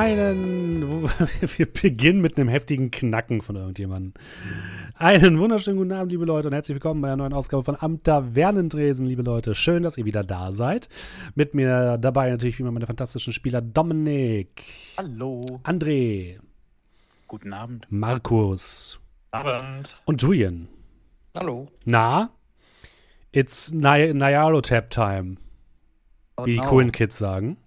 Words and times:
Einen. 0.00 1.02
Wir 1.58 1.70
beginnen 1.70 2.22
mit 2.22 2.38
einem 2.38 2.48
heftigen 2.48 2.90
Knacken 2.90 3.42
von 3.42 3.56
irgendjemandem. 3.56 4.14
Einen 4.94 5.38
wunderschönen 5.38 5.76
guten 5.76 5.92
Abend, 5.92 6.10
liebe 6.10 6.24
Leute, 6.24 6.48
und 6.48 6.54
herzlich 6.54 6.76
willkommen 6.76 7.02
bei 7.02 7.08
einer 7.08 7.18
neuen 7.18 7.34
Ausgabe 7.34 7.64
von 7.64 7.76
Am 7.78 8.02
Tavernendresen, 8.02 9.04
liebe 9.04 9.20
Leute. 9.20 9.54
Schön, 9.54 9.82
dass 9.82 9.98
ihr 9.98 10.06
wieder 10.06 10.24
da 10.24 10.52
seid. 10.52 10.88
Mit 11.34 11.52
mir 11.52 11.98
dabei 11.98 12.30
natürlich 12.30 12.58
wie 12.58 12.62
immer 12.62 12.72
meine 12.72 12.86
fantastischen 12.86 13.34
Spieler 13.34 13.60
Dominik. 13.60 14.64
Hallo. 14.96 15.44
André. 15.64 16.38
Guten 17.28 17.52
Abend. 17.52 17.86
Markus. 17.90 19.02
Abend. 19.32 20.00
Und 20.06 20.22
Julian. 20.22 20.68
Hallo. 21.34 21.68
Na? 21.84 22.30
It's 23.32 23.70
Ny 23.70 24.14
Nyaro 24.14 24.62
Tap 24.62 24.88
Time. 24.88 25.36
Oh 26.38 26.46
wie 26.46 26.52
die 26.52 26.56
no. 26.56 26.64
coolen 26.70 26.90
Kids 26.90 27.18
sagen. 27.18 27.58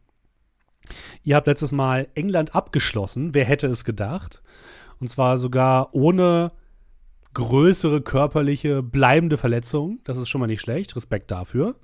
Ihr 1.23 1.35
habt 1.35 1.47
letztes 1.47 1.71
Mal 1.71 2.07
England 2.15 2.55
abgeschlossen. 2.55 3.33
Wer 3.33 3.45
hätte 3.45 3.67
es 3.67 3.83
gedacht? 3.83 4.41
Und 4.99 5.09
zwar 5.09 5.37
sogar 5.37 5.93
ohne 5.93 6.51
größere 7.33 8.01
körperliche, 8.01 8.83
bleibende 8.83 9.37
Verletzungen. 9.37 9.99
Das 10.03 10.17
ist 10.17 10.29
schon 10.29 10.39
mal 10.39 10.47
nicht 10.47 10.61
schlecht. 10.61 10.95
Respekt 10.95 11.31
dafür. 11.31 11.75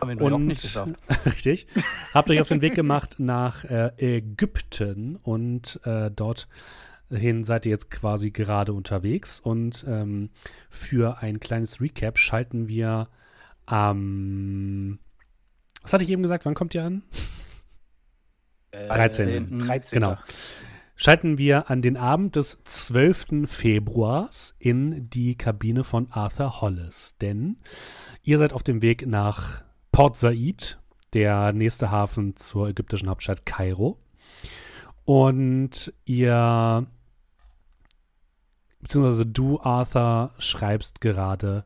Haben 0.00 0.18
wir 0.18 0.32
Und 0.32 0.46
nicht 0.46 0.62
geschafft. 0.62 0.92
richtig. 1.26 1.66
Habt 2.12 2.30
euch 2.30 2.40
auf 2.40 2.48
den 2.48 2.60
Weg 2.60 2.74
gemacht 2.74 3.16
nach 3.18 3.64
äh, 3.64 3.92
Ägypten 3.96 5.16
und 5.16 5.80
äh, 5.84 6.10
dorthin 6.10 7.44
seid 7.44 7.66
ihr 7.66 7.70
jetzt 7.70 7.90
quasi 7.90 8.30
gerade 8.30 8.72
unterwegs. 8.72 9.40
Und 9.40 9.84
ähm, 9.88 10.30
für 10.68 11.22
ein 11.22 11.40
kleines 11.40 11.80
Recap 11.80 12.18
schalten 12.18 12.68
wir 12.68 13.08
am. 13.66 14.98
was 15.82 15.92
hatte 15.92 16.04
ich 16.04 16.10
eben 16.10 16.22
gesagt? 16.22 16.44
Wann 16.44 16.54
kommt 16.54 16.74
ihr 16.74 16.84
an? 16.84 17.02
Äh, 18.70 18.88
13.. 18.88 19.58
13. 19.66 20.00
Genau. 20.00 20.16
Schalten 20.96 21.38
wir 21.38 21.70
an 21.70 21.80
den 21.80 21.96
Abend 21.96 22.36
des 22.36 22.62
12. 22.62 23.50
Februars 23.50 24.54
in 24.58 25.08
die 25.08 25.34
Kabine 25.34 25.82
von 25.82 26.08
Arthur 26.10 26.60
Hollis. 26.60 27.16
Denn 27.18 27.56
ihr 28.22 28.36
seid 28.36 28.52
auf 28.52 28.62
dem 28.62 28.82
Weg 28.82 29.06
nach 29.06 29.62
Port 29.92 30.16
Said, 30.16 30.78
der 31.14 31.52
nächste 31.52 31.90
Hafen 31.90 32.36
zur 32.36 32.68
ägyptischen 32.68 33.08
Hauptstadt 33.08 33.46
Kairo. 33.46 33.98
Und 35.04 35.92
ihr, 36.04 36.86
beziehungsweise 38.80 39.26
du, 39.26 39.58
Arthur, 39.60 40.34
schreibst 40.38 41.00
gerade 41.00 41.64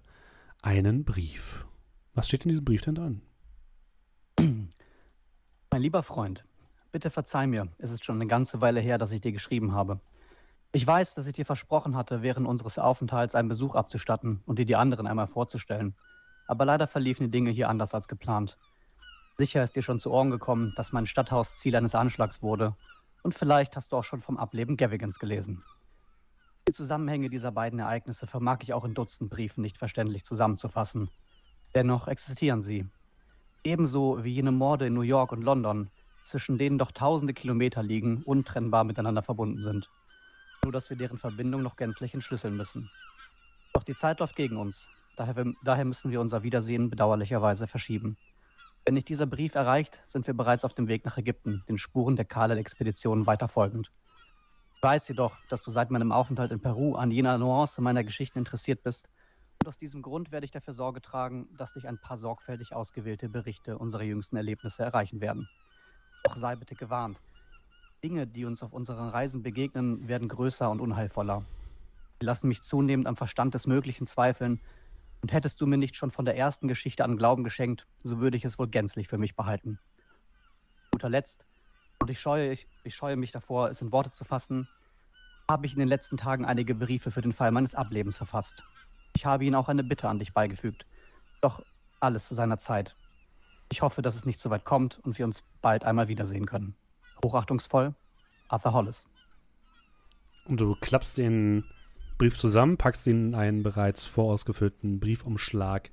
einen 0.63 1.05
Brief. 1.05 1.67
Was 2.15 2.29
steht 2.29 2.45
in 2.45 2.51
diesem 2.51 2.65
Brief 2.65 2.83
denn 2.83 2.95
dran? 2.95 3.23
Mein 4.39 5.83
lieber 5.83 6.05
Freund, 6.05 6.45
bitte 6.95 7.11
verzeih 7.11 7.48
mir. 7.48 7.67
Es 7.78 7.91
ist 7.91 8.05
schon 8.05 8.14
eine 8.14 8.28
ganze 8.28 8.61
Weile 8.61 8.78
her, 8.78 8.98
dass 8.98 9.11
ich 9.11 9.20
dir 9.20 9.33
geschrieben 9.33 9.73
habe. 9.73 9.98
Ich 10.70 10.87
weiß, 10.87 11.17
dass 11.17 11.27
ich 11.27 11.33
dir 11.33 11.45
versprochen 11.45 11.96
hatte, 11.96 12.23
während 12.23 12.46
unseres 12.46 12.79
Aufenthalts 12.79 13.35
einen 13.35 13.48
Besuch 13.48 13.74
abzustatten 13.74 14.45
und 14.46 14.61
dir 14.61 14.64
die 14.64 14.77
anderen 14.77 15.08
einmal 15.08 15.27
vorzustellen. 15.27 15.96
Aber 16.46 16.64
leider 16.64 16.86
verliefen 16.86 17.24
die 17.24 17.30
Dinge 17.33 17.51
hier 17.51 17.69
anders 17.69 17.95
als 17.95 18.07
geplant. 18.07 18.58
Sicher 19.36 19.64
ist 19.64 19.74
dir 19.74 19.83
schon 19.83 19.98
zu 19.98 20.13
Ohren 20.13 20.30
gekommen, 20.30 20.73
dass 20.77 20.92
mein 20.92 21.08
Stadthaus 21.08 21.58
Ziel 21.58 21.74
eines 21.74 21.96
Anschlags 21.96 22.42
wurde. 22.42 22.77
Und 23.24 23.35
vielleicht 23.35 23.74
hast 23.74 23.90
du 23.90 23.96
auch 23.96 24.05
schon 24.05 24.20
vom 24.20 24.36
Ableben 24.36 24.77
Gavigans 24.77 25.19
gelesen. 25.19 25.64
Die 26.69 26.73
Zusammenhänge 26.73 27.29
dieser 27.29 27.51
beiden 27.51 27.80
Ereignisse 27.80 28.29
vermag 28.29 28.58
ich 28.63 28.73
auch 28.73 28.85
in 28.85 28.95
Dutzend 28.95 29.30
Briefen 29.30 29.63
nicht 29.63 29.79
verständlich 29.79 30.23
zusammenzufassen. 30.23 31.11
Dennoch 31.74 32.07
existieren 32.07 32.63
sie. 32.63 32.86
Ebenso 33.64 34.23
wie 34.23 34.35
jene 34.35 34.52
Morde 34.52 34.86
in 34.86 34.95
New 34.95 35.01
York 35.01 35.33
und 35.33 35.42
London, 35.42 35.90
zwischen 36.24 36.58
denen 36.58 36.79
doch 36.79 36.90
tausende 36.90 37.35
Kilometer 37.35 37.83
liegen, 37.83 38.23
untrennbar 38.23 38.85
miteinander 38.85 39.23
verbunden 39.23 39.61
sind. 39.61 39.90
Nur 40.62 40.73
dass 40.73 40.89
wir 40.90 40.96
deren 40.96 41.18
Verbindung 41.18 41.62
noch 41.62 41.77
gänzlich 41.77 42.14
entschlüsseln 42.14 42.57
müssen. 42.57 42.90
Doch 43.74 43.85
die 43.85 43.95
Zeit 43.95 44.20
läuft 44.20 44.34
gegen 44.34 44.57
uns. 44.57 44.89
Daher, 45.17 45.52
daher 45.63 45.84
müssen 45.84 46.11
wir 46.11 46.20
unser 46.20 46.42
Wiedersehen 46.42 46.90
bedauerlicherweise 46.90 47.67
verschieben. 47.67 48.17
Wenn 48.84 48.95
nicht 48.95 49.08
dieser 49.08 49.27
Brief 49.27 49.55
erreicht, 49.55 50.02
sind 50.05 50.27
wir 50.27 50.34
bereits 50.34 50.64
auf 50.64 50.74
dem 50.74 50.89
Weg 50.89 51.05
nach 51.05 51.17
Ägypten, 51.17 51.63
den 51.68 51.79
Spuren 51.79 52.17
der 52.17 52.24
Kaled-Expedition 52.24 53.27
weiter 53.27 53.48
folgend. 53.48 53.90
Ich 54.77 54.83
weiß 54.83 55.08
jedoch, 55.08 55.36
dass 55.48 55.63
du 55.63 55.70
seit 55.70 55.90
meinem 55.90 56.13
Aufenthalt 56.13 56.52
in 56.52 56.61
Peru 56.61 56.95
an 56.95 57.11
jener 57.11 57.39
Nuance 57.39 57.80
meiner 57.80 58.05
Geschichten 58.05 58.39
interessiert 58.39 58.83
bist. 58.83 59.08
Und 59.63 59.68
aus 59.68 59.79
diesem 59.79 60.02
Grund 60.02 60.33
werde 60.33 60.45
ich 60.45 60.51
dafür 60.51 60.74
Sorge 60.74 61.01
tragen, 61.01 61.48
dass 61.57 61.74
dich 61.74 61.89
ein 61.89 61.98
paar 61.98 62.18
sorgfältig 62.18 62.74
ausgewählte 62.74 63.29
Berichte 63.29 63.79
unserer 63.79 64.02
jüngsten 64.02 64.36
Erlebnisse 64.36 64.83
erreichen 64.83 65.20
werden. 65.23 65.48
Doch 66.24 66.36
sei 66.36 66.57
bitte 66.57 66.74
gewarnt. 66.74 67.20
Dinge, 68.02 68.27
die 68.27 68.45
uns 68.45 68.62
auf 68.62 68.73
unseren 68.73 69.08
Reisen 69.08 69.42
begegnen, 69.42 70.08
werden 70.08 70.29
größer 70.29 70.70
und 70.70 70.80
unheilvoller. 70.80 71.45
Sie 72.20 72.27
lassen 72.27 72.48
mich 72.48 72.62
zunehmend 72.62 73.07
am 73.07 73.17
Verstand 73.17 73.55
des 73.55 73.67
Möglichen 73.67 74.07
zweifeln. 74.07 74.61
Und 75.23 75.33
hättest 75.33 75.61
du 75.61 75.67
mir 75.67 75.79
nicht 75.79 75.96
schon 75.96 76.11
von 76.11 76.24
der 76.24 76.36
ersten 76.36 76.68
Geschichte 76.68 77.05
an 77.05 77.17
Glauben 77.17 77.45
geschenkt, 77.45 77.86
so 78.02 78.20
würde 78.20 78.36
ich 78.36 78.45
es 78.45 78.58
wohl 78.58 78.68
gänzlich 78.68 79.08
für 79.08 79.17
mich 79.17 79.36
behalten. 79.36 79.79
Guter 80.90 81.08
Letzt, 81.08 81.46
und 81.98 82.11
ich 82.11 82.20
scheue, 82.20 82.52
ich, 82.52 82.67
ich 82.83 82.95
scheue 82.95 83.17
mich 83.17 83.33
davor, 83.33 83.70
es 83.70 83.80
in 83.80 83.92
Worte 83.92 84.11
zu 84.11 84.24
fassen, 84.24 84.68
habe 85.48 85.67
ich 85.67 85.73
in 85.73 85.79
den 85.79 85.89
letzten 85.89 86.17
Tagen 86.17 86.45
einige 86.45 86.74
Briefe 86.74 87.11
für 87.11 87.23
den 87.23 87.33
Fall 87.33 87.51
meines 87.51 87.74
Ablebens 87.74 88.17
verfasst. 88.17 88.63
Ich 89.17 89.24
habe 89.24 89.45
ihnen 89.45 89.55
auch 89.55 89.68
eine 89.68 89.84
Bitte 89.84 90.08
an 90.08 90.18
dich 90.18 90.33
beigefügt. 90.33 90.86
Doch 91.40 91.63
alles 92.01 92.29
zu 92.29 92.34
seiner 92.34 92.58
Zeit. 92.58 92.95
Ich 93.74 93.83
hoffe, 93.83 94.02
dass 94.02 94.14
es 94.14 94.24
nicht 94.24 94.39
so 94.39 94.51
weit 94.51 94.64
kommt 94.64 95.01
und 95.02 95.18
wir 95.18 95.24
uns 95.24 95.42
bald 95.61 95.83
einmal 95.83 96.07
wiedersehen 96.07 96.46
können. 96.46 96.77
Hochachtungsvoll, 97.24 97.92
Arthur 98.46 98.73
Hollis. 98.73 99.05
Und 100.45 100.61
du 100.61 100.77
klappst 100.77 101.18
den 101.18 101.64
Brief 102.17 102.39
zusammen, 102.39 102.77
packst 102.77 103.05
ihn 103.08 103.30
in 103.30 103.34
einen 103.34 103.64
bereits 103.64 104.05
vorausgefüllten 104.05 105.01
Briefumschlag 105.01 105.90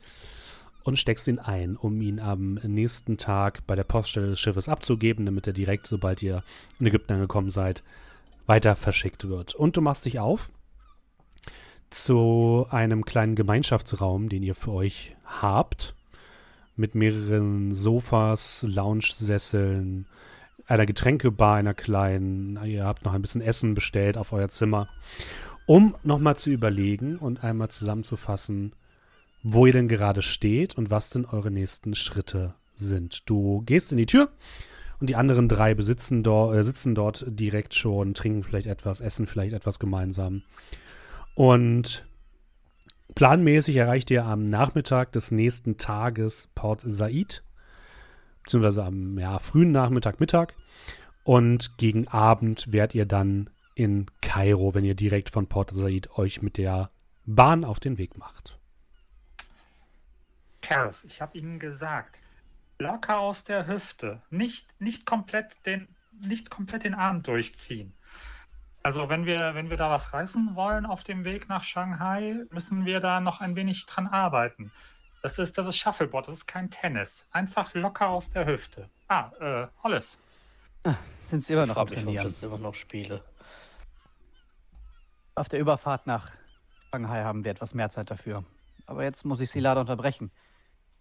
und 0.84 1.00
steckst 1.00 1.28
ihn 1.28 1.40
ein, 1.40 1.75
um 1.75 2.00
ihn 2.02 2.20
am 2.20 2.53
nächsten 2.53 3.18
Tag 3.18 3.66
bei 3.66 3.75
der 3.75 3.84
Poststelle 3.84 4.28
des 4.28 4.40
Schiffes 4.40 4.70
abzugeben, 4.70 5.25
damit 5.25 5.47
er 5.47 5.53
direkt, 5.53 5.88
sobald 5.88 6.22
ihr 6.22 6.44
in 6.80 6.86
Ägypten 6.86 7.14
angekommen 7.14 7.50
seid, 7.50 7.81
weiter 8.46 8.75
verschickt 8.75 9.28
wird. 9.28 9.56
Und 9.56 9.75
du 9.75 9.81
machst 9.81 10.06
dich 10.06 10.20
auf 10.20 10.52
zu 11.90 12.68
einem 12.70 13.06
kleinen 13.06 13.34
Gemeinschaftsraum, 13.34 14.30
den 14.30 14.44
ihr 14.44 14.53
für 14.53 14.72
euch 14.72 15.16
habt, 15.25 15.96
mit 16.81 16.96
mehreren 16.96 17.74
Sofas, 17.74 18.66
Lounge-Sesseln, 18.68 20.08
einer 20.66 20.86
Getränkebar, 20.86 21.56
einer 21.56 21.74
kleinen, 21.74 22.59
ihr 22.66 22.86
habt 22.86 23.06
noch 23.06 23.14
ein 23.14 23.22
bisschen 23.22 23.42
Essen 23.42 23.75
bestellt 23.75 24.18
auf 24.18 24.34
euer 24.34 24.50
Zimmer, 24.50 24.90
um 25.66 25.96
nochmal 26.03 26.36
zu 26.36 26.50
überlegen 26.50 27.18
und 27.18 27.44
einmal 27.44 27.70
zusammenzufassen, 27.70 28.74
wo 29.44 29.66
ihr 29.66 29.74
denn 29.74 29.88
gerade 29.88 30.22
steht 30.22 30.78
und 30.78 30.90
was 30.90 31.12
denn 31.12 31.25
eure 31.25 31.52
nächsten 31.52 31.96
Schritte 31.96 32.56
sind. 32.75 33.29
Du 33.29 33.61
gehst 33.61 33.91
in 33.91 33.97
die 33.97 34.06
Tür 34.08 34.29
und 35.00 35.09
die 35.09 35.16
anderen 35.16 35.47
drei 35.47 35.76
besitzen 35.76 36.23
dort, 36.23 36.56
äh, 36.56 36.64
sitzen 36.64 36.96
dort 36.96 37.26
direkt 37.28 37.76
schon, 37.76 38.14
trinken 38.16 38.44
vielleicht 38.44 38.67
etwas, 38.67 39.02
essen 39.02 39.28
vielleicht 39.28 39.53
etwas 39.53 39.79
gemeinsam. 39.79 40.41
Und 41.35 42.06
planmäßig 43.16 43.75
erreicht 43.75 44.11
ihr 44.11 44.25
am 44.25 44.49
Nachmittag 44.49 45.11
des 45.11 45.31
nächsten 45.31 45.78
Tages 45.78 46.49
Port 46.55 46.81
Said, 46.84 47.43
beziehungsweise 48.43 48.84
am 48.84 49.17
ja, 49.17 49.40
frühen 49.40 49.72
Nachmittag, 49.72 50.19
Mittag. 50.19 50.55
Und 51.23 51.78
gegen 51.78 52.08
Abend 52.08 52.72
werdet 52.72 52.96
ihr 52.96 53.05
dann 53.05 53.49
in 53.75 54.08
Kairo, 54.22 54.73
wenn 54.73 54.85
ihr 54.85 54.96
direkt 54.96 55.29
von 55.29 55.47
Port 55.47 55.72
Said 55.72 56.17
euch 56.17 56.41
mit 56.41 56.58
der 56.58 56.91
Bahn 57.25 57.63
auf 57.63 57.79
den 57.79 57.97
Weg 57.97 58.17
macht. 58.17 58.58
Kerf, 60.61 61.03
ich 61.05 61.22
habe 61.22 61.37
Ihnen 61.37 61.59
gesagt, 61.59 62.22
locker 62.79 63.19
aus 63.19 63.43
der 63.43 63.67
Hüfte, 63.67 64.22
nicht, 64.29 64.79
nicht, 64.79 65.05
komplett 65.05 65.66
den, 65.66 65.87
nicht 66.19 66.49
komplett 66.49 66.84
den 66.84 66.93
Arm 66.93 67.23
durchziehen. 67.23 67.93
Also 68.84 69.10
wenn 69.10 69.26
wir, 69.26 69.54
wenn 69.54 69.70
wir 69.70 69.78
da 69.78 69.92
was 69.92 70.12
reißen 70.14 70.56
wollen 70.56 70.86
auf 70.86 71.04
dem 71.04 71.24
Weg 71.24 71.50
nach 71.50 71.64
Shanghai, 71.64 72.46
müssen 72.50 72.86
wir 72.86 73.00
da 73.00 73.20
noch 73.20 73.40
ein 73.40 73.56
wenig 73.56 73.86
dran 73.86 74.08
arbeiten. 74.08 74.72
Das 75.22 75.38
ist, 75.38 75.58
das 75.58 75.68
ist 75.68 75.78
Shuffleboard, 75.78 76.28
das 76.28 76.38
ist 76.38 76.48
kein 76.48 76.72
Tennis. 76.72 77.28
Einfach 77.32 77.74
locker 77.76 78.10
aus 78.10 78.32
der 78.32 78.48
Hüfte. 78.48 78.90
Ah, 79.08 79.30
äh, 79.40 79.68
Hollis. 79.84 80.18
Sind 81.20 81.44
sie 81.44 81.54
immer 81.54 81.68
noch 81.68 81.78
am 81.78 81.88
ich 81.88 81.94
Trainieren? 81.94 82.26
das 82.26 82.42
immer 82.42 82.58
noch 82.58 82.74
spiele. 82.74 83.24
Auf 85.36 85.48
der 85.48 85.60
Überfahrt 85.60 86.08
nach 86.08 86.32
Shanghai 86.92 87.24
haben 87.24 87.44
wir 87.44 87.52
etwas 87.52 87.76
mehr 87.76 87.90
Zeit 87.90 88.10
dafür. 88.10 88.44
Aber 88.88 89.04
jetzt 89.04 89.24
muss 89.26 89.42
ich 89.42 89.52
Sie 89.52 89.60
leider 89.60 89.80
unterbrechen. 89.80 90.32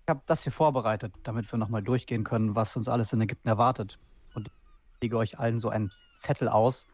Ich 0.05 0.11
habe 0.11 0.21
das 0.27 0.43
hier 0.43 0.53
vorbereitet, 0.53 1.15
damit 1.23 1.51
wir 1.51 1.59
nochmal 1.59 1.83
durchgehen 1.83 2.25
können, 2.25 2.55
was 2.55 2.77
uns 2.77 2.89
alles 2.89 3.13
in 3.13 3.21
Ägypten 3.23 3.49
erwartet. 3.49 3.99
Und 4.35 4.49
ich 4.49 5.03
lege 5.03 5.17
euch 5.17 5.39
allen 5.39 5.59
so 5.59 5.71
einen 5.71 5.91
Zettel 6.17 6.49
aus, 6.49 6.87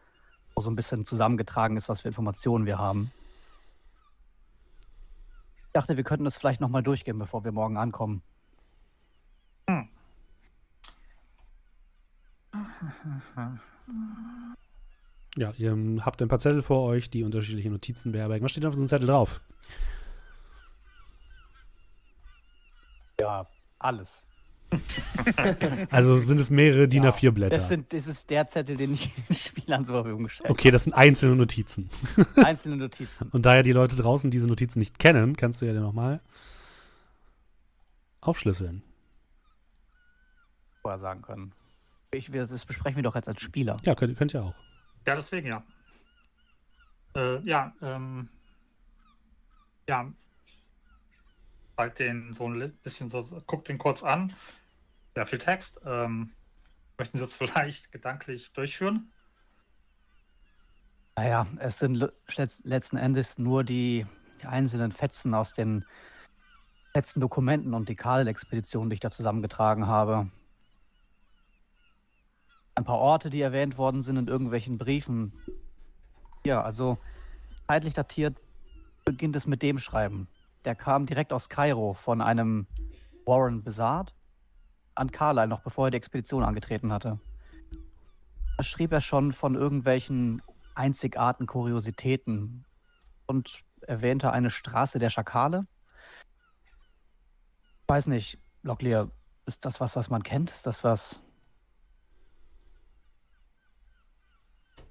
wo 0.57 0.61
so 0.61 0.71
ein 0.71 0.75
bisschen 0.75 1.05
zusammengetragen 1.05 1.77
ist, 1.77 1.87
was 1.87 2.01
für 2.01 2.07
Informationen 2.07 2.65
wir 2.65 2.79
haben. 2.79 3.11
Ich 5.67 5.73
dachte, 5.73 5.97
wir 5.97 6.03
könnten 6.03 6.25
das 6.25 6.35
vielleicht 6.35 6.59
nochmal 6.61 6.81
durchgehen, 6.81 7.19
bevor 7.19 7.43
wir 7.43 7.51
morgen 7.51 7.77
ankommen. 7.77 8.23
Ja, 15.35 15.51
ihr 15.57 15.77
habt 16.03 16.23
ein 16.23 16.27
paar 16.27 16.39
Zettel 16.39 16.63
vor 16.63 16.81
euch, 16.87 17.11
die 17.11 17.23
unterschiedliche 17.23 17.69
Notizen 17.69 18.11
beherbergen. 18.11 18.43
Was 18.43 18.51
steht 18.51 18.65
auf 18.65 18.73
diesem 18.73 18.87
Zettel 18.87 19.05
drauf? 19.05 19.41
Ja, 23.19 23.45
alles. 23.77 24.23
Also 25.91 26.17
sind 26.17 26.39
es 26.41 26.49
mehrere 26.49 26.87
DIN 26.87 27.03
Ja, 27.03 27.11
A4-Blätter. 27.11 27.55
Das, 27.55 27.67
sind, 27.69 27.91
das 27.93 28.07
ist 28.07 28.29
der 28.29 28.47
Zettel, 28.47 28.75
den 28.77 28.93
ich 28.93 29.13
den 29.29 29.35
Spielern 29.35 29.85
zur 29.85 29.95
Verfügung 29.95 30.23
gestellt 30.25 30.49
Okay, 30.49 30.71
das 30.71 30.83
sind 30.83 30.93
einzelne 30.93 31.35
Notizen. 31.35 31.89
habe. 32.17 32.27
Einzelne 32.45 32.77
Notizen. 32.77 33.29
Und 33.29 33.45
da 33.45 33.55
ja 33.55 33.63
die 33.63 33.71
Leute 33.71 33.95
draußen 33.95 34.29
diese 34.31 34.47
Notizen 34.47 34.79
nicht 34.79 34.99
kennen, 34.99 35.35
kannst 35.37 35.61
du 35.61 35.65
ja 35.65 35.73
nochmal 35.73 36.21
aufschlüsseln. 38.21 38.83
Vorher 40.81 40.99
sagen 40.99 41.21
können. 41.21 41.53
Ich, 42.11 42.31
wir- 42.33 42.45
das 42.45 42.65
besprechen 42.65 42.95
wir 42.97 43.03
doch 43.03 43.15
jetzt 43.15 43.27
als 43.27 43.41
Spieler. 43.41 43.77
Ja, 43.83 43.95
könnt, 43.95 44.17
könnt 44.17 44.33
ihr 44.33 44.43
auch. 44.43 44.55
Ja, 45.05 45.15
deswegen 45.15 45.47
ja. 45.47 45.63
Äh, 47.15 47.39
ja, 47.47 47.73
ähm. 47.81 48.27
Ja. 49.87 50.11
Halt 51.77 51.99
den 51.99 52.33
so 52.33 52.49
ein 52.49 52.77
bisschen 52.81 53.07
so, 53.07 53.21
guckt 53.45 53.67
den 53.67 53.77
kurz 53.77 54.03
an. 54.03 54.33
Sehr 55.15 55.27
viel 55.27 55.39
Text. 55.39 55.79
Ähm, 55.85 56.31
möchten 56.97 57.17
Sie 57.17 57.23
das 57.23 57.35
vielleicht 57.35 57.91
gedanklich 57.91 58.53
durchführen? 58.53 59.11
Naja, 61.15 61.47
es 61.59 61.79
sind 61.79 61.95
le- 61.95 62.13
letz- 62.29 62.61
letzten 62.63 62.97
Endes 62.97 63.37
nur 63.37 63.63
die, 63.63 64.05
die 64.41 64.45
einzelnen 64.45 64.91
Fetzen 64.91 65.33
aus 65.33 65.53
den 65.53 65.85
letzten 66.93 67.19
Dokumenten 67.19 67.73
und 67.73 67.89
die 67.89 67.95
Kadel-Expedition, 67.95 68.89
die 68.89 68.95
ich 68.95 68.99
da 68.99 69.11
zusammengetragen 69.11 69.87
habe. 69.87 70.31
Ein 72.75 72.85
paar 72.85 72.99
Orte, 72.99 73.29
die 73.29 73.41
erwähnt 73.41 73.77
worden 73.77 74.01
sind 74.01 74.17
in 74.17 74.27
irgendwelchen 74.27 74.77
Briefen. 74.77 75.33
Ja, 76.43 76.61
also 76.61 76.97
zeitlich 77.67 77.93
datiert 77.93 78.37
beginnt 79.05 79.35
es 79.35 79.47
mit 79.47 79.61
dem 79.63 79.79
Schreiben. 79.79 80.27
Der 80.65 80.75
kam 80.75 81.05
direkt 81.05 81.31
aus 81.33 81.49
Kairo 81.49 81.93
von 81.93 82.21
einem 82.21 82.67
Warren 83.25 83.63
Besard 83.63 84.13
an 84.95 85.11
Carlyle, 85.11 85.47
noch 85.47 85.61
bevor 85.61 85.87
er 85.87 85.91
die 85.91 85.97
Expedition 85.97 86.43
angetreten 86.43 86.91
hatte. 86.91 87.19
Da 88.57 88.63
schrieb 88.63 88.91
er 88.91 89.01
schon 89.01 89.33
von 89.33 89.55
irgendwelchen 89.55 90.41
einzigartigen 90.73 91.47
Kuriositäten 91.47 92.65
und 93.25 93.63
erwähnte 93.81 94.31
eine 94.31 94.49
Straße 94.49 94.99
der 94.99 95.09
Schakale. 95.09 95.67
Ich 97.83 97.89
weiß 97.89 98.07
nicht, 98.07 98.39
Locklear, 98.63 99.09
ist 99.45 99.63
das 99.65 99.79
was, 99.79 99.95
was 99.95 100.09
man 100.09 100.23
kennt? 100.23 100.51
Ist 100.51 100.65
das 100.65 100.83
was. 100.83 101.21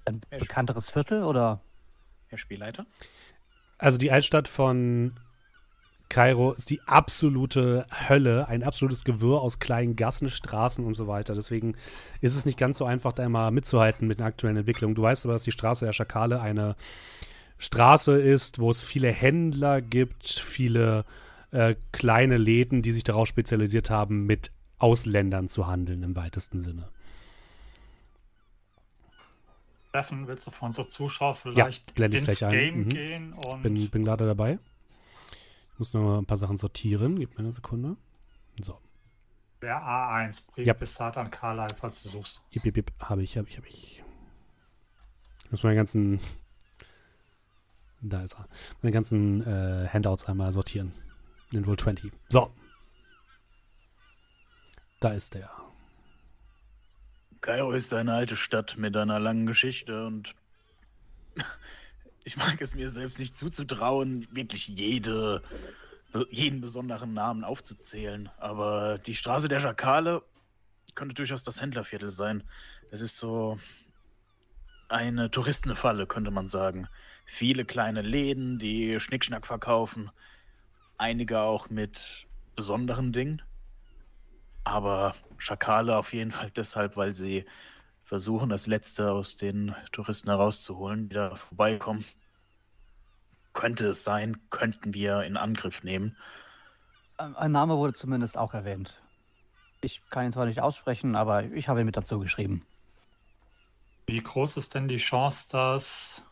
Ein 0.05 0.21
bekannteres 0.29 0.89
Viertel 0.89 1.23
oder? 1.23 1.61
Herr 2.27 2.37
Spielleiter? 2.37 2.85
Also 3.77 3.97
die 3.97 4.11
Altstadt 4.11 4.47
von 4.47 5.19
Kairo 6.09 6.53
ist 6.53 6.69
die 6.69 6.81
absolute 6.81 7.85
Hölle, 8.07 8.47
ein 8.47 8.63
absolutes 8.63 9.03
Gewirr 9.03 9.41
aus 9.41 9.59
kleinen 9.59 9.95
Gassen, 9.95 10.29
Straßen 10.29 10.85
und 10.85 10.93
so 10.93 11.07
weiter. 11.07 11.35
Deswegen 11.35 11.75
ist 12.21 12.35
es 12.35 12.45
nicht 12.45 12.57
ganz 12.57 12.77
so 12.77 12.85
einfach, 12.85 13.13
da 13.13 13.25
immer 13.25 13.51
mitzuhalten 13.51 14.07
mit 14.07 14.19
den 14.19 14.25
aktuellen 14.25 14.57
Entwicklungen. 14.57 14.95
Du 14.95 15.01
weißt 15.01 15.25
aber, 15.25 15.33
dass 15.33 15.43
die 15.43 15.51
Straße 15.51 15.85
der 15.85 15.93
Schakale 15.93 16.39
eine 16.39 16.75
Straße 17.57 18.17
ist, 18.17 18.59
wo 18.59 18.71
es 18.71 18.81
viele 18.81 19.11
Händler 19.11 19.81
gibt, 19.81 20.27
viele 20.27 21.05
äh, 21.51 21.75
kleine 21.91 22.37
Läden, 22.37 22.81
die 22.81 22.91
sich 22.91 23.03
darauf 23.03 23.27
spezialisiert 23.27 23.89
haben, 23.89 24.25
mit 24.25 24.51
Ausländern 24.79 25.49
zu 25.49 25.67
handeln 25.67 26.03
im 26.03 26.15
weitesten 26.15 26.59
Sinne. 26.59 26.89
Steffen, 29.89 30.27
willst 30.27 30.45
du 30.45 30.51
für 30.51 30.65
unsere 30.65 30.85
Zuschauer 30.85 31.33
vielleicht 31.33 31.93
ich 31.95 32.13
ins. 32.13 32.39
Game 32.39 32.79
Mhm. 32.79 32.89
gehen 32.89 33.33
und 33.33 33.63
Bin, 33.63 33.89
bin 33.89 34.05
gerade 34.05 34.27
dabei. 34.27 34.59
Ich 35.77 35.79
muss 35.79 35.93
noch 35.93 36.01
mal 36.01 36.17
ein 36.17 36.25
paar 36.25 36.37
Sachen 36.37 36.57
sortieren. 36.57 37.19
Gib 37.19 37.33
mir 37.37 37.43
eine 37.43 37.53
Sekunde. 37.53 37.97
So. 38.59 38.79
der 39.61 39.77
A1 39.79 40.41
Brief 40.47 40.65
Ja. 40.65 40.73
bis 40.73 40.99
an 40.99 41.29
Carlyle, 41.29 41.67
falls 41.79 42.01
du 42.01 42.09
suchst. 42.09 42.41
Ip, 42.49 42.65
ip, 42.65 42.77
ip. 42.77 42.91
Habe 42.99 43.21
ich, 43.21 43.37
habe 43.37 43.47
ich, 43.47 43.57
habe 43.57 43.67
ich. 43.67 44.03
Ich 45.45 45.51
muss 45.51 45.61
meine 45.61 45.75
ganzen. 45.75 46.19
Da 48.01 48.23
ist 48.23 48.33
er. 48.39 48.47
Meine 48.81 48.91
ganzen 48.91 49.45
äh, 49.45 49.87
Handouts 49.87 50.25
einmal 50.25 50.51
sortieren. 50.51 50.93
In 51.53 51.63
Roll 51.63 51.77
20. 51.77 52.11
So. 52.29 52.51
Da 54.99 55.09
ist 55.11 55.35
der. 55.35 55.51
Kairo 57.41 57.71
ist 57.73 57.93
eine 57.93 58.13
alte 58.15 58.35
Stadt 58.35 58.77
mit 58.77 58.97
einer 58.97 59.19
langen 59.19 59.45
Geschichte 59.45 60.07
und 60.07 60.33
ich 62.27 62.35
mag 62.35 62.59
es 62.59 62.75
mir 62.75 62.89
selbst 62.89 63.19
nicht 63.19 63.37
zuzutrauen, 63.37 64.27
wirklich 64.31 64.67
jede, 64.67 65.41
jeden 66.29 66.59
besonderen 66.59 67.13
Namen 67.13 67.45
aufzuzählen. 67.45 68.29
Aber 68.37 68.97
die 68.97 69.15
Straße 69.15 69.47
der 69.47 69.61
Schakale 69.61 70.21
könnte 70.93 71.15
durchaus 71.15 71.45
das 71.45 71.61
Händlerviertel 71.61 72.09
sein. 72.09 72.43
Es 72.91 72.99
ist 72.99 73.17
so 73.17 73.57
eine 74.89 75.31
Touristenfalle, 75.31 76.05
könnte 76.05 76.29
man 76.29 76.47
sagen. 76.47 76.89
Viele 77.23 77.63
kleine 77.63 78.01
Läden, 78.01 78.59
die 78.59 78.99
Schnickschnack 78.99 79.47
verkaufen. 79.47 80.11
Einige 80.97 81.39
auch 81.39 81.69
mit 81.69 82.27
besonderen 82.57 83.13
Dingen. 83.13 83.41
Aber 84.65 85.15
Schakale 85.37 85.95
auf 85.95 86.11
jeden 86.11 86.33
Fall 86.33 86.51
deshalb, 86.51 86.97
weil 86.97 87.13
sie 87.13 87.45
versuchen, 88.07 88.49
das 88.49 88.67
Letzte 88.67 89.11
aus 89.11 89.35
den 89.35 89.75
Touristen 89.91 90.29
herauszuholen, 90.29 91.09
die 91.09 91.15
da 91.15 91.35
vorbeikommen. 91.35 92.05
Könnte 93.53 93.89
es 93.89 94.03
sein, 94.03 94.37
könnten 94.49 94.93
wir 94.93 95.23
in 95.23 95.35
Angriff 95.35 95.83
nehmen. 95.83 96.15
Ein 97.17 97.51
Name 97.51 97.77
wurde 97.77 97.93
zumindest 97.93 98.37
auch 98.37 98.53
erwähnt. 98.53 99.01
Ich 99.81 100.01
kann 100.09 100.25
ihn 100.25 100.31
zwar 100.31 100.45
nicht 100.45 100.61
aussprechen, 100.61 101.15
aber 101.15 101.43
ich 101.43 101.67
habe 101.67 101.81
ihn 101.81 101.85
mit 101.85 101.97
dazu 101.97 102.19
geschrieben. 102.19 102.65
Wie 104.05 104.21
groß 104.21 104.57
ist 104.57 104.73
denn 104.73 104.87
die 104.87 104.97
Chance, 104.97 105.47
dass 105.51 106.23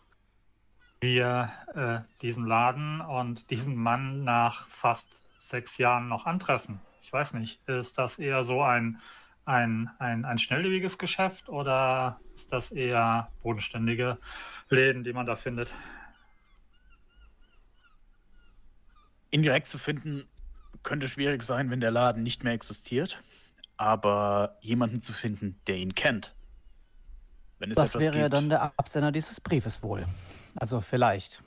wir 1.02 1.52
äh, 1.74 2.00
diesen 2.22 2.46
Laden 2.46 3.02
und 3.02 3.50
diesen 3.52 3.76
Mann 3.76 4.24
nach 4.24 4.68
fast 4.70 5.10
sechs 5.42 5.78
Jahren 5.78 6.08
noch 6.08 6.26
antreffen? 6.26 6.80
Ich 7.02 7.12
weiß 7.12 7.34
nicht, 7.34 7.68
ist 7.68 7.98
das 7.98 8.18
eher 8.18 8.44
so 8.44 8.64
ein, 8.64 9.02
ein, 9.46 9.90
ein, 10.00 10.26
ein 10.26 10.40
schnelllebiges 10.40 10.98
Geschäft 10.98 11.50
oder 11.50 12.20
ist 12.36 12.52
das 12.52 12.72
eher 12.72 13.32
bodenständige 13.44 14.18
Läden, 14.70 15.04
die 15.04 15.14
man 15.14 15.26
da 15.26 15.36
findet? 15.36 15.74
Ihn 19.32 19.44
direkt 19.44 19.68
zu 19.68 19.78
finden, 19.78 20.28
könnte 20.84 21.08
schwierig 21.08 21.44
sein, 21.44 21.70
wenn 21.70 21.80
der 21.80 21.92
Laden 21.92 22.24
nicht 22.24 22.44
mehr 22.44 22.54
existiert. 22.54 23.22
Aber 23.78 24.58
jemanden 24.62 25.02
zu 25.02 25.12
finden, 25.12 25.60
der 25.68 25.76
ihn 25.76 25.96
kennt. 25.96 26.34
Wenn 27.60 27.72
es 27.72 27.76
Das 27.76 27.90
etwas 27.90 28.04
wäre 28.04 28.18
ja 28.18 28.24
gibt. 28.26 28.36
dann 28.36 28.50
der 28.50 28.74
Absender 28.78 29.12
dieses 29.12 29.42
Briefes 29.42 29.84
wohl. 29.84 30.06
Also 30.56 30.80
vielleicht. 30.80 31.42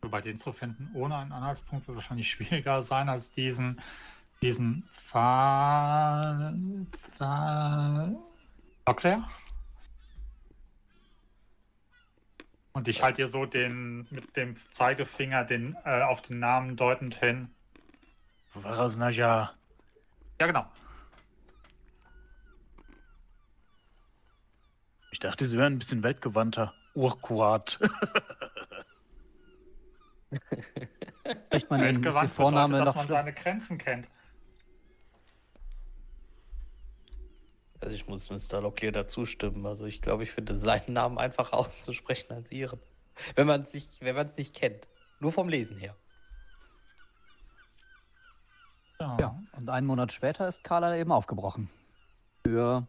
Bei 0.00 0.20
den 0.20 0.38
zu 0.38 0.52
finden, 0.52 0.90
ohne 0.94 1.16
einen 1.16 1.32
Anhaltspunkt, 1.32 1.88
wird 1.88 1.96
wahrscheinlich 1.96 2.30
schwieriger 2.30 2.82
sein 2.84 3.08
als 3.08 3.32
diesen, 3.32 3.80
diesen 4.46 4.88
Fa... 4.92 6.54
Fa... 7.18 8.08
Erklär? 8.84 9.28
Und 12.72 12.86
ich 12.86 13.02
halte 13.02 13.22
dir 13.22 13.26
so 13.26 13.44
den 13.44 14.06
mit 14.10 14.36
dem 14.36 14.54
Zeigefinger 14.70 15.44
den, 15.44 15.76
äh, 15.84 16.02
auf 16.02 16.22
den 16.22 16.38
Namen 16.38 16.76
deutend 16.76 17.16
hin. 17.16 17.50
Varasnaja. 18.54 19.52
Ja, 20.40 20.46
genau. 20.46 20.66
Ich 25.10 25.18
dachte, 25.18 25.44
sie 25.44 25.58
wären 25.58 25.72
ein 25.72 25.78
bisschen 25.78 26.02
weltgewandter. 26.04 26.72
Urquat. 26.94 27.80
Spricht 31.46 31.70
man 31.70 31.80
den 32.02 32.04
Vorname 32.28 32.78
bedeutet, 32.78 32.86
dass 32.86 32.86
noch 32.86 32.94
man 32.94 33.08
seine 33.08 33.32
Grenzen 33.32 33.78
kennt. 33.78 34.08
Also 37.86 37.94
ich 37.94 38.08
muss 38.08 38.30
Mr. 38.30 38.60
Locklear 38.60 38.90
dazu 38.90 39.26
stimmen. 39.26 39.64
Also 39.64 39.84
ich 39.84 40.02
glaube, 40.02 40.24
ich 40.24 40.32
finde 40.32 40.56
seinen 40.56 40.94
Namen 40.94 41.18
einfacher 41.18 41.54
auszusprechen 41.56 42.32
als 42.32 42.50
ihren. 42.50 42.80
Wenn 43.36 43.46
man 43.46 43.62
es 43.62 43.72
nicht, 43.72 44.00
wenn 44.00 44.16
man 44.16 44.26
es 44.26 44.36
nicht 44.36 44.56
kennt. 44.56 44.88
Nur 45.20 45.30
vom 45.30 45.48
Lesen 45.48 45.76
her. 45.76 45.94
Ja, 48.98 49.40
und 49.52 49.70
einen 49.70 49.86
Monat 49.86 50.12
später 50.12 50.48
ist 50.48 50.64
Carla 50.64 50.96
eben 50.96 51.12
aufgebrochen. 51.12 51.70
Für 52.44 52.88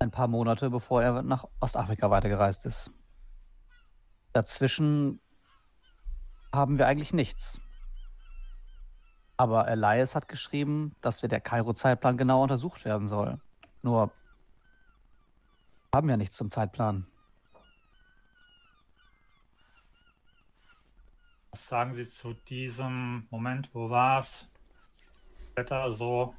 ein 0.00 0.10
paar 0.10 0.26
Monate, 0.26 0.70
bevor 0.70 1.04
er 1.04 1.22
nach 1.22 1.44
Ostafrika 1.60 2.10
weitergereist 2.10 2.66
ist. 2.66 2.90
Dazwischen 4.32 5.20
haben 6.52 6.78
wir 6.78 6.88
eigentlich 6.88 7.12
nichts. 7.12 7.60
Aber 9.36 9.68
Elias 9.68 10.16
hat 10.16 10.26
geschrieben, 10.26 10.96
dass 11.00 11.22
wir 11.22 11.28
der 11.28 11.40
Kairo-Zeitplan 11.40 12.16
genau 12.16 12.42
untersucht 12.42 12.84
werden 12.84 13.06
soll. 13.06 13.38
Nur 13.82 14.12
wir 15.92 15.96
haben 15.96 16.08
ja 16.08 16.16
nichts 16.16 16.36
zum 16.36 16.50
Zeitplan. 16.50 17.04
Was 21.50 21.66
sagen 21.66 21.94
Sie 21.94 22.06
zu 22.06 22.34
diesem 22.34 23.26
Moment? 23.30 23.68
Wo 23.72 23.90
war's? 23.90 24.48
Wetter 25.56 25.90
so. 25.90 26.32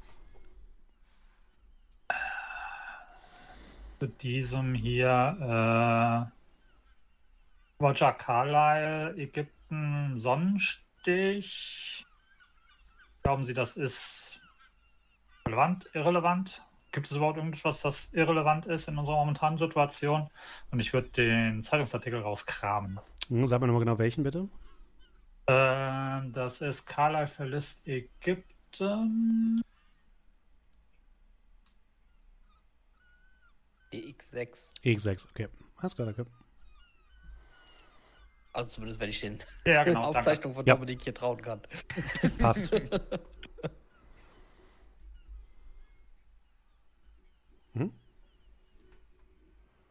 Zu 3.99 4.07
diesem 4.07 4.73
hier. 4.73 6.31
Äh, 6.31 7.83
Roger 7.83 8.13
Carlyle, 8.13 9.17
Ägypten, 9.17 10.17
Sonnenstich. 10.17 12.05
Glauben 13.23 13.43
Sie, 13.43 13.53
das 13.53 13.75
ist 13.75 14.39
relevant, 15.45 15.89
irrelevant? 15.93 16.63
Gibt 16.91 17.07
es 17.09 17.15
überhaupt 17.15 17.37
irgendetwas, 17.37 17.81
das 17.81 18.13
irrelevant 18.13 18.65
ist 18.65 18.87
in 18.89 18.97
unserer 18.97 19.15
momentanen 19.15 19.57
Situation? 19.57 20.29
Und 20.71 20.79
ich 20.81 20.91
würde 20.91 21.09
den 21.09 21.63
Zeitungsartikel 21.63 22.19
rauskramen. 22.21 22.99
Hm, 23.29 23.47
Sag 23.47 23.61
mal 23.61 23.67
nochmal 23.67 23.83
genau 23.85 23.97
welchen, 23.97 24.23
bitte. 24.23 24.49
Ähm, 25.47 26.33
das 26.33 26.61
ist 26.61 26.85
Carlyle 26.85 27.27
verlässt 27.27 27.87
Ägypten. 27.87 29.61
EX6. 33.93 34.73
EX6, 34.83 35.25
okay. 35.29 35.47
Alles 35.77 35.95
klar, 35.95 36.05
danke. 36.07 36.25
Also 38.53 38.69
zumindest, 38.69 38.99
wenn 38.99 39.09
ich 39.09 39.19
den 39.21 39.39
Ja, 39.65 39.83
genau. 39.85 40.03
danke. 40.03 40.19
Aufzeichnungen 40.19 40.55
von 40.55 40.65
Ja. 40.65 40.73
Dominik 40.75 41.01
hier 41.03 41.13
trauen 41.13 41.41
kann. 41.41 41.61
Passt. 42.37 42.71
mhm. 47.73 47.91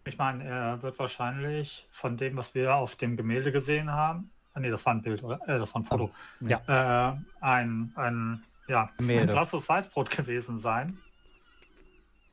Ich 0.04 0.16
meine, 0.18 0.44
er 0.44 0.82
wird 0.82 0.99
wahrscheinlich 0.99 1.87
von 1.92 2.16
dem, 2.16 2.37
was 2.37 2.54
wir 2.54 2.75
auf 2.75 2.96
dem 2.96 3.16
Gemälde 3.16 3.52
gesehen 3.52 3.92
haben. 3.92 4.30
Ah, 4.54 4.60
nee, 4.60 4.70
das 4.70 4.84
war 4.84 4.94
ein 4.94 5.02
Bild, 5.02 5.22
oder? 5.22 5.40
Äh, 5.46 5.58
das 5.58 5.75
war 5.75 5.82
ein 5.82 5.84
Foto. 5.84 6.10
Ja. 6.40 6.60
Äh, 6.66 7.16
ein, 7.40 7.92
ein, 7.94 8.42
ja, 8.66 8.84
ein 8.84 9.06
Gemälde. 9.06 9.32
blasses 9.32 9.68
Weißbrot 9.68 10.10
gewesen 10.10 10.58
sein. 10.58 10.99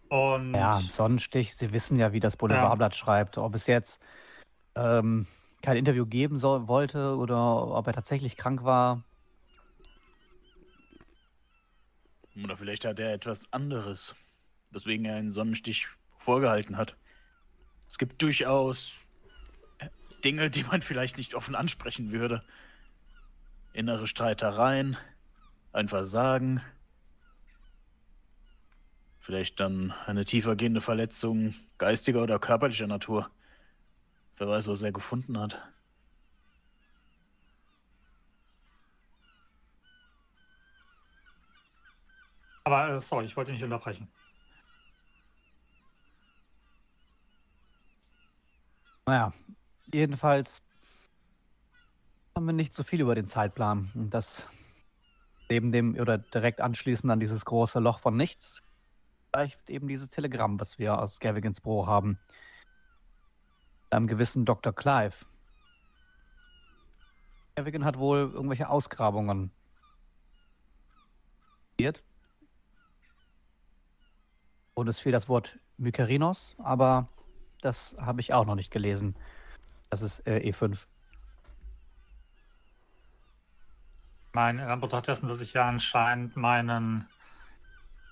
Und 0.09 0.53
Ja, 0.53 0.77
ein 0.77 0.83
Sonnenstich. 0.83 1.55
Sie 1.55 1.71
wissen 1.73 1.99
ja, 1.99 2.13
wie 2.13 2.19
das 2.19 2.37
Boulevardblatt 2.37 2.95
schreibt. 2.95 3.37
Ob 3.37 3.53
es 3.53 3.67
jetzt 3.67 4.01
ähm, 4.75 5.27
kein 5.61 5.77
Interview 5.77 6.05
geben 6.05 6.37
soll, 6.37 6.67
wollte 6.67 7.17
oder 7.17 7.67
ob 7.67 7.87
er 7.87 7.93
tatsächlich 7.93 8.37
krank 8.37 8.63
war. 8.63 9.03
Oder 12.43 12.55
vielleicht 12.55 12.85
hat 12.85 12.99
er 12.99 13.13
etwas 13.13 13.51
anderes, 13.51 14.15
weswegen 14.77 15.05
er 15.05 15.15
einen 15.15 15.31
Sonnenstich 15.31 15.87
vorgehalten 16.19 16.77
hat. 16.77 16.95
Es 17.87 17.97
gibt 17.97 18.21
durchaus 18.21 18.91
äh, 19.79 19.89
Dinge, 20.23 20.51
die 20.51 20.63
man 20.63 20.83
vielleicht 20.83 21.17
nicht 21.17 21.33
offen 21.33 21.55
ansprechen 21.55 22.11
würde. 22.11 22.43
Innere 23.73 24.05
Streitereien, 24.05 24.97
ein 25.73 25.87
Versagen, 25.87 26.61
vielleicht 29.19 29.59
dann 29.59 29.91
eine 30.05 30.25
tiefergehende 30.25 30.81
Verletzung 30.81 31.55
geistiger 31.79 32.21
oder 32.21 32.37
körperlicher 32.37 32.87
Natur. 32.87 33.31
Wer 34.37 34.47
weiß, 34.47 34.67
was 34.67 34.83
er 34.83 34.91
gefunden 34.91 35.39
hat. 35.39 35.59
Aber 42.63 42.89
äh, 42.89 43.01
sorry, 43.01 43.25
ich 43.25 43.35
wollte 43.35 43.51
nicht 43.53 43.63
unterbrechen. 43.63 44.07
Naja, 49.07 49.31
jedenfalls 49.93 50.61
haben 52.35 52.45
wir 52.45 52.53
nicht 52.53 52.73
so 52.73 52.83
viel 52.83 52.99
über 52.99 53.15
den 53.15 53.25
Zeitplan. 53.25 53.89
Und 53.95 54.09
das 54.09 54.49
neben 55.49 55.71
dem 55.71 55.95
oder 55.97 56.17
direkt 56.17 56.59
anschließend 56.59 57.09
an 57.09 57.21
dieses 57.21 57.45
große 57.45 57.79
Loch 57.79 57.99
von 57.99 58.17
nichts, 58.17 58.61
vielleicht 59.31 59.69
eben 59.69 59.87
dieses 59.87 60.09
Telegramm, 60.09 60.59
was 60.59 60.77
wir 60.77 60.99
aus 60.99 61.21
Gavigans 61.21 61.61
Büro 61.61 61.87
haben. 61.87 62.19
Einem 63.89 64.07
gewissen 64.07 64.43
Dr. 64.43 64.73
Clive. 64.73 65.25
Gavigan 67.55 67.85
hat 67.85 67.97
wohl 67.97 68.29
irgendwelche 68.33 68.69
Ausgrabungen. 68.69 69.51
Und 74.73 74.87
es 74.89 74.99
fiel 74.99 75.13
das 75.13 75.29
Wort 75.29 75.57
Mykerinos, 75.77 76.55
aber 76.57 77.07
das 77.61 77.95
habe 77.99 78.21
ich 78.21 78.33
auch 78.33 78.45
noch 78.45 78.55
nicht 78.55 78.71
gelesen. 78.71 79.15
Das 79.89 80.01
ist 80.01 80.25
äh, 80.27 80.39
E5. 80.39 80.77
Mein, 84.33 84.59
in 84.59 84.65
Anbetracht 84.65 85.07
dessen, 85.07 85.27
dass 85.27 85.41
ich 85.41 85.53
ja 85.53 85.67
anscheinend 85.67 86.35
meinen 86.35 87.07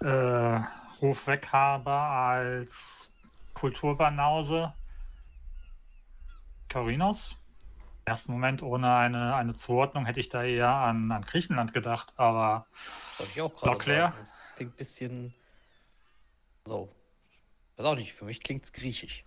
äh, 0.01 0.59
Ruf 1.01 1.27
weg 1.27 1.49
habe 1.51 1.91
als 1.91 3.11
Kulturbanause. 3.53 4.73
Carinos. 6.69 7.37
Im 8.05 8.11
ersten 8.11 8.31
Moment 8.31 8.61
ohne 8.63 8.95
eine, 8.95 9.35
eine 9.35 9.53
Zuordnung 9.53 10.05
hätte 10.05 10.19
ich 10.19 10.29
da 10.29 10.43
eher 10.43 10.69
an, 10.69 11.11
an 11.11 11.23
Griechenland 11.23 11.73
gedacht, 11.73 12.13
aber 12.17 12.67
Wollte 13.17 13.31
ich 13.31 13.41
auch 13.41 13.55
gerade 13.55 13.83
sagen. 13.83 14.15
Das 14.19 14.51
klingt 14.55 14.73
ein 14.73 14.77
bisschen. 14.77 15.33
So. 16.65 16.89
Weiß 17.77 17.85
auch 17.85 17.95
nicht, 17.95 18.13
für 18.13 18.25
mich 18.25 18.41
klingt's 18.41 18.73
griechisch. 18.73 19.23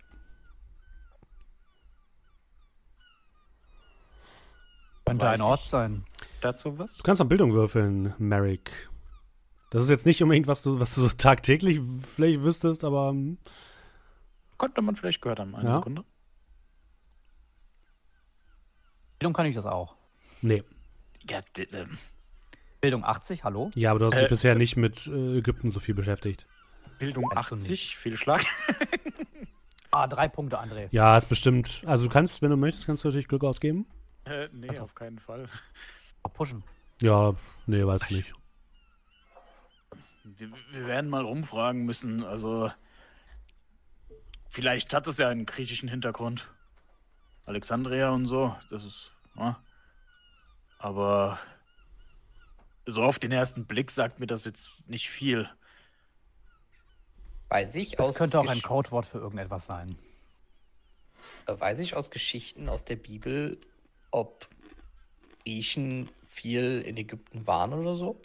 Könnte 5.09 5.27
ein 5.29 5.41
Ort 5.41 5.65
sein. 5.65 6.05
Dazu 6.41 6.77
was? 6.79 6.97
Du 6.97 7.03
kannst 7.03 7.21
an 7.21 7.27
Bildung 7.29 7.53
würfeln, 7.53 8.13
Merrick. 8.17 8.89
Das 9.71 9.83
ist 9.83 9.89
jetzt 9.89 10.05
nicht 10.05 10.21
unbedingt, 10.23 10.47
was 10.47 10.61
du, 10.63 10.79
was 10.79 10.95
du 10.95 11.01
so 11.01 11.09
tagtäglich 11.09 11.79
vielleicht 12.15 12.41
wüsstest, 12.41 12.83
aber 12.83 13.09
hm, 13.09 13.37
Konnte 14.57 14.81
man 14.81 14.95
vielleicht 14.95 15.21
gehört 15.21 15.39
haben. 15.39 15.55
Eine 15.55 15.69
Ja. 15.69 15.75
Sekunde. 15.75 16.03
Bildung 19.19 19.33
kann 19.33 19.45
ich 19.45 19.55
das 19.55 19.65
auch. 19.65 19.95
nee. 20.41 20.63
Ja, 21.29 21.41
ähm, 21.73 21.97
Bildung 22.81 23.03
80, 23.03 23.43
hallo? 23.43 23.69
Ja, 23.75 23.91
aber 23.91 23.99
du 23.99 24.05
hast 24.05 24.15
dich 24.15 24.25
Äh, 24.25 24.29
bisher 24.29 24.55
nicht 24.55 24.77
mit 24.77 25.05
äh, 25.07 25.37
Ägypten 25.39 25.69
so 25.69 25.79
viel 25.81 25.93
beschäftigt. 25.93 26.47
Bildung 26.97 27.25
Weißt 27.25 27.51
du 27.51 27.55
80, 27.55 27.97
Fehlschlag. 27.97 28.43
Ah, 29.91 30.07
drei 30.07 30.27
Punkte, 30.27 30.59
André. 30.59 30.87
Ja, 30.91 31.17
ist 31.17 31.27
bestimmt. 31.29 31.83
Also 31.85 32.05
du 32.05 32.11
kannst, 32.11 32.41
wenn 32.41 32.49
du 32.51 32.57
möchtest, 32.57 32.85
kannst 32.85 33.03
du 33.03 33.07
natürlich 33.09 33.27
Glück 33.27 33.43
ausgeben. 33.43 33.85
Äh, 34.29 34.49
nee, 34.53 34.69
Also. 34.69 34.83
auf 34.83 34.95
keinen 34.95 35.19
Fall. 35.19 35.49
Pushen. 36.33 36.63
Ja, 37.01 37.33
nee, 37.65 37.85
weiß 37.85 38.11
nicht. 38.11 38.31
Wir, 40.23 40.51
wir 40.71 40.85
werden 40.87 41.09
mal 41.09 41.23
rumfragen 41.23 41.85
müssen. 41.85 42.23
Also, 42.23 42.71
vielleicht 44.47 44.93
hat 44.93 45.07
es 45.07 45.17
ja 45.17 45.29
einen 45.29 45.45
griechischen 45.45 45.89
Hintergrund. 45.89 46.47
Alexandria 47.45 48.11
und 48.11 48.27
so, 48.27 48.55
das 48.69 48.85
ist. 48.85 49.11
Ja. 49.35 49.59
Aber 50.77 51.39
so 52.85 53.03
auf 53.03 53.19
den 53.19 53.31
ersten 53.31 53.65
Blick 53.65 53.91
sagt 53.91 54.19
mir 54.19 54.27
das 54.27 54.45
jetzt 54.45 54.87
nicht 54.87 55.09
viel. 55.09 55.49
Weiß 57.49 57.73
ich 57.75 57.91
Das 57.91 58.09
aus 58.09 58.15
könnte 58.15 58.39
auch 58.39 58.47
ein 58.47 58.61
Codewort 58.61 59.05
für 59.07 59.17
irgendetwas 59.17 59.65
sein. 59.65 59.97
äh, 61.47 61.59
weiß 61.59 61.79
ich 61.79 61.95
aus 61.95 62.11
Geschichten 62.11 62.69
aus 62.69 62.85
der 62.85 62.95
Bibel, 62.97 63.59
ob 64.11 64.47
Griechen 65.43 66.09
viel 66.27 66.81
in 66.85 66.97
Ägypten 66.97 67.45
waren 67.47 67.73
oder 67.73 67.95
so? 67.95 68.21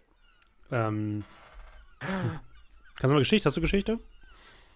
Ähm, 0.71 1.25
kannst 2.01 3.03
du 3.03 3.09
mal 3.09 3.19
Geschichte? 3.19 3.47
Hast 3.49 3.57
du 3.57 3.61
Geschichte? 3.61 3.99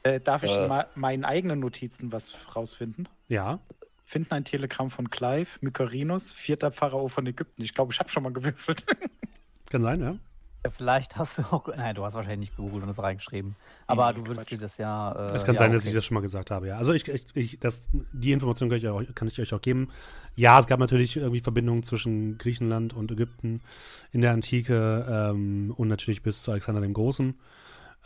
Äh, 0.02 0.20
darf 0.20 0.42
ich 0.42 0.50
Äh. 0.50 0.62
in 0.62 0.68
ma- 0.68 0.86
meinen 0.94 1.24
eigenen 1.24 1.60
Notizen 1.60 2.12
was 2.12 2.34
rausfinden? 2.54 3.08
Ja. 3.28 3.58
Finden 4.06 4.32
ein 4.32 4.44
Telegramm 4.44 4.90
von 4.90 5.10
Clive, 5.10 5.50
Mykerinos, 5.60 6.32
vierter 6.32 6.72
Pharao 6.72 7.08
von 7.08 7.26
Ägypten. 7.26 7.62
Ich 7.62 7.74
glaube, 7.74 7.92
ich 7.92 7.98
habe 7.98 8.08
schon 8.08 8.22
mal 8.22 8.32
gewürfelt. 8.32 8.84
Kann 9.70 9.82
sein, 9.82 10.00
ja. 10.00 10.16
Ja, 10.64 10.70
Vielleicht 10.70 11.16
hast 11.16 11.38
du 11.38 11.42
auch. 11.42 11.68
Nein, 11.68 11.94
du 11.94 12.04
hast 12.04 12.14
wahrscheinlich 12.14 12.50
nicht 12.50 12.56
gegoogelt 12.56 12.82
und 12.82 12.88
das 12.88 13.02
reingeschrieben. 13.02 13.54
Aber 13.86 14.12
Nee, 14.12 14.18
du 14.18 14.26
würdest 14.26 14.48
Quatsch. 14.48 14.58
dir 14.58 14.62
das 14.62 14.76
ja. 14.78 15.12
Äh, 15.12 15.34
Es 15.34 15.44
kann 15.44 15.54
ja, 15.54 15.60
sein, 15.60 15.72
dass 15.72 15.82
okay. 15.82 15.90
ich 15.90 15.94
das 15.94 16.04
schon 16.04 16.14
mal 16.16 16.20
gesagt 16.20 16.50
habe, 16.50 16.68
ja. 16.68 16.76
Also 16.78 16.92
ich, 16.92 17.06
ich, 17.08 17.24
ich 17.34 17.60
das, 17.60 17.88
die 18.12 18.32
Information 18.32 18.68
kann 18.68 18.78
ich, 18.78 18.88
auch, 18.88 19.02
kann 19.14 19.28
ich 19.28 19.40
euch 19.40 19.54
auch 19.54 19.60
geben. 19.60 19.88
Ja, 20.34 20.58
es 20.58 20.66
gab 20.66 20.80
natürlich 20.80 21.16
irgendwie 21.16 21.40
Verbindungen 21.40 21.84
zwischen 21.84 22.38
Griechenland 22.38 22.92
und 22.92 23.10
Ägypten 23.10 23.60
in 24.12 24.20
der 24.20 24.32
Antike 24.32 25.06
ähm, 25.08 25.72
und 25.76 25.88
natürlich 25.88 26.22
bis 26.22 26.42
zu 26.42 26.50
Alexander 26.50 26.80
dem 26.80 26.92
Großen. 26.92 27.38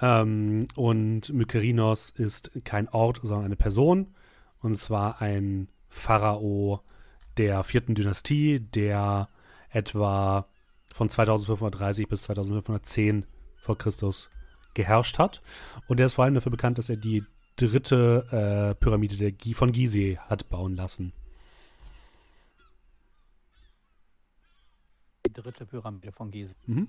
Ähm, 0.01 0.69
und 0.75 1.33
Mykerinos 1.33 2.11
ist 2.11 2.51
kein 2.65 2.89
Ort, 2.89 3.21
sondern 3.23 3.47
eine 3.47 3.57
Person. 3.57 4.15
Und 4.61 4.77
zwar 4.77 5.23
ein 5.23 5.69
Pharao 5.89 6.83
der 7.39 7.65
vierten 7.65 7.95
Dynastie, 7.95 8.61
der 8.61 9.27
etwa 9.71 10.47
von 10.95 11.09
2530 11.11 12.09
bis 12.09 12.23
2510 12.23 13.27
vor 13.57 13.79
Christus 13.79 14.31
geherrscht 14.75 15.19
hat. 15.19 15.43
Und 15.89 16.01
er 16.01 16.07
ist 16.07 16.15
vor 16.15 16.25
allem 16.25 16.35
dafür 16.35 16.51
bekannt, 16.53 16.79
dass 16.79 16.89
er 16.89 16.97
die 16.97 17.25
dritte 17.57 18.73
äh, 18.73 18.75
Pyramide 18.83 19.17
der, 19.17 19.33
Gi- 19.33 19.55
von 19.55 19.73
Gizeh 19.73 20.19
hat 20.19 20.49
bauen 20.49 20.75
lassen. 20.75 21.13
Die 25.27 25.33
dritte 25.33 25.67
Pyramide 25.67 26.13
von 26.13 26.31
Gizeh. 26.31 26.55
Mhm. 26.67 26.89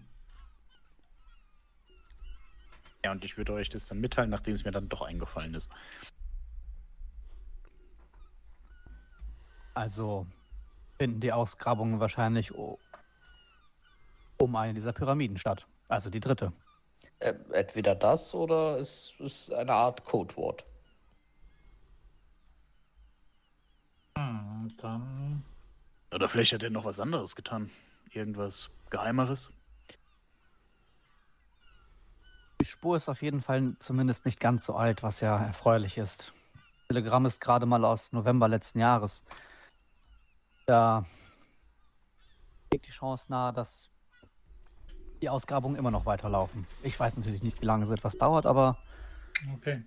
Ja, 3.05 3.11
und 3.11 3.23
ich 3.25 3.35
würde 3.37 3.53
euch 3.53 3.67
das 3.69 3.85
dann 3.85 3.99
mitteilen, 3.99 4.29
nachdem 4.29 4.53
es 4.53 4.63
mir 4.63 4.71
dann 4.71 4.87
doch 4.87 5.01
eingefallen 5.01 5.53
ist. 5.53 5.69
Also 9.73 10.25
finden 10.97 11.19
die 11.19 11.31
Ausgrabungen 11.33 11.99
wahrscheinlich 11.99 12.53
um 14.43 14.55
eine 14.55 14.73
dieser 14.73 14.93
Pyramiden 14.93 15.37
statt. 15.37 15.65
Also 15.87 16.09
die 16.09 16.19
dritte. 16.19 16.53
Äh, 17.19 17.33
entweder 17.51 17.95
das 17.95 18.33
oder 18.33 18.79
es 18.79 19.13
ist 19.19 19.51
eine 19.51 19.73
Art 19.73 20.03
Codewort. 20.03 20.65
Hm, 24.17 24.67
dann. 24.77 25.43
Oder 26.13 26.27
vielleicht 26.29 26.53
hat 26.53 26.63
er 26.63 26.69
noch 26.69 26.85
was 26.85 26.99
anderes 26.99 27.35
getan. 27.35 27.71
Irgendwas 28.11 28.69
Geheimeres. 28.89 29.51
Die 32.61 32.65
Spur 32.65 32.95
ist 32.97 33.09
auf 33.09 33.21
jeden 33.21 33.41
Fall 33.41 33.75
zumindest 33.79 34.25
nicht 34.25 34.39
ganz 34.39 34.65
so 34.65 34.75
alt, 34.75 35.03
was 35.03 35.19
ja 35.19 35.37
erfreulich 35.37 35.97
ist. 35.97 36.33
Das 36.53 36.87
Telegramm 36.89 37.25
ist 37.25 37.41
gerade 37.41 37.65
mal 37.65 37.83
aus 37.83 38.11
November 38.11 38.47
letzten 38.47 38.79
Jahres. 38.79 39.23
Da 40.65 41.05
liegt 42.71 42.87
die 42.87 42.91
Chance 42.91 43.25
nahe, 43.29 43.51
dass 43.51 43.89
die 45.23 45.29
Ausgrabungen 45.29 45.77
immer 45.77 45.91
noch 45.91 46.05
weiterlaufen. 46.05 46.67
Ich 46.83 46.99
weiß 46.99 47.17
natürlich 47.17 47.41
nicht, 47.41 47.61
wie 47.61 47.65
lange 47.65 47.85
so 47.85 47.93
etwas 47.93 48.17
dauert, 48.17 48.45
aber 48.45 48.77
Okay. 49.55 49.83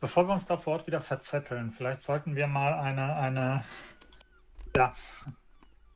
Bevor 0.00 0.26
wir 0.26 0.32
uns 0.32 0.46
da 0.46 0.56
vor 0.56 0.74
Ort 0.74 0.86
wieder 0.86 1.00
verzetteln, 1.00 1.72
vielleicht 1.72 2.00
sollten 2.02 2.36
wir 2.36 2.46
mal 2.46 2.74
eine, 2.74 3.14
eine, 3.16 3.62
ja, 4.76 4.94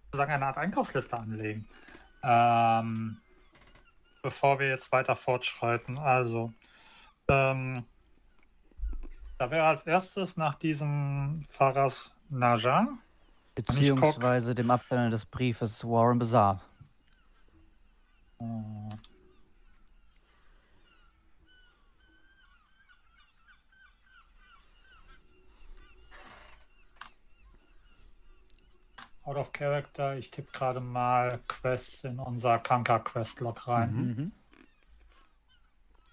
sozusagen 0.06 0.32
eine 0.32 0.46
Art 0.46 0.58
Einkaufsliste 0.58 1.16
anlegen. 1.16 1.68
Ähm, 2.22 3.18
bevor 4.22 4.58
wir 4.58 4.68
jetzt 4.68 4.90
weiter 4.92 5.16
fortschreiten. 5.16 5.99
Also, 5.99 6.52
ähm, 7.28 7.84
da 9.38 9.50
wäre 9.50 9.66
als 9.66 9.82
erstes 9.82 10.37
nach 10.37 10.56
diesem 10.56 11.44
Faras 11.49 12.12
Naja. 12.28 12.88
beziehungsweise 13.54 14.54
dem 14.54 14.70
Absender 14.70 15.11
des 15.11 15.25
Briefes 15.26 15.84
Warren 15.84 16.18
Bazaar. 16.18 16.61
Äh, 18.42 18.96
Out 29.25 29.36
of 29.36 29.52
Character, 29.52 30.17
ich 30.17 30.32
tippe 30.32 30.50
gerade 30.50 30.80
mal 30.80 31.40
Quests 31.47 32.02
in 32.04 32.19
unser 32.19 32.58
Kanka 32.58 32.99
Quest 32.99 33.38
Log 33.40 33.69
rein. 33.69 33.95
Mhm. 33.95 34.32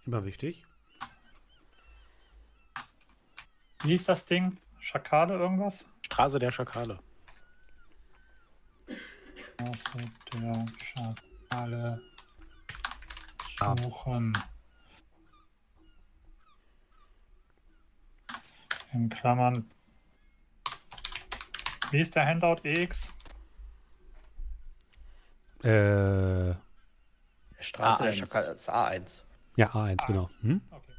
Immer 0.06 0.23
wichtig. 0.25 0.63
Wie 3.82 3.89
hieß 3.89 4.06
das 4.06 4.25
Ding? 4.25 4.58
Schakale 4.80 5.36
irgendwas? 5.36 5.86
Straße 6.06 6.38
der 6.38 6.51
Schakale. 6.51 6.99
Straße 9.56 10.06
der 10.34 10.65
Schakale 10.77 12.09
suchen. 13.60 14.38
In 18.93 19.10
Klammern. 19.10 19.69
Wie 21.91 22.00
ist 22.00 22.15
der 22.15 22.26
Handout 22.26 22.62
EX? 22.63 23.10
Äh, 25.63 26.54
Straße 27.60 28.04
der 28.04 28.13
A1. 28.13 28.17
Schakal 28.17 28.56
ist 28.56 28.69
A1. 28.69 29.22
ja, 29.58 29.69
A1, 29.72 30.08
genau. 30.08 30.30
Mhm. 30.41 30.62
Okay. 30.72 30.93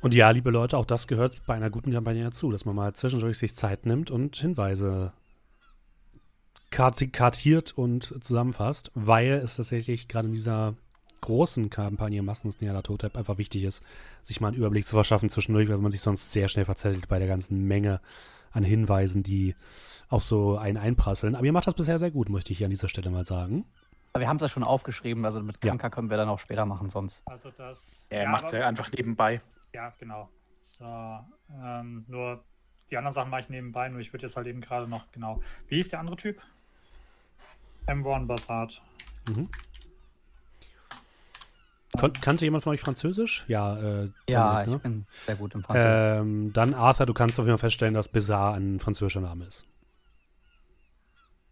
Und 0.00 0.14
ja, 0.14 0.30
liebe 0.30 0.50
Leute, 0.50 0.78
auch 0.78 0.86
das 0.86 1.06
gehört 1.06 1.44
bei 1.46 1.54
einer 1.54 1.68
guten 1.70 1.92
Kampagne 1.92 2.24
dazu, 2.24 2.50
dass 2.50 2.64
man 2.64 2.74
mal 2.74 2.94
zwischendurch 2.94 3.38
sich 3.38 3.54
Zeit 3.54 3.84
nimmt 3.84 4.10
und 4.10 4.36
Hinweise 4.36 5.12
kartiert 6.70 7.76
und 7.76 8.24
zusammenfasst, 8.24 8.90
weil 8.94 9.32
es 9.32 9.56
tatsächlich 9.56 10.08
gerade 10.08 10.28
in 10.28 10.34
dieser 10.34 10.74
großen 11.20 11.68
Kampagne 11.68 12.22
Massensteller 12.22 12.82
Totep 12.82 13.16
einfach 13.16 13.38
wichtig 13.38 13.64
ist, 13.64 13.82
sich 14.22 14.40
mal 14.40 14.48
einen 14.48 14.56
Überblick 14.56 14.86
zu 14.86 14.96
verschaffen 14.96 15.28
zwischendurch, 15.28 15.68
weil 15.68 15.78
man 15.78 15.92
sich 15.92 16.00
sonst 16.00 16.32
sehr 16.32 16.48
schnell 16.48 16.64
verzettelt 16.64 17.08
bei 17.08 17.18
der 17.18 17.28
ganzen 17.28 17.66
Menge 17.66 18.00
an 18.52 18.64
Hinweisen, 18.64 19.22
die 19.22 19.54
auf 20.08 20.22
so 20.22 20.56
einen 20.56 20.76
einprasseln. 20.76 21.34
Aber 21.34 21.44
ihr 21.44 21.52
macht 21.52 21.66
das 21.66 21.74
bisher 21.74 21.98
sehr 21.98 22.10
gut, 22.10 22.28
möchte 22.28 22.52
ich 22.52 22.58
hier 22.58 22.66
an 22.66 22.70
dieser 22.70 22.88
Stelle 22.88 23.10
mal 23.10 23.26
sagen. 23.26 23.64
Wir 24.16 24.28
haben 24.28 24.36
es 24.36 24.42
ja 24.42 24.48
schon 24.48 24.64
aufgeschrieben, 24.64 25.24
also 25.24 25.40
mit 25.40 25.62
Ja. 25.62 25.70
Kanka 25.70 25.90
können 25.90 26.10
wir 26.10 26.16
dann 26.16 26.28
auch 26.28 26.40
später 26.40 26.66
machen 26.66 26.90
sonst. 26.90 27.22
Also 27.26 27.50
das. 27.56 28.06
Er 28.10 28.28
macht 28.28 28.46
es 28.46 28.50
ja 28.50 28.66
einfach 28.66 28.90
nebenbei. 28.90 29.40
Ja, 29.72 29.92
genau. 30.00 30.28
So, 30.78 30.84
ähm, 31.62 32.04
nur 32.08 32.42
die 32.90 32.96
anderen 32.96 33.14
Sachen 33.14 33.30
mache 33.30 33.42
ich 33.42 33.48
nebenbei, 33.50 33.88
nur 33.88 34.00
ich 34.00 34.12
würde 34.12 34.26
jetzt 34.26 34.36
halt 34.36 34.48
eben 34.48 34.60
gerade 34.60 34.88
noch, 34.88 35.12
genau. 35.12 35.40
Wie 35.68 35.76
hieß 35.76 35.90
der 35.90 36.00
andere 36.00 36.16
Typ? 36.16 36.40
M1 37.86 38.26
Bassard. 38.26 38.80
Mhm. 39.28 39.48
Kon 41.98 42.12
kannte 42.12 42.44
jemand 42.44 42.62
von 42.62 42.72
euch 42.72 42.80
Französisch? 42.80 43.44
Ja, 43.48 43.76
äh, 43.78 44.10
Ja, 44.28 44.64
Dominik, 44.64 44.66
ne? 44.68 44.76
ich 44.76 44.82
bin 44.82 45.06
sehr 45.26 45.36
gut 45.36 45.54
im 45.54 45.62
Französisch. 45.62 46.20
Ähm, 46.20 46.52
dann 46.52 46.72
Arthur, 46.74 47.06
du 47.06 47.14
kannst 47.14 47.38
auf 47.40 47.46
jeden 47.46 47.58
Fall 47.58 47.66
feststellen, 47.68 47.94
dass 47.94 48.08
Bizarre 48.08 48.56
ein 48.56 48.78
französischer 48.78 49.20
Name 49.20 49.44
ist. 49.44 49.66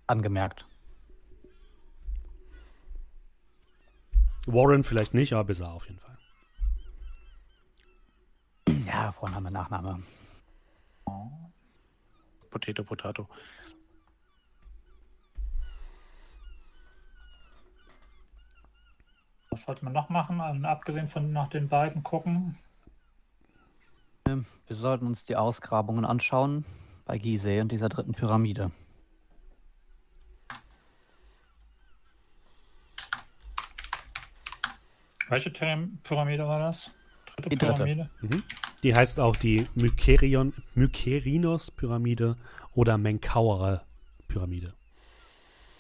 Angemerkt. 0.07 0.64
Warren 4.47 4.85
vielleicht 4.85 5.12
nicht, 5.12 5.33
aber 5.35 5.45
Bizarre 5.45 5.73
auf 5.75 5.87
jeden 5.87 5.99
Fall. 5.99 6.17
Ja, 8.87 9.12
Vorname, 9.12 9.51
Nachname. 9.51 10.03
Potato, 12.51 12.83
Potato. 12.85 13.29
Was 19.59 19.66
wollten 19.66 19.87
wir 19.87 19.90
noch 19.90 20.09
machen? 20.09 20.40
Ähm, 20.44 20.64
abgesehen 20.64 21.09
von 21.09 21.33
nach 21.33 21.49
den 21.49 21.68
beiden 21.68 22.05
gucken. 22.05 22.57
Wir 24.25 24.77
sollten 24.77 25.07
uns 25.07 25.25
die 25.25 25.35
Ausgrabungen 25.35 26.05
anschauen 26.05 26.64
bei 27.07 27.18
Gizeh 27.18 27.61
und 27.61 27.73
dieser 27.73 27.88
dritten 27.88 28.12
Pyramide. 28.12 28.71
Welche 35.29 35.51
Pyram- 35.51 35.99
Pyramide 36.05 36.47
war 36.47 36.61
das? 36.61 36.92
Dritte 37.27 37.49
Die 37.51 37.57
dritte. 37.57 37.75
Pyramide? 37.75 38.11
Mhm. 38.21 38.42
Die 38.83 38.94
heißt 38.94 39.18
auch 39.18 39.35
die 39.37 39.66
Mykerion, 39.75 40.55
Mykerinos-Pyramide 40.75 42.37
oder 42.75 42.97
Menkauere-Pyramide. 42.97 44.75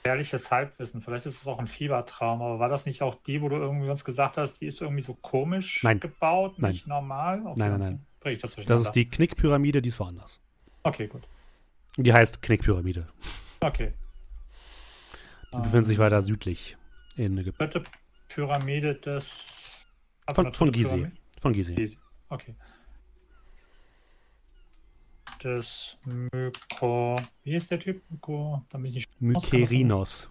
Ehrliches 0.08 0.50
Halbwissen. 0.50 1.02
Vielleicht 1.02 1.26
ist 1.26 1.40
es 1.40 1.46
auch 1.46 1.58
ein 1.58 1.66
Fiebertraum, 1.66 2.42
aber 2.42 2.58
war 2.58 2.68
das 2.68 2.86
nicht 2.86 3.02
auch 3.02 3.14
die, 3.14 3.42
wo 3.42 3.48
du 3.48 3.56
irgendwie 3.56 3.88
uns 3.88 4.04
gesagt 4.04 4.36
hast, 4.36 4.60
die 4.60 4.66
ist 4.66 4.80
irgendwie 4.80 5.02
so 5.02 5.14
komisch 5.14 5.82
Nein. 5.82 6.00
gebaut, 6.00 6.54
Nein. 6.58 6.72
nicht 6.72 6.86
normal? 6.86 7.40
Okay, 7.40 7.54
Nein, 7.56 7.70
nein, 7.70 7.80
nein. 7.80 8.06
Bring 8.20 8.38
das 8.38 8.56
Das 8.56 8.82
ist 8.82 8.92
die 8.92 9.08
Knickpyramide, 9.08 9.80
die 9.80 9.90
ist 9.90 10.00
woanders. 10.00 10.40
Okay, 10.82 11.06
gut. 11.06 11.22
Die 11.96 12.12
heißt 12.12 12.42
Knickpyramide. 12.42 13.06
Okay. 13.60 13.92
Die 15.52 15.58
befindet 15.58 15.86
sich 15.86 15.98
weiter 15.98 16.22
südlich 16.22 16.76
in 17.16 17.36
Ägypten. 17.38 17.58
Dritte 17.58 17.84
Pyramide 18.28 18.94
des. 18.94 19.86
Von, 20.34 20.52
von 20.52 20.72
Gizeh. 20.72 21.10
Von. 21.38 21.52
Gizeh. 21.52 21.96
Okay. 22.28 22.54
Des 25.42 25.96
Myko. 26.04 27.16
Wie 27.44 27.54
ist 27.54 27.70
der 27.70 27.78
Typ? 27.78 28.02
Myko. 28.10 28.64
Da 28.70 28.78
bin 28.78 28.86
ich 28.86 28.94
nicht. 28.94 29.20
Mykerinos. 29.20 30.28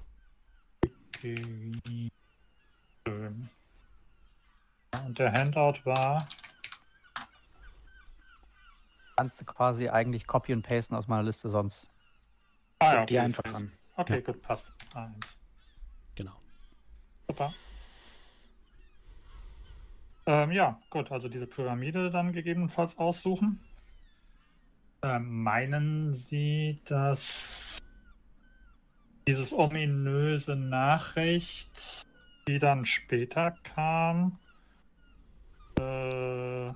Und 5.06 5.20
der 5.20 5.32
Handout 5.32 5.80
war. 5.86 6.28
Kannst 9.16 9.42
du 9.42 9.46
quasi 9.46 9.90
eigentlich 9.90 10.28
copy 10.28 10.54
und 10.54 10.62
pasten 10.64 10.96
aus 10.96 11.08
meiner 11.08 11.24
Liste 11.24 11.50
sonst. 11.50 11.88
Ah, 12.80 13.06
die 13.06 13.18
einfach 13.18 13.44
an. 13.54 13.72
Okay, 13.96 14.16
Ja. 14.16 14.22
gut, 14.22 14.42
passt. 14.42 14.68
Eins. 14.94 15.38
Genau. 16.16 16.34
Super. 17.28 17.54
Ähm, 20.28 20.52
ja, 20.52 20.80
gut, 20.90 21.12
also 21.12 21.30
diese 21.30 21.48
Pyramide 21.48 22.12
dann 22.12 22.34
gegebenenfalls 22.34 22.98
aussuchen. 22.98 23.60
Ähm, 25.08 25.44
meinen 25.44 26.14
Sie, 26.14 26.76
dass 26.86 27.78
dieses 29.26 29.54
ominöse 29.54 30.56
Nachricht, 30.56 32.06
die 32.48 32.60
dann 32.60 32.86
später 32.86 33.56
kam. 33.64 34.38
Äh, 35.80 36.70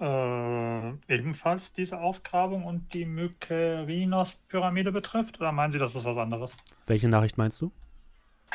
äh, 0.00 0.92
ebenfalls 1.08 1.72
diese 1.72 1.98
Ausgrabung 1.98 2.64
und 2.64 2.92
die 2.92 3.06
Mykerinos-Pyramide 3.06 4.92
betrifft? 4.92 5.40
Oder 5.40 5.52
meinen 5.52 5.72
Sie, 5.72 5.78
das 5.78 5.94
ist 5.94 6.04
was 6.04 6.18
anderes? 6.18 6.56
Welche 6.86 7.08
Nachricht 7.08 7.38
meinst 7.38 7.62
du? 7.62 7.72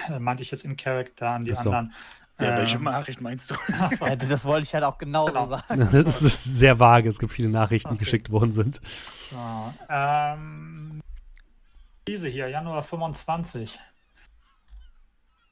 Äh, 0.09 0.19
meinte 0.19 0.43
ich 0.43 0.51
jetzt 0.51 0.63
in 0.63 0.77
Character 0.77 1.29
an 1.29 1.45
die 1.45 1.55
so. 1.55 1.71
anderen. 1.71 1.93
Ja, 2.39 2.55
welche 2.57 2.77
Ähm, 2.77 2.83
Nachricht 2.83 3.19
meinst 3.21 3.51
du? 3.51 3.55
ach 3.73 3.91
so. 3.91 4.05
Ja, 4.05 4.15
das 4.15 4.45
wollte 4.45 4.63
ich 4.63 4.73
halt 4.73 4.83
auch 4.85 4.97
genauso 4.97 5.33
Genau. 5.33 5.45
sagen. 5.45 5.89
Das 5.91 6.21
ist 6.21 6.43
sehr 6.43 6.79
vage. 6.79 7.09
Es 7.09 7.19
gibt 7.19 7.31
viele 7.33 7.49
Nachrichten, 7.49 7.89
die 7.89 7.95
Okay. 7.95 8.05
geschickt 8.05 8.29
worden 8.31 8.53
sind. 8.53 8.79
So, 9.29 9.73
ähm, 9.89 11.01
diese 12.07 12.27
hier, 12.29 12.47
Januar 12.47 12.81
25. 12.83 13.77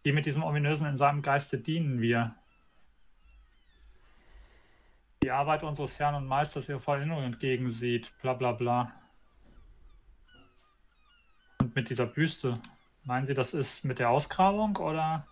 Die 0.05 0.11
mit 0.13 0.25
diesem 0.25 0.43
ominösen 0.43 0.87
in 0.87 0.95
seinem 0.95 1.21
Geiste 1.21 1.57
dienen 1.57 1.99
wir. 1.99 2.33
Die 5.23 5.31
Arbeit 5.31 5.63
unseres 5.63 5.99
Herrn 5.99 6.15
und 6.15 6.25
Meisters 6.25 6.69
ihre 6.69 6.79
Vollendung 6.79 7.21
entgegensieht, 7.21 8.13
bla 8.21 8.33
bla 8.33 8.53
bla. 8.53 8.91
Und 11.59 11.75
mit 11.75 11.89
dieser 11.89 12.05
Büste. 12.05 12.53
Meinen 13.03 13.25
Sie, 13.27 13.33
das 13.33 13.53
ist 13.53 13.83
mit 13.83 13.99
der 13.99 14.09
Ausgrabung 14.09 14.77
oder? 14.77 15.25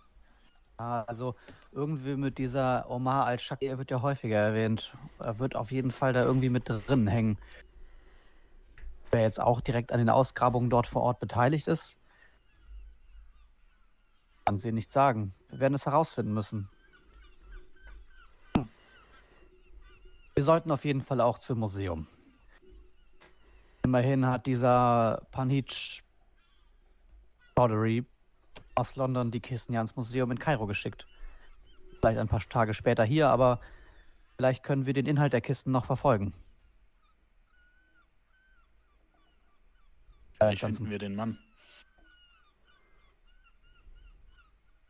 Also 0.78 1.36
irgendwie 1.72 2.16
mit 2.16 2.38
dieser 2.38 2.90
Omar 2.90 3.26
al-Shakir 3.26 3.78
wird 3.78 3.92
ja 3.92 4.02
häufiger 4.02 4.38
erwähnt. 4.38 4.94
Er 5.20 5.40
wird 5.40 5.56
auf 5.56 5.72
jeden 5.72 5.92
Fall 5.92 6.14
da 6.14 6.24
irgendwie 6.24 6.50
mit 6.50 6.68
drin 6.68 7.08
hängen. 7.08 7.38
Wer 9.12 9.22
jetzt 9.22 9.40
auch 9.40 9.62
direkt 9.62 9.92
an 9.92 10.00
den 10.00 10.10
Ausgrabungen 10.10 10.70
dort 10.70 10.88
vor 10.88 11.02
Ort 11.04 11.20
beteiligt 11.20 11.68
ist, 11.68 11.98
kann 14.46 14.58
sie 14.58 14.72
nicht 14.72 14.92
sagen. 14.92 15.34
Wir 15.50 15.62
werden 15.62 15.76
es 15.76 15.86
herausfinden 15.86 16.34
müssen. 16.34 16.70
Wir 20.36 20.44
sollten 20.44 20.72
auf 20.72 20.84
jeden 20.84 21.02
Fall 21.02 21.22
auch 21.22 21.40
zum 21.40 21.60
Museum. 21.60 22.08
Immerhin 23.84 24.26
hat 24.26 24.46
dieser 24.48 25.22
Panich 25.32 26.04
Chaudhry 27.56 28.06
aus 28.76 28.96
London 28.96 29.32
die 29.32 29.40
Kisten 29.40 29.74
ja 29.74 29.82
ins 29.82 29.96
Museum 29.96 30.32
in 30.32 30.40
Kairo 30.40 30.68
geschickt. 30.68 31.08
Vielleicht 32.00 32.20
ein 32.20 32.28
paar 32.28 32.42
Tage 32.42 32.74
später 32.74 33.04
hier, 33.04 33.30
aber 33.30 33.60
vielleicht 34.38 34.64
können 34.64 34.86
wir 34.86 34.94
den 34.94 35.06
Inhalt 35.06 35.34
der 35.34 35.42
Kisten 35.42 35.72
noch 35.72 35.86
verfolgen. 35.86 36.34
Vielleicht 40.38 40.60
finden 40.60 40.90
wir 40.90 41.00
den 41.00 41.16
Mann. 41.16 41.40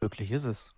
Möglich 0.02 0.32
ist 0.32 0.44
es. 0.44 0.74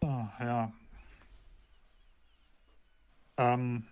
Oh, 0.00 0.26
ja. 0.40 0.72
Ähm, 3.36 3.86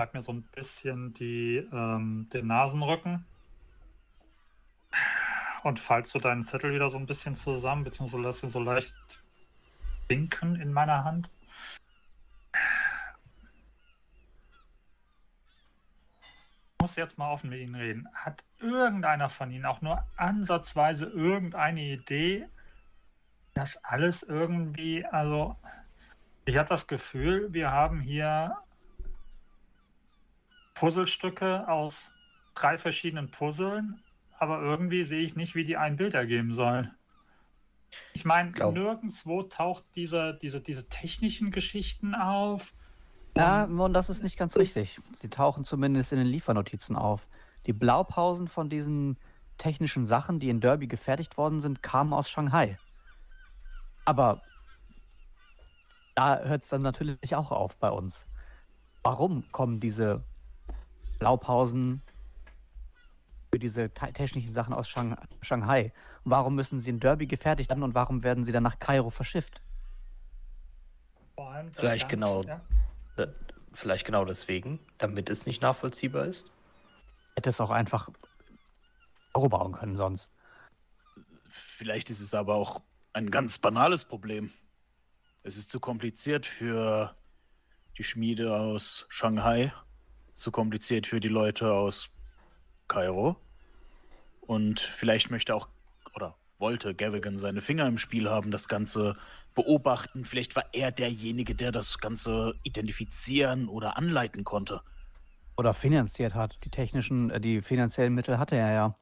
hat 0.00 0.14
mir 0.14 0.22
so 0.22 0.32
ein 0.32 0.42
bisschen 0.42 1.14
die, 1.14 1.56
ähm, 1.72 2.28
den 2.32 2.46
Nasenrücken 2.46 3.24
und 5.62 5.78
falls 5.78 6.12
du 6.12 6.18
deinen 6.18 6.42
Zettel 6.42 6.72
wieder 6.72 6.90
so 6.90 6.96
ein 6.96 7.06
bisschen 7.06 7.36
zusammen, 7.36 7.84
beziehungsweise 7.84 8.22
lässt 8.22 8.42
ihn 8.42 8.50
so 8.50 8.60
leicht 8.60 8.94
winken 10.08 10.56
in 10.56 10.72
meiner 10.72 11.04
Hand. 11.04 11.30
Ich 16.72 16.82
muss 16.82 16.96
jetzt 16.96 17.18
mal 17.18 17.30
offen 17.30 17.50
mit 17.50 17.60
Ihnen 17.60 17.74
reden. 17.74 18.08
Hat 18.14 18.42
irgendeiner 18.58 19.28
von 19.28 19.50
Ihnen 19.50 19.66
auch 19.66 19.82
nur 19.82 20.02
ansatzweise 20.16 21.04
irgendeine 21.06 21.82
Idee, 21.82 22.48
das 23.52 23.84
alles 23.84 24.22
irgendwie, 24.22 25.04
also 25.04 25.56
ich 26.46 26.56
habe 26.56 26.68
das 26.68 26.86
Gefühl, 26.86 27.52
wir 27.52 27.70
haben 27.70 28.00
hier 28.00 28.56
Puzzlestücke 30.80 31.68
aus 31.68 32.10
drei 32.54 32.78
verschiedenen 32.78 33.30
Puzzeln, 33.30 34.00
aber 34.38 34.62
irgendwie 34.62 35.04
sehe 35.04 35.20
ich 35.20 35.36
nicht, 35.36 35.54
wie 35.54 35.66
die 35.66 35.76
ein 35.76 35.96
Bild 35.96 36.14
ergeben 36.14 36.54
sollen. 36.54 36.90
Ich 38.14 38.24
meine, 38.24 38.52
Glaub- 38.52 38.72
nirgendwo 38.72 39.42
taucht 39.42 39.84
diese, 39.94 40.38
diese, 40.40 40.62
diese 40.62 40.88
technischen 40.88 41.50
Geschichten 41.50 42.14
auf. 42.14 42.72
Ja, 43.36 43.64
und 43.64 43.92
das 43.92 44.08
ist 44.08 44.22
nicht 44.22 44.38
ganz 44.38 44.56
richtig. 44.56 44.96
Sie 45.12 45.28
tauchen 45.28 45.64
zumindest 45.66 46.12
in 46.12 46.18
den 46.18 46.26
Liefernotizen 46.26 46.96
auf. 46.96 47.28
Die 47.66 47.74
Blaupausen 47.74 48.48
von 48.48 48.70
diesen 48.70 49.18
technischen 49.58 50.06
Sachen, 50.06 50.38
die 50.38 50.48
in 50.48 50.62
Derby 50.62 50.86
gefertigt 50.86 51.36
worden 51.36 51.60
sind, 51.60 51.82
kamen 51.82 52.14
aus 52.14 52.30
Shanghai. 52.30 52.78
Aber 54.06 54.40
da 56.14 56.38
hört 56.38 56.62
es 56.62 56.70
dann 56.70 56.80
natürlich 56.80 57.34
auch 57.34 57.52
auf 57.52 57.76
bei 57.76 57.90
uns. 57.90 58.26
Warum 59.02 59.44
kommen 59.52 59.78
diese 59.78 60.24
Blaupausen 61.20 62.02
für 63.52 63.58
diese 63.60 63.90
te- 63.94 64.12
technischen 64.12 64.52
Sachen 64.52 64.74
aus 64.74 64.88
Shang 64.88 65.16
Shanghai? 65.42 65.92
Und 66.24 66.32
warum 66.32 66.54
müssen 66.56 66.80
sie 66.80 66.90
in 66.90 66.98
Derby 66.98 67.26
gefertigt 67.26 67.70
werden 67.70 67.84
und 67.84 67.94
warum 67.94 68.24
werden 68.24 68.42
sie 68.44 68.50
dann 68.52 68.64
nach 68.64 68.78
Kairo 68.80 69.10
verschifft? 69.10 69.62
vor 71.36 71.52
allem 71.52 71.68
das 71.68 71.76
Vielleicht 71.76 72.08
Ganze- 72.10 72.16
genau. 72.16 72.60
ja. 73.16 73.26
Vielleicht 73.72 74.04
genau 74.04 74.24
deswegen, 74.24 74.80
damit 74.98 75.30
es 75.30 75.46
nicht 75.46 75.62
nachvollziehbar 75.62 76.26
ist. 76.26 76.50
Hätte 77.36 77.48
es 77.50 77.60
auch 77.60 77.70
einfach 77.70 78.08
Euro 79.32 79.48
bauen 79.48 79.72
können 79.72 79.96
sonst. 79.96 80.32
Vielleicht 81.48 82.10
ist 82.10 82.20
es 82.20 82.34
aber 82.34 82.56
auch 82.56 82.82
ein 83.12 83.30
ganz 83.30 83.58
banales 83.58 84.04
Problem. 84.04 84.52
Es 85.44 85.56
ist 85.56 85.70
zu 85.70 85.78
kompliziert 85.80 86.44
für 86.46 87.14
die 87.96 88.02
Schmiede 88.04 88.54
aus 88.54 89.06
Shanghai, 89.08 89.72
zu 90.40 90.50
kompliziert 90.50 91.06
für 91.06 91.20
die 91.20 91.28
Leute 91.28 91.72
aus 91.72 92.08
Kairo. 92.88 93.36
Und 94.40 94.80
vielleicht 94.80 95.30
möchte 95.30 95.54
auch 95.54 95.68
oder 96.14 96.34
wollte 96.58 96.94
Gavigan 96.94 97.36
seine 97.36 97.60
Finger 97.60 97.86
im 97.86 97.98
Spiel 97.98 98.28
haben, 98.28 98.50
das 98.50 98.66
Ganze 98.66 99.16
beobachten. 99.54 100.24
Vielleicht 100.24 100.56
war 100.56 100.64
er 100.72 100.92
derjenige, 100.92 101.54
der 101.54 101.72
das 101.72 101.98
Ganze 101.98 102.54
identifizieren 102.62 103.68
oder 103.68 103.98
anleiten 103.98 104.42
konnte. 104.44 104.80
Oder 105.58 105.74
finanziert 105.74 106.34
hat. 106.34 106.58
Die 106.64 106.70
technischen, 106.70 107.30
äh, 107.30 107.40
die 107.40 107.60
finanziellen 107.60 108.14
Mittel 108.14 108.38
hatte 108.38 108.56
er 108.56 108.72
ja. 108.72 108.98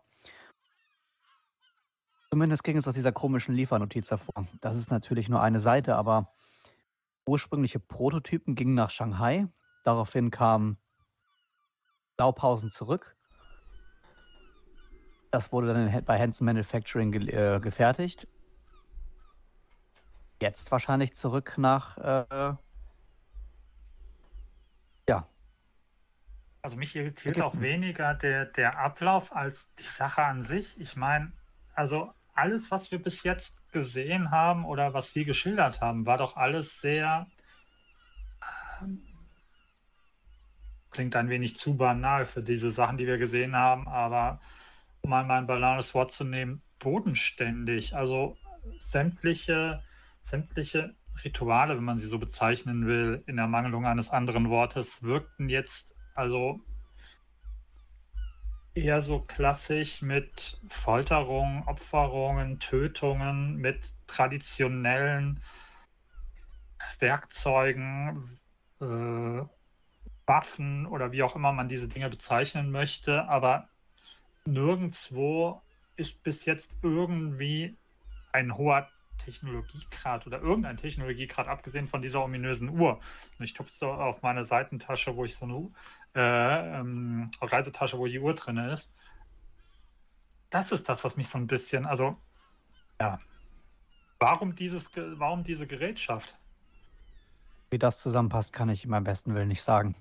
Zumindest 2.31 2.64
ging 2.64 2.77
es 2.77 2.88
aus 2.88 2.94
dieser 2.94 3.12
komischen 3.12 3.55
Liefernotiz 3.55 4.11
hervor. 4.11 4.48
Das 4.61 4.77
ist 4.77 4.90
natürlich 4.90 5.29
nur 5.29 5.40
eine 5.40 5.61
Seite, 5.61 5.94
aber 5.94 6.35
ursprüngliche 7.27 7.79
Prototypen 7.79 8.57
gingen 8.57 8.74
nach 8.74 8.90
Shanghai. 8.90 9.46
Daraufhin 9.85 10.31
kamen 10.31 10.79
Blaupausen 12.18 12.70
zurück. 12.70 13.16
Das 15.31 15.52
wurde 15.52 15.72
dann 15.72 16.04
bei 16.04 16.18
Hanson 16.18 16.46
Manufacturing 16.46 17.12
ge 17.12 17.31
äh, 17.31 17.61
gefertigt. 17.61 18.26
Jetzt 20.42 20.70
wahrscheinlich 20.70 21.14
zurück 21.14 21.54
nach 21.59 21.96
äh, 21.98 22.54
ja, 25.09 25.28
Also 26.62 26.76
mich 26.76 26.94
irritiert 26.96 27.40
auch 27.40 27.61
weniger 27.61 28.14
der, 28.14 28.46
der 28.46 28.78
Ablauf 28.78 29.35
als 29.35 29.72
die 29.76 29.85
Sache 29.85 30.22
an 30.22 30.42
sich. 30.42 30.78
Ich 30.81 30.96
meine, 30.96 31.33
also 31.74 32.12
alles, 32.35 32.70
was 32.70 32.90
wir 32.90 33.02
bis 33.02 33.22
jetzt 33.22 33.70
gesehen 33.72 34.31
haben 34.31 34.64
oder 34.64 34.92
was 34.92 35.12
Sie 35.12 35.24
geschildert 35.24 35.81
haben, 35.81 36.04
war 36.04 36.18
doch 36.18 36.37
alles 36.37 36.81
sehr... 36.81 37.26
Klingt 40.90 41.16
ein 41.16 41.29
wenig 41.29 41.57
zu 41.57 41.77
banal 41.77 42.27
für 42.27 42.42
diese 42.42 42.70
Sachen, 42.70 42.98
die 42.98 43.07
wir 43.07 43.18
gesehen 43.18 43.55
haben, 43.55 43.88
aber 43.88 44.40
um 45.01 45.12
einmal 45.12 45.38
ein 45.38 45.46
banales 45.46 45.94
Wort 45.94 46.12
zu 46.12 46.24
nehmen, 46.24 46.62
bodenständig. 46.79 47.94
Also 47.94 48.37
sämtliche, 48.81 49.83
sämtliche 50.22 50.94
Rituale, 51.24 51.77
wenn 51.77 51.85
man 51.85 51.98
sie 51.98 52.07
so 52.07 52.18
bezeichnen 52.18 52.87
will, 52.87 53.22
in 53.27 53.38
Ermangelung 53.38 53.87
eines 53.87 54.11
anderen 54.11 54.51
Wortes, 54.51 55.03
wirkten 55.03 55.48
jetzt 55.48 55.94
also 56.14 56.61
eher 58.74 59.03
so 59.03 59.20
klassisch 59.20 60.03
mit 60.03 60.61
Folterungen, 60.68 61.64
Opferungen, 61.66 62.61
Tötungen, 62.61 63.57
mit 63.57 63.81
traditionellen 64.07 65.42
Werkzeugen, 67.01 68.22
äh, 68.81 69.42
Waffen 70.28 70.86
oder 70.86 71.12
wie 71.12 71.22
auch 71.22 71.34
immer 71.34 71.52
man 71.52 71.68
diese 71.68 71.88
Dinge 71.88 72.08
bezeichnen 72.10 72.70
möchte, 72.70 73.28
aber 73.28 73.68
nirgendwo 74.44 75.62
ist 75.96 76.22
bis 76.22 76.44
jetzt 76.44 76.78
irgendwie 76.82 77.76
ein 78.32 78.56
hoher 78.56 78.88
Technologiegrad 79.18 80.26
oder 80.26 80.40
irgendein 80.40 80.76
Technologiegrad, 80.76 81.48
abgesehen 81.48 81.88
von 81.88 82.02
dieser 82.02 82.22
ominösen 82.22 82.68
Uhr. 82.68 83.00
Ich 83.40 83.52
tupfe 83.52 83.72
so 83.72 83.90
auf 83.90 84.22
meine 84.22 84.44
Seitentasche, 84.44 85.16
wo 85.16 85.24
ich 85.24 85.36
so 85.36 85.44
eine 85.44 85.70
äh, 86.14 86.80
ähm, 86.80 87.30
Reisetasche, 87.40 87.98
wo 87.98 88.06
die 88.06 88.20
Uhr 88.20 88.34
drin 88.34 88.58
ist. 88.58 88.92
Das 90.50 90.72
ist 90.72 90.88
das, 90.88 91.04
was 91.04 91.16
mich 91.16 91.28
so 91.28 91.36
ein 91.36 91.46
bisschen, 91.46 91.84
also 91.84 92.16
ja, 93.00 93.18
warum 94.18 94.54
dieses, 94.54 94.88
warum 94.94 95.44
diese 95.44 95.66
Gerätschaft? 95.66 96.38
Wie 97.70 97.78
das 97.78 98.00
zusammenpasst, 98.00 98.52
kann 98.52 98.70
ich 98.70 98.88
beim 98.88 99.04
besten 99.04 99.34
Willen 99.34 99.48
nicht 99.48 99.62
sagen. 99.62 99.94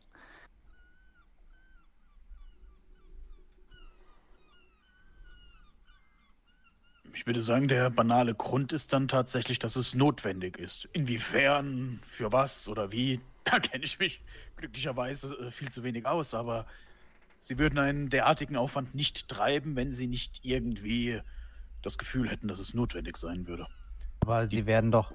Ich 7.18 7.26
würde 7.26 7.42
sagen, 7.42 7.68
der 7.68 7.90
banale 7.90 8.36
Grund 8.36 8.72
ist 8.72 8.94
dann 8.94 9.08
tatsächlich, 9.08 9.58
dass 9.58 9.76
es 9.76 9.96
notwendig 9.96 10.60
ist. 10.60 10.88
Inwiefern, 10.94 12.00
für 12.08 12.32
was 12.32 12.68
oder 12.68 12.92
wie, 12.92 13.20
da 13.44 13.58
kenne 13.58 13.86
ich 13.86 13.98
mich 13.98 14.22
glücklicherweise 14.56 15.36
äh, 15.36 15.50
viel 15.50 15.70
zu 15.70 15.82
wenig 15.82 16.06
aus, 16.06 16.36
aber 16.36 16.68
sie 17.40 17.58
würden 17.58 17.80
einen 17.80 18.12
derartigen 18.12 18.56
Aufwand 18.56 18.94
nicht 18.94 19.30
treiben, 19.30 19.76
wenn 19.76 19.92
sie 19.92 20.06
nicht 20.06 20.42
irgendwie 20.46 21.20
das 21.82 21.98
Gefühl 21.98 22.30
hätten, 22.30 22.50
dass 22.50 22.60
es 22.60 22.76
notwendig 22.76 23.18
sein 23.18 23.48
würde. 23.48 23.66
Aber 24.20 24.46
sie 24.46 24.68
werden 24.68 24.92
doch 24.92 25.12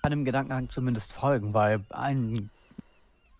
einem 0.00 0.24
Gedankengang 0.24 0.70
zumindest 0.70 1.12
folgen, 1.12 1.52
weil 1.52 1.84
ein 1.90 2.48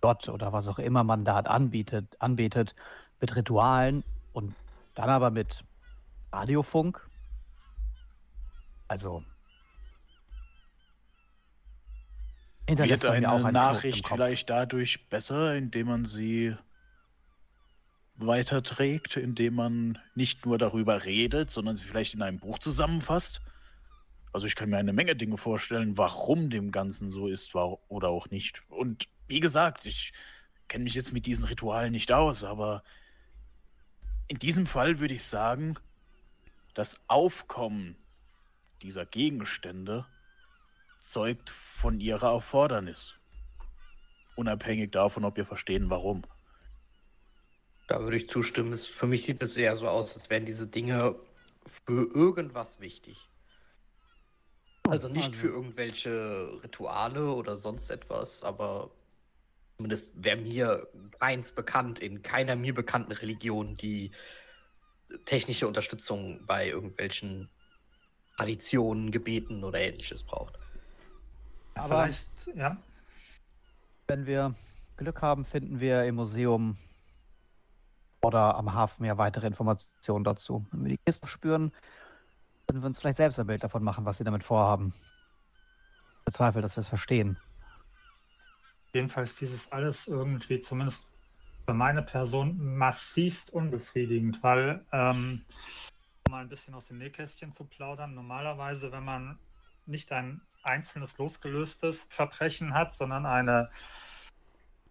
Gott 0.02 0.28
oder 0.28 0.52
was 0.52 0.68
auch 0.68 0.78
immer 0.78 1.02
man 1.02 1.24
da 1.24 1.38
anbietet, 1.38 2.14
anbetet 2.18 2.74
mit 3.22 3.34
Ritualen 3.36 4.04
und 4.34 4.54
dann 4.94 5.08
aber 5.08 5.30
mit 5.30 5.64
Radiofunk? 6.34 7.08
Also. 8.88 9.24
Wird 12.66 13.04
eine 13.04 13.52
Nachricht 13.52 14.08
vielleicht 14.08 14.50
dadurch 14.50 15.08
besser, 15.08 15.54
indem 15.54 15.86
man 15.86 16.04
sie 16.06 16.56
weiterträgt, 18.16 19.16
indem 19.16 19.54
man 19.54 19.98
nicht 20.14 20.46
nur 20.46 20.58
darüber 20.58 21.04
redet, 21.04 21.50
sondern 21.50 21.76
sie 21.76 21.84
vielleicht 21.84 22.14
in 22.14 22.22
einem 22.22 22.40
Buch 22.40 22.58
zusammenfasst? 22.58 23.40
Also 24.32 24.46
ich 24.46 24.56
kann 24.56 24.70
mir 24.70 24.78
eine 24.78 24.92
Menge 24.92 25.14
Dinge 25.14 25.36
vorstellen, 25.36 25.96
warum 25.98 26.50
dem 26.50 26.72
Ganzen 26.72 27.10
so 27.10 27.28
ist 27.28 27.54
oder 27.54 28.08
auch 28.08 28.30
nicht. 28.30 28.62
Und 28.68 29.08
wie 29.28 29.40
gesagt, 29.40 29.86
ich 29.86 30.12
kenne 30.66 30.84
mich 30.84 30.94
jetzt 30.94 31.12
mit 31.12 31.26
diesen 31.26 31.44
Ritualen 31.44 31.92
nicht 31.92 32.10
aus, 32.10 32.42
aber 32.42 32.82
in 34.26 34.38
diesem 34.38 34.66
Fall 34.66 34.98
würde 34.98 35.14
ich 35.14 35.22
sagen, 35.22 35.76
das 36.74 37.00
Aufkommen 37.08 37.96
dieser 38.82 39.06
Gegenstände 39.06 40.06
zeugt 41.00 41.50
von 41.50 42.00
ihrer 42.00 42.32
Erfordernis. 42.32 43.14
Unabhängig 44.36 44.90
davon, 44.90 45.24
ob 45.24 45.36
wir 45.36 45.46
verstehen, 45.46 45.90
warum. 45.90 46.24
Da 47.86 48.00
würde 48.00 48.16
ich 48.16 48.28
zustimmen. 48.28 48.76
für 48.76 49.06
mich 49.06 49.24
sieht 49.24 49.42
es 49.42 49.56
eher 49.56 49.76
so 49.76 49.88
aus, 49.88 50.14
als 50.14 50.30
wären 50.30 50.46
diese 50.46 50.66
Dinge 50.66 51.16
für 51.66 52.10
irgendwas 52.14 52.80
wichtig. 52.80 53.28
Also 54.88 55.08
nicht 55.08 55.28
also. 55.28 55.38
für 55.38 55.48
irgendwelche 55.48 56.60
Rituale 56.62 57.32
oder 57.32 57.56
sonst 57.56 57.90
etwas, 57.90 58.42
aber 58.42 58.90
zumindest 59.76 60.12
wäre 60.14 60.36
mir 60.36 60.88
eins 61.20 61.52
bekannt 61.52 62.00
in 62.00 62.22
keiner 62.22 62.56
mir 62.56 62.74
bekannten 62.74 63.12
Religion, 63.12 63.76
die 63.76 64.10
technische 65.24 65.66
Unterstützung 65.66 66.44
bei 66.46 66.68
irgendwelchen 66.68 67.48
Traditionen, 68.36 69.10
Gebeten 69.10 69.64
oder 69.64 69.80
ähnliches 69.80 70.22
braucht. 70.22 70.58
Aber 71.74 72.04
Vielleicht, 72.04 72.28
ja. 72.56 72.76
Wenn 74.08 74.26
wir 74.26 74.54
Glück 74.96 75.22
haben, 75.22 75.44
finden 75.44 75.80
wir 75.80 76.04
im 76.04 76.16
Museum 76.16 76.76
oder 78.22 78.56
am 78.56 78.72
Hafenmeer 78.72 79.18
weitere 79.18 79.46
Informationen 79.46 80.24
dazu. 80.24 80.66
Wenn 80.70 80.84
wir 80.84 80.90
die 80.90 80.98
Kiste 81.04 81.26
spüren, 81.26 81.72
können 82.66 82.82
wir 82.82 82.86
uns 82.86 82.98
vielleicht 82.98 83.16
selbst 83.16 83.38
ein 83.38 83.46
Bild 83.46 83.62
davon 83.62 83.82
machen, 83.82 84.04
was 84.04 84.18
sie 84.18 84.24
damit 84.24 84.44
vorhaben. 84.44 84.94
Ich 86.20 86.24
bezweifle, 86.24 86.62
dass 86.62 86.76
wir 86.76 86.80
es 86.80 86.88
verstehen. 86.88 87.38
Jedenfalls 88.92 89.36
dieses 89.36 89.70
alles 89.72 90.06
irgendwie 90.06 90.60
zumindest 90.60 91.04
für 91.64 91.74
meine 91.74 92.02
Person 92.02 92.76
massivst 92.76 93.50
unbefriedigend, 93.50 94.42
weil, 94.42 94.84
ähm, 94.92 95.44
um 96.26 96.32
mal 96.32 96.40
ein 96.40 96.48
bisschen 96.48 96.74
aus 96.74 96.88
dem 96.88 96.98
Nähkästchen 96.98 97.52
zu 97.52 97.64
plaudern, 97.64 98.14
normalerweise, 98.14 98.92
wenn 98.92 99.04
man 99.04 99.38
nicht 99.86 100.12
ein 100.12 100.40
einzelnes 100.62 101.18
losgelöstes 101.18 102.06
Verbrechen 102.10 102.74
hat, 102.74 102.94
sondern 102.94 103.26
eine, 103.26 103.70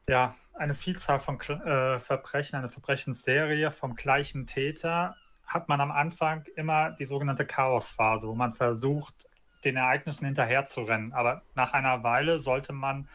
ja, 0.07 0.35
eine 0.53 0.75
Vielzahl 0.75 1.19
von 1.19 1.39
äh, 1.39 1.99
Verbrechen, 1.99 2.57
eine 2.57 2.69
Verbrechensserie 2.69 3.71
vom 3.71 3.95
gleichen 3.95 4.45
Täter, 4.45 5.15
hat 5.45 5.69
man 5.69 5.81
am 5.81 5.91
Anfang 5.91 6.45
immer 6.55 6.91
die 6.91 7.05
sogenannte 7.05 7.45
Chaosphase, 7.45 8.27
wo 8.27 8.35
man 8.35 8.53
versucht, 8.53 9.27
den 9.63 9.77
Ereignissen 9.77 10.25
hinterherzurennen. 10.25 11.13
Aber 11.13 11.41
nach 11.55 11.73
einer 11.73 12.03
Weile 12.03 12.39
sollte 12.39 12.73
man 12.73 13.07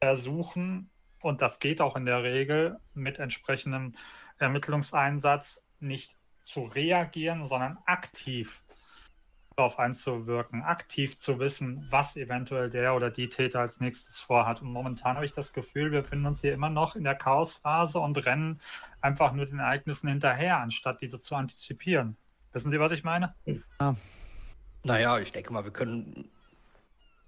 versuchen, 0.00 0.90
und 1.20 1.40
das 1.42 1.60
geht 1.60 1.80
auch 1.80 1.96
in 1.96 2.06
der 2.06 2.22
Regel 2.22 2.78
mit 2.94 3.18
entsprechendem 3.18 3.92
Ermittlungseinsatz 4.38 5.62
nicht 5.80 6.16
zu 6.44 6.64
reagieren, 6.64 7.46
sondern 7.46 7.78
aktiv 7.86 8.62
darauf 9.58 9.78
einzuwirken, 9.78 10.62
aktiv 10.62 11.18
zu 11.18 11.40
wissen, 11.40 11.86
was 11.90 12.16
eventuell 12.16 12.70
der 12.70 12.94
oder 12.94 13.10
die 13.10 13.28
Täter 13.28 13.60
als 13.60 13.80
nächstes 13.80 14.20
vorhat. 14.20 14.62
Und 14.62 14.72
momentan 14.72 15.16
habe 15.16 15.26
ich 15.26 15.32
das 15.32 15.52
Gefühl, 15.52 15.90
wir 15.90 16.02
befinden 16.02 16.26
uns 16.26 16.40
hier 16.40 16.54
immer 16.54 16.70
noch 16.70 16.94
in 16.94 17.02
der 17.02 17.16
Chaosphase 17.16 17.98
und 17.98 18.24
rennen 18.24 18.60
einfach 19.00 19.32
nur 19.32 19.46
den 19.46 19.58
Ereignissen 19.58 20.08
hinterher, 20.08 20.58
anstatt 20.58 21.02
diese 21.02 21.18
zu 21.18 21.34
antizipieren. 21.34 22.16
Wissen 22.52 22.70
Sie, 22.70 22.78
was 22.78 22.92
ich 22.92 23.02
meine? 23.02 23.34
Ja. 23.80 23.96
Naja, 24.84 25.18
ich 25.18 25.32
denke 25.32 25.52
mal, 25.52 25.64
wir 25.64 25.72
können 25.72 26.30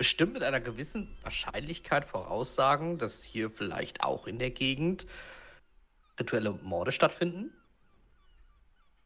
bestimmt 0.00 0.32
mit 0.32 0.42
einer 0.42 0.62
gewissen 0.62 1.14
Wahrscheinlichkeit 1.20 2.06
voraussagen, 2.06 2.96
dass 2.96 3.22
hier 3.22 3.50
vielleicht 3.50 4.02
auch 4.02 4.26
in 4.26 4.38
der 4.38 4.50
Gegend 4.50 5.06
rituelle 6.18 6.52
Morde 6.52 6.90
stattfinden. 6.90 7.52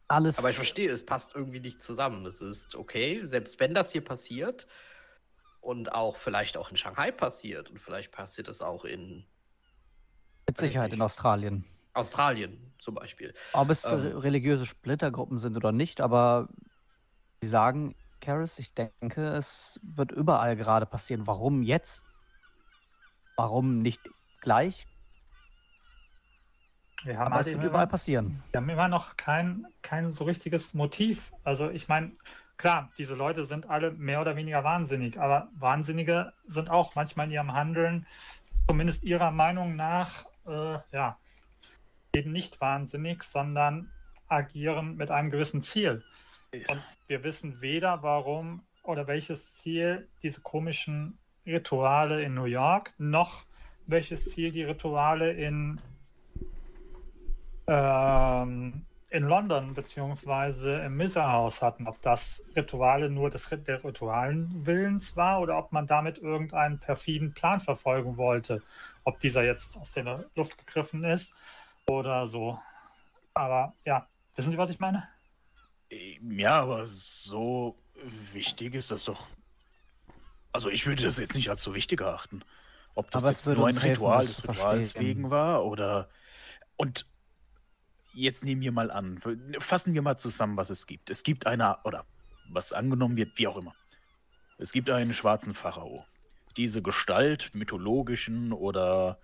Alles. 0.07 0.39
Aber 0.39 0.51
ich 0.51 0.55
verstehe, 0.55 0.93
es 0.93 1.05
passt 1.05 1.35
irgendwie 1.35 1.59
nicht 1.59 1.83
zusammen. 1.83 2.25
Es 2.27 2.41
ist 2.41 2.77
okay, 2.77 3.27
selbst 3.27 3.59
wenn 3.59 3.75
das 3.75 3.91
hier 3.91 4.05
passiert 4.05 4.69
und 5.61 5.93
auch 5.93 6.17
vielleicht 6.17 6.57
auch 6.57 6.71
in 6.71 6.77
Shanghai 6.77 7.11
passiert 7.11 7.71
und 7.71 7.81
vielleicht 7.81 8.13
passiert 8.13 8.47
es 8.47 8.63
auch 8.63 8.85
in. 8.85 9.27
Mit 10.47 10.59
Sicherheit 10.59 10.93
in 10.93 11.03
Australien. 11.03 11.65
Australien 11.95 12.73
zum 12.79 12.95
Beispiel. 12.95 13.35
Ob 13.53 13.69
es 13.69 13.85
ähm, 13.85 14.17
religiöse 14.19 14.65
Splittergruppen 14.65 15.41
sind 15.41 15.57
oder 15.57 15.73
nicht, 15.73 16.01
aber 16.01 16.51
sie 17.43 17.49
sagen, 17.49 17.97
Karis. 18.25 18.59
Ich 18.59 18.75
denke, 18.75 19.29
es 19.29 19.79
wird 19.83 20.11
überall 20.13 20.57
gerade 20.57 20.87
passieren. 20.87 21.27
Warum 21.27 21.63
jetzt? 21.63 22.05
Warum 23.37 23.83
nicht 23.83 24.01
gleich? 24.41 24.87
Wir 27.05 27.19
haben 27.19 27.27
Aber 27.27 27.37
halt 27.37 27.47
es 27.47 27.53
wird 27.53 27.65
überall 27.65 27.87
passieren. 27.87 28.43
Wir 28.51 28.61
haben 28.61 28.69
immer 28.71 28.89
noch 28.89 29.17
kein, 29.17 29.67
kein 29.83 30.15
so 30.15 30.25
richtiges 30.25 30.73
Motiv. 30.73 31.33
Also 31.45 31.69
ich 31.69 31.87
meine, 31.87 32.13
klar, 32.57 32.91
diese 32.97 33.15
Leute 33.15 33.45
sind 33.45 33.69
alle 33.69 33.91
mehr 33.91 34.21
oder 34.23 34.37
weniger 34.37 34.65
wahnsinnig, 34.65 35.21
aber 35.21 35.49
Wahnsinnige 35.59 36.33
sind 36.47 36.71
auch 36.71 36.95
manchmal 36.95 37.27
in 37.27 37.33
ihrem 37.33 37.53
Handeln, 37.53 38.07
zumindest 38.69 39.05
ihrer 39.05 39.33
Meinung 39.33 39.77
nach, 39.77 40.25
äh, 40.47 40.79
ja, 40.93 41.19
eben 42.15 42.33
nicht 42.33 42.61
wahnsinnig, 42.61 43.23
sondern 43.23 43.91
agieren 44.29 44.97
mit 44.97 45.11
einem 45.11 45.31
gewissen 45.31 45.63
Ziel. 45.63 46.05
Und 46.69 46.83
wir 47.07 47.25
wissen 47.25 47.61
weder, 47.61 48.03
warum 48.03 48.63
oder 48.83 49.07
welches 49.07 49.55
Ziel 49.55 50.09
diese 50.23 50.41
komischen 50.41 51.19
Rituale 51.47 52.23
in 52.23 52.35
New 52.35 52.45
York, 52.45 52.93
noch 52.99 53.45
welches 53.87 54.31
Ziel 54.31 54.53
die 54.53 54.63
Rituale 54.63 55.33
in, 55.33 55.81
ähm, 57.67 58.87
in 59.11 59.25
London 59.25 59.75
beziehungsweise 59.75 60.79
im 60.81 60.97
Miserhaus 60.97 61.63
hatten. 61.63 61.87
Ob 61.87 62.01
das 62.03 62.43
Rituale 62.57 63.11
nur 63.11 63.31
des 63.31 63.49
der 63.49 63.85
Ritualen 63.85 64.67
Willens 64.67 65.17
war 65.17 65.41
oder 65.41 65.59
ob 65.59 65.73
man 65.73 65.87
damit 65.87 66.19
irgendeinen 66.19 66.79
perfiden 66.79 67.35
Plan 67.35 67.61
verfolgen 67.61 68.17
wollte. 68.17 68.63
Ob 69.05 69.21
dieser 69.21 69.45
jetzt 69.45 69.77
aus 69.77 69.93
der 69.93 70.25
Luft 70.35 70.59
gegriffen 70.59 71.05
ist 71.05 71.35
oder 71.87 72.27
so. 72.27 72.59
Aber 73.35 73.75
ja, 73.85 74.07
wissen 74.35 74.51
Sie, 74.51 74.59
was 74.59 74.71
ich 74.71 74.81
meine? 74.81 75.14
Ja, 76.23 76.63
aber 76.63 76.87
so 76.87 77.77
wichtig 78.33 78.75
ist 78.75 78.91
das 78.91 79.05
doch. 79.05 79.29
Also 80.53 80.71
ich 80.71 80.87
würde 80.87 81.03
das 81.03 81.19
jetzt 81.19 81.35
nicht 81.35 81.51
als 81.51 81.63
so 81.63 81.75
wichtig 81.75 82.01
erachten. 82.01 82.43
Ob 82.95 83.11
das 83.11 83.25
jetzt 83.25 83.47
nur 83.47 83.67
ein 83.67 83.77
Ritual 83.77 84.27
des 84.27 84.47
Rituals 84.49 84.95
wegen 84.95 85.31
war 85.31 85.65
oder. 85.65 86.09
Und 86.77 87.07
jetzt 88.13 88.45
nehmen 88.45 88.63
wir 88.63 88.73
mal 88.73 88.91
an, 88.91 89.21
fassen 89.59 89.95
wir 89.95 90.03
mal 90.03 90.17
zusammen, 90.17 90.57
was 90.57 90.71
es 90.71 90.87
gibt. 90.87 91.11
Es 91.11 91.23
gibt 91.23 91.47
eine, 91.47 91.79
oder 91.85 92.07
was 92.49 92.73
angenommen 92.73 93.17
wird, 93.17 93.37
wie 93.37 93.49
auch 93.49 93.57
immer. 93.57 93.75
Es 94.59 94.73
gibt 94.73 94.89
einen 94.91 95.15
schwarzen 95.15 95.55
Pharao. 95.55 96.05
Diese 96.57 96.83
Gestalt 96.83 97.51
mythologischen 97.55 98.53
oder 98.53 99.19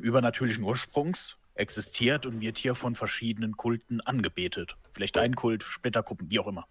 übernatürlichen 0.00 0.64
Ursprungs 0.64 1.36
existiert 1.54 2.26
und 2.26 2.40
wird 2.40 2.58
hier 2.58 2.74
von 2.74 2.94
verschiedenen 2.94 3.56
Kulten 3.56 4.00
angebetet. 4.02 4.76
Vielleicht 4.98 5.16
ein 5.16 5.36
Kult, 5.36 5.62
Splittergruppen, 5.62 6.28
wie 6.28 6.40
auch 6.40 6.48
immer. 6.48 6.66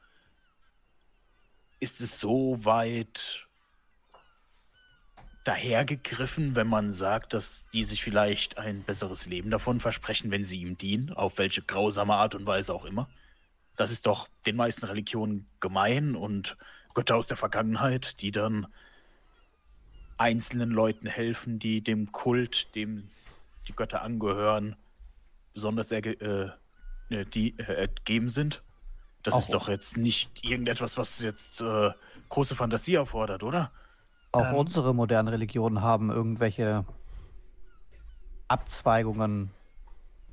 Ist 1.79 2.01
es 2.01 2.19
so 2.19 2.65
weit 2.65 3.47
dahergegriffen, 5.45 6.53
wenn 6.53 6.67
man 6.67 6.91
sagt, 6.91 7.31
dass 7.31 7.67
die 7.71 7.85
sich 7.85 8.03
vielleicht 8.03 8.57
ein 8.57 8.83
besseres 8.83 9.27
Leben 9.27 9.49
davon 9.49 9.79
versprechen, 9.79 10.29
wenn 10.29 10.43
sie 10.43 10.59
ihm 10.59 10.77
dienen, 10.77 11.13
auf 11.13 11.37
welche 11.37 11.61
grausame 11.61 12.15
Art 12.15 12.35
und 12.35 12.45
Weise 12.45 12.73
auch 12.73 12.83
immer? 12.83 13.09
Das 13.77 13.91
ist 13.91 14.05
doch 14.05 14.27
den 14.45 14.57
meisten 14.57 14.85
Religionen 14.85 15.47
gemein 15.61 16.17
und 16.17 16.57
Götter 16.95 17.15
aus 17.15 17.27
der 17.27 17.37
Vergangenheit, 17.37 18.19
die 18.19 18.31
dann 18.31 18.67
einzelnen 20.17 20.71
Leuten 20.71 21.07
helfen, 21.07 21.59
die 21.59 21.79
dem 21.79 22.11
Kult, 22.11 22.75
dem 22.75 23.09
die 23.69 23.73
Götter 23.73 24.01
angehören, 24.01 24.75
besonders 25.53 25.93
äh, 25.93 26.49
äh 27.09 27.25
die 27.25 27.57
äh, 27.59 27.63
ergeben 27.63 28.29
sind. 28.29 28.63
Das 29.23 29.33
Auch 29.33 29.39
ist 29.39 29.53
doch 29.53 29.67
jetzt 29.67 29.97
nicht 29.97 30.43
irgendetwas, 30.43 30.97
was 30.97 31.21
jetzt 31.21 31.61
äh, 31.61 31.91
große 32.29 32.55
Fantasie 32.55 32.95
erfordert, 32.95 33.43
oder? 33.43 33.71
Auch 34.31 34.49
ähm, 34.49 34.55
unsere 34.55 34.93
modernen 34.93 35.27
Religionen 35.27 35.81
haben 35.81 36.11
irgendwelche 36.11 36.85
Abzweigungen 38.47 39.51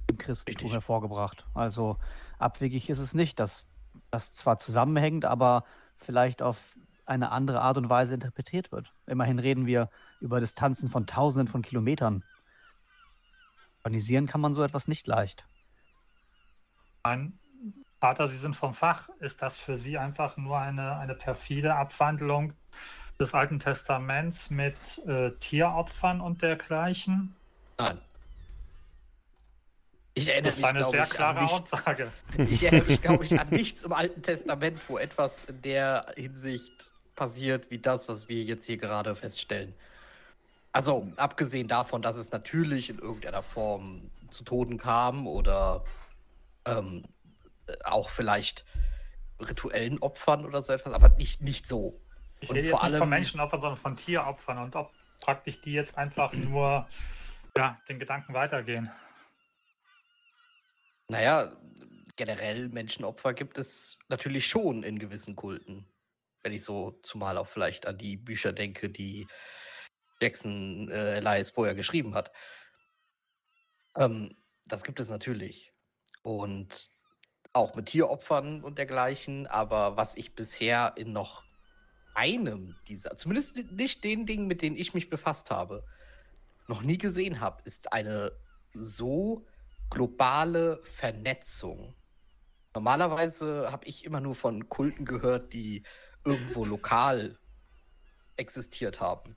im 0.09 0.19
Christentum 0.19 0.57
richtig. 0.57 0.73
hervorgebracht. 0.73 1.47
Also 1.55 1.97
abwegig 2.39 2.89
ist 2.91 2.99
es 2.99 3.15
nicht, 3.15 3.41
dass 3.41 3.69
das 4.11 4.33
zwar 4.33 4.59
zusammenhängt, 4.59 5.25
aber 5.25 5.65
vielleicht 5.97 6.43
auf 6.43 6.77
eine 7.07 7.33
andere 7.33 7.61
Art 7.61 7.77
und 7.77 7.89
Weise 7.89 8.15
interpretiert 8.15 8.73
wird. 8.73 8.93
Immerhin 9.07 9.39
reden 9.39 9.67
wir 9.67 9.91
über 10.21 10.41
Distanzen 10.41 10.91
von 10.91 11.07
Tausenden 11.07 11.49
von 11.49 11.63
Kilometern. 11.63 12.25
Organisieren 13.83 14.27
kann 14.27 14.41
man 14.41 14.55
so 14.55 14.63
etwas 14.63 14.89
nicht 14.89 15.07
leicht. 15.07 15.45
Mein 17.07 17.39
Vater, 18.01 18.29
Sie 18.29 18.37
sind 18.39 18.57
vom 18.57 18.73
Fach. 18.73 19.11
Ist 19.21 19.43
das 19.43 19.59
für 19.59 19.77
Sie 19.77 19.99
einfach 19.99 20.39
nur 20.39 20.59
eine, 20.59 20.97
eine 20.97 21.15
perfide 21.15 21.75
Abwandlung 21.75 22.55
des 23.21 23.35
Alten 23.35 23.61
Testaments 23.61 24.49
mit 24.49 24.75
äh, 25.07 25.33
Tieropfern 25.33 26.23
und 26.23 26.41
dergleichen? 26.41 27.37
Nein. 27.77 27.99
Ich 30.15 30.29
erinnere 30.29 30.51
das 30.51 30.59
ist 30.59 30.65
eine 30.65 30.89
sehr 30.89 31.05
klare 31.05 31.41
Aussage. 31.41 32.11
Ich 32.39 32.65
erinnere 32.65 32.87
mich, 32.87 33.03
glaube 33.03 33.25
ich, 33.27 33.39
an 33.39 33.51
nichts 33.51 33.85
im 33.85 33.93
Alten 33.93 34.23
Testament, 34.23 34.81
wo 34.89 34.97
etwas 34.97 35.45
in 35.45 35.61
der 35.61 36.07
Hinsicht 36.17 36.91
passiert, 37.15 37.71
wie 37.71 37.79
das, 37.81 38.09
was 38.09 38.31
wir 38.31 38.43
jetzt 38.43 38.65
hier 38.65 38.79
gerade 38.79 39.15
feststellen. 39.15 39.75
Also, 40.73 41.07
abgesehen 41.17 41.69
davon, 41.69 42.01
dass 42.01 42.17
es 42.17 42.31
natürlich 42.33 42.89
in 42.89 42.99
irgendeiner 42.99 43.43
Form 43.43 44.11
zu 44.31 44.43
Toten 44.43 44.79
kam 44.79 45.27
oder 45.27 45.85
ähm, 46.67 47.05
auch 47.85 48.11
vielleicht 48.11 48.65
rituellen 49.41 49.99
Opfern 50.01 50.45
oder 50.45 50.63
so 50.63 50.73
etwas, 50.73 50.93
aber 50.93 51.09
nicht, 51.11 51.41
nicht 51.41 51.67
so. 51.67 52.01
Ich 52.41 52.51
rede 52.51 52.69
jetzt 52.69 52.83
nicht 52.83 52.97
von 52.97 53.09
Menschenopfern, 53.09 53.61
sondern 53.61 53.79
von 53.79 53.97
Tieropfern 53.97 54.59
und 54.59 54.77
ob 54.77 54.93
praktisch 55.21 55.61
die 55.61 55.73
jetzt 55.73 55.97
einfach 55.97 56.33
nur 56.33 56.89
ja, 57.57 57.81
den 57.89 57.99
Gedanken 57.99 58.35
weitergehen. 58.35 58.91
Naja, 61.09 61.53
generell 62.17 62.69
Menschenopfer 62.69 63.35
gibt 63.35 63.59
es 63.59 63.99
natürlich 64.09 64.47
schon 64.47 64.83
in 64.83 64.99
gewissen 64.99 65.37
Kulten. 65.37 65.87
Wenn 66.43 66.53
ich 66.53 66.65
so 66.65 66.93
zumal 67.03 67.39
auch 67.39 67.47
vielleicht 67.47 67.87
an 67.87 67.99
die 67.99 68.17
Bücher 68.17 68.53
denke, 68.53 68.91
die 68.91 69.27
Jackson 70.21 70.91
äh, 70.91 71.17
Elias 71.17 71.51
vorher 71.51 71.75
geschrieben 71.75 72.15
hat. 72.15 72.33
Ähm, 73.97 74.37
das 74.65 74.85
gibt 74.85 75.01
es 75.01 75.11
natürlich. 75.11 75.74
Und 76.25 76.91
auch 77.53 77.77
mit 77.77 77.87
Tieropfern 77.87 78.65
und 78.65 78.79
dergleichen. 78.79 79.47
Aber 79.47 79.97
was 79.97 80.17
ich 80.17 80.35
bisher 80.35 80.95
in 80.97 81.13
noch 81.13 81.45
einem 82.15 82.77
dieser, 82.89 83.17
zumindest 83.17 83.57
nicht 83.71 84.03
den 84.05 84.27
Dingen, 84.27 84.47
mit 84.47 84.63
denen 84.63 84.77
ich 84.77 84.95
mich 84.95 85.11
befasst 85.11 85.51
habe, 85.51 85.85
noch 86.67 86.83
nie 86.83 86.99
gesehen 86.99 87.41
habe, 87.41 87.63
ist 87.65 87.93
eine 87.93 88.33
so 88.73 89.47
globale 89.91 90.83
Vernetzung. 90.83 91.95
Normalerweise 92.75 93.71
habe 93.71 93.87
ich 93.87 94.05
immer 94.05 94.21
nur 94.21 94.35
von 94.35 94.69
Kulten 94.69 95.05
gehört, 95.05 95.53
die 95.53 95.85
irgendwo 96.25 96.65
lokal 96.65 97.39
existiert 98.37 99.01
haben. 99.01 99.37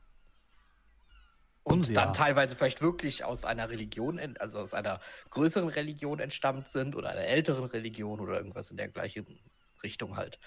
Und 1.68 1.96
dann 1.96 2.14
teilweise 2.14 2.56
vielleicht 2.56 2.82
wirklich 2.82 3.26
aus 3.26 3.44
einer 3.44 3.70
Religion, 3.70 4.20
also 4.40 4.60
aus 4.60 4.74
einer 4.74 5.02
größeren 5.32 5.70
Religion 5.70 6.20
entstammt 6.20 6.68
sind 6.68 6.96
oder 6.96 7.10
einer 7.10 7.22
älteren 7.22 7.66
Religion 7.66 8.20
oder 8.20 8.38
irgendwas 8.38 8.72
in 8.72 8.78
der 8.78 8.88
gleichen 8.88 9.40
Richtung 9.84 10.16
halt. 10.16 10.40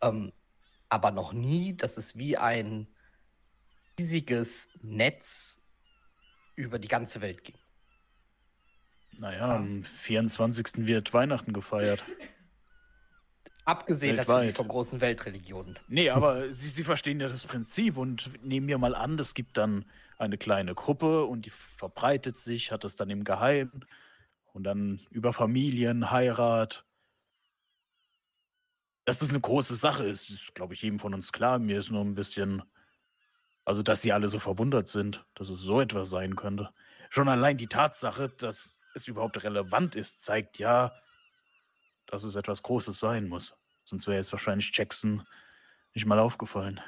Ähm, 0.00 0.32
aber 0.88 1.10
noch 1.10 1.32
nie, 1.32 1.76
dass 1.76 1.96
es 1.96 2.16
wie 2.16 2.36
ein 2.36 2.86
riesiges 3.98 4.70
Netz 4.82 5.60
über 6.54 6.78
die 6.78 6.88
ganze 6.88 7.20
Welt 7.20 7.44
ging. 7.44 7.58
Naja, 9.18 9.56
am 9.56 9.84
24. 9.84 10.86
wird 10.86 11.12
Weihnachten 11.12 11.52
gefeiert. 11.52 12.02
Abgesehen 13.64 14.16
Weltweit. 14.16 14.34
natürlich 14.36 14.56
von 14.56 14.68
großen 14.68 15.00
Weltreligionen. 15.00 15.78
Nee, 15.86 16.10
aber 16.10 16.52
Sie, 16.52 16.68
Sie 16.68 16.82
verstehen 16.82 17.20
ja 17.20 17.28
das 17.28 17.44
Prinzip 17.44 17.96
und 17.96 18.30
nehmen 18.44 18.66
wir 18.66 18.76
mal 18.78 18.94
an, 18.94 19.18
es 19.18 19.34
gibt 19.34 19.56
dann 19.56 19.84
eine 20.22 20.38
kleine 20.38 20.74
Gruppe 20.74 21.24
und 21.24 21.46
die 21.46 21.50
verbreitet 21.50 22.36
sich, 22.36 22.70
hat 22.70 22.84
es 22.84 22.96
dann 22.96 23.10
im 23.10 23.24
Geheimen 23.24 23.84
und 24.52 24.64
dann 24.64 25.00
über 25.10 25.32
Familien, 25.32 26.10
Heirat. 26.10 26.84
Dass 29.04 29.18
das 29.18 29.30
eine 29.30 29.40
große 29.40 29.74
Sache 29.74 30.06
ist, 30.06 30.30
ist, 30.30 30.54
glaube 30.54 30.74
ich, 30.74 30.82
jedem 30.82 31.00
von 31.00 31.12
uns 31.12 31.32
klar. 31.32 31.58
Mir 31.58 31.78
ist 31.78 31.90
nur 31.90 32.04
ein 32.04 32.14
bisschen, 32.14 32.62
also 33.64 33.82
dass 33.82 34.00
sie 34.00 34.12
alle 34.12 34.28
so 34.28 34.38
verwundert 34.38 34.88
sind, 34.88 35.24
dass 35.34 35.50
es 35.50 35.58
so 35.58 35.80
etwas 35.80 36.08
sein 36.08 36.36
könnte. 36.36 36.70
Schon 37.10 37.28
allein 37.28 37.56
die 37.56 37.66
Tatsache, 37.66 38.28
dass 38.28 38.78
es 38.94 39.08
überhaupt 39.08 39.42
relevant 39.42 39.96
ist, 39.96 40.22
zeigt 40.22 40.58
ja, 40.58 40.94
dass 42.06 42.22
es 42.22 42.36
etwas 42.36 42.62
Großes 42.62 42.98
sein 42.98 43.28
muss. 43.28 43.56
Sonst 43.84 44.06
wäre 44.06 44.18
jetzt 44.18 44.32
wahrscheinlich 44.32 44.70
Jackson 44.72 45.26
nicht 45.94 46.06
mal 46.06 46.20
aufgefallen. 46.20 46.80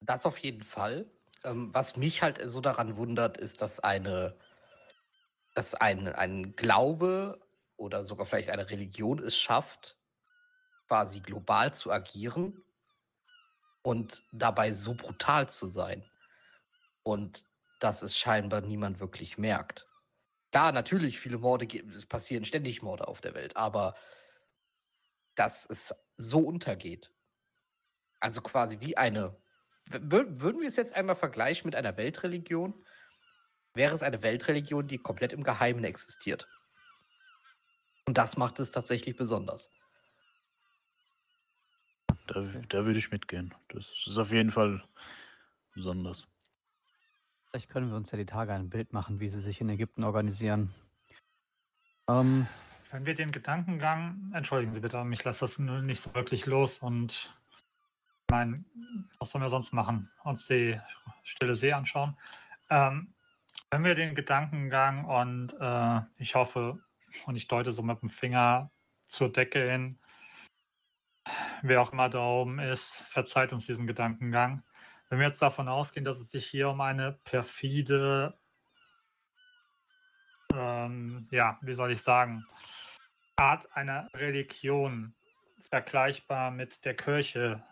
Das 0.00 0.26
auf 0.26 0.38
jeden 0.38 0.62
Fall. 0.62 1.10
Ähm, 1.44 1.72
was 1.72 1.96
mich 1.96 2.22
halt 2.22 2.40
so 2.44 2.60
daran 2.60 2.96
wundert, 2.96 3.36
ist, 3.38 3.62
dass 3.62 3.80
eine, 3.80 4.36
dass 5.54 5.74
ein, 5.74 6.08
ein 6.08 6.56
Glaube 6.56 7.40
oder 7.76 8.04
sogar 8.04 8.26
vielleicht 8.26 8.50
eine 8.50 8.70
Religion 8.70 9.18
es 9.18 9.36
schafft, 9.36 9.96
quasi 10.88 11.20
global 11.20 11.74
zu 11.74 11.90
agieren 11.90 12.62
und 13.82 14.22
dabei 14.32 14.72
so 14.72 14.94
brutal 14.94 15.48
zu 15.48 15.68
sein. 15.68 16.04
Und 17.02 17.44
dass 17.80 18.02
es 18.02 18.16
scheinbar 18.16 18.62
niemand 18.62 19.00
wirklich 19.00 19.38
merkt. 19.38 19.86
Klar, 20.50 20.72
natürlich, 20.72 21.18
viele 21.20 21.38
Morde, 21.38 21.66
es 21.94 22.06
passieren 22.06 22.44
ständig 22.44 22.82
Morde 22.82 23.06
auf 23.08 23.20
der 23.20 23.34
Welt, 23.34 23.56
aber 23.56 23.94
dass 25.34 25.66
es 25.68 25.94
so 26.16 26.40
untergeht. 26.40 27.12
Also 28.20 28.40
quasi 28.40 28.80
wie 28.80 28.96
eine. 28.96 29.36
Würden 29.88 30.60
wir 30.60 30.68
es 30.68 30.76
jetzt 30.76 30.94
einmal 30.94 31.16
vergleichen 31.16 31.66
mit 31.66 31.76
einer 31.76 31.96
Weltreligion? 31.96 32.74
Wäre 33.74 33.94
es 33.94 34.02
eine 34.02 34.22
Weltreligion, 34.22 34.86
die 34.86 34.98
komplett 34.98 35.32
im 35.32 35.44
Geheimen 35.44 35.84
existiert. 35.84 36.48
Und 38.06 38.18
das 38.18 38.36
macht 38.36 38.58
es 38.58 38.70
tatsächlich 38.70 39.16
besonders. 39.16 39.70
Da, 42.26 42.40
da 42.68 42.84
würde 42.84 42.98
ich 42.98 43.10
mitgehen. 43.10 43.54
Das 43.68 44.06
ist 44.06 44.18
auf 44.18 44.32
jeden 44.32 44.50
Fall 44.50 44.82
besonders. 45.74 46.26
Vielleicht 47.50 47.68
können 47.68 47.90
wir 47.90 47.96
uns 47.96 48.10
ja 48.10 48.18
die 48.18 48.26
Tage 48.26 48.52
ein 48.52 48.70
Bild 48.70 48.92
machen, 48.92 49.20
wie 49.20 49.28
sie 49.28 49.40
sich 49.40 49.60
in 49.60 49.68
Ägypten 49.68 50.04
organisieren. 50.04 50.74
Ähm, 52.08 52.46
Wenn 52.90 53.06
wir 53.06 53.14
den 53.14 53.30
Gedankengang, 53.30 54.32
entschuldigen 54.34 54.74
Sie 54.74 54.80
bitte, 54.80 55.04
mich 55.04 55.24
lässt 55.24 55.42
das 55.42 55.58
nicht 55.58 56.00
so 56.00 56.14
wirklich 56.14 56.46
los 56.46 56.78
und 56.78 57.32
ich 58.28 58.32
meine, 58.32 58.64
was 59.20 59.30
sollen 59.30 59.44
wir 59.44 59.48
sonst 59.48 59.72
machen? 59.72 60.10
Uns 60.24 60.48
die 60.48 60.80
stille 61.22 61.54
See 61.54 61.72
anschauen. 61.72 62.16
Ähm, 62.70 63.14
wenn 63.70 63.84
wir 63.84 63.94
den 63.94 64.16
Gedankengang 64.16 65.04
und 65.04 65.54
äh, 65.60 66.00
ich 66.18 66.34
hoffe, 66.34 66.80
und 67.24 67.36
ich 67.36 67.46
deute 67.46 67.70
so 67.70 67.82
mit 67.82 68.02
dem 68.02 68.10
Finger 68.10 68.72
zur 69.06 69.32
Decke 69.32 69.70
hin, 69.70 70.00
wer 71.62 71.80
auch 71.80 71.92
immer 71.92 72.08
da 72.08 72.18
oben 72.18 72.58
ist, 72.58 72.96
verzeiht 73.06 73.52
uns 73.52 73.66
diesen 73.66 73.86
Gedankengang. 73.86 74.64
Wenn 75.08 75.20
wir 75.20 75.28
jetzt 75.28 75.40
davon 75.40 75.68
ausgehen, 75.68 76.04
dass 76.04 76.18
es 76.18 76.30
sich 76.32 76.46
hier 76.46 76.70
um 76.70 76.80
eine 76.80 77.12
perfide, 77.12 78.36
ähm, 80.52 81.28
ja, 81.30 81.58
wie 81.62 81.74
soll 81.74 81.92
ich 81.92 82.02
sagen, 82.02 82.44
Art 83.36 83.72
einer 83.76 84.08
Religion 84.14 85.14
vergleichbar 85.60 86.50
mit 86.50 86.84
der 86.84 86.96
Kirche, 86.96 87.62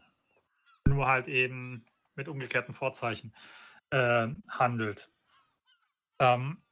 nur 0.87 1.07
halt 1.07 1.29
eben 1.29 1.85
mit 2.15 2.29
umgekehrten 2.29 2.75
Vorzeichen 2.75 3.35
äh, 3.91 4.29
handelt. 4.49 5.11
Ähm, 6.19 6.63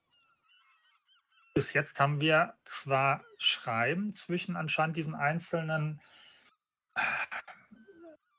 bis 1.54 1.72
jetzt 1.74 1.98
haben 2.00 2.20
wir 2.20 2.54
zwar 2.64 3.24
Schreiben 3.38 4.14
zwischen 4.14 4.56
anscheinend 4.56 4.96
diesen 4.96 5.14
einzelnen 5.14 6.00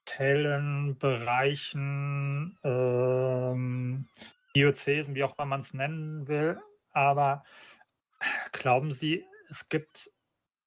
Teilen, 0.06 0.98
Bereichen, 0.98 2.58
ähm, 2.64 4.08
Diözesen, 4.56 5.16
wie 5.16 5.24
auch 5.24 5.36
immer 5.38 5.46
man 5.46 5.60
es 5.60 5.74
nennen 5.74 6.28
will, 6.28 6.62
aber 6.92 7.44
glauben 8.52 8.92
Sie, 8.92 9.26
es 9.50 9.70
gibt 9.70 10.12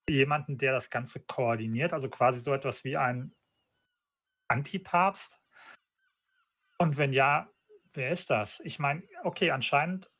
jemanden, 0.08 0.58
der 0.58 0.72
das 0.72 0.90
Ganze 0.90 1.20
koordiniert, 1.20 1.92
also 1.92 2.08
quasi 2.08 2.40
so 2.40 2.52
etwas 2.52 2.84
wie 2.84 2.96
ein 2.96 3.32
Antipapst? 4.48 5.40
Und 6.78 6.96
wenn 6.96 7.12
ja, 7.12 7.48
wer 7.94 8.10
ist 8.10 8.30
das? 8.30 8.60
Ich 8.60 8.78
meine, 8.78 9.02
okay, 9.24 9.50
anscheinend 9.50 10.10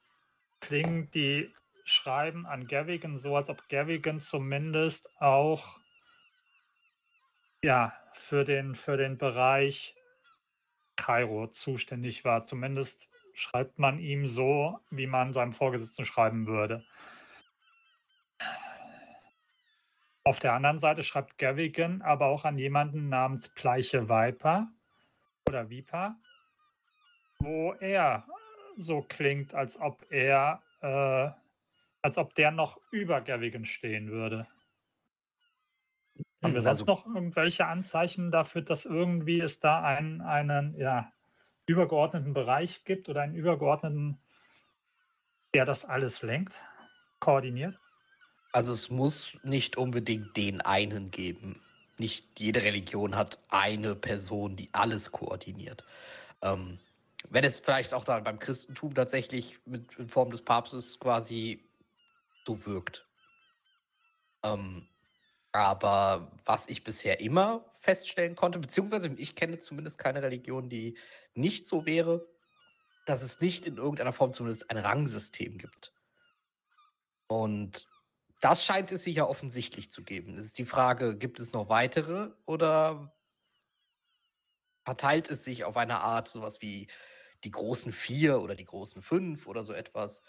klingen 0.60 1.10
die 1.10 1.54
Schreiben 1.84 2.46
an 2.46 2.66
Gavigan 2.66 3.18
so, 3.18 3.36
als 3.36 3.48
ob 3.48 3.68
Gavigan 3.68 4.20
zumindest 4.20 5.08
auch 5.20 5.78
ja, 7.62 7.92
für 8.14 8.44
den, 8.44 8.74
für 8.74 8.96
den 8.96 9.18
Bereich 9.18 9.94
Kairo 10.96 11.48
zuständig 11.48 12.24
war. 12.24 12.42
Zumindest 12.42 13.08
schreibt 13.34 13.78
man 13.78 13.98
ihm 13.98 14.26
so, 14.26 14.80
wie 14.90 15.06
man 15.06 15.32
seinem 15.32 15.52
Vorgesetzten 15.52 16.04
schreiben 16.04 16.46
würde. 16.46 16.84
Auf 20.26 20.40
der 20.40 20.54
anderen 20.54 20.80
Seite 20.80 21.04
schreibt 21.04 21.38
Gavigan 21.38 22.02
aber 22.02 22.26
auch 22.26 22.44
an 22.44 22.58
jemanden 22.58 23.08
namens 23.08 23.48
Pleiche 23.48 24.08
Viper 24.08 24.66
oder 25.48 25.70
Viper, 25.70 26.16
wo 27.38 27.74
er 27.74 28.26
so 28.76 29.02
klingt, 29.02 29.54
als 29.54 29.80
ob 29.80 30.04
er, 30.10 30.64
äh, 30.80 31.30
als 32.02 32.18
ob 32.18 32.34
der 32.34 32.50
noch 32.50 32.80
über 32.90 33.20
Gavigan 33.20 33.64
stehen 33.64 34.10
würde. 34.10 34.48
Haben 36.42 36.54
wir 36.54 36.62
sonst 36.62 36.80
also, 36.80 36.86
noch 36.86 37.06
irgendwelche 37.06 37.66
Anzeichen 37.66 38.32
dafür, 38.32 38.62
dass 38.62 38.84
irgendwie 38.84 39.38
es 39.38 39.60
da 39.60 39.80
einen, 39.84 40.22
einen 40.22 40.76
ja, 40.76 41.12
übergeordneten 41.66 42.34
Bereich 42.34 42.84
gibt 42.84 43.08
oder 43.08 43.22
einen 43.22 43.36
übergeordneten, 43.36 44.20
der 45.54 45.66
das 45.66 45.84
alles 45.84 46.22
lenkt, 46.22 46.60
koordiniert? 47.20 47.78
Also 48.56 48.72
es 48.72 48.88
muss 48.88 49.36
nicht 49.42 49.76
unbedingt 49.76 50.34
den 50.34 50.62
einen 50.62 51.10
geben. 51.10 51.60
Nicht 51.98 52.40
jede 52.40 52.62
Religion 52.62 53.14
hat 53.14 53.38
eine 53.50 53.94
Person, 53.94 54.56
die 54.56 54.70
alles 54.72 55.12
koordiniert. 55.12 55.84
Ähm, 56.40 56.78
wenn 57.28 57.44
es 57.44 57.58
vielleicht 57.58 57.92
auch 57.92 58.04
dann 58.04 58.24
beim 58.24 58.38
Christentum 58.38 58.94
tatsächlich 58.94 59.58
mit, 59.66 59.98
in 59.98 60.08
Form 60.08 60.30
des 60.30 60.40
Papstes 60.40 60.98
quasi 60.98 61.68
so 62.46 62.64
wirkt. 62.64 63.06
Ähm, 64.42 64.88
aber 65.52 66.32
was 66.46 66.66
ich 66.66 66.82
bisher 66.82 67.20
immer 67.20 67.62
feststellen 67.80 68.36
konnte, 68.36 68.58
beziehungsweise 68.58 69.08
ich 69.18 69.36
kenne 69.36 69.58
zumindest 69.58 69.98
keine 69.98 70.22
Religion, 70.22 70.70
die 70.70 70.96
nicht 71.34 71.66
so 71.66 71.84
wäre, 71.84 72.26
dass 73.04 73.22
es 73.22 73.38
nicht 73.38 73.66
in 73.66 73.76
irgendeiner 73.76 74.14
Form 74.14 74.32
zumindest 74.32 74.70
ein 74.70 74.78
Rangsystem 74.78 75.58
gibt. 75.58 75.92
Und 77.26 77.86
das 78.46 78.64
scheint 78.64 78.92
es 78.92 79.02
sich 79.02 79.16
ja 79.16 79.26
offensichtlich 79.26 79.90
zu 79.90 80.04
geben. 80.04 80.38
Es 80.38 80.46
ist 80.46 80.58
die 80.58 80.64
Frage, 80.64 81.16
gibt 81.16 81.40
es 81.40 81.52
noch 81.52 81.68
weitere 81.68 82.30
oder 82.44 83.12
verteilt 84.84 85.28
es 85.30 85.42
sich 85.42 85.64
auf 85.64 85.76
eine 85.76 85.98
Art, 85.98 86.28
sowas 86.28 86.62
wie 86.62 86.86
die 87.42 87.50
großen 87.50 87.90
vier 87.90 88.40
oder 88.40 88.54
die 88.54 88.64
großen 88.64 89.02
fünf 89.02 89.48
oder 89.48 89.64
so 89.64 89.72
etwas? 89.72 90.22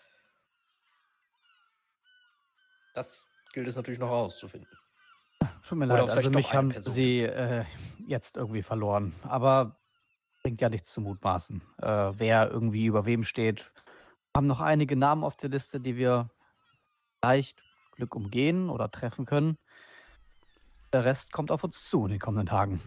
Das 2.96 3.28
gilt 3.54 3.68
es 3.68 3.76
natürlich 3.76 4.00
noch 4.00 4.10
herauszufinden. 4.10 4.76
Tut 5.68 5.78
mir 5.78 5.86
leid, 5.86 6.10
also 6.10 6.32
mich 6.32 6.52
haben 6.52 6.70
Person. 6.70 6.92
sie 6.92 7.22
äh, 7.22 7.66
jetzt 8.08 8.36
irgendwie 8.36 8.64
verloren. 8.64 9.14
Aber 9.22 9.80
bringt 10.42 10.60
ja 10.60 10.70
nichts 10.70 10.92
zu 10.92 11.02
mutmaßen. 11.02 11.62
Äh, 11.84 11.86
wer 12.14 12.50
irgendwie 12.50 12.88
über 12.88 13.06
wem 13.06 13.24
steht. 13.24 13.60
Wir 13.60 14.38
haben 14.38 14.48
noch 14.48 14.62
einige 14.62 14.96
Namen 14.96 15.24
auf 15.24 15.36
der 15.38 15.50
Liste, 15.50 15.80
die 15.80 15.98
wir 15.98 16.32
leicht 17.22 17.67
Glück 17.98 18.16
umgehen 18.16 18.70
oder 18.70 18.90
treffen 18.90 19.26
können. 19.26 19.58
Der 20.94 21.04
Rest 21.04 21.34
kommt 21.34 21.52
auf 21.52 21.64
uns 21.64 21.90
zu 21.90 22.06
in 22.06 22.12
den 22.12 22.20
kommenden 22.20 22.48
Tagen. 22.48 22.82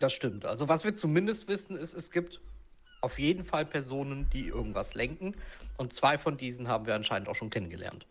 Das 0.00 0.12
stimmt. 0.12 0.44
Also 0.44 0.68
was 0.68 0.84
wir 0.84 0.94
zumindest 0.94 1.48
wissen, 1.48 1.76
ist, 1.76 1.94
es 1.94 2.10
gibt 2.10 2.40
auf 3.00 3.18
jeden 3.18 3.44
Fall 3.44 3.64
Personen, 3.64 4.28
die 4.30 4.48
irgendwas 4.48 4.94
lenken. 4.94 5.34
Und 5.76 5.92
zwei 5.92 6.18
von 6.18 6.36
diesen 6.36 6.68
haben 6.68 6.86
wir 6.86 6.94
anscheinend 6.94 7.28
auch 7.28 7.34
schon 7.34 7.50
kennengelernt. 7.50 8.06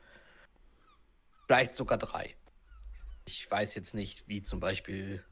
Vielleicht 1.46 1.76
sogar 1.76 1.98
drei. 1.98 2.36
Ich 3.26 3.50
weiß 3.50 3.76
jetzt 3.76 3.94
nicht, 3.94 4.28
wie 4.28 4.42
zum 4.42 4.60
Beispiel 4.60 5.24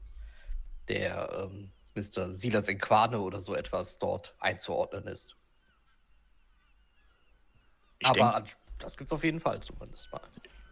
der 0.88 1.48
ähm, 1.50 1.72
Mr. 1.94 2.30
Silas 2.30 2.68
Enquane 2.68 3.18
oder 3.20 3.40
so 3.40 3.54
etwas 3.54 3.98
dort 3.98 4.34
einzuordnen 4.38 5.06
ist. 5.06 5.34
Ich 7.98 8.06
Aber 8.06 8.40
denk, 8.40 8.56
das 8.78 8.96
gibt 8.96 9.08
es 9.08 9.12
auf 9.12 9.24
jeden 9.24 9.40
Fall 9.40 9.62
zumindest 9.62 10.10
mal. 10.12 10.20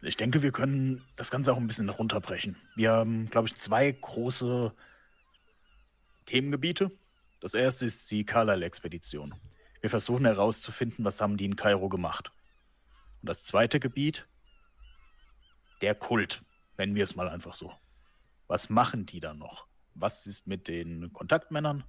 Ich 0.02 0.16
denke, 0.16 0.42
wir 0.42 0.52
können 0.52 1.02
das 1.16 1.30
Ganze 1.30 1.52
auch 1.52 1.57
ein 1.57 1.66
bisschen 1.66 1.88
runterbrechen. 1.88 2.57
Wir 2.76 2.92
haben, 2.92 3.30
glaube 3.30 3.48
ich, 3.48 3.55
zwei 3.57 3.90
große 3.90 4.74
Themengebiete. 6.26 6.90
Das 7.40 7.55
erste 7.55 7.86
ist 7.86 8.11
die 8.11 8.24
Carlyle-Expedition. 8.24 9.34
Wir 9.80 9.90
versuchen 9.90 10.24
herauszufinden, 10.24 11.05
was 11.05 11.20
haben 11.20 11.36
die 11.36 11.44
in 11.46 11.57
Kairo 11.57 11.88
gemacht. 11.88 12.32
Und 13.20 13.28
das 13.28 13.44
zweite 13.44 13.80
Gebiet, 13.80 14.26
der 15.80 15.94
Kult 15.94 16.42
nennen 16.78 16.94
wir 16.94 17.05
es 17.05 17.16
mal 17.16 17.28
einfach 17.28 17.55
so. 17.55 17.72
Was 18.46 18.68
machen 18.68 19.07
die 19.07 19.20
da 19.20 19.34
noch? 19.34 19.66
Was 19.94 20.26
ist 20.26 20.46
mit 20.46 20.68
den 20.68 21.12
Kontaktmännern? 21.12 21.84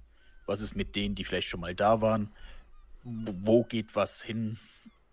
Was 0.46 0.60
ist 0.60 0.74
mit 0.76 0.96
denen, 0.96 1.14
die 1.14 1.24
vielleicht 1.24 1.48
schon 1.48 1.60
mal 1.60 1.74
da 1.74 2.00
waren? 2.00 2.32
Wo 3.02 3.64
geht 3.64 3.94
was 3.94 4.22
hin? 4.22 4.58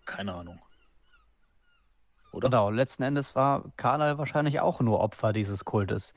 Keine 0.04 0.34
Ahnung. 0.34 0.60
Oder? 2.34 2.48
Genau, 2.48 2.70
letzten 2.70 3.02
Endes 3.02 3.34
war 3.34 3.64
Carlyle 3.76 4.18
wahrscheinlich 4.18 4.60
auch 4.60 4.80
nur 4.80 5.00
Opfer 5.00 5.32
dieses 5.32 5.64
Kultes. 5.64 6.14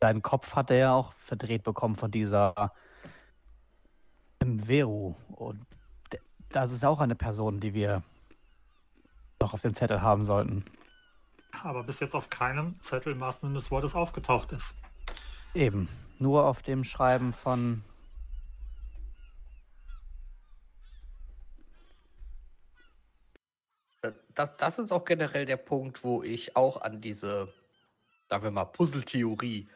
Seinen 0.00 0.22
Kopf 0.22 0.54
hat 0.54 0.70
er 0.70 0.76
ja 0.76 0.92
auch 0.94 1.12
verdreht 1.14 1.62
bekommen 1.62 1.96
von 1.96 2.10
dieser 2.10 2.72
Veru. 4.42 5.14
Und 5.28 5.66
das 6.50 6.72
ist 6.72 6.84
auch 6.84 7.00
eine 7.00 7.14
Person, 7.14 7.60
die 7.60 7.74
wir 7.74 8.02
noch 9.40 9.54
auf 9.54 9.62
dem 9.62 9.74
Zettel 9.74 10.02
haben 10.02 10.24
sollten 10.24 10.64
aber 11.64 11.82
bis 11.82 12.00
jetzt 12.00 12.14
auf 12.14 12.30
keinem 12.30 12.80
Zettel 12.80 13.12
im 13.12 13.20
wahrsten 13.20 13.48
Sinne 13.48 13.58
des 13.58 13.70
Wortes 13.70 13.94
aufgetaucht 13.94 14.52
ist. 14.52 14.74
Eben, 15.54 15.88
nur 16.18 16.44
auf 16.44 16.62
dem 16.62 16.84
Schreiben 16.84 17.32
von 17.32 17.82
Das, 24.34 24.56
das 24.56 24.78
ist 24.78 24.92
auch 24.92 25.04
generell 25.04 25.46
der 25.46 25.56
Punkt, 25.56 26.04
wo 26.04 26.22
ich 26.22 26.56
auch 26.56 26.80
an 26.80 27.00
diese, 27.00 27.52
sagen 28.28 28.44
wir 28.44 28.50
mal, 28.50 28.64
Puzzle-Theorie 28.64 29.68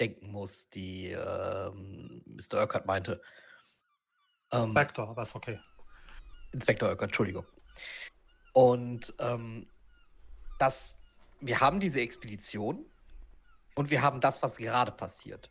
denken 0.00 0.30
muss, 0.30 0.68
die 0.70 1.08
ähm, 1.08 2.22
Mr. 2.26 2.60
Urquhart 2.60 2.86
meinte. 2.86 3.22
Ähm, 4.52 4.64
Inspektor, 4.64 5.16
was 5.16 5.34
okay. 5.34 5.58
Inspektor 6.52 6.88
Urquhart, 6.90 7.10
Entschuldigung. 7.10 7.46
Und 8.52 9.14
ähm, 9.18 9.66
das 10.58 10.96
wir 11.40 11.60
haben 11.60 11.80
diese 11.80 12.00
Expedition 12.00 12.84
und 13.74 13.90
wir 13.90 14.02
haben 14.02 14.20
das, 14.20 14.42
was 14.42 14.56
gerade 14.56 14.92
passiert. 14.92 15.50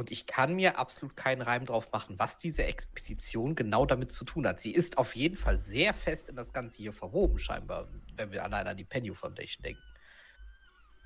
Und 0.00 0.10
ich 0.10 0.26
kann 0.26 0.54
mir 0.54 0.78
absolut 0.78 1.14
keinen 1.14 1.42
Reim 1.42 1.66
drauf 1.66 1.92
machen, 1.92 2.18
was 2.18 2.38
diese 2.38 2.64
Expedition 2.64 3.54
genau 3.54 3.84
damit 3.84 4.10
zu 4.10 4.24
tun 4.24 4.46
hat. 4.46 4.58
Sie 4.58 4.72
ist 4.72 4.96
auf 4.96 5.14
jeden 5.14 5.36
Fall 5.36 5.60
sehr 5.60 5.92
fest 5.92 6.30
in 6.30 6.36
das 6.36 6.54
Ganze 6.54 6.78
hier 6.78 6.94
verwoben, 6.94 7.38
scheinbar, 7.38 7.86
wenn 8.16 8.32
wir 8.32 8.42
allein 8.42 8.66
an 8.66 8.78
die 8.78 8.84
Penny 8.86 9.14
Foundation 9.14 9.62
denken. 9.62 9.82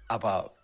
Aber 0.07 0.55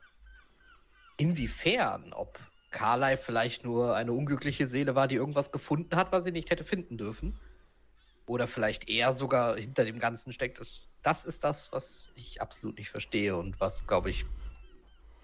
inwiefern, 1.17 2.13
ob 2.13 2.39
Carly 2.71 3.17
vielleicht 3.17 3.65
nur 3.65 3.97
eine 3.97 4.13
unglückliche 4.13 4.67
Seele 4.67 4.95
war, 4.95 5.09
die 5.09 5.17
irgendwas 5.17 5.51
gefunden 5.51 5.97
hat, 5.97 6.13
was 6.13 6.23
sie 6.23 6.31
nicht 6.31 6.51
hätte 6.51 6.63
finden 6.63 6.99
dürfen, 6.99 7.37
oder 8.27 8.47
vielleicht 8.47 8.89
er 8.89 9.13
sogar 9.13 9.57
hinter 9.57 9.85
dem 9.85 9.99
Ganzen 9.99 10.33
steckt, 10.33 10.61
das 11.03 11.25
ist 11.25 11.43
das, 11.43 11.73
was 11.73 12.13
ich 12.15 12.41
absolut 12.41 12.79
nicht 12.79 12.91
verstehe 12.91 13.35
und 13.37 13.59
was, 13.59 13.89
glaube 13.89 14.11
ich, 14.11 14.25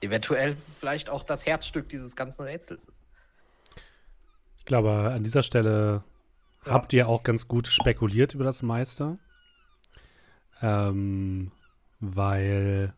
eventuell 0.01 0.57
vielleicht 0.79 1.09
auch 1.09 1.23
das 1.23 1.47
Herzstück 1.47 1.89
dieses 1.89 2.17
ganzen 2.17 2.43
Rätsels 2.43 2.87
ist. 2.87 3.03
Ich 4.59 4.65
glaube, 4.65 5.13
an 5.15 5.23
dieser 5.23 5.43
Stelle 5.43 6.03
ja. 6.65 6.73
habt 6.73 6.93
ihr 6.93 7.09
auch 7.09 7.23
ganz 7.23 7.49
gut 7.49 7.69
spekuliert 7.69 8.35
über 8.35 8.45
das 8.45 8.63
Meister. 8.63 9.19
Ähm, 10.63 11.53
weil 12.01 12.95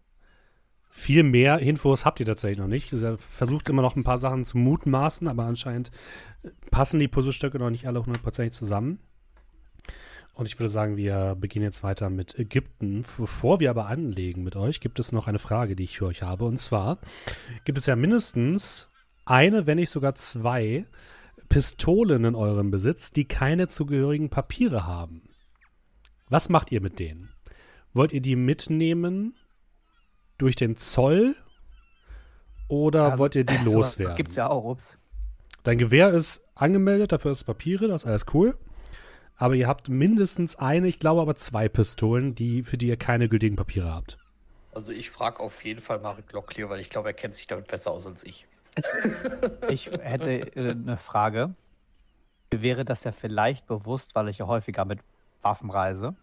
viel 0.90 1.22
mehr 1.22 1.58
Infos 1.58 2.04
habt 2.04 2.20
ihr 2.20 2.26
tatsächlich 2.26 2.58
noch 2.58 2.66
nicht. 2.66 2.92
Er 2.92 3.18
versucht 3.18 3.68
immer 3.68 3.82
noch 3.82 3.96
ein 3.96 4.04
paar 4.04 4.18
Sachen 4.18 4.44
zu 4.44 4.58
mutmaßen, 4.58 5.28
aber 5.28 5.44
anscheinend 5.44 5.90
passen 6.70 6.98
die 6.98 7.08
Puzzlestücke 7.08 7.58
noch 7.58 7.70
nicht 7.70 7.86
alle 7.86 8.04
hundertprozentig 8.04 8.52
zusammen. 8.52 9.00
Und 10.38 10.46
ich 10.46 10.56
würde 10.56 10.68
sagen, 10.68 10.96
wir 10.96 11.34
beginnen 11.34 11.64
jetzt 11.64 11.82
weiter 11.82 12.10
mit 12.10 12.38
Ägypten. 12.38 13.02
Bevor 13.18 13.58
wir 13.58 13.70
aber 13.70 13.86
anlegen 13.86 14.44
mit 14.44 14.54
euch, 14.54 14.78
gibt 14.78 15.00
es 15.00 15.10
noch 15.10 15.26
eine 15.26 15.40
Frage, 15.40 15.74
die 15.74 15.82
ich 15.82 15.98
für 15.98 16.06
euch 16.06 16.22
habe. 16.22 16.44
Und 16.44 16.58
zwar 16.58 16.98
gibt 17.64 17.76
es 17.76 17.86
ja 17.86 17.96
mindestens 17.96 18.88
eine, 19.24 19.66
wenn 19.66 19.78
nicht 19.78 19.90
sogar 19.90 20.14
zwei 20.14 20.86
Pistolen 21.48 22.24
in 22.24 22.36
eurem 22.36 22.70
Besitz, 22.70 23.10
die 23.12 23.26
keine 23.26 23.66
zugehörigen 23.66 24.30
Papiere 24.30 24.86
haben. 24.86 25.22
Was 26.28 26.48
macht 26.48 26.70
ihr 26.70 26.80
mit 26.80 27.00
denen? 27.00 27.32
Wollt 27.92 28.12
ihr 28.12 28.22
die 28.22 28.36
mitnehmen 28.36 29.34
durch 30.36 30.54
den 30.54 30.76
Zoll 30.76 31.34
oder 32.68 33.06
Also, 33.06 33.18
wollt 33.18 33.34
ihr 33.34 33.44
die 33.44 33.56
loswerden? 33.64 34.14
Gibt's 34.14 34.36
ja 34.36 34.48
auch, 34.48 34.62
ups. 34.62 34.96
Dein 35.64 35.78
Gewehr 35.78 36.10
ist 36.10 36.44
angemeldet, 36.54 37.10
dafür 37.10 37.32
ist 37.32 37.42
Papiere, 37.42 37.88
das 37.88 38.04
ist 38.04 38.06
alles 38.08 38.26
cool. 38.34 38.56
Aber 39.38 39.54
ihr 39.54 39.68
habt 39.68 39.88
mindestens 39.88 40.56
eine, 40.56 40.88
ich 40.88 40.98
glaube 40.98 41.20
aber 41.20 41.36
zwei 41.36 41.68
Pistolen, 41.68 42.34
die, 42.34 42.64
für 42.64 42.76
die 42.76 42.88
ihr 42.88 42.96
keine 42.96 43.28
gültigen 43.28 43.56
Papiere 43.56 43.92
habt. 43.94 44.18
Also 44.74 44.92
ich 44.92 45.10
frage 45.10 45.40
auf 45.40 45.64
jeden 45.64 45.80
Fall 45.80 46.00
Marek 46.00 46.32
Locklear, 46.32 46.68
weil 46.68 46.80
ich 46.80 46.90
glaube, 46.90 47.08
er 47.08 47.14
kennt 47.14 47.34
sich 47.34 47.46
damit 47.46 47.68
besser 47.68 47.92
aus 47.92 48.06
als 48.06 48.24
ich. 48.24 48.46
Ich 49.70 49.86
hätte 49.86 50.56
äh, 50.56 50.70
eine 50.70 50.96
Frage. 50.96 51.54
Mir 52.52 52.62
wäre 52.62 52.84
das 52.84 53.04
ja 53.04 53.12
vielleicht 53.12 53.66
bewusst, 53.66 54.14
weil 54.14 54.28
ich 54.28 54.38
ja 54.38 54.46
häufiger 54.46 54.84
mit 54.84 55.00
Waffen 55.42 55.70
reise. 55.70 56.14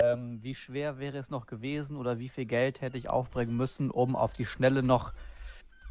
Ähm, 0.00 0.42
wie 0.42 0.54
schwer 0.54 0.98
wäre 0.98 1.18
es 1.18 1.30
noch 1.30 1.46
gewesen 1.46 1.96
oder 1.96 2.18
wie 2.18 2.28
viel 2.28 2.44
Geld 2.44 2.80
hätte 2.80 2.98
ich 2.98 3.08
aufbringen 3.08 3.56
müssen, 3.56 3.90
um 3.90 4.14
auf 4.14 4.32
die 4.32 4.46
Schnelle 4.46 4.82
noch. 4.82 5.12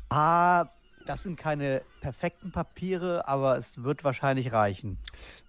Ah, 0.09 0.67
das 1.07 1.23
sind 1.23 1.37
keine 1.37 1.81
perfekten 2.01 2.51
Papiere, 2.51 3.27
aber 3.27 3.57
es 3.57 3.83
wird 3.83 4.03
wahrscheinlich 4.03 4.51
reichen. 4.51 4.97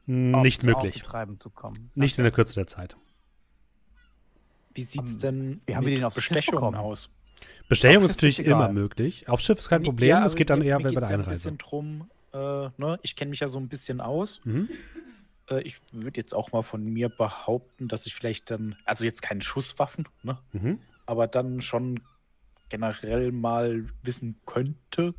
Nicht 0.07 0.61
auf, 0.61 0.65
möglich. 0.65 1.05
Zu 1.39 1.51
kommen. 1.51 1.91
Nicht 1.95 2.19
in 2.19 2.25
der 2.25 2.33
Kürze 2.33 2.55
der 2.55 2.67
Zeit. 2.67 2.97
Wie 4.75 4.83
sieht's 4.83 5.15
Ähm, 5.15 5.21
denn 5.21 5.61
wie 5.67 5.77
haben 5.77 5.87
wir 5.87 5.95
den 5.95 6.05
auf 6.05 6.15
Bestechungen 6.15 6.75
aus? 6.75 7.11
Bestechung 7.69 8.05
ist 8.05 8.11
Schiff 8.21 8.31
ist 8.31 8.39
natürlich 8.39 8.47
immer 8.47 8.69
möglich. 8.71 9.29
Auf 9.29 9.41
Schiff 9.41 9.59
ist 9.59 9.69
kein 9.69 9.83
Problem, 9.83 10.09
ja, 10.09 10.25
es 10.25 10.35
geht 10.35 10.51
dann 10.51 10.63
eher 10.63 10.79
bei 10.79 10.91
der 10.91 11.01
ja 11.01 11.07
ein 11.09 11.15
Einreise. 11.21 11.31
bisschen 11.31 11.59
drum, 11.59 12.11
äh, 12.33 12.39
ne? 12.77 12.99
Ich 13.03 13.17
kenne 13.17 13.31
mich 13.31 13.41
ja 13.41 13.49
so 13.49 13.59
ein 13.59 13.69
bisschen 13.69 14.01
aus. 14.01 14.41
Mhm. 14.45 14.69
Äh, 15.51 15.63
ich 15.63 15.81
würde 15.93 16.19
jetzt 16.19 16.35
auch 16.35 16.53
mal 16.53 16.63
von 16.63 16.85
mir 16.85 17.09
behaupten, 17.09 17.89
dass 17.89 18.07
ich 18.07 18.15
vielleicht 18.15 18.51
dann, 18.51 18.77
also 18.85 19.05
jetzt 19.05 19.23
keine 19.23 19.43
Schusswaffen, 19.43 20.09
ne? 20.23 20.39
Mhm. 20.53 20.79
aber 21.07 21.27
dann 21.27 21.61
schon 21.63 22.01
generell 22.69 23.33
mal 23.33 23.87
wissen 24.03 24.41
könnte, 24.47 25.15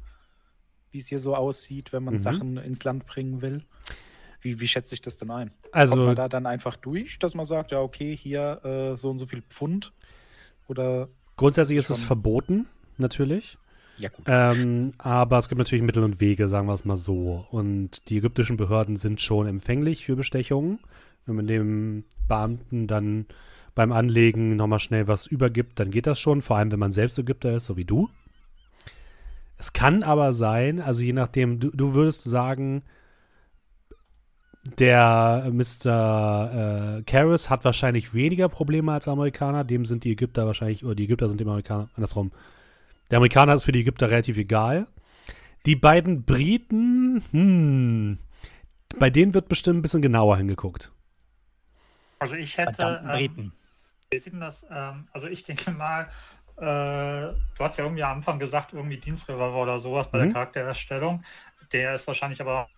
wie 0.91 0.99
es 0.99 1.07
hier 1.07 1.19
so 1.19 1.35
aussieht, 1.35 1.93
wenn 1.93 2.03
man 2.03 2.15
Mhm. 2.15 2.19
Sachen 2.19 2.57
ins 2.57 2.83
Land 2.83 3.05
bringen 3.05 3.41
will. 3.41 3.63
Wie, 4.41 4.59
wie 4.59 4.67
schätze 4.67 4.95
ich 4.95 5.01
das 5.01 5.17
denn 5.17 5.31
ein? 5.31 5.49
Kommt 5.49 5.75
Also, 5.75 5.95
man 5.97 6.15
da 6.15 6.29
dann 6.29 6.45
einfach 6.45 6.75
durch, 6.77 7.19
dass 7.19 7.33
man 7.35 7.45
sagt, 7.45 7.71
ja, 7.71 7.81
okay, 7.81 8.15
hier 8.15 8.63
äh, 8.63 8.95
so 8.95 9.09
und 9.09 9.17
so 9.17 9.25
viel 9.27 9.41
Pfund? 9.41 9.91
Oder, 10.67 11.09
grundsätzlich 11.35 11.77
ist 11.77 11.89
ist 11.89 11.97
es 11.97 12.03
verboten, 12.03 12.67
natürlich. 12.97 13.57
ja 13.97 14.09
gut. 14.09 14.25
Ähm, 14.27 14.93
aber 14.97 15.39
es 15.39 15.49
gibt 15.49 15.59
natürlich 15.59 15.83
Mittel 15.83 16.03
und 16.03 16.19
Wege, 16.21 16.47
sagen 16.47 16.67
wir 16.67 16.73
es 16.73 16.85
mal 16.85 16.97
so. 16.97 17.45
Und 17.49 18.09
die 18.09 18.17
ägyptischen 18.17 18.55
Behörden 18.57 18.95
sind 18.95 19.19
schon 19.21 19.47
empfänglich 19.47 20.05
für 20.05 20.15
Bestechungen. 20.15 20.79
Wenn 21.25 21.35
man 21.35 21.47
dem 21.47 22.05
Beamten 22.27 22.87
dann 22.87 23.25
beim 23.75 23.91
Anlegen 23.91 24.55
nochmal 24.55 24.79
schnell 24.79 25.07
was 25.07 25.25
übergibt, 25.27 25.79
dann 25.79 25.91
geht 25.91 26.07
das 26.07 26.19
schon, 26.19 26.41
vor 26.41 26.57
allem 26.57 26.71
wenn 26.71 26.79
man 26.79 26.91
selbst 26.91 27.19
Ägypter 27.19 27.55
ist, 27.57 27.65
so 27.65 27.75
wie 27.77 27.85
du. 27.85 28.09
Es 29.59 29.73
kann 29.73 30.03
aber 30.03 30.33
sein, 30.33 30.79
also 30.79 31.03
je 31.03 31.11
nachdem, 31.11 31.59
du, 31.59 31.69
du 31.69 31.93
würdest 31.93 32.23
sagen, 32.23 32.83
der 34.77 35.51
Mr. 35.51 36.97
Äh, 36.99 37.03
Karras 37.03 37.49
hat 37.49 37.65
wahrscheinlich 37.65 38.13
weniger 38.13 38.47
Probleme 38.47 38.93
als 38.93 39.09
Amerikaner, 39.09 39.65
dem 39.65 39.85
sind 39.85 40.05
die 40.05 40.11
Ägypter 40.11 40.45
wahrscheinlich, 40.45 40.85
oder 40.85 40.95
die 40.95 41.03
Ägypter 41.03 41.27
sind 41.27 41.41
dem 41.41 41.49
Amerikaner, 41.49 41.89
andersrum. 41.95 42.31
Der 43.11 43.17
Amerikaner 43.17 43.53
ist 43.53 43.65
für 43.65 43.73
die 43.73 43.81
Ägypter 43.81 44.09
relativ 44.09 44.37
egal. 44.37 44.87
Die 45.65 45.75
beiden 45.75 46.23
Briten, 46.23 47.21
hm, 47.31 48.17
bei 48.97 49.09
denen 49.09 49.33
wird 49.33 49.49
bestimmt 49.49 49.79
ein 49.79 49.81
bisschen 49.81 50.01
genauer 50.01 50.37
hingeguckt. 50.37 50.91
Also 52.19 52.35
ich 52.35 52.57
hätte. 52.57 53.01
Ähm, 53.03 53.09
Briten. 53.09 53.53
wie 54.09 54.19
sieht 54.19 54.33
denn 54.33 54.39
das? 54.39 54.65
Ähm, 54.71 55.07
also 55.11 55.27
ich 55.27 55.43
denke 55.43 55.71
mal, 55.71 56.07
äh, 56.59 57.33
du 57.57 57.63
hast 57.63 57.77
ja 57.77 57.83
irgendwie 57.85 58.03
am 58.03 58.17
Anfang 58.17 58.39
gesagt, 58.39 58.73
irgendwie 58.73 58.97
Dienstrevolver 58.97 59.61
oder 59.61 59.79
sowas 59.79 60.09
bei 60.11 60.17
Mhm. 60.19 60.23
der 60.25 60.33
Charaktererstellung. 60.33 61.23
Der 61.71 61.95
ist 61.95 62.05
wahrscheinlich 62.07 62.41
aber 62.41 62.69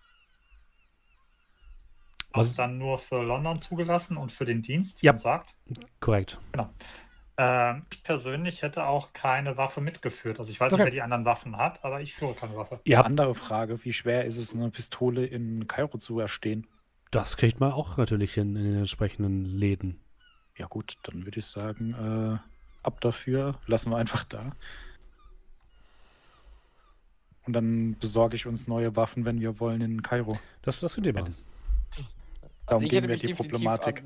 Was- 2.32 2.52
auch 2.52 2.56
dann 2.56 2.78
nur 2.78 2.98
für 2.98 3.22
London 3.22 3.60
zugelassen 3.60 4.16
und 4.16 4.32
für 4.32 4.44
den 4.44 4.62
Dienst, 4.62 5.02
wie 5.02 5.06
Ja. 5.06 5.12
man 5.12 5.20
sagt. 5.20 5.54
Korrekt. 6.00 6.38
Ähm, 7.38 7.86
ich 7.90 8.02
persönlich 8.02 8.60
hätte 8.62 8.84
auch 8.84 9.12
keine 9.14 9.56
Waffe 9.56 9.80
mitgeführt. 9.80 10.38
Also 10.38 10.50
ich 10.52 10.60
weiß 10.60 10.72
Okay. 10.72 10.82
nicht, 10.82 10.84
wer 10.86 10.92
die 10.92 11.02
anderen 11.02 11.24
Waffen 11.24 11.56
hat, 11.56 11.82
aber 11.82 12.00
ich 12.02 12.14
führe 12.14 12.34
keine 12.34 12.54
Waffe. 12.56 12.76
Habt, 12.76 13.06
Andere 13.06 13.34
Frage, 13.34 13.82
wie 13.84 13.92
schwer 13.92 14.26
ist 14.26 14.36
es, 14.36 14.54
eine 14.54 14.70
Pistole 14.70 15.24
in 15.26 15.66
Kairo 15.66 15.98
zu 15.98 16.18
erstehen? 16.20 16.66
das 17.10 17.36
kriegt 17.36 17.60
man 17.60 17.72
auch 17.72 17.98
natürlich 17.98 18.32
hin 18.32 18.56
in 18.56 18.64
den 18.64 18.78
entsprechenden 18.78 19.44
Läden. 19.44 20.00
Ja 20.56 20.66
gut, 20.66 20.96
dann 21.02 21.26
würde 21.26 21.40
ich 21.40 21.46
sagen, 21.46 21.92
äh, 21.92 22.38
ab 22.82 23.00
dafür, 23.00 23.56
lassen 23.66 23.90
wir 23.90 23.96
einfach 23.96 24.24
da. 24.24 24.52
Und 27.46 27.54
dann 27.54 27.96
besorge 27.98 28.36
ich 28.36 28.46
uns 28.46 28.68
neue 28.68 28.94
Waffen, 28.94 29.24
wenn 29.24 29.40
wir 29.40 29.58
wollen, 29.58 29.80
in 29.80 30.02
Kairo. 30.02 30.38
Das, 30.62 30.78
das 30.80 30.94
könnt 30.94 31.06
ihr 31.06 31.12
machen. 31.12 31.34
Darum 32.66 32.84
ich 32.84 32.90
gehen 32.90 33.08
wir 33.08 33.16
die 33.16 33.34
Problematik. 33.34 34.02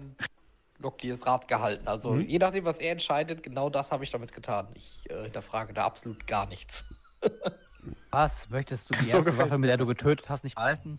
Locklears 0.78 1.26
Rat 1.26 1.48
gehalten. 1.48 1.86
Also 1.88 2.12
Mhm. 2.12 2.22
je 2.22 2.38
nachdem, 2.38 2.64
was 2.64 2.78
er 2.80 2.92
entscheidet, 2.92 3.42
genau 3.42 3.70
das 3.70 3.92
habe 3.92 4.04
ich 4.04 4.10
damit 4.10 4.32
getan. 4.32 4.68
Ich 4.74 5.08
äh, 5.10 5.24
hinterfrage 5.24 5.72
da 5.72 5.84
absolut 5.84 6.26
gar 6.26 6.46
nichts. 6.46 6.84
Was? 8.10 8.48
Möchtest 8.50 8.90
du 8.90 8.94
die 8.94 9.02
So 9.02 9.18
erste 9.18 9.36
Waffe, 9.38 9.58
mit 9.58 9.68
der 9.70 9.76
du 9.76 9.86
getötet 9.86 10.28
hast, 10.28 10.44
nicht 10.44 10.56
behalten? 10.56 10.98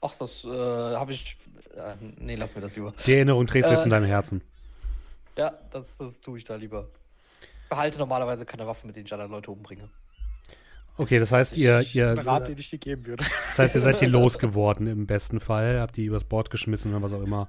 Ach, 0.00 0.12
das 0.18 0.44
äh, 0.44 0.48
habe 0.48 1.12
ich. 1.12 1.36
Äh, 1.74 1.94
nee, 2.18 2.36
lass 2.36 2.54
mir 2.54 2.60
das 2.60 2.76
lieber. 2.76 2.94
Die 3.06 3.14
Erinnerung 3.14 3.46
trägst 3.46 3.70
du 3.70 3.74
jetzt 3.74 3.82
Äh, 3.82 3.84
in 3.84 3.90
deinem 3.90 4.06
Herzen. 4.06 4.42
Ja, 5.36 5.58
das, 5.70 5.96
das 5.96 6.20
tue 6.20 6.38
ich 6.38 6.44
da 6.44 6.56
lieber. 6.56 6.88
Ich 7.62 7.68
behalte 7.68 7.98
normalerweise 7.98 8.46
keine 8.46 8.66
Waffen, 8.66 8.86
mit 8.86 8.96
denen 8.96 9.06
ich 9.06 9.12
andere 9.12 9.28
Leute 9.28 9.50
umbringe. 9.50 9.90
Okay, 10.96 11.18
das 11.18 11.32
heißt, 11.32 11.56
ihr, 11.56 11.80
ihr, 11.92 12.10
Ein 12.10 12.18
Rat, 12.18 12.46
den 12.48 12.56
ich 12.56 12.70
dir 12.70 12.78
geben 12.78 13.06
würde. 13.06 13.24
das 13.24 13.58
heißt, 13.58 13.74
ihr 13.74 13.80
seid 13.80 14.00
die 14.00 14.06
losgeworden 14.06 14.86
im 14.86 15.06
besten 15.06 15.40
Fall, 15.40 15.80
habt 15.80 15.96
die 15.96 16.04
übers 16.04 16.24
Bord 16.24 16.50
geschmissen 16.50 16.92
oder 16.92 17.02
was 17.02 17.12
auch 17.12 17.22
immer. 17.22 17.48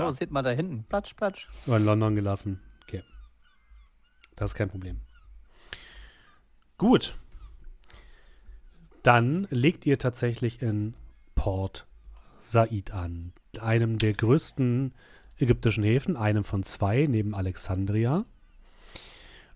Oh, 0.00 0.10
seht 0.12 0.30
mal 0.30 0.42
da 0.42 0.50
hinten. 0.50 0.84
Platsch, 0.88 1.14
platsch. 1.14 1.48
Oder 1.66 1.76
in 1.78 1.84
London 1.84 2.14
gelassen. 2.14 2.60
Okay. 2.84 3.02
Das 4.36 4.52
ist 4.52 4.54
kein 4.54 4.70
Problem. 4.70 5.00
Gut. 6.78 7.18
Dann 9.02 9.48
legt 9.50 9.84
ihr 9.84 9.98
tatsächlich 9.98 10.62
in 10.62 10.94
Port 11.34 11.86
Said 12.38 12.92
an. 12.92 13.32
Einem 13.60 13.98
der 13.98 14.14
größten 14.14 14.94
ägyptischen 15.42 15.84
Häfen, 15.84 16.16
einem 16.16 16.44
von 16.44 16.62
zwei 16.62 17.06
neben 17.06 17.34
Alexandria. 17.34 18.24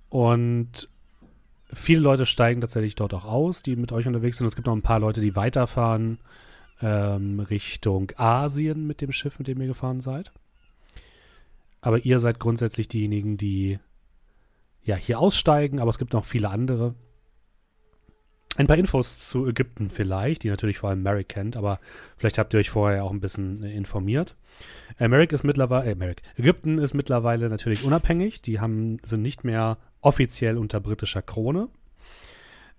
Und 0.09 0.89
viele 1.73 2.01
Leute 2.01 2.27
steigen 2.27 2.61
tatsächlich 2.61 2.95
dort 2.95 3.15
auch 3.15 3.25
aus, 3.25 3.63
die 3.63 3.77
mit 3.77 3.93
euch 3.93 4.07
unterwegs 4.07 4.39
sind. 4.39 4.47
Es 4.47 4.57
gibt 4.57 4.67
noch 4.67 4.77
ein 4.77 4.83
paar 4.83 5.01
Leute, 5.01 5.21
die 5.21 5.37
weiterfahren 5.37 6.19
ähm, 6.83 7.41
Richtung 7.41 8.13
Asien 8.17 8.87
mit 8.87 9.01
dem 9.01 9.13
Schiff, 9.13 9.39
mit 9.39 9.49
dem 9.49 9.61
ihr 9.61 9.69
gefahren 9.69 10.01
seid. 10.01 10.33
Aber 11.81 12.05
ihr 12.05 12.19
seid 12.19 12.41
grundsätzlich 12.41 12.89
diejenigen, 12.89 13.37
die 13.37 13.79
ja 14.83 14.97
hier 14.97 15.19
aussteigen, 15.19 15.81
aber 15.81 15.91
es 15.91 15.99
gibt 15.99 16.13
noch 16.13 16.25
viele 16.25 16.51
andere. 16.51 16.95
Ein 18.57 18.67
paar 18.67 18.79
Infos 18.79 19.19
zu 19.29 19.47
Ägypten 19.47 19.91
vielleicht, 19.91 20.43
die 20.43 20.49
natürlich 20.49 20.79
vor 20.79 20.91
allem 20.91 21.03
Merrick 21.03 21.29
kennt, 21.29 21.57
aber 21.57 21.79
vielleicht 22.17 22.39
habt 22.39 22.55
ihr 22.55 22.61
euch 22.61 22.71
vorher 22.71 23.05
auch 23.05 23.11
ein 23.11 23.21
bisschen 23.21 23.63
äh, 23.63 23.75
informiert. 23.75 24.37
Merrick 24.99 25.33
ist 25.33 25.45
mittlerweile, 25.45 25.91
äh, 25.91 25.95
Merrick, 25.95 26.23
Ägypten 26.37 26.79
ist 26.79 26.95
mittlerweile 26.95 27.51
natürlich 27.51 27.85
unabhängig. 27.85 28.41
Die 28.41 28.61
haben, 28.61 28.99
sind 29.05 29.23
nicht 29.23 29.45
mehr 29.45 29.77
offiziell 30.01 30.57
unter 30.57 30.81
britischer 30.81 31.21
Krone. 31.23 31.69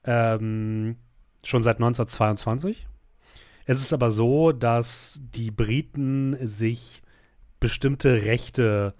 Ähm, 0.03 0.97
schon 1.43 1.63
seit 1.63 1.77
1922. 1.77 2.87
Es 3.65 3.81
ist 3.81 3.93
aber 3.93 4.11
so, 4.11 4.51
dass 4.51 5.21
die 5.35 5.51
Briten 5.51 6.37
sich 6.45 7.03
bestimmte 7.59 8.23
Rechte 8.23 8.93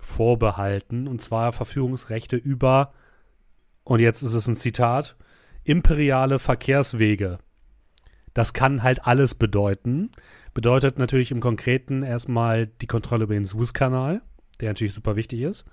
vorbehalten, 0.00 1.06
und 1.06 1.22
zwar 1.22 1.52
Verfügungsrechte 1.52 2.36
über, 2.36 2.92
und 3.84 4.00
jetzt 4.00 4.22
ist 4.22 4.34
es 4.34 4.46
ein 4.46 4.56
Zitat, 4.56 5.16
imperiale 5.68 6.38
Verkehrswege. 6.38 7.38
Das 8.34 8.52
kann 8.52 8.82
halt 8.82 9.06
alles 9.06 9.34
bedeuten. 9.34 10.10
Bedeutet 10.54 10.98
natürlich 10.98 11.30
im 11.30 11.40
Konkreten 11.40 12.02
erstmal 12.02 12.66
die 12.66 12.86
Kontrolle 12.86 13.24
über 13.24 13.34
den 13.34 13.44
Suezkanal. 13.44 14.22
der 14.60 14.70
natürlich 14.70 14.94
super 14.94 15.14
wichtig 15.14 15.42
ist, 15.42 15.66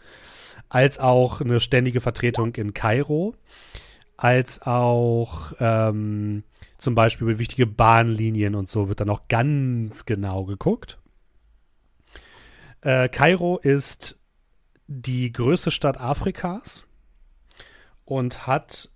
als 0.70 1.00
auch 1.00 1.42
eine 1.42 1.60
ständige 1.60 2.02
Vertretung 2.02 2.54
in 2.54 2.76
Kairo, 2.76 3.34
als 4.16 4.62
auch 4.62 5.54
ähm, 5.60 6.44
zum 6.78 6.94
Beispiel 6.94 7.40
wichtige 7.40 7.66
Bahnlinien 7.66 8.54
und 8.54 8.70
so 8.70 8.88
wird 8.88 9.00
dann 9.00 9.10
auch 9.10 9.28
ganz 9.28 10.06
genau 10.06 10.46
geguckt. 10.46 11.00
Äh, 12.82 13.10
Kairo 13.10 13.58
ist 13.58 14.20
die 14.88 15.32
größte 15.32 15.72
Stadt 15.72 16.00
Afrikas 16.00 16.86
und 18.06 18.46
hat 18.46 18.90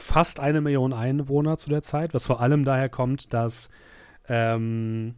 fast 0.00 0.40
eine 0.40 0.60
Million 0.60 0.92
Einwohner 0.92 1.56
zu 1.56 1.70
der 1.70 1.82
Zeit, 1.82 2.14
was 2.14 2.26
vor 2.26 2.40
allem 2.40 2.64
daher 2.64 2.88
kommt, 2.88 3.32
dass 3.32 3.68
ähm, 4.28 5.14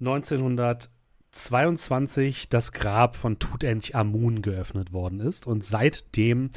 1922 0.00 2.48
das 2.48 2.72
Grab 2.72 3.16
von 3.16 3.38
Tutanchamun 3.38 4.42
geöffnet 4.42 4.92
worden 4.92 5.20
ist 5.20 5.46
und 5.46 5.64
seitdem 5.64 6.50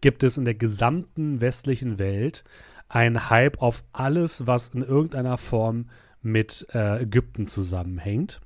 gibt 0.00 0.22
es 0.22 0.36
in 0.36 0.44
der 0.44 0.54
gesamten 0.54 1.40
westlichen 1.40 1.98
Welt 1.98 2.44
ein 2.88 3.30
Hype 3.30 3.60
auf 3.62 3.82
alles, 3.92 4.46
was 4.46 4.74
in 4.74 4.82
irgendeiner 4.82 5.38
Form 5.38 5.86
mit 6.22 6.66
äh, 6.74 7.02
Ägypten 7.02 7.46
zusammenhängt. 7.46 8.40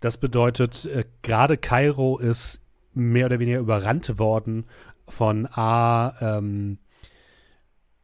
Das 0.00 0.18
bedeutet, 0.18 0.86
äh, 0.86 1.04
gerade 1.22 1.58
Kairo 1.58 2.18
ist 2.18 2.60
mehr 2.94 3.26
oder 3.26 3.38
weniger 3.38 3.58
überrannt 3.58 4.18
worden 4.18 4.64
von 5.08 5.46
A, 5.46 6.14
ähm, 6.20 6.78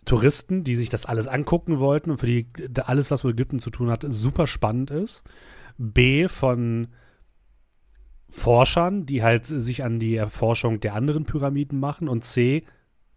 Touristen, 0.06 0.64
die 0.64 0.76
sich 0.76 0.88
das 0.88 1.04
alles 1.04 1.26
angucken 1.26 1.78
wollten 1.78 2.10
und 2.10 2.18
für 2.18 2.26
die 2.26 2.46
alles, 2.84 3.10
was 3.10 3.24
mit 3.24 3.34
Ägypten 3.34 3.58
zu 3.58 3.70
tun 3.70 3.90
hat, 3.90 4.04
super 4.08 4.46
spannend 4.46 4.90
ist. 4.90 5.24
B, 5.76 6.28
von 6.28 6.88
Forschern, 8.28 9.04
die 9.04 9.22
halt 9.22 9.46
sich 9.46 9.84
an 9.84 9.98
die 9.98 10.16
Erforschung 10.16 10.80
der 10.80 10.94
anderen 10.94 11.24
Pyramiden 11.24 11.78
machen. 11.80 12.08
Und 12.08 12.24
C, 12.24 12.64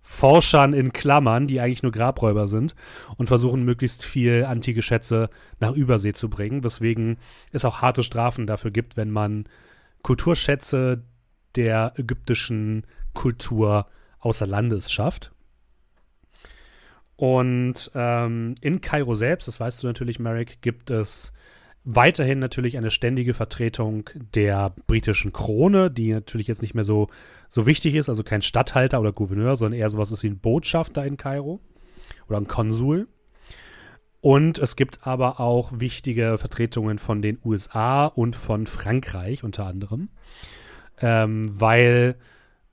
Forschern 0.01 0.73
in 0.73 0.91
Klammern, 0.91 1.45
die 1.45 1.59
eigentlich 1.59 1.83
nur 1.83 1.91
Grabräuber 1.91 2.47
sind 2.47 2.73
und 3.17 3.27
versuchen 3.27 3.63
möglichst 3.63 4.03
viel 4.03 4.45
antike 4.45 4.81
Schätze 4.81 5.29
nach 5.59 5.73
Übersee 5.73 6.13
zu 6.13 6.29
bringen, 6.29 6.63
weswegen 6.63 7.17
es 7.51 7.65
auch 7.65 7.81
harte 7.81 8.01
Strafen 8.01 8.47
dafür 8.47 8.71
gibt, 8.71 8.97
wenn 8.97 9.11
man 9.11 9.45
Kulturschätze 10.01 11.03
der 11.55 11.93
ägyptischen 11.97 12.87
Kultur 13.13 13.87
außer 14.19 14.47
Landes 14.47 14.91
schafft. 14.91 15.31
Und 17.19 17.91
ähm, 17.95 18.55
in 18.61 18.79
Kairo 18.79 19.13
selbst, 19.13 19.49
das 19.49 19.59
weißt 19.59 19.83
du 19.83 19.87
natürlich, 19.87 20.19
Merrick, 20.19 20.61
gibt 20.61 20.89
es 20.89 21.33
weiterhin 21.83 22.39
natürlich 22.39 22.77
eine 22.77 22.91
ständige 22.91 23.33
Vertretung 23.33 24.09
der 24.15 24.73
britischen 24.87 25.33
Krone, 25.33 25.91
die 25.91 26.13
natürlich 26.13 26.47
jetzt 26.47 26.61
nicht 26.61 26.75
mehr 26.75 26.85
so, 26.85 27.09
so 27.49 27.65
wichtig 27.65 27.95
ist, 27.95 28.07
also 28.07 28.23
kein 28.23 28.41
Statthalter 28.41 29.01
oder 29.01 29.11
Gouverneur, 29.11 29.57
sondern 29.57 29.77
eher 29.77 29.89
sowas 29.89 30.11
ist 30.11 30.23
wie 30.23 30.29
ein 30.29 30.39
Botschafter 30.39 31.05
in 31.05 31.17
Kairo 31.17 31.59
oder 32.29 32.37
ein 32.37 32.47
Konsul. 32.47 33.09
Und 34.21 34.57
es 34.57 34.77
gibt 34.77 35.05
aber 35.05 35.41
auch 35.41 35.73
wichtige 35.75 36.37
Vertretungen 36.37 36.99
von 36.99 37.21
den 37.21 37.37
USA 37.43 38.05
und 38.05 38.37
von 38.37 38.65
Frankreich 38.65 39.43
unter 39.43 39.65
anderem, 39.65 40.07
ähm, 41.01 41.49
weil 41.51 42.15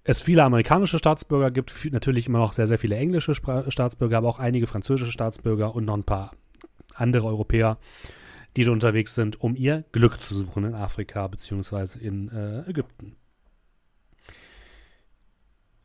es 0.07 0.21
viele 0.21 0.45
amerikanische 0.45 0.99
Staatsbürger 0.99 1.51
gibt, 1.51 1.93
natürlich 1.93 2.29
immer 2.29 2.39
noch 2.39 2.53
sehr, 2.53 2.69
sehr 2.69 2.79
viele 2.79 2.97
englische 2.97 3.35
Spra 3.35 3.71
Staatsbürger, 3.71 4.19
aber 4.19 4.29
auch 4.29 4.39
einige 4.39 4.67
französische 4.67 5.13
Staatsbürger 5.13 5.75
und 5.75 5.85
noch 5.85 5.97
ein 5.97 6.05
paar 6.05 6.33
andere 6.95 7.27
Europäer, 7.27 7.79
die 8.57 8.65
da 8.65 8.71
unterwegs 8.71 9.15
sind, 9.15 9.41
um 9.41 9.57
ihr 9.57 9.85
Glück 9.93 10.21
zu 10.21 10.35
suchen 10.35 10.65
in 10.65 10.75
Afrika 10.75 11.27
bzw. 11.27 11.99
in 11.99 12.29
äh, 12.29 12.71
Ägypten. 12.71 13.17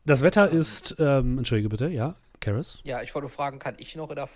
Das 0.04 0.22
Wetter 0.22 0.48
ist, 0.48 0.96
ähm, 0.98 1.38
entschuldige 1.38 1.68
bitte, 1.68 1.88
ja, 1.88 2.14
Karis? 2.40 2.80
Ja, 2.84 3.02
ich 3.02 3.14
wollte 3.14 3.28
fragen, 3.28 3.58
kann 3.58 3.74
ich 3.78 3.94
noch 3.94 4.10
in 4.10 4.16
der 4.16 4.28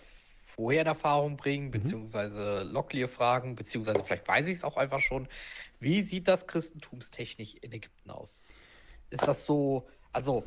vorher 0.56 0.80
in 0.80 0.86
Erfahrung 0.86 1.36
bringen, 1.36 1.66
mhm. 1.66 1.70
beziehungsweise 1.72 2.62
Locklear 2.62 3.08
fragen, 3.08 3.56
beziehungsweise 3.56 4.02
vielleicht 4.04 4.26
weiß 4.26 4.46
ich 4.48 4.54
es 4.54 4.64
auch 4.64 4.76
einfach 4.76 5.00
schon. 5.00 5.28
Wie 5.78 6.02
sieht 6.02 6.28
das 6.28 6.46
Christentumstechnisch 6.46 7.54
in 7.60 7.72
Ägypten 7.72 8.10
aus? 8.10 8.42
Ist 9.10 9.26
das 9.26 9.46
so, 9.46 9.86
also 10.12 10.44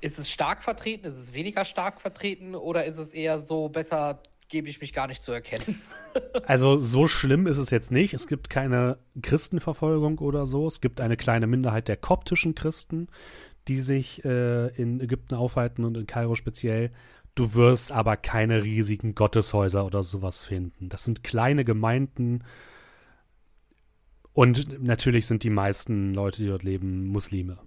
ist 0.00 0.18
es 0.18 0.30
stark 0.30 0.62
vertreten, 0.62 1.06
ist 1.06 1.16
es 1.16 1.32
weniger 1.32 1.64
stark 1.64 2.00
vertreten 2.00 2.54
oder 2.54 2.84
ist 2.84 2.98
es 2.98 3.12
eher 3.12 3.40
so 3.40 3.68
besser 3.68 4.20
gebe 4.52 4.68
ich 4.68 4.82
mich 4.82 4.92
gar 4.92 5.06
nicht 5.06 5.22
zu 5.22 5.32
erkennen. 5.32 5.80
also 6.46 6.76
so 6.76 7.08
schlimm 7.08 7.46
ist 7.46 7.56
es 7.56 7.70
jetzt 7.70 7.90
nicht. 7.90 8.12
Es 8.12 8.26
gibt 8.26 8.50
keine 8.50 8.98
Christenverfolgung 9.20 10.18
oder 10.18 10.46
so. 10.46 10.66
Es 10.66 10.82
gibt 10.82 11.00
eine 11.00 11.16
kleine 11.16 11.46
Minderheit 11.46 11.88
der 11.88 11.96
koptischen 11.96 12.54
Christen, 12.54 13.08
die 13.66 13.80
sich 13.80 14.22
äh, 14.26 14.68
in 14.76 15.00
Ägypten 15.00 15.34
aufhalten 15.34 15.84
und 15.84 15.96
in 15.96 16.06
Kairo 16.06 16.34
speziell. 16.34 16.90
Du 17.34 17.54
wirst 17.54 17.92
aber 17.92 18.18
keine 18.18 18.62
riesigen 18.62 19.14
Gotteshäuser 19.14 19.86
oder 19.86 20.02
sowas 20.02 20.44
finden. 20.44 20.90
Das 20.90 21.04
sind 21.04 21.24
kleine 21.24 21.64
Gemeinden. 21.64 22.44
Und 24.34 24.82
natürlich 24.82 25.26
sind 25.26 25.44
die 25.44 25.50
meisten 25.50 26.12
Leute, 26.12 26.42
die 26.42 26.48
dort 26.48 26.62
leben, 26.62 27.06
Muslime. 27.06 27.58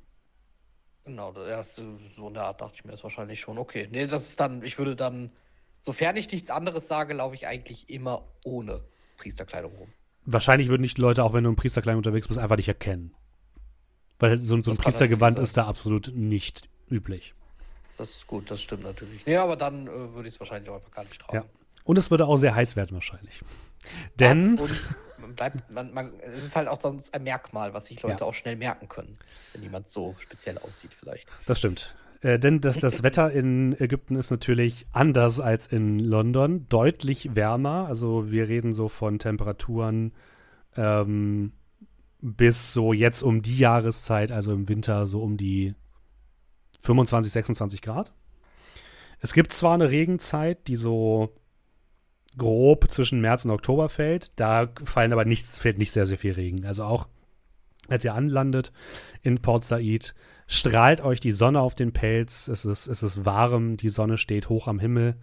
Genau, 1.05 1.31
das 1.31 1.47
erste, 1.47 1.83
so 2.15 2.27
in 2.27 2.33
der 2.33 2.43
Art 2.43 2.61
dachte 2.61 2.73
ich 2.75 2.85
mir 2.85 2.91
das 2.91 3.03
wahrscheinlich 3.03 3.39
schon. 3.39 3.57
Okay, 3.57 3.87
nee, 3.91 4.07
das 4.07 4.27
ist 4.29 4.39
dann, 4.39 4.63
ich 4.63 4.77
würde 4.77 4.95
dann 4.95 5.31
Sofern 5.85 6.17
ich 6.17 6.31
nichts 6.31 6.49
anderes 6.49 6.87
sage, 6.87 7.13
laufe 7.13 7.35
ich 7.35 7.45
eigentlich 7.45 7.91
immer 7.91 8.23
ohne 8.43 8.81
Priesterkleidung 9.17 9.71
rum. 9.75 9.87
Wahrscheinlich 10.25 10.67
würden 10.67 10.81
nicht 10.81 10.97
Leute, 10.97 11.23
auch 11.23 11.33
wenn 11.33 11.43
du 11.43 11.51
in 11.51 11.55
Priesterkleidung 11.55 11.99
unterwegs 11.99 12.27
bist, 12.27 12.39
einfach 12.39 12.57
nicht 12.57 12.67
erkennen. 12.67 13.13
Weil 14.17 14.41
so, 14.41 14.59
so 14.63 14.71
ein 14.71 14.77
Priestergewand 14.77 15.37
ist 15.37 15.57
da 15.57 15.67
absolut 15.67 16.11
nicht 16.15 16.67
üblich. 16.89 17.35
Das 17.99 18.09
ist 18.09 18.25
gut, 18.25 18.49
das 18.49 18.63
stimmt 18.63 18.81
natürlich. 18.81 19.23
Ja, 19.27 19.43
aber 19.43 19.55
dann 19.55 19.85
äh, 19.85 20.13
würde 20.15 20.27
ich 20.27 20.33
es 20.33 20.39
wahrscheinlich 20.39 20.71
auch 20.71 20.75
einfach 20.75 20.89
gar 20.89 21.05
nicht 21.05 21.21
trauen. 21.21 21.35
Ja. 21.35 21.45
Und 21.83 21.99
es 21.99 22.09
würde 22.09 22.25
auch 22.25 22.37
sehr 22.37 22.55
heiß 22.55 22.75
werden 22.75 22.95
wahrscheinlich. 22.95 23.43
Denn. 24.19 24.59
Man 25.25 25.35
bleibt, 25.35 25.71
man, 25.71 25.93
man, 25.93 26.11
es 26.35 26.43
ist 26.43 26.55
halt 26.55 26.67
auch 26.67 26.81
sonst 26.81 27.13
ein 27.13 27.23
Merkmal, 27.23 27.73
was 27.73 27.87
sich 27.87 28.01
Leute 28.01 28.21
ja. 28.21 28.25
auch 28.25 28.33
schnell 28.33 28.55
merken 28.55 28.87
können, 28.87 29.17
wenn 29.53 29.63
jemand 29.63 29.87
so 29.87 30.15
speziell 30.19 30.57
aussieht, 30.59 30.91
vielleicht. 30.93 31.27
Das 31.45 31.59
stimmt. 31.59 31.95
Äh, 32.21 32.39
denn 32.39 32.61
das, 32.61 32.79
das 32.79 33.03
Wetter 33.03 33.31
in 33.31 33.75
Ägypten 33.79 34.15
ist 34.15 34.31
natürlich 34.31 34.87
anders 34.91 35.39
als 35.39 35.67
in 35.67 35.99
London, 35.99 36.67
deutlich 36.69 37.35
wärmer. 37.35 37.87
Also 37.87 38.31
wir 38.31 38.47
reden 38.47 38.73
so 38.73 38.89
von 38.89 39.19
Temperaturen 39.19 40.13
ähm, 40.77 41.53
bis 42.21 42.73
so 42.73 42.93
jetzt 42.93 43.21
um 43.21 43.41
die 43.41 43.57
Jahreszeit, 43.57 44.31
also 44.31 44.53
im 44.53 44.69
Winter 44.69 45.07
so 45.07 45.21
um 45.21 45.37
die 45.37 45.75
25, 46.81 47.31
26 47.31 47.81
Grad. 47.81 48.13
Es 49.19 49.33
gibt 49.33 49.53
zwar 49.53 49.73
eine 49.73 49.89
Regenzeit, 49.91 50.67
die 50.67 50.75
so 50.75 51.33
grob 52.37 52.91
zwischen 52.91 53.21
März 53.21 53.45
und 53.45 53.51
Oktober 53.51 53.89
fällt, 53.89 54.39
da 54.39 54.69
fallen 54.83 55.13
aber 55.13 55.25
nichts, 55.25 55.57
fällt 55.57 55.77
nicht 55.77 55.91
sehr, 55.91 56.05
sehr 56.05 56.17
viel 56.17 56.33
Regen. 56.33 56.65
Also 56.65 56.83
auch 56.83 57.07
als 57.87 58.03
ihr 58.03 58.13
anlandet 58.13 58.71
in 59.21 59.41
Port 59.41 59.63
Said, 59.63 60.15
strahlt 60.47 61.01
euch 61.01 61.19
die 61.19 61.31
Sonne 61.31 61.61
auf 61.61 61.75
den 61.75 61.93
Pelz, 61.93 62.47
es 62.47 62.65
ist, 62.65 62.87
es 62.87 63.03
ist 63.03 63.25
warm, 63.25 63.77
die 63.77 63.89
Sonne 63.89 64.17
steht 64.17 64.49
hoch 64.49 64.67
am 64.67 64.79
Himmel. 64.79 65.15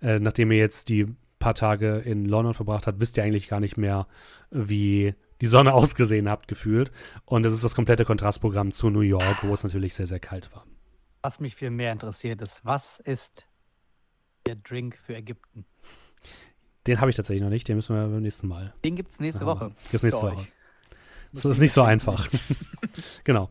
Äh, 0.00 0.18
nachdem 0.18 0.50
ihr 0.52 0.58
jetzt 0.58 0.88
die 0.88 1.06
paar 1.38 1.54
Tage 1.54 1.98
in 1.98 2.24
London 2.24 2.54
verbracht 2.54 2.86
habt, 2.86 3.00
wisst 3.00 3.16
ihr 3.16 3.24
eigentlich 3.24 3.48
gar 3.48 3.60
nicht 3.60 3.76
mehr, 3.76 4.06
wie 4.50 5.14
die 5.40 5.46
Sonne 5.46 5.72
ausgesehen 5.74 6.28
habt, 6.28 6.48
gefühlt. 6.48 6.90
Und 7.24 7.46
es 7.46 7.52
ist 7.52 7.64
das 7.64 7.74
komplette 7.74 8.04
Kontrastprogramm 8.04 8.72
zu 8.72 8.90
New 8.90 9.00
York, 9.00 9.42
wo 9.42 9.52
es 9.52 9.64
natürlich 9.64 9.94
sehr, 9.94 10.06
sehr 10.06 10.20
kalt 10.20 10.54
war. 10.54 10.64
Was 11.22 11.40
mich 11.40 11.56
viel 11.56 11.70
mehr 11.70 11.92
interessiert 11.92 12.40
ist, 12.40 12.64
was 12.64 13.00
ist 13.00 13.46
der 14.46 14.56
Drink 14.56 14.96
für 14.96 15.16
Ägypten? 15.16 15.66
Den 16.88 17.00
habe 17.00 17.10
ich 17.10 17.16
tatsächlich 17.16 17.42
noch 17.42 17.50
nicht, 17.50 17.68
den 17.68 17.76
müssen 17.76 17.94
wir 17.94 18.06
beim 18.06 18.22
nächsten 18.22 18.48
Mal. 18.48 18.72
Den 18.82 18.96
gibt 18.96 19.12
es 19.12 19.20
nächste 19.20 19.44
Woche. 19.44 19.68
Gibt 19.90 19.94
es 19.94 20.02
nächste 20.02 20.22
Woche. 20.22 20.46
Das 21.32 21.44
ist 21.44 21.58
nicht 21.58 21.72
so 21.72 21.82
einfach. 21.82 22.28
genau. 23.24 23.50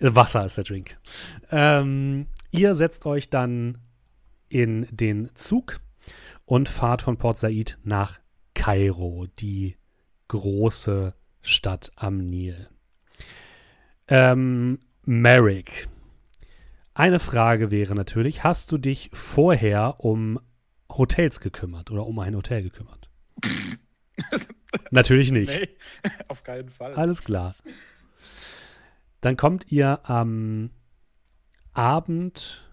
Wasser 0.00 0.44
ist 0.44 0.56
der 0.56 0.64
Drink. 0.64 0.98
Ähm, 1.52 2.26
ihr 2.50 2.74
setzt 2.74 3.06
euch 3.06 3.30
dann 3.30 3.78
in 4.48 4.88
den 4.90 5.30
Zug 5.36 5.80
und 6.44 6.68
fahrt 6.68 7.02
von 7.02 7.16
Port 7.16 7.38
Said 7.38 7.78
nach 7.84 8.18
Kairo, 8.54 9.26
die 9.38 9.76
große 10.26 11.14
Stadt 11.42 11.92
am 11.94 12.18
Nil. 12.18 12.68
Ähm, 14.08 14.80
Merrick. 15.04 15.88
Eine 16.92 17.20
Frage 17.20 17.70
wäre 17.70 17.94
natürlich, 17.94 18.42
hast 18.42 18.72
du 18.72 18.78
dich 18.78 19.10
vorher 19.12 19.96
um 19.98 20.40
Hotels 20.90 21.40
gekümmert 21.40 21.90
oder 21.90 22.06
um 22.06 22.18
ein 22.18 22.34
Hotel 22.34 22.62
gekümmert? 22.62 23.10
Natürlich 24.90 25.30
nicht. 25.32 25.48
Nee, 25.48 25.68
auf 26.28 26.42
keinen 26.42 26.68
Fall. 26.68 26.94
Alles 26.94 27.22
klar. 27.22 27.54
Dann 29.20 29.36
kommt 29.36 29.72
ihr 29.72 30.00
am 30.08 30.70
Abend, 31.72 32.68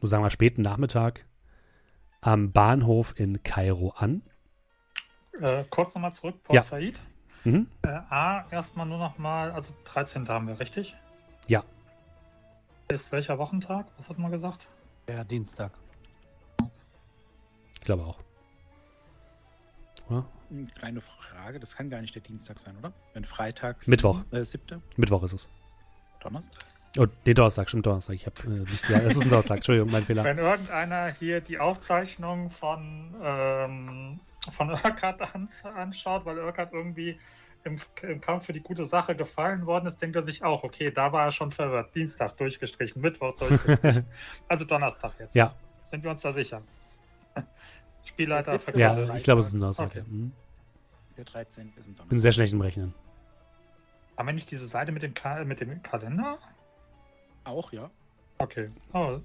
sagen 0.00 0.24
wir 0.24 0.30
späten 0.30 0.62
Nachmittag, 0.62 1.26
am 2.20 2.52
Bahnhof 2.52 3.14
in 3.18 3.42
Kairo 3.42 3.90
an. 3.90 4.22
Äh, 5.40 5.64
kurz 5.70 5.94
nochmal 5.94 6.14
zurück, 6.14 6.42
Port 6.42 6.56
ja. 6.56 6.62
Said. 6.62 7.00
Mhm. 7.44 7.68
Äh, 7.82 7.88
A, 7.88 8.46
erstmal 8.50 8.86
nur 8.86 8.98
nochmal, 8.98 9.52
also 9.52 9.72
13. 9.84 10.28
haben 10.28 10.48
wir, 10.48 10.58
richtig? 10.58 10.96
Ja. 11.46 11.62
Ist 12.88 13.12
welcher 13.12 13.38
Wochentag? 13.38 13.86
Was 13.96 14.08
hat 14.08 14.18
man 14.18 14.30
gesagt? 14.32 14.68
Der 15.06 15.24
Dienstag. 15.24 15.72
Ich 17.78 17.84
glaube 17.86 18.02
auch. 18.04 18.18
Oder? 20.08 20.24
Eine 20.50 20.66
kleine 20.66 21.00
Frage, 21.00 21.60
das 21.60 21.76
kann 21.76 21.90
gar 21.90 22.00
nicht 22.00 22.14
der 22.14 22.22
Dienstag 22.22 22.58
sein, 22.58 22.76
oder? 22.78 22.92
Wenn 23.14 23.24
freitags. 23.24 23.86
Mittwoch. 23.86 24.20
Äh, 24.30 24.44
siebte? 24.44 24.80
Mittwoch 24.96 25.22
ist 25.22 25.34
es. 25.34 25.48
Donnerstag? 26.20 26.62
Oh, 26.98 27.06
nee, 27.24 27.34
Donnerstag, 27.34 27.68
stimmt, 27.68 27.84
Donnerstag. 27.86 28.14
Ich 28.14 28.26
hab, 28.26 28.42
äh, 28.44 28.48
nicht- 28.48 28.88
ja, 28.88 28.98
es 28.98 29.16
ist 29.16 29.22
ein 29.22 29.28
Donnerstag. 29.28 29.56
Entschuldigung, 29.58 29.90
mein 29.90 30.04
Fehler. 30.04 30.24
Wenn 30.24 30.38
irgendeiner 30.38 31.08
hier 31.18 31.40
die 31.40 31.58
Aufzeichnung 31.58 32.50
von, 32.50 33.14
ähm, 33.22 34.20
von 34.52 34.70
Urquhart 34.70 35.20
ans 35.34 35.64
anschaut, 35.66 36.24
weil 36.24 36.38
Urquhart 36.38 36.72
irgendwie 36.72 37.18
im, 37.64 37.78
im 38.02 38.20
Kampf 38.22 38.46
für 38.46 38.54
die 38.54 38.62
gute 38.62 38.86
Sache 38.86 39.14
gefallen 39.14 39.66
worden 39.66 39.86
ist, 39.86 40.00
denkt 40.00 40.16
er 40.16 40.22
sich 40.22 40.42
auch, 40.42 40.64
okay, 40.64 40.90
da 40.90 41.12
war 41.12 41.26
er 41.26 41.32
schon 41.32 41.52
verwirrt. 41.52 41.94
Dienstag 41.94 42.36
durchgestrichen, 42.38 43.02
Mittwoch 43.02 43.36
durchgestrichen. 43.36 44.06
also 44.48 44.64
Donnerstag 44.64 45.12
jetzt. 45.18 45.34
Ja, 45.34 45.54
Sind 45.90 46.02
wir 46.02 46.10
uns 46.10 46.22
da 46.22 46.32
sicher? 46.32 46.62
Spielleiter 48.08 48.58
ja, 48.76 49.14
ich 49.14 49.22
glaube, 49.24 49.40
es 49.40 49.48
ist 49.48 49.54
ein 49.54 49.60
Donnerstag. 49.60 49.88
Okay. 49.88 49.98
Ja. 49.98 50.04
Mhm. 50.08 50.32
Der 51.16 51.24
13. 51.24 51.66
ist 51.68 51.76
ein 51.76 51.82
Donnerstag. 51.84 52.08
Bin 52.08 52.18
sehr 52.18 52.32
schlecht 52.32 52.52
im 52.52 52.60
Rechnen. 52.60 52.94
Haben 54.16 54.26
wir 54.26 54.32
nicht 54.32 54.50
diese 54.50 54.66
Seite 54.66 54.90
mit 54.92 55.02
dem, 55.02 55.14
Ka 55.14 55.44
mit 55.44 55.60
dem 55.60 55.82
Kalender? 55.82 56.38
Auch, 57.44 57.72
ja. 57.72 57.90
Okay. 58.38 58.70
Oh, 58.92 59.20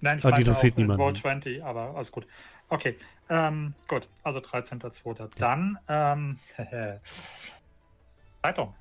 nein, 0.00 0.18
ich 0.18 0.24
Aber 0.24 0.36
die 0.36 0.50
auch 0.50 0.62
mit 0.62 0.78
niemanden. 0.78 1.02
Roll 1.02 1.16
20, 1.16 1.62
aber 1.62 1.94
alles 1.96 2.10
gut. 2.10 2.26
Okay, 2.68 2.96
ähm, 3.28 3.74
gut. 3.88 4.08
Also 4.22 4.38
13.02. 4.40 5.30
Dann, 5.38 5.78
ähm, 5.88 6.38
Zeitung, 8.42 8.74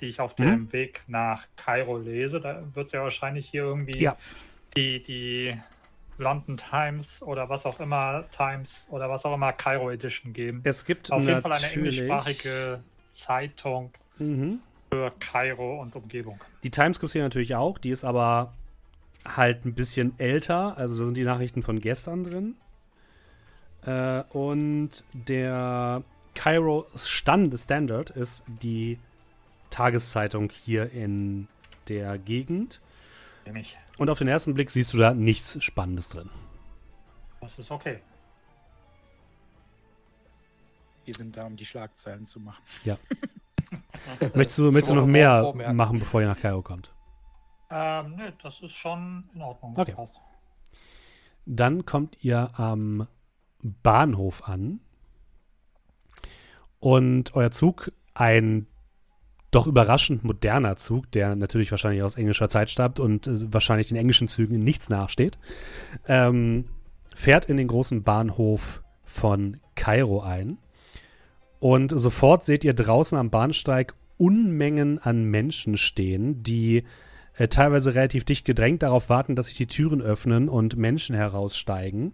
die 0.00 0.06
ich 0.06 0.20
auf 0.20 0.36
Mhm. 0.38 0.44
dem 0.44 0.72
Weg 0.72 1.02
nach 1.06 1.46
Kairo 1.56 1.98
lese. 1.98 2.40
Da 2.40 2.62
wird 2.74 2.86
es 2.86 2.92
ja 2.92 3.02
wahrscheinlich 3.02 3.48
hier 3.48 3.62
irgendwie 3.62 4.00
Ja. 4.00 4.16
die, 4.76 5.02
die 5.02 5.58
London 6.18 6.56
Times 6.56 7.22
oder 7.22 7.48
was 7.48 7.64
auch 7.66 7.80
immer, 7.80 8.24
Times 8.36 8.88
oder 8.90 9.08
was 9.08 9.24
auch 9.24 9.34
immer, 9.34 9.52
Kairo 9.52 9.90
Edition 9.90 10.32
geben. 10.32 10.60
Es 10.64 10.84
gibt 10.84 11.10
Auf 11.10 11.24
jeden 11.24 11.40
Fall 11.40 11.52
eine 11.52 11.66
englischsprachige 11.70 12.82
Zeitung 13.12 13.90
Mhm. 14.18 14.60
für 14.92 15.12
Kairo 15.18 15.80
und 15.80 15.96
Umgebung. 15.96 16.38
Die 16.62 16.70
Times 16.70 17.00
gibt 17.00 17.08
es 17.08 17.12
hier 17.12 17.22
natürlich 17.22 17.54
auch, 17.54 17.78
die 17.78 17.90
ist 17.90 18.04
aber 18.04 18.52
halt 19.26 19.64
ein 19.64 19.74
bisschen 19.74 20.18
älter. 20.18 20.76
Also 20.76 20.98
da 20.98 21.04
sind 21.06 21.16
die 21.16 21.24
Nachrichten 21.24 21.62
von 21.62 21.80
gestern 21.80 22.24
drin. 22.24 22.54
Äh, 23.86 24.22
und 24.30 24.90
der 25.12 26.02
Cairo 26.34 26.86
Stand, 26.96 27.58
Standard 27.58 28.10
ist 28.10 28.42
die 28.62 28.98
Tageszeitung 29.70 30.50
hier 30.50 30.90
in 30.92 31.48
der 31.88 32.18
Gegend. 32.18 32.80
Nämlich, 33.46 33.76
Und 34.00 34.08
auf 34.08 34.16
den 34.16 34.28
ersten 34.28 34.54
Blick 34.54 34.70
siehst 34.70 34.94
du 34.94 34.96
da 34.96 35.12
nichts 35.12 35.62
Spannendes 35.62 36.08
drin. 36.08 36.30
das 37.42 37.58
ist 37.58 37.70
okay. 37.70 38.00
Die 41.06 41.12
sind 41.12 41.36
da, 41.36 41.44
um 41.44 41.54
die 41.54 41.66
Schlagzeilen 41.66 42.24
zu 42.24 42.40
machen. 42.40 42.62
Möchtest 44.34 44.58
du, 44.58 44.72
möchtest 44.72 44.92
du 44.92 44.96
noch 44.96 45.06
mehr 45.06 45.42
vormerken. 45.42 45.76
machen, 45.76 45.98
bevor 45.98 46.22
ihr 46.22 46.28
nach 46.28 46.40
Kairo 46.40 46.62
kommt? 46.62 46.94
Ähm, 47.68 48.16
nö, 48.16 48.32
das 48.42 48.62
ist 48.62 48.72
schon 48.72 49.28
in 49.34 49.42
Ordnung. 49.42 49.74
Okay. 49.76 49.92
Passt. 49.92 50.14
Dann 51.44 51.84
kommt 51.84 52.24
ihr 52.24 52.58
am 52.58 53.06
Bahnhof 53.60 54.48
an 54.48 54.80
und 56.78 57.34
euer 57.34 57.50
Zug, 57.50 57.92
ein 58.14 58.66
doch 59.50 59.66
überraschend 59.66 60.24
moderner 60.24 60.76
Zug, 60.76 61.10
der 61.12 61.34
natürlich 61.34 61.70
wahrscheinlich 61.70 62.02
aus 62.02 62.16
englischer 62.16 62.48
Zeit 62.48 62.70
stammt 62.70 63.00
und 63.00 63.26
äh, 63.26 63.52
wahrscheinlich 63.52 63.88
den 63.88 63.96
englischen 63.96 64.28
Zügen 64.28 64.58
nichts 64.58 64.88
nachsteht, 64.88 65.38
ähm, 66.06 66.66
fährt 67.14 67.46
in 67.46 67.56
den 67.56 67.68
großen 67.68 68.02
Bahnhof 68.02 68.82
von 69.04 69.58
Kairo 69.74 70.22
ein. 70.22 70.58
Und 71.58 71.92
sofort 71.94 72.44
seht 72.44 72.64
ihr 72.64 72.74
draußen 72.74 73.18
am 73.18 73.30
Bahnsteig 73.30 73.94
Unmengen 74.16 74.98
an 74.98 75.24
Menschen 75.24 75.76
stehen, 75.76 76.42
die 76.42 76.84
äh, 77.40 77.48
teilweise 77.48 77.94
relativ 77.94 78.24
dicht 78.24 78.44
gedrängt 78.44 78.82
darauf 78.82 79.08
warten, 79.08 79.34
dass 79.34 79.46
sich 79.46 79.56
die 79.56 79.66
Türen 79.66 80.02
öffnen 80.02 80.50
und 80.50 80.76
Menschen 80.76 81.16
heraussteigen. 81.16 82.12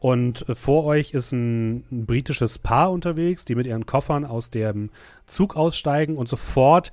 Und 0.00 0.48
äh, 0.48 0.56
vor 0.56 0.84
euch 0.84 1.12
ist 1.12 1.30
ein, 1.30 1.84
ein 1.92 2.06
britisches 2.06 2.58
Paar 2.58 2.90
unterwegs, 2.90 3.44
die 3.44 3.54
mit 3.54 3.68
ihren 3.68 3.86
Koffern 3.86 4.24
aus 4.24 4.50
dem 4.50 4.90
Zug 5.28 5.54
aussteigen 5.54 6.16
und 6.16 6.28
sofort 6.28 6.90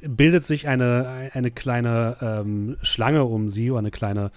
bildet 0.00 0.44
sich 0.44 0.66
eine, 0.66 1.30
eine 1.34 1.50
kleine 1.50 2.16
ähm, 2.22 2.78
Schlange 2.80 3.24
um 3.24 3.50
sie 3.50 3.70
oder 3.70 3.80
eine 3.80 3.90
kleine 3.90 4.30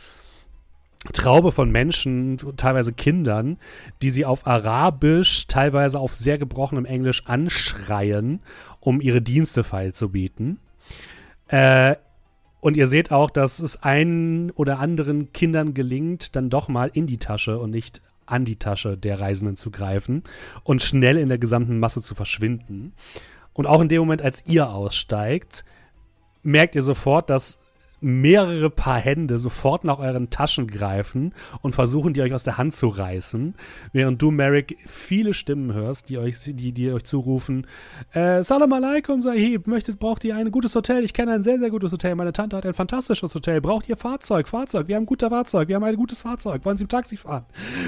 Traube 1.13 1.53
von 1.53 1.71
Menschen, 1.71 2.37
teilweise 2.57 2.91
Kindern, 2.91 3.59
die 4.01 4.09
sie 4.09 4.25
auf 4.25 4.45
Arabisch, 4.45 5.47
teilweise 5.47 5.99
auf 5.99 6.13
sehr 6.13 6.37
gebrochenem 6.37 6.83
Englisch 6.83 7.25
anschreien, 7.27 8.41
um 8.81 8.99
ihre 8.99 9.21
Dienste 9.21 9.63
feilzubieten. 9.63 10.59
Äh, 11.47 11.95
und 12.59 12.77
ihr 12.77 12.87
seht 12.87 13.11
auch, 13.11 13.29
dass 13.29 13.59
es 13.59 13.83
einen 13.83 14.51
oder 14.51 14.79
anderen 14.79 15.31
Kindern 15.33 15.73
gelingt, 15.73 16.35
dann 16.35 16.49
doch 16.49 16.67
mal 16.67 16.89
in 16.93 17.07
die 17.07 17.17
Tasche 17.17 17.59
und 17.59 17.71
nicht 17.71 18.01
an 18.25 18.45
die 18.45 18.57
Tasche 18.57 18.97
der 18.97 19.19
Reisenden 19.19 19.55
zu 19.55 19.71
greifen 19.71 20.23
und 20.63 20.81
schnell 20.81 21.17
in 21.17 21.29
der 21.29 21.37
gesamten 21.37 21.79
Masse 21.79 22.01
zu 22.01 22.13
verschwinden. 22.13 22.93
Und 23.53 23.65
auch 23.65 23.81
in 23.81 23.89
dem 23.89 23.99
Moment, 23.99 24.21
als 24.21 24.43
ihr 24.47 24.69
aussteigt, 24.69 25.63
merkt 26.43 26.75
ihr 26.75 26.81
sofort, 26.81 27.29
dass 27.29 27.66
mehrere 27.99 28.69
Paar 28.69 28.99
Hände 28.99 29.37
sofort 29.37 29.83
nach 29.83 29.99
euren 29.99 30.29
Taschen 30.29 30.67
greifen 30.67 31.33
und 31.61 31.73
versuchen, 31.73 32.13
die 32.13 32.21
euch 32.21 32.33
aus 32.33 32.43
der 32.43 32.57
Hand 32.57 32.75
zu 32.75 32.87
reißen, 32.87 33.55
während 33.91 34.21
du, 34.21 34.31
Merrick, 34.31 34.77
viele 34.85 35.33
Stimmen 35.33 35.73
hörst, 35.73 36.09
die 36.09 36.17
euch, 36.17 36.39
die, 36.45 36.71
die 36.71 36.91
euch 36.91 37.03
zurufen, 37.03 37.65
äh, 38.13 38.43
Salam 38.43 38.71
alaikum, 38.73 39.21
Sahib, 39.21 39.67
möchtet, 39.67 39.99
braucht 39.99 40.23
ihr 40.23 40.35
ein 40.35 40.51
gutes 40.51 40.75
Hotel? 40.75 41.03
Ich 41.03 41.13
kenne 41.13 41.33
ein 41.33 41.43
sehr, 41.43 41.59
sehr 41.59 41.69
gutes 41.69 41.91
Hotel. 41.91 42.15
Meine 42.15 42.33
Tante 42.33 42.55
hat 42.55 42.65
ein 42.65 42.73
fantastisches 42.73 43.33
Hotel. 43.33 43.61
Braucht 43.61 43.89
ihr 43.89 43.97
Fahrzeug? 43.97 44.47
Fahrzeug, 44.47 44.87
wir 44.87 44.95
haben 44.95 45.03
ein 45.03 45.07
gutes 45.07 45.29
Fahrzeug, 45.29 45.67
wir 45.67 45.75
haben 45.75 45.83
ein 45.83 45.95
gutes 45.95 46.21
Fahrzeug. 46.21 46.65
Wollen 46.65 46.77
Sie 46.77 46.83
im 46.83 46.89
Taxi 46.89 47.17
fahren? 47.17 47.45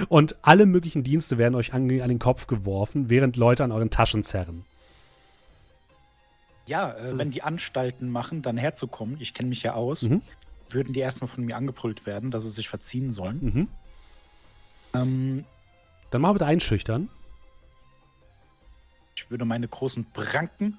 Und 0.08 0.36
alle 0.42 0.66
möglichen 0.66 1.04
Dienste 1.04 1.38
werden 1.38 1.56
euch 1.56 1.74
an, 1.74 1.90
an 2.02 2.10
den 2.10 2.20
Kopf 2.20 2.48
geworfen, 2.48 3.10
während 3.10 3.38
Leute 3.38 3.64
an 3.64 3.72
euren 3.72 3.90
Taschen 3.90 4.24
zerren. 4.24 4.64
Ja, 6.70 6.94
äh, 6.96 7.18
wenn 7.18 7.32
die 7.32 7.42
Anstalten 7.42 8.12
machen, 8.12 8.44
dann 8.44 8.56
herzukommen, 8.56 9.18
ich 9.20 9.34
kenne 9.34 9.50
mich 9.50 9.64
ja 9.64 9.74
aus, 9.74 10.04
Mhm. 10.04 10.22
würden 10.70 10.94
die 10.94 11.00
erstmal 11.00 11.28
von 11.28 11.44
mir 11.44 11.58
angebrüllt 11.58 12.06
werden, 12.06 12.30
dass 12.30 12.44
sie 12.44 12.52
sich 12.52 12.70
verziehen 12.70 13.10
sollen. 13.12 13.40
Mhm. 13.42 13.68
Ähm, 14.94 15.46
Dann 16.12 16.22
mal 16.22 16.32
bitte 16.34 16.46
einschüchtern. 16.46 17.10
ich 19.16 19.30
würde 19.32 19.46
meine 19.46 19.68
großen 19.68 20.06
Pranken 20.14 20.78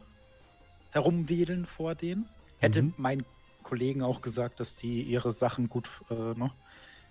herumwedeln 0.92 1.66
vor 1.66 1.94
denen. 1.96 2.26
Hätte 2.58 2.82
Mhm. 2.82 2.94
mein 2.96 3.24
Kollegen 3.64 4.02
auch 4.02 4.22
gesagt, 4.22 4.60
dass 4.60 4.76
die 4.76 5.02
ihre 5.02 5.30
Sachen 5.32 5.68
gut 5.68 5.88
äh, 6.08 6.14
ne, 6.14 6.50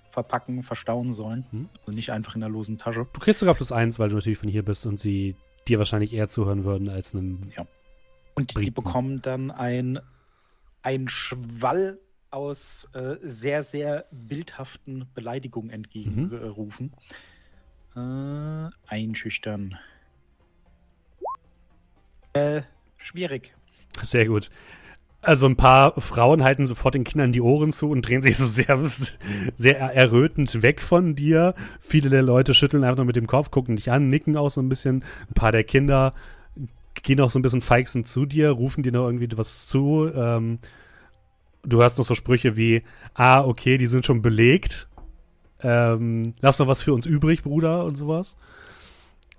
verpacken, 0.09 0.63
verstauen 0.63 1.11
sollen. 1.13 1.45
Mhm. 1.51 1.69
Also 1.85 1.95
nicht 1.95 2.11
einfach 2.11 2.33
in 2.35 2.41
der 2.41 2.49
losen 2.49 2.77
Tasche. 2.77 3.07
Du 3.13 3.19
kriegst 3.19 3.39
sogar 3.41 3.55
plus 3.55 3.71
eins, 3.73 3.99
weil 3.99 4.09
du 4.09 4.15
natürlich 4.15 4.39
von 4.39 4.49
hier 4.49 4.63
bist 4.63 4.85
und 4.85 4.99
sie 4.99 5.35
dir 5.67 5.77
wahrscheinlich 5.79 6.13
eher 6.13 6.29
zuhören 6.29 6.63
würden 6.63 6.87
als 6.89 7.13
einem. 7.13 7.51
Und 8.39 8.55
die, 8.55 8.61
die 8.61 8.71
bekommen 8.71 9.21
dann 9.21 9.51
ein, 9.51 9.99
ein 10.81 11.09
Schwall 11.09 11.99
aus 12.31 12.87
äh, 12.93 13.15
sehr, 13.21 13.63
sehr 13.63 14.05
bildhaften 14.11 15.09
Beleidigungen 15.13 15.71
entgegengerufen. 15.71 16.93
Äh, 17.95 18.69
einschüchtern. 18.87 19.77
Äh, 22.31 22.61
schwierig. 22.97 23.53
Sehr 24.01 24.25
gut. 24.25 24.49
Also 25.21 25.47
ein 25.47 25.57
paar 25.57 25.99
Frauen 25.99 26.45
halten 26.45 26.65
sofort 26.65 26.95
den 26.95 27.03
Kindern 27.03 27.33
die 27.33 27.41
Ohren 27.41 27.73
zu 27.73 27.89
und 27.89 28.07
drehen 28.07 28.23
sich 28.23 28.37
so 28.37 28.45
sehr, 28.45 28.79
sehr 29.57 29.79
errötend 29.79 30.61
weg 30.61 30.81
von 30.81 31.13
dir. 31.13 31.55
Viele 31.81 32.09
der 32.09 32.21
Leute 32.21 32.53
schütteln 32.53 32.85
einfach 32.85 32.97
nur 32.97 33.05
mit 33.05 33.17
dem 33.17 33.27
Kopf, 33.27 33.51
gucken 33.51 33.75
dich 33.75 33.91
an, 33.91 34.09
nicken 34.09 34.37
auch 34.37 34.49
so 34.49 34.61
ein 34.61 34.69
bisschen. 34.69 35.03
Ein 35.29 35.33
paar 35.33 35.51
der 35.51 35.65
Kinder 35.65 36.13
gehen 37.03 37.21
auch 37.21 37.31
so 37.31 37.39
ein 37.39 37.41
bisschen 37.41 37.61
feixend 37.61 38.07
zu 38.07 38.25
dir, 38.25 38.51
rufen 38.51 38.83
dir 38.83 38.91
noch 38.91 39.05
irgendwie 39.05 39.29
was 39.37 39.67
zu. 39.67 40.09
Ähm, 40.13 40.57
du 41.63 41.81
hörst 41.81 41.97
noch 41.97 42.05
so 42.05 42.15
Sprüche 42.15 42.55
wie, 42.55 42.83
ah, 43.13 43.43
okay, 43.43 43.77
die 43.77 43.87
sind 43.87 44.05
schon 44.05 44.21
belegt. 44.21 44.87
Ähm, 45.61 46.33
lass 46.41 46.59
noch 46.59 46.67
was 46.67 46.81
für 46.81 46.93
uns 46.93 47.05
übrig, 47.05 47.43
Bruder, 47.43 47.85
und 47.85 47.97
sowas. 47.97 48.35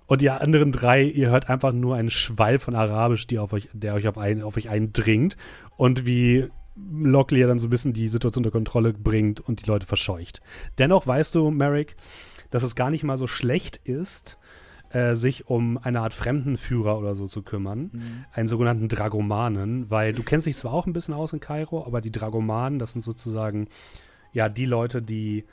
Und 0.05 0.21
die 0.21 0.29
anderen 0.29 0.71
drei, 0.71 1.03
ihr 1.03 1.29
hört 1.29 1.49
einfach 1.49 1.71
nur 1.71 1.95
einen 1.95 2.09
Schwall 2.09 2.59
von 2.59 2.75
Arabisch, 2.75 3.27
die 3.27 3.39
auf 3.39 3.53
euch, 3.53 3.69
der 3.73 3.93
euch 3.93 4.07
auf, 4.07 4.17
ein, 4.17 4.41
auf 4.41 4.57
euch 4.57 4.69
eindringt. 4.69 5.37
Und 5.77 6.05
wie 6.05 6.49
Locklear 6.75 7.47
dann 7.47 7.59
so 7.59 7.67
ein 7.67 7.69
bisschen 7.69 7.93
die 7.93 8.09
Situation 8.09 8.41
unter 8.41 8.51
Kontrolle 8.51 8.93
bringt 8.93 9.39
und 9.39 9.61
die 9.61 9.69
Leute 9.69 9.85
verscheucht. 9.85 10.41
Dennoch 10.77 11.07
weißt 11.07 11.35
du, 11.35 11.49
Merrick, 11.51 11.95
dass 12.49 12.63
es 12.63 12.75
gar 12.75 12.89
nicht 12.89 13.03
mal 13.03 13.17
so 13.17 13.27
schlecht 13.27 13.77
ist, 13.77 14.37
äh, 14.93 15.15
sich 15.15 15.47
um 15.49 15.77
eine 15.77 16.01
Art 16.01 16.13
Fremdenführer 16.13 16.97
oder 16.97 17.15
so 17.15 17.27
zu 17.27 17.41
kümmern, 17.43 17.89
Mhm. 17.93 18.25
einen 18.33 18.47
sogenannten 18.47 18.87
Dragomanen, 18.89 19.89
weil 19.89 20.13
du 20.13 20.23
kennst 20.23 20.47
dich 20.47 20.57
zwar 20.57 20.73
auch 20.73 20.85
ein 20.87 20.93
bisschen 20.93 21.13
aus 21.13 21.33
in 21.33 21.39
Kairo, 21.39 21.85
aber 21.85 22.01
die 22.01 22.11
Dragomanen, 22.11 22.79
das 22.79 22.91
sind 22.93 23.03
sozusagen 23.03 23.67
ja 24.33 24.49
die 24.49 24.65
Leute, 24.65 25.01
die 25.01 25.45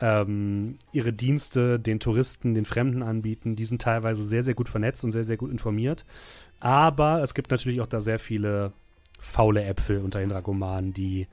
ähm, 0.00 0.76
ihre 0.92 1.12
Dienste 1.12 1.78
den 1.78 2.00
Touristen, 2.00 2.54
den 2.54 2.64
Fremden 2.64 3.02
anbieten. 3.02 3.54
Die 3.54 3.64
sind 3.64 3.80
teilweise 3.80 4.26
sehr, 4.26 4.42
sehr 4.42 4.54
gut 4.54 4.68
vernetzt 4.68 5.04
und 5.04 5.12
sehr, 5.12 5.22
sehr 5.24 5.36
gut 5.36 5.52
informiert. 5.52 6.04
Aber 6.58 7.22
es 7.22 7.32
gibt 7.34 7.50
natürlich 7.52 7.80
auch 7.80 7.86
da 7.86 8.00
sehr 8.00 8.18
viele 8.18 8.72
faule 9.20 9.62
Äpfel 9.64 9.98
unter 10.02 10.18
den 10.18 10.30
Dragomanen, 10.30 10.92
die 10.92 11.28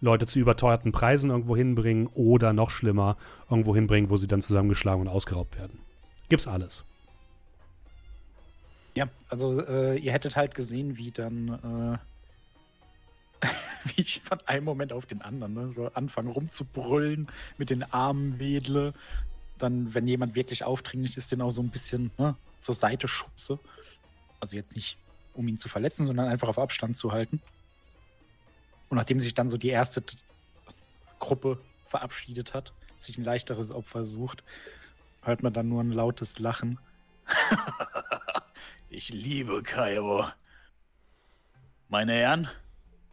Leute 0.00 0.26
zu 0.26 0.38
überteuerten 0.38 0.92
Preisen 0.92 1.30
irgendwo 1.30 1.56
hinbringen 1.56 2.06
oder 2.14 2.52
noch 2.52 2.70
schlimmer, 2.70 3.16
irgendwo 3.50 3.74
hinbringen, 3.74 4.10
wo 4.10 4.16
sie 4.16 4.28
dann 4.28 4.42
zusammengeschlagen 4.42 5.00
und 5.00 5.08
ausgeraubt 5.08 5.58
werden. 5.58 5.78
Gibt's 6.28 6.46
alles. 6.46 6.84
Ja, 8.96 9.08
also 9.28 9.60
äh, 9.66 9.96
ihr 9.98 10.12
hättet 10.12 10.36
halt 10.36 10.54
gesehen, 10.54 10.96
wie 10.96 11.10
dann, 11.10 12.00
äh, 13.42 13.46
wie 13.84 14.02
ich 14.02 14.20
von 14.22 14.40
einem 14.46 14.64
Moment 14.64 14.92
auf 14.92 15.06
den 15.06 15.20
anderen 15.20 15.54
ne, 15.54 15.68
so 15.70 15.90
anfange 15.94 16.30
rumzubrüllen, 16.30 17.26
mit 17.58 17.70
den 17.70 17.82
Armen 17.82 18.38
wedle. 18.38 18.94
Dann, 19.58 19.94
wenn 19.94 20.06
jemand 20.06 20.36
wirklich 20.36 20.64
aufdringlich 20.64 21.16
ist, 21.16 21.32
den 21.32 21.40
auch 21.40 21.50
so 21.50 21.62
ein 21.62 21.70
bisschen 21.70 22.12
ne, 22.18 22.36
zur 22.60 22.74
Seite 22.74 23.08
schubse. 23.08 23.58
Also 24.40 24.56
jetzt 24.56 24.76
nicht, 24.76 24.96
um 25.34 25.48
ihn 25.48 25.58
zu 25.58 25.68
verletzen, 25.68 26.06
sondern 26.06 26.28
einfach 26.28 26.48
auf 26.48 26.58
Abstand 26.58 26.96
zu 26.96 27.10
halten. 27.10 27.40
Und 28.90 28.98
nachdem 28.98 29.18
sich 29.18 29.34
dann 29.34 29.48
so 29.48 29.56
die 29.56 29.70
erste 29.70 30.04
Gruppe 31.18 31.58
verabschiedet 31.86 32.54
hat, 32.54 32.72
sich 32.98 33.18
ein 33.18 33.24
leichteres 33.24 33.72
Opfer 33.72 34.04
sucht, 34.04 34.44
hört 35.22 35.42
man 35.42 35.52
dann 35.52 35.68
nur 35.68 35.82
ein 35.82 35.90
lautes 35.90 36.38
Lachen. 36.38 36.78
Ich 38.96 39.08
liebe 39.08 39.60
Kairo. 39.64 40.24
Meine 41.88 42.12
Herren, 42.12 42.48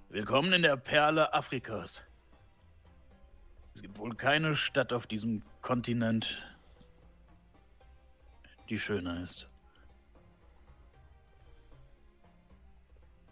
willkommen 0.09 0.53
in 0.53 0.61
der 0.61 0.77
Perle 0.77 1.33
Afrikas. 1.33 2.03
Es 3.73 3.81
gibt 3.81 3.97
wohl 3.97 4.13
keine 4.13 4.55
Stadt 4.55 4.93
auf 4.93 5.07
diesem 5.07 5.41
Kontinent, 5.63 6.45
die 8.69 8.77
schöner 8.77 9.23
ist. 9.23 9.49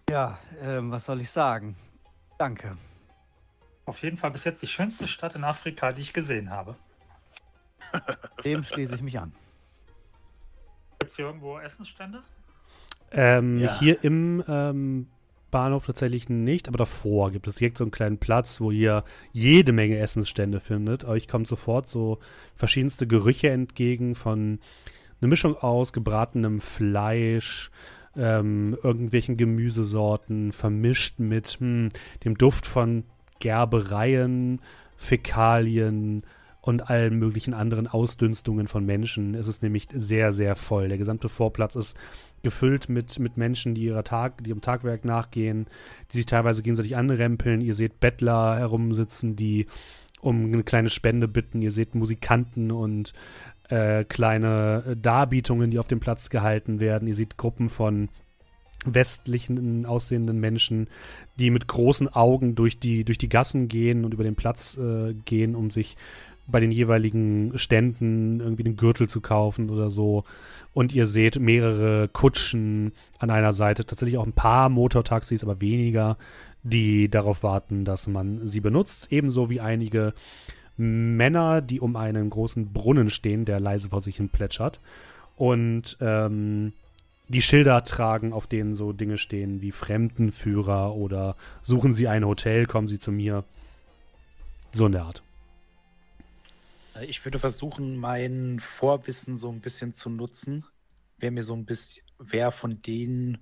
Ja, 0.10 0.40
ähm, 0.60 0.90
was 0.90 1.06
soll 1.06 1.22
ich 1.22 1.30
sagen? 1.30 1.78
Danke. 2.40 2.80
Auf 3.86 4.02
jeden 4.02 4.18
Fall 4.18 4.32
bis 4.32 4.46
jetzt 4.46 4.64
die 4.64 4.68
schönste 4.68 5.08
Stadt 5.08 5.36
in 5.36 5.44
Afrika, 5.44 5.92
die 5.92 6.02
ich 6.02 6.14
gesehen 6.14 6.50
habe. 6.50 6.76
Dem 8.44 8.64
schließe 8.64 8.96
ich 8.96 9.04
mich 9.04 9.20
an. 9.20 9.36
Gibt 10.98 11.12
es 11.12 11.16
hier 11.16 11.26
irgendwo 11.26 11.60
Essensstände? 11.60 12.24
Ähm, 13.12 13.60
Ja. 13.60 13.80
Hier 13.80 14.04
im 14.04 14.44
ähm, 14.48 15.08
Bahnhof 15.52 15.86
tatsächlich 15.86 16.30
nicht, 16.30 16.68
aber 16.68 16.78
davor 16.78 17.32
gibt 17.32 17.48
es 17.48 17.56
direkt 17.56 17.78
so 17.78 17.84
einen 17.84 17.92
kleinen 17.92 18.18
Platz, 18.18 18.62
wo 18.62 18.72
ihr 18.72 19.04
jede 19.32 19.72
Menge 19.72 19.98
Essensstände 19.98 20.60
findet. 20.60 21.06
Euch 21.06 21.28
kommt 21.28 21.48
sofort 21.48 21.88
so 21.88 22.20
verschiedenste 22.56 23.08
Gerüche 23.08 23.50
entgegen 23.50 24.16
von 24.16 24.60
einer 25.22 25.30
Mischung 25.30 25.56
aus 25.56 25.92
gebratenem 25.92 26.60
Fleisch, 26.60 27.72
ähm, 28.16 28.78
irgendwelchen 28.84 29.38
Gemüsesorten, 29.38 30.52
vermischt 30.52 31.20
mit 31.20 31.48
hm, 31.48 31.90
dem 32.24 32.38
Duft 32.38 32.66
von 32.66 33.04
Gerbereien, 33.40 34.62
Fäkalien 34.96 36.24
und 36.62 36.90
allen 36.90 37.18
möglichen 37.18 37.54
anderen 37.54 37.88
Ausdünstungen 37.88 38.68
von 38.68 38.86
Menschen. 38.86 39.34
Es 39.34 39.48
ist 39.48 39.64
nämlich 39.64 39.88
sehr, 39.92 40.34
sehr 40.34 40.56
voll. 40.56 40.90
Der 40.90 40.98
gesamte 40.98 41.30
Vorplatz 41.30 41.76
ist 41.76 41.98
gefüllt 42.44 42.90
mit, 42.90 43.20
mit 43.20 43.38
Menschen, 43.38 43.76
die 43.76 43.84
ihrer 43.84 44.04
Tag, 44.04 44.44
die 44.44 44.50
ihrem 44.50 44.62
Tagwerk 44.62 45.06
nachgehen, 45.06 45.68
die 46.12 46.18
sich 46.18 46.26
teilweise 46.26 46.62
gegenseitig 46.62 46.96
anrempeln. 46.96 47.62
Ihr 47.62 47.76
seht 47.76 48.00
Bettler 48.00 48.58
herumsitzen, 48.58 49.36
die 49.36 49.68
um 50.22 50.46
eine 50.46 50.64
kleine 50.64 50.90
Spende 50.90 51.28
bitten. 51.28 51.62
Ihr 51.62 51.72
seht 51.72 51.96
Musikanten 51.96 52.72
und 52.72 53.14
äh, 53.70 54.04
kleine 54.04 54.84
äh, 54.86 54.96
Darbietungen, 54.98 55.72
die 55.72 55.80
auf 55.80 55.88
dem 55.88 56.00
Platz 56.00 56.30
gehalten 56.30 56.80
werden. 56.80 57.08
Ihr 57.08 57.16
seht 57.16 57.38
Gruppen 57.38 57.70
von 57.70 58.10
westlichen 58.86 59.86
aussehenden 59.86 60.40
Menschen, 60.40 60.88
die 61.38 61.52
mit 61.52 61.68
großen 61.68 62.08
Augen 62.08 62.56
durch 62.56 62.80
die, 62.80 63.04
durch 63.04 63.18
die 63.18 63.30
Gassen 63.30 63.68
gehen 63.68 64.06
und 64.06 64.14
über 64.14 64.24
den 64.24 64.36
Platz 64.36 64.78
äh, 64.78 65.14
gehen, 65.26 65.56
um 65.56 65.70
sich 65.70 65.98
bei 66.52 66.60
den 66.60 66.72
jeweiligen 66.72 67.58
Ständen 67.58 68.40
irgendwie 68.40 68.64
den 68.64 68.76
Gürtel 68.76 69.08
zu 69.08 69.22
kaufen 69.22 69.70
oder 69.70 69.90
so. 69.90 70.24
Und 70.74 70.94
ihr 70.94 71.06
seht 71.06 71.40
mehrere 71.40 72.08
Kutschen 72.08 72.94
an 73.18 73.30
einer 73.30 73.54
Seite, 73.54 73.86
tatsächlich 73.86 74.18
auch 74.18 74.26
ein 74.26 74.34
paar 74.34 74.70
Motortaxis, 74.70 75.44
aber 75.44 75.62
weniger, 75.62 76.18
die 76.64 77.10
darauf 77.10 77.44
warten, 77.44 77.86
dass 77.86 78.08
man 78.08 78.48
sie 78.48 78.60
benutzt. 78.60 79.08
Ebenso 79.12 79.50
wie 79.50 79.62
einige 79.62 80.14
Männer, 80.78 81.62
die 81.62 81.80
um 81.80 81.96
einen 81.96 82.30
großen 82.30 82.72
Brunnen 82.72 83.10
stehen, 83.10 83.46
der 83.46 83.60
leise 83.60 83.90
vor 83.90 84.02
sich 84.02 84.18
hin 84.18 84.30
plätschert. 84.30 84.80
Und 85.36 85.98
ähm, 86.02 86.74
die 87.30 87.42
Schilder 87.42 87.84
tragen, 87.84 88.34
auf 88.34 88.48
denen 88.48 88.76
so 88.76 88.92
Dinge 88.92 89.18
stehen 89.18 89.62
wie 89.62 89.72
Fremdenführer 89.72 90.96
oder 90.96 91.36
suchen 91.62 91.94
Sie 91.94 92.08
ein 92.08 92.26
Hotel, 92.26 92.66
kommen 92.66 92.88
Sie 92.88 93.00
zu 93.00 93.12
mir. 93.12 93.44
So 94.72 94.86
in 94.86 94.94
der 94.94 95.04
Art. 95.04 95.24
Äh, 97.00 97.06
Ich 97.06 97.24
würde 97.26 97.40
versuchen, 97.40 97.98
mein 97.98 98.60
Vorwissen 98.60 99.36
so 99.36 99.50
ein 99.52 99.62
bisschen 99.62 99.94
zu 99.94 100.10
nutzen. 100.10 100.66
Wer 101.18 101.32
mir 101.32 101.44
so 101.44 101.54
ein 101.54 101.66
bisschen, 101.66 102.06
wer 102.18 102.52
von 102.52 102.82
denen 102.82 103.40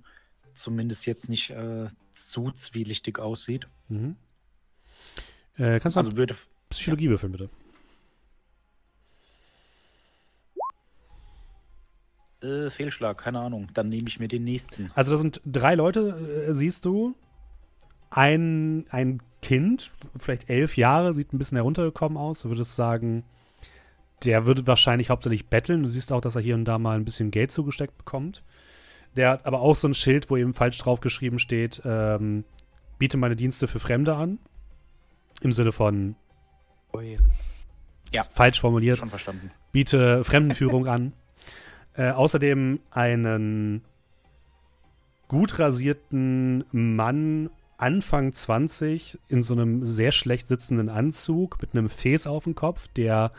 zumindest 0.54 1.06
jetzt 1.06 1.28
nicht 1.28 1.50
äh, 1.50 1.88
zu 2.14 2.50
zwielichtig 2.50 3.18
aussieht. 3.18 3.68
Mhm. 3.88 4.16
Äh, 5.56 5.78
kannst 5.80 5.96
du 5.96 6.00
Also 6.00 6.16
würde. 6.16 6.36
Psychologie 6.70 7.08
würfeln, 7.08 7.32
bitte? 7.32 7.48
Äh, 12.42 12.70
Fehlschlag, 12.70 13.18
keine 13.18 13.40
Ahnung. 13.40 13.68
Dann 13.74 13.88
nehme 13.88 14.08
ich 14.08 14.20
mir 14.20 14.28
den 14.28 14.44
nächsten. 14.44 14.90
Also, 14.94 15.12
das 15.12 15.20
sind 15.20 15.40
drei 15.46 15.74
Leute, 15.74 16.46
äh, 16.48 16.52
siehst 16.52 16.84
du. 16.84 17.14
Ein, 18.10 18.86
ein 18.90 19.22
Kind, 19.42 19.94
vielleicht 20.18 20.48
elf 20.50 20.76
Jahre, 20.76 21.14
sieht 21.14 21.32
ein 21.32 21.38
bisschen 21.38 21.56
heruntergekommen 21.56 22.16
aus. 22.18 22.42
Du 22.42 22.48
würdest 22.48 22.74
sagen, 22.76 23.24
der 24.24 24.46
würde 24.46 24.66
wahrscheinlich 24.66 25.10
hauptsächlich 25.10 25.46
betteln. 25.46 25.82
Du 25.82 25.88
siehst 25.88 26.12
auch, 26.12 26.20
dass 26.20 26.36
er 26.36 26.42
hier 26.42 26.54
und 26.54 26.64
da 26.64 26.78
mal 26.78 26.96
ein 26.96 27.04
bisschen 27.04 27.30
Geld 27.30 27.52
zugesteckt 27.52 27.96
bekommt. 27.98 28.42
Der 29.16 29.30
hat 29.30 29.46
aber 29.46 29.60
auch 29.60 29.74
so 29.76 29.88
ein 29.88 29.94
Schild, 29.94 30.30
wo 30.30 30.36
eben 30.36 30.54
falsch 30.54 30.78
drauf 30.78 31.00
geschrieben 31.00 31.38
steht, 31.38 31.80
ähm, 31.84 32.44
biete 32.98 33.16
meine 33.16 33.36
Dienste 33.36 33.66
für 33.68 33.78
Fremde 33.80 34.14
an. 34.14 34.38
Im 35.40 35.52
Sinne 35.52 35.72
von 35.72 36.16
Ja. 38.12 38.22
falsch 38.24 38.60
formuliert 38.60 38.98
Schon 38.98 39.10
verstanden. 39.10 39.50
biete 39.72 40.24
Fremdenführung 40.24 40.86
an. 40.86 41.12
Äh, 41.94 42.10
außerdem 42.12 42.78
einen 42.92 43.82
gut 45.26 45.58
rasierten 45.58 46.62
Mann, 46.70 47.50
Anfang 47.76 48.32
20, 48.32 49.18
in 49.26 49.42
so 49.42 49.54
einem 49.54 49.84
sehr 49.84 50.12
schlecht 50.12 50.46
sitzenden 50.46 50.88
Anzug 50.90 51.60
mit 51.60 51.72
einem 51.72 51.88
Fes 51.88 52.28
auf 52.28 52.44
dem 52.44 52.54
Kopf, 52.54 52.86
der 52.94 53.32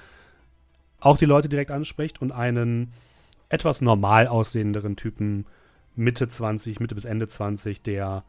auch 1.01 1.17
die 1.17 1.25
Leute 1.25 1.49
direkt 1.49 1.71
anspricht 1.71 2.21
und 2.21 2.31
einen 2.31 2.93
etwas 3.49 3.81
normal 3.81 4.27
aussehenderen 4.27 4.95
Typen 4.95 5.45
Mitte 5.95 6.27
20, 6.29 6.79
Mitte 6.79 6.95
bis 6.95 7.05
Ende 7.05 7.27
20, 7.27 7.81
der 7.81 8.23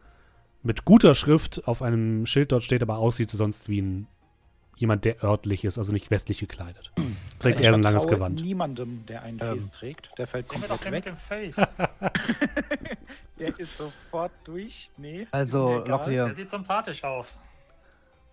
mit 0.62 0.84
guter 0.84 1.14
Schrift 1.14 1.66
auf 1.66 1.82
einem 1.82 2.26
Schild 2.26 2.52
dort 2.52 2.62
steht, 2.62 2.82
aber 2.82 2.98
aussieht 2.98 3.30
sonst 3.30 3.68
wie 3.68 3.80
ein 3.80 4.06
jemand, 4.76 5.04
der 5.04 5.22
örtlich 5.22 5.64
ist, 5.66 5.76
also 5.76 5.92
nicht 5.92 6.10
westlich 6.10 6.38
gekleidet. 6.38 6.90
Trägt 7.38 7.60
Ich 7.60 7.66
eher 7.66 7.74
ein 7.74 7.82
langes 7.82 8.06
Gewand. 8.06 8.42
niemandem, 8.42 9.04
der 9.06 9.22
einen 9.22 9.38
Ähm. 9.38 9.48
Face 9.48 9.70
trägt. 9.70 10.10
Der 10.16 10.26
fällt 10.26 10.48
komplett 10.48 10.70
den 10.84 10.90
mit 10.90 11.04
weg. 11.04 11.04
dem 11.04 11.16
Face. 11.18 11.56
Der 13.38 13.58
ist 13.58 13.76
sofort 13.76 14.32
durch. 14.44 14.90
Nee. 14.96 15.26
Also. 15.30 15.84
Locklear, 15.86 16.26
Der 16.26 16.34
sieht 16.34 16.50
sympathisch 16.50 17.04
aus. 17.04 17.32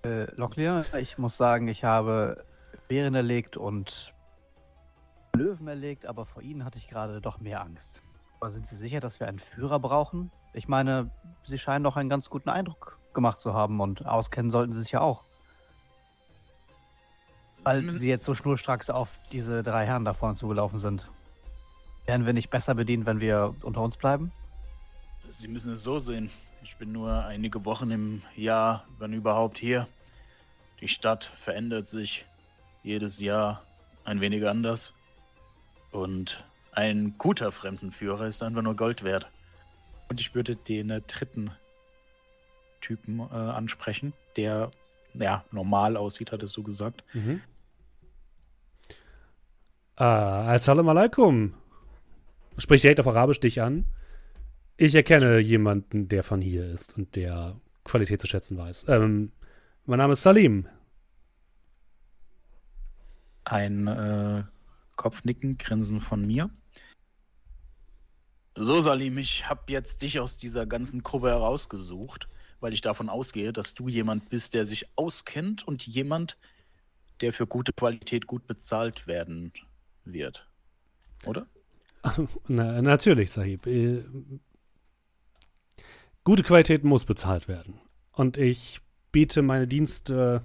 äh, 0.03 0.25
Locklear, 0.35 0.85
ich 0.99 1.17
muss 1.17 1.37
sagen, 1.37 1.67
ich 1.67 1.83
habe 1.83 2.43
Bären 2.87 3.15
erlegt 3.15 3.57
und 3.57 4.13
Löwen 5.37 5.67
erlegt, 5.67 6.05
aber 6.05 6.25
vor 6.25 6.41
ihnen 6.41 6.65
hatte 6.65 6.77
ich 6.77 6.87
gerade 6.87 7.21
doch 7.21 7.39
mehr 7.39 7.61
Angst. 7.61 8.01
Aber 8.39 8.51
sind 8.51 8.67
Sie 8.67 8.75
sicher, 8.75 8.99
dass 8.99 9.19
wir 9.19 9.27
einen 9.27 9.39
Führer 9.39 9.79
brauchen? 9.79 10.31
Ich 10.53 10.67
meine, 10.67 11.09
Sie 11.43 11.57
scheinen 11.57 11.83
doch 11.83 11.97
einen 11.97 12.09
ganz 12.09 12.29
guten 12.29 12.49
Eindruck 12.49 12.99
gemacht 13.13 13.39
zu 13.39 13.53
haben 13.53 13.79
und 13.79 14.05
auskennen 14.05 14.51
sollten 14.51 14.73
Sie 14.73 14.81
sich 14.81 14.91
ja 14.91 15.01
auch. 15.01 15.23
Weil 17.63 17.89
Sie 17.91 18.07
jetzt 18.07 18.25
so 18.25 18.35
schnurstracks 18.35 18.89
auf 18.89 19.19
diese 19.31 19.63
drei 19.63 19.85
Herren 19.85 20.05
da 20.05 20.13
vorne 20.13 20.35
zugelaufen 20.35 20.77
sind. 20.77 21.09
Wären 22.05 22.25
wir 22.25 22.33
nicht 22.33 22.49
besser 22.49 22.75
bedient, 22.75 23.05
wenn 23.05 23.19
wir 23.19 23.55
unter 23.63 23.81
uns 23.81 23.97
bleiben? 23.97 24.31
Sie 25.27 25.47
müssen 25.47 25.73
es 25.73 25.83
so 25.83 25.99
sehen. 25.99 26.29
Ich 26.63 26.77
bin 26.77 26.91
nur 26.91 27.25
einige 27.25 27.65
Wochen 27.65 27.91
im 27.91 28.21
Jahr, 28.35 28.85
wenn 28.97 29.13
überhaupt 29.13 29.57
hier. 29.57 29.87
Die 30.79 30.87
Stadt 30.87 31.25
verändert 31.25 31.87
sich 31.87 32.25
jedes 32.83 33.19
Jahr 33.19 33.63
ein 34.05 34.21
wenig 34.21 34.47
anders. 34.47 34.93
Und 35.91 36.43
Ein 36.71 37.15
guter 37.17 37.51
Fremdenführer 37.51 38.27
ist 38.27 38.43
einfach 38.43 38.61
nur 38.61 38.75
Gold 38.75 39.03
wert. 39.03 39.27
Und 40.09 40.21
ich 40.21 40.35
würde 40.35 40.55
den 40.55 40.91
äh, 40.91 41.01
dritten 41.01 41.49
Typen 42.81 43.19
äh, 43.19 43.33
ansprechen, 43.33 44.13
der 44.35 44.69
ja 45.15 45.43
normal 45.51 45.97
aussieht, 45.97 46.31
hat 46.31 46.43
es 46.43 46.51
so 46.51 46.61
gesagt. 46.61 47.03
Mhm. 47.13 47.41
Ah, 49.95 50.53
Assalamu 50.53 50.91
alaikum. 50.91 51.55
Sprich 52.59 52.81
direkt 52.81 52.99
auf 52.99 53.07
Arabisch 53.07 53.39
dich 53.39 53.61
an. 53.61 53.85
Ich 54.77 54.93
erkenne 54.93 55.39
jemanden, 55.39 56.07
der 56.07 56.23
von 56.23 56.41
hier 56.41 56.65
ist 56.71 56.95
und 56.95 57.15
der 57.15 57.55
Qualität 57.83 58.21
zu 58.21 58.27
schätzen 58.27 58.55
weiß. 58.57 58.85
Ähm, 58.89 59.31
mein 59.85 59.97
Name 59.97 60.13
ist 60.13 60.21
Salim. 60.21 60.67
Ein 63.45 63.87
äh, 63.87 64.43
Kopfnicken, 64.97 65.57
Grinsen 65.57 66.01
von 66.01 66.25
mir. 66.25 66.49
So, 68.55 68.81
Salim, 68.81 69.17
ich 69.17 69.47
habe 69.47 69.71
jetzt 69.71 70.01
dich 70.01 70.19
aus 70.19 70.37
dieser 70.37 70.65
ganzen 70.65 71.03
Gruppe 71.03 71.29
herausgesucht, 71.29 72.27
weil 72.59 72.73
ich 72.73 72.81
davon 72.81 73.07
ausgehe, 73.07 73.53
dass 73.53 73.75
du 73.75 73.87
jemand 73.87 74.29
bist, 74.29 74.53
der 74.55 74.65
sich 74.65 74.87
auskennt 74.97 75.65
und 75.67 75.85
jemand, 75.85 76.37
der 77.21 77.33
für 77.33 77.47
gute 77.47 77.71
Qualität 77.71 78.27
gut 78.27 78.47
bezahlt 78.47 79.07
werden 79.07 79.53
wird. 80.05 80.47
Oder? 81.25 81.47
Na, 82.47 82.81
natürlich, 82.81 83.31
Sahib. 83.31 83.67
Äh, 83.67 84.03
gute 86.23 86.43
Qualität 86.43 86.83
muss 86.83 87.05
bezahlt 87.05 87.47
werden. 87.47 87.79
Und 88.11 88.37
ich 88.37 88.81
biete 89.11 89.41
meine 89.41 89.67
Dienste 89.67 90.43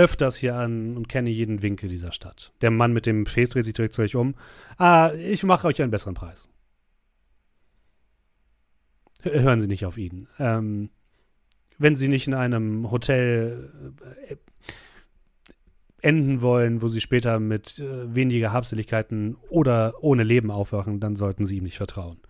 öfters 0.00 0.36
hier 0.36 0.56
an 0.56 0.96
und 0.96 1.08
kenne 1.08 1.28
jeden 1.28 1.62
Winkel 1.62 1.90
dieser 1.90 2.10
Stadt. 2.10 2.52
Der 2.62 2.70
Mann 2.70 2.94
mit 2.94 3.04
dem 3.04 3.26
Face 3.26 3.50
dreht 3.50 3.66
sich 3.66 3.74
direkt 3.74 3.92
zu 3.92 4.00
euch 4.00 4.16
um. 4.16 4.34
Ah, 4.78 5.12
ich 5.12 5.42
mache 5.44 5.66
euch 5.66 5.82
einen 5.82 5.90
besseren 5.90 6.14
Preis. 6.14 6.48
Hören 9.22 9.60
Sie 9.60 9.66
nicht 9.68 9.84
auf 9.84 9.98
ihn. 9.98 10.26
Ähm, 10.38 10.88
wenn 11.76 11.96
Sie 11.96 12.08
nicht 12.08 12.26
in 12.26 12.32
einem 12.32 12.90
Hotel 12.90 13.94
äh, 14.30 14.36
enden 16.00 16.40
wollen, 16.40 16.80
wo 16.80 16.88
Sie 16.88 17.02
später 17.02 17.38
mit 17.38 17.78
äh, 17.78 18.14
weniger 18.14 18.54
Habseligkeiten 18.54 19.36
oder 19.50 19.92
ohne 20.00 20.22
Leben 20.22 20.50
aufwachen, 20.50 20.98
dann 21.00 21.16
sollten 21.16 21.44
Sie 21.44 21.58
ihm 21.58 21.64
nicht 21.64 21.76
vertrauen. 21.76 22.20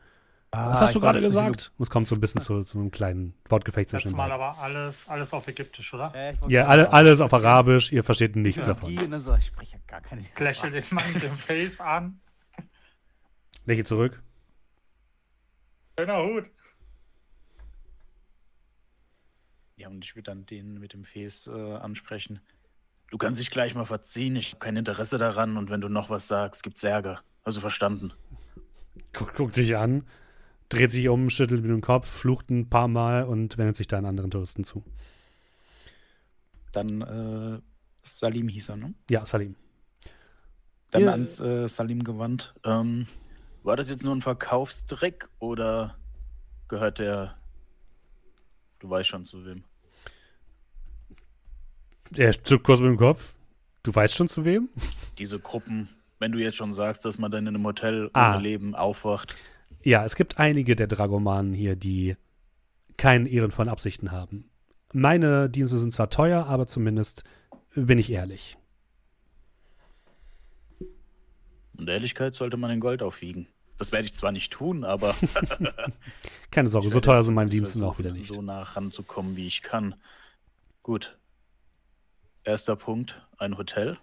Ah, 0.52 0.72
Was 0.72 0.80
hast 0.80 0.94
du 0.96 1.00
gerade 1.00 1.20
gesagt? 1.20 1.70
Es 1.78 1.90
kommt 1.90 2.08
so 2.08 2.16
ein 2.16 2.20
bisschen 2.20 2.40
zu, 2.40 2.64
zu 2.64 2.78
einem 2.78 2.90
kleinen 2.90 3.34
Wortgefecht 3.48 3.90
zwischen 3.90 4.16
Mal 4.16 4.32
aber 4.32 4.58
alles, 4.58 5.08
alles 5.08 5.32
auf 5.32 5.46
Ägyptisch, 5.46 5.94
oder? 5.94 6.12
Äh, 6.14 6.34
Ja, 6.48 6.66
alle, 6.66 6.92
alles 6.92 7.20
auf 7.20 7.32
Arabisch, 7.32 7.92
ihr 7.92 8.02
versteht 8.02 8.34
nichts 8.34 8.66
davon. 8.66 8.88
Technologie, 8.88 9.10
ne, 9.10 9.20
so, 9.20 9.34
ich 9.36 9.46
spreche 9.46 9.76
ja 9.76 9.82
gar 9.86 10.00
keine 10.00 10.22
Ich 10.22 10.38
lächle 10.38 10.72
den 10.72 10.84
Mann 10.90 11.12
mit 11.12 11.22
dem 11.22 11.36
Face 11.36 11.80
an. 11.80 12.20
Lächel 13.64 13.86
zurück. 13.86 14.20
Schöner 15.98 16.20
Hut. 16.24 16.50
Ja, 19.76 19.88
und 19.88 20.04
ich 20.04 20.16
würde 20.16 20.30
dann 20.32 20.46
den 20.46 20.80
mit 20.80 20.94
dem 20.94 21.04
Face 21.04 21.46
äh, 21.46 21.74
ansprechen. 21.76 22.40
Du 23.10 23.18
kannst 23.18 23.38
dich 23.38 23.50
gleich 23.52 23.74
mal 23.76 23.86
verziehen, 23.86 24.34
ich 24.34 24.50
habe 24.50 24.58
kein 24.58 24.76
Interesse 24.76 25.16
daran 25.18 25.56
und 25.56 25.70
wenn 25.70 25.80
du 25.80 25.88
noch 25.88 26.10
was 26.10 26.26
sagst, 26.26 26.64
gibt's 26.64 26.82
Ärger. 26.82 27.20
Also 27.44 27.60
verstanden. 27.60 28.12
Guckt, 29.12 29.36
guckt 29.36 29.54
sich 29.54 29.76
an, 29.76 30.04
dreht 30.70 30.90
sich 30.90 31.06
um, 31.08 31.28
schüttelt 31.28 31.60
mit 31.62 31.70
dem 31.70 31.82
Kopf, 31.82 32.08
flucht 32.08 32.48
ein 32.50 32.70
paar 32.70 32.88
Mal 32.88 33.24
und 33.24 33.58
wendet 33.58 33.76
sich 33.76 33.86
dann 33.88 34.06
anderen 34.06 34.30
Touristen 34.30 34.64
zu. 34.64 34.82
Dann 36.72 37.02
äh, 37.02 37.60
Salim 38.02 38.48
hieß 38.48 38.70
er, 38.70 38.76
ne? 38.76 38.94
Ja, 39.10 39.26
Salim. 39.26 39.56
Dann 40.92 41.02
Ja. 41.02 41.10
ans 41.12 41.38
äh, 41.40 41.68
Salim 41.68 42.02
gewandt. 42.04 42.54
Ähm, 42.64 43.06
war 43.62 43.76
das 43.76 43.90
jetzt 43.90 44.04
nur 44.04 44.14
ein 44.14 44.22
Verkaufsdreck 44.22 45.28
oder 45.38 45.96
gehört 46.68 46.98
der. 46.98 47.36
Du 48.78 48.88
weißt 48.88 49.08
schon 49.10 49.26
zu 49.26 49.44
wem. 49.44 49.64
Er 52.16 52.42
zuckt 52.42 52.64
kurz 52.64 52.80
mit 52.80 52.88
dem 52.88 52.96
Kopf. 52.96 53.36
Du 53.82 53.94
weißt 53.94 54.14
schon 54.14 54.28
zu 54.28 54.44
wem? 54.44 54.68
Diese 55.18 55.38
Gruppen, 55.38 55.88
wenn 56.18 56.32
du 56.32 56.38
jetzt 56.38 56.56
schon 56.56 56.72
sagst, 56.72 57.04
dass 57.04 57.18
man 57.18 57.30
dann 57.30 57.46
in 57.46 57.54
einem 57.54 57.64
Hotel 57.66 58.10
Ah. 58.12 58.34
ohne 58.34 58.42
Leben 58.42 58.74
aufwacht. 58.74 59.34
Ja, 59.82 60.04
es 60.04 60.14
gibt 60.14 60.38
einige 60.38 60.76
der 60.76 60.86
Dragomanen 60.86 61.54
hier, 61.54 61.76
die 61.76 62.16
keinen 62.96 63.26
ehrenvollen 63.26 63.70
Absichten 63.70 64.12
haben. 64.12 64.50
Meine 64.92 65.48
Dienste 65.48 65.78
sind 65.78 65.94
zwar 65.94 66.10
teuer, 66.10 66.46
aber 66.46 66.66
zumindest 66.66 67.24
bin 67.74 67.98
ich 67.98 68.10
ehrlich. 68.12 68.58
Und 71.78 71.88
Ehrlichkeit 71.88 72.34
sollte 72.34 72.58
man 72.58 72.70
in 72.70 72.80
Gold 72.80 73.02
aufwiegen. 73.02 73.46
Das 73.78 73.92
werde 73.92 74.04
ich 74.04 74.14
zwar 74.14 74.32
nicht 74.32 74.52
tun, 74.52 74.84
aber. 74.84 75.14
Keine 76.50 76.68
Sorge, 76.68 76.90
so 76.90 77.00
teuer 77.00 77.22
sind 77.22 77.34
meine 77.34 77.48
Dienste 77.48 77.84
auch 77.86 77.98
wieder 77.98 78.12
nicht. 78.12 78.30
So 78.32 78.42
nah 78.42 78.62
ranzukommen, 78.62 79.38
wie 79.38 79.46
ich 79.46 79.62
kann. 79.62 79.94
Gut. 80.82 81.16
Erster 82.44 82.76
Punkt, 82.76 83.26
ein 83.38 83.56
Hotel. 83.56 83.98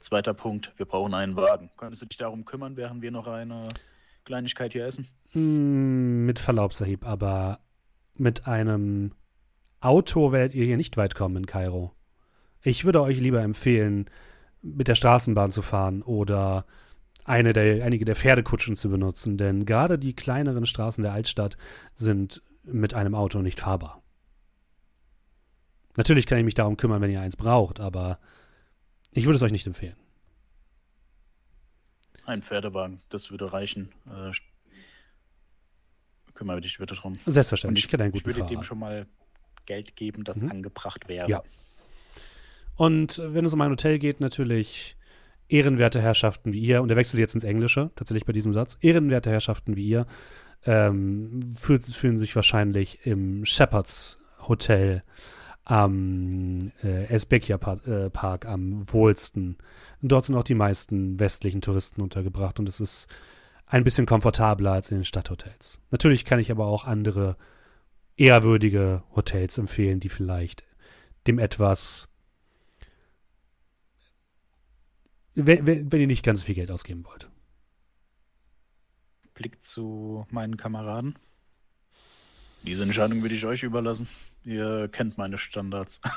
Zweiter 0.00 0.34
Punkt, 0.34 0.72
wir 0.76 0.86
brauchen 0.86 1.14
einen 1.14 1.36
Wagen. 1.36 1.70
Könntest 1.76 2.02
du 2.02 2.06
dich 2.06 2.18
darum 2.18 2.44
kümmern, 2.44 2.76
während 2.76 3.00
wir 3.02 3.12
noch 3.12 3.28
eine 3.28 3.64
Kleinigkeit 4.24 4.72
hier 4.72 4.86
essen? 4.86 5.08
Mm, 5.32 6.24
mit 6.24 6.38
Verlaub, 6.38 6.72
Sahib, 6.72 7.06
aber 7.06 7.60
mit 8.16 8.46
einem 8.46 9.12
Auto 9.80 10.32
werdet 10.32 10.54
ihr 10.54 10.64
hier 10.64 10.76
nicht 10.76 10.96
weit 10.96 11.14
kommen 11.14 11.36
in 11.36 11.46
Kairo. 11.46 11.92
Ich 12.62 12.84
würde 12.84 13.02
euch 13.02 13.20
lieber 13.20 13.42
empfehlen, 13.42 14.08
mit 14.62 14.88
der 14.88 14.94
Straßenbahn 14.94 15.52
zu 15.52 15.60
fahren 15.60 16.02
oder 16.02 16.64
eine 17.24 17.52
der, 17.52 17.84
einige 17.84 18.04
der 18.04 18.16
Pferdekutschen 18.16 18.76
zu 18.76 18.88
benutzen, 18.88 19.36
denn 19.36 19.66
gerade 19.66 19.98
die 19.98 20.14
kleineren 20.14 20.66
Straßen 20.66 21.02
der 21.02 21.12
Altstadt 21.12 21.56
sind 21.94 22.42
mit 22.62 22.94
einem 22.94 23.14
Auto 23.14 23.40
nicht 23.42 23.60
fahrbar. 23.60 24.02
Natürlich 25.96 26.26
kann 26.26 26.38
ich 26.38 26.44
mich 26.44 26.54
darum 26.54 26.76
kümmern, 26.76 27.02
wenn 27.02 27.10
ihr 27.10 27.20
eins 27.20 27.36
braucht, 27.36 27.80
aber 27.80 28.18
ich 29.12 29.26
würde 29.26 29.36
es 29.36 29.42
euch 29.42 29.52
nicht 29.52 29.66
empfehlen. 29.66 29.96
Ein 32.26 32.42
Pferdewagen, 32.42 33.00
das 33.10 33.30
würde 33.30 33.52
reichen. 33.52 33.90
Äh, 34.06 34.32
kümmere 36.34 36.60
dich 36.60 36.78
bitte 36.78 36.94
drum. 36.94 37.14
Selbstverständlich, 37.26 37.84
ich 37.84 37.90
kenne 37.90 38.04
einen 38.04 38.14
ich 38.14 38.22
guten 38.24 38.36
würde 38.36 38.48
dem 38.48 38.56
Fahrer. 38.56 38.64
schon 38.64 38.78
mal 38.78 39.06
Geld 39.66 39.96
geben, 39.96 40.24
das 40.24 40.38
Mhm. 40.42 40.50
angebracht 40.50 41.08
wäre. 41.08 41.28
Ja. 41.30 41.42
Und 42.76 43.20
wenn 43.24 43.44
es 43.44 43.54
um 43.54 43.60
ein 43.60 43.70
Hotel 43.70 43.98
geht, 43.98 44.20
natürlich 44.20 44.96
ehrenwerte 45.48 46.00
Herrschaften 46.00 46.52
wie 46.52 46.58
ihr, 46.60 46.82
und 46.82 46.90
er 46.90 46.96
wechselt 46.96 47.20
jetzt 47.20 47.34
ins 47.34 47.44
Englische, 47.44 47.90
tatsächlich 47.94 48.24
bei 48.24 48.32
diesem 48.32 48.52
Satz, 48.52 48.76
ehrenwerte 48.80 49.30
Herrschaften 49.30 49.76
wie 49.76 49.86
ihr, 49.86 50.06
ähm, 50.66 51.52
fühl, 51.54 51.80
fühlen 51.80 52.18
sich 52.18 52.34
wahrscheinlich 52.34 53.06
im 53.06 53.44
Shepherds 53.44 54.18
Hotel 54.48 55.02
am 55.64 56.72
äh, 56.82 57.06
Esbekia 57.06 57.58
Park, 57.58 57.86
äh, 57.86 58.10
Park 58.10 58.46
am 58.46 58.84
wohlsten. 58.92 59.56
Dort 60.02 60.26
sind 60.26 60.36
auch 60.36 60.44
die 60.44 60.54
meisten 60.54 61.18
westlichen 61.18 61.62
Touristen 61.62 62.02
untergebracht 62.02 62.58
und 62.58 62.68
es 62.68 62.80
ist 62.80 63.08
ein 63.66 63.84
bisschen 63.84 64.06
komfortabler 64.06 64.72
als 64.72 64.90
in 64.90 64.98
den 64.98 65.04
Stadthotels. 65.04 65.80
Natürlich 65.90 66.24
kann 66.24 66.38
ich 66.38 66.50
aber 66.50 66.66
auch 66.66 66.84
andere 66.84 67.36
ehrwürdige 68.16 69.02
Hotels 69.16 69.58
empfehlen, 69.58 70.00
die 70.00 70.10
vielleicht 70.10 70.64
dem 71.26 71.38
etwas 71.38 72.08
wenn, 75.34 75.66
wenn, 75.66 76.00
ihr 76.00 76.06
nicht 76.06 76.24
ganz 76.24 76.44
viel 76.44 76.54
Geld 76.54 76.70
ausgeben 76.70 77.04
wollt. 77.06 77.28
Blick 79.34 79.62
zu 79.62 80.26
meinen 80.30 80.56
Kameraden. 80.56 81.18
Diese 82.64 82.82
Entscheidung 82.82 83.20
würde 83.20 83.34
ich 83.34 83.44
euch 83.44 83.62
überlassen. 83.62 84.08
Ihr 84.42 84.88
kennt 84.88 85.18
meine 85.18 85.36
Standards. 85.36 86.00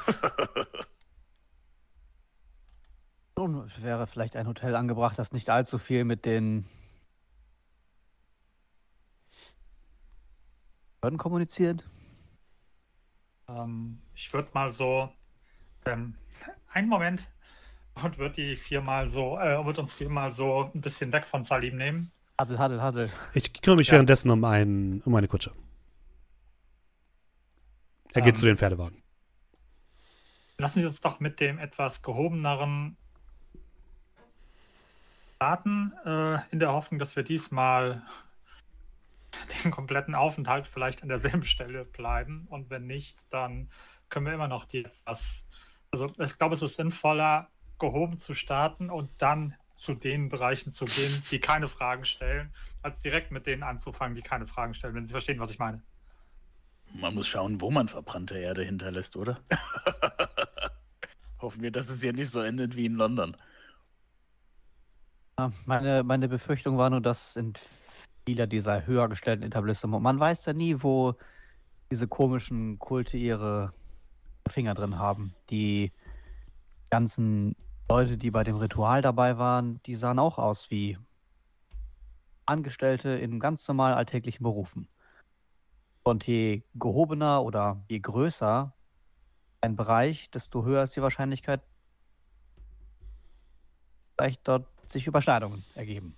Nun, 3.38 3.70
wäre 3.80 4.08
vielleicht 4.08 4.36
ein 4.38 4.48
Hotel 4.48 4.76
angebracht, 4.76 5.20
das 5.20 5.34
nicht 5.34 5.50
allzu 5.50 5.78
viel 5.78 6.06
mit 6.06 6.26
den 6.26 6.66
Behörden 11.02 11.18
kommuniziert. 11.20 11.84
Ähm, 13.50 14.02
ich 14.16 14.34
würde 14.34 14.50
mal 14.54 14.72
so 14.74 15.10
ähm, 15.86 16.16
einen 16.70 16.88
Moment 16.90 17.28
und 17.96 18.18
würde 18.18 18.36
die 18.36 18.56
viermal 18.56 19.10
so, 19.10 19.38
äh, 19.38 19.64
wird 19.66 19.80
uns 19.80 19.94
viermal 19.94 20.32
so 20.32 20.72
ein 20.74 20.82
bisschen 20.82 21.12
weg 21.12 21.26
von 21.26 21.44
Salim 21.44 21.78
nehmen. 21.78 22.12
Haddel, 22.40 22.58
Haddel, 22.58 22.82
Haddel. 22.82 23.10
Ich 23.34 23.54
kümmere 23.62 23.78
mich 23.78 23.88
Ja. 23.88 23.94
währenddessen 23.94 24.30
um, 24.32 24.44
einen, 24.46 25.02
um 25.02 25.14
eine 25.16 25.28
Kutsche. 25.28 25.52
Er 28.18 28.24
geht 28.24 28.34
Ähm. 28.34 28.40
zu 28.40 28.46
den 28.48 28.58
Pferdewagen. 28.58 29.04
Lassen 30.58 30.80
Sie 30.80 30.86
uns 30.88 31.00
doch 31.02 31.20
mit 31.20 31.40
dem 31.40 31.60
etwas 31.60 32.02
gehobeneren 32.02 32.98
starten, 35.36 35.94
äh, 36.04 36.40
in 36.50 36.58
der 36.58 36.72
Hoffnung, 36.72 36.98
dass 36.98 37.16
wir 37.16 37.22
diesmal 37.22 38.02
den 39.64 39.70
kompletten 39.70 40.16
Aufenthalt 40.16 40.66
vielleicht 40.66 41.04
an 41.04 41.10
derselben 41.10 41.44
Stelle 41.44 41.86
bleiben. 41.86 42.48
Und 42.50 42.72
wenn 42.72 42.88
nicht, 42.88 43.20
dann 43.30 43.70
können 44.10 44.26
wir 44.26 44.34
immer 44.34 44.48
noch 44.48 44.66
die 44.66 44.86
etwas. 44.86 45.48
Also 45.92 46.12
ich 46.18 46.40
glaube, 46.40 46.56
es 46.56 46.64
ist 46.64 46.78
sinnvoller, 46.78 47.50
gehoben 47.78 48.18
zu 48.18 48.34
starten 48.34 48.90
und 48.90 49.12
dann 49.20 49.54
zu 49.76 49.94
den 49.94 50.30
Bereichen 50.30 50.72
zu 50.72 50.86
gehen, 50.86 51.22
die 51.30 51.40
keine 51.40 51.68
Fragen 51.68 52.04
stellen, 52.04 52.52
als 52.82 53.00
direkt 53.04 53.30
mit 53.30 53.46
denen 53.46 53.62
anzufangen, 53.62 54.16
die 54.16 54.24
keine 54.24 54.48
Fragen 54.48 54.74
stellen, 54.74 54.96
wenn 54.96 55.06
Sie 55.06 55.12
verstehen, 55.12 55.40
was 55.40 55.52
ich 55.52 55.60
meine. 55.60 55.84
Man 56.94 57.16
muss 57.16 57.28
schauen, 57.28 57.62
wo 57.62 57.70
man 57.70 57.88
verbrannte 57.88 58.38
Erde 58.38 58.64
hinterlässt, 58.64 59.16
oder? 59.16 59.40
Hoffen 61.42 61.62
wir, 61.62 61.72
dass 61.72 61.90
es 61.90 62.02
hier 62.02 62.14
nicht 62.14 62.32
so 62.32 62.42
endet 62.42 62.76
wie 62.76 62.86
in 62.86 62.96
London. 62.96 63.36
Meine, 65.66 66.04
meine 66.04 66.28
Befürchtung 66.28 66.78
war 66.80 66.90
nur, 66.90 67.02
dass 67.02 67.36
in 67.36 67.54
vieler 68.26 68.48
dieser 68.48 68.88
höher 68.88 69.08
gestellten 69.08 69.44
Etablissements, 69.44 70.02
man 70.02 70.20
weiß 70.20 70.46
ja 70.46 70.54
nie, 70.54 70.82
wo 70.82 71.14
diese 71.92 72.08
komischen 72.08 72.80
Kulte 72.80 73.18
ihre 73.18 73.74
Finger 74.48 74.74
drin 74.74 74.98
haben. 74.98 75.36
Die 75.50 75.92
ganzen 76.90 77.56
Leute, 77.90 78.18
die 78.18 78.32
bei 78.32 78.44
dem 78.44 78.56
Ritual 78.56 79.02
dabei 79.02 79.38
waren, 79.38 79.80
die 79.86 79.96
sahen 79.96 80.20
auch 80.20 80.40
aus 80.40 80.72
wie 80.72 80.98
Angestellte 82.46 83.10
in 83.10 83.40
ganz 83.40 83.68
normal 83.68 83.94
alltäglichen 83.94 84.44
Berufen. 84.44 84.88
Und 86.08 86.26
je 86.26 86.64
gehobener 86.76 87.44
oder 87.44 87.84
je 87.90 88.00
größer 88.00 88.74
ein 89.60 89.76
Bereich, 89.76 90.32
desto 90.32 90.64
höher 90.64 90.84
ist 90.84 90.96
die 90.96 91.02
Wahrscheinlichkeit, 91.02 91.62
vielleicht 94.16 94.48
dort 94.48 94.68
sich 94.90 95.06
Überschneidungen 95.06 95.66
ergeben. 95.76 96.16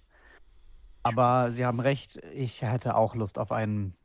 Aber 1.01 1.51
Sie 1.51 1.65
haben 1.65 1.79
recht, 1.79 2.17
ich 2.35 2.61
hätte 2.61 2.93
auch 2.93 3.15
Lust 3.15 3.39
auf 3.39 3.51
ein 3.51 3.95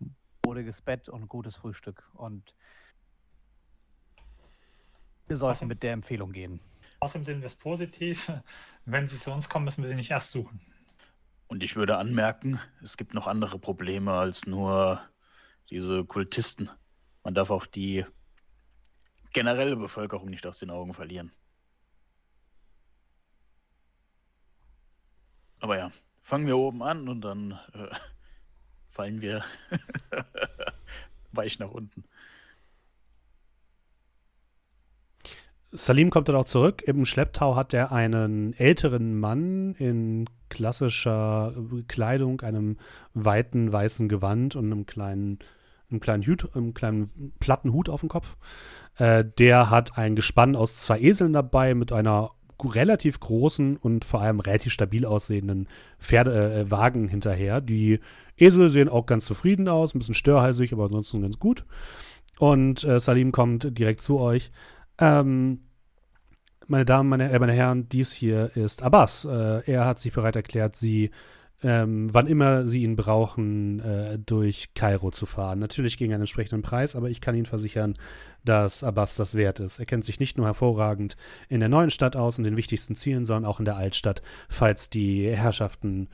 wohliges 0.43 0.81
Bett 0.81 1.11
und 1.11 1.29
gutes 1.29 1.57
Frühstück. 1.57 2.09
Und 2.15 2.55
wir 5.27 5.37
sollten 5.37 5.67
mit 5.67 5.83
der 5.83 5.93
Empfehlung 5.93 6.33
gehen. 6.33 6.61
Außerdem 7.01 7.25
sehen 7.25 7.41
wir 7.41 7.49
es 7.49 7.57
positiv. 7.57 8.33
Wenn 8.87 9.07
Sie 9.07 9.19
zu 9.19 9.31
uns 9.31 9.51
kommen, 9.51 9.67
müssen 9.67 9.83
wir 9.83 9.91
Sie 9.91 9.97
nicht 9.97 10.13
erst 10.13 10.31
suchen. 10.31 10.63
Und 11.47 11.63
ich 11.63 11.77
würde 11.77 11.99
anmerken, 11.99 12.59
es 12.83 12.97
gibt 12.97 13.13
noch 13.13 13.27
andere 13.27 13.59
Probleme 13.59 14.13
als 14.13 14.47
nur 14.47 15.03
diese 15.71 16.05
Kultisten. 16.05 16.71
Man 17.23 17.35
darf 17.35 17.51
auch 17.51 17.67
die 17.67 18.05
generelle 19.33 19.77
Bevölkerung 19.77 20.31
nicht 20.31 20.47
aus 20.47 20.59
den 20.59 20.71
Augen 20.71 20.95
verlieren. 20.95 21.33
Aber 25.61 25.79
ja, 25.79 25.93
fangen 26.23 26.47
wir 26.47 26.59
oben 26.59 26.83
an 26.83 27.09
und 27.09 27.23
dann 27.23 27.53
äh, 27.73 27.89
fallen 28.91 29.21
wir 29.21 29.45
weich 31.33 31.59
nach 31.59 31.71
unten. 31.71 32.05
Salim 35.77 36.11
kommt 36.11 36.29
dann 36.29 36.37
auch 36.37 36.45
zurück. 36.45 36.83
Im 36.87 37.05
Schlepptau 37.05 37.57
hat 37.57 37.75
er 37.75 37.91
einen 37.91 38.53
älteren 38.55 39.19
Mann 39.19 39.75
in 39.75 40.27
klassischer 40.49 41.53
Kleidung, 41.89 42.41
einem 42.43 42.79
weiten 43.13 43.73
weißen 43.73 44.09
Gewand 44.09 44.55
und 44.55 44.67
einem 44.67 44.87
kleinen, 44.87 45.41
einem 45.91 46.01
kleinen, 46.01 46.25
Hut, 46.25 46.55
einem 46.55 46.75
kleinen 46.75 47.33
platten 47.41 47.73
Hut 47.73 47.89
auf 47.89 48.01
dem 48.01 48.09
Kopf. 48.09 48.37
Äh, 48.99 49.25
der 49.39 49.69
hat 49.69 49.99
ein 49.99 50.15
Gespann 50.15 50.55
aus 50.55 50.77
zwei 50.77 51.01
Eseln 51.01 51.33
dabei 51.33 51.75
mit 51.75 51.93
einer 51.93 52.31
relativ 52.63 53.19
großen 53.19 53.77
und 53.77 54.05
vor 54.05 54.21
allem 54.21 54.39
relativ 54.39 54.73
stabil 54.73 55.05
aussehenden 55.05 55.69
Pferdewagen 55.99 57.09
äh, 57.09 57.11
hinterher. 57.11 57.61
Die 57.61 57.99
Esel 58.37 58.71
sehen 58.71 58.89
auch 58.89 59.07
ganz 59.07 59.25
zufrieden 59.25 59.69
aus, 59.69 59.93
ein 59.93 59.99
bisschen 59.99 60.15
störhalsig, 60.15 60.73
aber 60.73 60.85
ansonsten 60.85 61.23
ganz 61.23 61.39
gut. 61.41 61.65
Und 62.39 62.85
äh, 62.85 63.01
Salim 63.01 63.33
kommt 63.33 63.77
direkt 63.77 64.03
zu 64.03 64.21
euch. 64.21 64.53
Ähm, 64.99 65.61
meine 66.67 66.85
Damen, 66.85 67.09
meine, 67.09 67.31
äh, 67.31 67.39
meine 67.39 67.53
Herren, 67.53 67.89
dies 67.89 68.13
hier 68.13 68.57
ist 68.57 68.83
Abbas. 68.83 69.25
Äh, 69.25 69.71
er 69.71 69.85
hat 69.87 70.01
sich 70.01 70.13
bereit 70.13 70.37
erklärt, 70.37 70.77
Sie, 70.77 71.11
ähm, 71.63 72.13
wann 72.13 72.27
immer 72.27 72.67
Sie 72.67 72.83
ihn 72.83 72.97
brauchen, 72.97 73.81
äh, 73.81 74.19
durch 74.19 74.73
Kairo 74.75 75.11
zu 75.11 75.27
fahren. 75.27 75.59
Natürlich 75.59 75.99
gegen 75.99 76.13
einen 76.13 76.23
entsprechenden 76.23 76.63
Preis, 76.63 76.97
aber 76.97 77.11
ich 77.11 77.21
kann 77.21 77.35
Ihnen 77.35 77.47
versichern, 77.47 77.95
dass 78.45 78.83
Abbas 78.83 79.17
das 79.17 79.35
wert 79.35 79.61
ist. 79.61 79.79
Er 79.79 79.87
kennt 79.87 80.05
sich 80.05 80.21
nicht 80.21 80.37
nur 80.37 80.47
hervorragend 80.47 81.17
in 81.49 81.61
der 81.61 81.69
neuen 81.69 81.91
Stadt 81.91 82.17
aus 82.17 82.39
und 82.39 82.45
den 82.45 82.57
wichtigsten 82.57 82.97
Zielen, 82.97 83.25
sondern 83.25 83.51
auch 83.51 83.59
in 83.59 83.65
der 83.65 83.77
Altstadt, 83.77 84.23
falls 84.49 84.91
die 84.91 85.31
Herrschaften 85.31 86.09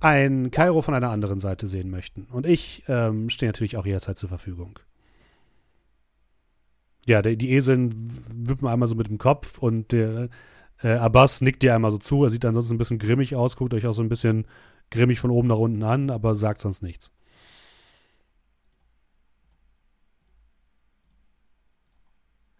ein 0.00 0.50
Kairo 0.50 0.80
von 0.80 0.94
einer 0.94 1.10
anderen 1.10 1.40
Seite 1.40 1.66
sehen 1.66 1.90
möchten. 1.90 2.26
Und 2.32 2.46
ich 2.46 2.84
ähm, 2.88 3.28
stehe 3.28 3.48
natürlich 3.48 3.76
auch 3.76 3.86
jederzeit 3.86 4.16
zur 4.16 4.30
Verfügung. 4.30 4.78
Ja, 7.10 7.22
der, 7.22 7.34
die 7.34 7.50
Eseln 7.50 7.90
wippen 8.32 8.68
einmal 8.68 8.86
so 8.86 8.94
mit 8.94 9.08
dem 9.08 9.18
Kopf 9.18 9.58
und 9.58 9.90
der 9.90 10.28
äh, 10.80 10.92
Abbas 10.92 11.40
nickt 11.40 11.60
dir 11.64 11.74
einmal 11.74 11.90
so 11.90 11.98
zu. 11.98 12.22
Er 12.22 12.30
sieht 12.30 12.44
ansonsten 12.44 12.74
ein 12.74 12.78
bisschen 12.78 13.00
grimmig 13.00 13.34
aus, 13.34 13.56
guckt 13.56 13.74
euch 13.74 13.84
auch 13.88 13.94
so 13.94 14.02
ein 14.02 14.08
bisschen 14.08 14.46
grimmig 14.90 15.18
von 15.18 15.32
oben 15.32 15.48
nach 15.48 15.56
unten 15.56 15.82
an, 15.82 16.10
aber 16.10 16.36
sagt 16.36 16.60
sonst 16.60 16.84
nichts. 16.84 17.10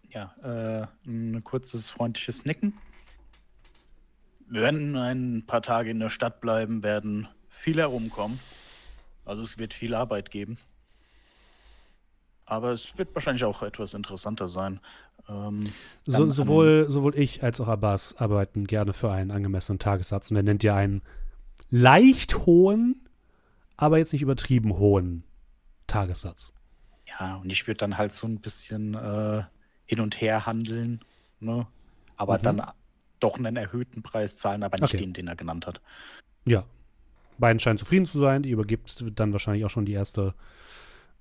Ja, 0.09 0.35
äh, 0.43 1.09
ein 1.09 1.41
kurzes 1.45 1.89
freundliches 1.89 2.43
Nicken. 2.43 2.73
Wir 4.49 4.63
werden 4.63 4.97
ein 4.97 5.45
paar 5.47 5.61
Tage 5.61 5.91
in 5.91 6.01
der 6.01 6.09
Stadt 6.09 6.41
bleiben, 6.41 6.83
werden 6.83 7.29
viel 7.47 7.77
herumkommen. 7.77 8.41
Also 9.23 9.43
es 9.43 9.57
wird 9.57 9.73
viel 9.73 9.95
Arbeit 9.95 10.29
geben. 10.29 10.57
Aber 12.51 12.71
es 12.71 12.97
wird 12.97 13.15
wahrscheinlich 13.15 13.45
auch 13.45 13.63
etwas 13.63 13.93
interessanter 13.93 14.49
sein. 14.49 14.81
Ähm, 15.29 15.71
so, 16.03 16.27
sowohl, 16.27 16.87
sowohl 16.89 17.17
ich 17.17 17.43
als 17.43 17.61
auch 17.61 17.69
Abbas 17.69 18.17
arbeiten 18.17 18.67
gerne 18.67 18.91
für 18.91 19.09
einen 19.09 19.31
angemessenen 19.31 19.79
Tagessatz 19.79 20.29
und 20.29 20.35
er 20.35 20.43
nennt 20.43 20.61
ja 20.61 20.75
einen 20.75 21.01
leicht 21.69 22.45
hohen, 22.45 23.07
aber 23.77 23.99
jetzt 23.99 24.11
nicht 24.11 24.21
übertrieben 24.21 24.77
hohen 24.77 25.23
Tagessatz. 25.87 26.51
Ja, 27.07 27.37
und 27.37 27.49
ich 27.49 27.67
würde 27.67 27.77
dann 27.77 27.97
halt 27.97 28.11
so 28.11 28.27
ein 28.27 28.41
bisschen 28.41 28.95
äh, 28.95 29.43
hin 29.85 30.01
und 30.01 30.19
her 30.19 30.45
handeln, 30.45 30.99
ne? 31.39 31.65
aber 32.17 32.37
mhm. 32.39 32.43
dann 32.43 32.61
doch 33.21 33.37
einen 33.37 33.55
erhöhten 33.55 34.03
Preis 34.03 34.35
zahlen, 34.35 34.63
aber 34.63 34.77
nicht 34.77 34.93
okay. 34.93 34.97
den, 34.97 35.13
den 35.13 35.29
er 35.29 35.37
genannt 35.37 35.65
hat. 35.65 35.79
Ja. 36.45 36.65
Beiden 37.37 37.61
scheinen 37.61 37.77
zufrieden 37.77 38.05
zu 38.05 38.19
sein. 38.19 38.43
Die 38.43 38.49
übergibt 38.49 39.05
dann 39.17 39.31
wahrscheinlich 39.31 39.63
auch 39.63 39.69
schon 39.69 39.85
die 39.85 39.93
erste 39.93 40.33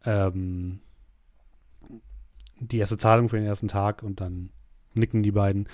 ähm, 0.05 0.81
die 2.61 2.78
erste 2.78 2.99
Zahlung 2.99 3.28
für 3.28 3.37
den 3.37 3.47
ersten 3.47 3.69
Tag 3.69 4.03
und 4.03 4.20
dann 4.20 4.51
nicken 4.95 5.23
die 5.23 5.32
beiden. 5.32 5.69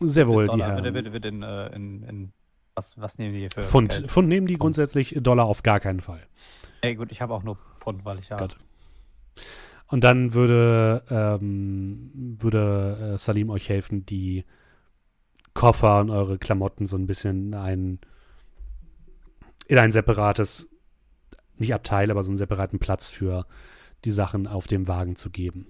Sehr 0.00 0.26
wohl, 0.26 0.46
Dollar, 0.46 0.56
die 0.56 0.62
Herren. 0.62 0.82
Bitte, 0.82 0.92
bitte, 0.92 1.10
bitte 1.10 1.28
in, 1.28 1.42
äh, 1.42 1.66
in, 1.74 2.02
in, 2.02 2.32
was, 2.74 2.98
was 2.98 3.18
nehmen 3.18 3.34
die 3.34 3.48
für 3.52 3.62
Pfund. 3.62 3.90
Geld? 3.92 4.10
Pfund 4.10 4.28
nehmen 4.28 4.46
die 4.46 4.54
Pfund. 4.54 4.62
grundsätzlich, 4.62 5.16
Dollar 5.20 5.46
auf 5.46 5.62
gar 5.62 5.80
keinen 5.80 6.00
Fall. 6.00 6.20
Ey, 6.80 6.94
gut, 6.94 7.12
ich 7.12 7.20
habe 7.20 7.34
auch 7.34 7.42
nur 7.42 7.58
Pfund, 7.76 8.04
weil 8.04 8.18
ich 8.18 8.28
ja. 8.28 8.48
Und 9.86 10.04
dann 10.04 10.34
würde, 10.34 11.02
ähm, 11.10 12.36
würde 12.40 13.14
äh, 13.14 13.18
Salim 13.18 13.50
euch 13.50 13.68
helfen, 13.68 14.04
die 14.04 14.44
Koffer 15.54 16.00
und 16.00 16.10
eure 16.10 16.38
Klamotten 16.38 16.86
so 16.86 16.96
ein 16.96 17.06
bisschen 17.06 17.48
in 17.48 17.54
ein, 17.54 17.98
in 19.66 19.78
ein 19.78 19.92
separates, 19.92 20.68
nicht 21.56 21.74
Abteil, 21.74 22.10
aber 22.10 22.22
so 22.22 22.30
einen 22.30 22.36
separaten 22.36 22.78
Platz 22.78 23.08
für 23.08 23.46
die 24.04 24.10
Sachen 24.10 24.46
auf 24.46 24.66
dem 24.66 24.88
Wagen 24.88 25.16
zu 25.16 25.30
geben. 25.30 25.66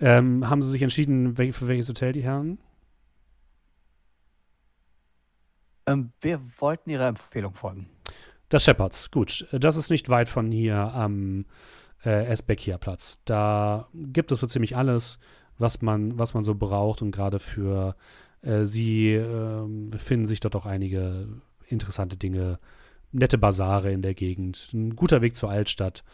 Ähm, 0.00 0.48
haben 0.48 0.62
Sie 0.62 0.70
sich 0.70 0.82
entschieden, 0.82 1.36
für 1.36 1.68
welches 1.68 1.88
Hotel 1.88 2.12
die 2.12 2.22
Herren? 2.22 2.58
Ähm, 5.86 6.12
wir 6.20 6.40
wollten 6.58 6.90
Ihrer 6.90 7.08
Empfehlung 7.08 7.54
folgen. 7.54 7.88
Das 8.48 8.64
Shepherds, 8.64 9.10
gut. 9.10 9.46
Das 9.52 9.76
ist 9.76 9.90
nicht 9.90 10.08
weit 10.08 10.28
von 10.28 10.50
hier 10.50 10.76
am 10.76 11.46
äh, 12.04 12.26
Esbekia-Platz. 12.26 13.20
Da 13.24 13.88
gibt 13.94 14.32
es 14.32 14.40
so 14.40 14.46
ziemlich 14.46 14.76
alles, 14.76 15.18
was 15.58 15.82
man, 15.82 16.18
was 16.18 16.34
man 16.34 16.44
so 16.44 16.54
braucht 16.54 17.02
und 17.02 17.10
gerade 17.10 17.38
für 17.38 17.96
äh, 18.42 18.64
Sie 18.64 19.12
äh, 19.12 19.98
finden 19.98 20.26
sich 20.26 20.40
dort 20.40 20.56
auch 20.56 20.66
einige 20.66 21.28
interessante 21.66 22.16
Dinge, 22.16 22.58
nette 23.12 23.38
Basare 23.38 23.92
in 23.92 24.02
der 24.02 24.14
Gegend, 24.14 24.70
ein 24.72 24.96
guter 24.96 25.22
Weg 25.22 25.36
zur 25.36 25.50
Altstadt 25.50 26.04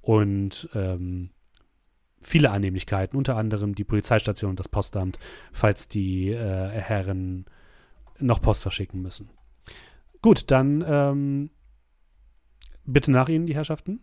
und 0.00 0.68
ähm, 0.74 1.30
viele 2.20 2.50
Annehmlichkeiten, 2.50 3.16
unter 3.16 3.36
anderem 3.36 3.74
die 3.74 3.84
Polizeistation 3.84 4.50
und 4.50 4.60
das 4.60 4.68
Postamt, 4.68 5.18
falls 5.52 5.88
die 5.88 6.30
äh, 6.30 6.68
Herren 6.68 7.46
noch 8.18 8.42
Post 8.42 8.62
verschicken 8.62 9.00
müssen. 9.00 9.30
Gut, 10.22 10.50
dann 10.50 10.84
ähm, 10.86 11.50
bitte 12.84 13.10
nach 13.10 13.28
Ihnen, 13.28 13.46
die 13.46 13.54
Herrschaften. 13.54 14.00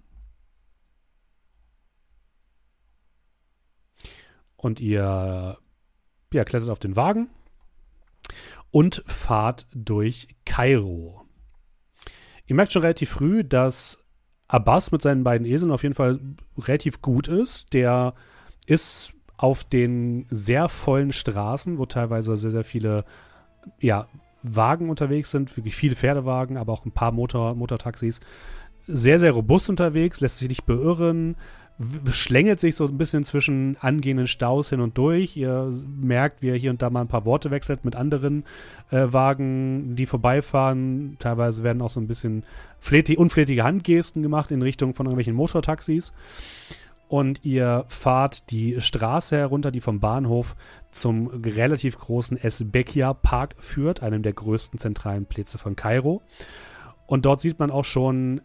Und 4.55 4.79
ihr 4.79 5.57
ja, 6.33 6.43
klettert 6.43 6.69
auf 6.69 6.79
den 6.79 6.95
Wagen 6.95 7.29
und 8.71 9.03
fahrt 9.05 9.67
durch 9.73 10.35
Kairo. 10.45 11.25
Ihr 12.47 12.55
merkt 12.55 12.73
schon 12.73 12.81
relativ 12.81 13.11
früh, 13.11 13.43
dass 13.43 14.03
Abbas 14.47 14.91
mit 14.91 15.01
seinen 15.01 15.23
beiden 15.23 15.45
Eseln 15.45 15.71
auf 15.71 15.83
jeden 15.83 15.95
Fall 15.95 16.19
relativ 16.57 17.01
gut 17.01 17.27
ist. 17.27 17.73
Der 17.73 18.13
ist 18.65 19.13
auf 19.37 19.63
den 19.63 20.25
sehr 20.29 20.69
vollen 20.69 21.11
Straßen, 21.11 21.77
wo 21.77 21.85
teilweise 21.85 22.35
sehr, 22.37 22.51
sehr 22.51 22.63
viele 22.63 23.05
ja, 23.79 24.07
Wagen 24.41 24.89
unterwegs 24.89 25.31
sind, 25.31 25.55
wirklich 25.57 25.75
viele 25.75 25.95
Pferdewagen, 25.95 26.57
aber 26.57 26.73
auch 26.73 26.85
ein 26.85 26.91
paar 26.91 27.11
Motor, 27.11 27.55
Motortaxis. 27.55 28.19
Sehr, 28.83 29.19
sehr 29.19 29.31
robust 29.31 29.69
unterwegs, 29.69 30.21
lässt 30.21 30.37
sich 30.37 30.47
nicht 30.47 30.65
beirren, 30.65 31.35
schlängelt 32.11 32.59
sich 32.59 32.75
so 32.75 32.85
ein 32.85 32.97
bisschen 32.97 33.23
zwischen 33.23 33.77
angehenden 33.79 34.27
Staus 34.27 34.69
hin 34.69 34.81
und 34.81 34.97
durch. 34.97 35.37
Ihr 35.37 35.71
merkt, 35.87 36.41
wie 36.41 36.49
er 36.49 36.55
hier 36.55 36.71
und 36.71 36.81
da 36.81 36.89
mal 36.89 37.01
ein 37.01 37.07
paar 37.07 37.25
Worte 37.25 37.51
wechselt 37.51 37.85
mit 37.85 37.95
anderen 37.95 38.45
äh, 38.89 39.07
Wagen, 39.11 39.95
die 39.95 40.07
vorbeifahren. 40.07 41.17
Teilweise 41.19 41.63
werden 41.63 41.81
auch 41.83 41.91
so 41.91 41.99
ein 41.99 42.07
bisschen 42.07 42.43
flätig, 42.79 43.19
unflätige 43.19 43.63
Handgesten 43.63 44.23
gemacht 44.23 44.49
in 44.49 44.63
Richtung 44.63 44.95
von 44.95 45.05
irgendwelchen 45.05 45.35
Motortaxis. 45.35 46.13
Und 47.09 47.45
ihr 47.45 47.85
fahrt 47.87 48.49
die 48.49 48.81
Straße 48.81 49.37
herunter, 49.37 49.71
die 49.71 49.79
vom 49.79 49.99
Bahnhof 49.99 50.55
zum 50.91 51.27
relativ 51.27 51.97
großen 51.99 52.37
Esbekia 52.37 53.13
Park 53.13 53.55
führt, 53.59 54.01
einem 54.01 54.23
der 54.23 54.33
größten 54.33 54.79
zentralen 54.79 55.25
Plätze 55.25 55.57
von 55.57 55.75
Kairo. 55.75 56.21
Und 57.05 57.25
dort 57.25 57.39
sieht 57.39 57.59
man 57.59 57.71
auch 57.71 57.85
schon 57.85 58.41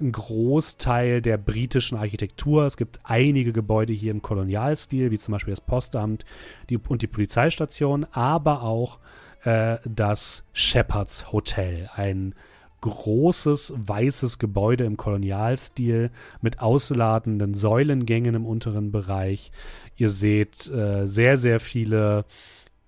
ein 0.00 0.12
Großteil 0.12 1.22
der 1.22 1.38
britischen 1.38 1.96
Architektur. 1.96 2.64
Es 2.64 2.76
gibt 2.76 3.00
einige 3.04 3.52
Gebäude 3.52 3.92
hier 3.92 4.10
im 4.10 4.22
Kolonialstil, 4.22 5.10
wie 5.10 5.18
zum 5.18 5.32
Beispiel 5.32 5.52
das 5.52 5.60
Postamt 5.60 6.24
die, 6.68 6.78
und 6.78 7.02
die 7.02 7.06
Polizeistation, 7.06 8.06
aber 8.12 8.62
auch 8.62 8.98
äh, 9.44 9.78
das 9.84 10.44
Shepherds 10.52 11.32
Hotel, 11.32 11.88
ein 11.94 12.34
großes 12.80 13.74
weißes 13.76 14.38
Gebäude 14.38 14.84
im 14.84 14.96
Kolonialstil 14.96 16.10
mit 16.40 16.60
ausladenden 16.60 17.54
Säulengängen 17.54 18.34
im 18.34 18.46
unteren 18.46 18.90
Bereich. 18.90 19.52
Ihr 19.96 20.10
seht 20.10 20.66
äh, 20.66 21.06
sehr, 21.06 21.36
sehr 21.36 21.60
viele 21.60 22.24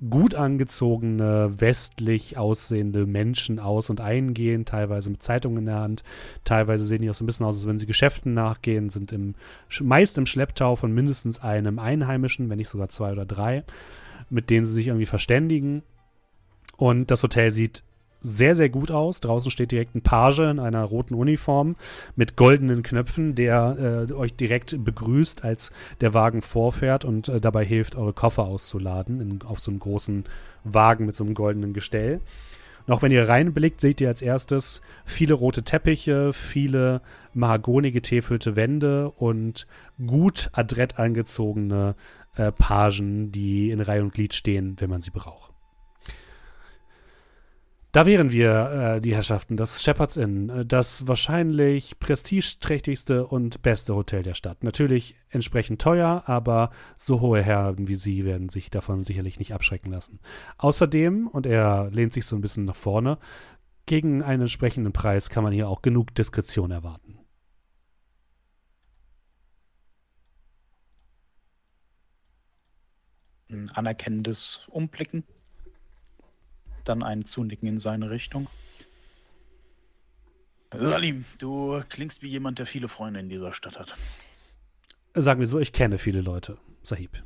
gut 0.09 0.35
angezogene, 0.35 1.55
westlich 1.59 2.37
aussehende 2.37 3.07
Menschen 3.07 3.59
aus 3.59 3.91
und 3.91 4.01
eingehen, 4.01 4.65
teilweise 4.65 5.11
mit 5.11 5.23
Zeitungen 5.23 5.59
in 5.59 5.67
der 5.67 5.81
Hand, 5.81 6.03
teilweise 6.45 6.85
sehen 6.85 7.03
die 7.03 7.11
auch 7.11 7.15
so 7.15 7.25
ein 7.25 7.27
bisschen 7.27 7.47
aus, 7.47 7.57
als 7.57 7.67
wenn 7.67 7.79
sie 7.79 7.87
Geschäften 7.87 8.35
nachgehen, 8.35 8.91
sind 8.91 9.13
im, 9.13 9.35
meist 9.81 10.19
im 10.19 10.27
Schlepptau 10.27 10.77
von 10.77 10.93
mindestens 10.93 11.41
einem 11.41 11.79
Einheimischen, 11.79 12.51
wenn 12.51 12.59
nicht 12.59 12.69
sogar 12.69 12.89
zwei 12.89 13.13
oder 13.13 13.27
drei, 13.27 13.65
mit 14.31 14.51
denen 14.51 14.67
sie 14.67 14.73
sich 14.73 14.89
irgendwie 14.89 15.07
verständigen. 15.07 15.83
Und 16.77 17.11
das 17.11 17.23
Hotel 17.23 17.51
sieht 17.51 17.85
sehr, 18.23 18.55
sehr 18.55 18.69
gut 18.69 18.91
aus. 18.91 19.21
Draußen 19.21 19.51
steht 19.51 19.73
direkt 19.73 19.95
ein 19.95 20.03
Page 20.03 20.41
in 20.41 20.59
einer 20.59 20.85
roten 20.85 21.15
Uniform 21.15 21.77
mit 22.17 22.37
goldenen 22.37 22.83
Knöpfen, 22.83 23.35
der 23.35 24.07
äh, 24.09 24.13
euch 24.13 24.35
direkt 24.35 24.85
begrüßt, 24.85 25.45
als 25.45 25.73
der 26.01 26.15
Wagen 26.15 26.43
vorfährt 26.43 27.05
und 27.05 27.29
äh, 27.29 27.41
dabei 27.41 27.65
hilft, 27.65 27.97
eure 27.97 28.13
Koffer 28.13 28.45
auszuladen 28.45 29.21
in, 29.21 29.43
auf 29.43 29.61
so 29.61 29.71
einem 29.71 29.81
großen 29.81 30.25
Wagen 30.65 31.07
mit 31.07 31.17
so 31.17 31.25
einem 31.25 31.35
goldenen 31.35 31.73
Gestell. 31.73 32.21
Auch 32.89 33.03
wenn 33.03 33.13
ihr 33.13 33.29
reinblickt, 33.29 33.81
seht 33.81 34.01
ihr 34.01 34.09
als 34.09 34.23
erstes 34.23 34.83
viele 35.05 35.35
rote 35.35 35.63
Teppiche, 35.63 36.33
viele 36.33 37.01
mahagoni 37.33 37.93
getäfelte 37.93 38.57
Wände 38.57 39.11
und 39.11 39.67
gut 40.05 40.51
adrett 40.53 40.99
angezogene 40.99 41.95
äh, 42.37 42.51
Pagen, 42.51 43.31
die 43.31 43.71
in 43.71 43.81
Reihe 43.81 44.03
und 44.03 44.15
Glied 44.15 44.35
stehen, 44.35 44.77
wenn 44.81 44.91
man 44.91 45.01
sie 45.01 45.11
braucht. 45.11 45.52
Da 47.93 48.07
wären 48.07 48.33
wir, 48.33 48.95
äh, 48.97 49.01
die 49.03 49.15
Herrschaften, 49.15 49.59
das 49.59 49.83
Shepherd's 49.83 50.17
Inn, 50.17 50.49
äh, 50.49 50.65
das 50.65 51.07
wahrscheinlich 51.07 51.99
prestigeträchtigste 51.99 53.27
und 53.27 53.61
beste 53.61 53.95
Hotel 53.95 54.23
der 54.23 54.33
Stadt. 54.33 54.65
Natürlich 54.65 55.15
entsprechend 55.29 55.83
teuer, 55.83 56.23
aber 56.25 56.71
so 56.97 57.21
hohe 57.21 57.43
Herren 57.43 57.89
wie 57.89 57.95
Sie 57.95 58.25
werden 58.25 58.49
sich 58.49 58.71
davon 58.71 59.05
sicherlich 59.05 59.39
nicht 59.39 59.53
abschrecken 59.53 59.91
lassen. 59.91 60.21
Außerdem, 60.57 61.27
und 61.29 61.45
er 61.45 61.91
lehnt 61.91 62.15
sich 62.15 62.25
so 62.25 62.35
ein 62.35 62.41
bisschen 62.41 62.65
nach 62.65 62.77
vorne, 62.77 63.19
gegen 63.85 64.23
einen 64.23 64.43
entsprechenden 64.43 64.95
Preis 64.95 65.29
kann 65.29 65.45
man 65.45 65.53
hier 65.53 65.69
auch 65.69 65.83
genug 65.83 66.15
Diskretion 66.15 66.71
erwarten. 66.71 67.19
Ein 73.51 73.69
anerkennendes 73.69 74.63
Umblicken 74.69 75.25
dann 76.85 77.03
ein 77.03 77.25
Zunicken 77.25 77.69
in 77.69 77.79
seine 77.79 78.11
Richtung. 78.11 78.49
Salim, 80.75 81.25
du 81.39 81.83
klingst 81.89 82.23
wie 82.23 82.29
jemand, 82.29 82.59
der 82.59 82.67
viele 82.67 82.89
Freunde 82.89 83.21
in 83.21 83.29
dieser 83.29 83.53
Stadt 83.53 83.79
hat. 83.79 83.95
Sagen 85.15 85.41
wir 85.41 85.47
so, 85.47 85.59
ich 85.59 85.73
kenne 85.73 85.99
viele 85.99 86.23
Leute, 86.23 86.57
Sahib. 86.83 87.23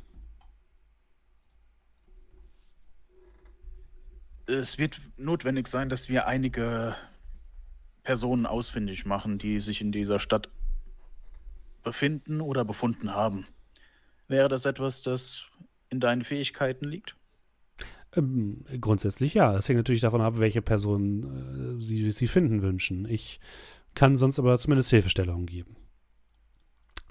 Es 4.45 4.77
wird 4.77 4.99
notwendig 5.17 5.67
sein, 5.67 5.89
dass 5.89 6.09
wir 6.09 6.27
einige 6.27 6.95
Personen 8.03 8.45
ausfindig 8.45 9.05
machen, 9.05 9.37
die 9.37 9.59
sich 9.59 9.81
in 9.81 9.91
dieser 9.91 10.19
Stadt 10.19 10.49
befinden 11.83 12.41
oder 12.41 12.65
befunden 12.65 13.13
haben. 13.13 13.47
Wäre 14.27 14.49
das 14.49 14.65
etwas, 14.65 15.01
das 15.01 15.45
in 15.89 15.99
deinen 15.99 16.23
Fähigkeiten 16.23 16.85
liegt? 16.85 17.15
Ähm, 18.17 18.65
grundsätzlich 18.81 19.33
ja. 19.33 19.55
Es 19.55 19.69
hängt 19.69 19.77
natürlich 19.77 20.01
davon 20.01 20.21
ab, 20.21 20.39
welche 20.39 20.61
Personen 20.61 21.77
äh, 21.79 21.83
sie, 21.83 22.11
sie 22.11 22.27
finden 22.27 22.61
wünschen. 22.61 23.07
Ich 23.07 23.39
kann 23.95 24.17
sonst 24.17 24.39
aber 24.39 24.57
zumindest 24.57 24.89
Hilfestellungen 24.89 25.45
geben. 25.45 25.75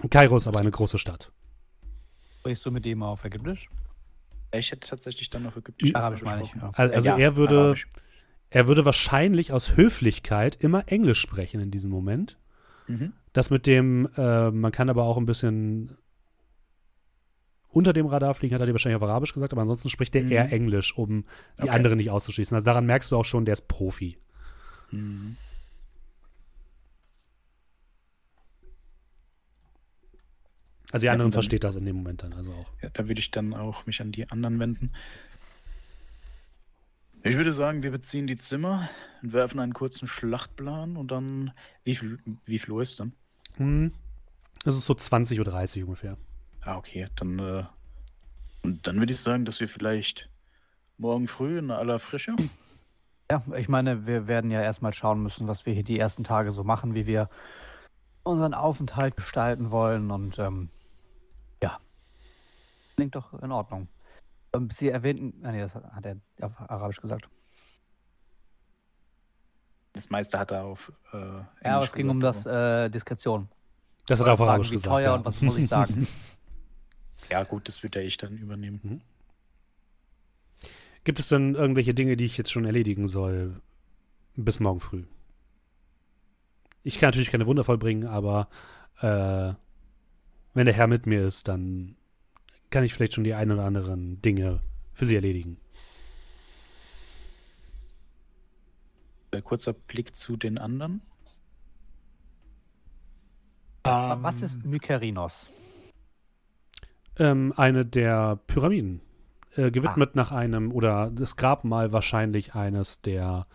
Kairo 0.09 0.37
ist 0.37 0.47
aber 0.47 0.59
eine 0.59 0.71
große 0.71 0.97
Stadt. 0.99 1.31
Sprichst 2.39 2.65
du 2.65 2.71
mit 2.71 2.85
ihm 2.85 3.01
auf 3.03 3.25
Ägyptisch? 3.25 3.69
Ich 4.53 4.71
hätte 4.71 4.87
tatsächlich 4.87 5.29
dann 5.29 5.45
auf 5.47 5.57
Ägyptisch. 5.57 5.95
Arabisch 5.95 6.21
meine 6.21 6.43
ich. 6.43 6.53
Ja. 6.53 6.71
Also 6.73 7.09
ja, 7.09 7.17
er 7.17 7.35
würde, 7.35 7.57
Arabisch. 7.57 7.87
er 8.49 8.67
würde 8.67 8.85
wahrscheinlich 8.85 9.51
aus 9.51 9.75
Höflichkeit 9.75 10.55
immer 10.55 10.87
Englisch 10.87 11.19
sprechen 11.19 11.59
in 11.59 11.71
diesem 11.71 11.89
Moment. 11.89 12.37
Mhm. 12.87 13.13
Das 13.33 13.49
mit 13.49 13.65
dem, 13.65 14.07
äh, 14.15 14.51
man 14.51 14.71
kann 14.71 14.89
aber 14.89 15.03
auch 15.03 15.17
ein 15.17 15.25
bisschen 15.25 15.97
unter 17.77 17.93
dem 17.93 18.07
Radar 18.07 18.33
fliegen, 18.33 18.55
hat 18.55 18.61
er 18.61 18.65
dir 18.65 18.73
wahrscheinlich 18.73 19.01
auf 19.01 19.07
Arabisch 19.07 19.33
gesagt, 19.33 19.53
aber 19.53 19.61
ansonsten 19.61 19.89
spricht 19.89 20.15
er 20.15 20.23
mhm. 20.23 20.31
eher 20.31 20.51
Englisch, 20.51 20.97
um 20.97 21.25
die 21.57 21.63
okay. 21.63 21.69
anderen 21.69 21.97
nicht 21.97 22.09
auszuschließen. 22.09 22.55
Also 22.55 22.65
daran 22.65 22.87
merkst 22.87 23.11
du 23.11 23.17
auch 23.17 23.25
schon, 23.25 23.45
der 23.45 23.53
ist 23.53 23.67
Profi. 23.67 24.17
Mhm. 24.89 25.37
Also 30.91 31.03
die 31.03 31.09
anderen 31.09 31.31
ja, 31.31 31.35
versteht 31.35 31.63
das 31.63 31.75
in 31.75 31.85
dem 31.85 31.97
Moment 31.97 32.23
dann 32.23 32.33
also 32.33 32.51
auch. 32.51 32.71
Ja, 32.81 32.89
da 32.89 33.07
würde 33.07 33.19
ich 33.19 33.29
dann 33.29 33.53
auch 33.53 33.85
mich 33.85 34.01
an 34.01 34.11
die 34.11 34.29
anderen 34.31 34.59
wenden. 34.59 34.91
Ich 37.23 37.35
würde 37.35 37.53
sagen, 37.53 37.83
wir 37.83 37.91
beziehen 37.91 38.25
die 38.25 38.37
Zimmer, 38.37 38.89
werfen 39.21 39.59
einen 39.59 39.73
kurzen 39.73 40.07
Schlachtplan 40.07 40.95
und 40.95 41.11
dann, 41.11 41.51
wie 41.83 41.95
viel, 41.95 42.19
wie 42.45 42.57
viel 42.57 42.71
Uhr 42.71 42.81
ist 42.81 42.99
dann? 42.99 43.13
Hm, 43.57 43.91
das 44.63 44.77
ist 44.77 44.85
so 44.85 44.93
20.30 44.93 45.81
Uhr 45.81 45.87
ungefähr. 45.87 46.17
Ah, 46.61 46.77
okay. 46.77 47.07
Dann, 47.15 47.39
äh, 47.39 47.63
dann 48.63 48.99
würde 48.99 49.13
ich 49.13 49.19
sagen, 49.19 49.45
dass 49.45 49.59
wir 49.59 49.69
vielleicht 49.69 50.29
morgen 50.97 51.27
früh 51.27 51.59
in 51.59 51.71
aller 51.71 51.99
Frische. 51.99 52.35
Ja, 53.29 53.43
ich 53.55 53.67
meine, 53.67 54.05
wir 54.05 54.27
werden 54.27 54.51
ja 54.51 54.61
erstmal 54.61 54.93
schauen 54.93 55.21
müssen, 55.21 55.47
was 55.47 55.65
wir 55.65 55.73
hier 55.73 55.83
die 55.83 55.99
ersten 55.99 56.23
Tage 56.23 56.51
so 56.51 56.63
machen, 56.63 56.95
wie 56.95 57.05
wir 57.05 57.29
unseren 58.23 58.53
Aufenthalt 58.53 59.15
gestalten 59.15 59.71
wollen 59.71 60.11
und 60.11 60.37
ähm, 60.39 60.69
ja, 61.61 61.77
klingt 62.95 63.15
doch 63.15 63.33
in 63.41 63.51
Ordnung. 63.51 63.87
Ähm, 64.53 64.69
Sie 64.69 64.89
erwähnten, 64.89 65.45
ah, 65.45 65.51
nee, 65.51 65.61
das 65.61 65.75
hat 65.75 66.05
er 66.05 66.17
auf 66.41 66.59
Arabisch 66.69 67.01
gesagt. 67.01 67.29
Das 69.93 70.09
meiste 70.09 70.37
hat 70.37 70.51
er 70.51 70.63
auf. 70.63 70.91
Äh, 71.11 71.17
ja, 71.17 71.75
aber 71.77 71.85
es 71.85 71.93
ging 71.93 72.09
um 72.09 72.19
das 72.19 72.45
äh, 72.45 72.89
Diskretion. 72.89 73.49
Das 74.07 74.19
hat 74.19 74.27
er 74.27 74.33
auf 74.33 74.41
Arabisch 74.41 74.69
gesagt. 74.69 74.89
Teuer 74.89 75.03
ja. 75.03 75.15
und 75.15 75.25
was 75.25 75.41
muss 75.41 75.57
ich 75.57 75.67
sagen? 75.67 76.07
Ja, 77.31 77.43
gut, 77.43 77.67
das 77.67 77.83
wird 77.83 77.95
ja 77.95 78.01
ich 78.01 78.17
dann 78.17 78.37
übernehmen. 78.37 78.79
Mhm. 78.83 79.01
Gibt 81.03 81.19
es 81.19 81.29
denn 81.29 81.55
irgendwelche 81.55 81.93
Dinge, 81.93 82.17
die 82.17 82.25
ich 82.25 82.37
jetzt 82.37 82.51
schon 82.51 82.65
erledigen 82.65 83.07
soll 83.07 83.61
bis 84.35 84.59
morgen 84.59 84.79
früh? 84.79 85.03
Ich 86.83 86.99
kann 86.99 87.07
natürlich 87.07 87.31
keine 87.31 87.45
Wunder 87.45 87.63
vollbringen, 87.63 88.07
aber 88.07 88.49
äh, 89.01 89.53
wenn 90.53 90.65
der 90.65 90.73
Herr 90.73 90.87
mit 90.87 91.05
mir 91.05 91.25
ist, 91.25 91.47
dann 91.47 91.95
kann 92.69 92.83
ich 92.83 92.93
vielleicht 92.93 93.13
schon 93.13 93.23
die 93.23 93.33
ein 93.33 93.51
oder 93.51 93.63
anderen 93.63 94.21
Dinge 94.21 94.61
für 94.93 95.05
Sie 95.05 95.15
erledigen. 95.15 95.59
Ein 99.31 99.43
kurzer 99.43 99.73
Blick 99.73 100.15
zu 100.15 100.35
den 100.35 100.57
anderen. 100.57 101.01
Was 103.83 104.41
ist 104.41 104.65
Mykerinos? 104.65 105.49
Ähm, 107.19 107.53
eine 107.55 107.85
der 107.85 108.39
Pyramiden. 108.47 109.01
Äh, 109.55 109.71
gewidmet 109.71 110.11
ah. 110.13 110.17
nach 110.17 110.31
einem, 110.31 110.71
oder 110.71 111.09
das 111.09 111.35
Grabmal 111.35 111.91
wahrscheinlich 111.91 112.53
eines 112.53 113.01
der 113.01 113.47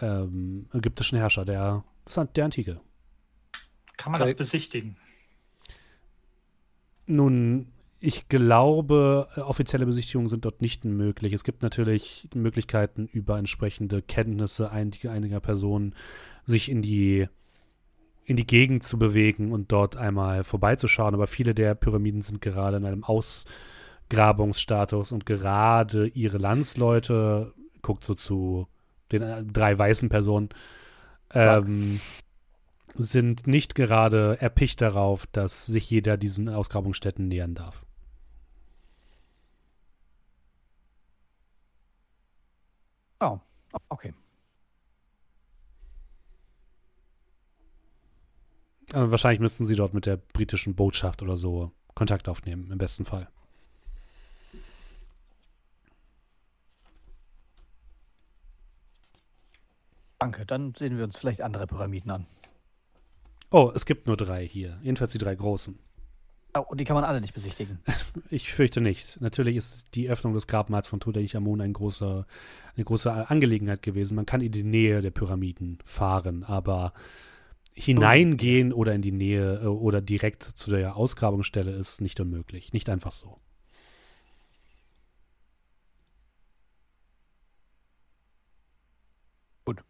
ähm, 0.00 0.66
ägyptischen 0.72 1.18
Herrscher, 1.18 1.44
der, 1.44 1.84
der 2.34 2.44
Antike. 2.44 2.80
Kann 3.98 4.12
man 4.12 4.20
das 4.20 4.34
besichtigen? 4.34 4.96
Nun, 7.04 7.66
Ich 8.02 8.28
glaube, 8.30 9.28
äh, 9.36 9.40
offizielle 9.40 9.84
Besichtigungen 9.84 10.28
sind 10.28 10.46
dort 10.46 10.62
nicht 10.62 10.86
möglich. 10.86 11.34
Es 11.34 11.44
gibt 11.44 11.62
natürlich 11.62 12.28
Möglichkeiten, 12.34 13.06
über 13.06 13.38
entsprechende 13.38 14.00
Kenntnisse 14.00 14.70
einiger, 14.70 15.12
einiger 15.12 15.40
Personen 15.40 15.94
sich 16.46 16.70
in 16.70 16.80
die, 16.80 17.28
in 18.30 18.36
die 18.36 18.46
Gegend 18.46 18.84
zu 18.84 18.96
bewegen 18.96 19.50
und 19.50 19.72
dort 19.72 19.96
einmal 19.96 20.44
vorbeizuschauen. 20.44 21.14
Aber 21.14 21.26
viele 21.26 21.52
der 21.52 21.74
Pyramiden 21.74 22.22
sind 22.22 22.40
gerade 22.40 22.76
in 22.76 22.86
einem 22.86 23.02
Ausgrabungsstatus 23.02 25.10
und 25.10 25.26
gerade 25.26 26.06
ihre 26.06 26.38
Landsleute, 26.38 27.52
guckt 27.82 28.04
so 28.04 28.14
zu 28.14 28.68
den 29.10 29.22
äh, 29.22 29.42
drei 29.42 29.76
weißen 29.76 30.08
Personen, 30.08 30.50
ähm, 31.34 32.00
sind 32.94 33.48
nicht 33.48 33.74
gerade 33.74 34.40
erpicht 34.40 34.80
darauf, 34.80 35.26
dass 35.26 35.66
sich 35.66 35.90
jeder 35.90 36.16
diesen 36.16 36.48
Ausgrabungsstätten 36.48 37.26
nähern 37.26 37.56
darf. 37.56 37.84
Oh, 43.18 43.40
okay. 43.88 44.14
Aber 48.92 49.10
wahrscheinlich 49.10 49.40
müssten 49.40 49.64
sie 49.64 49.76
dort 49.76 49.94
mit 49.94 50.06
der 50.06 50.16
britischen 50.16 50.74
Botschaft 50.74 51.22
oder 51.22 51.36
so 51.36 51.70
Kontakt 51.94 52.28
aufnehmen, 52.28 52.70
im 52.70 52.78
besten 52.78 53.04
Fall. 53.04 53.28
Danke, 60.18 60.44
dann 60.44 60.74
sehen 60.74 60.98
wir 60.98 61.04
uns 61.04 61.16
vielleicht 61.16 61.40
andere 61.40 61.66
Pyramiden 61.66 62.10
an. 62.10 62.26
Oh, 63.50 63.72
es 63.74 63.86
gibt 63.86 64.06
nur 64.06 64.16
drei 64.16 64.46
hier. 64.46 64.78
Jedenfalls 64.82 65.12
die 65.12 65.18
drei 65.18 65.34
großen. 65.34 65.78
Oh, 66.54 66.64
und 66.68 66.78
die 66.78 66.84
kann 66.84 66.94
man 66.94 67.04
alle 67.04 67.20
nicht 67.20 67.34
besichtigen. 67.34 67.78
Ich 68.30 68.52
fürchte 68.52 68.80
nicht. 68.80 69.20
Natürlich 69.20 69.56
ist 69.56 69.94
die 69.94 70.08
Öffnung 70.08 70.34
des 70.34 70.46
Grabmals 70.46 70.88
von 70.88 71.00
Tutanchamun 71.00 71.60
ein 71.60 71.72
großer, 71.72 72.26
eine 72.76 72.84
große 72.84 73.30
Angelegenheit 73.30 73.82
gewesen. 73.82 74.14
Man 74.14 74.26
kann 74.26 74.40
in 74.40 74.52
die 74.52 74.62
Nähe 74.62 75.00
der 75.00 75.10
Pyramiden 75.10 75.78
fahren, 75.84 76.44
aber 76.44 76.92
hineingehen 77.80 78.72
oder 78.72 78.94
in 78.94 79.02
die 79.02 79.12
Nähe 79.12 79.60
äh, 79.62 79.66
oder 79.66 80.00
direkt 80.00 80.42
zu 80.42 80.70
der 80.70 80.96
Ausgrabungsstelle 80.96 81.70
ist 81.70 82.00
nicht 82.00 82.20
unmöglich. 82.20 82.72
Nicht 82.72 82.88
einfach 82.88 83.12
so. 83.12 83.38
Gut. 89.64 89.82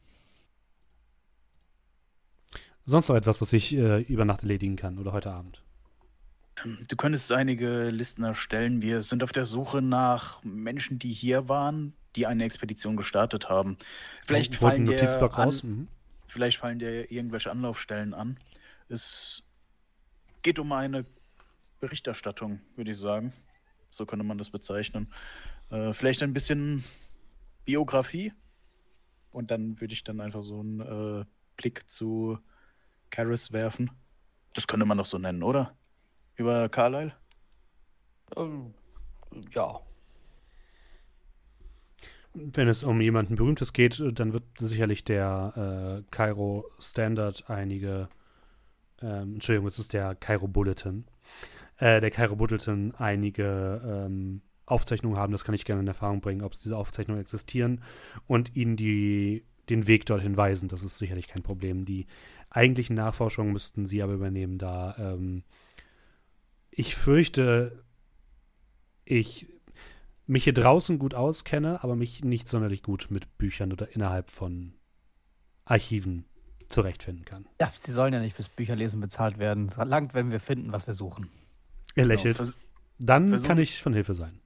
Sonst 2.86 3.08
noch 3.08 3.16
etwas, 3.16 3.40
was 3.40 3.52
ich 3.52 3.74
äh, 3.74 4.02
über 4.02 4.24
Nacht 4.24 4.42
erledigen 4.42 4.76
kann 4.76 4.98
oder 4.98 5.12
heute 5.12 5.30
Abend? 5.32 5.62
Du 6.88 6.96
könntest 6.96 7.32
einige 7.32 7.88
Listen 7.88 8.22
erstellen. 8.22 8.82
Wir 8.82 9.02
sind 9.02 9.22
auf 9.22 9.32
der 9.32 9.46
Suche 9.46 9.80
nach 9.80 10.44
Menschen, 10.44 10.98
die 10.98 11.12
hier 11.12 11.48
waren, 11.48 11.94
die 12.16 12.26
eine 12.26 12.44
Expedition 12.44 12.96
gestartet 12.96 13.48
haben. 13.48 13.78
Vielleicht 14.26 14.52
ein 14.52 14.58
fallen 14.58 14.84
dir 14.84 14.92
Notizblock 14.92 15.38
an, 15.38 15.44
raus? 15.44 15.62
Mhm. 15.62 15.88
Vielleicht 16.30 16.58
fallen 16.58 16.78
dir 16.78 17.10
irgendwelche 17.10 17.50
Anlaufstellen 17.50 18.14
an. 18.14 18.38
Es 18.88 19.42
geht 20.42 20.58
um 20.58 20.72
eine 20.72 21.04
Berichterstattung, 21.80 22.60
würde 22.76 22.92
ich 22.92 22.98
sagen. 22.98 23.32
So 23.90 24.06
könnte 24.06 24.24
man 24.24 24.38
das 24.38 24.50
bezeichnen. 24.50 25.12
Äh, 25.70 25.92
vielleicht 25.92 26.22
ein 26.22 26.32
bisschen 26.32 26.84
Biografie. 27.64 28.32
Und 29.32 29.50
dann 29.50 29.80
würde 29.80 29.94
ich 29.94 30.04
dann 30.04 30.20
einfach 30.20 30.42
so 30.42 30.60
einen 30.60 30.80
äh, 30.80 31.24
Blick 31.56 31.88
zu 31.90 32.38
Karis 33.10 33.52
werfen. 33.52 33.90
Das 34.54 34.66
könnte 34.66 34.86
man 34.86 34.98
doch 34.98 35.06
so 35.06 35.18
nennen, 35.18 35.42
oder? 35.42 35.76
Über 36.36 36.68
Carlyle? 36.68 37.12
Ähm, 38.36 38.74
ja. 39.52 39.80
Wenn 42.32 42.68
es 42.68 42.84
um 42.84 43.00
jemanden 43.00 43.34
Berühmtes 43.34 43.72
geht, 43.72 44.02
dann 44.14 44.32
wird 44.32 44.44
sicherlich 44.58 45.04
der 45.04 46.00
äh, 46.00 46.10
Cairo 46.10 46.68
Standard 46.78 47.44
einige, 47.48 48.08
ähm, 49.02 49.34
Entschuldigung, 49.34 49.66
es 49.66 49.80
ist 49.80 49.92
der 49.92 50.14
Cairo 50.14 50.46
Bulletin, 50.46 51.06
äh, 51.78 52.00
der 52.00 52.10
Cairo 52.12 52.36
Bulletin 52.36 52.94
einige 52.96 53.82
ähm, 53.84 54.42
Aufzeichnungen 54.66 55.18
haben, 55.18 55.32
das 55.32 55.44
kann 55.44 55.56
ich 55.56 55.64
gerne 55.64 55.82
in 55.82 55.88
Erfahrung 55.88 56.20
bringen, 56.20 56.42
ob 56.42 56.52
diese 56.52 56.76
Aufzeichnungen 56.76 57.20
existieren 57.20 57.82
und 58.28 58.54
ihnen 58.54 58.76
die, 58.76 59.44
den 59.68 59.88
Weg 59.88 60.06
dorthin 60.06 60.36
weisen. 60.36 60.68
Das 60.68 60.84
ist 60.84 60.98
sicherlich 60.98 61.26
kein 61.26 61.42
Problem. 61.42 61.84
Die 61.84 62.06
eigentlichen 62.48 62.94
Nachforschungen 62.94 63.52
müssten 63.52 63.86
sie 63.86 64.02
aber 64.02 64.12
übernehmen, 64.12 64.58
da 64.58 64.94
ähm, 64.98 65.42
ich 66.70 66.94
fürchte, 66.94 67.82
ich 69.04 69.48
mich 70.30 70.44
hier 70.44 70.54
draußen 70.54 70.98
gut 70.98 71.14
auskenne, 71.14 71.82
aber 71.82 71.96
mich 71.96 72.22
nicht 72.24 72.48
sonderlich 72.48 72.82
gut 72.82 73.08
mit 73.10 73.36
Büchern 73.36 73.72
oder 73.72 73.94
innerhalb 73.94 74.30
von 74.30 74.74
Archiven 75.64 76.24
zurechtfinden 76.68 77.24
kann. 77.24 77.46
Ja, 77.60 77.72
sie 77.76 77.90
sollen 77.90 78.14
ja 78.14 78.20
nicht 78.20 78.36
fürs 78.36 78.48
Bücherlesen 78.48 79.00
bezahlt 79.00 79.38
werden. 79.38 79.68
Es 79.68 79.76
langt, 79.76 80.14
wenn 80.14 80.30
wir 80.30 80.38
finden, 80.40 80.72
was 80.72 80.86
wir 80.86 80.94
suchen. 80.94 81.28
Er 81.96 82.04
lächelt. 82.04 82.36
Vers 82.36 82.54
Dann 82.98 83.30
versuch- 83.30 83.46
kann 83.48 83.58
ich 83.58 83.82
von 83.82 83.92
Hilfe 83.92 84.14
sein. 84.14 84.40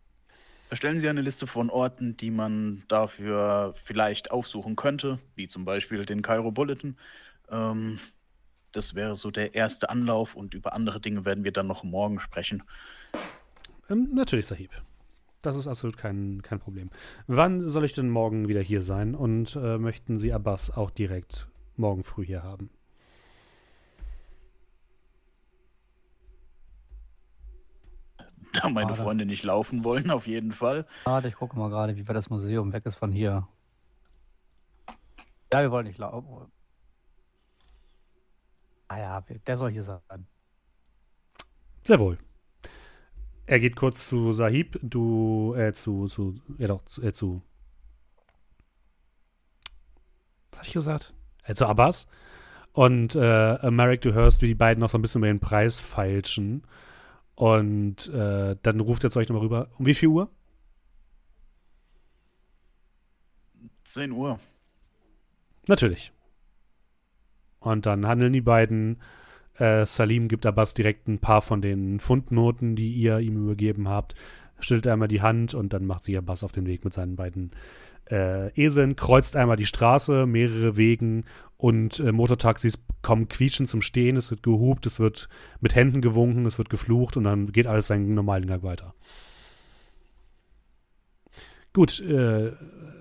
Erstellen 0.70 0.98
Sie 0.98 1.09
eine 1.09 1.20
Liste 1.20 1.47
von 1.47 1.69
Orten, 1.69 2.16
die 2.16 2.31
man 2.31 2.82
dafür 2.89 3.74
vielleicht 3.85 4.31
aufsuchen 4.31 4.77
könnte, 4.77 5.19
wie 5.35 5.47
zum 5.47 5.66
Beispiel 5.66 6.06
den 6.06 6.23
Cairo 6.23 6.51
Bulletin. 6.51 6.97
Ähm, 7.51 8.01
das 8.73 8.94
wäre 8.94 9.15
so 9.15 9.31
der 9.31 9.55
erste 9.55 9.90
Anlauf 9.90 10.35
und 10.35 10.55
über 10.55 10.73
andere 10.73 11.01
Dinge 11.01 11.27
werden 11.27 11.44
wir 11.44 11.52
dann 11.52 11.66
noch 11.66 11.85
morgen 11.85 12.19
sprechen. 12.20 12.62
Ähm, 13.90 14.09
natürlich, 14.15 14.47
Sahib. 14.47 14.70
Das 15.45 15.57
ist 15.57 15.69
absolut 15.69 15.99
kein, 15.99 16.41
kein 16.41 16.59
Problem. 16.59 16.89
Wann 17.27 17.69
soll 17.69 17.85
ich 17.85 17.93
denn 17.93 18.09
morgen 18.09 18.49
wieder 18.49 18.62
hier 18.62 18.81
sein? 18.81 19.15
Und 19.15 19.57
äh, 19.57 19.77
möchten 19.77 20.19
Sie 20.19 20.33
Abbas 20.33 20.75
auch 20.75 20.91
direkt 20.91 21.49
morgen 21.77 22.03
früh 22.03 22.25
hier 22.25 22.43
haben? 22.43 22.71
Da 28.55 28.71
meine 28.71 28.89
Schade. 28.89 29.03
Freunde 29.03 29.27
nicht 29.27 29.43
laufen 29.43 29.85
wollen, 29.85 30.11
auf 30.11 30.27
jeden 30.27 30.53
Fall. 30.53 30.87
Warte, 31.05 31.29
ich 31.29 31.35
gucke 31.35 31.59
mal 31.59 31.69
gerade, 31.69 31.95
wie 31.97 32.09
weit 32.09 32.16
das 32.16 32.31
Museum 32.31 32.73
weg 32.73 32.87
ist 32.87 32.95
von 32.95 33.12
hier. 33.12 33.47
Ja, 35.53 35.61
wir 35.61 35.71
wollen 35.71 35.87
nicht 35.87 35.99
laufen. 35.99 36.51
Ah 38.89 38.99
ja, 38.99 39.21
der 39.21 39.57
soll 39.59 39.71
hier 39.71 39.83
sein. 39.83 40.27
Sehr 41.83 41.99
wohl. 41.99 42.16
Er 43.47 43.61
geht 43.61 43.77
kurz 43.77 44.09
zu 44.09 44.33
Sahib, 44.33 44.79
du, 44.83 45.55
äh, 45.55 45.73
zu, 45.73 46.07
zu, 46.07 46.35
ja 46.59 46.69
doch, 46.69 46.85
zu, 46.87 47.03
äh, 47.03 47.12
zu, 47.12 47.43
was 50.51 50.61
hab 50.61 50.66
ich 50.66 50.73
gesagt? 50.73 51.12
Äh, 51.45 51.55
zu 51.55 51.66
Abbas. 51.66 52.07
Und 52.73 53.15
äh, 53.15 53.71
Marek, 53.71 54.01
du 54.01 54.15
hörst, 54.15 54.43
wie 54.43 54.49
die 54.49 54.55
beiden 54.55 54.81
noch 54.81 54.91
so 54.91 54.99
ein 54.99 55.03
bisschen 55.03 55.21
über 55.21 55.29
den 55.29 55.41
Preis 55.41 55.79
feilschen. 55.79 56.66
Und 57.35 58.09
äh, 58.09 58.57
dann 58.62 58.81
ruft 58.81 59.05
er 59.05 59.11
zu 59.11 59.19
euch 59.19 59.29
nochmal 59.29 59.45
rüber. 59.45 59.69
Um 59.79 59.87
wie 59.87 59.95
viel 59.95 60.09
Uhr? 60.09 60.31
10 63.85 64.11
Uhr. 64.12 64.41
Natürlich. 65.69 66.12
Und 67.61 67.87
dann 67.87 68.07
handeln 68.07 68.33
die 68.33 68.41
beiden. 68.41 69.01
Äh, 69.59 69.87
Salim 69.87 70.29
gibt 70.29 70.47
Abbas 70.47 70.75
direkt 70.75 71.09
ein 71.09 71.19
paar 71.19 71.43
von 71.43 71.63
den 71.63 72.01
Fundnoten, 72.01 72.77
die 72.77 72.93
ihr 72.93 73.19
ihm 73.21 73.37
übergeben 73.37 73.89
habt. 73.89 74.15
Stellt 74.59 74.87
einmal 74.87 75.09
die 75.09 75.23
Hand 75.23 75.55
und 75.55 75.73
dann 75.73 75.87
macht 75.87 76.05
sich 76.05 76.17
Abbas 76.17 76.43
auf 76.43 76.53
den 76.53 76.67
Weg 76.67 76.85
mit 76.85 76.95
seinen 76.95 77.17
beiden 77.17 77.51
äh, 78.11 78.51
Eseln, 78.61 78.97
kreuzt 78.97 79.37
einmal 79.37 79.57
die 79.57 79.67
Straße, 79.67 80.27
mehrere 80.27 80.77
Wegen 80.77 81.25
und 81.57 81.99
äh, 82.01 82.13
Motortaxis 82.13 82.79
kommen 83.03 83.29
quietschend 83.29 83.69
zum 83.69 83.83
Stehen. 83.83 84.17
Es 84.17 84.31
wird 84.31 84.43
gehupt, 84.43 84.87
es 84.87 85.01
wird 85.01 85.29
mit 85.61 85.75
Händen 85.75 86.01
gewunken, 86.01 86.47
es 86.47 86.59
wird 86.59 86.71
geflucht 86.71 87.17
und 87.17 87.25
dann 87.25 87.53
geht 87.53 87.67
alles 87.67 87.87
seinen 87.87 88.15
normalen 88.15 88.47
Gang 88.47 88.63
weiter. 88.63 88.95
Gut, 91.73 92.01
äh, 92.01 92.53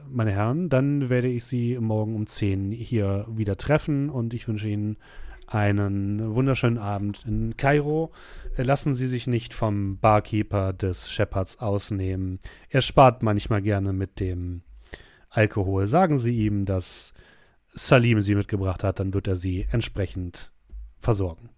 meine 0.09 0.31
Herren, 0.31 0.69
dann 0.69 1.09
werde 1.09 1.27
ich 1.27 1.45
Sie 1.45 1.77
morgen 1.79 2.15
um 2.15 2.27
10 2.27 2.71
hier 2.71 3.27
wieder 3.29 3.57
treffen 3.57 4.09
und 4.09 4.33
ich 4.33 4.47
wünsche 4.47 4.67
Ihnen 4.67 4.97
einen 5.53 6.33
wunderschönen 6.35 6.77
Abend 6.77 7.23
in 7.25 7.55
Kairo. 7.57 8.11
Äh, 8.57 8.63
Lassen 8.63 8.95
Sie 8.95 9.07
sich 9.07 9.27
nicht 9.27 9.53
vom 9.53 9.99
Barkeeper 9.99 10.73
des 10.73 11.11
Shepherds 11.11 11.59
ausnehmen. 11.59 12.39
Er 12.69 12.81
spart 12.81 13.23
manchmal 13.23 13.61
gerne 13.61 13.93
mit 13.93 14.19
dem 14.19 14.63
Alkohol. 15.29 15.87
Sagen 15.87 16.17
Sie 16.17 16.45
ihm, 16.45 16.65
dass 16.65 17.13
Salim 17.67 18.21
Sie 18.21 18.35
mitgebracht 18.35 18.83
hat, 18.83 18.99
dann 18.99 19.13
wird 19.13 19.27
er 19.27 19.35
Sie 19.35 19.67
entsprechend 19.71 20.51
versorgen. 20.99 21.49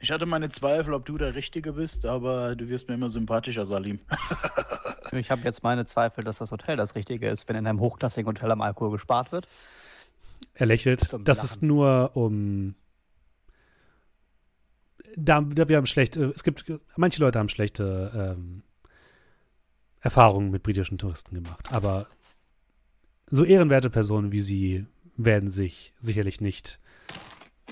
Ich 0.00 0.10
hatte 0.10 0.26
meine 0.26 0.50
Zweifel, 0.50 0.92
ob 0.92 1.06
du 1.06 1.16
der 1.16 1.34
Richtige 1.34 1.72
bist, 1.72 2.04
aber 2.04 2.56
du 2.56 2.68
wirst 2.68 2.88
mir 2.88 2.94
immer 2.94 3.08
sympathischer, 3.08 3.64
Salim. 3.64 4.00
Ich 5.12 5.30
habe 5.30 5.42
jetzt 5.42 5.62
meine 5.62 5.84
Zweifel, 5.84 6.24
dass 6.24 6.38
das 6.38 6.50
Hotel 6.50 6.76
das 6.76 6.96
Richtige 6.96 7.28
ist, 7.28 7.48
wenn 7.48 7.54
in 7.54 7.68
einem 7.68 7.78
hochklassigen 7.78 8.26
Hotel 8.26 8.50
am 8.50 8.62
Alkohol 8.62 8.90
gespart 8.90 9.30
wird. 9.30 9.46
Er 10.54 10.66
lächelt. 10.66 11.12
Das 11.24 11.38
Lachen. 11.38 11.46
ist 11.46 11.62
nur 11.62 12.16
um. 12.16 12.74
da, 15.16 15.40
da 15.40 15.68
wir 15.68 15.76
haben 15.76 15.86
schlecht, 15.86 16.16
äh, 16.16 16.26
es 16.26 16.44
gibt, 16.44 16.64
manche 16.96 17.20
Leute 17.20 17.38
haben 17.38 17.48
schlechte 17.48 18.36
ähm, 18.36 18.62
Erfahrungen 20.00 20.50
mit 20.50 20.62
britischen 20.62 20.98
Touristen 20.98 21.34
gemacht, 21.34 21.72
aber 21.72 22.06
so 23.26 23.44
ehrenwerte 23.44 23.90
Personen 23.90 24.32
wie 24.32 24.42
sie 24.42 24.86
werden 25.16 25.48
sich 25.48 25.94
sicherlich 25.98 26.40
nicht 26.40 26.78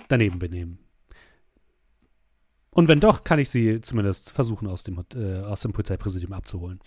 daneben 0.09 0.39
benehmen. 0.39 0.79
Und 2.71 2.89
wenn 2.89 3.01
doch, 3.01 3.23
kann 3.23 3.39
ich 3.39 3.51
sie 3.51 3.81
zumindest 3.83 4.31
versuchen, 4.31 4.67
aus 4.67 4.83
dem, 4.83 5.05
äh, 5.15 5.41
aus 5.41 5.61
dem 5.61 5.73
Polizeipräsidium 5.73 6.33
abzuholen. 6.33 6.81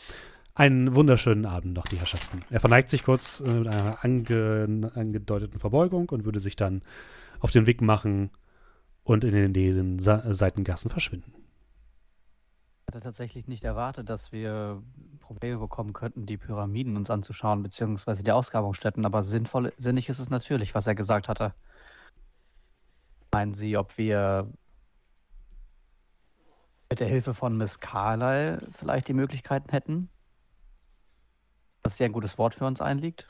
Einen 0.57 0.95
wunderschönen 0.95 1.45
Abend 1.45 1.73
noch, 1.73 1.86
die 1.86 1.98
Herrschaften. 1.98 2.45
Er 2.49 2.61
verneigt 2.61 2.90
sich 2.90 3.03
kurz 3.03 3.41
äh, 3.41 3.49
mit 3.49 3.68
einer 3.68 4.06
ange, 4.06 4.90
angedeuteten 4.95 5.60
Verbeugung 5.60 6.07
und 6.07 6.23
würde 6.23 6.40
sich 6.40 6.56
dann 6.56 6.82
auf 7.41 7.52
den 7.52 7.65
Weg 7.68 7.82
machen 7.82 8.30
und 9.03 9.26
in 9.26 9.52
den 9.52 9.99
Sa 9.99 10.34
Seitengassen 10.34 10.90
verschwinden. 10.90 11.34
Ich 12.88 12.88
hatte 12.88 13.03
tatsächlich 13.03 13.49
nicht 13.49 13.65
erwartet, 13.65 14.10
dass 14.10 14.32
wir 14.32 14.82
Probleme 15.19 15.57
bekommen 15.57 15.91
könnten, 15.91 16.26
die 16.26 16.38
Pyramiden 16.38 16.95
uns 16.95 17.10
anzuschauen, 17.10 17.61
beziehungsweise 17.61 18.23
die 18.23 18.32
Ausgrabungsstätten, 18.32 19.06
aber 19.06 19.23
sinnvoll, 19.23 19.73
sinnig 19.76 20.07
ist 20.07 20.19
es 20.19 20.30
natürlich, 20.30 20.73
was 20.73 20.88
er 20.88 20.95
gesagt 20.95 21.27
hatte. 21.27 21.53
Meinen 23.34 23.53
Sie, 23.53 23.76
ob 23.76 23.98
wir 23.98 24.49
mit 26.90 27.02
der 27.02 27.10
Hilfe 27.10 27.34
von 27.34 27.57
Miss 27.57 27.82
Carlyle 27.82 28.60
vielleicht 28.72 29.10
die 29.10 29.14
Möglichkeiten 29.14 29.69
hätten, 29.72 30.10
dass 31.86 31.98
sie 31.98 32.03
ein 32.03 32.14
gutes 32.14 32.40
Wort 32.40 32.56
für 32.56 32.66
uns 32.66 32.82
einliegt? 32.82 33.30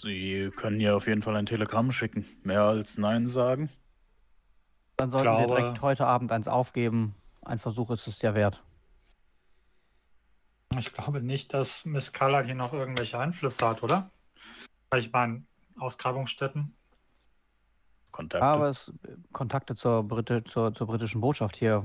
Sie 0.00 0.50
können 0.56 0.80
ja 0.80 0.96
auf 0.96 1.06
jeden 1.06 1.22
Fall 1.22 1.36
ein 1.36 1.46
Telegramm 1.46 1.92
schicken. 1.92 2.26
Mehr 2.42 2.62
als 2.62 2.98
Nein 2.98 3.28
sagen. 3.28 3.70
Dann 4.96 5.08
sollten 5.08 5.22
glaube, 5.22 5.52
wir 5.52 5.56
direkt 5.56 5.82
heute 5.82 6.04
Abend 6.04 6.32
eins 6.32 6.48
aufgeben. 6.48 7.14
Ein 7.42 7.60
Versuch 7.60 7.92
ist 7.92 8.08
es 8.08 8.20
ja 8.22 8.34
wert. 8.34 8.64
Ich 10.76 10.92
glaube 10.92 11.20
nicht, 11.20 11.54
dass 11.54 11.84
Miss 11.84 12.12
Carlyle 12.12 12.44
hier 12.44 12.56
noch 12.56 12.72
irgendwelche 12.72 13.20
Einflüsse 13.20 13.68
hat, 13.68 13.84
oder? 13.84 14.10
Ich 14.96 15.12
meine, 15.12 15.44
Ausgrabungsstätten. 15.78 16.74
Kontakte. 18.14 18.46
Aber 18.46 18.68
es, 18.68 18.92
Kontakte 19.32 19.74
zur, 19.74 20.04
Brit 20.04 20.46
zur, 20.46 20.72
zur, 20.72 20.86
britischen 20.86 21.20
Botschaft 21.20 21.56
hier 21.56 21.82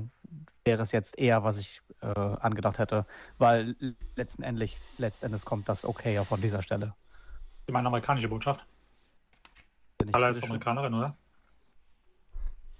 wäre 0.63 0.83
es 0.83 0.91
jetzt 0.91 1.17
eher, 1.17 1.43
was 1.43 1.57
ich 1.57 1.81
äh, 2.01 2.07
angedacht 2.07 2.77
hätte, 2.77 3.07
weil 3.39 3.75
letztendlich, 4.15 4.77
letztendlich 4.99 5.43
kommt 5.43 5.67
das 5.67 5.83
okay 5.83 6.13
ja 6.13 6.23
von 6.23 6.39
dieser 6.39 6.61
Stelle. 6.61 6.93
Sie 7.65 7.73
meinen 7.73 7.87
amerikanische 7.87 8.29
Botschaft? 8.29 8.63
Carla 10.11 10.29
ist 10.29 10.43
Amerikanerin, 10.43 10.93
oder? 10.93 11.15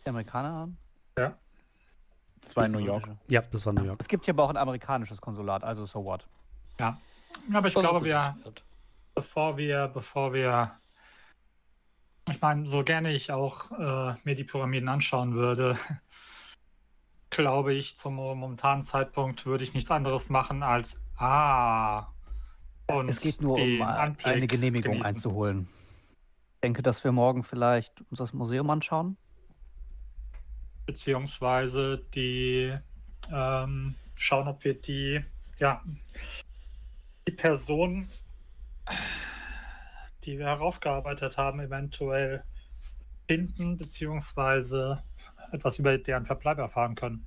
Die 0.06 0.10
Amerikanerin? 0.10 0.78
Ja. 1.18 1.34
Das 2.42 2.56
war 2.56 2.66
in 2.68 2.72
New 2.72 2.78
York. 2.78 3.10
Ja, 3.30 3.42
das 3.42 3.66
war 3.66 3.74
New 3.74 3.84
York. 3.84 4.00
Es 4.00 4.08
gibt 4.08 4.26
hier 4.26 4.36
aber 4.36 4.44
auch 4.44 4.52
ein 4.52 4.58
amerikanisches 4.58 5.20
Konsulat, 5.20 5.64
also 5.64 5.88
so 5.88 6.06
what. 6.06 6.28
Ja. 6.80 7.00
Aber 7.52 7.68
ich 7.68 7.74
glaube, 7.74 8.06
wir, 8.06 8.38
bevor 9.16 9.58
wir, 9.58 9.88
bevor 9.88 10.34
wir 10.34 10.79
ich 12.32 12.42
meine, 12.42 12.68
so 12.68 12.84
gerne 12.84 13.14
ich 13.14 13.32
auch 13.32 13.72
äh, 13.72 14.16
mir 14.24 14.36
die 14.36 14.44
Pyramiden 14.44 14.90
anschauen 14.90 15.34
würde, 15.34 15.78
glaube 17.30 17.74
ich, 17.74 17.98
zum 17.98 18.16
momentanen 18.16 18.84
Zeitpunkt 18.84 19.46
würde 19.46 19.64
ich 19.64 19.74
nichts 19.74 19.92
anderes 19.92 20.30
machen 20.30 20.64
als 20.64 21.02
Ah. 21.20 22.08
Und 22.88 23.10
es 23.10 23.20
geht 23.20 23.42
nur 23.42 23.60
um 23.60 23.82
Anblick 23.82 24.26
eine 24.26 24.48
Genehmigung 24.48 24.94
genießen. 24.94 25.06
einzuholen. 25.06 25.68
Ich 26.56 26.62
denke, 26.62 26.82
dass 26.82 27.04
wir 27.04 27.12
morgen 27.12 27.44
vielleicht 27.44 28.02
uns 28.10 28.20
das 28.20 28.34
Museum 28.34 28.70
anschauen. 28.70 29.18
Beziehungsweise 30.86 32.04
die 32.16 32.74
ähm, 33.32 33.96
schauen, 34.16 34.48
ob 34.48 34.64
wir 34.64 34.74
die, 34.74 35.24
ja, 35.60 35.84
die 37.28 37.32
Person 37.32 38.08
die 40.30 40.38
wir 40.38 40.46
herausgearbeitet 40.46 41.38
haben, 41.38 41.60
eventuell 41.60 42.44
finden, 43.28 43.78
beziehungsweise 43.78 45.04
etwas 45.52 45.80
über 45.80 45.98
deren 45.98 46.26
Verbleib 46.26 46.60
erfahren 46.60 46.96
können. 46.96 47.26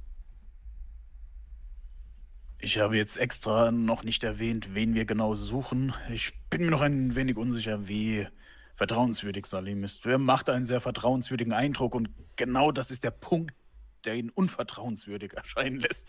Ich 2.59 2.79
habe 2.79 2.97
jetzt 2.97 3.17
extra 3.17 3.73
noch 3.73 4.05
nicht 4.05 4.23
erwähnt, 4.23 4.73
wen 4.73 4.95
wir 4.95 5.05
genau 5.05 5.35
suchen. 5.35 5.95
Ich 6.13 6.33
bin 6.49 6.65
mir 6.65 6.71
noch 6.71 6.81
ein 6.81 7.17
wenig 7.17 7.37
unsicher, 7.37 7.89
wie 7.89 8.29
vertrauenswürdig 8.77 9.47
Salim 9.47 9.83
ist. 9.83 10.07
Er 10.07 10.19
macht 10.19 10.49
einen 10.49 10.65
sehr 10.65 10.81
vertrauenswürdigen 10.81 11.53
Eindruck 11.53 11.97
und 11.97 12.09
genau 12.37 12.71
das 12.71 12.93
ist 12.93 13.03
der 13.03 13.11
Punkt, 13.11 13.53
der 14.05 14.15
ihn 14.15 14.31
unvertrauenswürdig 14.31 15.33
erscheinen 15.33 15.81
lässt. 15.81 16.09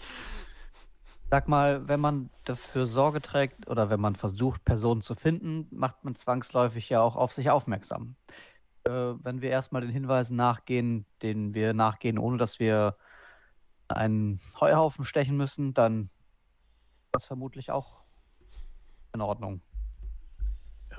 Sag 1.34 1.48
mal, 1.48 1.88
wenn 1.88 2.00
man 2.00 2.30
dafür 2.44 2.86
Sorge 2.86 3.20
trägt 3.20 3.68
oder 3.68 3.90
wenn 3.90 4.00
man 4.00 4.16
versucht, 4.16 4.64
Personen 4.66 5.02
zu 5.02 5.16
finden, 5.16 5.66
macht 5.72 6.04
man 6.04 6.16
zwangsläufig 6.16 6.90
ja 6.90 7.02
auch 7.02 7.16
auf 7.16 7.34
sich 7.34 7.50
aufmerksam. 7.50 8.16
Äh, 8.84 8.92
wenn 8.92 9.42
wir 9.42 9.50
erstmal 9.50 9.82
den 9.82 9.90
Hinweisen 9.90 10.36
nachgehen, 10.38 11.08
denen 11.24 11.56
wir 11.56 11.74
nachgehen, 11.74 12.20
ohne 12.20 12.38
dass 12.38 12.60
wir 12.60 12.98
einen 13.88 14.42
Heuhaufen 14.62 15.06
stechen 15.06 15.36
müssen, 15.36 15.74
dann 15.74 16.04
ist 16.04 17.14
das 17.14 17.26
vermutlich 17.26 17.72
auch 17.72 18.04
in 19.16 19.22
Ordnung. 19.22 19.64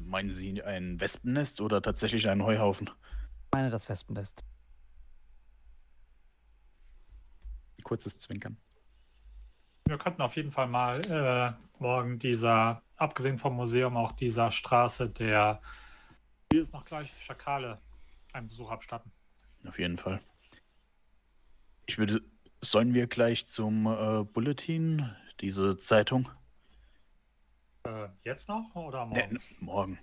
Meinen 0.01 0.33
Sie 0.33 0.61
ein 0.65 1.01
Wespennest 1.01 1.61
oder 1.61 1.81
tatsächlich 1.81 2.29
einen 2.29 2.43
Heuhaufen? 2.43 2.91
Ich 2.91 3.53
meine 3.53 3.71
das 3.71 3.89
Wespennest. 3.89 4.43
Kurzes 7.85 8.19
Zwinkern. 8.19 8.57
Wir 9.87 9.99
könnten 9.99 10.23
auf 10.23 10.37
jeden 10.37 10.51
Fall 10.51 10.67
mal 10.67 11.01
äh, 11.11 11.53
morgen 11.79 12.19
dieser, 12.19 12.83
abgesehen 12.97 13.39
vom 13.39 13.57
Museum, 13.57 13.97
auch 13.97 14.13
dieser 14.13 14.51
Straße 14.51 15.11
der, 15.11 15.61
wie 16.51 16.59
ist 16.59 16.73
noch 16.73 16.85
gleich, 16.85 17.13
Schakale, 17.21 17.81
einen 18.33 18.49
Besuch 18.49 18.71
abstatten. 18.71 19.13
Auf 19.67 19.79
jeden 19.79 19.99
Fall. 19.99 20.21
Ich 21.87 21.99
würde, 21.99 22.23
sollen 22.61 22.95
wir 22.95 23.07
gleich 23.07 23.47
zum 23.47 23.87
äh, 23.87 24.25
Bulletin, 24.25 25.15
diese 25.41 25.79
Zeitung? 25.79 26.31
Äh, 27.87 28.09
jetzt 28.23 28.49
noch 28.49 28.75
oder 28.75 29.05
morgen? 29.05 29.35
Nee, 29.35 29.41
morgen. 29.61 29.99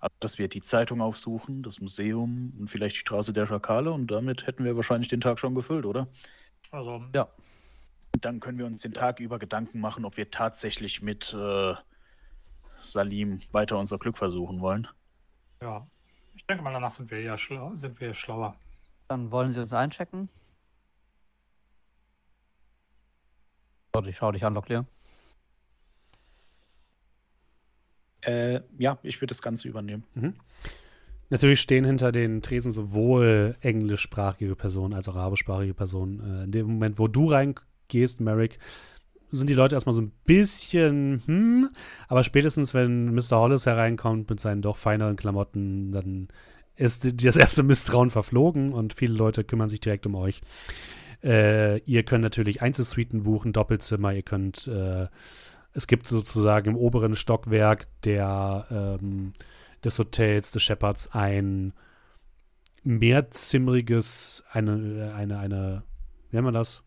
Also, 0.00 0.14
dass 0.20 0.38
wir 0.38 0.48
die 0.48 0.62
Zeitung 0.62 1.00
aufsuchen, 1.00 1.62
das 1.62 1.80
Museum 1.80 2.52
und 2.58 2.68
vielleicht 2.68 2.96
die 2.96 3.00
Straße 3.00 3.32
der 3.32 3.46
Schakale 3.46 3.92
und 3.92 4.08
damit 4.08 4.46
hätten 4.46 4.64
wir 4.64 4.76
wahrscheinlich 4.76 5.08
den 5.08 5.20
Tag 5.20 5.38
schon 5.38 5.54
gefüllt, 5.54 5.86
oder? 5.86 6.08
Also, 6.70 7.04
ja. 7.14 7.28
Dann 8.20 8.40
können 8.40 8.58
wir 8.58 8.66
uns 8.66 8.82
den 8.82 8.92
Tag 8.92 9.20
über 9.20 9.38
Gedanken 9.38 9.80
machen, 9.80 10.04
ob 10.04 10.16
wir 10.16 10.30
tatsächlich 10.30 11.02
mit 11.02 11.34
äh, 11.34 11.74
Salim 12.80 13.40
weiter 13.52 13.78
unser 13.78 13.98
Glück 13.98 14.18
versuchen 14.18 14.60
wollen. 14.60 14.86
Ja, 15.60 15.86
ich 16.34 16.46
denke 16.46 16.62
mal, 16.62 16.72
danach 16.72 16.90
sind 16.90 17.10
wir 17.10 17.18
eher 17.18 17.38
schlau 17.38 17.72
sind 17.76 18.00
wir 18.00 18.14
schlauer. 18.14 18.56
Dann 19.08 19.30
wollen 19.30 19.52
Sie 19.52 19.60
uns 19.60 19.72
einchecken? 19.72 20.28
Ich 24.06 24.16
schau 24.16 24.32
dich 24.32 24.44
an, 24.44 24.54
Locklear. 24.54 24.86
Äh, 28.22 28.60
ja, 28.78 28.98
ich 29.02 29.20
würde 29.20 29.32
das 29.32 29.42
Ganze 29.42 29.68
übernehmen. 29.68 30.04
Mhm. 30.14 30.34
Natürlich 31.28 31.60
stehen 31.60 31.84
hinter 31.84 32.12
den 32.12 32.42
Tresen 32.42 32.72
sowohl 32.72 33.56
englischsprachige 33.60 34.54
Personen 34.54 34.94
als 34.94 35.08
auch 35.08 35.16
arabischsprachige 35.16 35.74
Personen. 35.74 36.20
Äh, 36.20 36.44
in 36.44 36.52
dem 36.52 36.66
Moment, 36.66 36.98
wo 36.98 37.08
du 37.08 37.30
rein 37.30 37.54
gehst, 37.92 38.20
Merrick, 38.20 38.58
sind 39.30 39.48
die 39.48 39.54
Leute 39.54 39.74
erstmal 39.74 39.94
so 39.94 40.02
ein 40.02 40.12
bisschen, 40.24 41.22
hm, 41.24 41.70
aber 42.08 42.22
spätestens, 42.22 42.74
wenn 42.74 43.14
Mr. 43.14 43.38
Hollis 43.38 43.64
hereinkommt 43.64 44.28
mit 44.28 44.40
seinen 44.40 44.60
doch 44.60 44.76
feineren 44.76 45.16
Klamotten, 45.16 45.90
dann 45.92 46.28
ist 46.76 47.24
das 47.24 47.36
erste 47.36 47.62
Misstrauen 47.62 48.10
verflogen 48.10 48.72
und 48.72 48.92
viele 48.92 49.14
Leute 49.14 49.44
kümmern 49.44 49.70
sich 49.70 49.80
direkt 49.80 50.06
um 50.06 50.14
euch. 50.14 50.42
Äh, 51.22 51.78
ihr 51.82 52.02
könnt 52.02 52.22
natürlich 52.22 52.62
Einzelsuiten 52.62 53.22
buchen, 53.22 53.52
Doppelzimmer, 53.52 54.12
ihr 54.12 54.22
könnt, 54.22 54.66
äh, 54.66 55.06
es 55.72 55.86
gibt 55.86 56.06
sozusagen 56.06 56.70
im 56.70 56.76
oberen 56.76 57.16
Stockwerk 57.16 57.86
der, 58.04 58.66
ähm, 58.70 59.32
des 59.84 59.98
Hotels, 59.98 60.52
des 60.52 60.62
Shepherds, 60.62 61.10
ein 61.12 61.72
mehrzimmeriges, 62.82 64.44
eine, 64.50 65.14
eine, 65.16 65.38
eine, 65.38 65.82
wie 66.30 66.36
nennt 66.36 66.44
man 66.44 66.54
das? 66.54 66.84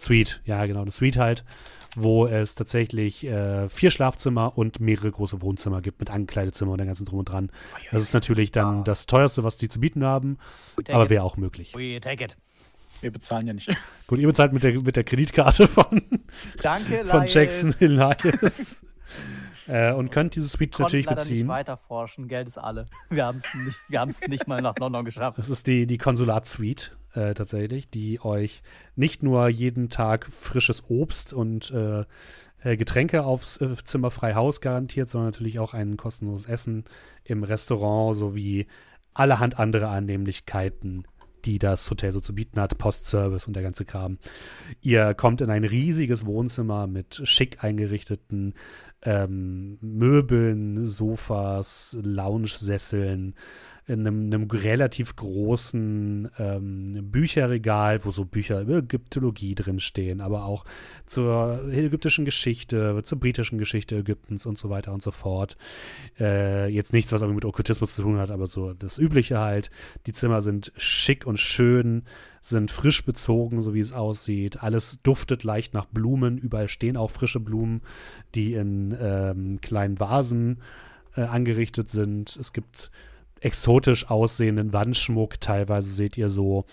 Suite, 0.00 0.40
ja 0.44 0.66
genau, 0.66 0.82
eine 0.82 0.90
Suite 0.90 1.16
halt, 1.16 1.44
wo 1.96 2.26
es 2.26 2.54
tatsächlich 2.54 3.26
äh, 3.26 3.68
vier 3.68 3.90
Schlafzimmer 3.90 4.56
und 4.56 4.80
mehrere 4.80 5.10
große 5.10 5.42
Wohnzimmer 5.42 5.80
gibt 5.80 6.00
mit 6.00 6.10
Ankleidezimmer 6.10 6.72
und 6.72 6.78
der 6.78 6.86
ganzen 6.86 7.04
Drum 7.04 7.20
und 7.20 7.28
Dran. 7.28 7.50
Das 7.90 8.02
ist 8.02 8.14
natürlich 8.14 8.52
dann 8.52 8.84
das 8.84 9.06
teuerste, 9.06 9.44
was 9.44 9.56
die 9.56 9.68
zu 9.68 9.80
bieten 9.80 10.04
haben, 10.04 10.38
aber 10.88 11.10
wäre 11.10 11.24
auch 11.24 11.36
möglich. 11.36 11.74
We 11.74 12.00
take 12.00 12.24
it. 12.24 12.36
Wir 13.00 13.10
bezahlen 13.10 13.46
ja 13.46 13.52
nicht. 13.52 13.68
Gut, 14.06 14.18
ihr 14.18 14.26
bezahlt 14.26 14.52
mit 14.52 14.62
der, 14.62 14.80
mit 14.80 14.94
der 14.94 15.04
Kreditkarte 15.04 15.68
von, 15.68 16.02
Danke, 16.62 17.04
von 17.06 17.26
Jackson 17.26 17.74
Elias. 17.80 18.82
äh, 19.66 19.92
und 19.92 20.10
könnt 20.10 20.36
diese 20.36 20.48
Suite 20.48 20.78
natürlich 20.78 21.06
beziehen. 21.06 21.38
Nicht 21.38 21.48
weiter 21.48 21.76
forschen, 21.76 22.28
Geld 22.28 22.46
ist 22.48 22.58
alle. 22.58 22.84
Wir 23.08 23.24
haben 23.24 23.38
es 23.38 24.20
nicht, 24.20 24.28
nicht 24.28 24.48
mal 24.48 24.60
nach 24.60 24.76
London 24.78 25.04
geschafft. 25.04 25.38
Das 25.38 25.48
ist 25.48 25.66
die, 25.66 25.86
die 25.86 25.98
Konsulat-Suite. 25.98 26.96
Äh, 27.14 27.34
tatsächlich, 27.34 27.90
die 27.90 28.20
euch 28.20 28.62
nicht 28.96 29.22
nur 29.22 29.48
jeden 29.48 29.88
Tag 29.88 30.26
frisches 30.26 30.84
Obst 30.88 31.32
und 31.32 31.70
äh, 31.70 32.04
äh, 32.62 32.76
Getränke 32.76 33.24
aufs 33.24 33.56
äh, 33.58 33.74
Zimmer 33.84 34.10
frei 34.10 34.34
Haus 34.34 34.60
garantiert, 34.60 35.08
sondern 35.08 35.28
natürlich 35.28 35.58
auch 35.58 35.74
ein 35.74 35.96
kostenloses 35.96 36.46
Essen 36.46 36.84
im 37.24 37.42
Restaurant 37.42 38.16
sowie 38.16 38.66
allerhand 39.14 39.58
andere 39.58 39.88
Annehmlichkeiten, 39.88 41.04
die 41.44 41.58
das 41.58 41.90
Hotel 41.90 42.12
so 42.12 42.20
zu 42.20 42.34
bieten 42.34 42.60
hat, 42.60 42.76
Postservice 42.78 43.46
und 43.46 43.54
der 43.54 43.62
ganze 43.62 43.84
Kram. 43.84 44.18
Ihr 44.82 45.14
kommt 45.14 45.40
in 45.40 45.50
ein 45.50 45.64
riesiges 45.64 46.26
Wohnzimmer 46.26 46.86
mit 46.86 47.22
schick 47.24 47.64
eingerichteten 47.64 48.54
ähm, 49.02 49.78
Möbeln, 49.80 50.84
Sofas, 50.84 51.96
Lounge-Sesseln, 52.02 53.34
in 53.86 54.00
einem, 54.06 54.26
einem 54.26 54.50
relativ 54.50 55.16
großen 55.16 56.30
ähm, 56.38 57.10
Bücherregal, 57.10 58.04
wo 58.04 58.10
so 58.10 58.24
Bücher 58.24 58.60
über 58.60 58.78
Ägyptologie 58.78 59.54
drinstehen, 59.54 60.20
aber 60.20 60.44
auch 60.44 60.64
zur 61.06 61.68
ägyptischen 61.72 62.24
Geschichte, 62.24 63.02
zur 63.04 63.18
britischen 63.18 63.58
Geschichte 63.58 63.96
Ägyptens 63.96 64.46
und 64.46 64.58
so 64.58 64.70
weiter 64.70 64.92
und 64.92 65.02
so 65.02 65.10
fort. 65.10 65.56
Äh, 66.18 66.68
jetzt 66.68 66.92
nichts, 66.92 67.12
was 67.12 67.22
irgendwie 67.22 67.36
mit 67.36 67.44
Okkultismus 67.44 67.94
zu 67.94 68.02
tun 68.02 68.18
hat, 68.18 68.30
aber 68.30 68.46
so 68.46 68.74
das 68.74 68.98
Übliche 68.98 69.38
halt. 69.38 69.70
Die 70.06 70.12
Zimmer 70.12 70.42
sind 70.42 70.72
schick 70.76 71.26
und 71.26 71.38
schön, 71.38 72.04
sind 72.42 72.70
frisch 72.70 73.04
bezogen, 73.04 73.60
so 73.60 73.74
wie 73.74 73.80
es 73.80 73.92
aussieht. 73.92 74.62
Alles 74.62 75.00
duftet 75.02 75.44
leicht 75.44 75.74
nach 75.74 75.86
Blumen. 75.86 76.38
Überall 76.38 76.68
stehen 76.68 76.96
auch 76.96 77.10
frische 77.10 77.40
Blumen, 77.40 77.82
die 78.34 78.54
in 78.54 78.96
ähm, 78.98 79.60
kleinen 79.60 80.00
Vasen 80.00 80.62
äh, 81.16 81.22
angerichtet 81.22 81.90
sind. 81.90 82.36
Es 82.36 82.52
gibt 82.52 82.90
exotisch 83.40 84.10
aussehenden 84.10 84.72
Wandschmuck. 84.72 85.40
Teilweise 85.40 85.90
seht 85.90 86.16
ihr 86.16 86.28
so, 86.28 86.64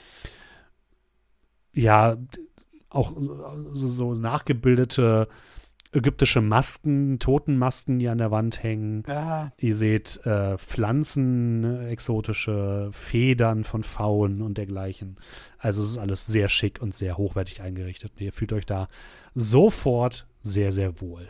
ja, 1.73 2.17
auch 2.89 3.13
so, 3.17 3.87
so 3.87 4.13
nachgebildete 4.13 5.27
ägyptische 5.93 6.41
Masken, 6.41 7.19
Totenmasken, 7.19 7.99
die 7.99 8.09
an 8.09 8.17
der 8.17 8.31
Wand 8.31 8.61
hängen. 8.61 9.03
Ja. 9.07 9.51
Ihr 9.59 9.75
seht 9.75 10.19
äh, 10.25 10.57
Pflanzen, 10.57 11.85
exotische 11.87 12.89
Federn 12.91 13.63
von 13.63 13.83
Pfauen 13.83 14.41
und 14.41 14.57
dergleichen. 14.57 15.17
Also 15.57 15.81
es 15.81 15.89
ist 15.89 15.97
alles 15.97 16.25
sehr 16.25 16.49
schick 16.49 16.81
und 16.81 16.93
sehr 16.93 17.17
hochwertig 17.17 17.61
eingerichtet. 17.61 18.11
Und 18.13 18.21
ihr 18.21 18.33
fühlt 18.33 18.53
euch 18.53 18.65
da 18.65 18.87
sofort 19.33 20.27
sehr, 20.43 20.71
sehr 20.71 21.01
wohl. 21.01 21.29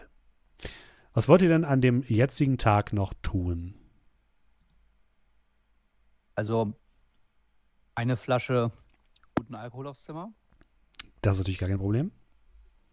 Was 1.14 1.28
wollt 1.28 1.42
ihr 1.42 1.50
denn 1.50 1.66
an 1.66 1.82
dem 1.82 2.04
jetzigen 2.08 2.58
Tag 2.58 2.94
noch 2.94 3.14
tun? 3.22 3.76
Also 6.38 6.72
eine 7.96 8.16
Flasche 8.16 8.72
guten 9.36 9.56
Alkohol 9.56 9.88
aufs 9.88 10.04
Zimmer. 10.04 10.30
Das 11.22 11.34
ist 11.36 11.40
natürlich 11.40 11.58
gar 11.58 11.68
kein 11.68 11.80
Problem. 11.80 12.12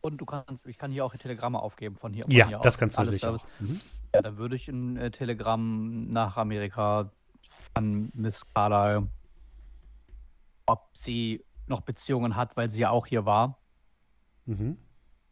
Und 0.01 0.17
du 0.17 0.25
kannst, 0.25 0.67
ich 0.67 0.79
kann 0.79 0.91
hier 0.91 1.05
auch 1.05 1.15
Telegramme 1.15 1.61
aufgeben 1.61 1.97
von 1.97 2.15
hier. 2.15 2.25
Von 2.25 2.33
Ja, 2.33 2.47
hier 2.49 2.59
das 2.61 2.75
aus. 2.77 2.79
kannst 2.79 2.97
du 2.97 3.03
Alles 3.03 3.21
natürlich. 3.21 3.45
Mhm. 3.61 3.81
Ja, 4.15 4.23
dann 4.23 4.39
würde 4.39 4.57
ich 4.57 4.67
ein 4.69 4.97
äh, 4.97 5.11
Telegramm 5.11 6.11
nach 6.11 6.39
Amerika 6.39 7.11
an 7.75 8.11
Miss 8.15 8.47
Carlyle, 8.55 9.09
ob 10.65 10.89
sie 10.97 11.45
noch 11.67 11.83
Beziehungen 11.83 12.37
hat, 12.37 12.57
weil 12.57 12.71
sie 12.71 12.81
ja 12.81 12.91
auch 12.91 13.07
hier 13.07 13.27
war, 13.27 13.59
Mhm. 14.47 14.79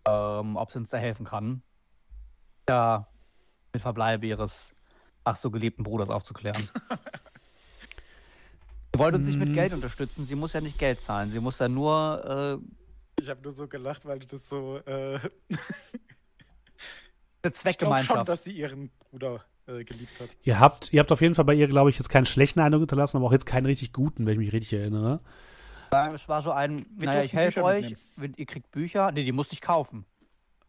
ähm, 0.07 0.57
ob 0.57 0.71
sie 0.71 0.79
uns 0.79 0.91
da 0.91 0.99
helfen 0.99 1.25
kann, 1.25 1.63
ja, 2.69 3.07
mit 3.73 3.81
Verbleib 3.81 4.23
ihres 4.23 4.75
ach 5.25 5.37
so 5.37 5.51
geliebten 5.51 5.83
Bruders 5.83 6.11
aufzuklären. 6.11 6.69
Sie 8.95 8.99
wollte 8.99 9.17
uns 9.19 9.27
nicht 9.27 9.39
mit 9.39 9.51
Mm. 9.51 9.55
Geld 9.55 9.73
unterstützen, 9.73 10.27
sie 10.27 10.35
muss 10.35 10.53
ja 10.53 10.61
nicht 10.61 10.79
Geld 10.79 11.01
zahlen, 11.01 11.31
sie 11.31 11.41
muss 11.41 11.59
ja 11.59 11.69
nur 11.69 12.61
äh, 13.19 13.23
Ich 13.23 13.29
habe 13.29 13.43
nur 13.43 13.53
so 13.53 13.67
gelacht, 13.67 14.05
weil 14.05 14.19
du 14.19 14.27
das 14.27 14.49
so. 14.49 14.79
Äh, 14.79 15.15
eine 15.15 15.21
ich 15.21 15.29
glaube 17.43 17.53
Zweckgemeinschaft. 17.55 18.19
schon, 18.19 18.27
dass 18.27 18.45
sie 18.45 18.53
ihren 18.53 18.91
Bruder 19.11 19.45
äh, 19.67 19.85
geliebt 19.85 20.13
hat. 20.21 20.29
Ihr 20.45 20.61
habt, 20.61 20.93
ihr 20.93 21.01
habt 21.01 21.11
auf 21.11 21.21
jeden 21.21 21.35
Fall 21.35 21.45
bei 21.45 21.55
ihr, 21.55 21.67
glaube 21.69 21.91
ich, 21.91 21.99
jetzt 21.99 22.09
keinen 22.09 22.27
schlechten 22.27 22.61
Eindruck 22.61 22.83
hinterlassen, 22.83 23.17
aber 23.17 23.27
auch 23.27 23.33
jetzt 23.33 23.47
keinen 23.47 23.67
richtig 23.67 23.93
guten, 23.93 24.27
wenn 24.27 24.35
ich 24.35 24.39
mich 24.39 24.53
richtig 24.53 24.75
erinnere. 24.79 25.21
Ja, 25.91 26.13
Es 26.15 26.29
war 26.29 26.43
so 26.43 26.53
ein, 26.53 26.87
Wir 26.97 27.07
naja, 27.07 27.23
ich 27.23 27.33
helfe 27.33 27.63
euch, 27.65 27.97
wenn- 28.17 28.35
ihr 28.37 28.47
kriegt 28.47 28.71
Bücher. 28.71 29.11
Nee, 29.13 29.25
die 29.25 29.33
musste 29.33 29.55
ich 29.55 29.61
kaufen. 29.61 30.07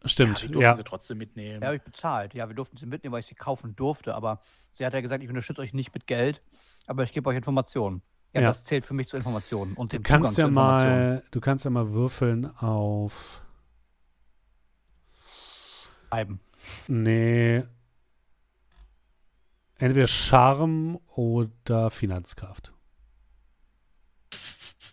Stimmt, 0.06 0.42
die 0.42 0.46
ja. 0.46 0.52
durften 0.52 0.76
sie 0.76 0.84
trotzdem 0.84 1.18
mitnehmen. 1.18 1.62
Ja, 1.62 1.68
habe 1.68 1.76
ich 1.76 1.82
bezahlt. 1.82 2.34
Ja, 2.34 2.46
wir 2.48 2.54
durften 2.54 2.76
sie 2.76 2.84
mitnehmen, 2.84 3.12
weil 3.14 3.20
ich 3.20 3.26
sie 3.26 3.34
kaufen 3.34 3.74
durfte. 3.74 4.14
Aber 4.14 4.42
sie 4.70 4.84
hat 4.84 4.92
ja 4.92 5.00
gesagt, 5.00 5.22
ich 5.22 5.30
unterstütze 5.30 5.62
euch 5.62 5.72
nicht 5.72 5.94
mit 5.94 6.06
Geld, 6.06 6.42
aber 6.86 7.04
ich 7.04 7.12
gebe 7.12 7.26
euch 7.30 7.36
Informationen. 7.36 8.02
Ja, 8.34 8.40
Ja. 8.40 8.48
das 8.48 8.64
zählt 8.64 8.84
für 8.84 8.94
mich 8.94 9.08
zu 9.08 9.16
Informationen 9.16 9.74
und 9.74 9.92
Du 9.92 9.98
dem 9.98 10.02
kannst 10.02 10.36
ja 10.36 10.44
Zugang 10.46 10.46
zu 10.46 10.48
Informationen. 10.48 11.14
mal, 11.14 11.22
du 11.30 11.40
kannst 11.40 11.64
ja 11.64 11.70
mal 11.70 11.92
würfeln 11.92 12.46
auf, 12.58 13.42
Schreiben. 16.10 16.40
nee, 16.88 17.62
entweder 19.78 20.06
Charme 20.06 20.98
oder 21.16 21.90
Finanzkraft. 21.90 22.72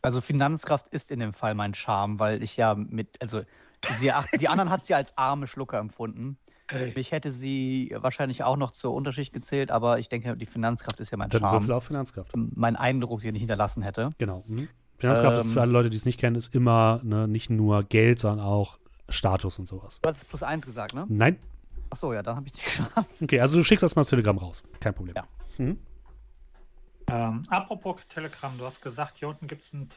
Also 0.04 0.20
Finanzkraft 0.22 0.88
ist 0.90 1.12
in 1.12 1.20
dem 1.20 1.34
Fall 1.34 1.54
mein 1.54 1.74
Charme, 1.76 2.20
weil 2.20 2.42
ich 2.42 2.58
ja 2.58 2.74
mit, 2.76 3.22
also 3.22 3.42
sie, 3.98 4.12
die 4.40 4.48
anderen 4.50 4.70
hat 4.72 4.86
sie 4.86 4.96
als 4.96 5.16
arme 5.18 5.48
Schlucker 5.48 5.78
empfunden. 5.80 6.38
Ich 6.96 7.12
hätte 7.12 7.32
sie 7.32 7.94
wahrscheinlich 8.00 8.44
auch 8.44 8.58
noch 8.58 8.72
zur 8.72 8.94
Unterschicht 8.94 9.34
gezählt, 9.34 9.72
aber 9.72 10.00
ich 10.00 10.10
denke, 10.10 10.36
die 10.38 10.46
Finanzkraft 10.46 11.00
ist 11.00 11.12
ja 11.12 11.18
mein 11.18 11.30
Dann 11.30 11.42
würfel 11.42 11.60
Charme. 11.68 11.72
auf 11.78 11.84
Finanzkraft. 11.86 12.32
Mein 12.36 12.76
Eindruck, 12.76 13.22
den 13.22 13.36
ich 13.36 13.42
hinterlassen 13.42 13.84
hätte. 13.84 14.12
Genau. 14.18 14.44
Mhm. 14.48 14.68
Finanzkraft 14.98 15.38
ist 15.40 15.46
Ähm. 15.48 15.52
für 15.54 15.62
alle 15.62 15.72
Leute, 15.72 15.90
die 15.90 15.98
es 15.98 16.06
nicht 16.06 16.20
kennen, 16.20 16.36
ist 16.36 16.54
immer 16.56 17.00
ne, 17.04 17.28
nicht 17.28 17.50
nur 17.50 17.84
Geld, 17.84 18.20
sondern 18.20 18.46
auch 18.46 18.78
Status 19.10 19.60
und 19.60 19.66
sowas. 19.68 20.00
Du 20.02 20.08
hattest 20.10 20.30
plus 20.30 20.44
eins 20.44 20.66
gesagt, 20.66 20.94
ne? 20.94 21.06
Nein? 21.10 21.38
Achso, 21.90 22.14
ja, 22.14 22.22
dann 22.24 22.36
habe 22.38 22.48
ich 22.48 22.54
die 22.54 22.62
geschafft. 22.66 22.92
Okay, 23.22 23.40
also 23.42 23.58
du 23.58 23.64
schickst 23.64 23.84
das 23.84 23.96
mal 23.96 24.02
das 24.02 24.10
Telegramm 24.10 24.38
raus. 24.38 24.64
Kein 24.80 24.94
Problem. 24.94 25.16
Ja. 25.16 25.26
Mhm. 25.58 25.80
Ähm, 27.08 27.44
apropos 27.50 27.98
Telegramm, 28.08 28.58
du 28.58 28.66
hast 28.66 28.82
gesagt, 28.82 29.18
hier 29.18 29.28
unten 29.28 29.48
gibt 29.48 29.64
es 29.64 29.74
einen 29.74 29.90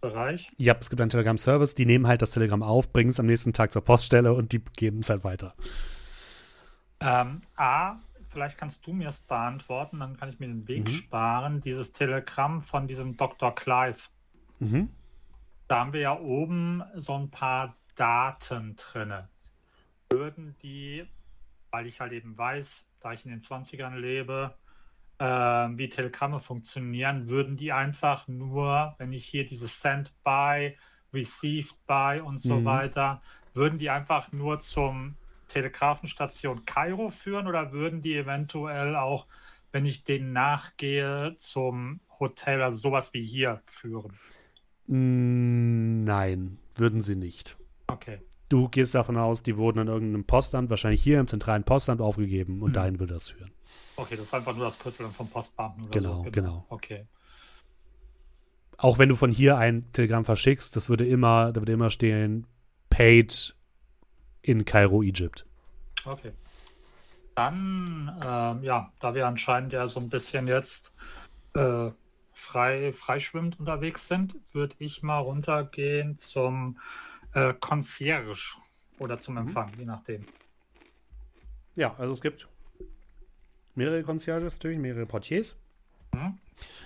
Telegramm-Bereich. 0.00 0.48
Ja, 0.56 0.76
es 0.80 0.90
gibt 0.90 1.00
einen 1.00 1.10
Telegram-Service, 1.10 1.74
die 1.74 1.86
nehmen 1.86 2.06
halt 2.06 2.22
das 2.22 2.32
Telegramm 2.32 2.62
auf, 2.62 2.92
bringen 2.92 3.10
es 3.10 3.20
am 3.20 3.26
nächsten 3.26 3.52
Tag 3.52 3.72
zur 3.72 3.84
Poststelle 3.84 4.32
und 4.34 4.52
die 4.52 4.62
geben 4.76 5.00
es 5.00 5.10
halt 5.10 5.24
weiter. 5.24 5.54
Ähm, 7.00 7.42
A, 7.56 7.96
vielleicht 8.28 8.58
kannst 8.58 8.86
du 8.86 8.92
mir 8.92 9.08
es 9.08 9.18
beantworten, 9.18 10.00
dann 10.00 10.16
kann 10.16 10.28
ich 10.28 10.38
mir 10.38 10.48
den 10.48 10.68
Weg 10.68 10.84
Mhm. 10.88 10.92
sparen. 10.92 11.60
Dieses 11.60 11.92
Telegramm 11.92 12.62
von 12.62 12.86
diesem 12.86 13.16
Dr. 13.16 13.54
Clive. 13.54 14.08
Mhm. 14.58 14.90
Da 15.68 15.80
haben 15.80 15.92
wir 15.92 16.00
ja 16.00 16.18
oben 16.18 16.82
so 16.96 17.14
ein 17.16 17.30
paar 17.30 17.76
Daten 17.94 18.76
drinne. 18.76 19.28
Würden 20.10 20.56
die, 20.62 21.06
weil 21.70 21.86
ich 21.86 22.00
halt 22.00 22.12
eben 22.12 22.36
weiß, 22.36 22.86
da 23.00 23.12
ich 23.12 23.24
in 23.24 23.30
den 23.30 23.40
20ern 23.40 23.94
lebe, 23.96 24.54
äh, 25.20 25.24
wie 25.24 25.88
Telegramme 25.90 26.40
funktionieren, 26.40 27.28
würden 27.28 27.56
die 27.56 27.72
einfach 27.72 28.26
nur, 28.28 28.94
wenn 28.98 29.12
ich 29.12 29.26
hier 29.26 29.46
dieses 29.46 29.80
Send 29.80 30.12
by, 30.24 30.76
Received 31.12 31.76
by 31.86 32.20
und 32.24 32.38
so 32.40 32.56
Mhm. 32.60 32.64
weiter, 32.64 33.22
würden 33.54 33.78
die 33.78 33.90
einfach 33.90 34.32
nur 34.32 34.60
zum 34.60 35.16
Telegrafenstation 35.48 36.64
Kairo 36.64 37.10
führen 37.10 37.48
oder 37.48 37.72
würden 37.72 38.02
die 38.02 38.16
eventuell 38.16 38.96
auch, 38.96 39.26
wenn 39.72 39.86
ich 39.86 40.04
denen 40.04 40.32
nachgehe, 40.32 41.36
zum 41.38 42.00
Hotel, 42.20 42.62
also 42.62 42.78
sowas 42.80 43.12
wie 43.12 43.24
hier 43.26 43.62
führen? 43.66 44.20
Mm, 44.86 46.04
Nein, 46.04 46.58
würden 46.74 47.02
sie 47.02 47.16
nicht. 47.16 47.58
Okay. 47.88 48.20
Du 48.48 48.68
gehst 48.68 48.94
davon 48.94 49.16
aus, 49.16 49.42
die 49.42 49.56
wurden 49.56 49.80
in 49.80 49.88
irgendeinem 49.88 50.24
Postamt, 50.24 50.70
wahrscheinlich 50.70 51.02
hier 51.02 51.20
im 51.20 51.28
zentralen 51.28 51.64
Postamt 51.64 52.00
aufgegeben 52.00 52.62
und 52.62 52.70
Mhm. 52.70 52.74
dahin 52.76 53.00
würde 53.00 53.14
das 53.14 53.30
führen. 53.30 53.52
Okay, 54.00 54.16
das 54.16 54.28
ist 54.28 54.34
einfach 54.34 54.56
nur 54.56 54.64
das 54.64 54.78
Kürzel 54.78 55.10
vom 55.10 55.28
Postbeamten 55.28 55.84
oder 55.84 55.92
Genau, 55.92 56.24
so. 56.24 56.30
genau. 56.30 56.66
Okay. 56.70 57.06
Auch 58.78 58.98
wenn 58.98 59.10
du 59.10 59.14
von 59.14 59.30
hier 59.30 59.58
ein 59.58 59.92
Telegramm 59.92 60.24
verschickst, 60.24 60.74
das 60.74 60.88
würde 60.88 61.06
immer, 61.06 61.52
da 61.52 61.60
würde 61.60 61.72
immer 61.72 61.90
stehen, 61.90 62.46
paid 62.88 63.54
in 64.40 64.64
Kairo, 64.64 65.02
Egypt. 65.02 65.44
Okay. 66.06 66.32
Dann, 67.34 68.18
ähm, 68.24 68.62
ja, 68.64 68.90
da 69.00 69.14
wir 69.14 69.26
anscheinend 69.26 69.74
ja 69.74 69.86
so 69.86 70.00
ein 70.00 70.08
bisschen 70.08 70.48
jetzt 70.48 70.92
äh, 71.52 71.90
frei, 72.32 72.94
freischwimmend 72.94 73.60
unterwegs 73.60 74.08
sind, 74.08 74.34
würde 74.52 74.76
ich 74.78 75.02
mal 75.02 75.18
runtergehen 75.18 76.16
zum 76.16 76.78
äh, 77.34 77.52
Concierge 77.52 78.56
oder 78.98 79.18
zum 79.18 79.36
Empfang, 79.36 79.70
je 79.78 79.84
nachdem. 79.84 80.24
Ja, 81.76 81.94
also 81.98 82.14
es 82.14 82.22
gibt 82.22 82.48
mehrere 83.74 84.02
Concierges 84.02 84.54
natürlich, 84.54 84.78
mehrere 84.78 85.06
Portiers. 85.06 85.56
Mhm. 86.12 86.38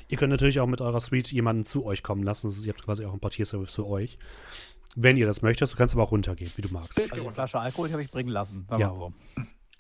Ihr 0.09 0.19
könnt 0.19 0.31
natürlich 0.31 0.61
auch 0.61 0.67
mit 0.67 0.81
eurer 0.81 1.01
Suite 1.01 1.33
jemanden 1.33 1.65
zu 1.65 1.85
euch 1.85 2.03
kommen 2.03 2.23
lassen. 2.23 2.49
Ist, 2.49 2.65
ihr 2.65 2.73
habt 2.73 2.85
quasi 2.85 3.05
auch 3.05 3.11
einen 3.11 3.21
Portierservice 3.21 3.75
für 3.75 3.87
euch. 3.87 4.19
Wenn 4.97 5.17
ihr 5.17 5.27
das 5.27 5.43
möchtest, 5.43 5.73
du 5.73 5.77
kannst 5.77 5.95
aber 5.95 6.05
auch 6.05 6.13
runtergehen, 6.13 6.53
wie 6.57 6.63
du 6.63 6.69
magst. 6.69 7.01
Also 7.01 7.29
die. 7.29 7.31
Flasche 7.31 7.59
Alkohol 7.59 7.89
die 7.89 7.95
habe 7.95 8.03
ich 8.03 8.11
bringen 8.11 8.29
lassen. 8.29 8.67
Ja. 8.79 8.91
so. 8.91 9.13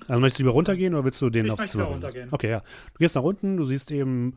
Also 0.08 0.20
möchtest 0.20 0.40
du 0.40 0.42
lieber 0.42 0.52
runtergehen 0.52 0.94
oder 0.94 1.04
willst 1.04 1.22
du 1.22 1.30
den 1.30 1.46
Ich 1.46 1.52
aufs 1.52 1.70
Zimmer 1.70 1.86
bringen. 1.86 2.28
Okay, 2.30 2.50
ja. 2.50 2.60
Du 2.60 2.98
gehst 2.98 3.14
nach 3.14 3.22
unten, 3.22 3.56
du 3.56 3.64
siehst 3.64 3.90
eben 3.92 4.36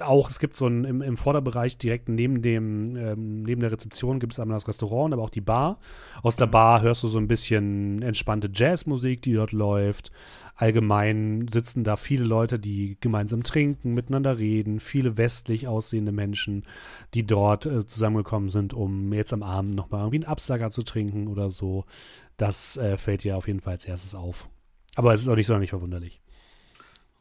auch, 0.00 0.30
es 0.30 0.38
gibt 0.38 0.56
so 0.56 0.66
ein, 0.66 0.84
im, 0.84 1.02
im 1.02 1.16
Vorderbereich 1.16 1.76
direkt 1.76 2.08
neben 2.08 2.40
dem, 2.40 2.96
ähm, 2.96 3.42
neben 3.42 3.60
der 3.60 3.72
Rezeption 3.72 4.20
gibt 4.20 4.32
es 4.32 4.40
einmal 4.40 4.56
das 4.56 4.68
Restaurant, 4.68 5.12
aber 5.12 5.22
auch 5.22 5.30
die 5.30 5.40
Bar. 5.40 5.78
Aus 6.22 6.36
der 6.36 6.46
Bar 6.46 6.82
hörst 6.82 7.02
du 7.02 7.08
so 7.08 7.18
ein 7.18 7.26
bisschen 7.26 8.02
entspannte 8.02 8.50
Jazzmusik, 8.52 9.22
die 9.22 9.34
dort 9.34 9.52
läuft. 9.52 10.12
Allgemein 10.54 11.48
sitzen 11.50 11.82
da 11.82 11.96
viele 11.96 12.24
Leute, 12.24 12.58
die 12.58 12.96
gemeinsam 13.00 13.42
trinken, 13.42 13.94
miteinander 13.94 14.38
reden, 14.38 14.78
viele 14.78 15.16
westlich 15.16 15.66
aussehende 15.66 16.12
Menschen, 16.12 16.64
die 17.14 17.26
dort 17.26 17.66
äh, 17.66 17.86
zusammengekommen 17.86 18.50
sind, 18.50 18.74
um 18.74 19.12
jetzt 19.12 19.32
am 19.32 19.42
Abend 19.42 19.74
nochmal 19.74 20.02
irgendwie 20.02 20.18
einen 20.18 20.32
Absager 20.32 20.70
zu 20.70 20.82
trinken 20.82 21.26
oder 21.26 21.50
so. 21.50 21.84
Das 22.36 22.76
äh, 22.76 22.96
fällt 22.98 23.24
dir 23.24 23.36
auf 23.36 23.48
jeden 23.48 23.60
Fall 23.60 23.74
als 23.74 23.84
erstes 23.84 24.14
auf. 24.14 24.48
Aber 24.94 25.14
es 25.14 25.22
ist 25.22 25.28
auch 25.28 25.36
nicht 25.36 25.46
sonderlich 25.46 25.70
verwunderlich. 25.70 26.20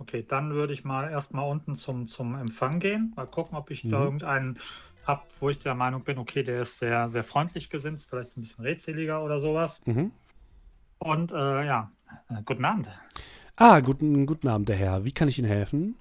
Okay, 0.01 0.25
dann 0.27 0.51
würde 0.55 0.73
ich 0.73 0.83
mal 0.83 1.11
erstmal 1.11 1.47
unten 1.47 1.75
zum, 1.75 2.07
zum 2.07 2.33
Empfang 2.33 2.79
gehen, 2.79 3.13
mal 3.15 3.27
gucken, 3.27 3.55
ob 3.55 3.69
ich 3.69 3.83
mhm. 3.83 3.91
da 3.91 4.03
irgendeinen 4.03 4.59
habe, 5.05 5.21
wo 5.39 5.51
ich 5.51 5.59
der 5.59 5.75
Meinung 5.75 6.03
bin, 6.03 6.17
okay, 6.17 6.41
der 6.41 6.63
ist 6.63 6.79
sehr, 6.79 7.07
sehr 7.07 7.23
freundlich 7.23 7.69
gesinnt, 7.69 8.01
vielleicht 8.01 8.35
ein 8.35 8.41
bisschen 8.41 8.65
redseliger 8.65 9.23
oder 9.23 9.39
sowas. 9.39 9.79
Mhm. 9.85 10.11
Und 10.97 11.31
äh, 11.31 11.65
ja, 11.67 11.91
äh, 12.29 12.41
guten 12.43 12.65
Abend. 12.65 12.89
Ah, 13.57 13.79
guten, 13.79 14.25
guten 14.25 14.47
Abend, 14.47 14.69
der 14.69 14.75
Herr. 14.75 15.05
Wie 15.05 15.11
kann 15.11 15.27
ich 15.27 15.37
Ihnen 15.37 15.47
helfen? 15.47 15.95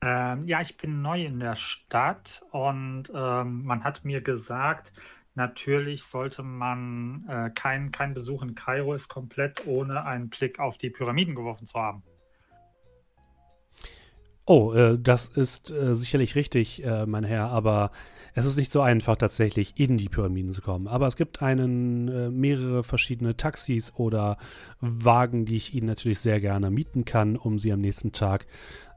Ähm, 0.00 0.48
ja, 0.48 0.60
ich 0.60 0.76
bin 0.76 1.00
neu 1.00 1.24
in 1.24 1.38
der 1.38 1.54
Stadt 1.54 2.42
und 2.50 3.04
ähm, 3.14 3.62
man 3.64 3.84
hat 3.84 4.04
mir 4.04 4.20
gesagt, 4.20 4.92
natürlich 5.36 6.02
sollte 6.02 6.42
man 6.42 7.24
äh, 7.28 7.50
kein, 7.50 7.92
kein 7.92 8.14
Besuch 8.14 8.42
in 8.42 8.56
Kairo 8.56 8.94
ist 8.94 9.08
komplett 9.08 9.64
ohne 9.64 10.04
einen 10.06 10.28
Blick 10.28 10.58
auf 10.58 10.76
die 10.76 10.90
Pyramiden 10.90 11.36
geworfen 11.36 11.66
zu 11.66 11.78
haben. 11.78 12.02
Oh, 14.46 14.74
äh, 14.74 14.98
das 14.98 15.26
ist 15.26 15.70
äh, 15.70 15.94
sicherlich 15.94 16.34
richtig, 16.34 16.84
äh, 16.84 17.06
mein 17.06 17.24
Herr, 17.24 17.48
aber 17.48 17.90
es 18.34 18.44
ist 18.44 18.56
nicht 18.56 18.72
so 18.72 18.82
einfach, 18.82 19.16
tatsächlich 19.16 19.78
in 19.78 19.96
die 19.96 20.10
Pyramiden 20.10 20.52
zu 20.52 20.60
kommen. 20.60 20.86
Aber 20.86 21.06
es 21.06 21.16
gibt 21.16 21.40
einen, 21.40 22.08
äh, 22.08 22.30
mehrere 22.30 22.84
verschiedene 22.84 23.36
Taxis 23.36 23.94
oder 23.94 24.36
Wagen, 24.80 25.46
die 25.46 25.56
ich 25.56 25.74
Ihnen 25.74 25.86
natürlich 25.86 26.18
sehr 26.18 26.40
gerne 26.40 26.70
mieten 26.70 27.06
kann, 27.06 27.36
um 27.36 27.58
Sie 27.58 27.72
am 27.72 27.80
nächsten 27.80 28.12
Tag 28.12 28.46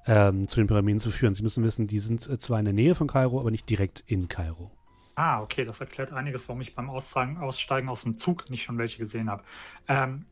ähm, 0.05 0.49
zu 0.49 0.59
den 0.59 0.67
Pyramiden 0.67 0.99
zu 0.99 1.11
führen. 1.11 1.33
Sie 1.33 1.43
müssen 1.43 1.63
wissen, 1.63 1.87
die 1.87 1.99
sind 1.99 2.27
äh, 2.27 2.39
zwar 2.39 2.59
in 2.59 2.65
der 2.65 2.73
Nähe 2.73 2.95
von 2.95 3.07
Kairo, 3.07 3.39
aber 3.39 3.51
nicht 3.51 3.69
direkt 3.69 4.03
in 4.05 4.27
Kairo. 4.27 4.71
Ah, 5.15 5.41
okay, 5.41 5.63
das 5.63 5.79
erklärt 5.79 6.11
einiges, 6.11 6.47
warum 6.49 6.61
ich 6.61 6.75
beim 6.75 6.89
Aussteigen, 6.89 7.37
Aussteigen 7.37 7.87
aus 7.89 8.03
dem 8.03 8.17
Zug 8.17 8.49
nicht 8.49 8.63
schon 8.63 8.77
welche 8.77 8.97
gesehen 8.97 9.29
habe. 9.29 9.43
Ähm, 9.87 10.25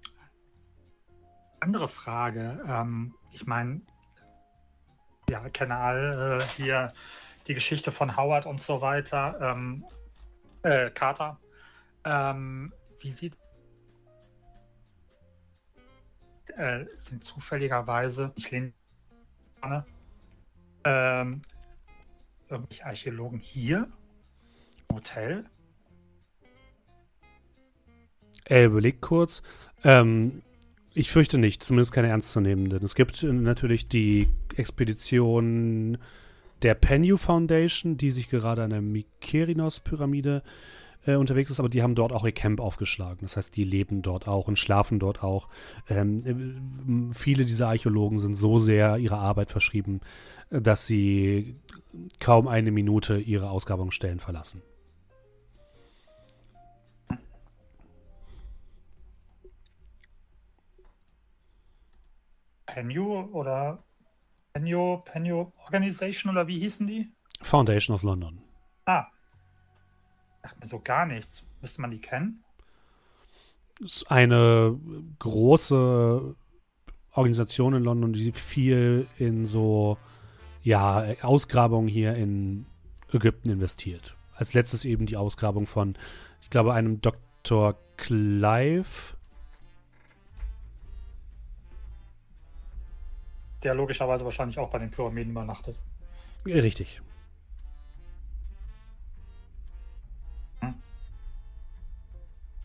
andere 1.59 1.87
Frage. 1.87 2.61
Ähm, 2.67 3.15
ich 3.31 3.45
meine, 3.45 3.81
ja, 5.29 5.49
kenne 5.49 5.75
all 5.75 6.41
äh, 6.41 6.45
hier 6.55 6.93
die 7.47 7.53
Geschichte 7.53 7.91
von 7.91 8.17
Howard 8.17 8.45
und 8.45 8.61
so 8.61 8.81
weiter. 8.81 9.37
Ähm, 9.41 9.85
äh, 10.63 10.89
Carter. 10.89 11.39
Ähm, 12.03 12.73
wie 12.99 13.11
sieht. 13.11 13.37
Äh, 16.55 16.85
sind 16.95 17.23
zufälligerweise, 17.23 18.31
ich 18.35 18.49
lehne 18.51 18.73
ähm, 20.85 21.41
irgendwelche 22.47 22.85
Archäologen 22.85 23.39
hier 23.39 23.87
im 24.89 24.95
Hotel? 24.95 25.45
Er 28.45 28.65
überlegt 28.65 29.01
kurz. 29.01 29.41
Ähm, 29.83 30.43
ich 30.95 31.11
fürchte 31.11 31.37
nicht, 31.37 31.61
zumindest 31.61 31.91
keine 31.91 32.07
ernstzunehmenden. 32.07 32.83
Es 32.83 32.95
gibt 32.95 33.21
natürlich 33.21 33.89
die 33.89 34.29
Expedition 34.55 35.97
der 36.61 36.73
Penyu 36.73 37.17
Foundation, 37.17 37.97
die 37.97 38.11
sich 38.11 38.29
gerade 38.29 38.63
an 38.63 38.69
der 38.69 38.81
Mykerinos-Pyramide 38.81 40.41
äh, 41.05 41.15
unterwegs 41.15 41.51
ist, 41.51 41.59
aber 41.59 41.67
die 41.67 41.83
haben 41.83 41.95
dort 41.95 42.13
auch 42.13 42.23
ihr 42.23 42.31
Camp 42.31 42.61
aufgeschlagen. 42.61 43.19
Das 43.23 43.35
heißt, 43.35 43.55
die 43.57 43.65
leben 43.65 44.03
dort 44.03 44.29
auch 44.29 44.47
und 44.47 44.57
schlafen 44.57 44.97
dort 44.99 45.21
auch. 45.21 45.49
Ähm, 45.89 47.09
äh, 47.11 47.13
viele 47.13 47.43
dieser 47.43 47.67
Archäologen 47.67 48.19
sind 48.19 48.35
so 48.35 48.57
sehr 48.57 48.97
ihrer 48.97 49.19
Arbeit 49.19 49.51
verschrieben, 49.51 49.99
dass 50.49 50.87
sie 50.87 51.57
kaum 52.21 52.47
eine 52.47 52.71
Minute 52.71 53.17
ihre 53.17 53.49
Ausgrabungsstellen 53.49 54.19
verlassen. 54.21 54.61
Penio 62.75 63.29
oder 63.31 63.81
Penio, 64.51 65.01
Penio 65.05 65.53
Organization 65.63 66.29
oder 66.29 66.45
wie 66.47 66.59
hießen 66.59 66.85
die? 66.85 67.09
Foundation 67.41 67.93
aus 67.93 68.03
London. 68.03 68.41
Ah. 68.83 69.05
Ach, 70.41 70.53
mir 70.59 70.67
so 70.67 70.81
gar 70.81 71.05
nichts. 71.05 71.45
Müsste 71.61 71.79
man 71.79 71.91
die 71.91 72.01
kennen? 72.01 72.43
Das 73.79 73.95
ist 73.95 74.11
eine 74.11 74.77
große 75.19 76.35
Organisation 77.13 77.75
in 77.75 77.83
London, 77.83 78.11
die 78.11 78.33
viel 78.33 79.07
in 79.17 79.45
so 79.45 79.97
ja, 80.61 81.05
Ausgrabungen 81.21 81.87
hier 81.87 82.15
in 82.15 82.65
Ägypten 83.13 83.51
investiert. 83.51 84.17
Als 84.33 84.53
letztes 84.53 84.83
eben 84.83 85.05
die 85.05 85.15
Ausgrabung 85.15 85.65
von, 85.65 85.95
ich 86.41 86.49
glaube, 86.49 86.73
einem 86.73 86.99
Dr. 86.99 87.77
Clive, 87.95 89.14
der 93.65 93.73
logischerweise 93.73 94.23
wahrscheinlich 94.23 94.59
auch 94.59 94.69
bei 94.69 94.79
den 94.79 94.91
Pyramiden 94.91 95.31
übernachtet. 95.31 95.77
Richtig. 96.45 97.01
Hm. 100.61 100.75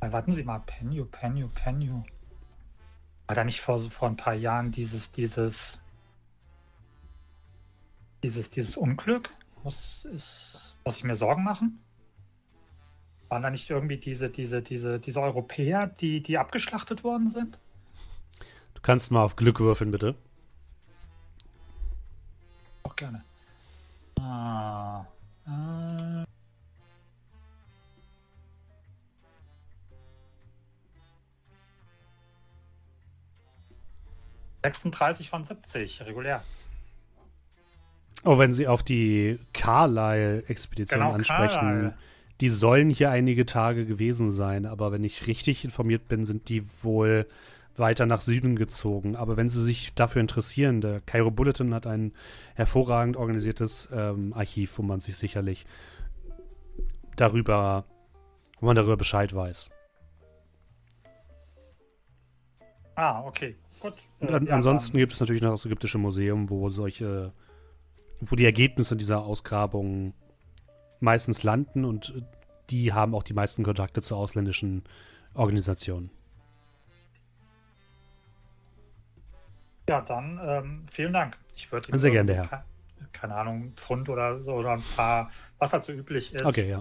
Warten 0.00 0.32
Sie 0.32 0.44
mal, 0.44 0.60
Penyu, 0.60 1.06
Penyu, 1.06 1.48
Penyu. 1.48 2.02
War 3.26 3.34
da 3.34 3.44
nicht 3.44 3.60
vor, 3.60 3.78
vor 3.78 4.08
ein 4.08 4.16
paar 4.16 4.34
Jahren 4.34 4.72
dieses, 4.72 5.10
dieses, 5.12 5.80
dieses, 8.22 8.50
dieses 8.50 8.76
Unglück? 8.76 9.30
Muss, 9.62 10.04
ist, 10.04 10.76
muss 10.84 10.96
ich 10.96 11.04
mir 11.04 11.16
Sorgen 11.16 11.44
machen? 11.44 11.80
Waren 13.28 13.42
da 13.42 13.50
nicht 13.50 13.70
irgendwie 13.70 13.98
diese, 13.98 14.28
diese, 14.28 14.60
diese, 14.60 14.98
diese 14.98 15.20
Europäer, 15.20 15.86
die, 15.86 16.22
die 16.22 16.38
abgeschlachtet 16.38 17.04
worden 17.04 17.30
sind? 17.30 17.58
Du 18.74 18.82
kannst 18.82 19.12
mal 19.12 19.22
auf 19.22 19.36
Glück 19.36 19.60
würfeln, 19.60 19.90
bitte. 19.90 20.16
Auch 22.82 22.96
gerne. 22.96 23.24
Ah. 24.18 25.04
Äh. 25.46 26.24
36 34.62 35.30
von 35.30 35.44
70, 35.44 36.02
regulär. 36.02 36.42
Oh, 38.24 38.38
wenn 38.38 38.52
Sie 38.52 38.68
auf 38.68 38.82
die 38.82 39.38
Carlyle-Expedition 39.54 41.00
genau, 41.00 41.12
ansprechen, 41.14 41.54
Carlyle. 41.54 41.94
die 42.40 42.48
sollen 42.50 42.90
hier 42.90 43.10
einige 43.10 43.46
Tage 43.46 43.86
gewesen 43.86 44.30
sein, 44.30 44.66
aber 44.66 44.92
wenn 44.92 45.04
ich 45.04 45.26
richtig 45.26 45.64
informiert 45.64 46.08
bin, 46.08 46.26
sind 46.26 46.48
die 46.50 46.64
wohl 46.82 47.26
weiter 47.80 48.06
nach 48.06 48.20
Süden 48.20 48.54
gezogen. 48.54 49.16
Aber 49.16 49.36
wenn 49.36 49.48
Sie 49.48 49.62
sich 49.62 49.92
dafür 49.94 50.20
interessieren, 50.20 50.80
der 50.80 51.00
Cairo 51.00 51.30
Bulletin 51.30 51.74
hat 51.74 51.86
ein 51.86 52.12
hervorragend 52.54 53.16
organisiertes 53.16 53.88
ähm, 53.92 54.32
Archiv, 54.32 54.78
wo 54.78 54.82
man 54.82 55.00
sich 55.00 55.16
sicherlich 55.16 55.66
darüber, 57.16 57.84
wo 58.60 58.66
man 58.66 58.76
darüber 58.76 58.96
Bescheid 58.96 59.34
weiß. 59.34 59.70
Ah, 62.94 63.24
okay. 63.24 63.56
Gut. 63.80 63.94
Äh, 64.20 64.32
an, 64.32 64.48
ansonsten 64.48 64.98
gibt 64.98 65.12
es 65.12 65.20
natürlich 65.20 65.42
noch 65.42 65.52
das 65.52 65.64
Ägyptische 65.64 65.98
Museum, 65.98 66.50
wo 66.50 66.68
solche, 66.68 67.32
wo 68.20 68.36
die 68.36 68.44
Ergebnisse 68.44 68.96
dieser 68.96 69.24
Ausgrabungen 69.24 70.14
meistens 71.00 71.42
landen 71.42 71.84
und 71.84 72.22
die 72.68 72.92
haben 72.92 73.14
auch 73.14 73.22
die 73.22 73.32
meisten 73.32 73.64
Kontakte 73.64 74.02
zu 74.02 74.14
ausländischen 74.14 74.84
Organisationen. 75.34 76.10
Ja, 79.90 80.00
dann 80.00 80.40
ähm, 80.44 80.86
vielen 80.88 81.12
Dank. 81.12 81.36
Ich 81.56 81.72
würde 81.72 81.98
Sehr 81.98 82.12
gerne, 82.12 82.32
Herr. 82.32 82.46
Keine, 82.46 82.64
keine 83.10 83.34
Ahnung, 83.34 83.72
Pfund 83.74 84.08
oder 84.08 84.38
so 84.40 84.52
oder 84.52 84.74
ein 84.74 84.84
paar, 84.94 85.32
was 85.58 85.72
halt 85.72 85.84
so 85.84 85.90
üblich 85.90 86.32
ist. 86.32 86.44
Okay, 86.44 86.70
ja. 86.70 86.80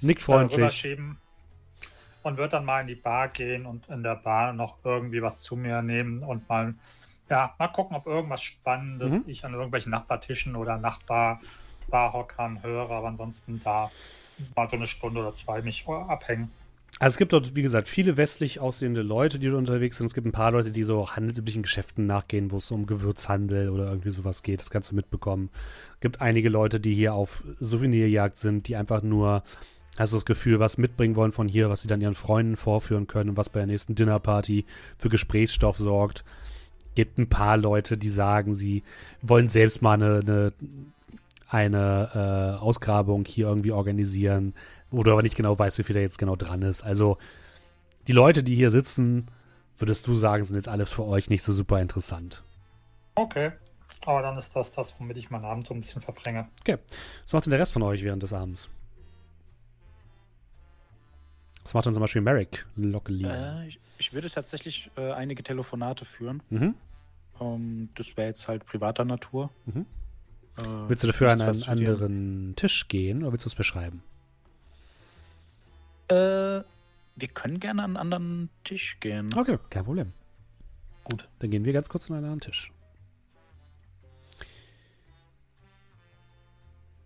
Nickt 0.00 0.22
freundlich. 0.22 0.88
und 2.22 2.38
wird 2.38 2.54
dann 2.54 2.64
mal 2.64 2.80
in 2.80 2.86
die 2.86 2.94
Bar 2.94 3.28
gehen 3.28 3.66
und 3.66 3.86
in 3.90 4.02
der 4.02 4.14
Bar 4.14 4.54
noch 4.54 4.78
irgendwie 4.84 5.20
was 5.20 5.42
zu 5.42 5.54
mir 5.54 5.82
nehmen 5.82 6.22
und 6.22 6.48
mal, 6.48 6.72
ja, 7.28 7.54
mal 7.58 7.68
gucken, 7.68 7.94
ob 7.94 8.06
irgendwas 8.06 8.40
Spannendes 8.40 9.12
mhm. 9.12 9.24
ich 9.26 9.44
an 9.44 9.52
irgendwelchen 9.52 9.90
Nachbartischen 9.90 10.56
oder 10.56 10.78
Nachbarbarhockern 10.78 12.62
höre, 12.62 12.90
aber 12.90 13.08
ansonsten 13.08 13.60
da 13.62 13.90
mal 14.54 14.66
so 14.66 14.76
eine 14.76 14.86
Stunde 14.86 15.20
oder 15.20 15.34
zwei 15.34 15.60
mich 15.60 15.86
abhängen. 15.86 16.50
Also 16.98 17.14
es 17.14 17.18
gibt 17.18 17.34
dort, 17.34 17.54
wie 17.54 17.62
gesagt, 17.62 17.88
viele 17.88 18.16
westlich 18.16 18.58
aussehende 18.58 19.02
Leute, 19.02 19.38
die 19.38 19.48
dort 19.48 19.58
unterwegs 19.58 19.98
sind. 19.98 20.06
Es 20.06 20.14
gibt 20.14 20.26
ein 20.26 20.32
paar 20.32 20.52
Leute, 20.52 20.70
die 20.70 20.82
so 20.82 21.10
handelsüblichen 21.10 21.62
Geschäften 21.62 22.06
nachgehen, 22.06 22.50
wo 22.50 22.56
es 22.56 22.70
um 22.70 22.86
Gewürzhandel 22.86 23.68
oder 23.68 23.88
irgendwie 23.88 24.10
sowas 24.10 24.42
geht. 24.42 24.60
Das 24.60 24.70
kannst 24.70 24.92
du 24.92 24.96
mitbekommen. 24.96 25.50
Es 25.94 26.00
gibt 26.00 26.22
einige 26.22 26.48
Leute, 26.48 26.80
die 26.80 26.94
hier 26.94 27.12
auf 27.12 27.44
Souvenirjagd 27.60 28.38
sind, 28.38 28.66
die 28.68 28.76
einfach 28.76 29.02
nur, 29.02 29.42
hast 29.98 30.14
du 30.14 30.16
das 30.16 30.24
Gefühl, 30.24 30.58
was 30.58 30.78
mitbringen 30.78 31.16
wollen 31.16 31.32
von 31.32 31.48
hier, 31.48 31.68
was 31.68 31.82
sie 31.82 31.88
dann 31.88 32.00
ihren 32.00 32.14
Freunden 32.14 32.56
vorführen 32.56 33.06
können 33.06 33.30
und 33.30 33.36
was 33.36 33.50
bei 33.50 33.60
der 33.60 33.66
nächsten 33.66 33.94
Dinnerparty 33.94 34.64
für 34.96 35.10
Gesprächsstoff 35.10 35.76
sorgt. 35.76 36.24
Gibt 36.94 37.18
ein 37.18 37.28
paar 37.28 37.58
Leute, 37.58 37.98
die 37.98 38.08
sagen, 38.08 38.54
sie 38.54 38.82
wollen 39.20 39.48
selbst 39.48 39.82
mal 39.82 40.00
eine, 40.00 40.20
eine 40.20 40.52
eine 41.48 42.10
äh, 42.14 42.60
Ausgrabung 42.60 43.24
hier 43.24 43.46
irgendwie 43.46 43.72
organisieren, 43.72 44.54
wo 44.90 45.02
du 45.02 45.12
aber 45.12 45.22
nicht 45.22 45.36
genau 45.36 45.58
weißt, 45.58 45.78
wie 45.78 45.82
viel 45.82 45.94
da 45.94 46.00
jetzt 46.00 46.18
genau 46.18 46.36
dran 46.36 46.62
ist. 46.62 46.82
Also 46.82 47.18
die 48.06 48.12
Leute, 48.12 48.42
die 48.42 48.54
hier 48.54 48.70
sitzen, 48.70 49.26
würdest 49.78 50.06
du 50.06 50.14
sagen, 50.14 50.44
sind 50.44 50.56
jetzt 50.56 50.68
alles 50.68 50.92
für 50.92 51.04
euch 51.04 51.28
nicht 51.28 51.42
so 51.42 51.52
super 51.52 51.80
interessant. 51.80 52.44
Okay. 53.14 53.52
Aber 54.04 54.22
dann 54.22 54.38
ist 54.38 54.54
das 54.54 54.72
das, 54.72 54.94
womit 55.00 55.16
ich 55.16 55.30
meinen 55.30 55.44
Abend 55.44 55.66
so 55.66 55.74
ein 55.74 55.80
bisschen 55.80 56.00
verbringe. 56.00 56.48
Okay. 56.60 56.78
Was 57.24 57.32
macht 57.32 57.46
denn 57.46 57.50
der 57.50 57.60
Rest 57.60 57.72
von 57.72 57.82
euch 57.82 58.02
während 58.02 58.22
des 58.22 58.32
Abends? 58.32 58.68
Was 61.64 61.74
macht 61.74 61.86
dann 61.86 61.94
zum 61.94 62.00
Beispiel 62.00 62.22
Merrick 62.22 62.64
Lockley? 62.76 63.24
Äh, 63.24 63.66
ich, 63.66 63.80
ich 63.98 64.12
würde 64.12 64.30
tatsächlich 64.30 64.90
äh, 64.96 65.10
einige 65.10 65.42
Telefonate 65.42 66.04
führen. 66.04 66.42
Mhm. 66.50 66.74
Ähm, 67.40 67.88
das 67.96 68.16
wäre 68.16 68.28
jetzt 68.28 68.46
halt 68.46 68.64
privater 68.64 69.04
Natur. 69.04 69.50
Mhm. 69.64 69.86
Äh, 70.62 70.88
Willst 70.88 71.02
du 71.02 71.08
dafür 71.08 71.32
an 71.32 71.40
einen 71.40 71.62
anderen 71.64 72.54
Tisch 72.54 72.86
gehen 72.86 73.22
oder 73.22 73.32
willst 73.32 73.46
du 73.46 73.48
es 73.48 73.56
beschreiben? 73.56 74.04
Äh, 76.08 76.62
wir 77.16 77.28
können 77.32 77.60
gerne 77.60 77.82
an 77.82 77.90
einen 77.90 77.96
anderen 77.96 78.50
Tisch 78.64 78.98
gehen. 79.00 79.30
Okay, 79.34 79.58
kein 79.70 79.84
Problem. 79.84 80.12
Gut. 81.04 81.28
Dann 81.38 81.50
gehen 81.50 81.64
wir 81.64 81.72
ganz 81.72 81.88
kurz 81.88 82.10
an 82.10 82.16
einen 82.16 82.24
anderen 82.24 82.40
Tisch. 82.40 82.72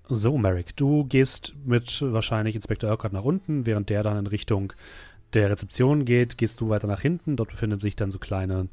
So, 0.09 0.37
Merrick, 0.37 0.75
du 0.77 1.05
gehst 1.05 1.55
mit 1.65 2.03
wahrscheinlich 2.03 2.57
Inspektor 2.57 2.91
Urquhart 2.91 3.13
nach 3.13 3.23
unten, 3.23 3.65
während 3.65 3.91
der 3.91 4.03
dann 4.03 4.19
in 4.19 4.27
Richtung 4.27 4.73
der 5.35 5.51
Rezeption 5.51 6.05
geht, 6.05 6.37
gehst 6.37 6.61
du 6.61 6.69
weiter 6.69 6.89
nach 6.89 7.01
hinten. 7.01 7.37
Dort 7.37 7.51
befinden 7.51 7.79
sich 7.79 7.95
dann 7.95 8.11
so 8.11 8.19
kleine 8.19 8.69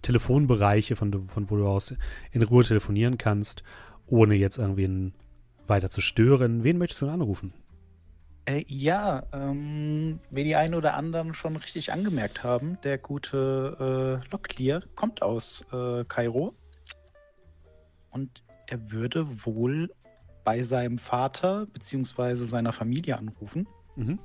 Telefonbereiche, 0.00 0.96
von, 0.96 1.28
von 1.28 1.50
wo 1.50 1.56
du 1.56 1.66
aus 1.66 1.94
in 2.32 2.42
Ruhe 2.42 2.64
telefonieren 2.64 3.18
kannst, 3.18 3.62
ohne 4.06 4.36
jetzt 4.36 4.56
irgendwen 4.56 5.12
weiter 5.66 5.90
zu 5.90 6.00
stören. 6.00 6.64
Wen 6.64 6.78
möchtest 6.78 7.02
du 7.02 7.06
denn 7.06 7.14
anrufen? 7.14 7.52
Äh, 8.48 8.64
ja, 8.66 9.24
ähm, 9.34 10.20
wie 10.30 10.42
die 10.42 10.56
einen 10.56 10.74
oder 10.74 10.94
anderen 10.94 11.34
schon 11.34 11.56
richtig 11.56 11.92
angemerkt 11.92 12.42
haben, 12.42 12.78
der 12.82 12.96
gute 12.96 14.22
äh, 14.24 14.30
Locklear 14.30 14.82
kommt 14.94 15.20
aus 15.20 15.66
äh, 15.70 16.04
Kairo. 16.04 16.54
Und 18.10 18.42
er 18.66 18.90
würde 18.90 19.44
wohl 19.44 19.92
bei 20.44 20.62
seinem 20.62 20.96
Vater 20.96 21.66
bzw. 21.66 22.36
seiner 22.36 22.72
Familie 22.72 23.18
anrufen, 23.18 23.68
Mhm. 23.96 24.18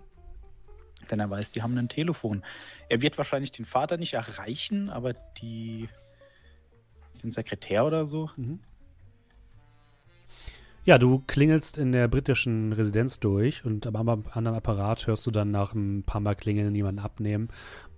denn 1.11 1.19
er 1.19 1.29
weiß, 1.29 1.51
die 1.51 1.61
haben 1.61 1.77
ein 1.77 1.89
Telefon. 1.89 2.45
Er 2.87 3.01
wird 3.01 3.17
wahrscheinlich 3.17 3.51
den 3.51 3.65
Vater 3.65 3.97
nicht 3.97 4.13
erreichen, 4.13 4.89
aber 4.89 5.13
die 5.41 5.89
den 7.21 7.31
Sekretär 7.31 7.85
oder 7.85 8.05
so. 8.05 8.29
Ja, 10.85 10.97
du 10.97 11.23
klingelst 11.27 11.77
in 11.77 11.93
der 11.93 12.09
britischen 12.09 12.73
Residenz 12.73 13.19
durch 13.19 13.63
und 13.63 13.87
am 13.87 13.95
anderen 14.09 14.57
Apparat 14.57 15.07
hörst 15.07 15.25
du 15.25 15.31
dann 15.31 15.49
nach 15.49 15.73
ein 15.73 16.03
paar 16.03 16.19
Mal 16.19 16.35
klingeln 16.35 16.75
jemanden 16.75 16.99
abnehmen. 16.99 17.47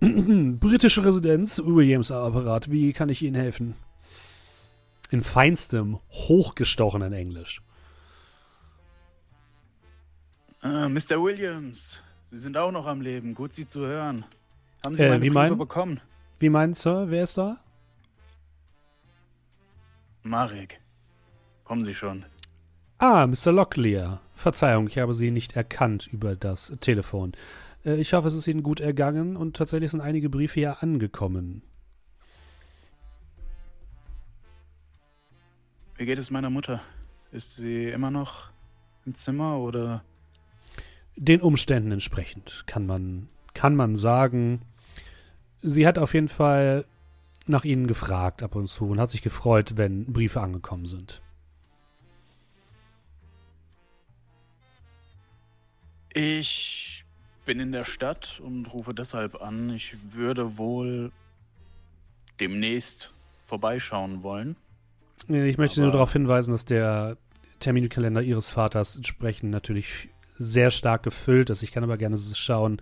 Britische 0.00 1.04
Residenz, 1.04 1.60
Williams 1.64 2.12
Apparat, 2.12 2.70
wie 2.70 2.92
kann 2.92 3.08
ich 3.08 3.22
Ihnen 3.22 3.34
helfen? 3.34 3.74
In 5.10 5.20
feinstem, 5.20 5.98
hochgestochenen 6.12 7.12
Englisch. 7.12 7.60
Ah, 10.60 10.88
Mr. 10.88 11.20
Williams, 11.22 12.00
Sie 12.26 12.38
sind 12.38 12.56
auch 12.56 12.70
noch 12.70 12.86
am 12.86 13.00
Leben. 13.00 13.34
Gut, 13.34 13.52
Sie 13.52 13.66
zu 13.66 13.80
hören. 13.80 14.24
Haben 14.84 14.94
Sie 14.94 15.02
Äh, 15.02 15.10
meine 15.10 15.22
wie 15.24 15.30
meinen? 15.30 15.58
bekommen? 15.58 16.00
Wie 16.38 16.50
meint 16.50 16.76
Sir, 16.76 17.06
wer 17.08 17.24
ist 17.24 17.36
da? 17.38 17.56
Marek, 20.22 20.80
kommen 21.64 21.82
Sie 21.84 21.94
schon. 21.94 22.24
Ah, 22.98 23.26
Mr. 23.26 23.52
Locklear. 23.52 24.20
Verzeihung, 24.34 24.88
ich 24.88 24.98
habe 24.98 25.14
Sie 25.14 25.30
nicht 25.30 25.56
erkannt 25.56 26.08
über 26.10 26.36
das 26.36 26.72
Telefon. 26.80 27.32
Äh, 27.84 27.96
Ich 27.96 28.12
hoffe, 28.12 28.28
es 28.28 28.34
ist 28.34 28.46
Ihnen 28.46 28.62
gut 28.62 28.80
ergangen 28.80 29.36
und 29.36 29.56
tatsächlich 29.56 29.90
sind 29.90 30.00
einige 30.00 30.28
Briefe 30.30 30.54
hier 30.60 30.82
angekommen. 30.82 31.62
Wie 35.96 36.04
geht 36.06 36.18
es 36.18 36.30
meiner 36.30 36.50
Mutter? 36.50 36.82
Ist 37.32 37.56
sie 37.56 37.84
immer 37.86 38.10
noch 38.10 38.50
im 39.04 39.14
Zimmer 39.14 39.58
oder? 39.58 40.02
den 41.18 41.40
Umständen 41.40 41.92
entsprechend, 41.92 42.64
kann 42.66 42.84
man, 42.86 43.28
kann 43.54 43.74
man 43.74 43.96
sagen. 43.96 44.60
Sie 45.60 45.86
hat 45.86 45.98
auf 45.98 46.12
jeden 46.12 46.28
Fall 46.28 46.84
nach 47.46 47.64
Ihnen 47.64 47.86
gefragt 47.86 48.42
ab 48.42 48.54
und 48.54 48.68
zu 48.68 48.90
und 48.90 49.00
hat 49.00 49.10
sich 49.10 49.22
gefreut, 49.22 49.78
wenn 49.78 50.12
Briefe 50.12 50.42
angekommen 50.42 50.84
sind. 50.84 51.22
Ich 56.18 57.04
bin 57.44 57.60
in 57.60 57.72
der 57.72 57.84
Stadt 57.84 58.40
und 58.42 58.72
rufe 58.72 58.94
deshalb 58.94 59.42
an. 59.42 59.68
Ich 59.68 59.98
würde 60.14 60.56
wohl 60.56 61.12
demnächst 62.40 63.12
vorbeischauen 63.44 64.22
wollen. 64.22 64.56
Ich 65.28 65.58
möchte 65.58 65.80
nur 65.80 65.88
Aber- 65.90 65.98
darauf 65.98 66.14
hinweisen, 66.14 66.52
dass 66.52 66.64
der 66.64 67.18
Terminkalender 67.60 68.22
Ihres 68.22 68.48
Vaters 68.48 68.96
entsprechend 68.96 69.50
natürlich 69.50 70.08
sehr 70.22 70.70
stark 70.70 71.02
gefüllt 71.02 71.50
ist. 71.50 71.62
Ich 71.62 71.70
kann 71.70 71.84
aber 71.84 71.98
gerne 71.98 72.16
schauen, 72.16 72.80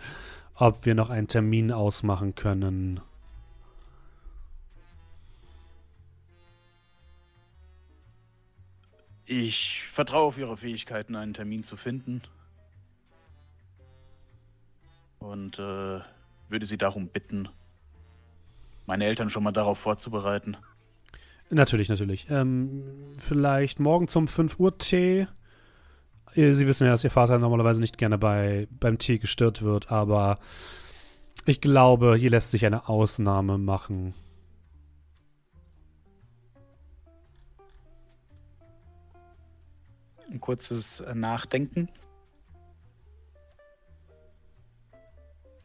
ob 0.55 0.87
wir 0.87 0.95
noch 0.95 1.11
einen 1.11 1.27
Termin 1.27 1.73
ausmachen 1.73 2.37
können. 2.37 3.01
Ich 9.27 9.85
vertraue 9.91 10.27
auf 10.29 10.39
Ihre 10.39 10.57
Fähigkeiten, 10.57 11.17
einen 11.17 11.35
Termin 11.35 11.63
zu 11.65 11.77
finden. 11.77 12.23
Und 15.25 15.59
äh, 15.59 16.01
würde 16.51 16.67
Sie 16.67 16.77
darum 16.77 17.09
bitten, 17.09 17.49
meine 18.85 19.07
Eltern 19.07 19.31
schon 19.31 19.43
mal 19.43 19.53
darauf 19.53 19.79
vorzubereiten. 19.79 20.59
Natürlich, 21.49 21.89
natürlich. 21.89 22.27
Ähm, 22.29 22.83
vielleicht 23.17 23.81
morgen 23.81 24.07
zum 24.09 24.29
5 24.29 24.61
Uhr 24.61 24.77
Tee. 24.77 25.27
Sie 26.35 26.67
wissen 26.67 26.85
ja, 26.85 26.91
dass 26.91 27.05
Ihr 27.05 27.11
Vater 27.11 27.39
normalerweise 27.39 27.81
nicht 27.81 27.97
gerne 27.97 28.19
bei, 28.19 28.69
beim 28.71 28.99
Tee 28.99 29.19
gestört 29.19 29.63
wird, 29.63 29.91
aber 29.91 30.39
ich 31.47 31.63
glaube, 31.63 32.17
hier 32.17 32.31
lässt 32.31 32.51
sich 32.51 32.67
eine 32.67 32.89
Ausnahme 32.91 33.57
machen. 33.57 34.13
Ein 40.31 40.41
kurzes 40.41 41.03
Nachdenken. 41.15 41.89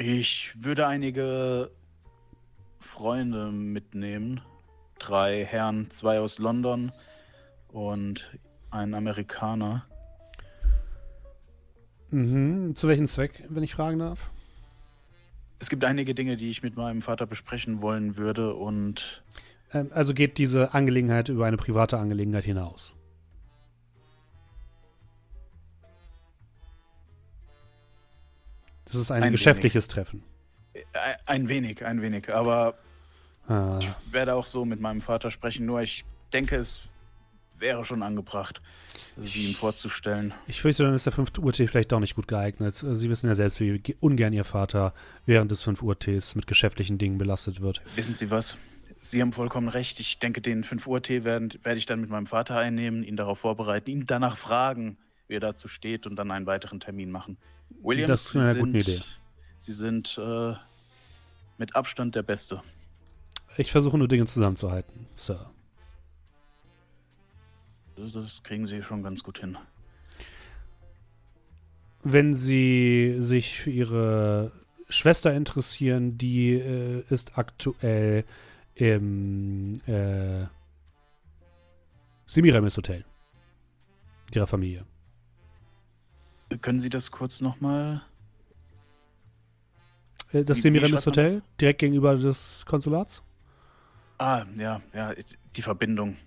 Ich 0.01 0.53
würde 0.55 0.87
einige 0.87 1.71
Freunde 2.79 3.51
mitnehmen. 3.51 4.39
Drei 4.97 5.43
Herren, 5.43 5.91
zwei 5.91 6.21
aus 6.21 6.39
London 6.39 6.93
und 7.67 8.29
ein 8.71 8.93
Amerikaner. 8.93 9.85
Mhm. 12.11 12.77
Zu 12.77 12.87
welchem 12.87 13.07
Zweck, 13.07 13.43
wenn 13.49 13.61
ich 13.61 13.75
fragen 13.75 13.99
darf? 13.99 14.31
Es 15.59 15.69
gibt 15.69 15.83
einige 15.83 16.15
Dinge, 16.15 16.37
die 16.37 16.49
ich 16.49 16.63
mit 16.63 16.77
meinem 16.77 17.01
Vater 17.01 17.25
besprechen 17.25 17.81
wollen 17.81 18.15
würde 18.15 18.55
und 18.55 19.21
Ähm, 19.73 19.91
also 19.93 20.13
geht 20.13 20.37
diese 20.37 20.73
Angelegenheit 20.73 21.27
über 21.27 21.45
eine 21.45 21.57
private 21.57 21.99
Angelegenheit 21.99 22.45
hinaus. 22.45 22.95
Das 28.91 29.01
ist 29.01 29.11
ein, 29.11 29.23
Ein 29.23 29.31
geschäftliches 29.31 29.87
Treffen. 29.87 30.23
äh, 30.73 30.81
ein 31.25 31.47
wenig, 31.47 31.85
ein 31.85 32.01
wenig, 32.01 32.33
aber 32.33 32.75
Ah, 33.47 33.79
ich 33.81 33.89
werde 34.13 34.35
auch 34.35 34.45
so 34.45 34.63
mit 34.65 34.79
meinem 34.79 35.01
Vater 35.01 35.31
sprechen, 35.31 35.65
nur 35.65 35.81
ich 35.81 36.05
denke, 36.33 36.55
es 36.57 36.81
wäre 37.57 37.83
schon 37.83 38.03
angebracht, 38.03 38.61
sie 39.17 39.47
ihm 39.49 39.55
vorzustellen. 39.55 40.33
ich 40.47 40.61
fürchte, 40.61 40.83
dann 40.83 40.93
ist 40.93 41.05
der 41.07 41.13
5 41.13 41.37
Uhr 41.39 41.51
Tee 41.51 41.67
vielleicht 41.67 41.91
doch 41.91 41.99
nicht 41.99 42.15
gut 42.15 42.27
geeignet. 42.27 42.75
Sie 42.75 43.09
wissen 43.09 43.27
ja 43.27 43.35
selbst, 43.35 43.59
wie 43.59 43.79
ge- 43.79 43.95
ungern 43.99 44.33
Ihr 44.33 44.43
Vater 44.45 44.93
während 45.25 45.49
des 45.51 45.63
5 45.63 45.81
Uhr 45.81 45.97
Tees 45.97 46.35
mit 46.35 46.45
geschäftlichen 46.47 46.97
Dingen 46.99 47.17
belastet 47.17 47.59
wird. 47.59 47.81
Wissen 47.95 48.13
Sie 48.15 48.29
was? 48.31 48.55
Sie 48.99 49.21
haben 49.21 49.33
vollkommen 49.33 49.67
recht. 49.67 49.99
Ich 49.99 50.19
denke, 50.19 50.41
den 50.41 50.63
5 50.63 50.85
Uhr 50.87 51.01
Tee 51.01 51.23
werde 51.23 51.57
werde 51.63 51.79
ich 51.79 51.85
dann 51.87 52.01
mit 52.01 52.09
meinem 52.09 52.27
Vater 52.27 52.55
einnehmen, 52.57 53.03
ihn 53.03 53.17
darauf 53.17 53.39
vorbereiten, 53.39 53.89
ihn 53.89 54.05
danach 54.05 54.37
fragen, 54.37 54.97
wie 55.29 55.35
er 55.35 55.39
dazu 55.39 55.67
steht 55.67 56.05
und 56.07 56.15
dann 56.15 56.31
einen 56.31 56.45
weiteren 56.47 56.79
Termin 56.79 57.11
machen. 57.11 57.37
Williams, 57.81 58.07
Das 58.07 58.35
ist 58.35 58.35
eine 58.35 58.59
gute 58.59 58.77
Idee. 58.79 59.01
Sie 59.57 59.73
sind 59.73 60.17
äh, 60.17 60.53
mit 61.57 61.75
Abstand 61.75 62.15
der 62.15 62.23
Beste. 62.23 62.63
Ich 63.57 63.71
versuche 63.71 63.97
nur 63.97 64.07
Dinge 64.07 64.25
zusammenzuhalten, 64.25 65.07
Sir. 65.15 65.51
Das 67.95 68.43
kriegen 68.43 68.65
Sie 68.65 68.81
schon 68.81 69.03
ganz 69.03 69.23
gut 69.23 69.39
hin. 69.39 69.57
Wenn 72.01 72.33
Sie 72.33 73.17
sich 73.19 73.59
für 73.59 73.71
Ihre 73.71 74.51
Schwester 74.87 75.33
interessieren, 75.33 76.17
die 76.17 76.53
äh, 76.53 77.03
ist 77.09 77.37
aktuell 77.37 78.23
im 78.75 79.73
äh, 79.85 80.47
Semiramis 82.25 82.77
Hotel. 82.77 83.03
Ihrer 84.33 84.47
Familie. 84.47 84.85
Können 86.61 86.79
Sie 86.79 86.89
das 86.89 87.11
kurz 87.11 87.41
nochmal? 87.41 88.01
Äh, 90.31 90.43
das 90.43 90.61
Semiramis 90.61 91.05
Hotel, 91.05 91.41
direkt 91.59 91.79
gegenüber 91.79 92.15
des 92.15 92.65
Konsulats? 92.65 93.23
Ah, 94.17 94.45
ja, 94.57 94.81
ja, 94.93 95.13
die 95.55 95.61
Verbindung. 95.61 96.17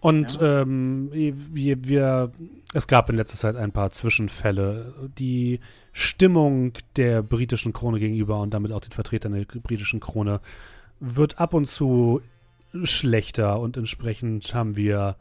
Und 0.00 0.36
ähm, 0.42 1.10
wir, 1.12 1.84
wir, 1.84 2.32
es 2.74 2.88
gab 2.88 3.08
in 3.08 3.16
letzter 3.16 3.38
Zeit 3.38 3.54
ein 3.54 3.70
paar 3.70 3.92
Zwischenfälle. 3.92 5.10
Die 5.16 5.60
Stimmung 5.92 6.72
der 6.96 7.22
britischen 7.22 7.72
Krone 7.72 8.00
gegenüber 8.00 8.40
und 8.40 8.52
damit 8.52 8.72
auch 8.72 8.80
den 8.80 8.90
Vertretern 8.90 9.32
der 9.32 9.44
britischen 9.44 10.00
Krone 10.00 10.40
wird 10.98 11.38
ab 11.38 11.54
und 11.54 11.68
zu 11.68 12.20
schlechter 12.82 13.60
und 13.60 13.76
entsprechend 13.76 14.52
haben 14.54 14.76
wir 14.76 15.16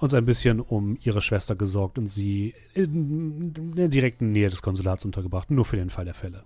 uns 0.00 0.14
ein 0.14 0.24
bisschen 0.24 0.60
um 0.60 0.96
ihre 1.02 1.20
Schwester 1.20 1.54
gesorgt 1.54 1.98
und 1.98 2.06
sie 2.06 2.54
in, 2.74 3.74
der 3.74 3.88
direkten 3.88 4.32
Nähe 4.32 4.48
des 4.48 4.62
Konsulats 4.62 5.04
untergebracht, 5.04 5.50
nur 5.50 5.64
für 5.64 5.76
den 5.76 5.90
Fall 5.90 6.04
der 6.04 6.14
Fälle. 6.14 6.44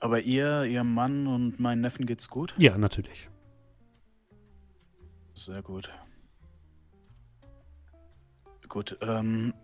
Aber 0.00 0.20
ihr, 0.20 0.64
ihr 0.64 0.84
Mann 0.84 1.26
und 1.26 1.58
meinen 1.58 1.80
Neffen 1.80 2.06
geht's 2.06 2.28
gut? 2.28 2.54
Ja, 2.58 2.76
natürlich. 2.76 3.30
Sehr 5.34 5.62
gut. 5.62 5.90
Gut, 8.68 8.98
ähm. 9.00 9.54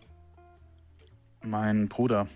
Mein 1.44 1.88
Bruder. 1.88 2.28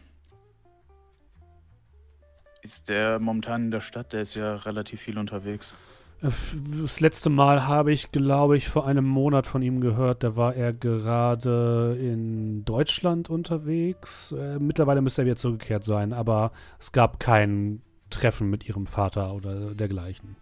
Ist 2.63 2.89
der 2.89 3.21
momentan 3.21 3.67
in 3.67 3.71
der 3.71 3.81
Stadt? 3.81 4.13
Der 4.13 4.23
ist 4.23 4.35
ja 4.35 4.57
relativ 4.57 5.01
viel 5.01 5.19
unterwegs. 5.19 5.75
Das 6.21 7.01
letzte 7.01 7.29
Mal 7.29 7.67
habe 7.67 7.93
ich, 7.93 8.11
glaube 8.11 8.57
ich, 8.57 8.69
vor 8.69 8.87
einem 8.87 9.05
Monat 9.05 9.47
von 9.47 9.61
ihm 9.61 9.81
gehört. 9.83 10.23
Da 10.23 10.35
war 10.35 10.55
er 10.55 10.73
gerade 10.73 11.97
in 12.01 12.65
Deutschland 12.65 13.29
unterwegs. 13.29 14.33
Äh, 14.33 14.59
mittlerweile 14.59 15.03
müsste 15.03 15.23
er 15.23 15.27
wieder 15.27 15.37
zurückgekehrt 15.37 15.85
sein, 15.85 16.13
aber 16.15 16.53
es 16.79 16.93
gab 16.93 17.21
kein 17.21 17.83
Treffen 18.09 18.49
mit 18.49 18.67
ihrem 18.67 18.87
Vater 18.87 19.35
oder 19.35 19.75
dergleichen. 19.75 20.37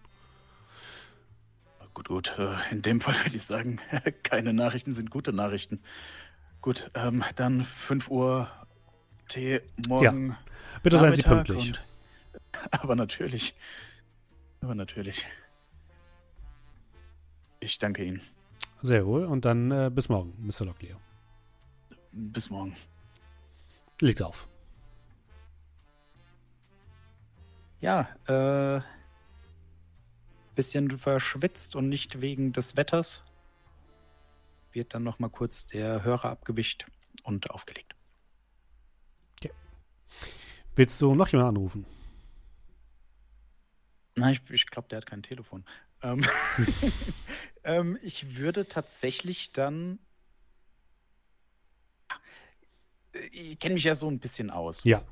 Gut, 1.93 2.09
gut. 2.09 2.35
äh, 2.39 2.55
In 2.71 2.83
dem 2.83 3.01
Fall 3.01 3.15
würde 3.25 3.37
ich 3.37 3.45
sagen, 3.45 3.81
keine 4.23 4.53
Nachrichten 4.53 4.93
sind 4.93 5.11
gute 5.11 5.33
Nachrichten. 5.33 5.81
Gut, 6.61 6.91
ähm, 6.95 7.25
dann 7.35 7.65
5 7.65 8.11
Uhr 8.11 8.49
Tee 9.29 9.61
morgen. 9.89 10.37
Bitte 10.83 10.99
seien 10.99 11.15
Sie 11.15 11.23
pünktlich. 11.23 11.69
und- 11.71 11.81
aber 12.71 12.95
natürlich. 12.95 13.55
Aber 14.61 14.75
natürlich. 14.75 15.25
Ich 17.65 17.78
danke 17.78 18.05
Ihnen. 18.05 18.20
Sehr 18.82 19.07
wohl. 19.07 19.24
Und 19.24 19.47
dann 19.47 19.70
äh, 19.70 19.91
bis 19.93 20.11
morgen, 20.11 20.35
Mr. 20.39 20.66
Locklear. 20.66 21.01
Bis 22.12 22.51
morgen. 22.51 22.77
Liegt 24.01 24.20
auf. 24.20 24.49
Ja, 27.81 28.09
äh. 28.27 28.82
Bisschen 30.55 30.99
verschwitzt 30.99 31.74
und 31.74 31.89
nicht 31.89 32.20
wegen 32.20 32.53
des 32.53 32.77
Wetters. 32.77 33.23
Wird 34.73 34.95
dann 34.95 35.03
nochmal 35.03 35.31
kurz 35.31 35.66
der 35.66 36.05
Hörer 36.05 36.31
abgewischt 36.31 36.85
und 37.23 37.51
aufgelegt. 37.51 37.95
Willst 40.77 41.01
du 41.01 41.15
noch 41.15 41.28
jemanden 41.28 41.57
anrufen? 41.57 41.86
Nein, 44.16 44.32
ich, 44.35 44.51
ich 44.51 44.66
glaube, 44.66 44.89
der 44.89 44.99
hat 44.99 45.07
kein 45.07 45.23
Telefon. 45.23 45.65
Ähm, 46.05 46.23
ähm, 47.65 47.99
ich 48.03 48.37
würde 48.37 48.69
tatsächlich 48.69 49.53
dann. 49.53 49.99
Ich 53.33 53.59
kenne 53.59 53.75
mich 53.75 53.85
ja 53.85 53.95
so 53.95 54.09
ein 54.09 54.19
bisschen 54.19 54.51
aus. 54.51 54.85
Ja. 54.85 55.03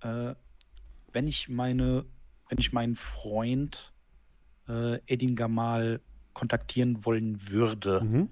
Äh, 0.00 0.34
wenn 1.12 1.26
ich 1.26 1.48
meine, 1.48 2.06
wenn 2.48 2.58
ich 2.58 2.72
meinen 2.72 2.96
Freund 2.96 3.92
äh, 4.68 5.00
Edin 5.06 5.36
Gamal 5.36 6.00
kontaktieren 6.32 7.04
wollen 7.04 7.50
würde, 7.50 8.00
Mhm. 8.02 8.30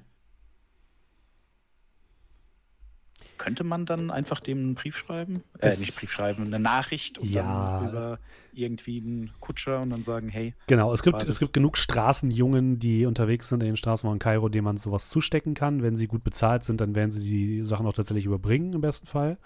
Könnte 3.39 3.65
man 3.65 3.87
dann 3.87 4.11
einfach 4.11 4.41
dem 4.41 4.59
einen 4.59 4.75
Brief 4.75 4.97
schreiben? 4.97 5.43
Äh, 5.61 5.77
nicht 5.77 5.95
Brief 5.97 6.11
schreiben, 6.13 6.45
eine 6.45 6.59
Nachricht 6.59 7.19
und 7.19 7.33
Ja. 7.33 7.79
dann 7.79 7.89
über 7.89 8.19
irgendwie 8.53 9.01
einen 9.01 9.31
Kutscher 9.41 9.81
und 9.81 9.91
dann 9.91 10.03
sagen, 10.03 10.29
hey, 10.29 10.55
Genau, 10.67 10.93
es 10.93 11.03
gibt, 11.03 11.23
es 11.23 11.39
gibt 11.39 11.53
genug 11.53 11.77
Straßenjungen, 11.77 12.79
die 12.79 13.07
unterwegs 13.07 13.49
sind 13.49 13.63
in 13.63 13.67
den 13.69 13.77
Straßen 13.77 14.09
von 14.09 14.19
Kairo, 14.19 14.49
denen 14.49 14.65
man 14.65 14.79
sowas 14.79 15.11
zustecken 15.11 15.55
kann. 15.55 15.83
Wenn 15.83 15.97
sie 15.97 16.09
gut 16.09 16.25
bezahlt 16.25 16.65
sind, 16.65 16.81
dann 16.81 16.95
werden 16.95 17.11
sie 17.13 17.21
die 17.29 17.63
Sachen 17.63 17.87
auch 17.87 17.93
tatsächlich 17.93 18.25
überbringen, 18.27 18.73
im 18.73 18.81
besten 18.81 19.07
Fall. 19.07 19.39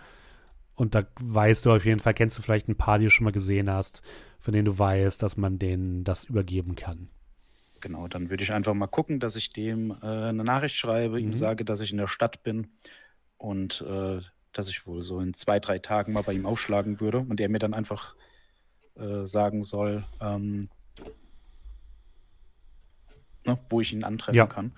Und 0.76 0.94
da 0.94 1.02
weißt 1.20 1.66
du 1.66 1.72
auf 1.72 1.84
jeden 1.84 2.00
Fall, 2.00 2.14
kennst 2.14 2.38
du 2.38 2.42
vielleicht 2.42 2.68
ein 2.68 2.76
paar, 2.76 2.98
die 2.98 3.04
du 3.04 3.10
schon 3.10 3.24
mal 3.24 3.32
gesehen 3.32 3.68
hast, 3.68 4.02
von 4.38 4.52
denen 4.54 4.64
du 4.64 4.78
weißt, 4.78 5.22
dass 5.22 5.36
man 5.36 5.58
denen 5.58 6.04
das 6.04 6.24
übergeben 6.24 6.74
kann. 6.74 7.10
Genau, 7.80 8.08
dann 8.08 8.28
würde 8.28 8.42
ich 8.42 8.52
einfach 8.52 8.74
mal 8.74 8.86
gucken, 8.86 9.20
dass 9.20 9.36
ich 9.36 9.52
dem 9.52 9.90
äh, 10.02 10.06
eine 10.06 10.44
Nachricht 10.44 10.76
schreibe, 10.76 11.18
Mhm. 11.18 11.26
ihm 11.26 11.32
sage, 11.32 11.64
dass 11.64 11.80
ich 11.80 11.92
in 11.92 11.98
der 11.98 12.08
Stadt 12.08 12.42
bin 12.42 12.68
und 13.40 13.80
äh, 13.82 14.20
dass 14.52 14.68
ich 14.68 14.86
wohl 14.86 15.02
so 15.02 15.20
in 15.20 15.34
zwei, 15.34 15.58
drei 15.60 15.78
Tagen 15.78 16.12
mal 16.12 16.22
bei 16.22 16.32
ihm 16.32 16.46
aufschlagen 16.46 17.00
würde 17.00 17.18
und 17.18 17.40
er 17.40 17.48
mir 17.48 17.58
dann 17.58 17.74
einfach 17.74 18.14
äh, 18.96 19.26
sagen 19.26 19.62
soll, 19.62 20.04
ähm, 20.20 20.68
ne, 23.44 23.58
wo 23.68 23.80
ich 23.80 23.92
ihn 23.92 24.04
antreffen 24.04 24.36
Ja. 24.36 24.46
kann. 24.46 24.72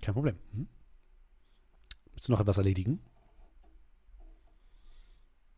Kein 0.00 0.14
Problem. 0.14 0.38
Mhm. 0.52 0.68
Willst 2.12 2.28
du 2.28 2.32
noch 2.32 2.40
etwas 2.40 2.58
erledigen? 2.58 3.00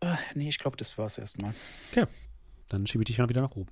Äh, 0.01 0.17
nee, 0.35 0.49
ich 0.49 0.59
glaube, 0.59 0.77
das 0.77 0.97
war 0.99 1.07
es 1.07 1.19
erstmal. 1.19 1.55
Dann 2.69 2.87
schiebe 2.87 3.03
ich 3.03 3.07
dich 3.07 3.19
mal 3.19 3.29
wieder 3.29 3.43
nach 3.43 3.55
oben. 3.57 3.71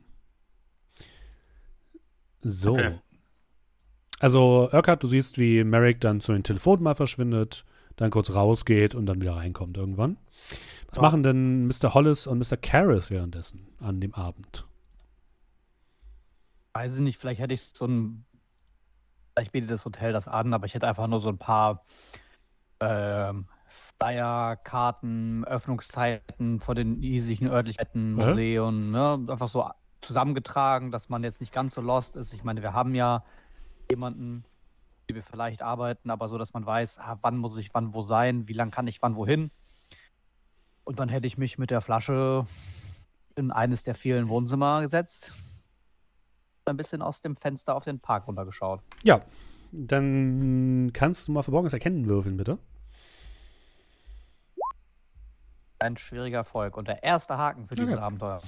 So. 2.42 2.74
Okay. 2.74 2.98
Also, 4.20 4.68
Urquhart, 4.72 5.02
du 5.02 5.06
siehst, 5.06 5.38
wie 5.38 5.62
Merrick 5.64 6.00
dann 6.00 6.20
zu 6.20 6.32
den 6.32 6.42
Telefonen 6.42 6.82
mal 6.82 6.94
verschwindet, 6.94 7.64
dann 7.96 8.10
kurz 8.10 8.34
rausgeht 8.34 8.94
und 8.94 9.06
dann 9.06 9.20
wieder 9.20 9.36
reinkommt 9.36 9.76
irgendwann. 9.76 10.16
Was 10.88 10.96
Ja. 10.96 11.02
machen 11.02 11.22
denn 11.22 11.60
Mr. 11.60 11.94
Hollis 11.94 12.26
und 12.26 12.38
Mr. 12.38 12.56
Karras 12.56 13.10
währenddessen 13.10 13.68
an 13.80 14.00
dem 14.00 14.14
Abend? 14.14 14.66
Weiß 16.74 16.94
ich 16.96 17.00
nicht, 17.00 17.18
vielleicht 17.18 17.40
hätte 17.40 17.54
ich 17.54 17.62
so 17.62 17.86
ein. 17.86 18.24
Vielleicht 19.34 19.52
bietet 19.52 19.70
das 19.70 19.84
Hotel 19.84 20.12
das 20.12 20.26
an, 20.26 20.52
aber 20.52 20.66
ich 20.66 20.74
hätte 20.74 20.88
einfach 20.88 21.06
nur 21.06 21.20
so 21.20 21.28
ein 21.28 21.38
paar 21.38 21.84
ähm, 22.80 23.46
Flyer, 23.66 24.56
Karten, 24.56 25.44
Öffnungszeiten 25.44 26.58
von 26.60 26.74
den 26.74 27.00
hiesigen 27.00 27.48
Örtlichkeiten? 27.48 28.14
Museen, 28.14 28.90
ne? 28.90 29.24
einfach 29.28 29.48
so 29.48 29.68
zusammengetragen, 30.00 30.90
dass 30.90 31.08
man 31.08 31.22
jetzt 31.22 31.40
nicht 31.40 31.52
ganz 31.52 31.74
so 31.74 31.80
lost 31.80 32.16
ist. 32.16 32.32
Ich 32.32 32.44
meine, 32.44 32.62
wir 32.62 32.72
haben 32.72 32.94
ja 32.94 33.24
jemanden, 33.90 34.44
wie 35.06 35.14
wir 35.14 35.22
vielleicht 35.22 35.62
arbeiten, 35.62 36.10
aber 36.10 36.28
so, 36.28 36.38
dass 36.38 36.52
man 36.52 36.66
weiß, 36.66 36.98
ah, 36.98 37.18
wann 37.22 37.38
muss 37.38 37.56
ich 37.56 37.72
wann 37.72 37.94
wo 37.94 38.02
sein, 38.02 38.46
wie 38.48 38.52
lange 38.52 38.70
kann 38.70 38.86
ich 38.86 39.00
wann 39.02 39.16
wohin. 39.16 39.50
Und 40.84 40.98
dann 40.98 41.08
hätte 41.08 41.26
ich 41.26 41.38
mich 41.38 41.58
mit 41.58 41.70
der 41.70 41.80
Flasche 41.80 42.46
in 43.36 43.50
eines 43.50 43.82
der 43.84 43.94
vielen 43.94 44.28
Wohnzimmer 44.28 44.82
gesetzt, 44.82 45.32
ein 46.66 46.76
bisschen 46.76 47.02
aus 47.02 47.20
dem 47.20 47.36
Fenster 47.36 47.74
auf 47.74 47.84
den 47.84 48.00
Park 48.00 48.26
runtergeschaut. 48.26 48.82
Ja, 49.02 49.22
dann 49.72 50.90
kannst 50.92 51.28
du 51.28 51.32
mal 51.32 51.42
Verborgenes 51.42 51.72
Erkennen 51.72 52.06
würfeln, 52.06 52.36
bitte. 52.36 52.58
Ein 55.78 55.96
schwieriger 55.96 56.38
Erfolg 56.38 56.76
und 56.76 56.88
der 56.88 57.02
erste 57.02 57.38
Haken 57.38 57.66
für 57.66 57.74
dieses 57.74 57.94
Okay. 57.94 58.02
Abenteuer. 58.02 58.42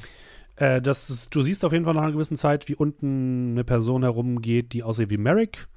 Äh, 0.61 0.83
das 0.83 1.09
ist, 1.09 1.35
du 1.35 1.41
siehst 1.41 1.65
auf 1.65 1.73
jeden 1.73 1.87
Fall 1.87 1.95
nach 1.95 2.03
einer 2.03 2.13
gewissen 2.13 2.37
Zeit, 2.37 2.69
wie 2.69 2.75
unten 2.75 3.53
eine 3.53 3.65
Person 3.65 4.03
herumgeht, 4.03 4.75
die 4.75 4.83
aussieht 4.83 5.09
wie 5.09 5.17
Merrick, 5.17 5.69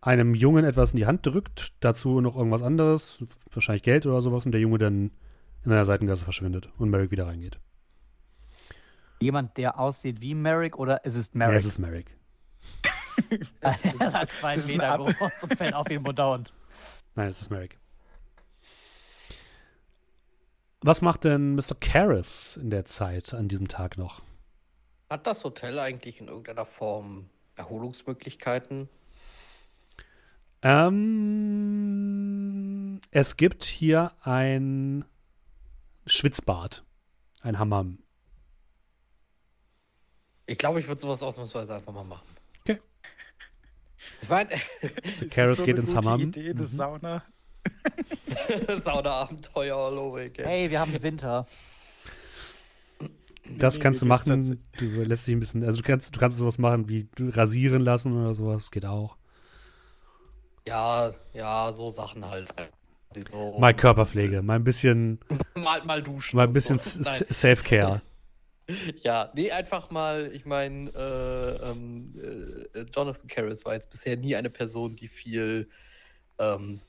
einem 0.00 0.34
Jungen 0.34 0.64
etwas 0.64 0.92
in 0.92 0.98
die 0.98 1.06
Hand 1.06 1.26
drückt, 1.26 1.72
dazu 1.80 2.20
noch 2.20 2.36
irgendwas 2.36 2.62
anderes, 2.62 3.24
wahrscheinlich 3.52 3.82
Geld 3.82 4.06
oder 4.06 4.22
sowas, 4.22 4.46
und 4.46 4.52
der 4.52 4.60
Junge 4.60 4.78
dann 4.78 5.10
in 5.64 5.72
einer 5.72 5.84
Seitengasse 5.84 6.22
verschwindet 6.22 6.70
und 6.78 6.90
Merrick 6.90 7.10
wieder 7.10 7.26
reingeht. 7.26 7.58
Jemand, 9.18 9.56
der 9.56 9.80
aussieht 9.80 10.20
wie 10.20 10.34
Merrick 10.34 10.78
oder 10.78 11.04
ist 11.04 11.16
es 11.16 11.32
Ja, 11.34 11.38
Merrick? 11.38 11.56
es 11.56 11.66
ist 11.66 11.78
Merrick. 11.80 12.16
er 13.60 13.72
hat 13.72 14.30
zwei 14.30 14.54
das 14.54 14.64
ist 14.64 14.70
ein 14.70 14.76
Meter 14.76 14.96
groß 14.96 15.42
und 15.42 15.56
fällt 15.56 15.74
auf 15.74 15.90
ihn 15.90 16.06
und 16.06 16.52
Nein, 17.16 17.28
es 17.28 17.40
ist 17.40 17.50
Merrick. 17.50 17.79
Was 20.82 21.02
macht 21.02 21.24
denn 21.24 21.54
Mr. 21.56 21.74
Karras 21.78 22.56
in 22.56 22.70
der 22.70 22.86
Zeit 22.86 23.34
an 23.34 23.48
diesem 23.48 23.68
Tag 23.68 23.98
noch? 23.98 24.22
Hat 25.10 25.26
das 25.26 25.44
Hotel 25.44 25.78
eigentlich 25.78 26.20
in 26.20 26.28
irgendeiner 26.28 26.64
Form 26.64 27.28
Erholungsmöglichkeiten? 27.56 28.88
Ähm, 31.70 33.00
es 33.10 33.36
gibt 33.36 33.64
hier 33.64 34.12
ein 34.22 35.04
Schwitzbad, 36.06 36.84
ein 37.42 37.58
Hammam. 37.58 37.98
Ich 40.46 40.56
glaube, 40.58 40.80
ich 40.80 40.88
würde 40.88 41.00
sowas 41.00 41.22
ausnahmsweise 41.22 41.74
einfach 41.74 41.92
mal 41.92 42.04
machen. 42.04 42.26
Okay. 42.62 42.80
Ich 44.22 44.28
meine, 44.28 44.50
Mr. 45.04 45.26
Karras 45.30 45.62
geht 45.62 45.78
ins 45.78 45.94
Hammam. 45.94 46.20
Idee, 46.20 46.54
das 46.54 46.72
Mhm. 46.72 46.76
Sauna. 46.76 47.22
Sauna-Abenteuer 48.84 49.76
all 49.76 49.98
over 49.98 50.20
again. 50.20 50.46
Hey, 50.46 50.70
wir 50.70 50.80
haben 50.80 51.00
Winter. 51.02 51.46
Das 53.58 53.76
Nee, 53.76 53.82
kannst 53.82 54.02
du 54.02 54.06
machen. 54.06 54.62
Du 54.78 54.84
lässt 55.02 55.26
dich 55.26 55.34
ein 55.34 55.40
bisschen, 55.40 55.64
also 55.64 55.80
du 55.80 55.86
kannst, 55.86 56.14
du 56.14 56.20
kannst 56.20 56.38
sowas 56.38 56.58
machen 56.58 56.88
wie 56.88 57.08
rasieren 57.18 57.82
lassen 57.82 58.16
oder 58.16 58.34
sowas, 58.34 58.70
geht 58.70 58.86
auch. 58.86 59.16
Ja, 60.66 61.12
ja, 61.34 61.72
so 61.72 61.90
Sachen 61.90 62.28
halt. 62.28 62.48
So, 63.30 63.58
Mal 63.58 63.74
Körperpflege, 63.74 64.40
mal 64.40 64.54
ein 64.54 64.62
bisschen, 64.62 65.18
mal, 65.54 65.84
mal 65.84 66.00
duschen. 66.02 66.36
mal 66.36 66.46
ein 66.46 66.52
bisschen 66.52 66.78
so. 66.78 67.02
Self-Care. 67.02 68.02
Ja, 69.02 69.32
nee, 69.34 69.50
einfach 69.50 69.90
mal, 69.90 70.30
ich 70.32 70.46
meine, 70.46 70.90
äh, 70.90 71.70
ähm, 71.72 72.14
äh, 72.72 72.82
Jonathan 72.94 73.26
Karras 73.26 73.64
war 73.64 73.74
jetzt 73.74 73.90
bisher 73.90 74.16
nie 74.16 74.36
eine 74.36 74.48
Person, 74.48 74.94
die 74.94 75.08
viel, 75.08 75.68
ähm, 76.38 76.80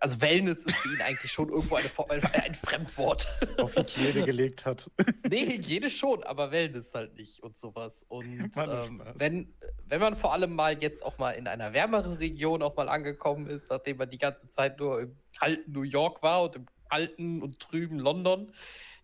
also 0.00 0.20
Wellness 0.20 0.64
ist 0.64 0.76
für 0.76 0.88
ihn 0.94 1.00
eigentlich 1.00 1.32
schon 1.32 1.48
irgendwo 1.48 1.76
eine, 1.76 1.90
ein, 2.34 2.54
Fremdwort. 2.54 3.26
Auf 3.58 3.76
Hygiene 3.76 4.24
gelegt 4.24 4.64
hat. 4.64 4.90
nee, 5.28 5.46
Hygiene 5.46 5.90
schon, 5.90 6.22
aber 6.24 6.50
Wellness 6.50 6.94
halt 6.94 7.14
nicht 7.16 7.42
und 7.42 7.56
sowas. 7.56 8.04
Und 8.08 8.52
ähm, 8.56 9.02
wenn, 9.14 9.52
wenn 9.86 10.00
man 10.00 10.16
vor 10.16 10.32
allem 10.32 10.54
mal 10.54 10.80
jetzt 10.82 11.04
auch 11.04 11.18
mal 11.18 11.32
in 11.32 11.46
einer 11.46 11.72
wärmeren 11.72 12.14
Region 12.14 12.62
auch 12.62 12.76
mal 12.76 12.88
angekommen 12.88 13.48
ist, 13.48 13.70
nachdem 13.70 13.96
man 13.96 14.10
die 14.10 14.18
ganze 14.18 14.48
Zeit 14.48 14.78
nur 14.78 15.00
im 15.00 15.16
kalten 15.38 15.72
New 15.72 15.82
York 15.82 16.22
war 16.22 16.42
und 16.42 16.56
im 16.56 16.66
kalten 16.88 17.42
und 17.42 17.58
trüben 17.58 17.98
London, 17.98 18.52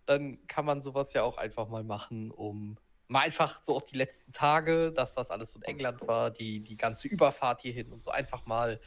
dann 0.06 0.47
kann 0.47 0.65
man 0.65 0.82
sowas 0.82 1.12
ja 1.12 1.23
auch 1.23 1.39
einfach 1.39 1.69
mal 1.69 1.85
machen, 1.85 2.31
um 2.31 2.78
mal 3.09 3.20
einfach 3.20 3.62
so 3.62 3.77
auch 3.77 3.82
die 3.82 3.97
letzten 3.97 4.32
Tage, 4.32 4.93
das, 4.93 5.16
was 5.16 5.31
alles 5.31 5.56
in 5.56 5.62
England 5.62 6.06
war, 6.06 6.31
die, 6.31 6.60
die 6.60 6.77
ganze 6.77 7.09
Überfahrt 7.09 7.62
hierhin 7.62 7.90
und 7.90 8.02
so 8.02 8.10
einfach 8.10 8.44
mal, 8.44 8.81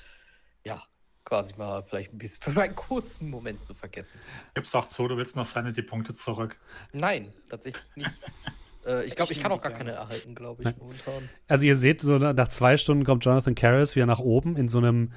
ja, 0.63 0.83
quasi 1.25 1.53
mal 1.57 1.83
vielleicht 1.83 2.13
ein 2.13 2.17
bisschen 2.17 2.41
für 2.53 2.61
einen 2.61 2.75
kurzen 2.75 3.29
Moment 3.29 3.63
zu 3.63 3.73
vergessen. 3.73 4.19
Gib's 4.53 4.71
doch 4.71 4.87
zu, 4.87 5.07
du 5.07 5.17
willst 5.17 5.35
noch 5.35 5.45
Sanity-Punkte 5.45 6.13
zurück. 6.13 6.57
Nein, 6.93 7.31
tatsächlich 7.49 7.83
nicht. 7.95 8.11
äh, 8.85 9.05
ich 9.05 9.15
glaube, 9.15 9.33
ich 9.33 9.39
kann 9.39 9.51
auch 9.51 9.61
gar 9.61 9.71
die 9.71 9.77
keine 9.77 9.91
erhalten, 9.91 10.35
glaube 10.35 10.61
ich, 10.61 10.65
Nein. 10.65 10.75
momentan. 10.79 11.29
Also 11.47 11.65
ihr 11.65 11.77
seht, 11.77 12.01
so 12.01 12.17
nach 12.17 12.47
zwei 12.49 12.77
Stunden 12.77 13.03
kommt 13.03 13.25
Jonathan 13.25 13.55
Karras 13.55 13.95
wieder 13.95 14.05
nach 14.05 14.19
oben 14.19 14.55
in 14.55 14.67
so 14.69 14.79
einem 14.79 15.11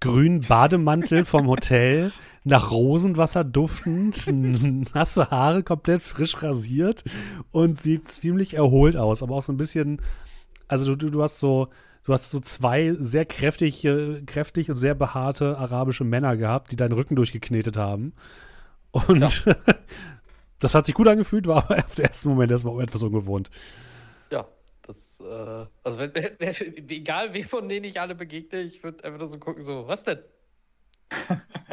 grünen 0.00 0.40
Bademantel 0.42 1.24
vom 1.24 1.48
Hotel, 1.48 2.12
nach 2.44 2.70
Rosenwasser 2.70 3.42
duftend, 3.42 4.26
nasse 4.94 5.30
Haare, 5.30 5.62
komplett 5.62 6.02
frisch 6.02 6.42
rasiert 6.42 7.04
und 7.52 7.80
sieht 7.80 8.10
ziemlich 8.10 8.54
erholt 8.54 8.96
aus, 8.96 9.22
aber 9.22 9.36
auch 9.36 9.42
so 9.42 9.52
ein 9.52 9.56
bisschen, 9.56 10.02
also 10.68 10.84
du, 10.94 10.96
du, 10.96 11.10
du 11.10 11.22
hast 11.22 11.40
so, 11.40 11.68
du 12.04 12.12
hast 12.12 12.30
so 12.30 12.40
zwei 12.40 12.92
sehr 12.92 13.24
kräftig, 13.24 13.84
äh, 13.84 14.22
kräftig 14.22 14.70
und 14.70 14.76
sehr 14.76 14.94
behaarte 14.94 15.58
arabische 15.58 16.04
Männer 16.04 16.36
gehabt, 16.36 16.70
die 16.70 16.76
deinen 16.76 16.92
Rücken 16.92 17.16
durchgeknetet 17.16 17.76
haben. 17.76 18.12
Und 18.92 19.20
das 20.60 20.74
hat 20.74 20.86
sich 20.86 20.94
gut 20.94 21.08
angefühlt, 21.08 21.46
war 21.46 21.64
aber 21.64 21.78
auf 21.84 21.94
den 21.94 22.04
ersten 22.04 22.28
Moment 22.28 22.52
erstmal 22.52 22.82
etwas 22.82 23.02
ungewohnt. 23.02 23.50
Ja, 24.30 24.46
das, 24.82 25.20
äh, 25.20 25.66
also 25.82 25.98
wenn, 25.98 26.14
wenn, 26.14 26.38
wenn, 26.38 26.88
egal 26.90 27.32
wem 27.32 27.48
von 27.48 27.68
denen 27.68 27.84
ich 27.84 28.00
alle 28.00 28.14
begegne, 28.14 28.60
ich 28.60 28.84
würde 28.84 29.02
einfach 29.04 29.18
nur 29.18 29.28
so 29.28 29.38
gucken, 29.38 29.64
so, 29.64 29.88
was 29.88 30.04
denn? 30.04 30.18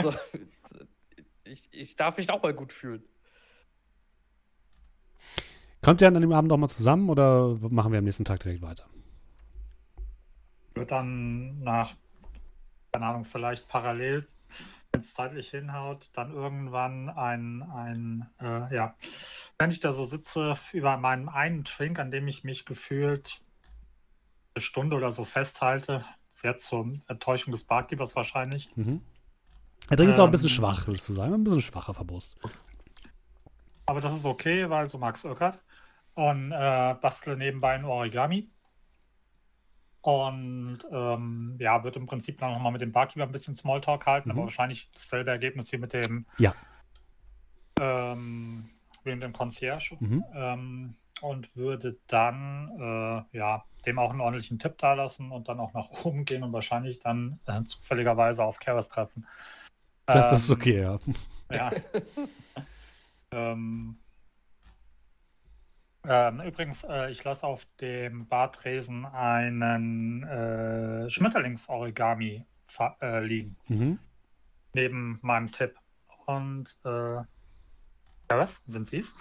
so, 0.02 0.14
ich, 1.44 1.68
ich 1.72 1.96
darf 1.96 2.18
mich 2.18 2.30
auch 2.30 2.42
mal 2.42 2.54
gut 2.54 2.74
fühlen. 2.74 3.04
Kommt 5.82 6.00
ihr 6.00 6.08
an 6.08 6.14
dem 6.14 6.32
Abend 6.32 6.50
noch 6.50 6.58
mal 6.58 6.68
zusammen 6.68 7.10
oder 7.10 7.58
machen 7.70 7.92
wir 7.92 8.00
am 8.00 8.06
nächsten 8.06 8.24
Tag 8.24 8.40
direkt 8.42 8.62
weiter? 8.62 8.86
Wird 10.74 10.92
dann 10.92 11.62
nach, 11.64 11.94
keine 12.92 13.06
Ahnung, 13.06 13.26
vielleicht 13.26 13.68
parallel, 13.68 14.26
wenn 14.92 15.02
es 15.02 15.14
zeitlich 15.14 15.50
hinhaut, 15.50 16.10
dann 16.14 16.34
irgendwann 16.34 17.10
ein, 17.10 17.62
ein 17.62 18.30
äh, 18.42 18.76
ja, 18.76 18.96
wenn 19.58 19.72
ich 19.72 19.80
da 19.80 19.94
so 19.94 20.06
sitze 20.06 20.58
über 20.74 20.98
meinem 20.98 21.30
einen 21.30 21.64
Trink, 21.66 22.00
an 22.00 22.12
dem 22.12 22.28
ich 22.28 22.44
mich 22.44 22.66
gefühlt 22.66 23.42
eine 24.54 24.62
Stunde 24.62 24.96
oder 24.98 25.12
so 25.12 25.24
festhalte, 25.24 26.04
sehr 26.32 26.58
zur 26.58 27.00
Enttäuschung 27.08 27.52
des 27.52 27.64
Barkeepers 27.64 28.16
wahrscheinlich, 28.16 28.70
Mhm. 28.76 29.02
Der 29.90 29.98
Drink 29.98 30.12
ist 30.12 30.20
auch 30.20 30.26
ein 30.26 30.32
bisschen 30.32 30.50
Ähm. 30.50 30.56
schwach, 30.56 30.88
würdest 30.88 31.10
du 31.10 31.14
sagen. 31.14 31.34
Ein 31.34 31.44
bisschen 31.44 31.62
schwacher 31.62 31.94
Verbrust. 31.94 32.38
Aber 33.86 34.00
das 34.00 34.14
ist 34.14 34.26
okay, 34.26 34.70
weil 34.70 34.90
so 34.90 34.98
Max 34.98 35.24
Irkert. 35.24 35.60
Und 36.14 36.52
äh, 36.52 36.96
bastle 37.02 37.36
nebenbei 37.36 37.74
ein 37.74 37.84
Origami. 37.84 38.48
Und 40.02 40.80
ähm, 40.92 41.56
ja, 41.60 41.84
wird 41.84 41.96
im 41.96 42.08
Prinzip 42.08 42.40
dann 42.40 42.54
nochmal 42.54 42.72
mit 42.72 42.82
dem 42.82 42.92
Barkeeper 42.92 43.24
ein 43.26 43.32
bisschen 43.32 43.56
Smalltalk 43.56 44.06
halten, 44.06 44.30
Mhm. 44.30 44.36
aber 44.36 44.44
wahrscheinlich 44.46 44.90
dasselbe 44.94 45.30
Ergebnis 45.32 45.72
wie 45.72 45.78
mit 45.78 45.94
dem, 45.94 46.26
Ja. 46.38 46.54
ähm, 47.80 48.70
wie 49.04 49.14
mit 49.14 49.24
dem 49.24 49.34
Concierge. 49.34 49.98
Mhm. 50.00 50.24
Ähm, 50.34 50.96
und 51.22 51.56
würde 51.56 51.98
dann 52.08 52.72
äh, 52.80 53.38
ja, 53.38 53.64
dem 53.86 54.00
auch 54.00 54.10
einen 54.10 54.22
ordentlichen 54.22 54.58
Tipp 54.58 54.80
dalassen 54.80 55.32
und 55.32 55.48
dann 55.48 55.60
auch 55.60 55.74
nach 55.74 55.90
oben 56.04 56.26
gehen 56.26 56.42
und 56.44 56.52
wahrscheinlich 56.52 57.00
dann 57.00 57.40
äh, 57.46 57.64
zufälligerweise 57.64 58.44
auf 58.44 58.60
Karas 58.60 58.90
treffen. 58.90 59.28
Das, 60.08 60.32
das 60.32 60.44
ist 60.44 60.50
Ähm, 60.50 60.58
okay, 60.58 60.82
ja. 60.82 61.00
ja. 61.52 61.72
ähm, 63.32 63.98
ähm, 66.04 66.42
übrigens, 66.42 66.84
äh, 66.84 67.12
ich 67.12 67.24
lasse 67.24 67.46
auf 67.46 67.66
dem 67.80 68.28
Bartresen 68.28 69.06
einen 69.06 70.24
äh, 70.24 71.10
Schmetterlingsorigami 71.10 72.46
äh, 73.02 73.20
liegen, 73.26 73.58
Mhm. 73.68 74.00
neben 74.74 75.20
meinem 75.22 75.52
Tipp. 75.52 75.78
Und 76.26 76.78
äh, 76.86 77.16
ja, 77.16 77.26
was? 78.30 78.64
Sind 78.66 78.88
Sie 78.88 79.00
es? 79.00 79.14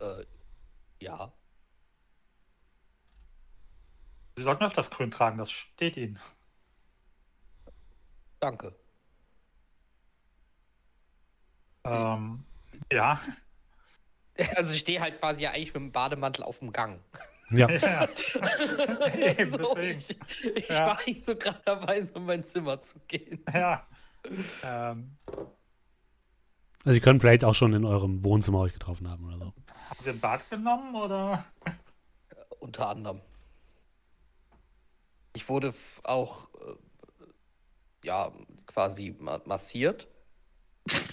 Äh, 0.00 0.24
ja. 1.00 1.32
Sie 4.36 4.42
sollten 4.42 4.64
öfters 4.64 4.90
grün 4.90 5.10
tragen, 5.10 5.38
das 5.38 5.50
steht 5.50 5.96
Ihnen. 5.96 6.18
Danke. 8.40 8.74
Ähm, 11.84 12.44
ja. 12.90 13.20
Also 14.56 14.72
ich 14.74 14.80
stehe 14.80 15.00
halt 15.00 15.20
quasi 15.20 15.42
ja 15.42 15.50
eigentlich 15.50 15.74
mit 15.74 15.82
dem 15.82 15.92
Bademantel 15.92 16.42
auf 16.44 16.58
dem 16.60 16.72
Gang. 16.72 17.00
Ja. 17.50 17.68
ja. 17.70 18.08
Eben, 19.14 19.50
so, 19.52 19.74
deswegen. 19.74 19.98
ich 19.98 20.56
ich 20.56 20.68
Ja. 20.68 20.86
war 20.86 20.98
eigentlich 21.00 21.24
so 21.24 21.36
gerade 21.36 21.60
dabei, 21.64 22.02
so 22.02 22.14
in 22.14 22.24
mein 22.24 22.44
Zimmer 22.44 22.82
zu 22.82 22.98
gehen. 23.08 23.44
ja. 23.52 23.86
Ähm, 24.62 25.16
Also, 26.84 26.96
ihr 26.96 27.00
könnt 27.02 27.20
vielleicht 27.20 27.44
auch 27.44 27.54
schon 27.54 27.74
in 27.74 27.84
eurem 27.84 28.24
Wohnzimmer 28.24 28.60
euch 28.60 28.72
getroffen 28.72 29.08
haben 29.10 29.26
oder 29.26 29.38
so. 29.38 29.52
haben 29.90 30.02
Sie 30.02 30.10
ein 30.10 30.20
Bad 30.20 30.48
genommen 30.48 30.94
oder? 30.94 31.44
Unter 32.60 32.88
anderem. 32.88 33.20
Ich 35.34 35.48
wurde 35.48 35.74
auch 36.04 36.48
äh, 36.54 38.06
ja 38.06 38.32
quasi 38.66 39.14
ma 39.18 39.40
massiert. 39.44 40.06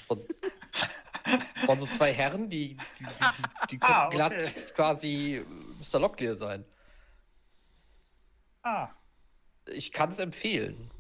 Von, 0.08 0.24
von 1.66 1.80
so 1.80 1.86
zwei 1.88 2.14
Herren, 2.14 2.50
die, 2.50 2.76
die, 2.76 3.06
die, 3.70 3.78
die, 3.78 3.82
Ah, 3.82 4.02
könnten 4.10 4.16
glatt 4.16 4.34
okay. 4.34 4.54
quasi 4.76 5.36
äh, 5.38 5.46
Mr. 5.94 6.00
Locklear 6.00 6.36
sein. 6.36 6.66
Ah, 8.64 8.90
Ich 9.74 9.92
kann 9.92 10.10
es 10.12 10.20
empfehlen. 10.20 10.92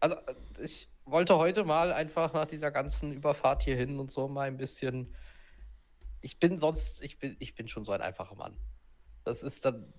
Also, 0.00 0.16
ich 0.60 0.88
wollte 1.04 1.36
heute 1.36 1.64
mal 1.64 1.92
einfach 1.92 2.32
nach 2.32 2.46
dieser 2.46 2.70
ganzen 2.70 3.12
Überfahrt 3.12 3.62
hierhin 3.62 3.98
und 3.98 4.10
so 4.10 4.28
mal 4.28 4.46
ein 4.48 4.56
bisschen. 4.56 5.14
Ich 6.20 6.38
bin 6.38 6.58
sonst, 6.58 7.02
ich 7.02 7.18
bin, 7.18 7.36
ich 7.40 7.54
bin 7.54 7.68
schon 7.68 7.84
so 7.84 7.92
ein 7.92 8.00
einfacher 8.00 8.34
Mann. 8.36 8.56
Das 9.24 9.42
ist 9.42 9.64
dann 9.64 9.92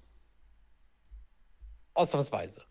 ausnahmsweise. 1.93 2.63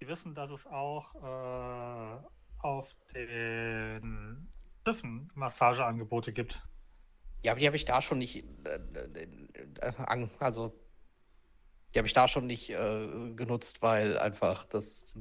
Sie 0.00 0.08
wissen, 0.08 0.34
dass 0.34 0.50
es 0.50 0.66
auch 0.66 1.14
äh, 1.16 2.22
auf 2.62 2.94
den 3.14 4.48
Schiffen 4.86 5.30
Massageangebote 5.34 6.32
gibt. 6.32 6.62
Ja, 7.42 7.52
aber 7.52 7.60
die 7.60 7.66
habe 7.66 7.76
ich 7.76 7.84
da 7.84 8.02
schon 8.02 8.18
nicht. 8.18 8.44
Äh, 8.64 8.78
äh, 8.94 9.28
äh, 9.80 9.92
also, 10.38 10.72
Die 11.92 11.98
habe 11.98 12.06
ich 12.06 12.14
da 12.14 12.28
schon 12.28 12.46
nicht 12.46 12.70
äh, 12.70 13.32
genutzt, 13.34 13.82
weil 13.82 14.18
einfach 14.18 14.64
das 14.64 15.14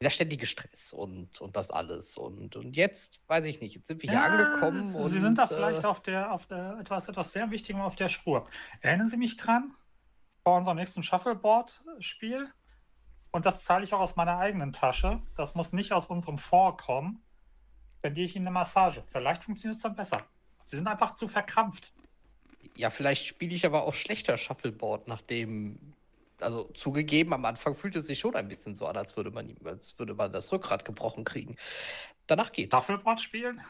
der 0.00 0.10
ständige 0.10 0.46
Stress 0.46 0.92
und, 0.92 1.40
und 1.40 1.56
das 1.56 1.70
alles. 1.70 2.16
Und, 2.16 2.56
und 2.56 2.76
jetzt, 2.76 3.20
weiß 3.26 3.46
ich 3.46 3.60
nicht, 3.60 3.74
jetzt 3.74 3.88
sind 3.88 4.02
wir 4.02 4.10
hier 4.10 4.22
angekommen. 4.22 4.82
Sie 4.92 4.98
und, 4.98 5.10
sind 5.10 5.38
da 5.38 5.44
äh, 5.44 5.48
vielleicht 5.48 5.84
auf 5.84 6.00
der, 6.02 6.32
auf 6.32 6.46
der 6.46 6.78
etwas, 6.80 7.08
etwas 7.08 7.32
sehr 7.32 7.50
Wichtigem 7.50 7.80
auf 7.80 7.96
der 7.96 8.08
Spur. 8.08 8.46
Erinnern 8.80 9.08
Sie 9.08 9.16
mich 9.16 9.36
dran? 9.36 9.74
Vor 10.42 10.58
unserem 10.58 10.76
nächsten 10.76 11.02
Shuffleboard-Spiel. 11.02 12.52
Und 13.34 13.46
das 13.46 13.64
zahle 13.64 13.82
ich 13.82 13.92
auch 13.92 13.98
aus 13.98 14.14
meiner 14.14 14.38
eigenen 14.38 14.72
Tasche. 14.72 15.20
Das 15.34 15.56
muss 15.56 15.72
nicht 15.72 15.90
aus 15.90 16.06
unserem 16.06 16.38
Fonds 16.38 16.80
kommen. 16.84 17.20
Spendiere 17.96 18.26
ich 18.26 18.36
Ihnen 18.36 18.46
eine 18.46 18.54
Massage. 18.54 19.02
Vielleicht 19.08 19.42
funktioniert 19.42 19.74
es 19.74 19.82
dann 19.82 19.96
besser. 19.96 20.24
Sie 20.64 20.76
sind 20.76 20.86
einfach 20.86 21.16
zu 21.16 21.26
verkrampft. 21.26 21.92
Ja, 22.76 22.90
vielleicht 22.90 23.26
spiele 23.26 23.52
ich 23.52 23.66
aber 23.66 23.82
auch 23.82 23.94
schlechter 23.94 24.38
Shuffleboard, 24.38 25.08
nachdem. 25.08 25.94
Also 26.38 26.70
zugegeben, 26.74 27.32
am 27.32 27.44
Anfang 27.44 27.74
fühlt 27.74 27.96
es 27.96 28.06
sich 28.06 28.20
schon 28.20 28.36
ein 28.36 28.46
bisschen 28.46 28.76
so 28.76 28.86
an, 28.86 28.96
als 28.96 29.16
würde 29.16 29.32
man, 29.32 29.52
als 29.64 29.98
würde 29.98 30.14
man 30.14 30.32
das 30.32 30.52
Rückgrat 30.52 30.84
gebrochen 30.84 31.24
kriegen. 31.24 31.56
Danach 32.28 32.52
geht. 32.52 32.72
Shuffleboard 32.72 33.20
spielen? 33.20 33.60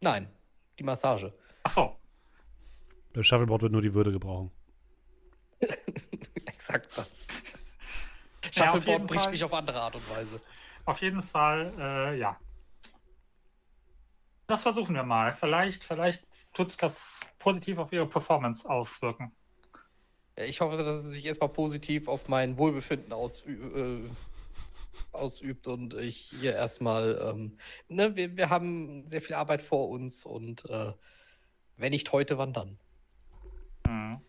Nein, 0.00 0.30
die 0.78 0.82
Massage. 0.82 1.30
Ach 1.62 1.70
so. 1.70 1.94
Beim 3.12 3.22
Shuffleboard 3.22 3.60
wird 3.60 3.72
nur 3.72 3.82
die 3.82 3.92
Würde 3.92 4.12
gebrauchen. 4.12 4.50
Exakt 6.46 6.88
das. 6.96 7.26
Ja, 8.52 8.70
auf 8.70 8.74
jeden 8.74 8.82
Shuffleboard 8.84 9.06
bricht 9.06 9.22
Fall. 9.22 9.30
mich 9.32 9.44
auf 9.44 9.54
andere 9.54 9.80
Art 9.80 9.94
und 9.94 10.10
Weise. 10.10 10.40
Auf 10.84 11.00
jeden 11.02 11.22
Fall, 11.22 11.72
äh, 11.78 12.18
ja. 12.18 12.36
Das 14.46 14.62
versuchen 14.62 14.94
wir 14.94 15.02
mal. 15.02 15.34
Vielleicht, 15.34 15.82
vielleicht 15.82 16.24
tut 16.52 16.68
sich 16.68 16.76
das 16.76 17.20
positiv 17.38 17.78
auf 17.78 17.92
Ihre 17.92 18.06
Performance 18.06 18.68
auswirken. 18.68 19.32
Ich 20.36 20.60
hoffe, 20.60 20.76
dass 20.76 21.04
es 21.04 21.12
sich 21.12 21.24
erstmal 21.24 21.48
positiv 21.48 22.08
auf 22.08 22.28
mein 22.28 22.58
Wohlbefinden 22.58 23.12
ausü 23.12 24.04
äh, 24.04 24.10
ausübt 25.12 25.66
und 25.66 25.94
ich 25.94 26.30
hier 26.40 26.54
erstmal, 26.54 27.18
ähm, 27.22 27.58
ne, 27.88 28.16
wir, 28.16 28.36
wir 28.36 28.50
haben 28.50 29.06
sehr 29.06 29.22
viel 29.22 29.34
Arbeit 29.34 29.62
vor 29.62 29.88
uns 29.88 30.24
und 30.24 30.68
äh, 30.70 30.92
wenn 31.76 31.90
nicht 31.90 32.12
heute, 32.12 32.38
wann 32.38 32.52
dann? 32.52 32.78
Mhm. 33.86 34.20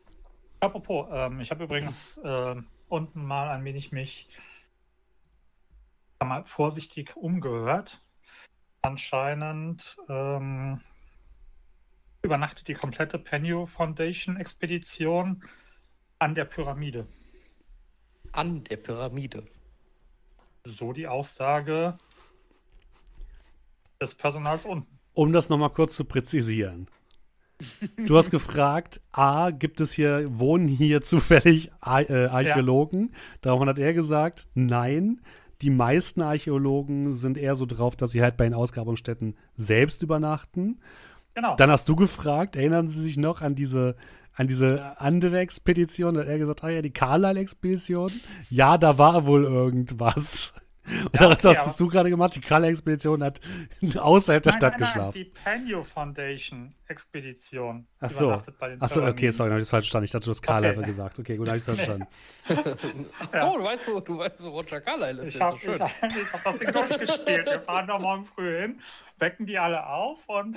Apropos, 0.60 1.08
ähm, 1.12 1.40
ich 1.40 1.52
habe 1.52 1.66
übrigens 1.66 2.18
äh, 2.18 2.56
unten 2.88 3.26
mal 3.26 3.50
ein 3.50 3.64
wenig 3.66 3.92
mich 3.92 4.28
mal, 6.24 6.44
vorsichtig 6.46 7.16
umgehört. 7.16 8.02
Anscheinend 8.82 9.98
ähm, 10.10 10.82
übernachtet 12.22 12.68
die 12.68 12.74
komplette 12.74 13.20
Penio 13.20 13.66
Foundation 13.66 14.38
Expedition 14.38 15.44
an 16.20 16.36
der 16.36 16.46
Pyramide. 16.46 17.08
An 18.32 18.64
der 18.64 18.78
Pyramide. 18.78 19.48
So 20.64 20.94
die 20.94 21.08
Aussage 21.08 21.98
des 24.02 24.16
Personals 24.16 24.66
unten. 24.66 25.00
Um 25.14 25.34
das 25.34 25.50
nochmal 25.50 25.72
kurz 25.72 25.96
zu 25.96 26.06
präzisieren. 26.06 26.88
Du 28.06 28.18
hast 28.18 28.30
gefragt, 28.30 29.02
A, 29.12 29.50
gibt 29.50 29.82
es 29.82 29.92
hier, 29.92 30.26
wohnen 30.30 30.68
hier 30.68 31.02
zufällig 31.02 31.72
äh, 31.84 32.26
Archäologen? 32.28 33.14
Daraufhin 33.42 33.70
hat 33.70 33.80
er 33.80 33.94
gesagt, 33.94 34.48
nein. 34.54 35.22
Die 35.64 35.72
meisten 35.72 36.22
Archäologen 36.22 37.16
sind 37.16 37.38
eher 37.38 37.56
so 37.56 37.66
drauf, 37.66 37.96
dass 37.96 38.12
sie 38.12 38.22
halt 38.22 38.38
bei 38.38 38.44
den 38.44 38.54
Ausgrabungsstätten 38.54 39.36
selbst 39.56 40.04
übernachten. 40.04 40.80
Genau. 41.34 41.56
Dann 41.56 41.72
hast 41.72 41.90
du 41.90 41.96
gefragt, 41.96 42.56
erinnern 42.56 42.90
Sie 42.90 43.02
sich 43.02 43.18
noch 43.18 43.42
an 43.42 43.56
diese, 43.56 43.96
an 44.34 44.48
diese 44.48 45.00
andere 45.00 45.40
Expedition? 45.40 46.14
Da 46.14 46.22
hat 46.22 46.28
er 46.28 46.38
gesagt, 46.38 46.64
ah 46.64 46.70
ja, 46.70 46.82
die 46.84 46.94
Carlyle-Expedition. 46.94 48.12
Ja, 48.50 48.78
da 48.78 49.00
war 49.00 49.26
wohl 49.26 49.46
irgendwas. 49.46 50.54
Und 50.88 51.20
Ja, 51.20 51.28
das 51.28 51.38
okay, 51.38 51.48
hast 51.50 51.68
aber- 51.68 51.78
du 51.78 51.88
gerade 51.90 52.10
gemacht. 52.10 52.36
Die 52.36 52.42
Carlyle-Expedition 52.42 53.24
hat 53.24 53.42
außerhalb 53.98 54.42
der 54.44 54.54
Nein, 54.54 54.60
Stadt 54.62 54.74
nein, 54.74 54.80
nein, 54.82 54.90
geschlafen. 54.94 55.14
Die 55.14 55.24
Penio 55.26 55.84
Foundation 55.84 56.74
Expedition 56.88 57.86
Ach 58.00 58.10
so. 58.10 58.42
den 58.62 58.82
Achso, 58.82 59.06
okay, 59.06 59.32
sorry, 59.32 59.50
hab 59.50 59.58
ich 59.58 59.64
das 59.64 59.70
falsch 59.72 59.86
verstanden. 59.86 60.06
Ich 60.06 60.12
dachte, 60.12 60.26
du 60.26 60.32
hast 60.32 60.42
Carlyle 60.42 60.78
Okay. 60.78 60.86
gesagt. 60.86 61.20
Okay, 61.20 61.36
gut, 61.38 61.50
hab 61.50 61.58
ich 61.58 61.66
das 61.66 61.76
verstanden. 61.76 62.08
Ach 62.48 63.28
so, 63.32 63.38
Ja. 63.38 63.58
du 63.58 63.64
weißt, 63.64 63.88
wo, 63.94 64.00
du 64.00 64.18
weißt, 64.18 64.44
wo 64.44 64.50
Roger 64.50 64.80
Carlyle 64.82 65.22
ist. 65.24 65.34
Ich 65.34 65.40
ja 65.40 65.46
habe 65.48 65.58
so 65.64 65.74
ich 65.74 65.80
hab, 65.82 65.92
ich 66.04 66.34
hab 66.34 66.44
das 66.44 66.58
Ding 66.60 66.72
durchgespielt. 66.72 67.46
Wir 67.46 67.60
fahren 67.62 67.88
da 67.88 68.00
morgen 68.00 68.26
früh 68.26 68.62
hin, 68.62 68.80
wecken 69.20 69.46
die 69.46 69.58
alle 69.58 69.86
auf 69.88 70.20
und 70.28 70.56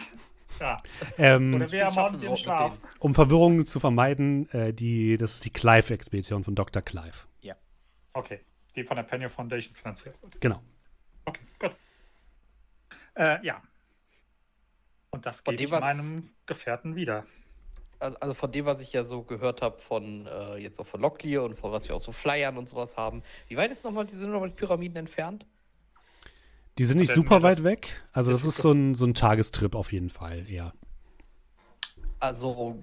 ja. 0.61 0.83
Ähm, 1.19 1.55
Oder 1.55 1.71
wir 1.73 1.87
haben 1.87 2.21
wir 2.21 2.29
im 2.31 2.37
Schlaf. 2.37 2.77
um 2.99 3.15
Verwirrungen 3.15 3.67
zu 3.67 3.81
vermeiden, 3.81 4.49
äh, 4.53 4.73
die, 4.73 5.17
das 5.17 5.35
ist 5.35 5.45
die 5.45 5.51
Clive-Expedition 5.51 6.45
von 6.45 6.55
Dr. 6.55 6.83
Clive. 6.83 7.25
Okay, 8.13 8.41
die 8.77 8.85
von 8.85 8.97
der 8.97 9.03
Penny 9.05 9.29
Foundation 9.29 9.75
finanziert 9.75 10.21
wird. 10.23 10.41
Genau. 10.41 10.63
Okay, 11.25 11.41
gut. 11.59 11.73
Äh, 13.15 13.45
ja. 13.45 13.63
Und 15.11 15.27
das 15.27 15.43
gebe 15.43 15.57
dem, 15.57 15.67
ich 15.67 15.71
was- 15.73 15.81
meinem 15.81 16.31
Gefährten 16.47 16.95
wieder. 16.97 17.25
Also, 17.99 18.19
also 18.21 18.35
von 18.35 18.51
dem, 18.51 18.65
was 18.65 18.81
ich 18.81 18.93
ja 18.93 19.05
so 19.05 19.23
gehört 19.23 19.61
habe, 19.61 19.79
von 19.81 20.27
äh, 20.27 20.57
jetzt 20.57 20.81
auch 20.81 20.87
von 20.87 21.01
Locklear 21.03 21.45
und 21.45 21.55
von 21.55 21.71
was 21.71 21.87
wir 21.89 21.95
auch 21.97 22.01
so 22.01 22.13
Flyern 22.13 22.57
und 22.57 22.69
sowas 22.69 22.97
haben. 22.97 23.23
Wie 23.49 23.57
weit 23.57 23.71
ist 23.71 23.85
nochmal, 23.85 24.07
die 24.07 24.17
sind 24.17 24.31
nochmal 24.31 24.49
die 24.49 24.57
Pyramiden 24.57 24.97
entfernt? 24.97 25.45
Die 26.79 26.85
sind 26.85 26.99
nicht 26.99 27.13
super 27.13 27.43
weit 27.43 27.63
weg. 27.63 28.03
Also, 28.13 28.31
das 28.31 28.41
das 28.43 28.57
ist 28.57 28.63
so 28.63 28.73
ein, 28.73 28.95
so 28.95 29.05
ein 29.05 29.13
Tagestrip 29.13 29.75
auf 29.75 29.93
jeden 29.93 30.09
Fall, 30.09 30.49
eher. 30.49 30.73
Also 32.21 32.81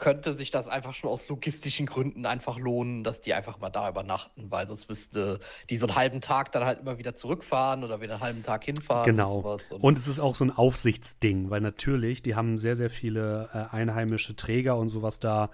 könnte 0.00 0.32
sich 0.32 0.50
das 0.50 0.66
einfach 0.66 0.94
schon 0.94 1.10
aus 1.10 1.28
logistischen 1.28 1.84
Gründen 1.84 2.24
einfach 2.24 2.58
lohnen, 2.58 3.04
dass 3.04 3.20
die 3.20 3.34
einfach 3.34 3.58
mal 3.58 3.68
da 3.68 3.88
übernachten, 3.88 4.50
weil 4.50 4.66
sonst 4.66 4.88
müsste 4.88 5.40
die 5.68 5.76
so 5.76 5.86
einen 5.86 5.94
halben 5.94 6.20
Tag 6.22 6.52
dann 6.52 6.64
halt 6.64 6.80
immer 6.80 6.96
wieder 6.96 7.14
zurückfahren 7.14 7.84
oder 7.84 8.00
wieder 8.00 8.14
einen 8.14 8.22
halben 8.22 8.42
Tag 8.42 8.64
hinfahren 8.64 9.04
Genau. 9.04 9.36
und 9.36 9.42
sowas. 9.42 9.70
Und, 9.70 9.82
Und 9.82 9.98
es 9.98 10.08
ist 10.08 10.18
auch 10.18 10.34
so 10.34 10.44
ein 10.44 10.50
Aufsichtsding, 10.50 11.50
weil 11.50 11.60
natürlich, 11.60 12.22
die 12.22 12.34
haben 12.34 12.56
sehr, 12.56 12.76
sehr 12.76 12.88
viele 12.88 13.50
äh, 13.52 13.74
einheimische 13.76 14.34
Träger 14.34 14.78
und 14.78 14.88
sowas 14.88 15.20
da, 15.20 15.50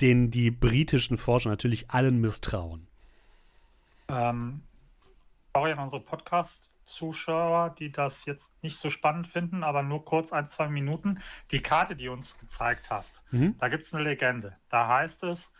denen 0.00 0.32
die 0.32 0.50
britischen 0.50 1.16
Forscher 1.16 1.50
natürlich 1.50 1.90
allen 1.90 2.20
misstrauen. 2.20 2.88
Ähm, 4.08 4.60
sorry 5.54 5.70
an 5.70 5.78
unsere 5.78 6.02
Podcast-Zuschauer, 6.84 7.74
die 7.78 7.90
das 7.92 8.24
jetzt 8.26 8.52
nicht 8.62 8.78
so 8.78 8.90
spannend 8.90 9.26
finden, 9.26 9.62
aber 9.64 9.82
nur 9.82 10.04
kurz 10.04 10.32
ein, 10.32 10.46
zwei 10.46 10.68
Minuten. 10.68 11.20
Die 11.50 11.60
Karte, 11.60 11.96
die 11.96 12.06
du 12.06 12.12
uns 12.12 12.36
gezeigt 12.38 12.90
hast, 12.90 13.22
Mhm. 13.30 13.56
da 13.58 13.68
gibt 13.68 13.84
es 13.84 13.94
eine 13.94 14.04
Legende. 14.04 14.56
Da 14.68 14.88
heißt 14.88 15.22
es, 15.24 15.52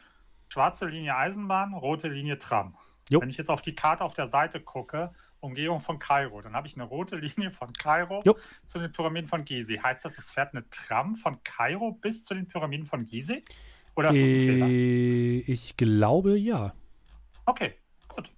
schwarze 0.49 0.87
Linie 0.87 1.17
Eisenbahn, 1.17 1.75
rote 1.75 2.09
Linie 2.09 2.39
Tram. 2.39 2.77
Jo. 3.11 3.21
Wenn 3.21 3.29
ich 3.29 3.37
jetzt 3.37 3.51
auf 3.51 3.63
die 3.63 3.75
Karte 3.75 4.05
auf 4.05 4.15
der 4.15 4.29
Seite 4.29 4.61
gucke, 4.61 5.13
Umgehung 5.41 5.81
von 5.81 5.99
Kairo, 5.99 6.41
dann 6.41 6.55
habe 6.55 6.67
ich 6.67 6.75
eine 6.75 6.85
rote 6.85 7.17
Linie 7.17 7.51
von 7.51 7.71
Kairo 7.75 8.21
Jo. 8.25 8.37
zu 8.67 8.79
den 8.79 8.93
Pyramiden 8.93 9.29
von 9.29 9.45
Gizeh. 9.45 9.79
Heißt 9.81 10.05
das, 10.05 10.17
es 10.17 10.31
fährt 10.31 10.55
eine 10.55 10.69
Tram 10.71 11.17
von 11.17 11.43
Kairo 11.45 11.93
bis 11.93 12.25
zu 12.25 12.35
den 12.35 12.49
Pyramiden 12.49 12.87
von 12.87 13.05
Gizeh? 13.05 13.43
Oder 13.95 14.09
ist 14.11 14.15
das 14.17 14.23
ein 14.29 14.41
Fehler? 14.41 14.67
Äh, 14.69 15.39
ich 15.41 15.77
glaube, 15.77 16.39
ja. 16.39 16.73
Okay, 17.45 17.75
gut. 18.09 18.33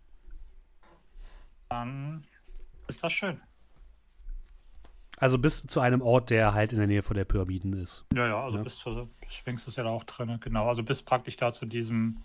Dann 1.68 2.26
ist 2.88 3.02
das 3.02 3.12
schön. 3.12 3.40
Also 5.18 5.38
bis 5.38 5.66
zu 5.66 5.80
einem 5.80 6.02
Ort, 6.02 6.28
der 6.28 6.52
halt 6.52 6.72
in 6.72 6.78
der 6.78 6.86
Nähe 6.86 7.02
von 7.02 7.16
der 7.16 7.24
Pyramiden 7.24 7.72
ist. 7.72 8.04
Ja, 8.14 8.26
ja, 8.26 8.42
also 8.44 8.58
Ja. 8.58 8.62
bis 8.62 8.76
zur 8.76 9.08
Sphinx 9.28 9.66
ist 9.66 9.76
ja 9.76 9.84
da 9.84 9.88
auch 9.90 10.04
drin, 10.04 10.38
genau. 10.40 10.68
Also 10.68 10.82
bis 10.82 11.02
praktisch 11.02 11.36
da 11.38 11.52
zu 11.52 11.64
diesem. 11.64 12.22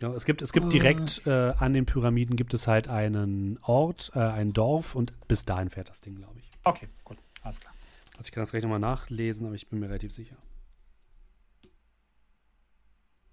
Ja, 0.00 0.08
es 0.14 0.24
gibt, 0.24 0.40
es 0.40 0.52
gibt 0.54 0.72
direkt 0.72 1.26
äh, 1.26 1.52
an 1.58 1.74
den 1.74 1.84
Pyramiden 1.84 2.36
gibt 2.36 2.54
es 2.54 2.66
halt 2.66 2.88
einen 2.88 3.58
Ort, 3.62 4.10
äh, 4.14 4.20
ein 4.20 4.54
Dorf 4.54 4.94
und 4.94 5.12
bis 5.28 5.44
dahin 5.44 5.68
fährt 5.68 5.90
das 5.90 6.00
Ding, 6.00 6.16
glaube 6.16 6.38
ich. 6.38 6.50
Okay, 6.64 6.88
gut, 7.04 7.18
alles 7.42 7.60
klar. 7.60 7.74
Also 8.16 8.28
ich 8.28 8.32
kann 8.32 8.40
das 8.42 8.50
gleich 8.52 8.62
nochmal 8.62 8.78
nachlesen, 8.78 9.44
aber 9.44 9.54
ich 9.54 9.68
bin 9.68 9.78
mir 9.78 9.86
relativ 9.88 10.10
sicher. 10.12 10.36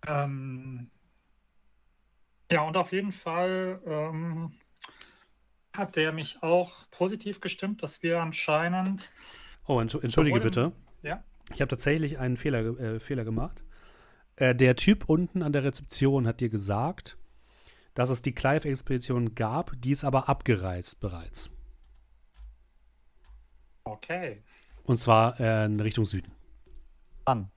Ähm, 0.05 0.89
ja, 2.51 2.61
und 2.63 2.75
auf 2.77 2.91
jeden 2.91 3.11
Fall 3.13 3.81
ähm, 3.85 4.53
hat 5.77 5.95
der 5.95 6.11
mich 6.11 6.41
auch 6.41 6.89
positiv 6.91 7.39
gestimmt, 7.41 7.83
dass 7.83 8.01
wir 8.03 8.19
anscheinend. 8.21 9.09
Oh, 9.65 9.79
entsch 9.79 9.95
entschuldige 9.95 10.39
bitte. 10.39 10.71
Ja, 11.03 11.23
Ich 11.53 11.61
habe 11.61 11.69
tatsächlich 11.69 12.19
einen 12.19 12.37
Fehler, 12.37 12.79
äh, 12.79 12.99
Fehler 12.99 13.23
gemacht. 13.25 13.63
Äh, 14.35 14.55
der 14.55 14.75
Typ 14.75 15.09
unten 15.09 15.41
an 15.43 15.53
der 15.53 15.63
Rezeption 15.63 16.27
hat 16.27 16.39
dir 16.39 16.49
gesagt, 16.49 17.17
dass 17.93 18.09
es 18.09 18.21
die 18.21 18.33
Clive-Expedition 18.33 19.33
gab, 19.35 19.71
die 19.81 19.91
ist 19.91 20.03
aber 20.03 20.29
abgereist 20.29 20.99
bereits. 20.99 21.49
okay. 23.83 24.43
Und 24.83 25.01
zwar 25.01 25.39
äh, 25.39 25.65
in 25.65 25.79
Richtung 25.79 26.05
Süden. 26.05 26.31
Wann? 27.25 27.51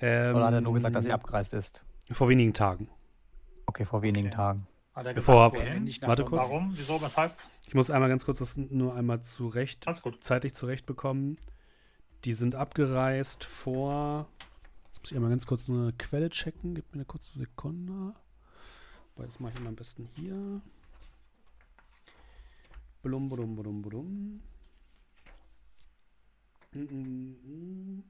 Ähm, 0.00 0.34
Oder 0.34 0.46
hat 0.46 0.54
er 0.54 0.60
nur 0.60 0.74
gesagt, 0.74 0.96
dass 0.96 1.04
sie 1.04 1.12
abgereist 1.12 1.52
ist? 1.52 1.80
Vor 2.10 2.28
wenigen 2.28 2.54
Tagen. 2.54 2.88
Okay, 3.66 3.84
vor 3.84 4.02
wenigen 4.02 4.28
Okay. 4.28 4.36
Tagen. 4.36 4.66
Hat 4.98 5.06
er 5.06 5.14
Bevor- 5.14 5.50
gesagt, 5.52 5.68
wohin? 5.68 5.84
Nicht 5.84 6.02
Warte 6.02 6.24
kurz. 6.24 6.42
Warum? 6.42 6.72
Wieso? 6.76 7.00
Weshalb? 7.00 7.36
Ich 7.68 7.74
muss 7.74 7.88
einmal 7.88 8.08
ganz 8.08 8.24
kurz 8.24 8.38
das 8.38 8.56
nur 8.56 8.96
einmal 8.96 9.22
zurecht, 9.22 9.86
zeitlich 10.20 10.54
zurechtbekommen. 10.54 11.38
Die 12.24 12.32
sind 12.32 12.56
abgereist 12.56 13.44
vor 13.44 14.26
Jetzt 14.88 15.02
muss 15.02 15.10
ich 15.12 15.16
einmal 15.16 15.30
ganz 15.30 15.46
kurz 15.46 15.70
eine 15.70 15.92
Quelle 15.96 16.30
checken. 16.30 16.74
Gib 16.74 16.86
mir 16.90 16.94
eine 16.94 17.04
kurze 17.04 17.38
Sekunde. 17.38 18.12
Weil 19.14 19.26
das 19.26 19.38
mache 19.38 19.52
ich 19.52 19.60
immer 19.60 19.68
am 19.68 19.76
besten 19.76 20.08
hier. 20.16 20.60
Blum, 23.02 23.28
blum, 23.28 23.54
blum, 23.54 23.82
blum. 23.82 24.42
Mm, 26.72 26.80
mm, 26.80 27.36
mm. 27.44 28.02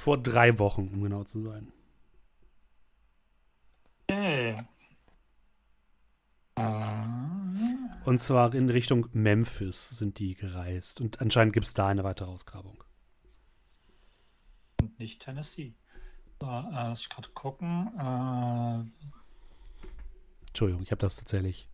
Vor 0.00 0.16
drei 0.16 0.58
Wochen, 0.58 0.88
um 0.94 1.02
genau 1.02 1.24
zu 1.24 1.42
sein. 1.42 1.70
Okay. 4.08 4.56
Und 8.06 8.22
zwar 8.22 8.54
in 8.54 8.70
Richtung 8.70 9.10
Memphis 9.12 9.90
sind 9.90 10.18
die 10.18 10.36
gereist. 10.36 11.02
Und 11.02 11.20
anscheinend 11.20 11.52
gibt 11.52 11.66
es 11.66 11.74
da 11.74 11.88
eine 11.88 12.02
weitere 12.02 12.30
Ausgrabung. 12.30 12.82
Und 14.80 14.98
nicht 14.98 15.20
Tennessee. 15.20 15.74
So, 16.40 16.46
äh, 16.46 16.94
ich 16.94 17.10
gerade 17.10 17.28
gucken. 17.34 17.90
Äh, 17.98 19.86
Entschuldigung, 20.48 20.82
ich 20.82 20.92
habe 20.92 21.00
das 21.00 21.16
tatsächlich 21.16 21.68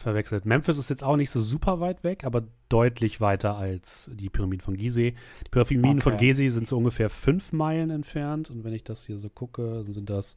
verwechselt. 0.00 0.44
Memphis 0.46 0.78
ist 0.78 0.90
jetzt 0.90 1.04
auch 1.04 1.16
nicht 1.16 1.30
so 1.30 1.40
super 1.40 1.80
weit 1.80 2.02
weg, 2.04 2.24
aber 2.24 2.42
deutlich 2.68 3.20
weiter 3.20 3.56
als 3.56 4.10
die 4.14 4.28
Pyramiden 4.30 4.62
von 4.64 4.76
Gizeh. 4.76 5.14
Die 5.46 5.50
Pyramiden 5.50 5.98
Okay. 5.98 6.10
von 6.10 6.16
Gizeh 6.16 6.48
sind 6.50 6.66
so 6.68 6.76
ungefähr 6.78 7.10
fünf 7.10 7.52
Meilen 7.52 7.90
entfernt. 7.90 8.50
Und 8.50 8.64
wenn 8.64 8.72
ich 8.72 8.84
das 8.84 9.04
hier 9.06 9.18
so 9.18 9.28
gucke, 9.28 9.82
sind 9.84 10.10
das 10.10 10.36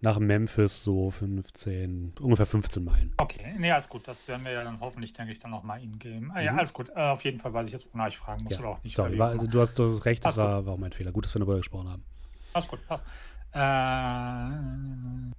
nach 0.00 0.20
Memphis 0.20 0.84
so 0.84 1.10
15, 1.10 2.12
ungefähr 2.20 2.46
15 2.46 2.84
Meilen. 2.84 3.12
okay, 3.16 3.54
nee, 3.58 3.72
alles 3.72 3.88
gut. 3.88 4.06
Das 4.06 4.28
werden 4.28 4.44
wir 4.44 4.52
ja 4.52 4.62
dann 4.62 4.78
hoffentlich, 4.80 5.12
denke 5.12 5.32
ich, 5.32 5.40
dann 5.40 5.50
nochmal 5.50 5.82
Ihnen 5.82 5.98
geben. 5.98 6.30
Ah, 6.32 6.40
ja, 6.40 6.52
Mhm. 6.52 6.58
alles 6.60 6.72
gut. 6.72 6.88
Äh, 6.90 7.00
auf 7.00 7.24
jeden 7.24 7.40
Fall 7.40 7.52
weiß 7.52 7.66
ich 7.66 7.72
jetzt, 7.72 7.86
wonach 7.92 8.06
ich 8.06 8.16
fragen 8.16 8.44
muss 8.44 8.52
Ja, 8.52 8.60
oder 8.60 8.68
auch 8.68 8.82
nicht. 8.84 8.94
sorry, 8.94 9.14
wie 9.14 9.18
war, 9.18 9.36
du, 9.36 9.60
hast, 9.60 9.76
du 9.78 9.82
hast 9.84 10.04
recht, 10.04 10.24
das 10.24 10.36
war, 10.36 10.64
war 10.66 10.74
auch 10.74 10.78
mein 10.78 10.92
Fehler. 10.92 11.10
Gut, 11.10 11.24
dass 11.24 11.34
wir 11.34 11.40
darüber 11.40 11.56
gesprochen 11.56 11.88
haben. 11.88 12.04
Alles 12.52 12.68
gut, 12.68 12.86
passt. 12.86 13.04
Äh, 13.52 15.32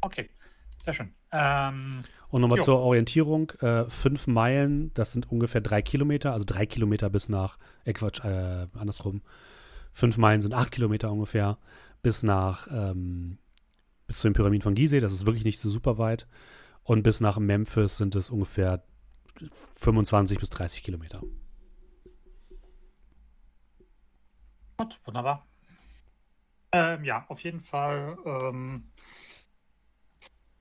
okay, 0.00 0.28
sehr 0.88 0.94
schön. 0.94 1.14
Ähm, 1.32 2.02
Und 2.30 2.40
nochmal 2.40 2.62
zur 2.62 2.78
Orientierung: 2.78 3.50
äh, 3.60 3.84
fünf 3.84 4.26
Meilen, 4.26 4.92
das 4.94 5.12
sind 5.12 5.30
ungefähr 5.30 5.60
drei 5.60 5.82
Kilometer, 5.82 6.32
also 6.32 6.44
drei 6.46 6.64
Kilometer 6.64 7.10
bis 7.10 7.28
nach, 7.28 7.58
äh, 7.84 7.92
Quatsch, 7.92 8.24
äh, 8.24 8.66
andersrum. 8.74 9.22
Fünf 9.92 10.16
Meilen 10.16 10.40
sind 10.40 10.54
acht 10.54 10.72
Kilometer 10.72 11.12
ungefähr 11.12 11.58
bis 12.02 12.22
nach, 12.22 12.68
ähm, 12.70 13.38
bis 14.06 14.18
zu 14.18 14.28
den 14.28 14.32
Pyramiden 14.32 14.62
von 14.62 14.74
Gizeh, 14.74 15.00
das 15.00 15.12
ist 15.12 15.26
wirklich 15.26 15.44
nicht 15.44 15.60
so 15.60 15.68
super 15.68 15.98
weit. 15.98 16.26
Und 16.84 17.02
bis 17.02 17.20
nach 17.20 17.38
Memphis 17.38 17.98
sind 17.98 18.14
es 18.14 18.30
ungefähr 18.30 18.82
25 19.76 20.38
bis 20.38 20.48
30 20.48 20.82
Kilometer. 20.82 21.20
Gut, 24.78 24.98
wunderbar. 25.04 25.46
Ähm, 26.72 27.04
ja, 27.04 27.26
auf 27.28 27.40
jeden 27.40 27.60
Fall 27.60 28.16
ähm, 28.24 28.84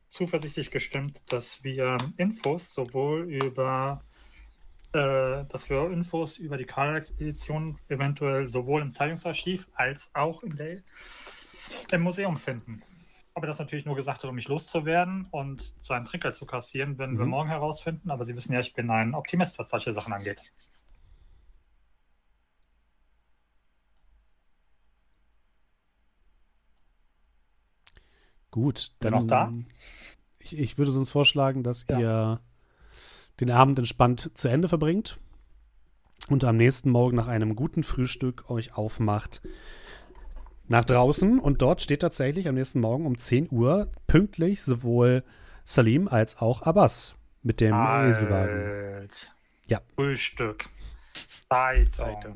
zuversichtlich 0.10 0.72
gestimmt, 0.72 1.22
dass 1.28 1.64
wir 1.64 1.98
Infos 2.18 2.74
sowohl 2.74 3.24
über 3.32 4.02
äh, 4.94 5.46
dass 5.50 5.70
wir 5.70 5.92
Infos 5.92 6.38
über 6.38 6.58
die 6.58 6.66
Kala-Expedition 6.66 7.78
eventuell 7.90 8.48
sowohl 8.48 8.82
im 8.82 8.92
Zeitungsarchiv 8.92 9.68
als 9.74 10.10
auch 10.14 10.44
in 10.44 10.56
der, 10.56 10.82
im 11.92 12.02
Museum 12.02 12.38
finden. 12.38 12.82
Aber 13.34 13.46
das 13.46 13.60
natürlich 13.60 13.86
nur 13.86 13.96
gesagt 13.96 14.24
hat, 14.24 14.30
um 14.30 14.36
mich 14.36 14.48
loszuwerden 14.48 15.28
und 15.32 15.76
so 15.84 15.94
einen 15.94 16.06
Trinkgeld 16.06 16.36
zu 16.36 16.46
kassieren, 16.46 16.98
werden 16.98 17.20
wir 17.20 17.26
Mhm. 17.26 17.32
morgen 17.32 17.50
herausfinden. 17.50 18.10
Aber 18.10 18.26
Sie 18.26 18.36
wissen 18.36 18.54
ja, 18.54 18.60
ich 18.62 18.74
bin 18.74 18.90
ein 18.90 19.14
Optimist, 19.14 19.60
was 19.60 19.70
solche 19.70 19.94
Sachen 19.94 20.14
angeht. 20.14 20.42
Gut, 28.50 28.92
dann. 29.00 29.14
wir 29.14 29.20
noch 29.20 29.28
da? 29.28 29.54
Ich, 30.54 30.60
ich 30.60 30.78
würde 30.78 30.92
sonst 30.92 31.12
vorschlagen, 31.12 31.64
dass 31.64 31.86
Ja. 31.88 32.00
ihr 32.00 32.40
den 33.40 33.52
Abend 33.52 33.78
entspannt 33.80 34.32
zu 34.34 34.48
Ende 34.48 34.68
verbringt 34.68 35.20
und 36.30 36.44
am 36.44 36.58
nächsten 36.58 36.90
Morgen 36.90 37.16
nach 37.16 37.28
einem 37.28 37.56
guten 37.56 37.84
Frühstück 37.84 38.50
euch 38.50 38.76
aufmacht 38.76 39.42
nach 40.68 40.86
draußen. 40.86 41.40
Und 41.40 41.62
dort 41.62 41.82
steht 41.82 42.02
tatsächlich 42.02 42.48
am 42.48 42.56
nächsten 42.56 42.80
Morgen 42.80 43.06
um 43.06 43.18
10 43.18 43.50
Uhr 43.52 43.92
pünktlich 44.08 44.64
sowohl 44.64 45.24
Salim 45.66 46.08
als 46.08 46.38
auch 46.42 46.62
Abbas 46.64 47.16
mit 47.44 47.62
dem 47.62 47.74
Eselwagen. 47.76 48.94
Alt. 48.96 49.32
Ja. 49.68 49.82
Frühstück. 49.96 50.66
Zeitung. 51.50 51.92
Zeitung. 51.92 52.36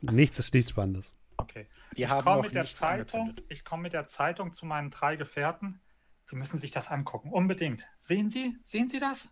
Nichts 0.00 0.38
ist 0.38 0.54
nichts 0.54 0.70
Spannendes. 0.70 1.14
Okay. 1.36 1.66
Wir 1.94 2.06
Ich 2.06 2.24
komme 2.24 2.42
mit 2.42 2.54
der 2.54 2.62
nichts 2.62 2.78
Zeitung. 2.78 3.20
angezündet. 3.20 3.44
Ich 3.48 3.64
komme 3.64 3.82
mit 3.84 3.92
der 3.92 4.06
Zeitung 4.06 4.52
zu 4.52 4.66
meinen 4.66 4.90
drei 4.90 5.16
Gefährten. 5.16 5.80
Sie 6.24 6.36
müssen 6.36 6.58
sich 6.58 6.70
das 6.70 6.90
angucken. 6.90 7.30
Unbedingt. 7.30 7.86
Sehen 8.00 8.30
Sie? 8.30 8.56
Sehen 8.64 8.88
Sie 8.88 8.98
das? 8.98 9.30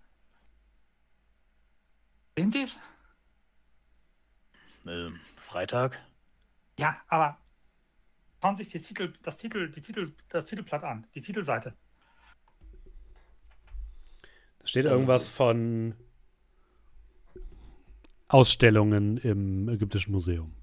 Sehen 2.36 2.50
Sie 2.50 2.62
es? 2.62 2.78
Ähm, 4.86 5.20
Freitag? 5.36 5.98
Ja, 6.78 7.00
aber 7.08 7.38
schauen 8.40 8.56
Sie 8.56 8.64
sich 8.64 8.72
die 8.72 8.80
Titel, 8.80 9.12
das 9.22 9.38
Titel, 9.38 9.70
die 9.70 9.82
Titel, 9.82 10.14
das 10.28 10.46
Titelblatt 10.46 10.84
an, 10.84 11.06
die 11.14 11.20
Titelseite. 11.20 11.76
Da 14.58 14.66
steht 14.66 14.84
irgendwas 14.84 15.28
von 15.28 15.94
Ausstellungen 18.28 19.18
im 19.18 19.68
Ägyptischen 19.68 20.12
Museum. 20.12 20.54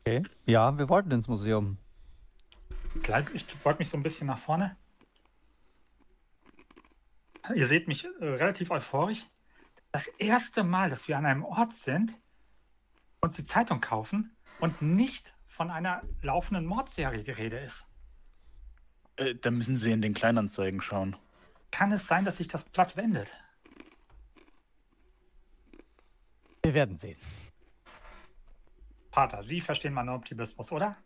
Okay. 0.00 0.22
Ja, 0.46 0.76
wir 0.78 0.88
wollten 0.88 1.10
ins 1.10 1.28
Museum. 1.28 1.78
Ich 2.94 3.46
beug 3.62 3.78
mich 3.78 3.88
so 3.88 3.96
ein 3.96 4.02
bisschen 4.02 4.26
nach 4.26 4.38
vorne. 4.38 4.76
Ihr 7.54 7.66
seht 7.66 7.88
mich 7.88 8.04
äh, 8.04 8.08
relativ 8.24 8.70
euphorisch. 8.70 9.26
Das 9.92 10.06
erste 10.06 10.62
Mal, 10.62 10.90
dass 10.90 11.08
wir 11.08 11.16
an 11.16 11.26
einem 11.26 11.44
Ort 11.44 11.74
sind, 11.74 12.14
uns 13.20 13.36
die 13.36 13.44
Zeitung 13.44 13.80
kaufen 13.80 14.36
und 14.60 14.82
nicht 14.82 15.34
von 15.46 15.70
einer 15.70 16.02
laufenden 16.22 16.64
Mordserie 16.64 17.22
die 17.22 17.30
Rede 17.30 17.58
ist. 17.58 17.86
Äh, 19.16 19.34
da 19.34 19.50
müssen 19.50 19.76
Sie 19.76 19.90
in 19.90 20.02
den 20.02 20.14
Kleinanzeigen 20.14 20.80
schauen. 20.80 21.16
Kann 21.70 21.92
es 21.92 22.06
sein, 22.06 22.24
dass 22.24 22.38
sich 22.38 22.48
das 22.48 22.64
Blatt 22.64 22.96
wendet? 22.96 23.32
Wir 26.62 26.74
werden 26.74 26.96
sehen. 26.96 27.18
Pater, 29.10 29.42
Sie 29.42 29.60
verstehen 29.60 29.92
meinen 29.92 30.10
Optimismus, 30.10 30.70
oder? 30.72 30.96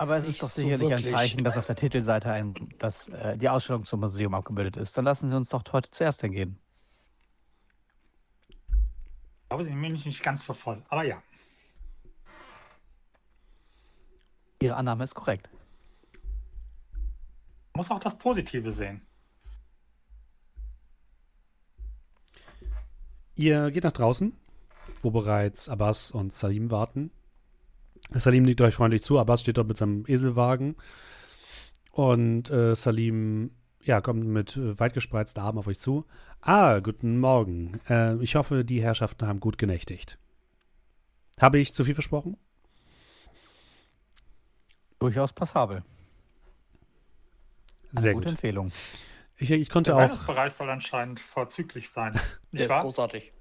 Aber 0.00 0.16
es 0.16 0.26
ist 0.26 0.42
doch 0.42 0.48
so 0.48 0.62
sicherlich 0.62 0.86
ein 0.86 0.90
wirklich. 0.92 1.12
Zeichen, 1.12 1.44
dass 1.44 1.58
auf 1.58 1.66
der 1.66 1.76
Titelseite 1.76 2.32
ein, 2.32 2.54
dass, 2.78 3.08
äh, 3.08 3.36
die 3.36 3.50
Ausstellung 3.50 3.84
zum 3.84 4.00
Museum 4.00 4.32
abgebildet 4.32 4.78
ist. 4.78 4.96
Dann 4.96 5.04
lassen 5.04 5.28
Sie 5.28 5.36
uns 5.36 5.50
doch 5.50 5.62
heute 5.72 5.90
zuerst 5.90 6.22
hingehen. 6.22 6.58
Ich 8.70 9.48
glaube, 9.50 9.64
Sie 9.64 9.68
nehmen 9.68 9.92
mich 9.92 10.06
nicht 10.06 10.22
ganz 10.22 10.42
für 10.42 10.54
voll, 10.54 10.82
aber 10.88 11.04
ja. 11.04 11.22
Ihre 14.62 14.74
Annahme 14.74 15.04
ist 15.04 15.14
korrekt. 15.14 15.50
Man 17.74 17.80
muss 17.80 17.90
auch 17.90 18.00
das 18.00 18.16
Positive 18.16 18.72
sehen. 18.72 19.02
Ihr 23.34 23.70
geht 23.70 23.84
nach 23.84 23.92
draußen, 23.92 24.34
wo 25.02 25.10
bereits 25.10 25.68
Abbas 25.68 26.10
und 26.10 26.32
Salim 26.32 26.70
warten. 26.70 27.10
Salim 28.14 28.44
nickt 28.44 28.60
euch 28.60 28.74
freundlich 28.74 29.02
zu, 29.02 29.18
Abbas 29.18 29.40
steht 29.40 29.58
dort 29.58 29.68
mit 29.68 29.76
seinem 29.76 30.04
Eselwagen. 30.06 30.76
Und 31.92 32.50
äh, 32.50 32.74
Salim 32.74 33.52
ja, 33.82 34.00
kommt 34.00 34.24
mit 34.24 34.56
äh, 34.56 34.78
weit 34.78 34.94
gespreizten 34.94 35.42
Armen 35.42 35.58
auf 35.58 35.66
euch 35.66 35.78
zu. 35.78 36.06
Ah, 36.40 36.80
guten 36.80 37.18
Morgen. 37.18 37.80
Äh, 37.88 38.16
ich 38.22 38.34
hoffe, 38.34 38.64
die 38.64 38.82
Herrschaften 38.82 39.26
haben 39.26 39.40
gut 39.40 39.58
genächtigt. 39.58 40.18
Habe 41.40 41.58
ich 41.58 41.74
zu 41.74 41.84
viel 41.84 41.94
versprochen? 41.94 42.36
Durchaus 44.98 45.32
passabel. 45.32 45.82
Eine 47.92 48.02
Sehr 48.02 48.12
gute 48.12 48.26
gut. 48.26 48.32
Empfehlung. 48.32 48.72
Ich, 49.38 49.50
ich 49.50 49.70
konnte 49.70 49.92
Der 49.92 49.96
auch. 49.96 50.00
Wellnessbereich 50.02 50.52
soll 50.52 50.68
anscheinend 50.68 51.18
vorzüglich 51.18 51.88
sein. 51.88 52.12
Der 52.52 52.66
Nicht 52.66 52.70
ist 52.70 52.80
großartig. 52.82 53.32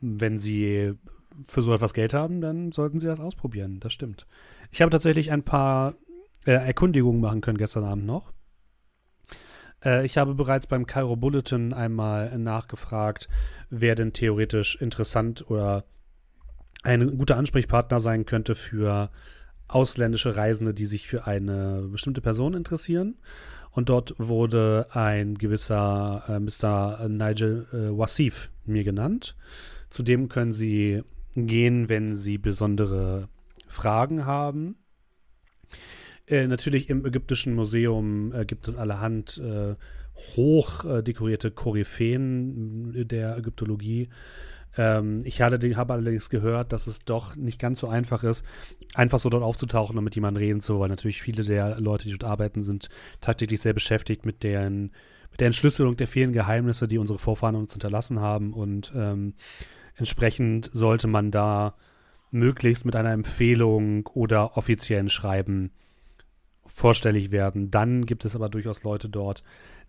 Wenn 0.00 0.38
Sie 0.38 0.94
für 1.44 1.62
so 1.62 1.74
etwas 1.74 1.94
Geld 1.94 2.14
haben, 2.14 2.40
dann 2.40 2.72
sollten 2.72 3.00
Sie 3.00 3.06
das 3.06 3.20
ausprobieren. 3.20 3.80
Das 3.80 3.92
stimmt. 3.92 4.26
Ich 4.70 4.82
habe 4.82 4.90
tatsächlich 4.90 5.30
ein 5.32 5.42
paar 5.42 5.94
äh, 6.44 6.52
Erkundigungen 6.52 7.20
machen 7.20 7.40
können 7.40 7.58
gestern 7.58 7.84
Abend 7.84 8.06
noch. 8.06 8.32
Äh, 9.84 10.06
ich 10.06 10.18
habe 10.18 10.34
bereits 10.34 10.66
beim 10.66 10.86
Cairo 10.86 11.16
Bulletin 11.16 11.72
einmal 11.72 12.38
nachgefragt, 12.38 13.28
wer 13.70 13.94
denn 13.94 14.12
theoretisch 14.12 14.76
interessant 14.80 15.50
oder 15.50 15.84
ein 16.82 17.18
guter 17.18 17.36
Ansprechpartner 17.36 18.00
sein 18.00 18.26
könnte 18.26 18.54
für 18.54 19.10
ausländische 19.68 20.36
Reisende, 20.36 20.74
die 20.74 20.86
sich 20.86 21.08
für 21.08 21.26
eine 21.26 21.88
bestimmte 21.90 22.20
Person 22.20 22.54
interessieren. 22.54 23.16
Und 23.72 23.88
dort 23.88 24.14
wurde 24.18 24.86
ein 24.92 25.36
gewisser 25.36 26.22
äh, 26.28 26.40
Mr. 26.40 27.08
Nigel 27.08 27.66
äh, 27.72 27.98
Wasif 27.98 28.50
mir 28.64 28.84
genannt. 28.84 29.36
Zudem 29.90 30.28
können 30.28 30.52
Sie 30.52 31.02
gehen, 31.36 31.88
wenn 31.88 32.16
Sie 32.16 32.38
besondere 32.38 33.28
Fragen 33.68 34.24
haben. 34.24 34.76
Äh, 36.26 36.46
natürlich 36.46 36.90
im 36.90 37.04
Ägyptischen 37.04 37.54
Museum 37.54 38.32
äh, 38.32 38.44
gibt 38.44 38.66
es 38.66 38.76
allerhand 38.76 39.38
äh, 39.38 39.74
hoch 40.36 40.84
äh, 40.84 41.02
dekorierte 41.02 41.50
Koryphäen 41.50 43.06
der 43.06 43.36
Ägyptologie. 43.36 44.08
Ähm, 44.76 45.22
ich 45.24 45.40
habe, 45.40 45.92
allerdings 45.92 46.30
gehört, 46.30 46.72
dass 46.72 46.86
es 46.86 47.04
doch 47.04 47.36
nicht 47.36 47.58
ganz 47.58 47.80
so 47.80 47.88
einfach 47.88 48.24
ist, 48.24 48.44
einfach 48.94 49.18
so 49.18 49.28
dort 49.28 49.42
aufzutauchen 49.42 49.96
und 49.96 50.04
mit 50.04 50.14
jemandem 50.14 50.42
reden 50.42 50.60
zu 50.62 50.78
wollen. 50.78 50.90
Natürlich 50.90 51.22
viele 51.22 51.44
der 51.44 51.80
Leute, 51.80 52.04
die 52.04 52.16
dort 52.16 52.24
arbeiten, 52.24 52.62
sind 52.62 52.88
tagtäglich 53.20 53.60
sehr 53.60 53.74
beschäftigt 53.74 54.26
mit 54.26 54.42
deren 54.42 54.92
mit 55.30 55.40
der 55.40 55.48
Entschlüsselung 55.48 55.96
der 55.98 56.08
vielen 56.08 56.32
Geheimnisse, 56.32 56.88
die 56.88 56.96
unsere 56.96 57.18
Vorfahren 57.18 57.56
uns 57.56 57.72
hinterlassen 57.72 58.20
haben 58.20 58.54
und 58.54 58.90
ähm, 58.96 59.34
entsprechend 59.96 60.70
sollte 60.72 61.08
man 61.08 61.30
da 61.30 61.74
möglichst 62.30 62.84
mit 62.84 62.96
einer 62.96 63.12
Empfehlung 63.12 64.06
oder 64.08 64.56
offiziellen 64.56 65.08
Schreiben 65.08 65.70
vorstellig 66.66 67.30
werden. 67.30 67.70
Dann 67.70 68.04
gibt 68.04 68.24
es 68.24 68.34
aber 68.34 68.48
durchaus 68.48 68.82
Leute 68.82 69.08
dort, 69.08 69.42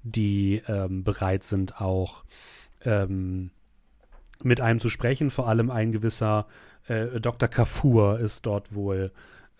die 0.03 0.61
ähm, 0.67 1.03
bereit 1.03 1.43
sind, 1.43 1.81
auch 1.81 2.23
ähm, 2.85 3.51
mit 4.43 4.61
einem 4.61 4.79
zu 4.79 4.89
sprechen. 4.89 5.29
Vor 5.29 5.47
allem 5.47 5.69
ein 5.69 5.91
gewisser 5.91 6.47
äh, 6.87 7.19
Dr. 7.19 7.49
Kafur 7.49 8.19
ist 8.19 8.45
dort 8.45 8.73
wohl, 8.73 9.11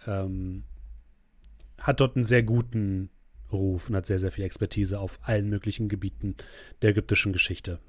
ähm, 0.05 0.63
hat 1.81 1.99
dort 1.99 2.15
einen 2.15 2.25
sehr 2.25 2.43
guten 2.43 3.09
Ruf 3.51 3.89
und 3.89 3.95
hat 3.95 4.05
sehr, 4.05 4.19
sehr 4.19 4.31
viel 4.31 4.43
Expertise 4.43 4.99
auf 4.99 5.19
allen 5.23 5.49
möglichen 5.49 5.89
Gebieten 5.89 6.35
der 6.81 6.91
ägyptischen 6.91 7.33
Geschichte. 7.33 7.79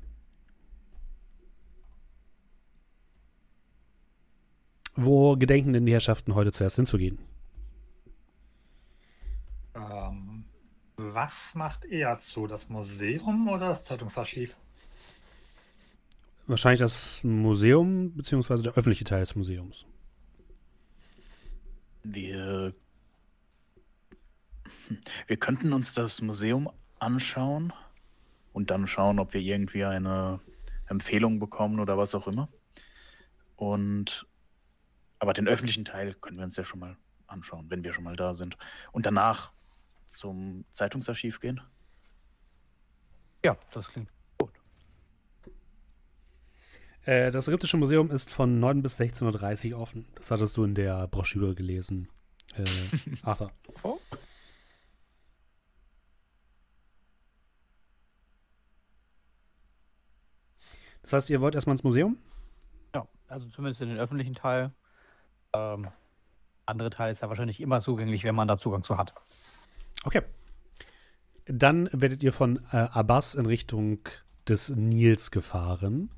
Wo 5.00 5.36
gedenken 5.36 5.72
denn 5.72 5.86
die 5.86 5.92
Herrschaften 5.92 6.34
heute 6.34 6.50
zuerst 6.50 6.74
hinzugehen? 6.74 7.20
Ähm, 9.76 10.44
was 10.96 11.54
macht 11.54 11.84
eher 11.84 12.18
zu, 12.18 12.48
das 12.48 12.68
Museum 12.68 13.46
oder 13.46 13.68
das 13.68 13.84
Zeitungsarchiv? 13.84 14.56
Wahrscheinlich 16.48 16.80
das 16.80 17.22
Museum, 17.22 18.12
beziehungsweise 18.16 18.64
der 18.64 18.72
öffentliche 18.72 19.04
Teil 19.04 19.20
des 19.20 19.36
Museums. 19.36 19.86
Wir, 22.02 22.74
wir 25.28 25.36
könnten 25.36 25.72
uns 25.72 25.94
das 25.94 26.20
Museum 26.22 26.68
anschauen 26.98 27.72
und 28.52 28.72
dann 28.72 28.88
schauen, 28.88 29.20
ob 29.20 29.32
wir 29.32 29.42
irgendwie 29.42 29.84
eine 29.84 30.40
Empfehlung 30.88 31.38
bekommen 31.38 31.78
oder 31.78 31.96
was 31.96 32.16
auch 32.16 32.26
immer. 32.26 32.48
Und 33.54 34.27
aber 35.18 35.32
den 35.32 35.48
öffentlichen 35.48 35.84
Teil 35.84 36.14
können 36.14 36.38
wir 36.38 36.44
uns 36.44 36.56
ja 36.56 36.64
schon 36.64 36.80
mal 36.80 36.96
anschauen, 37.26 37.70
wenn 37.70 37.84
wir 37.84 37.92
schon 37.92 38.04
mal 38.04 38.16
da 38.16 38.34
sind. 38.34 38.56
Und 38.92 39.06
danach 39.06 39.52
zum 40.10 40.64
Zeitungsarchiv 40.72 41.40
gehen. 41.40 41.60
Ja, 43.44 43.56
das 43.72 43.88
klingt 43.88 44.10
gut. 44.38 44.52
Äh, 47.04 47.30
das 47.30 47.48
Ägyptische 47.48 47.76
Museum 47.76 48.10
ist 48.10 48.32
von 48.32 48.58
9 48.58 48.82
bis 48.82 48.98
16.30 49.00 49.72
Uhr 49.72 49.80
offen. 49.80 50.06
Das 50.16 50.30
hattest 50.30 50.56
du 50.56 50.64
in 50.64 50.74
der 50.74 51.06
Broschüre 51.08 51.54
gelesen. 51.54 52.08
Äh, 52.54 52.64
Arthur. 53.22 53.52
Oh. 53.82 53.98
Das 61.02 61.12
heißt, 61.14 61.30
ihr 61.30 61.40
wollt 61.40 61.54
erstmal 61.54 61.72
ins 61.72 61.84
Museum? 61.84 62.18
Ja, 62.94 63.08
also 63.28 63.48
zumindest 63.48 63.80
in 63.80 63.88
den 63.88 63.98
öffentlichen 63.98 64.34
Teil. 64.34 64.72
Ähm, 65.54 65.88
andere 66.66 66.90
Teil 66.90 67.10
ist 67.10 67.22
ja 67.22 67.28
wahrscheinlich 67.28 67.60
immer 67.60 67.80
zugänglich, 67.80 68.24
wenn 68.24 68.34
man 68.34 68.48
da 68.48 68.58
Zugang 68.58 68.82
zu 68.82 68.96
hat. 68.98 69.14
Okay. 70.04 70.22
Dann 71.46 71.88
werdet 71.92 72.22
ihr 72.22 72.32
von 72.32 72.60
äh, 72.72 72.76
Abbas 72.76 73.34
in 73.34 73.46
Richtung 73.46 74.00
des 74.48 74.70
Nils 74.70 75.30
gefahren, 75.30 76.10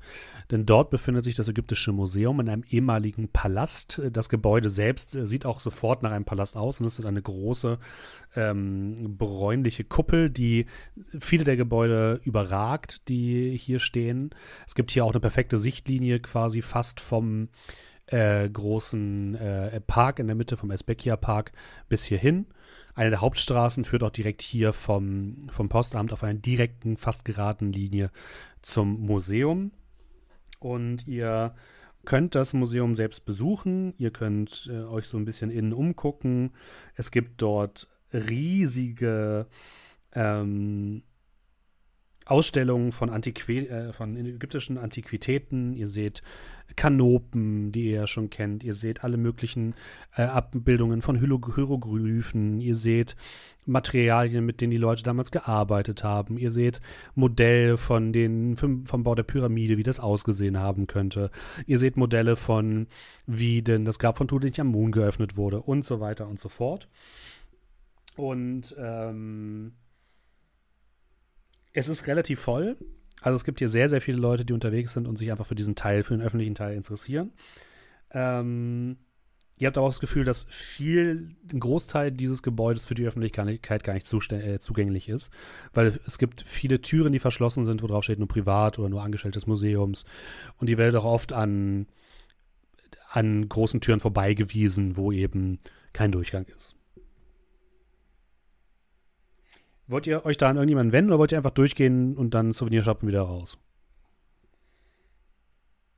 denn 0.51 0.65
dort 0.65 0.89
befindet 0.89 1.23
sich 1.23 1.35
das 1.35 1.47
Ägyptische 1.47 1.91
Museum 1.91 2.39
in 2.39 2.49
einem 2.49 2.63
ehemaligen 2.69 3.27
Palast. 3.29 4.01
Das 4.11 4.29
Gebäude 4.29 4.69
selbst 4.69 5.15
äh, 5.15 5.27
sieht 5.27 5.45
auch 5.45 5.59
sofort 5.59 6.03
nach 6.03 6.11
einem 6.11 6.25
Palast 6.25 6.55
aus 6.57 6.79
und 6.79 6.85
es 6.85 6.99
ist 6.99 7.05
eine 7.05 7.21
große 7.21 7.77
ähm, 8.35 9.17
bräunliche 9.17 9.83
Kuppel, 9.83 10.29
die 10.29 10.65
viele 10.97 11.43
der 11.43 11.57
Gebäude 11.57 12.19
überragt, 12.23 13.07
die 13.09 13.57
hier 13.57 13.79
stehen. 13.79 14.31
Es 14.65 14.75
gibt 14.75 14.91
hier 14.91 15.05
auch 15.05 15.11
eine 15.11 15.19
perfekte 15.19 15.57
Sichtlinie 15.57 16.19
quasi 16.19 16.61
fast 16.61 16.99
vom 16.99 17.49
äh, 18.07 18.49
großen 18.49 19.35
äh, 19.35 19.81
Park 19.81 20.19
in 20.19 20.27
der 20.27 20.35
Mitte, 20.35 20.57
vom 20.57 20.71
Esbekia 20.71 21.15
Park 21.15 21.51
bis 21.89 22.03
hierhin. 22.03 22.45
Eine 22.93 23.11
der 23.11 23.21
Hauptstraßen 23.21 23.85
führt 23.85 24.03
auch 24.03 24.11
direkt 24.11 24.41
hier 24.41 24.73
vom, 24.73 25.47
vom 25.49 25.69
Postamt 25.69 26.11
auf 26.11 26.23
einer 26.23 26.39
direkten, 26.39 26.97
fast 26.97 27.23
geraden 27.23 27.71
Linie 27.71 28.11
zum 28.61 28.99
Museum. 28.99 29.71
Und 30.59 31.07
ihr 31.07 31.55
könnt 32.05 32.35
das 32.35 32.53
Museum 32.53 32.95
selbst 32.95 33.25
besuchen. 33.25 33.93
Ihr 33.97 34.11
könnt 34.11 34.69
äh, 34.71 34.83
euch 34.83 35.07
so 35.07 35.17
ein 35.17 35.25
bisschen 35.25 35.51
innen 35.51 35.73
umgucken. 35.73 36.51
Es 36.95 37.11
gibt 37.11 37.41
dort 37.41 37.87
riesige 38.13 39.47
ähm, 40.13 41.03
Ausstellungen 42.25 42.91
von, 42.91 43.09
Antiqu 43.09 43.51
äh, 43.51 43.93
von 43.93 44.15
ägyptischen 44.15 44.77
Antiquitäten. 44.77 45.73
Ihr 45.73 45.87
seht 45.87 46.21
Kanopen, 46.75 47.71
die 47.71 47.85
ihr 47.85 48.01
ja 48.01 48.07
schon 48.07 48.29
kennt. 48.29 48.63
Ihr 48.63 48.73
seht 48.73 49.03
alle 49.03 49.17
möglichen 49.17 49.75
äh, 50.15 50.23
Abbildungen 50.23 51.01
von 51.01 51.19
Hieroglyphen. 51.19 52.61
Ihr 52.61 52.75
seht 52.75 53.15
Materialien, 53.67 54.45
mit 54.45 54.61
denen 54.61 54.71
die 54.71 54.77
Leute 54.77 55.03
damals 55.03 55.31
gearbeitet 55.31 56.03
haben. 56.03 56.37
Ihr 56.37 56.51
seht 56.51 56.81
Modelle 57.15 57.77
von 57.77 58.11
den, 58.11 58.57
vom, 58.57 59.03
Bau 59.03 59.15
der 59.15 59.23
Pyramide, 59.23 59.77
wie 59.77 59.83
das 59.83 59.99
ausgesehen 59.99 60.59
haben 60.59 60.87
könnte. 60.87 61.29
Ihr 61.67 61.77
seht 61.79 61.97
Modelle 61.97 62.35
von, 62.35 62.87
wie 63.27 63.61
denn 63.61 63.85
das 63.85 63.99
Grab 63.99 64.17
von 64.17 64.27
Tutanchamun 64.27 64.91
geöffnet 64.91 65.37
wurde 65.37 65.61
und 65.61 65.85
so 65.85 65.99
weiter 65.99 66.27
und 66.27 66.39
so 66.39 66.49
fort. 66.49 66.87
Und 68.15 68.75
ähm, 68.77 69.73
es 71.73 71.87
ist 71.87 72.07
relativ 72.07 72.39
voll. 72.39 72.77
Also 73.21 73.35
es 73.35 73.43
gibt 73.43 73.59
hier 73.59 73.69
sehr, 73.69 73.87
sehr 73.87 74.01
viele 74.01 74.17
Leute, 74.17 74.43
die 74.43 74.53
unterwegs 74.53 74.93
sind 74.93 75.07
und 75.07 75.17
sich 75.17 75.31
einfach 75.31 75.45
für 75.45 75.55
diesen 75.55 75.75
Teil, 75.75 76.03
für 76.03 76.17
den 76.17 76.25
öffentlichen 76.25 76.55
Teil 76.55 76.75
interessieren. 76.75 77.31
Ähm, 78.11 78.97
ihr 79.57 79.67
habt 79.67 79.77
auch 79.77 79.87
das 79.87 79.99
Gefühl, 79.99 80.25
dass 80.25 80.43
viel, 80.49 81.35
ein 81.53 81.59
Großteil 81.59 82.11
dieses 82.11 82.41
Gebäudes 82.41 82.87
für 82.87 82.95
die 82.95 83.05
Öffentlichkeit 83.05 83.83
gar 83.83 83.93
nicht 83.93 84.11
äh, 84.31 84.59
zugänglich 84.59 85.07
ist, 85.07 85.31
weil 85.73 85.99
es 86.05 86.17
gibt 86.17 86.41
viele 86.45 86.81
Türen, 86.81 87.13
die 87.13 87.19
verschlossen 87.19 87.63
sind, 87.65 87.83
wo 87.83 87.87
drauf 87.87 88.03
steht 88.03 88.19
nur 88.19 88.27
privat 88.27 88.79
oder 88.79 88.89
nur 88.89 89.03
Angestellte 89.03 89.37
des 89.37 89.47
Museums. 89.47 90.03
Und 90.57 90.67
die 90.67 90.79
werden 90.79 90.95
auch 90.97 91.05
oft 91.05 91.31
an, 91.31 91.85
an 93.11 93.47
großen 93.47 93.81
Türen 93.81 93.99
vorbeigewiesen, 93.99 94.97
wo 94.97 95.11
eben 95.11 95.59
kein 95.93 96.11
Durchgang 96.11 96.45
ist. 96.57 96.75
Wollt 99.91 100.07
ihr 100.07 100.25
euch 100.25 100.37
da 100.37 100.49
an 100.49 100.55
irgendjemanden 100.55 100.93
wenden 100.93 101.11
oder 101.11 101.19
wollt 101.19 101.33
ihr 101.33 101.37
einfach 101.37 101.51
durchgehen 101.51 102.15
und 102.15 102.33
dann 102.33 102.53
Souvenir 102.53 102.81
shoppen 102.81 103.09
wieder 103.09 103.23
raus? 103.23 103.57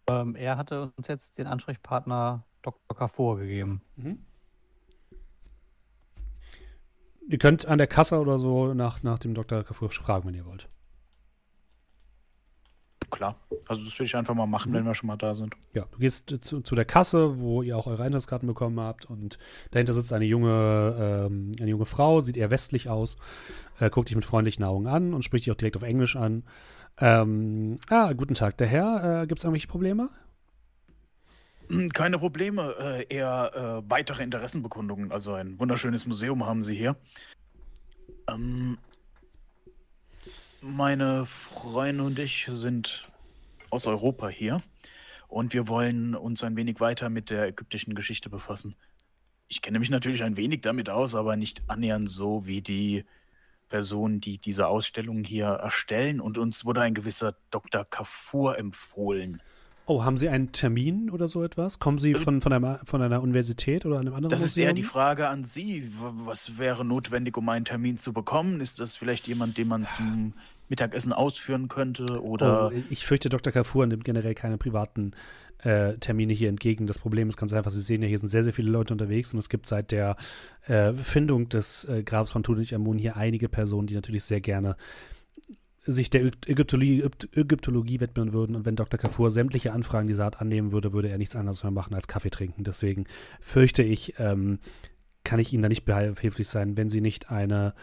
Ähm, 0.07 0.35
er 0.35 0.57
hatte 0.57 0.91
uns 0.97 1.07
jetzt 1.07 1.37
den 1.37 1.45
Ansprechpartner 1.45 2.43
Dr. 2.63 2.97
K 2.97 3.07
vorgegeben. 3.07 3.83
Mhm. 3.95 4.25
Ihr 7.29 7.37
könnt 7.37 7.67
an 7.67 7.77
der 7.77 7.85
Kasse 7.85 8.19
oder 8.19 8.39
so 8.39 8.73
nach, 8.73 9.03
nach 9.03 9.19
dem 9.19 9.35
Dr. 9.35 9.63
Kafur 9.63 9.91
fragen, 9.91 10.27
wenn 10.27 10.33
ihr 10.33 10.45
wollt. 10.47 10.67
Klar. 13.13 13.35
Also 13.67 13.85
das 13.85 13.97
will 13.99 14.07
ich 14.07 14.15
einfach 14.15 14.33
mal 14.33 14.47
machen, 14.47 14.71
mhm. 14.71 14.75
wenn 14.75 14.85
wir 14.85 14.95
schon 14.95 15.07
mal 15.07 15.17
da 15.17 15.35
sind. 15.35 15.53
Ja, 15.73 15.85
du 15.91 15.99
gehst 15.99 16.35
zu, 16.41 16.61
zu 16.61 16.75
der 16.75 16.85
Kasse, 16.85 17.39
wo 17.39 17.61
ihr 17.61 17.77
auch 17.77 17.85
eure 17.85 18.01
Eintrittskarten 18.01 18.47
bekommen 18.47 18.79
habt 18.79 19.05
und 19.05 19.37
dahinter 19.69 19.93
sitzt 19.93 20.11
eine 20.13 20.25
junge, 20.25 21.27
ähm, 21.29 21.51
eine 21.59 21.69
junge 21.69 21.85
Frau, 21.85 22.21
sieht 22.21 22.37
eher 22.37 22.49
westlich 22.49 22.89
aus, 22.89 23.17
äh, 23.79 23.91
guckt 23.91 24.09
dich 24.09 24.15
mit 24.15 24.25
freundlichen 24.25 24.65
Augen 24.65 24.87
an 24.87 25.13
und 25.13 25.23
spricht 25.23 25.45
dich 25.45 25.51
auch 25.51 25.57
direkt 25.57 25.77
auf 25.77 25.83
Englisch 25.83 26.15
an. 26.15 26.43
Ähm, 26.99 27.79
ah, 27.89 28.13
guten 28.13 28.33
Tag, 28.33 28.57
der 28.57 28.67
Herr. 28.67 29.21
Äh, 29.21 29.27
Gibt 29.27 29.39
es 29.39 29.43
irgendwelche 29.43 29.67
Probleme? 29.67 30.09
Keine 31.93 32.17
Probleme, 32.17 32.75
äh, 32.79 33.05
eher 33.13 33.83
äh, 33.85 33.89
weitere 33.89 34.23
Interessenbekundungen. 34.23 35.11
Also 35.11 35.33
ein 35.33 35.59
wunderschönes 35.59 36.05
Museum 36.07 36.45
haben 36.45 36.63
Sie 36.63 36.75
hier. 36.75 36.95
Ähm, 38.27 38.77
meine 40.63 41.25
Freunde 41.25 42.03
und 42.03 42.17
ich 42.19 42.47
sind 42.49 43.07
aus 43.69 43.85
Europa 43.85 44.29
hier 44.29 44.61
und 45.27 45.53
wir 45.53 45.67
wollen 45.67 46.15
uns 46.15 46.43
ein 46.43 46.55
wenig 46.55 46.79
weiter 46.79 47.09
mit 47.09 47.29
der 47.29 47.47
ägyptischen 47.47 47.95
Geschichte 47.95 48.29
befassen. 48.29 48.75
ich 49.47 49.61
kenne 49.61 49.79
mich 49.79 49.89
natürlich 49.89 50.23
ein 50.23 50.37
wenig 50.37 50.61
damit 50.61 50.89
aus, 50.89 51.15
aber 51.15 51.35
nicht 51.35 51.61
annähernd 51.67 52.09
so 52.09 52.47
wie 52.47 52.61
die 52.61 53.03
Personen, 53.69 54.21
die 54.21 54.37
diese 54.37 54.67
Ausstellung 54.67 55.23
hier 55.23 55.45
erstellen. 55.47 56.21
Und 56.21 56.37
uns 56.37 56.63
wurde 56.65 56.81
ein 56.81 56.93
gewisser 56.93 57.35
Dr. 57.51 57.85
Kafur 57.85 58.57
empfohlen. 58.57 59.41
Oh, 59.85 60.03
haben 60.03 60.17
Sie 60.17 60.29
einen 60.29 60.51
Termin 60.53 61.09
oder 61.09 61.27
so 61.27 61.43
etwas? 61.43 61.77
Kommen 61.77 61.97
Sie 61.97 62.13
von, 62.13 62.39
von, 62.39 62.53
einer, 62.53 62.79
von 62.85 63.01
einer 63.01 63.21
Universität 63.21 63.85
oder 63.85 63.99
einem 63.99 64.13
anderen 64.13 64.29
Das 64.29 64.41
ist 64.41 64.51
Museum? 64.51 64.67
eher 64.69 64.73
die 64.73 64.83
Frage 64.83 65.27
an 65.27 65.43
Sie. 65.43 65.91
Was 65.99 66.57
wäre 66.57 66.85
notwendig, 66.85 67.35
um 67.35 67.49
einen 67.49 67.65
Termin 67.65 67.97
zu 67.97 68.13
bekommen? 68.13 68.61
Ist 68.61 68.79
das 68.79 68.95
vielleicht 68.95 69.27
jemand, 69.27 69.57
den 69.57 69.67
man 69.67 69.85
zum 69.97 70.33
Mittagessen 70.69 71.13
ausführen 71.13 71.67
könnte? 71.67 72.21
Oder 72.23 72.67
Oh, 72.67 72.71
ich 72.89 73.05
fürchte, 73.05 73.29
Dr. 73.29 73.51
Kafur 73.53 73.85
nimmt 73.85 74.05
generell 74.05 74.33
keine 74.33 74.57
privaten 74.57 75.11
äh, 75.63 75.95
Termine 75.97 76.33
hier 76.33 76.49
entgegen. 76.49 76.87
Das 76.87 76.99
Problem 76.99 77.29
ist 77.29 77.37
ganz 77.37 77.53
einfach, 77.53 77.71
Sie 77.71 77.81
sehen 77.81 78.01
ja, 78.01 78.07
hier 78.07 78.19
sind 78.19 78.29
sehr, 78.29 78.43
sehr 78.43 78.53
viele 78.53 78.71
Leute 78.71 78.93
unterwegs 78.93 79.33
und 79.33 79.39
es 79.39 79.49
gibt 79.49 79.67
seit 79.67 79.91
der 79.91 80.15
äh, 80.67 80.93
Findung 80.93 81.49
des 81.49 81.85
äh, 81.85 82.03
Grabs 82.03 82.31
von 82.31 82.43
Tutanchamun 82.43 82.97
hier 82.97 83.15
einige 83.17 83.49
Personen, 83.49 83.87
die 83.87 83.95
natürlich 83.95 84.23
sehr 84.23 84.41
gerne 84.41 84.75
sich 85.85 86.09
der 86.09 86.21
Ägyptologie, 86.47 87.03
Ägypt- 87.03 87.37
Ägyptologie 87.37 87.99
widmen 87.99 88.31
würden. 88.31 88.55
Und 88.55 88.65
wenn 88.65 88.77
Dr. 88.77 88.97
Kafur 88.97 89.31
sämtliche 89.31 89.73
Anfragen 89.73 90.07
dieser 90.07 90.23
Art 90.25 90.39
annehmen 90.39 90.71
würde, 90.71 90.93
würde 90.93 91.09
er 91.09 91.17
nichts 91.17 91.35
anderes 91.35 91.61
mehr 91.63 91.71
machen 91.71 91.93
als 91.93 92.07
Kaffee 92.07 92.29
trinken. 92.29 92.63
Deswegen 92.63 93.03
fürchte 93.41 93.83
ich, 93.83 94.13
ähm, 94.17 94.59
kann 95.25 95.39
ich 95.39 95.51
Ihnen 95.51 95.61
da 95.63 95.67
nicht 95.69 95.83
behilflich 95.83 96.47
sein, 96.47 96.77
wenn 96.77 96.89
Sie 96.89 97.01
nicht 97.01 97.31
eine 97.31 97.73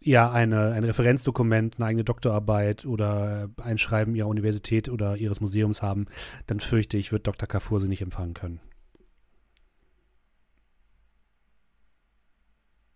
ja, 0.00 0.30
eine, 0.30 0.72
ein 0.72 0.84
Referenzdokument, 0.84 1.76
eine 1.76 1.86
eigene 1.86 2.04
Doktorarbeit 2.04 2.86
oder 2.86 3.48
ein 3.62 3.78
Schreiben 3.78 4.14
ihrer 4.14 4.28
Universität 4.28 4.88
oder 4.88 5.16
ihres 5.16 5.40
Museums 5.40 5.82
haben, 5.82 6.06
dann 6.46 6.60
fürchte 6.60 6.96
ich, 6.96 7.10
wird 7.12 7.26
Dr. 7.26 7.48
Kafur 7.48 7.80
sie 7.80 7.88
nicht 7.88 8.02
empfangen 8.02 8.34
können. 8.34 8.60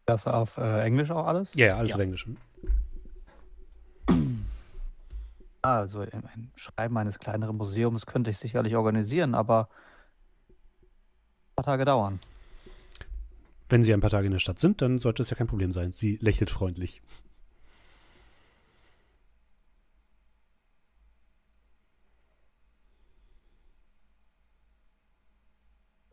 Das 0.06 0.26
auf 0.26 0.58
äh, 0.58 0.82
Englisch 0.82 1.10
auch 1.10 1.26
alles? 1.26 1.54
Ja, 1.54 1.66
ja, 1.66 1.76
alles 1.76 1.90
Ja. 1.90 1.94
auf 1.96 2.00
Englisch. 2.02 2.26
Ah, 5.62 5.78
Also 5.78 6.00
ein 6.00 6.50
Schreiben 6.56 6.96
eines 6.98 7.18
kleineren 7.18 7.56
Museums 7.56 8.04
könnte 8.06 8.30
ich 8.30 8.38
sicherlich 8.38 8.74
organisieren, 8.76 9.34
aber 9.34 9.68
ein 11.50 11.56
paar 11.56 11.64
Tage 11.64 11.84
dauern. 11.84 12.18
Wenn 13.72 13.82
Sie 13.82 13.94
ein 13.94 14.02
paar 14.02 14.10
Tage 14.10 14.26
in 14.26 14.32
der 14.32 14.38
Stadt 14.38 14.58
sind, 14.58 14.82
dann 14.82 14.98
sollte 14.98 15.22
es 15.22 15.30
ja 15.30 15.36
kein 15.36 15.46
Problem 15.46 15.72
sein. 15.72 15.94
Sie 15.94 16.18
lächelt 16.20 16.50
freundlich. 16.50 17.00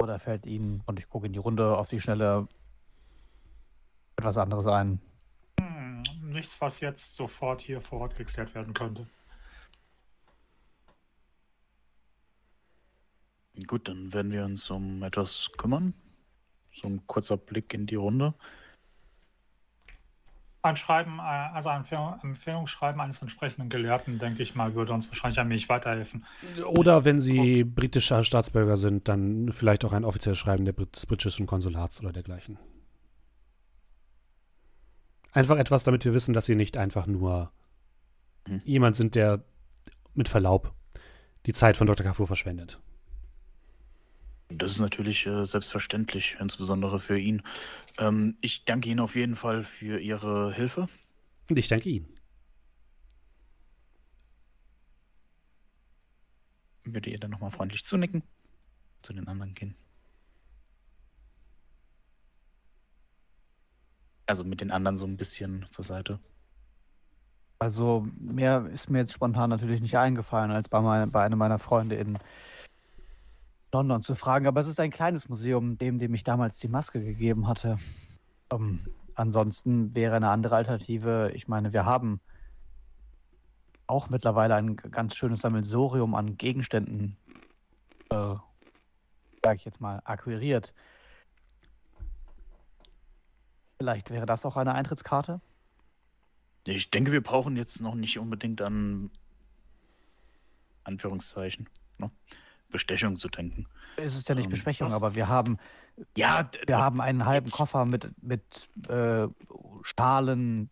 Oder 0.02 0.20
fällt 0.20 0.46
Ihnen, 0.46 0.84
und 0.86 1.00
ich 1.00 1.10
gucke 1.10 1.28
in 1.28 1.34
die 1.34 1.40
Runde, 1.40 1.78
auf 1.78 1.90
die 1.90 2.00
Schnelle 2.00 2.48
etwas 4.16 4.38
anderes 4.38 4.66
ein? 4.66 5.02
Hm, 5.60 6.04
nichts, 6.30 6.62
was 6.62 6.80
jetzt 6.80 7.16
sofort 7.16 7.60
hier 7.60 7.82
vor 7.82 8.00
Ort 8.00 8.16
geklärt 8.16 8.56
werden 8.56 8.74
könnte. 8.74 9.06
gut, 13.68 13.90
dann 13.90 14.14
werden 14.14 14.32
wir 14.32 14.46
uns 14.46 14.70
um 14.72 15.04
etwas 15.04 15.52
kümmern. 15.58 15.94
So 16.74 16.88
ein 16.88 17.06
kurzer 17.08 17.38
Blick 17.38 17.74
in 17.74 17.86
die 17.88 17.96
Runde. 17.96 18.34
Ein 20.62 20.76
Schreiben, 20.76 21.20
äh, 21.20 21.22
also 21.22 21.70
ein 21.70 21.82
Empfehlung- 21.82 22.20
Empfehlungsschreiben 22.22 23.00
eines 23.00 23.22
entsprechenden 23.22 23.70
Gelehrten, 23.70 24.20
denke 24.20 24.44
ich 24.44 24.56
mal, 24.56 24.76
würde 24.76 24.92
uns 24.92 25.08
wahrscheinlich 25.08 25.40
ein 25.40 25.50
wenig 25.50 25.70
weiterhelfen. 25.70 26.26
Oder 26.68 27.06
wenn 27.06 27.22
Sie 27.22 27.64
britischer 27.64 28.26
Staatsbürger 28.26 28.76
sind, 28.76 29.08
dann 29.08 29.54
vielleicht 29.54 29.86
auch 29.86 29.94
ein 29.94 30.04
offizielles 30.04 30.38
Schreiben 30.38 30.66
des 30.66 31.06
britischen 31.06 31.48
Konsulats 31.48 32.02
oder 32.02 32.12
dergleichen. 32.12 32.60
Einfach 35.32 35.58
etwas, 35.58 35.84
damit 35.84 36.04
wir 36.04 36.14
wissen, 36.14 36.34
dass 36.34 36.46
Sie 36.46 36.56
nicht 36.56 36.76
einfach 36.76 37.08
nur 37.08 37.52
Mhm. 38.48 38.62
jemand 38.66 38.98
sind, 38.98 39.16
der 39.16 39.44
mit 40.14 40.28
Verlaub 40.28 40.74
die 41.46 41.54
Zeit 41.54 41.78
von 41.78 41.88
Dr. 41.88 42.06
Kafur 42.06 42.28
verschwendet. 42.28 42.80
Das 44.50 44.72
ist 44.72 44.80
natürlich 44.80 45.28
äh, 45.28 45.46
selbstverständlich, 45.46 46.38
insbesondere 46.40 47.00
für 47.00 47.20
ihn. 47.20 47.44
Ähm, 48.00 48.36
ich 48.42 48.66
danke 48.66 48.90
Ihnen 48.90 49.00
auf 49.00 49.16
jeden 49.16 49.36
Fall 49.36 49.64
für 49.64 50.00
Ihre 50.00 50.54
Hilfe. 50.54 50.88
Und 51.50 51.58
ich 51.58 51.68
danke 51.68 51.90
Ihnen. 51.90 52.08
Würde 56.84 57.12
ihr 57.12 57.20
dann 57.20 57.30
nochmal 57.30 57.52
freundlich 57.52 57.86
zunicken? 57.86 58.24
Zu 59.04 59.14
den 59.14 59.28
anderen 59.28 59.54
gehen. 59.54 59.76
Also 64.26 64.44
mit 64.44 64.62
den 64.62 64.72
anderen 64.72 64.96
so 64.96 65.06
ein 65.06 65.18
bisschen 65.18 65.68
zur 65.70 65.86
Seite. 65.86 66.20
Also 67.60 68.08
mehr 68.18 68.66
ist 68.74 68.90
mir 68.90 69.00
jetzt 69.00 69.14
spontan 69.14 69.50
natürlich 69.50 69.82
nicht 69.82 69.98
eingefallen, 69.98 70.50
als 70.50 70.70
bei, 70.70 70.82
mein, 70.82 71.12
bei 71.12 71.24
einem 71.24 71.38
meiner 71.38 71.60
Freunde 71.60 71.96
in 71.96 72.18
London 73.72 74.02
zu 74.02 74.16
fragen. 74.16 74.48
Aber 74.48 74.60
es 74.60 74.68
ist 74.68 74.80
ein 74.80 74.92
kleines 74.92 75.30
Museum, 75.30 75.78
dem, 75.78 76.00
dem 76.00 76.14
ich 76.14 76.24
damals 76.24 76.58
die 76.58 76.68
Maske 76.68 77.04
gegeben 77.04 77.48
hatte. 77.48 77.78
Ähm, 78.52 78.82
ansonsten 79.16 79.94
wäre 79.96 80.16
eine 80.16 80.30
andere 80.30 80.56
Alternative, 80.56 81.32
ich 81.34 81.48
meine, 81.48 81.74
wir 81.74 81.86
haben 81.86 82.20
auch 83.88 84.10
mittlerweile 84.10 84.56
ein 84.56 84.76
ganz 84.76 85.16
schönes 85.16 85.42
Sammelsorium 85.42 86.14
an 86.14 86.38
Gegenständen, 86.38 87.18
äh, 88.10 88.36
sag 89.44 89.56
ich 89.56 89.66
jetzt 89.66 89.82
mal, 89.82 90.02
akquiriert. 90.04 90.74
Vielleicht 93.78 94.10
wäre 94.10 94.26
das 94.26 94.46
auch 94.46 94.58
eine 94.58 94.76
Eintrittskarte? 94.76 95.42
Ich 96.66 96.92
denke, 96.92 97.12
wir 97.12 97.24
brauchen 97.24 97.56
jetzt 97.56 97.82
noch 97.82 97.96
nicht 97.96 98.20
unbedingt 98.20 98.62
an 98.62 99.10
Anführungszeichen, 100.84 101.70
ne? 101.98 102.08
Bestechung 102.70 103.18
zu 103.18 103.30
denken. 103.30 103.68
Es 103.98 104.16
ist 104.16 104.30
ja 104.30 104.36
nicht 104.36 104.46
Ähm, 104.46 104.52
Besprechung, 104.52 104.88
was? 104.90 104.96
aber 104.96 105.16
wir 105.16 105.28
haben 105.28 105.58
Ja, 106.16 106.50
Wir 106.68 106.78
haben 106.78 107.02
einen 107.02 107.26
halben 107.26 107.50
Koffer 107.52 107.86
mit, 107.86 108.10
mit 108.22 108.70
äh, 108.88 109.28
Stahlen, 109.84 110.70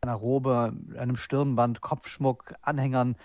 einer 0.00 0.14
Robe, 0.14 0.74
einem 0.96 1.16
Stirnband, 1.16 1.80
Kopfschmuck, 1.82 2.54
Anhängern. 2.62 3.16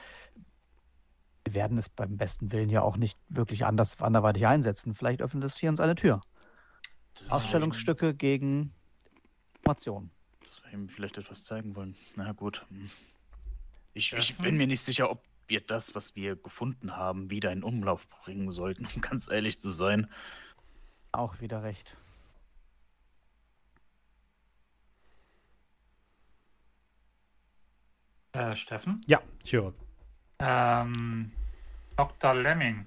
Wir 1.45 1.53
werden 1.53 1.77
es 1.77 1.87
beim 1.89 2.17
besten 2.17 2.51
Willen 2.51 2.69
ja 2.69 2.81
auch 2.81 2.97
nicht 2.97 3.17
wirklich 3.29 3.65
anders 3.65 4.01
anderweitig 4.01 4.45
einsetzen. 4.47 4.93
Vielleicht 4.95 5.21
öffnet 5.21 5.43
es 5.43 5.57
hier 5.57 5.69
uns 5.69 5.79
eine 5.79 5.95
Tür. 5.95 6.19
Ausstellungsstücke 7.29 8.13
gegen 8.13 8.73
Informationen. 9.55 10.11
Das 10.41 10.61
wir 10.65 10.73
ihm 10.73 10.89
vielleicht 10.89 11.17
etwas 11.17 11.43
zeigen 11.43 11.75
wollen. 11.75 11.95
Na 12.15 12.31
gut. 12.33 12.65
hm. 12.69 12.89
Ich, 13.93 14.11
ich 14.11 14.37
bin 14.37 14.57
mir 14.57 14.67
nicht 14.67 14.81
sicher, 14.81 15.09
ob 15.09 15.23
wir 15.47 15.61
das, 15.61 15.95
was 15.95 16.15
wir 16.15 16.35
gefunden 16.35 16.95
haben, 16.95 17.29
wieder 17.29 17.51
in 17.51 17.63
Umlauf 17.63 18.07
bringen 18.09 18.51
sollten, 18.51 18.87
um 18.93 19.01
ganz 19.01 19.29
ehrlich 19.29 19.59
zu 19.59 19.69
sein. 19.69 20.09
Auch 21.11 21.39
wieder 21.39 21.63
recht. 21.63 21.95
Äh, 28.33 28.55
Steffen? 28.55 29.01
Ja, 29.07 29.21
ich 29.45 29.53
höre. 29.53 29.73
Ähm, 30.39 31.31
Dr. 31.95 32.33
Lemming. 32.33 32.85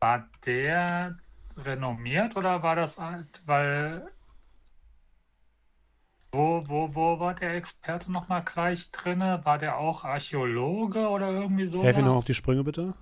War 0.00 0.28
der 0.44 1.16
renommiert 1.56 2.34
oder 2.36 2.62
war 2.62 2.74
das 2.74 2.98
alt? 2.98 3.40
Weil. 3.46 4.10
Wo, 6.34 6.64
wo, 6.66 6.94
wo 6.94 7.20
war 7.20 7.34
der 7.34 7.54
Experte 7.56 8.10
nochmal 8.10 8.42
gleich 8.42 8.90
drinne? 8.90 9.42
War 9.44 9.58
der 9.58 9.76
auch 9.76 10.02
Archäologe 10.04 11.00
oder 11.08 11.30
irgendwie 11.30 11.66
so? 11.66 11.82
Helf 11.82 11.96
mir 11.98 12.04
noch 12.04 12.16
auf 12.16 12.24
die 12.24 12.32
Sprünge, 12.34 12.64
bitte. 12.64 12.94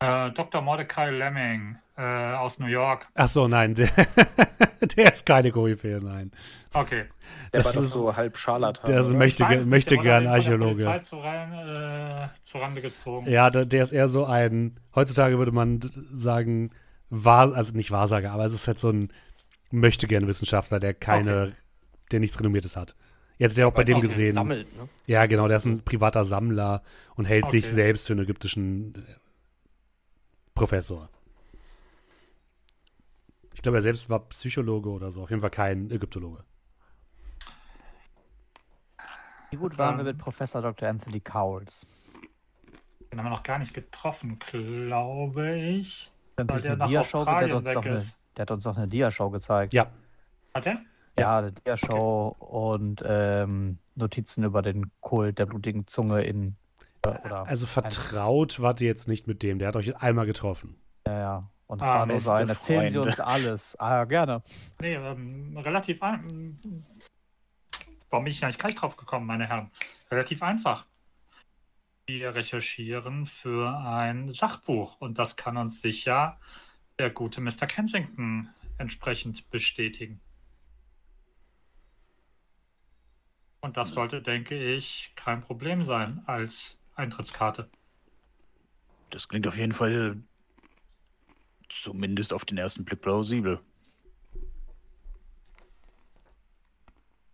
Äh, 0.00 0.32
Dr. 0.32 0.60
Mordecai 0.62 1.10
Lemming 1.10 1.76
äh, 1.96 2.02
aus 2.02 2.58
New 2.58 2.66
York. 2.66 3.06
Ach 3.14 3.28
so, 3.28 3.46
nein, 3.46 3.74
der, 3.76 3.88
der 4.96 5.12
ist 5.12 5.24
keine 5.24 5.52
Koryphäe, 5.52 6.00
nein. 6.02 6.32
Okay. 6.74 7.04
Der 7.52 7.62
Das 7.62 7.66
war 7.66 7.72
doch 7.74 7.82
ist- 7.82 7.92
so 7.92 8.16
halb 8.16 8.36
Scharlatan. 8.36 8.90
der 8.92 9.04
möchte- 9.10 9.46
nicht, 9.46 9.66
möchte 9.66 9.94
der 9.94 10.02
gern 10.02 10.24
der 10.24 10.32
Archäologe. 10.32 10.84
Polizei 10.84 10.98
Zu 10.98 11.18
rein, 11.18 11.52
äh, 11.52 12.28
zu 12.50 12.58
Rande 12.58 12.82
gezogen. 12.82 13.30
Ja, 13.30 13.48
der, 13.48 13.64
der 13.64 13.84
ist 13.84 13.92
eher 13.92 14.08
so 14.08 14.24
ein, 14.26 14.74
heutzutage 14.96 15.38
würde 15.38 15.52
man 15.52 15.80
sagen, 16.12 16.72
wahr, 17.10 17.54
also 17.54 17.74
nicht 17.76 17.92
Wahrsager, 17.92 18.32
aber 18.32 18.44
es 18.44 18.52
ist 18.54 18.66
halt 18.66 18.80
so 18.80 18.90
ein 18.90 19.12
möchte 19.70 20.08
gern 20.08 20.26
Wissenschaftler, 20.26 20.80
der 20.80 20.94
keine, 20.94 21.52
der 22.12 22.20
nichts 22.20 22.38
Renommiertes 22.38 22.76
hat. 22.76 22.94
Jetzt 23.38 23.56
der 23.56 23.68
auch 23.68 23.72
bei 23.74 23.84
dem 23.84 23.98
Auch 23.98 24.00
gesehen. 24.00 24.32
Sammelt, 24.34 24.74
ne? 24.76 24.88
Ja, 25.06 25.26
genau, 25.26 25.46
der 25.46 25.58
ist 25.58 25.66
ein 25.66 25.82
privater 25.82 26.24
Sammler 26.24 26.82
und 27.16 27.26
hält 27.26 27.48
sich 27.48 27.64
Okay. 27.66 27.74
selbst 27.74 28.06
für 28.06 28.14
einen 28.14 28.22
ägyptischen 28.22 28.94
äh, 28.94 29.00
Professor. 30.54 31.10
Ich 33.54 33.60
glaube, 33.62 33.78
er 33.78 33.82
selbst 33.82 34.08
war 34.08 34.20
Psychologe 34.28 34.88
oder 34.88 35.10
so, 35.10 35.22
auf 35.22 35.30
jeden 35.30 35.40
Fall 35.42 35.50
kein 35.50 35.90
Ägyptologe. 35.90 36.44
Wie 39.50 39.56
gut 39.56 39.78
waren 39.78 39.96
wir 39.98 40.04
mit 40.04 40.18
Professor 40.18 40.60
Dr. 40.62 40.88
Anthony 40.88 41.20
Cowles? 41.20 41.86
Den 43.12 43.18
haben 43.18 43.26
wir 43.26 43.30
noch 43.30 43.42
gar 43.42 43.58
nicht 43.58 43.72
getroffen, 43.74 44.38
glaube 44.38 45.56
ich. 45.56 46.10
Weil 46.36 46.50
sich 46.50 46.62
der 46.62 46.72
eine 46.72 46.78
nach 46.92 47.00
Australien 47.00 47.64
weg 47.64 47.76
eine 47.78 47.94
ist. 47.94 48.18
Der 48.36 48.42
hat 48.42 48.50
uns 48.50 48.64
noch 48.64 48.76
eine 48.76 48.88
Diashow 48.88 49.30
gezeigt. 49.30 49.72
Ja, 49.72 49.86
Hat 50.52 50.66
er? 50.66 50.80
Ja, 51.18 51.38
eine 51.38 51.52
Diashow 51.52 52.36
und 52.38 53.02
ähm, 53.06 53.78
Notizen 53.94 54.44
über 54.44 54.62
den 54.62 54.90
Kult 55.00 55.38
der 55.38 55.46
blutigen 55.46 55.86
Zunge 55.86 56.22
in. 56.22 56.56
Oder, 57.04 57.24
oder 57.24 57.46
also 57.46 57.66
vertraut 57.66 58.60
wart 58.60 58.80
ihr 58.80 58.88
jetzt 58.88 59.08
nicht 59.08 59.26
mit 59.26 59.42
dem. 59.42 59.58
Der 59.58 59.68
hat 59.68 59.76
euch 59.76 59.96
einmal 59.96 60.26
getroffen. 60.26 60.76
Ja, 61.06 61.18
ja. 61.18 61.50
Und 61.68 61.80
es 61.80 61.88
Ah, 61.88 61.98
war 62.00 62.06
nur 62.06 62.20
so 62.20 62.30
beste 62.30 62.42
ein, 62.42 62.48
erzählen 62.48 62.90
Sie 62.92 62.98
uns 62.98 63.20
alles. 63.20 63.76
Ah, 63.80 63.96
ja, 63.96 64.04
gerne. 64.04 64.42
Nee, 64.80 64.94
ähm, 64.94 65.56
relativ 65.56 66.02
ein. 66.02 66.84
Warum 68.10 68.24
bin 68.24 68.32
ich 68.32 68.40
da 68.40 68.46
nicht 68.46 68.58
gleich 68.60 68.74
drauf 68.74 68.96
gekommen, 68.96 69.26
meine 69.26 69.48
Herren? 69.48 69.70
Relativ 70.10 70.42
einfach. 70.42 70.86
Wir 72.06 72.34
recherchieren 72.36 73.26
für 73.26 73.76
ein 73.78 74.32
Sachbuch 74.32 75.00
und 75.00 75.18
das 75.18 75.34
kann 75.36 75.56
uns 75.56 75.82
sicher 75.82 76.38
der 77.00 77.10
gute 77.10 77.40
Mr. 77.40 77.66
Kensington 77.66 78.48
entsprechend 78.78 79.50
bestätigen. 79.50 80.20
Und 83.66 83.76
das 83.76 83.90
sollte, 83.90 84.22
denke 84.22 84.54
ich, 84.54 85.12
kein 85.16 85.40
Problem 85.40 85.82
sein 85.82 86.22
als 86.26 86.78
Eintrittskarte. 86.94 87.68
Das 89.10 89.26
klingt 89.26 89.44
auf 89.48 89.56
jeden 89.56 89.72
Fall 89.72 90.18
zumindest 91.68 92.32
auf 92.32 92.44
den 92.44 92.58
ersten 92.58 92.84
Blick 92.84 93.00
plausibel. 93.00 93.58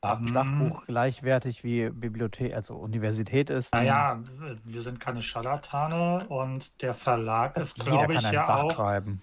Ob 0.00 0.20
Ähm, 0.20 0.28
Sachbuch 0.28 0.86
gleichwertig 0.86 1.64
wie 1.64 1.90
Bibliothek, 1.90 2.54
also 2.54 2.76
Universität 2.76 3.50
ist. 3.50 3.74
Naja, 3.74 4.22
wir 4.64 4.80
sind 4.80 5.00
keine 5.00 5.20
Scharlatane 5.20 6.26
und 6.28 6.80
der 6.80 6.94
Verlag 6.94 7.59
ist, 7.59 7.76
jeder 7.76 7.90
glaube 7.90 8.14
kann 8.14 8.22
ich, 8.22 8.28
ein 8.28 8.32
ja 8.32 8.42
Sach 8.42 8.62
auch. 8.62 8.72
schreiben. 8.72 9.20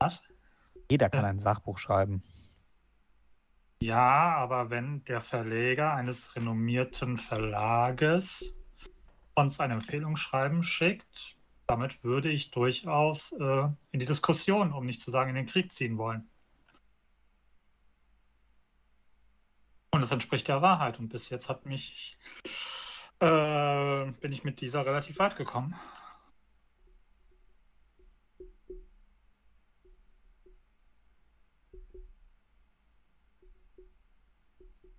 Was? 0.00 0.20
Jeder 0.90 1.10
kann 1.10 1.24
ein 1.24 1.38
Sachbuch 1.38 1.78
schreiben. 1.78 2.24
Ja, 3.80 4.34
aber 4.36 4.70
wenn 4.70 5.04
der 5.04 5.20
Verleger 5.20 5.94
eines 5.94 6.34
renommierten 6.34 7.16
Verlages 7.16 8.56
uns 9.34 9.60
ein 9.60 9.70
Empfehlungsschreiben 9.70 10.64
schickt, 10.64 11.36
damit 11.68 12.02
würde 12.02 12.30
ich 12.30 12.50
durchaus 12.50 13.32
äh, 13.32 13.68
in 13.92 14.00
die 14.00 14.06
Diskussion, 14.06 14.72
um 14.72 14.84
nicht 14.86 15.00
zu 15.00 15.10
sagen 15.10 15.30
in 15.30 15.36
den 15.36 15.46
Krieg 15.46 15.72
ziehen 15.72 15.96
wollen. 15.96 16.28
Und 19.90 20.02
es 20.02 20.10
entspricht 20.10 20.48
der 20.48 20.62
Wahrheit. 20.62 20.98
Und 20.98 21.08
bis 21.08 21.30
jetzt 21.30 21.48
hat 21.48 21.66
mich, 21.66 22.16
äh, 23.20 24.06
bin 24.20 24.32
ich 24.32 24.44
mit 24.44 24.60
dieser 24.60 24.84
relativ 24.86 25.18
weit 25.18 25.36
gekommen. 25.36 25.74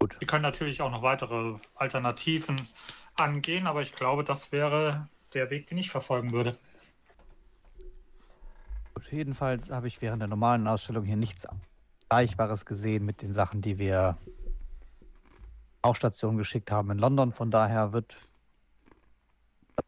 Gut. 0.09 0.19
Wir 0.21 0.27
können 0.27 0.41
natürlich 0.43 0.81
auch 0.81 0.91
noch 0.91 1.01
weitere 1.01 1.55
Alternativen 1.75 2.55
angehen, 3.17 3.67
aber 3.67 3.81
ich 3.81 3.93
glaube, 3.93 4.23
das 4.23 4.51
wäre 4.51 5.07
der 5.33 5.49
Weg, 5.49 5.67
den 5.67 5.77
ich 5.77 5.89
verfolgen 5.91 6.31
würde. 6.31 6.57
Gut, 8.95 9.11
jedenfalls 9.11 9.69
habe 9.69 9.87
ich 9.87 10.01
während 10.01 10.21
der 10.21 10.29
normalen 10.29 10.67
Ausstellung 10.67 11.05
hier 11.05 11.17
nichts 11.17 11.47
Vergleichbares 12.09 12.65
gesehen 12.65 13.05
mit 13.05 13.21
den 13.21 13.33
Sachen, 13.33 13.61
die 13.61 13.77
wir 13.77 14.17
auf 15.81 15.95
Station 15.95 16.37
geschickt 16.37 16.71
haben 16.71 16.89
in 16.91 16.97
London. 16.97 17.31
Von 17.31 17.51
daher 17.51 17.93
wird 17.93 18.17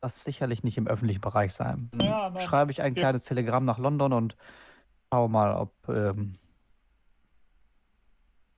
das 0.02 0.24
sicherlich 0.24 0.64
nicht 0.64 0.78
im 0.78 0.88
öffentlichen 0.88 1.20
Bereich 1.22 1.54
sein. 1.54 1.90
Ja, 2.00 2.40
Schreibe 2.40 2.72
ich 2.72 2.82
ein 2.82 2.96
wir- 2.96 3.02
kleines 3.02 3.26
Telegramm 3.26 3.66
nach 3.66 3.78
London 3.78 4.14
und 4.14 4.38
schaue 5.12 5.30
mal, 5.30 5.54
ob 5.56 5.74
ähm, 5.90 6.38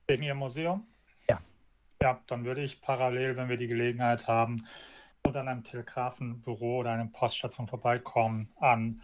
In 0.06 0.22
Ihrem 0.22 0.38
Museum? 0.38 0.86
Ja. 2.02 2.20
Dann 2.26 2.44
würde 2.44 2.62
ich 2.62 2.80
parallel, 2.80 3.36
wenn 3.36 3.48
wir 3.48 3.56
die 3.56 3.68
Gelegenheit 3.68 4.26
haben, 4.26 4.64
oder 5.26 5.40
an 5.40 5.48
einem 5.48 5.64
Telegrafenbüro 5.64 6.80
oder 6.80 6.92
einer 6.92 7.06
Poststation 7.06 7.66
vorbeikommen, 7.66 8.50
an 8.60 9.00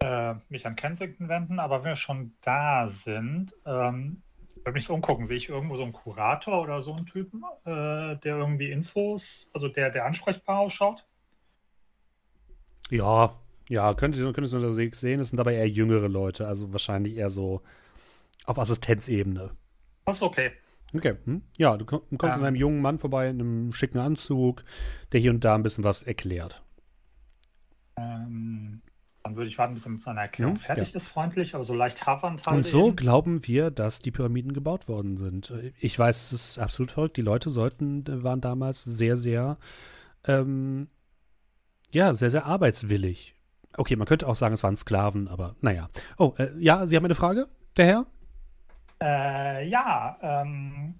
äh, 0.00 0.34
mich 0.48 0.66
an 0.66 0.76
Kensington 0.76 1.28
wenden. 1.28 1.58
Aber 1.58 1.80
wenn 1.80 1.90
wir 1.90 1.96
schon 1.96 2.32
da 2.40 2.88
sind, 2.88 3.54
ähm, 3.66 4.22
würde 4.56 4.72
mich 4.72 4.84
so 4.84 4.94
umgucken, 4.94 5.26
sehe 5.26 5.36
ich 5.36 5.48
irgendwo 5.48 5.76
so 5.76 5.82
einen 5.82 5.92
Kurator 5.92 6.62
oder 6.62 6.80
so 6.82 6.94
einen 6.94 7.06
Typen, 7.06 7.44
äh, 7.64 8.16
der 8.16 8.36
irgendwie 8.36 8.70
Infos, 8.70 9.50
also 9.52 9.68
der, 9.68 9.90
der 9.90 10.06
ansprechbar 10.06 10.58
ausschaut? 10.58 11.04
Ja, 12.90 13.34
ja, 13.68 13.94
könnt 13.94 14.16
ihr, 14.16 14.32
könnt 14.32 14.52
ihr 14.52 14.56
unterwegs 14.56 15.00
sehen. 15.00 15.20
Es 15.20 15.28
sind 15.28 15.38
dabei 15.38 15.54
eher 15.54 15.68
jüngere 15.68 16.08
Leute, 16.08 16.46
also 16.46 16.72
wahrscheinlich 16.72 17.16
eher 17.16 17.30
so 17.30 17.62
auf 18.44 18.58
Assistenzebene. 18.58 19.50
Das 20.04 20.16
ist 20.16 20.22
okay. 20.22 20.52
Okay, 20.94 21.14
hm? 21.24 21.42
ja, 21.56 21.76
du 21.76 21.84
komm- 21.86 22.02
kommst 22.18 22.36
an 22.36 22.42
Ähm. 22.42 22.48
einem 22.48 22.56
jungen 22.56 22.82
Mann 22.82 22.98
vorbei 22.98 23.28
in 23.28 23.40
einem 23.40 23.72
schicken 23.72 23.98
Anzug, 23.98 24.64
der 25.12 25.20
hier 25.20 25.30
und 25.30 25.44
da 25.44 25.54
ein 25.54 25.62
bisschen 25.62 25.84
was 25.84 26.02
erklärt. 26.02 26.62
Ähm, 27.96 28.82
dann 29.22 29.36
würde 29.36 29.48
ich 29.48 29.58
warten, 29.58 29.74
bis 29.74 29.84
er 29.86 29.90
mit 29.90 30.02
seiner 30.02 30.22
Erklärung 30.22 30.54
Mhm, 30.54 30.60
fertig 30.60 30.94
ist, 30.94 31.06
freundlich, 31.08 31.54
aber 31.54 31.64
so 31.64 31.74
leicht 31.74 32.06
havernd 32.06 32.46
halt 32.46 32.56
Und 32.56 32.66
so 32.66 32.86
eben. 32.88 32.96
glauben 32.96 33.46
wir, 33.46 33.70
dass 33.70 34.00
die 34.00 34.10
Pyramiden 34.10 34.52
gebaut 34.52 34.88
worden 34.88 35.16
sind. 35.16 35.52
Ich 35.80 35.98
weiß, 35.98 36.22
es 36.22 36.32
ist 36.32 36.58
absolut 36.58 36.90
verrückt. 36.90 37.16
Die 37.16 37.22
Leute 37.22 37.50
sollten, 37.50 38.04
waren 38.22 38.40
damals 38.40 38.82
sehr, 38.84 39.16
sehr, 39.16 39.58
ähm, 40.26 40.88
ja, 41.92 42.14
sehr, 42.14 42.30
sehr 42.30 42.46
arbeitswillig. 42.46 43.34
Okay, 43.76 43.96
man 43.96 44.06
könnte 44.06 44.26
auch 44.26 44.36
sagen, 44.36 44.54
es 44.54 44.62
waren 44.62 44.76
Sklaven, 44.76 45.28
aber 45.28 45.56
naja. 45.60 45.88
Oh, 46.18 46.34
äh, 46.38 46.48
ja, 46.58 46.86
Sie 46.86 46.96
haben 46.96 47.04
eine 47.04 47.14
Frage, 47.14 47.48
der 47.76 47.86
Herr? 47.86 48.06
Äh, 49.02 49.66
ja, 49.68 50.16
ähm, 50.22 50.94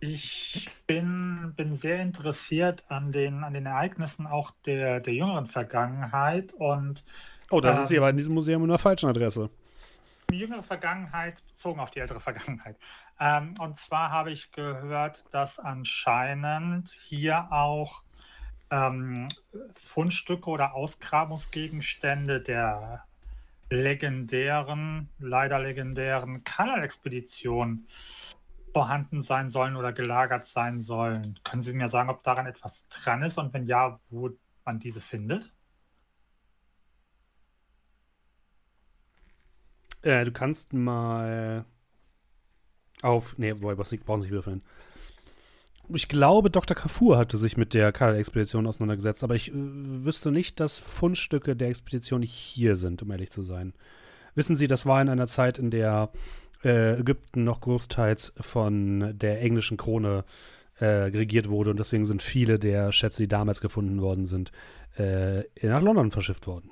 ich 0.00 0.68
bin, 0.86 1.54
bin 1.56 1.74
sehr 1.76 2.00
interessiert 2.00 2.84
an 2.90 3.10
den, 3.10 3.42
an 3.42 3.54
den 3.54 3.64
Ereignissen 3.66 4.26
auch 4.26 4.50
der, 4.66 5.00
der 5.00 5.14
jüngeren 5.14 5.46
Vergangenheit 5.46 6.52
und 6.52 7.02
Oh, 7.50 7.60
da 7.60 7.70
Ähm. 7.70 7.76
sind 7.76 7.86
Sie 7.88 7.96
aber 7.98 8.10
in 8.10 8.16
diesem 8.18 8.34
Museum 8.34 8.62
in 8.64 8.68
der 8.68 8.78
falschen 8.78 9.08
Adresse. 9.08 9.48
die 10.30 10.38
jüngere 10.40 10.62
Vergangenheit 10.62 11.36
bezogen 11.46 11.80
auf 11.80 11.90
die 11.90 12.00
ältere 12.00 12.20
Vergangenheit. 12.20 12.76
Ähm, 13.20 13.54
und 13.60 13.76
zwar 13.76 14.10
habe 14.10 14.32
ich 14.32 14.50
gehört, 14.52 15.24
dass 15.32 15.58
anscheinend 15.58 16.90
hier 16.90 17.52
auch 17.52 18.02
ähm, 18.70 19.28
Fundstücke 19.74 20.50
oder 20.50 20.74
Ausgrabungsgegenstände 20.74 22.40
der 22.42 23.04
legendären, 23.74 25.10
leider 25.18 25.58
legendären 25.58 26.44
Kanal-Expedition 26.44 27.86
vorhanden 28.72 29.22
sein 29.22 29.50
sollen 29.50 29.76
oder 29.76 29.92
gelagert 29.92 30.46
sein 30.46 30.80
sollen. 30.80 31.38
Können 31.44 31.62
Sie 31.62 31.74
mir 31.74 31.88
sagen, 31.88 32.10
ob 32.10 32.22
daran 32.24 32.46
etwas 32.46 32.88
dran 32.88 33.22
ist 33.22 33.38
und 33.38 33.52
wenn 33.52 33.66
ja, 33.66 34.00
wo 34.10 34.30
man 34.64 34.80
diese 34.80 35.00
findet? 35.00 35.52
Äh, 40.02 40.24
du 40.24 40.32
kannst 40.32 40.72
mal 40.72 41.64
auf. 43.02 43.38
Nee, 43.38 43.54
wobei, 43.60 43.74
brauchst 43.74 43.92
nicht, 43.92 44.06
würfeln. 44.06 44.62
Ich 45.88 46.08
glaube, 46.08 46.50
Dr. 46.50 46.76
Kafur 46.76 47.18
hatte 47.18 47.36
sich 47.36 47.56
mit 47.56 47.74
der 47.74 47.92
Karl-Expedition 47.92 48.66
auseinandergesetzt, 48.66 49.22
aber 49.22 49.34
ich 49.34 49.50
äh, 49.50 49.54
wüsste 49.54 50.32
nicht, 50.32 50.58
dass 50.60 50.78
Fundstücke 50.78 51.56
der 51.56 51.68
Expedition 51.68 52.22
hier 52.22 52.76
sind, 52.76 53.02
um 53.02 53.10
ehrlich 53.10 53.30
zu 53.30 53.42
sein. 53.42 53.74
Wissen 54.34 54.56
Sie, 54.56 54.66
das 54.66 54.86
war 54.86 55.02
in 55.02 55.08
einer 55.08 55.28
Zeit, 55.28 55.58
in 55.58 55.70
der 55.70 56.10
äh, 56.64 56.98
Ägypten 56.98 57.44
noch 57.44 57.60
großteils 57.60 58.32
von 58.40 59.16
der 59.18 59.42
englischen 59.42 59.76
Krone 59.76 60.24
äh, 60.78 60.86
regiert 60.86 61.50
wurde 61.50 61.70
und 61.70 61.78
deswegen 61.78 62.06
sind 62.06 62.22
viele 62.22 62.58
der 62.58 62.90
Schätze, 62.90 63.22
die 63.22 63.28
damals 63.28 63.60
gefunden 63.60 64.00
worden 64.00 64.26
sind, 64.26 64.52
äh, 64.96 65.42
nach 65.62 65.82
London 65.82 66.10
verschifft 66.10 66.46
worden. 66.46 66.70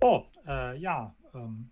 Oh, 0.00 0.24
äh, 0.46 0.76
ja. 0.78 1.14
Ähm. 1.34 1.70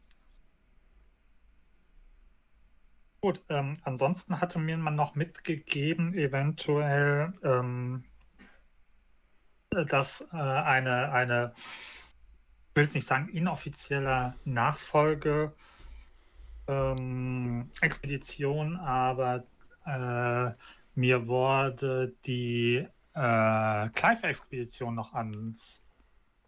Gut, 3.24 3.40
ähm, 3.48 3.78
ansonsten 3.84 4.38
hatte 4.38 4.58
mir 4.58 4.76
man 4.76 4.96
noch 4.96 5.14
mitgegeben, 5.14 6.12
eventuell, 6.12 7.32
ähm, 7.42 8.04
äh, 9.70 9.86
dass 9.86 10.20
äh, 10.30 10.36
eine, 10.36 11.10
eine, 11.10 11.54
ich 11.56 12.76
will 12.76 12.84
jetzt 12.84 12.94
nicht 12.94 13.06
sagen, 13.06 13.30
inoffizielle 13.30 14.34
Nachfolge 14.44 15.54
ähm, 16.68 17.70
Expedition, 17.80 18.76
aber 18.76 19.44
äh, 19.86 20.52
mir 20.94 21.26
wurde 21.26 22.14
die 22.26 22.86
äh, 23.14 23.88
Clive-Expedition 23.88 24.94
noch 24.94 25.14
ans, 25.14 25.82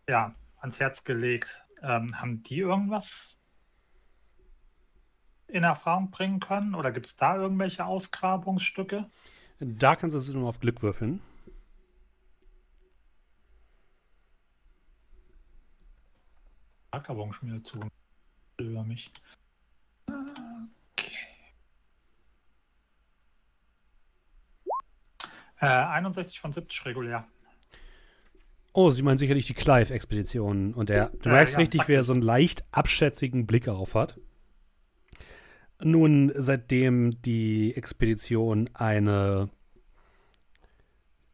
ja, 0.06 0.34
ans 0.58 0.78
Herz 0.78 1.04
gelegt. 1.04 1.58
Ähm, 1.80 2.20
haben 2.20 2.42
die 2.42 2.58
irgendwas 2.58 3.35
in 5.48 5.64
Erfahrung 5.64 6.10
bringen 6.10 6.40
können? 6.40 6.74
Oder 6.74 6.92
gibt 6.92 7.06
es 7.06 7.16
da 7.16 7.36
irgendwelche 7.36 7.84
Ausgrabungsstücke? 7.84 9.08
Da 9.60 9.96
kannst 9.96 10.14
du 10.14 10.18
es 10.18 10.32
nur 10.32 10.48
auf 10.48 10.60
Glück 10.60 10.82
würfeln. 10.82 11.20
Schon 17.38 17.50
wieder 17.50 17.64
zu. 17.64 17.80
Über 18.58 18.82
mich. 18.84 19.06
Okay. 20.08 21.10
Äh, 25.60 25.66
61 25.66 26.40
von 26.40 26.52
70 26.52 26.86
regulär. 26.86 27.26
Oh, 28.72 28.90
Sie 28.90 29.02
meinen 29.02 29.18
sicherlich 29.18 29.46
die 29.46 29.54
Clive-Expedition. 29.54 30.74
Und 30.74 30.90
er, 30.90 31.10
du 31.10 31.28
merkst 31.28 31.54
ja, 31.54 31.60
richtig, 31.60 31.88
wie 31.88 31.94
er 31.94 32.02
so 32.02 32.12
einen 32.12 32.22
leicht 32.22 32.64
abschätzigen 32.72 33.46
Blick 33.46 33.64
darauf 33.64 33.94
hat. 33.94 34.18
Nun, 35.82 36.32
seitdem 36.34 37.10
die 37.22 37.76
Expedition 37.76 38.70
eine 38.74 39.50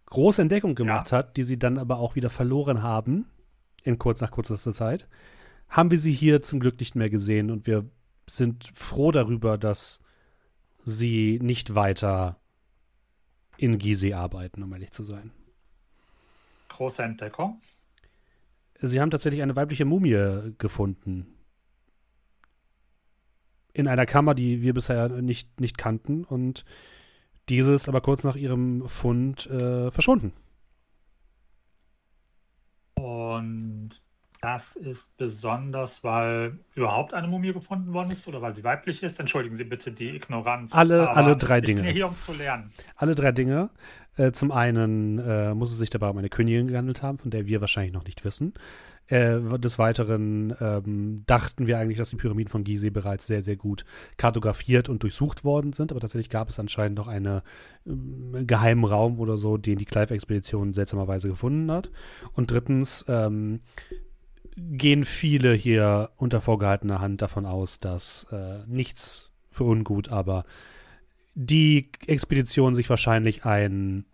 große 0.06 0.42
Entdeckung 0.42 0.74
gemacht 0.74 1.12
hat, 1.12 1.36
die 1.36 1.44
sie 1.44 1.58
dann 1.58 1.78
aber 1.78 1.98
auch 1.98 2.16
wieder 2.16 2.30
verloren 2.30 2.82
haben, 2.82 3.26
in 3.84 3.98
kurz 3.98 4.20
nach 4.20 4.30
kürzester 4.30 4.72
Zeit, 4.72 5.08
haben 5.68 5.90
wir 5.90 5.98
sie 5.98 6.12
hier 6.12 6.42
zum 6.42 6.60
Glück 6.60 6.78
nicht 6.80 6.94
mehr 6.94 7.08
gesehen 7.08 7.50
und 7.50 7.66
wir 7.66 7.88
sind 8.28 8.70
froh 8.74 9.10
darüber, 9.10 9.56
dass 9.58 10.00
sie 10.84 11.38
nicht 11.42 11.74
weiter 11.74 12.36
in 13.56 13.78
Gizeh 13.78 14.14
arbeiten, 14.14 14.62
um 14.62 14.72
ehrlich 14.72 14.90
zu 14.90 15.02
sein. 15.02 15.30
Große 16.68 17.02
Entdeckung. 17.02 17.60
Sie 18.80 19.00
haben 19.00 19.10
tatsächlich 19.10 19.42
eine 19.42 19.54
weibliche 19.54 19.84
Mumie 19.84 20.54
gefunden. 20.58 21.31
In 23.72 23.88
einer 23.88 24.06
Kammer, 24.06 24.34
die 24.34 24.60
wir 24.62 24.74
bisher 24.74 25.08
nicht, 25.08 25.60
nicht 25.60 25.78
kannten. 25.78 26.24
Und 26.24 26.64
diese 27.48 27.72
ist 27.74 27.88
aber 27.88 28.00
kurz 28.00 28.22
nach 28.24 28.36
ihrem 28.36 28.86
Fund 28.88 29.46
äh, 29.46 29.90
verschwunden. 29.90 30.32
Und 32.94 33.90
das 34.40 34.74
ist 34.76 35.16
besonders, 35.16 36.02
weil 36.02 36.58
überhaupt 36.74 37.14
eine 37.14 37.28
Mumie 37.28 37.52
gefunden 37.52 37.92
worden 37.92 38.10
ist 38.10 38.26
oder 38.26 38.42
weil 38.42 38.54
sie 38.54 38.64
weiblich 38.64 39.02
ist. 39.02 39.20
Entschuldigen 39.20 39.54
Sie 39.56 39.64
bitte 39.64 39.92
die 39.92 40.16
Ignoranz. 40.16 40.72
Alle- 40.74 41.08
aber 41.08 41.16
alle 41.16 41.36
drei 41.36 41.58
ich 41.58 41.64
Dinge. 41.64 41.80
bin 41.82 41.88
ja 41.88 41.94
hier, 41.94 42.08
um 42.08 42.16
zu 42.18 42.32
lernen. 42.32 42.72
Alle 42.96 43.14
drei 43.14 43.32
Dinge. 43.32 43.70
Äh, 44.16 44.32
zum 44.32 44.50
einen 44.52 45.18
äh, 45.18 45.54
muss 45.54 45.72
es 45.72 45.78
sich 45.78 45.90
dabei 45.90 46.10
um 46.10 46.18
eine 46.18 46.28
Königin 46.28 46.68
gehandelt 46.68 47.02
haben, 47.02 47.18
von 47.18 47.30
der 47.30 47.46
wir 47.46 47.60
wahrscheinlich 47.60 47.92
noch 47.94 48.04
nicht 48.04 48.24
wissen. 48.24 48.52
Äh, 49.12 49.58
des 49.58 49.78
Weiteren 49.78 50.56
ähm, 50.58 51.24
dachten 51.26 51.66
wir 51.66 51.78
eigentlich, 51.78 51.98
dass 51.98 52.08
die 52.08 52.16
Pyramiden 52.16 52.50
von 52.50 52.64
Gizeh 52.64 52.88
bereits 52.88 53.26
sehr, 53.26 53.42
sehr 53.42 53.56
gut 53.56 53.84
kartografiert 54.16 54.88
und 54.88 55.02
durchsucht 55.02 55.44
worden 55.44 55.74
sind, 55.74 55.90
aber 55.92 56.00
tatsächlich 56.00 56.30
gab 56.30 56.48
es 56.48 56.58
anscheinend 56.58 56.96
noch 56.96 57.08
einen 57.08 57.42
ähm, 57.86 58.46
geheimen 58.46 58.84
Raum 58.84 59.20
oder 59.20 59.36
so, 59.36 59.58
den 59.58 59.76
die 59.76 59.84
Clive-Expedition 59.84 60.72
seltsamerweise 60.72 61.28
gefunden 61.28 61.70
hat. 61.70 61.90
Und 62.32 62.50
drittens 62.50 63.04
ähm, 63.06 63.60
gehen 64.56 65.04
viele 65.04 65.52
hier 65.52 66.08
unter 66.16 66.40
vorgehaltener 66.40 67.02
Hand 67.02 67.20
davon 67.20 67.44
aus, 67.44 67.80
dass 67.80 68.26
äh, 68.32 68.66
nichts 68.66 69.30
für 69.50 69.64
ungut, 69.64 70.08
aber 70.08 70.44
die 71.34 71.90
Expedition 72.06 72.74
sich 72.74 72.88
wahrscheinlich 72.88 73.44
ein 73.44 74.06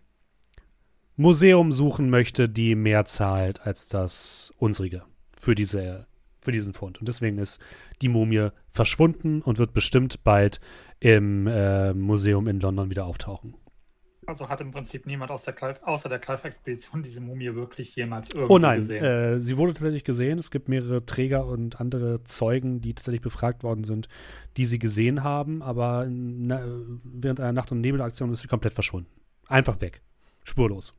Museum 1.19 1.73
suchen 1.73 2.09
möchte, 2.09 2.47
die 2.47 2.75
mehr 2.75 3.03
zahlt 3.03 3.67
als 3.67 3.89
das 3.89 4.53
unsrige 4.57 5.03
für, 5.37 5.53
diese, 5.53 6.07
für 6.39 6.53
diesen 6.53 6.73
Fund. 6.73 6.99
Und 7.01 7.09
deswegen 7.09 7.37
ist 7.39 7.59
die 8.01 8.07
Mumie 8.07 8.47
verschwunden 8.69 9.41
und 9.41 9.57
wird 9.57 9.73
bestimmt 9.73 10.23
bald 10.23 10.61
im 11.01 11.45
äh, 11.45 11.93
Museum 11.93 12.47
in 12.47 12.61
London 12.61 12.89
wieder 12.89 13.05
auftauchen. 13.05 13.55
Also 14.27 14.47
hat 14.47 14.61
im 14.61 14.71
Prinzip 14.71 15.07
niemand 15.07 15.29
aus 15.29 15.43
der 15.43 15.53
Clive, 15.53 15.85
außer 15.85 16.07
der 16.07 16.19
Clive-Expedition 16.19 17.03
diese 17.03 17.19
Mumie 17.19 17.53
wirklich 17.53 17.97
jemals 17.97 18.29
irgendwie 18.29 18.53
Oh 18.53 18.57
nein, 18.57 18.79
gesehen. 18.79 19.03
äh, 19.03 19.39
sie 19.41 19.57
wurde 19.57 19.73
tatsächlich 19.73 20.05
gesehen. 20.05 20.39
Es 20.39 20.51
gibt 20.51 20.69
mehrere 20.69 21.05
Träger 21.05 21.47
und 21.47 21.81
andere 21.81 22.23
Zeugen, 22.23 22.79
die 22.79 22.93
tatsächlich 22.93 23.21
befragt 23.21 23.63
worden 23.63 23.83
sind, 23.83 24.07
die 24.55 24.63
sie 24.63 24.79
gesehen 24.79 25.21
haben, 25.23 25.61
aber 25.61 26.07
na, 26.09 26.61
während 27.03 27.41
einer 27.41 27.51
Nacht- 27.51 27.73
und 27.73 27.81
Nebelaktion 27.81 28.31
ist 28.31 28.39
sie 28.39 28.47
komplett 28.47 28.73
verschwunden. 28.73 29.09
Einfach 29.47 29.81
weg. 29.81 30.01
Spurlos. 30.45 30.93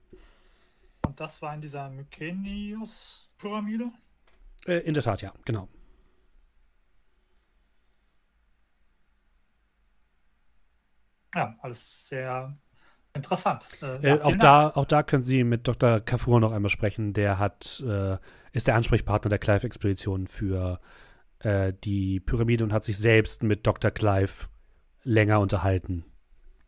Und 1.06 1.18
das 1.18 1.42
war 1.42 1.54
in 1.54 1.60
dieser 1.60 1.90
Mykenius-Pyramide? 1.90 3.90
Äh, 4.66 4.78
in 4.78 4.94
der 4.94 5.02
Tat, 5.02 5.22
ja, 5.22 5.32
genau. 5.44 5.68
Ja, 11.34 11.56
alles 11.62 12.08
sehr 12.08 12.56
interessant. 13.14 13.62
Äh, 13.82 14.16
Äh, 14.16 14.20
auch, 14.20 14.36
da, 14.36 14.68
auch 14.68 14.84
da 14.84 15.02
können 15.02 15.22
Sie 15.22 15.44
mit 15.44 15.66
Dr. 15.66 16.00
Kafur 16.00 16.40
noch 16.40 16.52
einmal 16.52 16.70
sprechen. 16.70 17.12
Der 17.12 17.38
hat, 17.38 17.82
äh, 17.86 18.18
ist 18.52 18.66
der 18.66 18.74
Ansprechpartner 18.74 19.28
der 19.28 19.38
Clive-Expedition 19.38 20.26
für 20.26 20.80
äh, 21.40 21.72
die 21.84 22.20
Pyramide 22.20 22.64
und 22.64 22.72
hat 22.72 22.84
sich 22.84 22.98
selbst 22.98 23.42
mit 23.42 23.66
Dr. 23.66 23.90
Clive 23.90 24.48
länger 25.02 25.40
unterhalten 25.40 26.04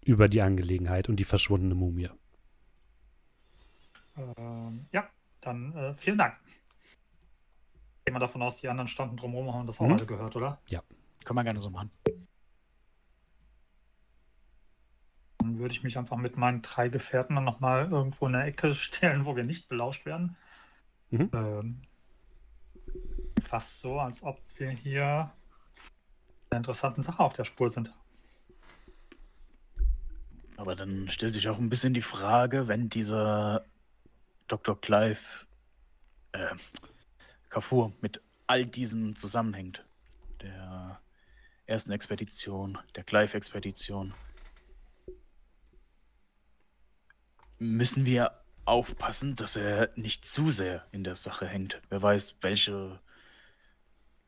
über 0.05 0.29
die 0.29 0.43
Angelegenheit 0.43 1.09
und 1.09 1.17
die 1.17 1.25
verschwundene 1.25 1.75
Mumie. 1.75 2.09
Ähm, 4.17 4.87
ja, 4.93 5.09
dann 5.41 5.75
äh, 5.77 5.95
vielen 5.97 6.19
Dank. 6.19 6.37
Gehen 8.05 8.15
wir 8.15 8.21
davon 8.21 8.43
aus, 8.43 8.59
die 8.61 8.69
anderen 8.69 8.89
standen 8.89 9.17
drumherum 9.17 9.49
und 9.49 9.55
haben 9.55 9.67
das 9.67 9.81
auch 9.81 9.87
Mhm. 9.87 9.93
alle 9.93 10.07
gehört, 10.07 10.37
oder? 10.37 10.61
Können 11.25 11.39
wir 11.39 11.45
gerne 11.45 11.61
so 11.61 11.71
machen. 11.71 11.91
Dann 15.39 15.59
würde 15.59 15.73
ich 15.73 15.83
mich 15.83 15.97
einfach 15.99 16.17
mit 16.17 16.37
meinen 16.37 16.63
drei 16.63 16.89
Gefährten 16.89 17.37
dann 17.37 17.45
nochmal 17.45 17.89
irgendwo 17.91 18.27
in 18.27 18.33
der 18.33 18.45
Ecke 18.45 18.75
stellen, 18.75 19.25
wo 19.25 19.37
wir 19.37 19.45
nicht 19.45 19.69
belauscht 19.69 20.05
werden. 20.05 20.37
Mhm. 21.11 21.31
Ähm, 21.33 21.83
fast 23.43 23.79
so, 23.79 24.01
als 24.01 24.23
ob 24.23 24.41
wir 24.57 24.71
hier 24.71 25.31
einer 26.51 26.59
interessanten 26.59 27.03
Sache 27.03 27.23
auf 27.23 27.35
der 27.35 27.45
Spur 27.45 27.71
sind. 27.71 27.93
Aber 30.57 30.77
dann 30.77 31.09
stellt 31.11 31.33
sich 31.33 31.49
auch 31.49 31.59
ein 31.59 31.69
bisschen 31.71 31.95
die 31.95 32.03
Frage, 32.03 32.69
wenn 32.69 32.89
dieser 32.89 33.65
Dr. 34.53 34.79
Clive 34.79 35.47
äh, 36.33 36.55
mit 38.03 38.21
all 38.47 38.67
diesem 38.67 39.17
zusammenhängt. 39.17 39.83
Der 40.43 41.01
ersten 41.65 41.93
Expedition, 41.93 42.77
der 42.95 43.03
Clive-Expedition. 43.05 44.13
Müssen 47.59 48.05
wir 48.05 48.43
aufpassen, 48.67 49.37
dass 49.37 49.57
er 49.57 49.89
nicht 49.97 50.27
zu 50.27 50.51
sehr 50.51 50.87
in 50.93 51.03
der 51.03 51.15
Sache 51.15 51.47
hängt. 51.47 51.81
Wer 51.89 52.03
weiß, 52.03 52.37
welche 52.43 53.01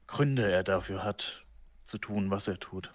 Gründe 0.06 0.50
er 0.50 0.64
dafür 0.64 1.04
hat, 1.04 1.44
zu 1.84 1.98
tun, 1.98 2.30
was 2.30 2.48
er 2.48 2.58
tut. 2.58 2.94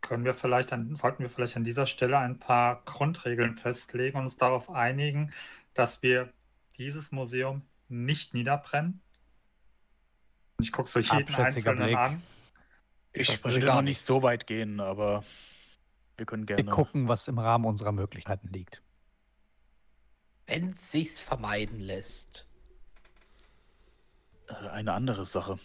Können 0.00 0.24
wir 0.24 0.34
vielleicht 0.34 0.72
an, 0.72 0.96
sollten 0.96 1.22
wir 1.22 1.30
vielleicht 1.30 1.56
an 1.56 1.62
dieser 1.62 1.86
Stelle 1.86 2.18
ein 2.18 2.40
paar 2.40 2.82
Grundregeln 2.84 3.56
festlegen 3.56 4.18
und 4.18 4.24
uns 4.24 4.36
darauf 4.36 4.70
einigen, 4.70 5.32
dass 5.74 6.02
wir 6.02 6.32
dieses 6.78 7.12
Museum 7.12 7.62
nicht 7.88 8.34
niederbrennen? 8.34 9.00
Und 10.56 10.64
ich 10.64 10.72
gucke 10.72 10.88
so 10.88 11.00
jeden 11.00 11.12
Abschätziger 11.12 11.70
einzelnen 11.72 11.86
Blick. 11.86 11.96
an. 11.98 12.22
Ich 13.12 13.26
Das 13.28 13.44
würde 13.44 13.60
gar 13.60 13.76
noch 13.76 13.82
nicht 13.82 14.00
so 14.00 14.22
weit 14.22 14.46
gehen, 14.46 14.80
aber 14.80 15.24
wir 16.16 16.26
können 16.26 16.48
Wir 16.48 16.56
gerne. 16.56 16.70
gucken, 16.70 17.08
was 17.08 17.28
im 17.28 17.38
Rahmen 17.38 17.64
unserer 17.64 17.92
Möglichkeiten 17.92 18.48
liegt. 18.48 18.82
Wenn 20.46 20.70
es 20.70 20.92
sich's 20.92 21.20
vermeiden 21.20 21.80
lässt. 21.80 22.46
Äh, 24.48 24.54
Eine 24.68 24.92
andere 24.92 25.26
Sache. 25.26 25.58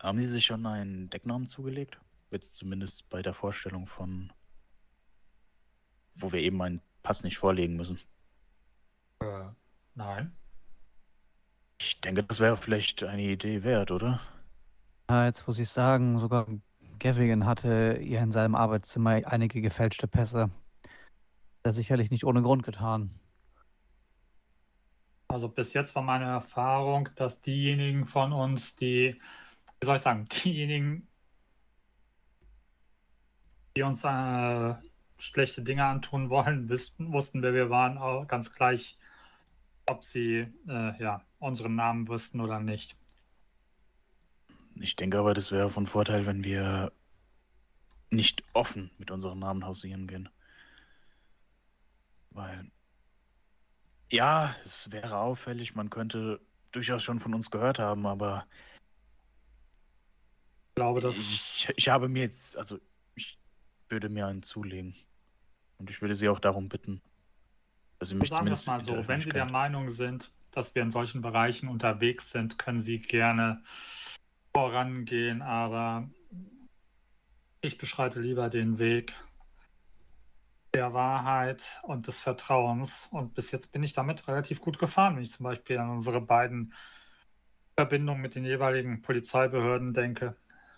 Haben 0.00 0.18
Sie 0.18 0.26
sich 0.26 0.44
schon 0.46 0.66
einen 0.66 1.08
Decknamen 1.10 1.48
zugelegt? 1.48 1.98
Jetzt 2.30 2.56
zumindest 2.56 3.08
bei 3.08 3.22
der 3.22 3.32
Vorstellung 3.34 3.86
von, 3.86 4.32
wo 6.14 6.32
wir 6.32 6.40
eben 6.40 6.60
einen 6.60 6.82
Pass 7.02 7.22
nicht 7.22 7.38
vorlegen 7.38 7.76
müssen. 7.76 8.00
Äh, 9.20 9.48
nein. 9.94 10.36
Ich 11.78 12.00
denke, 12.00 12.22
das 12.24 12.40
wäre 12.40 12.56
vielleicht 12.56 13.02
eine 13.02 13.22
Idee 13.22 13.62
wert, 13.62 13.90
oder? 13.90 14.20
Ja, 15.10 15.26
jetzt 15.26 15.46
muss 15.46 15.58
ich 15.58 15.68
sagen, 15.68 16.18
sogar 16.18 16.46
Gavigan 16.98 17.44
hatte 17.46 17.98
ihr 18.00 18.20
in 18.20 18.32
seinem 18.32 18.54
Arbeitszimmer 18.54 19.20
einige 19.26 19.60
gefälschte 19.60 20.08
Pässe. 20.08 20.50
Das 21.62 21.76
sicherlich 21.76 22.10
nicht 22.10 22.24
ohne 22.24 22.42
Grund 22.42 22.62
getan. 22.62 23.18
Also 25.28 25.48
bis 25.48 25.72
jetzt 25.72 25.94
war 25.94 26.02
meine 26.02 26.24
Erfahrung, 26.24 27.08
dass 27.16 27.42
diejenigen 27.42 28.06
von 28.06 28.32
uns, 28.32 28.76
die, 28.76 29.20
wie 29.80 29.86
soll 29.86 29.96
ich 29.96 30.02
sagen, 30.02 30.26
diejenigen, 30.44 31.08
die 33.76 33.82
uns 33.82 34.04
äh, 34.04 34.74
schlechte 35.18 35.62
Dinge 35.62 35.84
antun 35.84 36.30
wollen, 36.30 36.68
wussten, 36.70 37.12
wussten, 37.12 37.42
wer 37.42 37.52
wir 37.52 37.70
waren, 37.70 37.98
auch 37.98 38.26
ganz 38.26 38.54
gleich, 38.54 38.96
ob 39.86 40.04
sie 40.04 40.46
äh, 40.68 41.02
ja, 41.02 41.24
unseren 41.38 41.74
Namen 41.74 42.08
wüssten 42.08 42.40
oder 42.40 42.60
nicht. 42.60 42.96
Ich 44.76 44.96
denke 44.96 45.18
aber, 45.18 45.34
das 45.34 45.50
wäre 45.50 45.70
von 45.70 45.86
Vorteil, 45.86 46.26
wenn 46.26 46.44
wir 46.44 46.92
nicht 48.10 48.44
offen 48.52 48.90
mit 48.98 49.10
unseren 49.10 49.38
Namen 49.38 49.64
hausieren 49.64 50.06
gehen. 50.06 50.28
Weil, 52.30 52.70
ja, 54.10 54.54
es 54.64 54.90
wäre 54.92 55.18
auffällig, 55.18 55.74
man 55.74 55.90
könnte 55.90 56.40
durchaus 56.72 57.02
schon 57.02 57.20
von 57.20 57.34
uns 57.34 57.50
gehört 57.50 57.78
haben, 57.78 58.06
aber 58.06 58.46
Ich 60.70 60.74
glaube, 60.78 61.00
dass 61.00 61.16
ich, 61.16 61.72
ich 61.74 61.88
habe 61.88 62.06
mir 62.06 62.24
jetzt, 62.24 62.54
also 62.56 62.78
ich 63.14 63.38
würde 63.88 64.10
mir 64.10 64.26
einen 64.26 64.42
zulegen. 64.42 64.94
Und 65.78 65.88
ich 65.88 66.02
würde 66.02 66.14
Sie 66.14 66.28
auch 66.28 66.38
darum 66.38 66.68
bitten, 66.68 67.00
Sie 68.06 68.14
mich 68.14 68.30
sagen 68.30 68.46
wir 68.46 68.52
es 68.52 68.66
mal 68.66 68.82
so, 68.82 69.06
wenn 69.08 69.20
Sie 69.20 69.30
der 69.30 69.46
Meinung 69.46 69.90
sind, 69.90 70.30
dass 70.52 70.74
wir 70.74 70.82
in 70.82 70.90
solchen 70.90 71.20
Bereichen 71.20 71.68
unterwegs 71.68 72.30
sind, 72.30 72.58
können 72.58 72.80
Sie 72.80 73.00
gerne 73.00 73.62
vorangehen, 74.54 75.42
aber 75.42 76.08
ich 77.60 77.78
beschreite 77.78 78.20
lieber 78.20 78.48
den 78.48 78.78
Weg 78.78 79.12
der 80.72 80.94
Wahrheit 80.94 81.66
und 81.82 82.06
des 82.06 82.18
Vertrauens. 82.18 83.08
Und 83.10 83.34
bis 83.34 83.50
jetzt 83.50 83.72
bin 83.72 83.82
ich 83.82 83.92
damit 83.92 84.28
relativ 84.28 84.60
gut 84.60 84.78
gefahren, 84.78 85.16
wenn 85.16 85.22
ich 85.22 85.32
zum 85.32 85.44
Beispiel 85.44 85.78
an 85.78 85.90
unsere 85.90 86.20
beiden 86.20 86.74
Verbindungen 87.76 88.22
mit 88.22 88.34
den 88.34 88.44
jeweiligen 88.44 89.02
Polizeibehörden 89.02 89.94
denke. 89.94 90.36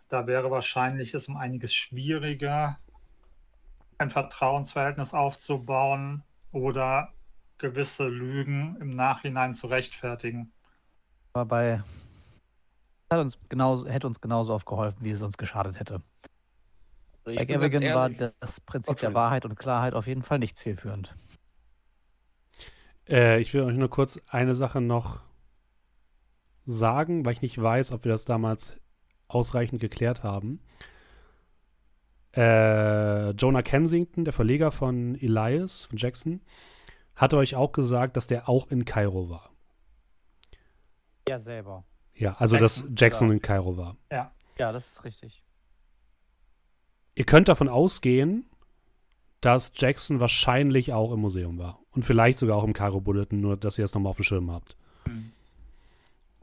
Da 0.09 0.27
wäre 0.27 0.51
wahrscheinlich 0.51 1.15
es 1.15 1.29
um 1.29 1.37
einiges 1.37 1.75
schwieriger, 1.75 2.79
ein 3.99 4.11
Vertrauensverhältnis 4.11 5.15
aufzubauen 5.15 6.23
oder 6.53 7.13
gewisse 7.59 8.09
Lügen 8.09 8.77
im 8.81 8.91
Nachhinein 8.91 9.55
zu 9.55 9.67
rechtfertigen. 9.67 10.53
Aber 11.33 11.45
bei 11.47 11.83
hat 13.11 13.21
uns 13.21 13.39
genauso, 13.49 13.87
hätte 13.87 14.07
uns 14.07 14.21
genauso 14.21 14.53
oft 14.53 14.67
geholfen, 14.67 14.99
wie 15.01 15.11
es 15.11 15.23
uns 15.23 15.39
geschadet 15.39 15.81
hätte. 15.81 16.03
Ich 17.27 17.37
Bei 17.37 17.45
Gavigan 17.45 17.83
war 17.95 18.11
das 18.11 18.61
Prinzip 18.61 18.97
der. 18.99 19.15
Wahrheit 19.15 19.45
und 19.45 19.57
Klarheit 19.57 19.95
auf 19.95 20.07
jeden 20.07 20.23
Fall 20.23 20.39
nicht 20.39 20.57
zielführend. 20.57 21.15
Äh, 23.09 23.41
ich 23.41 23.53
will 23.55 23.63
euch 23.63 23.77
nur 23.77 23.91
kurz 23.91 24.19
eine 24.29 24.55
Sache 24.55 24.81
noch 24.81 25.23
sagen, 26.65 27.25
weil 27.25 27.33
ich 27.33 27.43
nicht 27.43 27.61
weiß, 27.61 27.93
ob 27.93 28.05
wir 28.05 28.13
das 28.13 28.25
damals 28.25 28.79
ausreichend 29.27 29.81
geklärt 29.81 30.23
haben. 30.23 30.61
Äh, 32.37 33.31
Jonah 33.31 33.63
Kensington, 33.63 34.25
der 34.25 34.35
Verleger 34.35 34.71
von 34.71 35.15
Elias, 35.15 35.87
von 35.87 35.97
Jackson, 35.97 36.41
hatte 37.19 37.37
euch 37.37 37.55
auch 37.55 37.73
gesagt, 37.73 38.17
dass 38.17 38.27
der 38.27 38.49
auch 38.49 38.69
in 38.69 38.85
Kairo 38.87 39.29
war. 39.29 39.51
Er 41.27 41.41
selber. 41.41 41.85
Ja, 42.15 42.35
also 42.39 42.57
Jackson, 42.57 42.87
dass 42.95 43.01
Jackson 43.01 43.29
ja. 43.29 43.35
in 43.35 43.43
Kairo 43.43 43.77
war. 43.77 43.97
Ja, 44.11 44.33
das 44.57 44.87
ist 44.93 45.05
richtig. 45.05 45.43
Ihr 47.15 47.25
könnt 47.25 47.49
davon 47.49 47.69
ausgehen, 47.69 48.47
dass 49.41 49.73
Jackson 49.77 50.19
wahrscheinlich 50.21 50.93
auch 50.93 51.13
im 51.13 51.21
Museum 51.21 51.59
war. 51.59 51.79
Und 51.93 52.05
vielleicht 52.05 52.39
sogar 52.39 52.57
auch 52.57 52.65
im 52.65 52.73
Kairo 52.73 53.01
Bulletin, 53.01 53.41
nur 53.41 53.57
dass 53.57 53.79
ihr 53.79 53.85
es 53.85 53.95
nochmal 53.95 54.11
auf 54.11 54.17
dem 54.17 54.25
Schirm 54.25 54.51
habt. 54.51 54.77
Hm. 55.05 55.33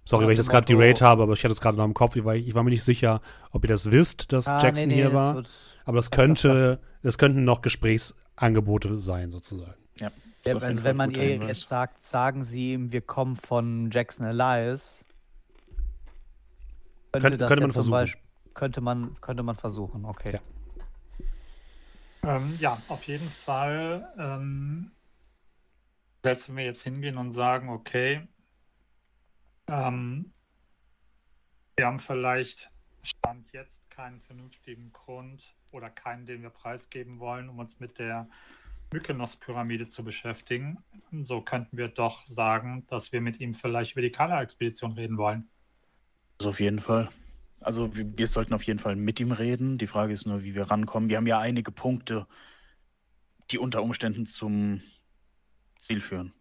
Sorry, 0.05 0.21
Nach 0.21 0.27
weil 0.27 0.33
ich 0.33 0.39
das 0.39 0.49
gerade 0.49 0.65
derate 0.65 1.03
habe, 1.03 1.23
aber 1.23 1.33
ich 1.33 1.43
hatte 1.43 1.51
es 1.53 1.59
gerade 1.61 1.77
noch 1.77 1.85
im 1.85 1.93
Kopf. 1.93 2.15
Ich 2.15 2.23
war, 2.23 2.35
ich 2.35 2.53
war 2.53 2.63
mir 2.63 2.69
nicht 2.69 2.83
sicher, 2.83 3.21
ob 3.51 3.63
ihr 3.63 3.69
das 3.69 3.89
wisst, 3.91 4.31
dass 4.31 4.47
Ah, 4.47 4.59
Jackson 4.61 4.87
nee, 4.87 4.95
nee, 4.95 5.01
hier 5.01 5.05
das 5.05 5.13
war. 5.13 5.35
wird- 5.35 5.49
aber 5.83 5.99
es 5.99 6.09
das- 6.09 6.11
könnte, 6.17 6.79
es 7.01 7.17
könnten 7.17 7.43
noch 7.43 7.61
Gesprächsangebote 7.61 8.97
sein, 8.97 9.31
sozusagen. 9.31 9.81
Ja, 9.99 10.11
Ja, 10.47 10.57
also 10.57 10.83
wenn 10.83 10.95
man 10.95 11.11
ihr 11.11 11.23
Hinweis. 11.23 11.47
jetzt 11.59 11.67
sagt, 11.67 12.03
sagen 12.03 12.43
sie 12.43 12.73
ihm, 12.73 12.91
wir 12.91 13.01
kommen 13.01 13.35
von 13.35 13.89
Jackson 13.91 14.27
Elias, 14.27 15.03
könnte, 17.11 17.29
Könnte- 17.29 17.37
das 17.37 17.47
könnte 17.49 17.61
man 17.61 17.71
zum 17.71 17.73
versuchen. 17.73 17.91
Beispiel, 17.91 18.21
könnte 18.53 18.81
man, 18.81 19.21
könnte 19.21 19.43
man 19.43 19.55
versuchen, 19.55 20.05
okay. 20.05 20.33
Ja. 22.23 22.35
Ähm, 22.37 22.57
ja, 22.59 22.81
auf 22.87 23.03
jeden 23.05 23.29
Fall. 23.29 24.13
Ähm, 24.17 24.91
selbst 26.23 26.49
wenn 26.49 26.57
wir 26.57 26.65
jetzt 26.65 26.81
hingehen 26.83 27.17
und 27.17 27.31
sagen, 27.31 27.69
okay, 27.69 28.27
ähm, 29.67 30.31
wir 31.75 31.85
haben 31.87 31.99
vielleicht 31.99 32.69
Stand 33.03 33.51
jetzt 33.51 33.89
keinen 33.89 34.21
vernünftigen 34.21 34.91
Grund 34.91 35.55
oder 35.71 35.89
keinen, 35.89 36.25
den 36.25 36.41
wir 36.41 36.49
preisgeben 36.49 37.19
wollen, 37.19 37.49
um 37.49 37.59
uns 37.59 37.79
mit 37.79 37.99
der 37.99 38.27
Mykonos-Pyramide 38.93 39.87
zu 39.87 40.03
beschäftigen. 40.03 40.83
So 41.23 41.41
könnten 41.41 41.77
wir 41.77 41.87
doch 41.87 42.25
sagen, 42.25 42.85
dass 42.87 43.11
wir 43.11 43.21
mit 43.21 43.39
ihm 43.39 43.53
vielleicht 43.53 43.93
über 43.93 44.01
die 44.01 44.11
Kala-Expedition 44.11 44.93
reden 44.93 45.17
wollen. 45.17 45.47
Also 46.39 46.49
auf 46.49 46.59
jeden 46.59 46.79
Fall. 46.79 47.09
Also 47.59 47.95
wir, 47.95 48.17
wir 48.17 48.27
sollten 48.27 48.53
auf 48.53 48.63
jeden 48.63 48.79
Fall 48.79 48.95
mit 48.95 49.19
ihm 49.19 49.31
reden. 49.31 49.77
Die 49.77 49.87
Frage 49.87 50.13
ist 50.13 50.25
nur, 50.25 50.43
wie 50.43 50.55
wir 50.55 50.69
rankommen. 50.69 51.09
Wir 51.09 51.17
haben 51.17 51.27
ja 51.27 51.39
einige 51.39 51.71
Punkte, 51.71 52.27
die 53.51 53.57
unter 53.57 53.81
Umständen 53.81 54.25
zum 54.25 54.81
Ziel 55.79 56.01
führen. 56.01 56.33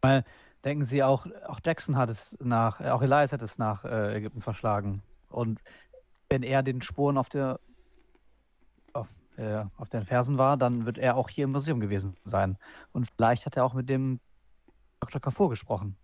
Weil, 0.00 0.24
denken 0.64 0.84
Sie 0.84 1.02
auch, 1.02 1.26
auch 1.46 1.60
Jackson 1.64 1.96
hat 1.96 2.10
es 2.10 2.36
nach, 2.40 2.80
auch 2.80 3.02
Elias 3.02 3.32
hat 3.32 3.42
es 3.42 3.58
nach 3.58 3.84
äh, 3.84 4.16
Ägypten 4.16 4.42
verschlagen. 4.42 5.02
Und 5.28 5.60
wenn 6.28 6.42
er 6.42 6.62
den 6.62 6.82
Spuren 6.82 7.16
auf 7.16 7.28
der 7.28 7.60
äh, 9.36 9.64
auf 9.76 9.88
den 9.88 10.04
Fersen 10.04 10.38
war, 10.38 10.56
dann 10.56 10.86
wird 10.86 10.98
er 10.98 11.16
auch 11.16 11.28
hier 11.28 11.44
im 11.44 11.52
Museum 11.52 11.80
gewesen 11.80 12.16
sein. 12.24 12.56
Und 12.92 13.08
vielleicht 13.16 13.46
hat 13.46 13.56
er 13.56 13.64
auch 13.64 13.74
mit 13.74 13.88
dem 13.88 14.20
Dr. 15.00 15.20
Kafur 15.20 15.50
gesprochen. 15.50 15.96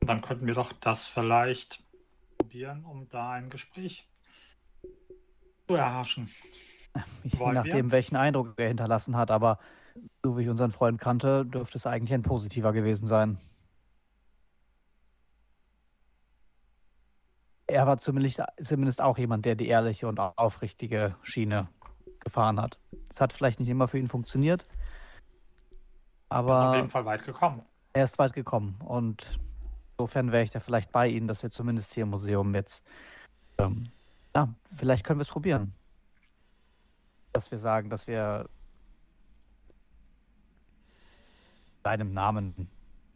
Dann 0.00 0.20
könnten 0.20 0.46
wir 0.46 0.54
doch 0.54 0.72
das 0.72 1.06
vielleicht 1.06 1.82
probieren, 2.38 2.84
um 2.84 3.08
da 3.08 3.32
ein 3.32 3.50
Gespräch 3.50 4.08
zu 5.66 5.74
erhaschen. 5.74 6.30
Je 7.24 7.38
Wollen 7.38 7.54
wir? 7.54 7.64
nachdem, 7.64 7.90
welchen 7.90 8.16
Eindruck 8.16 8.54
er 8.58 8.68
hinterlassen 8.68 9.16
hat. 9.16 9.30
Aber 9.30 9.58
so 10.22 10.36
wie 10.36 10.42
ich 10.42 10.48
unseren 10.48 10.72
Freund 10.72 11.00
kannte, 11.00 11.44
dürfte 11.44 11.78
es 11.78 11.86
eigentlich 11.86 12.12
ein 12.12 12.22
positiver 12.22 12.72
gewesen 12.72 13.06
sein. 13.06 13.38
Er 17.74 17.88
war 17.88 17.98
zumindest, 17.98 18.40
zumindest 18.62 19.00
auch 19.00 19.18
jemand, 19.18 19.44
der 19.44 19.56
die 19.56 19.66
ehrliche 19.66 20.06
und 20.06 20.20
aufrichtige 20.20 21.16
Schiene 21.24 21.66
gefahren 22.20 22.60
hat. 22.60 22.78
Es 23.10 23.20
hat 23.20 23.32
vielleicht 23.32 23.58
nicht 23.58 23.68
immer 23.68 23.88
für 23.88 23.98
ihn 23.98 24.06
funktioniert, 24.06 24.64
Er 26.30 26.38
ist 26.38 26.44
auf 26.44 26.50
aber 26.60 26.76
jeden 26.76 26.88
Fall 26.88 27.04
weit 27.04 27.24
gekommen. 27.24 27.62
er 27.92 28.04
ist 28.04 28.16
weit 28.20 28.32
gekommen. 28.32 28.76
Und 28.84 29.40
insofern 29.98 30.30
wäre 30.30 30.44
ich 30.44 30.50
da 30.50 30.60
vielleicht 30.60 30.92
bei 30.92 31.08
Ihnen, 31.08 31.26
dass 31.26 31.42
wir 31.42 31.50
zumindest 31.50 31.92
hier 31.92 32.04
im 32.04 32.10
Museum 32.10 32.54
jetzt, 32.54 32.84
ähm, 33.58 33.90
ja, 34.36 34.54
vielleicht 34.76 35.02
können 35.02 35.18
wir 35.18 35.22
es 35.22 35.30
probieren. 35.30 35.74
Dass 37.32 37.50
wir 37.50 37.58
sagen, 37.58 37.90
dass 37.90 38.06
wir 38.06 38.48
seinem 41.82 42.12
Namen 42.12 42.68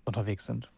unterwegs 0.05 0.47
sind. 0.47 0.69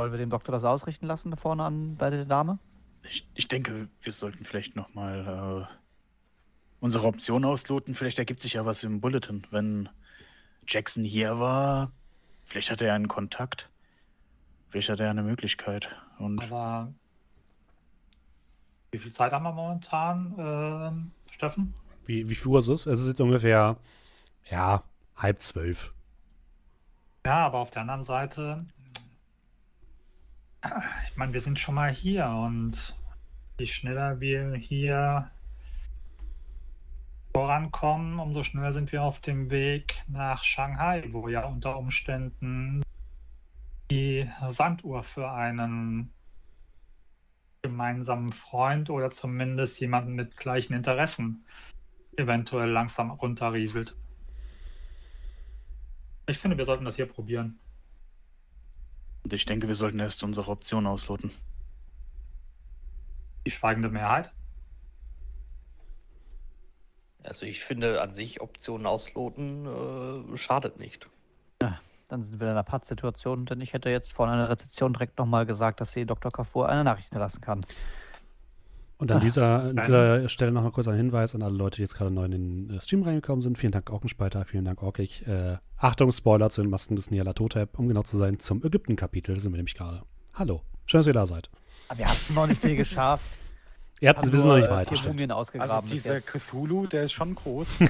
Wollen 0.00 0.12
wir 0.12 0.18
dem 0.18 0.30
Doktor 0.30 0.52
das 0.52 0.64
ausrichten 0.64 1.04
lassen, 1.04 1.30
da 1.30 1.36
vorne 1.36 1.62
an 1.62 1.96
bei 1.96 2.08
der 2.08 2.24
Dame? 2.24 2.58
Ich, 3.02 3.28
ich 3.34 3.48
denke, 3.48 3.88
wir 4.00 4.12
sollten 4.12 4.46
vielleicht 4.46 4.74
nochmal 4.74 5.68
äh, 5.68 5.74
unsere 6.80 7.06
Option 7.06 7.44
ausloten. 7.44 7.94
Vielleicht 7.94 8.18
ergibt 8.18 8.40
sich 8.40 8.54
ja 8.54 8.64
was 8.64 8.82
im 8.82 9.02
Bulletin. 9.02 9.46
Wenn 9.50 9.90
Jackson 10.66 11.04
hier 11.04 11.38
war, 11.38 11.92
vielleicht 12.46 12.70
hat 12.70 12.80
er 12.80 12.94
einen 12.94 13.08
Kontakt. 13.08 13.68
Vielleicht 14.70 14.88
hat 14.88 15.00
er 15.00 15.10
eine 15.10 15.22
Möglichkeit. 15.22 15.90
Und 16.18 16.40
Aber 16.44 16.94
wie 18.92 18.98
viel 19.00 19.12
Zeit 19.12 19.32
haben 19.32 19.42
wir 19.42 19.52
momentan, 19.52 20.34
ähm, 20.38 21.10
Steffen? 21.30 21.74
Wie, 22.06 22.26
wie 22.26 22.34
viel 22.34 22.48
Uhr 22.48 22.60
ist 22.60 22.68
es? 22.68 22.86
Es 22.86 23.00
ist 23.00 23.08
jetzt 23.08 23.20
ungefähr, 23.20 23.76
ja, 24.50 24.82
halb 25.14 25.42
zwölf. 25.42 25.92
Ja, 27.26 27.44
aber 27.44 27.58
auf 27.58 27.70
der 27.70 27.82
anderen 27.82 28.04
Seite, 28.04 28.64
ich 31.08 31.16
meine, 31.16 31.32
wir 31.32 31.40
sind 31.40 31.58
schon 31.58 31.74
mal 31.74 31.90
hier 31.90 32.26
und 32.26 32.96
je 33.58 33.66
schneller 33.66 34.20
wir 34.20 34.54
hier 34.54 35.30
vorankommen, 37.32 38.18
umso 38.18 38.42
schneller 38.42 38.72
sind 38.72 38.92
wir 38.92 39.02
auf 39.02 39.20
dem 39.20 39.50
Weg 39.50 40.02
nach 40.08 40.44
Shanghai, 40.44 41.04
wo 41.10 41.28
ja 41.28 41.44
unter 41.44 41.76
Umständen 41.76 42.82
die 43.90 44.28
Sanduhr 44.48 45.02
für 45.02 45.30
einen 45.30 46.12
gemeinsamen 47.62 48.32
Freund 48.32 48.90
oder 48.90 49.10
zumindest 49.10 49.80
jemanden 49.80 50.14
mit 50.14 50.36
gleichen 50.36 50.74
Interessen 50.74 51.44
eventuell 52.16 52.70
langsam 52.70 53.10
runterrieselt. 53.10 53.94
Ich 56.26 56.38
finde, 56.38 56.56
wir 56.56 56.64
sollten 56.64 56.84
das 56.84 56.96
hier 56.96 57.06
probieren. 57.06 57.58
Und 59.22 59.32
ich 59.32 59.44
denke, 59.46 59.68
wir 59.68 59.74
sollten 59.74 59.98
erst 59.98 60.22
unsere 60.22 60.50
Option 60.50 60.86
ausloten. 60.86 61.30
Die 63.46 63.50
schweigende 63.50 63.88
Mehrheit. 63.88 64.30
Also 67.22 67.44
ich 67.46 67.64
finde 67.64 68.00
an 68.00 68.12
sich 68.12 68.40
Optionen 68.40 68.86
ausloten 68.86 69.66
äh, 69.66 70.36
schadet 70.36 70.78
nicht. 70.78 71.08
Dann 72.10 72.24
sind 72.24 72.40
wir 72.40 72.48
in 72.48 72.52
einer 72.52 72.64
Pattsituation, 72.64 73.46
denn 73.46 73.60
ich 73.60 73.72
hätte 73.72 73.88
jetzt 73.88 74.12
vor 74.12 74.26
einer 74.26 74.48
Rezeption 74.48 74.92
direkt 74.92 75.16
nochmal 75.18 75.46
gesagt, 75.46 75.80
dass 75.80 75.92
sie 75.92 76.06
Dr. 76.06 76.32
Kafur 76.32 76.68
eine 76.68 76.82
Nachricht 76.82 77.08
hinterlassen 77.08 77.40
kann. 77.40 77.64
Und 79.00 79.10
an 79.10 79.16
Ah, 79.16 79.20
dieser, 79.20 79.72
dieser 79.72 80.28
Stelle 80.28 80.52
noch 80.52 80.62
mal 80.62 80.72
kurz 80.72 80.86
ein 80.86 80.94
Hinweis 80.94 81.34
an 81.34 81.42
alle 81.42 81.56
Leute, 81.56 81.76
die 81.76 81.82
jetzt 81.82 81.94
gerade 81.94 82.10
neu 82.10 82.26
in 82.26 82.30
den 82.32 82.70
äh, 82.70 82.80
Stream 82.82 83.02
reingekommen 83.02 83.40
sind. 83.40 83.56
Vielen 83.56 83.72
Dank, 83.72 83.88
Orkenspalter. 83.88 84.44
Vielen 84.44 84.66
Dank, 84.66 84.82
Orkig. 84.82 85.26
Äh, 85.26 85.56
Achtung, 85.78 86.12
Spoiler 86.12 86.50
zu 86.50 86.60
den 86.60 86.70
Masken 86.70 86.96
des 86.96 87.10
Nyarlathotep, 87.10 87.78
um 87.78 87.88
genau 87.88 88.02
zu 88.02 88.18
sein, 88.18 88.38
zum 88.40 88.62
Ägypten-Kapitel. 88.62 89.34
Da 89.34 89.40
sind 89.40 89.52
wir 89.52 89.56
nämlich 89.56 89.74
gerade. 89.74 90.02
Hallo. 90.34 90.62
Schön, 90.84 90.98
dass 90.98 91.06
ihr 91.06 91.14
da 91.14 91.24
seid. 91.24 91.48
Wir 91.96 92.06
haben 92.06 92.18
noch 92.34 92.46
nicht 92.46 92.60
viel 92.60 92.76
geschafft. 92.76 93.24
Ihr 94.00 94.10
habt, 94.10 94.22
wir 94.30 94.38
sind 94.38 94.48
noch 94.48 94.56
nicht 94.56 94.68
äh, 94.68 94.70
weit. 94.70 95.60
Also 95.60 95.80
dieser. 95.82 96.20
Cthulhu, 96.20 96.86
der 96.86 97.04
ist 97.04 97.12
schon 97.12 97.34
groß. 97.34 97.70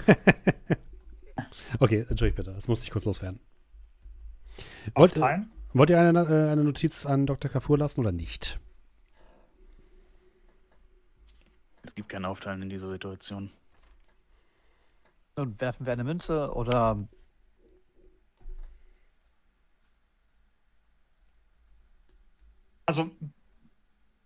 Okay, 1.79 2.05
entschuldigt 2.09 2.37
bitte. 2.37 2.53
Das 2.53 2.69
musste 2.69 2.85
ich 2.85 2.91
kurz 2.91 3.05
loswerden. 3.05 3.41
Wollt, 4.95 5.19
wollt 5.73 5.91
ihr 5.91 5.99
eine, 5.99 6.21
äh, 6.21 6.53
eine 6.53 6.65
Notiz 6.65 7.07
an 7.07 7.27
Dr. 7.27 7.51
Kafur 7.51 7.79
lassen 7.79 8.01
oder 8.01 8.13
nicht? 8.13 8.61
Es 11.91 11.97
gibt 11.97 12.09
kein 12.09 12.25
Aufteilen 12.25 12.63
in 12.63 12.69
dieser 12.69 12.89
Situation. 12.89 13.51
Und 15.35 15.61
werfen 15.61 15.87
wir 15.87 15.93
eine 15.93 16.05
Münze 16.05 16.55
oder 16.55 17.09
Also 22.87 23.11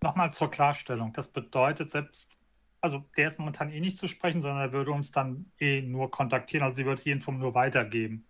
nochmal 0.02 0.34
zur 0.34 0.50
Klarstellung. 0.50 1.14
Das 1.14 1.28
bedeutet 1.28 1.90
selbst, 1.90 2.36
also 2.82 3.02
der 3.16 3.28
ist 3.28 3.38
momentan 3.38 3.70
eh 3.70 3.80
nicht 3.80 3.96
zu 3.96 4.08
sprechen, 4.08 4.42
sondern 4.42 4.60
er 4.60 4.72
würde 4.72 4.90
uns 4.90 5.10
dann 5.10 5.50
eh 5.58 5.80
nur 5.80 6.10
kontaktieren. 6.10 6.66
Also 6.66 6.76
sie 6.76 6.84
würde 6.84 7.00
die 7.00 7.12
Info 7.12 7.32
nur 7.32 7.54
weitergeben. 7.54 8.26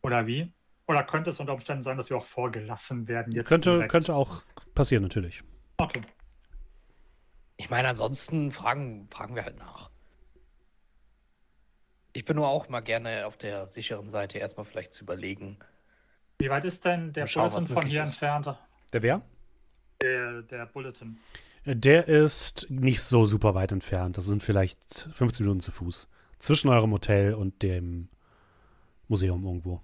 Oder 0.00 0.26
wie? 0.26 0.50
Oder 0.86 1.04
könnte 1.04 1.28
es 1.28 1.40
unter 1.40 1.52
Umständen 1.52 1.84
sein, 1.84 1.98
dass 1.98 2.08
wir 2.08 2.16
auch 2.16 2.24
vorgelassen 2.24 3.06
werden? 3.06 3.34
Jetzt 3.34 3.48
Könnte, 3.48 3.72
direkt? 3.72 3.92
könnte 3.92 4.14
auch 4.14 4.44
passieren, 4.74 5.02
natürlich. 5.02 5.44
Okay. 5.76 6.00
Ich 7.60 7.68
meine, 7.68 7.88
ansonsten 7.88 8.52
fragen, 8.52 9.06
fragen 9.10 9.34
wir 9.34 9.44
halt 9.44 9.58
nach. 9.58 9.90
Ich 12.14 12.24
bin 12.24 12.36
nur 12.36 12.48
auch 12.48 12.70
mal 12.70 12.80
gerne 12.80 13.26
auf 13.26 13.36
der 13.36 13.66
sicheren 13.66 14.08
Seite, 14.08 14.38
erstmal 14.38 14.64
vielleicht 14.64 14.94
zu 14.94 15.04
überlegen. 15.04 15.58
Wie 16.38 16.48
weit 16.48 16.64
ist 16.64 16.86
denn 16.86 17.12
der 17.12 17.26
schauen, 17.26 17.50
Bulletin 17.50 17.74
von 17.74 17.86
hier 17.86 18.02
ist. 18.02 18.08
entfernt? 18.08 18.46
Der 18.94 19.02
wer? 19.02 19.20
Der, 20.00 20.40
der 20.40 20.64
Bulletin. 20.64 21.18
Der 21.66 22.08
ist 22.08 22.70
nicht 22.70 23.02
so 23.02 23.26
super 23.26 23.54
weit 23.54 23.72
entfernt. 23.72 24.16
Das 24.16 24.24
sind 24.24 24.42
vielleicht 24.42 25.08
15 25.12 25.44
Minuten 25.44 25.60
zu 25.60 25.70
Fuß. 25.70 26.08
Zwischen 26.38 26.70
eurem 26.70 26.92
Hotel 26.92 27.34
und 27.34 27.62
dem 27.62 28.08
Museum 29.06 29.44
irgendwo. 29.44 29.82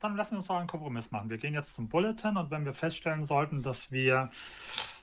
Dann 0.00 0.16
lassen 0.16 0.32
wir 0.32 0.36
uns 0.40 0.50
auch 0.50 0.58
einen 0.58 0.68
Kompromiss 0.68 1.10
machen. 1.10 1.30
Wir 1.30 1.38
gehen 1.38 1.54
jetzt 1.54 1.72
zum 1.72 1.88
Bulletin 1.88 2.36
und 2.36 2.50
wenn 2.50 2.66
wir 2.66 2.74
feststellen 2.74 3.24
sollten, 3.24 3.62
dass 3.62 3.90
wir, 3.90 4.28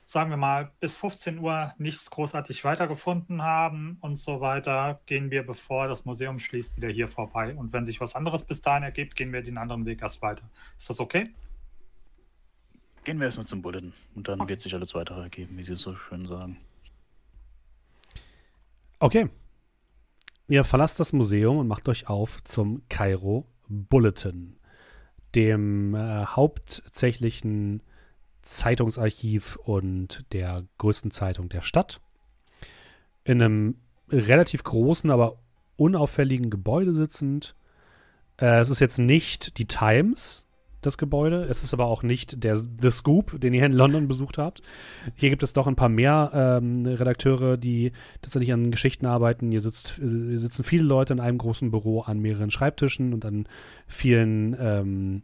sagen 0.06 0.30
wir 0.30 0.36
mal, 0.36 0.72
bis 0.80 0.96
15 0.96 1.38
Uhr 1.38 1.72
nichts 1.78 2.10
großartig 2.10 2.64
weitergefunden 2.64 3.42
haben 3.42 3.98
und 4.00 4.16
so 4.16 4.40
weiter, 4.40 5.00
gehen 5.06 5.30
wir, 5.30 5.46
bevor 5.46 5.88
das 5.88 6.04
Museum 6.04 6.38
schließt, 6.38 6.76
wieder 6.76 6.88
hier 6.88 7.08
vorbei. 7.08 7.54
Und 7.54 7.72
wenn 7.72 7.86
sich 7.86 8.00
was 8.00 8.14
anderes 8.14 8.44
bis 8.44 8.62
dahin 8.62 8.82
ergibt, 8.82 9.16
gehen 9.16 9.32
wir 9.32 9.42
den 9.42 9.58
anderen 9.58 9.86
Weg 9.86 10.02
erst 10.02 10.22
weiter. 10.22 10.48
Ist 10.78 10.90
das 10.90 11.00
okay? 11.00 11.30
Gehen 13.04 13.18
wir 13.18 13.26
erstmal 13.26 13.46
zum 13.46 13.62
Bulletin 13.62 13.92
und 14.14 14.28
dann 14.28 14.46
wird 14.48 14.60
sich 14.60 14.74
alles 14.74 14.94
weitere 14.94 15.22
ergeben, 15.22 15.56
wie 15.58 15.64
Sie 15.64 15.72
es 15.72 15.80
so 15.80 15.96
schön 15.96 16.24
sagen. 16.26 16.58
Okay. 19.00 19.28
Ihr 20.46 20.64
verlasst 20.64 21.00
das 21.00 21.12
Museum 21.12 21.58
und 21.58 21.66
macht 21.66 21.88
euch 21.88 22.08
auf 22.08 22.44
zum 22.44 22.82
Kairo 22.88 23.46
Bulletin, 23.68 24.56
dem 25.34 25.94
äh, 25.94 26.26
hauptsächlichen 26.26 27.82
Zeitungsarchiv 28.42 29.56
und 29.56 30.24
der 30.32 30.64
größten 30.78 31.10
Zeitung 31.10 31.48
der 31.48 31.62
Stadt. 31.62 32.00
In 33.24 33.40
einem 33.40 33.76
relativ 34.10 34.64
großen, 34.64 35.10
aber 35.10 35.36
unauffälligen 35.76 36.50
Gebäude 36.50 36.92
sitzend. 36.92 37.54
Äh, 38.40 38.60
es 38.60 38.70
ist 38.70 38.80
jetzt 38.80 38.98
nicht 38.98 39.58
die 39.58 39.66
Times, 39.66 40.44
das 40.82 40.98
Gebäude. 40.98 41.44
Es 41.44 41.62
ist 41.62 41.72
aber 41.72 41.86
auch 41.86 42.02
nicht 42.02 42.42
der 42.42 42.56
The 42.56 42.90
Scoop, 42.90 43.40
den 43.40 43.54
ihr 43.54 43.64
in 43.64 43.72
London 43.72 44.08
besucht 44.08 44.36
habt. 44.36 44.62
Hier 45.14 45.30
gibt 45.30 45.42
es 45.42 45.52
doch 45.52 45.66
ein 45.66 45.76
paar 45.76 45.88
mehr 45.88 46.30
ähm, 46.34 46.84
Redakteure, 46.84 47.56
die 47.56 47.92
tatsächlich 48.20 48.52
an 48.52 48.70
Geschichten 48.70 49.06
arbeiten. 49.06 49.50
Hier, 49.50 49.60
sitzt, 49.60 49.94
hier 49.94 50.40
sitzen 50.40 50.64
viele 50.64 50.84
Leute 50.84 51.12
in 51.12 51.20
einem 51.20 51.38
großen 51.38 51.70
Büro 51.70 52.00
an 52.00 52.18
mehreren 52.18 52.50
Schreibtischen 52.50 53.14
und 53.14 53.24
an 53.24 53.46
vielen, 53.86 54.56
ähm, 54.58 55.22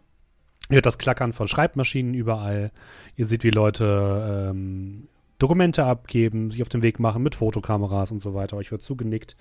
ihr 0.69 0.77
hört 0.77 0.87
das 0.87 0.99
Klackern 0.99 1.33
von 1.33 1.49
Schreibmaschinen 1.49 2.15
überall. 2.15 2.71
Ihr 3.17 3.27
seht, 3.27 3.45
wie 3.45 3.51
Leute 3.51 4.51
ähm, 4.51 5.09
Dokumente 5.39 5.85
abgeben, 5.85 6.51
sich 6.51 6.63
auf 6.63 6.69
den 6.69 6.83
Weg 6.83 6.99
machen 6.99 7.23
mit 7.23 7.35
Fotokameras 7.35 8.11
und 8.11 8.21
so 8.21 8.35
weiter. 8.35 8.57
Euch 8.57 8.71
wird 8.71 8.83
zugenickt. 8.83 9.37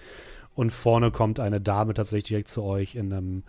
Und 0.54 0.72
vorne 0.72 1.12
kommt 1.12 1.40
eine 1.40 1.62
Dame 1.62 1.94
tatsächlich 1.94 2.26
direkt 2.26 2.50
zu 2.50 2.64
euch 2.64 2.96
in 2.96 3.14
einem 3.14 3.44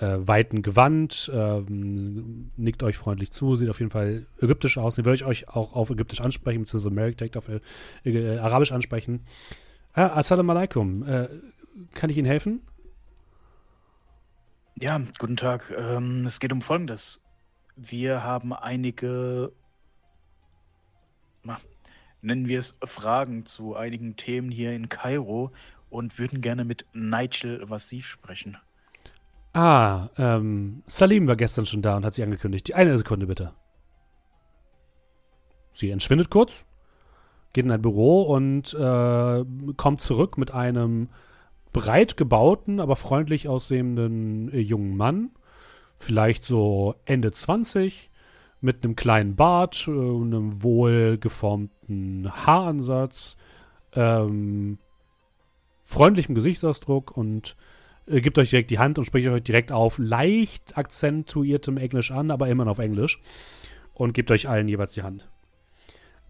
äh, 0.00 0.16
weiten 0.18 0.62
Gewand, 0.62 1.30
ähm, 1.32 2.50
nickt 2.56 2.82
euch 2.82 2.96
freundlich 2.96 3.30
zu, 3.30 3.56
sieht 3.56 3.70
auf 3.70 3.78
jeden 3.78 3.90
Fall 3.90 4.26
ägyptisch 4.40 4.78
aus. 4.78 4.96
Die 4.96 5.04
würde 5.04 5.16
ich 5.16 5.24
euch 5.24 5.48
auch 5.48 5.74
auf 5.74 5.90
ägyptisch 5.90 6.20
ansprechen, 6.20 6.62
beziehungsweise 6.62 6.94
Merrick 6.94 7.16
direkt 7.16 7.36
auf 7.36 7.48
äh, 7.48 7.60
äh, 8.04 8.38
arabisch 8.38 8.72
ansprechen. 8.72 9.24
Ah, 9.92 10.08
Assalamu 10.18 10.52
alaikum. 10.52 11.06
Äh, 11.06 11.28
kann 11.94 12.10
ich 12.10 12.16
Ihnen 12.16 12.26
helfen? 12.26 12.62
Ja, 14.76 15.00
guten 15.18 15.36
Tag. 15.36 15.72
Ähm, 15.76 16.26
es 16.26 16.40
geht 16.40 16.52
um 16.52 16.60
Folgendes. 16.60 17.20
Wir 17.76 18.22
haben 18.22 18.52
einige, 18.52 19.52
nennen 22.22 22.48
wir 22.48 22.58
es 22.58 22.76
Fragen 22.84 23.46
zu 23.46 23.74
einigen 23.74 24.16
Themen 24.16 24.50
hier 24.50 24.72
in 24.72 24.88
Kairo 24.88 25.50
und 25.90 26.18
würden 26.18 26.40
gerne 26.40 26.64
mit 26.64 26.86
Nigel 26.92 27.68
Wassif 27.68 28.06
sprechen. 28.06 28.56
Ah, 29.52 30.08
ähm, 30.18 30.82
Salim 30.86 31.28
war 31.28 31.36
gestern 31.36 31.66
schon 31.66 31.82
da 31.82 31.96
und 31.96 32.04
hat 32.04 32.14
sich 32.14 32.24
angekündigt. 32.24 32.66
Die 32.68 32.74
eine 32.74 32.98
Sekunde 32.98 33.26
bitte. 33.26 33.52
Sie 35.72 35.90
entschwindet 35.90 36.30
kurz, 36.30 36.64
geht 37.52 37.64
in 37.64 37.70
ein 37.70 37.82
Büro 37.82 38.22
und 38.22 38.74
äh, 38.74 39.44
kommt 39.76 40.00
zurück 40.00 40.38
mit 40.38 40.52
einem 40.52 41.08
breit 41.72 42.16
gebauten, 42.16 42.80
aber 42.80 42.96
freundlich 42.96 43.48
aussehenden 43.48 44.52
äh, 44.52 44.60
jungen 44.60 44.96
Mann. 44.96 45.30
Vielleicht 45.98 46.44
so 46.44 46.94
Ende 47.04 47.32
20, 47.32 48.10
mit 48.60 48.82
einem 48.82 48.96
kleinen 48.96 49.36
Bart, 49.36 49.86
äh, 49.86 49.90
einem 49.90 50.62
wohlgeformten 50.62 52.30
Haaransatz, 52.46 53.36
ähm, 53.94 54.78
freundlichem 55.78 56.34
Gesichtsausdruck 56.34 57.14
und 57.14 57.56
äh, 58.06 58.22
gibt 58.22 58.38
euch 58.38 58.50
direkt 58.50 58.70
die 58.70 58.78
Hand 58.78 58.98
und 58.98 59.04
spricht 59.04 59.28
euch 59.28 59.42
direkt 59.42 59.70
auf 59.70 59.98
leicht 59.98 60.78
akzentuiertem 60.78 61.76
Englisch 61.76 62.10
an, 62.10 62.30
aber 62.30 62.48
immer 62.48 62.64
noch 62.64 62.72
auf 62.72 62.78
Englisch. 62.78 63.20
Und 63.92 64.14
gibt 64.14 64.30
euch 64.30 64.48
allen 64.48 64.66
jeweils 64.66 64.94
die 64.94 65.02
Hand. 65.02 65.28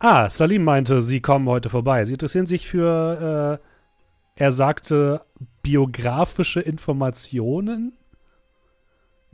Ah, 0.01 0.29
Salim 0.29 0.65
meinte, 0.65 1.01
Sie 1.01 1.21
kommen 1.21 1.49
heute 1.49 1.71
vorbei. 1.71 2.05
Sie 2.05 2.13
interessieren 2.13 2.47
sich 2.47 2.69
für, 2.69 3.61
äh, 3.61 4.43
er 4.43 4.53
sagte, 4.53 5.23
biografische 5.63 6.61
Informationen? 6.61 7.97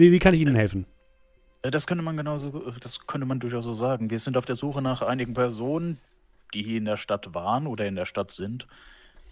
Wie, 0.00 0.12
wie 0.12 0.18
kann 0.18 0.32
ich 0.32 0.40
Ihnen 0.40 0.54
helfen? 0.54 0.86
Äh, 1.60 1.70
Das 1.70 1.86
könnte 1.86 2.02
man 2.02 2.16
genauso, 2.16 2.70
das 2.80 3.06
könnte 3.06 3.26
man 3.26 3.38
durchaus 3.38 3.64
so 3.64 3.74
sagen. 3.74 4.08
Wir 4.08 4.18
sind 4.18 4.38
auf 4.38 4.46
der 4.46 4.56
Suche 4.56 4.80
nach 4.80 5.02
einigen 5.02 5.34
Personen, 5.34 5.98
die 6.54 6.62
hier 6.62 6.78
in 6.78 6.86
der 6.86 6.96
Stadt 6.96 7.34
waren 7.34 7.66
oder 7.66 7.86
in 7.86 7.96
der 7.96 8.06
Stadt 8.06 8.30
sind 8.30 8.66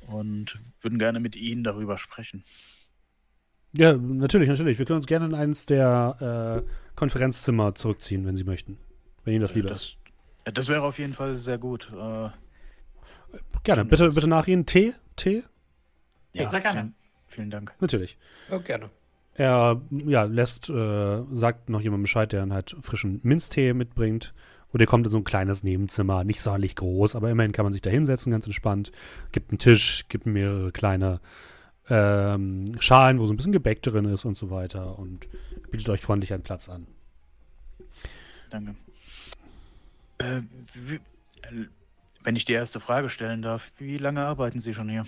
und 0.06 0.58
würden 0.82 0.98
gerne 0.98 1.20
mit 1.20 1.36
Ihnen 1.36 1.64
darüber 1.64 1.96
sprechen. 1.96 2.44
Ja, 3.72 3.96
natürlich, 3.96 4.50
natürlich. 4.50 4.78
Wir 4.78 4.84
können 4.84 4.98
uns 4.98 5.06
gerne 5.06 5.24
in 5.24 5.34
eines 5.34 5.64
der 5.64 6.64
äh, 6.66 6.70
Konferenzzimmer 6.96 7.74
zurückziehen, 7.74 8.26
wenn 8.26 8.36
Sie 8.36 8.44
möchten. 8.44 8.78
Wenn 9.24 9.32
Ihnen 9.32 9.42
das 9.42 9.54
lieber 9.54 9.70
ist. 9.70 9.96
das, 10.44 10.44
äh, 10.44 10.52
das 10.52 10.68
wäre 10.68 10.82
auf 10.82 10.98
jeden 10.98 11.14
Fall 11.14 11.38
sehr 11.38 11.56
gut. 11.56 11.90
Äh, 11.92 12.28
Gerne. 13.64 13.86
Bitte, 13.86 14.10
bitte 14.10 14.28
nach 14.28 14.46
Ihnen. 14.46 14.66
Tee? 14.66 14.92
Tee? 15.16 15.44
ja, 16.34 16.50
sehr 16.50 16.60
gerne. 16.60 16.80
Vielen, 16.80 16.94
vielen 17.26 17.50
Dank. 17.50 17.74
Natürlich. 17.80 18.18
Ja, 18.50 18.58
gerne. 18.58 18.90
Er 19.38 19.80
ja, 19.90 20.24
lässt, 20.24 20.68
äh, 20.68 21.22
sagt 21.30 21.70
noch 21.70 21.80
jemand 21.80 22.02
Bescheid, 22.02 22.32
der 22.32 22.40
dann 22.40 22.52
halt 22.52 22.76
frischen 22.80 23.20
Minztee 23.22 23.72
mitbringt. 23.72 24.34
Und 24.72 24.80
ihr 24.80 24.86
kommt 24.86 25.06
in 25.06 25.12
so 25.12 25.18
ein 25.18 25.24
kleines 25.24 25.62
Nebenzimmer, 25.62 26.24
nicht 26.24 26.40
sonderlich 26.40 26.74
groß, 26.74 27.14
aber 27.14 27.30
immerhin 27.30 27.52
kann 27.52 27.64
man 27.64 27.72
sich 27.72 27.80
da 27.80 27.88
hinsetzen, 27.88 28.32
ganz 28.32 28.46
entspannt. 28.46 28.90
Gibt 29.30 29.50
einen 29.50 29.60
Tisch, 29.60 30.06
gibt 30.08 30.26
mehrere 30.26 30.72
kleine 30.72 31.20
ähm, 31.88 32.72
Schalen, 32.80 33.20
wo 33.20 33.26
so 33.26 33.32
ein 33.32 33.36
bisschen 33.36 33.52
Gebäck 33.52 33.80
drin 33.80 34.06
ist 34.06 34.24
und 34.24 34.36
so 34.36 34.50
weiter 34.50 34.98
und 34.98 35.28
bietet 35.70 35.88
euch 35.88 36.00
freundlich 36.00 36.34
einen 36.34 36.42
Platz 36.42 36.68
an. 36.68 36.88
Danke. 38.50 38.74
Äh, 40.18 40.42
wie, 40.74 40.96
äh, 40.96 41.68
wenn 42.24 42.34
ich 42.34 42.44
die 42.44 42.54
erste 42.54 42.80
Frage 42.80 43.08
stellen 43.08 43.40
darf, 43.40 43.70
wie 43.78 43.98
lange 43.98 44.24
arbeiten 44.24 44.58
Sie 44.58 44.74
schon 44.74 44.88
hier? 44.88 45.06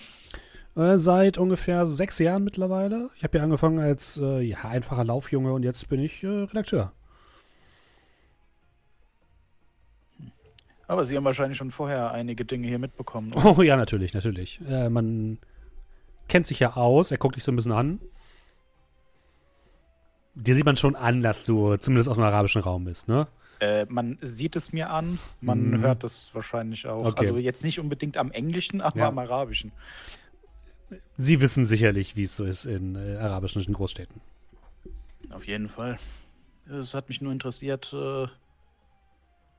Äh, 0.77 0.99
seit 0.99 1.37
ungefähr 1.37 1.87
sechs 1.87 2.19
Jahren 2.19 2.45
mittlerweile. 2.45 3.11
Ich 3.17 3.25
habe 3.25 3.37
hier 3.37 3.43
angefangen 3.45 3.79
als 3.81 4.19
äh, 4.19 4.41
ja, 4.41 4.59
einfacher 4.65 5.05
Laufjunge 5.05 5.53
und 5.53 5.63
jetzt 5.65 5.89
bin 5.89 6.01
ich 6.01 6.23
äh, 6.23 6.29
Redakteur. 6.29 6.93
Aber 10.87 11.05
Sie 11.05 11.17
haben 11.17 11.25
wahrscheinlich 11.25 11.59
schon 11.59 11.71
vorher 11.71 12.11
einige 12.11 12.45
Dinge 12.45 12.67
hier 12.67 12.79
mitbekommen. 12.79 13.33
Oh 13.35 13.63
ja, 13.63 13.77
natürlich, 13.77 14.13
natürlich. 14.13 14.61
Äh, 14.69 14.91
man 14.91 15.39
kennt 16.29 16.47
sich 16.47 16.59
ja 16.61 16.77
aus, 16.77 17.11
er 17.13 17.19
guckt 17.19 17.37
dich 17.37 17.45
so 17.45 17.53
ein 17.53 17.57
bisschen 17.57 17.73
an. 17.73 18.01
Dir 20.35 20.55
sieht 20.55 20.65
man 20.65 20.77
schon 20.77 20.97
an, 20.97 21.23
dass 21.23 21.45
du 21.45 21.77
zumindest 21.77 22.09
aus 22.09 22.17
dem 22.17 22.25
arabischen 22.25 22.63
Raum 22.63 22.85
bist, 22.85 23.09
ne? 23.09 23.27
Äh, 23.61 23.85
man 23.89 24.19
sieht 24.23 24.57
es 24.57 24.73
mir 24.73 24.91
an, 24.91 25.19
man 25.41 25.71
Mhm. 25.71 25.81
hört 25.83 26.03
es 26.03 26.31
wahrscheinlich 26.35 26.87
auch. 26.87 27.05
Okay. 27.05 27.19
Also 27.19 27.37
jetzt 27.37 27.63
nicht 27.63 27.79
unbedingt 27.79 28.17
am 28.17 28.31
Englischen, 28.33 28.81
aber 28.81 28.99
Ja. 29.01 29.09
am 29.09 29.19
Arabischen. 29.19 29.71
Sie 31.19 31.41
wissen 31.41 31.65
sicherlich, 31.65 32.17
wie 32.17 32.25
es 32.25 32.37
so 32.37 32.45
ist 32.45 32.65
in 32.65 32.97
äh, 32.97 33.17
arabischen 33.17 33.73
Großstädten. 33.73 34.21
Auf 35.31 35.47
jeden 35.47 35.69
Fall. 35.69 35.99
Es 36.69 36.95
hat 36.95 37.09
mich 37.09 37.21
nur 37.21 37.33
interessiert. 37.33 37.93
Äh, 37.93 38.27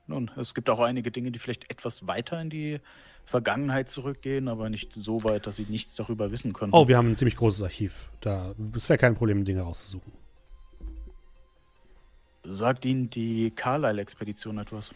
nun, 0.06 0.30
es 0.36 0.54
gibt 0.54 0.68
auch 0.68 0.80
einige 0.80 1.10
Dinge, 1.10 1.30
die 1.30 1.38
vielleicht 1.38 1.70
etwas 1.70 2.06
weiter 2.06 2.40
in 2.40 2.50
die 2.50 2.80
Vergangenheit 3.24 3.88
zurückgehen, 3.88 4.48
aber 4.48 4.68
nicht 4.68 4.92
so 4.92 5.22
weit, 5.24 5.46
dass 5.46 5.56
sie 5.56 5.66
nichts 5.68 5.94
darüber 5.94 6.32
wissen 6.32 6.52
können. 6.52 6.72
Oh, 6.72 6.88
wir 6.88 6.96
haben 6.96 7.10
ein 7.10 7.16
ziemlich 7.16 7.36
großes 7.36 7.62
Archiv. 7.62 8.10
Da, 8.20 8.54
es 8.74 8.88
wäre 8.88 8.98
kein 8.98 9.14
Problem, 9.14 9.44
Dinge 9.44 9.62
rauszusuchen. 9.62 10.12
Sagt 12.44 12.84
Ihnen 12.84 13.08
die 13.08 13.52
Carlyle-Expedition 13.52 14.58
etwas? 14.58 14.90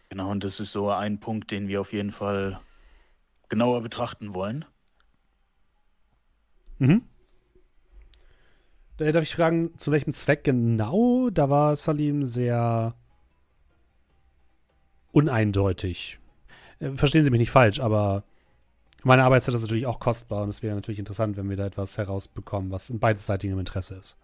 Genau, 0.10 0.32
und 0.32 0.44
das 0.44 0.60
ist 0.60 0.72
so 0.72 0.90
ein 0.90 1.20
Punkt, 1.20 1.52
den 1.52 1.68
wir 1.68 1.82
auf 1.82 1.94
jeden 1.94 2.12
Fall 2.12 2.60
genauer 3.48 3.82
betrachten 3.82 4.34
wollen. 4.34 4.66
Mhm. 6.80 7.04
Da 9.02 9.12
darf 9.12 9.24
ich 9.24 9.34
fragen, 9.36 9.76
zu 9.80 9.92
welchem 9.92 10.14
Zweck 10.14 10.44
genau? 10.44 11.32
Da 11.32 11.50
war 11.50 11.76
Salim 11.76 12.24
sehr 12.24 12.94
uneindeutig. 15.12 16.20
Äh, 16.80 16.92
Verstehen 16.92 17.24
Sie 17.24 17.32
mich 17.32 17.40
nicht 17.40 17.50
falsch, 17.50 17.80
aber 17.80 18.24
meine 19.02 19.24
Arbeitszeit 19.24 19.56
ist 19.56 19.62
natürlich 19.64 19.88
auch 19.88 20.00
kostbar 20.00 20.44
und 20.44 20.50
es 20.50 20.62
wäre 20.62 20.76
natürlich 20.76 21.00
interessant, 21.00 21.36
wenn 21.36 21.50
wir 21.50 21.58
da 21.58 21.66
etwas 21.66 21.98
herausbekommen, 21.98 22.70
was 22.70 22.92
in 22.92 23.00
beiderseitigem 23.00 23.58
Interesse 23.58 23.96
ist. 23.96 24.18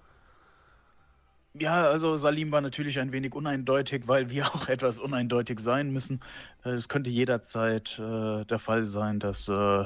Ja, 1.56 1.89
also 1.89 2.15
Salim 2.17 2.51
war 2.51 2.61
natürlich 2.61 2.99
ein 2.99 3.11
wenig 3.11 3.33
uneindeutig, 3.33 4.07
weil 4.07 4.30
wir 4.30 4.45
auch 4.53 4.67
etwas 4.67 4.99
uneindeutig 4.99 5.59
sein 5.59 5.89
müssen. 5.89 6.22
Äh, 6.64 6.73
Es 6.73 6.88
könnte 6.88 7.09
jederzeit 7.09 7.97
äh, 7.97 8.45
der 8.45 8.59
Fall 8.59 8.85
sein, 8.85 9.19
dass 9.19 9.47
äh, 9.47 9.85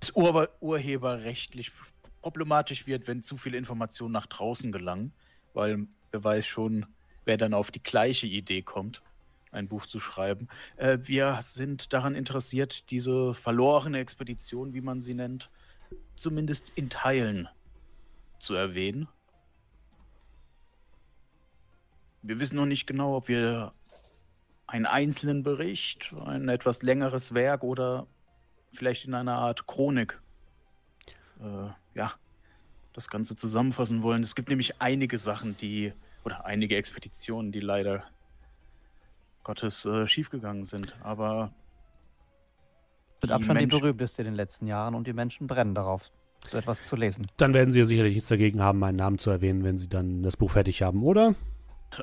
es 0.00 0.12
ur 0.14 0.48
urheberrechtlich 0.60 1.72
problematisch 2.22 2.86
wird, 2.86 3.06
wenn 3.06 3.22
zu 3.22 3.36
viele 3.36 3.58
Informationen 3.58 4.12
nach 4.12 4.26
draußen 4.26 4.72
gelangen, 4.72 5.12
weil 5.52 5.86
wer 6.10 6.24
weiß 6.24 6.46
schon, 6.46 6.86
wer 7.24 7.36
dann 7.36 7.54
auf 7.54 7.70
die 7.70 7.82
gleiche 7.82 8.26
Idee 8.26 8.62
kommt, 8.62 9.02
ein 9.50 9.68
Buch 9.68 9.86
zu 9.86 10.00
schreiben. 10.00 10.48
Äh, 10.76 10.98
wir 11.02 11.38
sind 11.42 11.92
daran 11.92 12.14
interessiert, 12.14 12.90
diese 12.90 13.34
verlorene 13.34 13.98
Expedition, 13.98 14.72
wie 14.72 14.80
man 14.80 15.00
sie 15.00 15.14
nennt, 15.14 15.50
zumindest 16.16 16.70
in 16.70 16.88
Teilen 16.88 17.48
zu 18.38 18.54
erwähnen. 18.54 19.08
Wir 22.22 22.38
wissen 22.38 22.56
noch 22.56 22.66
nicht 22.66 22.86
genau, 22.86 23.16
ob 23.16 23.28
wir 23.28 23.72
einen 24.66 24.86
einzelnen 24.86 25.42
Bericht, 25.42 26.14
ein 26.24 26.48
etwas 26.48 26.82
längeres 26.82 27.34
Werk 27.34 27.62
oder 27.62 28.06
vielleicht 28.72 29.04
in 29.04 29.14
einer 29.14 29.36
Art 29.36 29.66
Chronik, 29.66 30.20
äh, 31.40 31.68
ja, 31.94 32.12
das 32.92 33.08
Ganze 33.08 33.36
zusammenfassen 33.36 34.02
wollen. 34.02 34.22
Es 34.22 34.34
gibt 34.34 34.48
nämlich 34.48 34.80
einige 34.80 35.18
Sachen, 35.18 35.56
die, 35.56 35.92
oder 36.24 36.44
einige 36.44 36.76
Expeditionen, 36.76 37.52
die 37.52 37.60
leider 37.60 38.04
Gottes 39.44 39.84
äh, 39.86 40.06
schiefgegangen 40.06 40.64
sind. 40.64 40.94
Aber 41.02 41.52
Mit 43.20 43.30
Die 43.30 43.34
Abstand 43.34 43.58
die 43.60 43.62
Menschen- 43.66 43.80
berühmteste 43.80 44.22
in 44.22 44.26
den 44.26 44.34
letzten 44.34 44.66
Jahren 44.66 44.94
und 44.94 45.06
die 45.06 45.12
Menschen 45.12 45.46
brennen 45.46 45.74
darauf, 45.74 46.10
so 46.48 46.58
etwas 46.58 46.82
zu 46.82 46.96
lesen. 46.96 47.26
Dann 47.36 47.54
werden 47.54 47.72
Sie 47.72 47.78
ja 47.78 47.84
sicherlich 47.84 48.14
nichts 48.14 48.28
dagegen 48.28 48.60
haben, 48.60 48.78
meinen 48.78 48.96
Namen 48.96 49.18
zu 49.18 49.30
erwähnen, 49.30 49.64
wenn 49.64 49.78
Sie 49.78 49.88
dann 49.88 50.22
das 50.22 50.36
Buch 50.36 50.50
fertig 50.52 50.82
haben, 50.82 51.02
oder? 51.02 51.34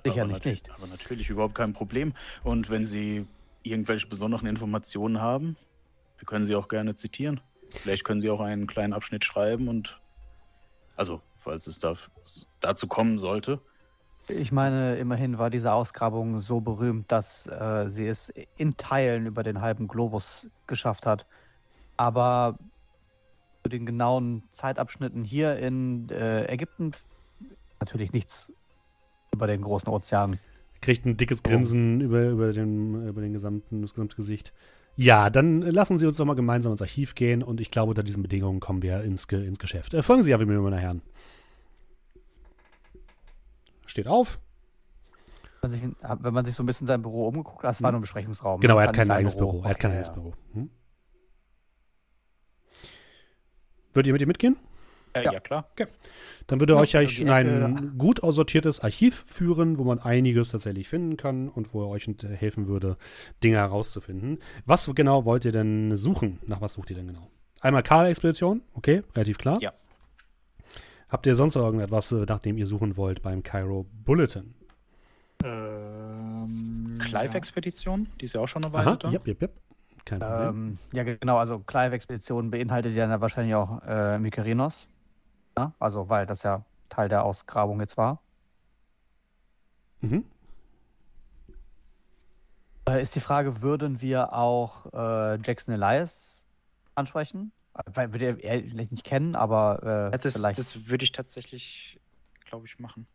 Sicherlich 0.03 0.35
aber 0.35 0.49
nicht. 0.49 0.69
Aber 0.71 0.87
natürlich 0.87 1.29
überhaupt 1.29 1.55
kein 1.55 1.73
Problem. 1.73 2.13
Und 2.43 2.69
wenn 2.69 2.85
Sie 2.85 3.25
irgendwelche 3.63 4.07
besonderen 4.07 4.47
Informationen 4.47 5.19
haben, 5.21 5.57
wir 6.17 6.25
können 6.25 6.45
Sie 6.45 6.55
auch 6.55 6.67
gerne 6.67 6.95
zitieren. 6.95 7.41
Vielleicht 7.71 8.03
können 8.03 8.21
Sie 8.21 8.29
auch 8.29 8.41
einen 8.41 8.67
kleinen 8.67 8.93
Abschnitt 8.93 9.25
schreiben 9.25 9.67
und 9.67 9.99
also, 10.95 11.21
falls 11.37 11.67
es 11.67 11.79
da, 11.79 11.93
dazu 12.59 12.87
kommen 12.87 13.19
sollte. 13.19 13.61
Ich 14.27 14.51
meine, 14.51 14.97
immerhin 14.97 15.37
war 15.37 15.49
diese 15.49 15.73
Ausgrabung 15.73 16.39
so 16.41 16.61
berühmt, 16.61 17.11
dass 17.11 17.47
äh, 17.47 17.89
sie 17.89 18.05
es 18.05 18.31
in 18.57 18.77
Teilen 18.77 19.25
über 19.25 19.41
den 19.41 19.61
halben 19.61 19.87
Globus 19.87 20.47
geschafft 20.67 21.05
hat. 21.05 21.25
Aber 21.97 22.59
zu 23.63 23.69
den 23.69 23.85
genauen 23.85 24.43
Zeitabschnitten 24.51 25.23
hier 25.23 25.57
in 25.57 26.09
äh, 26.09 26.45
Ägypten 26.45 26.91
natürlich 27.79 28.11
nichts 28.11 28.51
über 29.33 29.47
den 29.47 29.61
großen 29.61 29.89
Ozean. 29.89 30.39
Kriegt 30.81 31.05
ein 31.05 31.17
dickes 31.17 31.41
Grinsen 31.41 32.01
über, 32.01 32.29
über, 32.29 32.53
den, 32.53 33.07
über 33.07 33.21
den 33.21 33.33
gesamten, 33.33 33.81
das 33.81 33.93
gesamte 33.93 34.15
Gesicht. 34.15 34.53
Ja, 35.01 35.29
dann 35.29 35.61
lassen 35.61 35.97
Sie 35.97 36.05
uns 36.05 36.17
doch 36.17 36.25
mal 36.25 36.35
gemeinsam 36.35 36.73
ins 36.73 36.81
Archiv 36.81 37.15
gehen 37.15 37.41
und 37.41 37.61
ich 37.61 37.71
glaube, 37.71 37.91
unter 37.91 38.03
diesen 38.03 38.21
Bedingungen 38.21 38.59
kommen 38.59 38.81
wir 38.81 39.01
ins, 39.01 39.29
Ge 39.29 39.47
ins 39.47 39.57
Geschäft. 39.57 39.93
Äh, 39.93 40.03
folgen 40.03 40.23
Sie 40.23 40.31
ja, 40.31 40.41
wie 40.41 40.45
mir, 40.45 40.59
meine 40.59 40.77
Herren. 40.77 41.01
Steht 43.85 44.09
auf. 44.09 44.41
Wenn 45.61 45.71
man 45.71 45.79
sich, 45.79 45.89
wenn 46.21 46.33
man 46.33 46.43
sich 46.43 46.53
so 46.53 46.63
ein 46.63 46.65
bisschen 46.65 46.85
sein 46.85 47.01
Büro 47.01 47.29
umgeguckt 47.29 47.63
hat, 47.63 47.69
das 47.69 47.81
war 47.81 47.93
nur 47.93 47.99
ein 47.99 48.01
Besprechungsraum. 48.01 48.59
Genau, 48.59 48.75
ne? 48.75 48.81
er 48.81 48.87
hat 48.89 48.93
kein 48.93 49.09
eigenes 49.09 49.37
Büro. 49.37 49.61
Er 49.63 49.69
hat 49.69 49.79
kein 49.79 49.91
Okay, 49.91 49.99
eigenes 49.99 50.07
ja. 50.09 50.13
Büro. 50.15 50.33
Hm? 50.51 50.69
Würdet 53.93 54.07
ihr 54.07 54.13
mit 54.13 54.21
ihm 54.21 54.27
mitgehen? 54.27 54.57
Äh, 55.13 55.23
Ja. 55.25 55.33
ja. 55.33 55.39
klar. 55.39 55.67
Dann 56.47 56.59
würde 56.59 56.73
Ja, 56.73 56.79
euch 56.79 56.91
die 56.91 57.21
in 57.21 57.29
ein 57.29 57.77
Ecke. 57.77 57.87
gut 57.97 58.23
aussortiertes 58.23 58.79
Archiv 58.79 59.23
führen, 59.27 59.77
wo 59.77 59.83
man 59.83 59.99
einiges 59.99 60.51
tatsächlich 60.51 60.87
finden 60.87 61.15
kann 61.17 61.47
und 61.49 61.73
wo 61.73 61.83
er 61.83 61.89
euch 61.89 62.07
helfen 62.23 62.67
würde, 62.67 62.97
Dinge 63.43 63.57
herauszufinden. 63.57 64.39
Was 64.65 64.89
genau 64.95 65.25
wollt 65.25 65.45
ihr 65.45 65.51
denn 65.51 65.95
suchen? 65.95 66.39
Nach 66.47 66.61
was 66.61 66.73
sucht 66.73 66.89
ihr 66.89 66.95
denn 66.95 67.07
genau? 67.07 67.29
Einmal 67.61 67.83
Karl-Expedition, 67.83 68.61
okay, 68.73 69.03
relativ 69.15 69.37
klar. 69.37 69.59
Ja. 69.61 69.73
Habt 71.09 71.25
ihr 71.25 71.35
sonst 71.35 71.55
noch 71.55 71.63
irgendetwas, 71.65 72.11
äh, 72.11 72.25
nach 72.27 72.39
dem 72.39 72.57
ihr 72.57 72.65
suchen 72.67 72.95
wollt 72.97 73.21
beim 73.21 73.43
Cairo 73.43 73.85
Bulletin? 74.05 74.53
Ähm, 75.43 76.97
Clive-Expedition, 76.99 78.07
die 78.19 78.25
ist 78.25 78.33
ja 78.33 78.41
auch 78.41 78.47
schon 78.47 78.63
eine 78.63 78.73
Weile 78.73 78.87
Aha, 78.91 78.95
da. 78.97 79.09
jep, 79.09 79.25
jep, 79.27 79.41
jep. 79.41 79.51
Kein 80.05 80.19
Problem. 80.19 80.47
Ähm, 80.49 80.77
ja, 80.93 81.03
genau, 81.03 81.37
also 81.37 81.59
Clive-Expedition 81.59 82.51
beinhaltet 82.51 82.93
ja 82.95 83.07
dann 83.07 83.21
wahrscheinlich 83.21 83.55
auch 83.55 83.81
äh, 83.87 84.17
Mykerinos. 84.19 84.87
Ja? 85.59 85.73
Also, 85.79 86.07
weil 86.09 86.25
das 86.25 86.43
ja 86.43 86.63
Teil 86.87 87.09
der 87.09 87.23
Ausgrabung 87.23 87.79
jetzt 87.81 87.97
war. 87.97 88.21
Mhm. 90.01 90.23
Ist 92.99 93.13
die 93.13 93.19
Frage, 93.19 93.61
würden 93.61 94.01
wir 94.01 94.33
auch 94.33 94.87
äh, 94.93 95.39
Jackson 95.43 95.75
Elias 95.75 96.43
ansprechen? 96.95 97.51
Weil 97.93 98.11
wir 98.13 98.39
eher 98.43 98.63
vielleicht 98.63 98.91
nicht 98.91 99.03
kennen, 99.03 99.35
aber 99.35 99.81
äh, 99.83 100.11
Ja, 100.11 100.17
das, 100.17 100.33
vielleicht. 100.33 100.57
das 100.57 100.87
würde 100.87 101.03
ich 101.03 101.11
tatsächlich, 101.11 101.99
glaube 102.45 102.65
ich, 102.65 102.79
machen. 102.79 103.05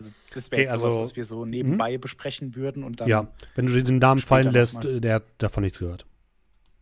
Also 0.00 0.12
das 0.32 0.46
Okay, 0.46 0.52
wäre 0.52 0.62
jetzt 0.62 0.70
sowas, 0.78 0.84
also- 0.92 1.00
was 1.02 1.16
wir 1.16 1.24
so 1.26 1.44
nebenbei 1.44 1.98
besprechen 1.98 2.54
würden 2.54 2.82
und 2.84 3.00
dann 3.00 3.08
Ja, 3.08 3.26
wenn 3.54 3.66
du 3.66 3.82
den 3.82 3.98
Namen 3.98 4.20
fallen 4.22 4.50
lässt, 4.50 4.82
mal. 4.84 4.86
äh, 4.96 5.00
der 5.00 5.16
hat 5.16 5.24
davon 5.38 5.62
nichts 5.62 5.78
gehört. 5.78 6.06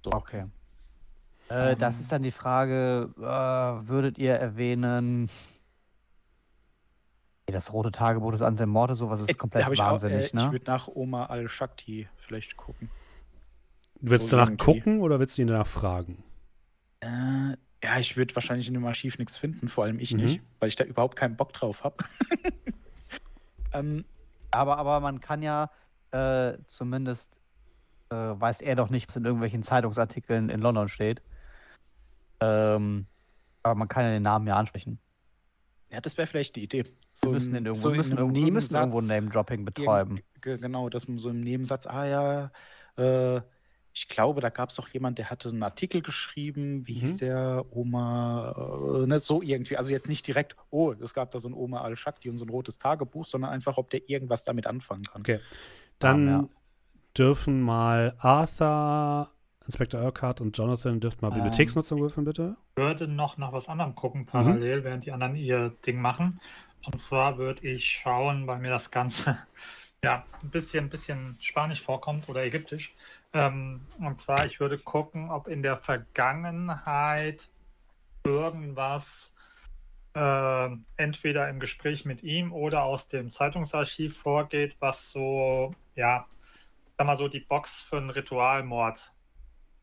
Okay. 0.06 0.44
Äh, 1.48 1.76
das 1.76 1.96
Ähm. 1.96 2.00
ist 2.02 2.12
dann 2.12 2.22
die 2.22 2.30
Frage, 2.30 3.10
äh, 3.18 3.88
würdet 3.88 4.18
ihr 4.18 4.34
erwähnen, 4.34 5.30
das 7.46 7.72
rote 7.72 7.90
Tagebuch 7.90 8.32
des 8.32 8.42
Anselm 8.42 8.70
Morte, 8.70 8.94
sowas 8.94 9.20
ist 9.20 9.30
Äh, 9.30 9.34
komplett 9.34 9.70
ich 9.72 9.78
wahnsinnig, 9.78 10.34
auch, 10.34 10.38
äh, 10.38 10.38
Ich 10.38 10.44
ne? 10.46 10.52
würde 10.52 10.66
nach 10.66 10.88
Oma 10.88 11.26
Al-Shakti 11.26 12.08
vielleicht 12.18 12.56
gucken. 12.56 12.90
Willst 14.00 14.30
So 14.30 14.36
du 14.36 14.36
danach 14.36 14.50
irgendwie. 14.50 14.64
gucken 14.74 15.00
oder 15.00 15.18
willst 15.18 15.38
du 15.38 15.42
ihn 15.42 15.48
danach 15.48 15.66
fragen? 15.66 16.22
Äh, 17.00 17.56
ja, 17.82 17.98
ich 17.98 18.16
würde 18.16 18.34
wahrscheinlich 18.34 18.68
in 18.68 18.74
dem 18.74 18.84
Archiv 18.84 19.18
nichts 19.18 19.36
finden, 19.36 19.68
vor 19.68 19.84
allem 19.84 19.98
ich 20.00 20.12
Mhm. 20.12 20.18
nicht, 20.18 20.42
weil 20.58 20.68
ich 20.68 20.76
da 20.76 20.84
überhaupt 20.84 21.16
keinen 21.16 21.36
Bock 21.36 21.52
drauf 21.52 21.84
habe. 21.84 21.96
ähm, 23.72 24.04
Aber, 24.50 24.78
aber 24.78 25.00
man 25.00 25.20
kann 25.20 25.42
ja 25.42 25.70
äh, 26.10 26.58
zumindest, 26.66 27.36
äh, 28.10 28.16
weiß 28.16 28.60
er 28.62 28.76
doch 28.76 28.90
nicht, 28.90 29.08
was 29.08 29.16
in 29.16 29.24
irgendwelchen 29.24 29.62
Zeitungsartikeln 29.62 30.48
in 30.50 30.60
London 30.60 30.88
steht. 30.88 31.22
Ähm, 32.41 33.07
aber 33.62 33.75
man 33.75 33.89
kann 33.89 34.05
ja 34.05 34.10
den 34.10 34.23
Namen 34.23 34.47
ja 34.47 34.57
ansprechen. 34.57 34.99
Ja, 35.91 36.00
das 36.00 36.17
wäre 36.18 36.26
vielleicht 36.26 36.57
die 36.57 36.65
Idee. 36.65 36.84
Wir 37.23 37.31
müssen, 37.31 37.49
in- 37.49 37.55
den 37.55 37.67
irgendwo, 37.67 37.81
so 37.83 37.91
in 37.91 37.97
müssen, 37.97 38.18
einem 38.18 38.34
irgendwo, 38.34 38.50
müssen 38.52 38.76
irgendwo 38.76 39.00
Name-Dropping 39.00 39.65
betreiben. 39.65 40.20
Genau, 40.41 40.89
dass 40.89 41.08
man 41.08 41.18
so 41.18 41.31
im 41.31 41.41
Nebensatz, 41.41 41.86
ah 41.86 42.05
ja, 42.07 42.50
äh, 42.97 43.41
ich 43.94 44.07
glaube, 44.07 44.41
da 44.41 44.50
gab 44.50 44.70
es 44.70 44.76
doch 44.76 44.89
jemand, 44.91 45.18
der 45.18 45.28
hatte 45.31 45.49
einen 45.49 45.62
Artikel 45.62 46.02
geschrieben, 46.02 46.86
wie 46.86 46.92
hieß 46.92 47.15
Mhm. 47.15 47.18
der, 47.18 47.65
Oma, 47.70 49.02
äh, 49.02 49.07
ne, 49.07 49.18
so 49.18 49.42
irgendwie. 49.42 49.76
Also 49.76 49.91
jetzt 49.91 50.08
nicht 50.08 50.26
direkt, 50.26 50.55
oh, 50.70 50.92
es 50.92 51.15
gab 51.15 51.33
da 51.33 51.39
so 51.41 51.49
ein 51.49 51.55
Oma 51.55 51.81
Al-Shakti 51.81 52.31
und 52.31 52.36
so 52.36 52.44
ein 52.44 52.50
rotes 52.50 52.78
Tagebuch, 52.78 53.26
sondern 53.26 53.50
einfach, 53.50 53.76
ob 53.76 53.91
der 53.91 54.08
irgendwas 54.08 54.44
damit 54.44 54.67
anfangen 54.68 55.02
kann. 55.02 55.23
Okay. 55.23 55.41
Dann 55.99 56.26
ja. 56.28 56.49
dürfen 57.17 57.60
mal 57.60 58.15
Arthur, 58.18 59.31
Inspector 59.68 60.00
Urquhart 60.02 60.40
und 60.40 60.56
Jonathan 60.56 60.98
dürft 60.98 61.20
mal 61.22 61.28
Ähm. 61.28 61.34
Bibliotheksnutzung 61.34 62.00
würfeln, 62.00 62.24
bitte. 62.24 62.56
würde 62.76 63.06
noch 63.06 63.36
nach 63.36 63.52
was 63.52 63.68
anderem 63.68 63.94
gucken, 63.94 64.22
Mhm. 64.22 64.26
parallel, 64.26 64.82
während 64.82 65.05
die 65.05 65.12
anderen 65.12 65.36
ihr 65.36 65.70
Ding 65.86 66.00
machen. 66.00 66.40
Und 66.86 66.98
zwar 66.98 67.36
würde 67.38 67.66
ich 67.68 67.86
schauen, 67.86 68.47
weil 68.47 68.58
mir 68.60 68.70
das 68.70 68.90
Ganze 68.90 69.38
ja 70.05 70.24
ein 70.42 70.50
bisschen, 70.50 70.88
bisschen 70.88 71.36
spanisch 71.38 71.82
vorkommt 71.82 72.28
oder 72.28 72.42
ägyptisch. 72.44 72.94
Ähm, 73.34 73.82
und 73.98 74.16
zwar, 74.16 74.47
ich 74.47 74.58
würde 74.58 74.78
gucken, 74.78 75.30
ob 75.30 75.48
in 75.48 75.62
der 75.62 75.76
Vergangenheit 75.76 77.50
irgendwas 78.24 79.34
äh, 80.14 80.68
entweder 80.97 81.48
im 81.50 81.60
Gespräch 81.60 82.05
mit 82.06 82.22
ihm 82.22 82.52
oder 82.52 82.84
aus 82.84 83.08
dem 83.08 83.30
Zeitungsarchiv 83.30 84.16
vorgeht, 84.18 84.76
was 84.80 85.10
so, 85.10 85.74
ja, 85.94 86.26
sag 86.97 87.06
mal 87.06 87.16
so, 87.18 87.28
die 87.28 87.40
Box 87.40 87.82
für 87.82 87.98
einen 87.98 88.10
Ritualmord 88.10 89.12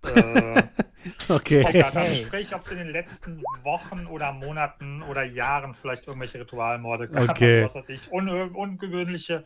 äh, 0.08 0.64
Okay. 1.30 1.62
Pockert. 1.64 1.96
Also 1.96 2.26
sprich, 2.26 2.56
ob 2.56 2.62
es 2.62 2.68
in 2.72 2.78
den 2.78 2.90
letzten 2.90 3.42
Wochen 3.64 4.08
oder 4.08 4.32
Monaten 4.32 5.04
oder 5.04 5.24
Jahren 5.24 5.74
vielleicht 5.74 6.08
irgendwelche 6.08 6.40
Ritualmorde 6.40 7.08
gab. 7.08 7.30
Okay. 7.30 7.64
Was 7.64 7.76
weiß 7.76 7.90
ich, 7.90 8.12
un 8.12 8.30
ungewöhnliche 8.30 9.44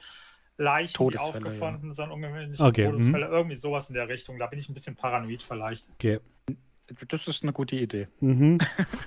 Leichen, 0.57 0.93
Todesfälle, 0.93 1.39
die 1.39 1.45
aufgefunden 1.45 1.93
sind, 1.93 2.11
ungewöhnliche 2.11 2.63
Okay, 2.63 2.87
mhm. 2.87 2.91
Todesfälle, 2.91 3.27
irgendwie 3.27 3.55
sowas 3.55 3.89
in 3.89 3.95
der 3.95 4.07
Richtung. 4.09 4.39
Da 4.39 4.47
bin 4.47 4.59
ich 4.59 4.69
ein 4.69 4.73
bisschen 4.73 4.95
paranoid 4.95 5.41
vielleicht. 5.43 5.87
okay. 5.93 6.19
Das 7.07 7.27
ist 7.27 7.43
eine 7.43 7.53
gute 7.53 7.75
Idee. 7.75 8.07
Mhm. 8.19 8.57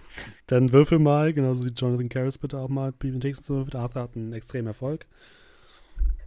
Dann 0.47 0.73
würfel 0.73 1.01
mal, 1.01 1.33
genauso 1.33 1.67
wie 1.67 1.71
Jonathan 1.71 2.09
Karras 2.09 2.39
bitte 2.39 2.59
auch 2.59 2.69
mal 2.69 2.93
Bibliotheksnutzung. 2.93 3.75
Arthur 3.75 4.03
hat 4.03 4.15
einen 4.17 4.33
extremen 4.33 4.69
Erfolg. 4.69 5.07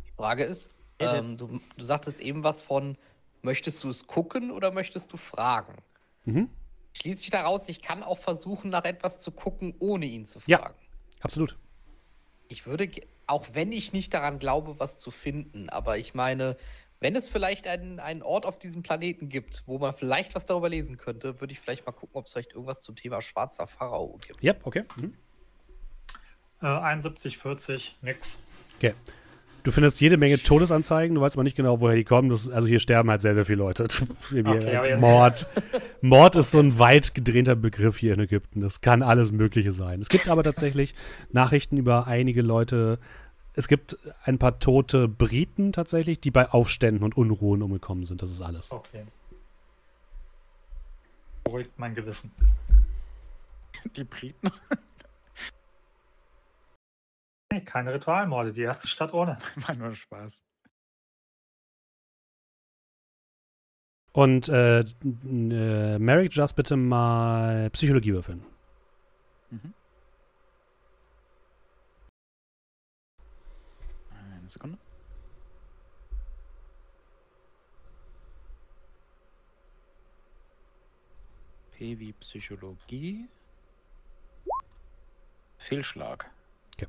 Die 0.06 0.12
Frage 0.18 0.44
ist, 0.44 0.70
Ja, 1.02 1.16
ähm, 1.16 1.38
du, 1.38 1.62
du 1.78 1.86
sagtest 1.86 2.20
eben 2.20 2.44
was 2.44 2.62
von, 2.62 2.98
möchtest 3.46 3.82
du 3.84 3.90
es 3.90 4.06
gucken 4.08 4.52
oder 4.52 4.72
möchtest 4.72 5.14
du 5.14 5.18
fragen? 5.18 5.78
Mhm. 6.26 6.50
Schließt 6.94 7.20
sich 7.20 7.30
daraus, 7.30 7.70
ich 7.70 7.82
kann 7.82 8.04
auch 8.04 8.18
versuchen, 8.18 8.70
nach 8.70 8.84
etwas 8.84 9.22
zu 9.22 9.32
gucken, 9.32 9.76
ohne 9.80 10.06
ihn 10.06 10.26
zu 10.26 10.40
Ja. 10.48 10.60
fragen. 10.60 10.76
Absolut. 11.22 11.58
Ich 12.48 12.66
würde, 12.66 12.90
auch 13.28 13.48
wenn 13.54 13.72
ich 13.72 13.94
nicht 13.94 14.14
daran 14.14 14.40
glaube, 14.40 14.80
was 14.80 15.00
zu 15.00 15.12
finden, 15.12 15.70
aber 15.70 15.98
ich 15.98 16.14
meine, 16.14 16.58
wenn 17.00 17.16
es 17.16 17.28
vielleicht 17.30 17.68
einen, 17.68 18.00
einen 18.00 18.22
Ort 18.22 18.46
auf 18.46 18.58
diesem 18.58 18.82
Planeten 18.82 19.30
gibt, 19.30 19.64
wo 19.66 19.78
man 19.78 19.94
vielleicht 19.94 20.36
was 20.36 20.46
darüber 20.46 20.70
lesen 20.70 20.98
könnte, 20.98 21.40
würde 21.42 21.54
ich 21.54 21.60
vielleicht 21.60 21.86
mal 21.86 21.92
gucken, 21.92 22.18
ob 22.18 22.26
es 22.26 22.32
vielleicht 22.32 22.54
irgendwas 22.54 22.82
zum 22.82 22.96
Thema 22.96 23.22
schwarzer 23.22 23.68
Pharao 23.68 24.18
gibt. 24.26 24.42
Ja, 24.42 24.54
okay. 24.64 24.86
Mhm. 24.96 25.18
Äh, 26.62 26.68
71, 26.68 27.38
40, 27.38 27.98
nix. 28.02 28.44
Okay. 28.78 28.94
Du 29.66 29.72
findest 29.72 30.00
jede 30.00 30.18
Menge 30.18 30.38
Todesanzeigen, 30.38 31.16
du 31.16 31.22
weißt 31.22 31.36
aber 31.36 31.44
nicht 31.44 31.58
genau, 31.58 31.80
woher 31.82 31.96
die 31.96 32.04
kommen. 32.04 32.30
Das, 32.30 32.48
also 32.48 32.68
hier 32.68 32.80
sterben 32.80 33.10
halt 33.10 33.24
sehr, 33.24 33.34
sehr 33.34 33.46
viele 33.46 33.58
Leute. 33.58 33.88
Okay, 34.32 34.90
jetzt- 34.90 35.02
Mord. 35.02 35.50
Mord 36.02 36.36
ist 36.36 36.52
so 36.52 36.60
ein 36.60 36.78
weit 36.78 37.16
gedrehter 37.16 37.56
Begriff 37.56 37.98
hier 37.98 38.14
in 38.14 38.20
Ägypten. 38.20 38.62
Das 38.62 38.82
kann 38.82 39.02
alles 39.02 39.32
Mögliche 39.32 39.72
sein. 39.72 40.02
Es 40.02 40.10
gibt 40.10 40.28
aber 40.30 40.44
tatsächlich 40.44 40.94
Nachrichten 41.32 41.78
über 41.78 42.06
einige 42.06 42.44
Leute. 42.44 43.00
Es 43.56 43.68
gibt 43.68 43.98
ein 44.24 44.38
paar 44.38 44.60
tote 44.60 45.08
Briten 45.08 45.72
tatsächlich, 45.74 46.20
die 46.20 46.30
bei 46.30 46.48
Aufständen 46.52 47.04
und 47.04 47.18
Unruhen 47.18 47.64
umgekommen 47.64 48.06
sind. 48.06 48.22
Das 48.22 48.30
ist 48.30 48.44
alles. 48.44 48.72
Okay. 48.72 49.04
Beruhigt 51.44 51.72
mein 51.78 51.96
Gewissen. 51.96 52.30
Die 53.96 54.04
Briten. 54.04 54.52
Nee, 57.52 57.62
keine 57.62 57.94
Ritualmorde, 57.94 58.54
die 58.54 58.62
erste 58.62 58.88
Stadt 58.88 59.14
ohne. 59.14 59.38
War 59.56 59.76
nur 59.76 59.96
Spaß. 59.96 60.44
Und 64.14 64.48
äh, 64.48 64.80
äh, 64.80 66.00
Merrick, 66.00 66.34
just 66.34 66.56
bitte 66.56 66.78
mal 66.78 67.70
Psychologie 67.72 68.14
würfeln. 68.14 68.46
Eine 74.12 74.50
Sekunde. 74.50 74.78
P 81.72 82.00
wie 82.00 82.14
Psychologie. 82.14 83.28
Fehlschlag. 85.58 86.30
Okay. 86.76 86.88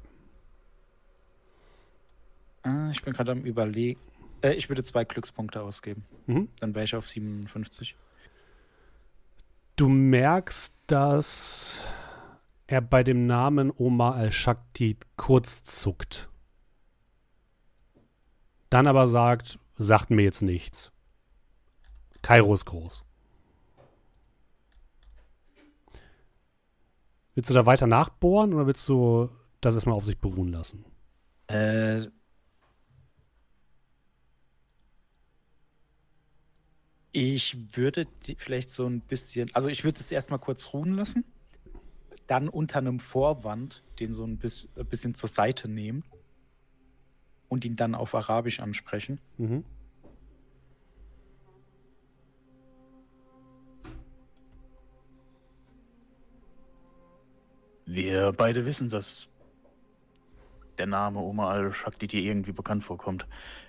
Ah, 2.67 2.91
ich 2.91 3.01
bin 3.03 3.13
gerade 3.13 3.31
am 3.31 3.45
überlegen. 3.45 4.01
Äh, 4.43 4.55
ich 4.55 4.69
würde 4.69 4.83
zwei 4.83 5.05
Glückspunkte 5.05 5.63
ausgeben. 5.63 6.05
Mhm. 6.27 6.49
Dann 6.59 6.75
wäre 6.75 6.85
ich 6.85 6.97
auf 6.97 7.07
57. 7.07 7.95
Du 9.77 9.89
merkst, 9.89 10.75
dass 10.89 11.85
er 12.67 12.81
bei 12.81 13.05
dem 13.05 13.29
Namen 13.29 13.71
Omar 13.71 14.17
al-Shakti 14.17 14.97
kurz 15.17 15.63
zuckt. 15.63 16.29
Dann 18.69 18.89
aber 18.89 19.07
sagt, 19.07 19.61
sagt 19.77 20.11
mir 20.11 20.23
jetzt 20.23 20.43
nichts. 20.43 20.91
Kairo 22.23 22.53
ist 22.53 22.65
groß. 22.65 23.05
Willst 27.37 27.51
du 27.51 27.55
da 27.55 27.65
weiter 27.65 27.87
nachbohren 27.87 28.55
oder 28.55 28.67
willst 28.67 28.89
du 28.89 29.31
das 29.61 29.77
erstmal 29.77 29.95
auf 29.95 30.05
sich 30.05 30.19
beruhen 30.19 30.49
lassen? 30.49 30.85
Äh. 31.47 32.09
Ich 37.19 37.57
würde 37.75 38.07
die 38.27 38.35
vielleicht 38.35 38.69
so 38.69 38.87
ein 38.87 39.01
bisschen, 39.01 39.49
also 39.55 39.71
ich 39.71 39.85
würde 39.85 39.99
es 39.99 40.13
erstmal 40.13 40.39
kurz 40.39 40.75
ruhen 40.75 40.93
lassen, 40.93 41.25
dann 42.27 42.47
unter 42.47 42.77
einem 42.77 43.01
Vorwand 43.01 43.83
den 43.99 44.13
so 44.13 44.23
ein 44.23 44.37
bis, 44.37 44.69
ein 44.77 44.85
bisschen 44.85 45.15
zur 45.15 45.31
Seite 45.31 45.67
nehmen 45.67 46.05
und 47.49 47.65
ihn 47.65 47.75
dann 47.75 47.95
auf 47.95 48.15
Arabisch 48.15 48.61
ansprechen. 48.61 49.19
Mhm. 49.39 49.65
Wir 57.87 58.31
beide 58.33 58.67
wissen, 58.67 58.91
dass 58.91 59.27
der 60.77 60.87
Name 60.87 61.21
Omar 61.21 61.53
al-Shakti 61.53 62.09
dir 62.09 62.21
irgendwie 62.21 62.53
bekannt 62.53 62.85
vorkommt. 62.85 63.27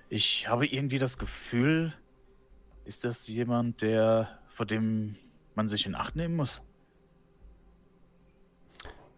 Ich 0.09 0.49
habe 0.49 0.67
irgendwie 0.67 0.99
das 0.99 1.17
Gefühl, 1.17 1.93
ist 2.87 3.03
das 3.03 3.27
jemand, 3.27 3.81
der 3.81 4.39
vor 4.49 4.65
dem 4.65 5.15
man 5.55 5.67
sich 5.67 5.85
in 5.85 5.95
Acht 5.95 6.15
nehmen 6.15 6.35
muss? 6.35 6.61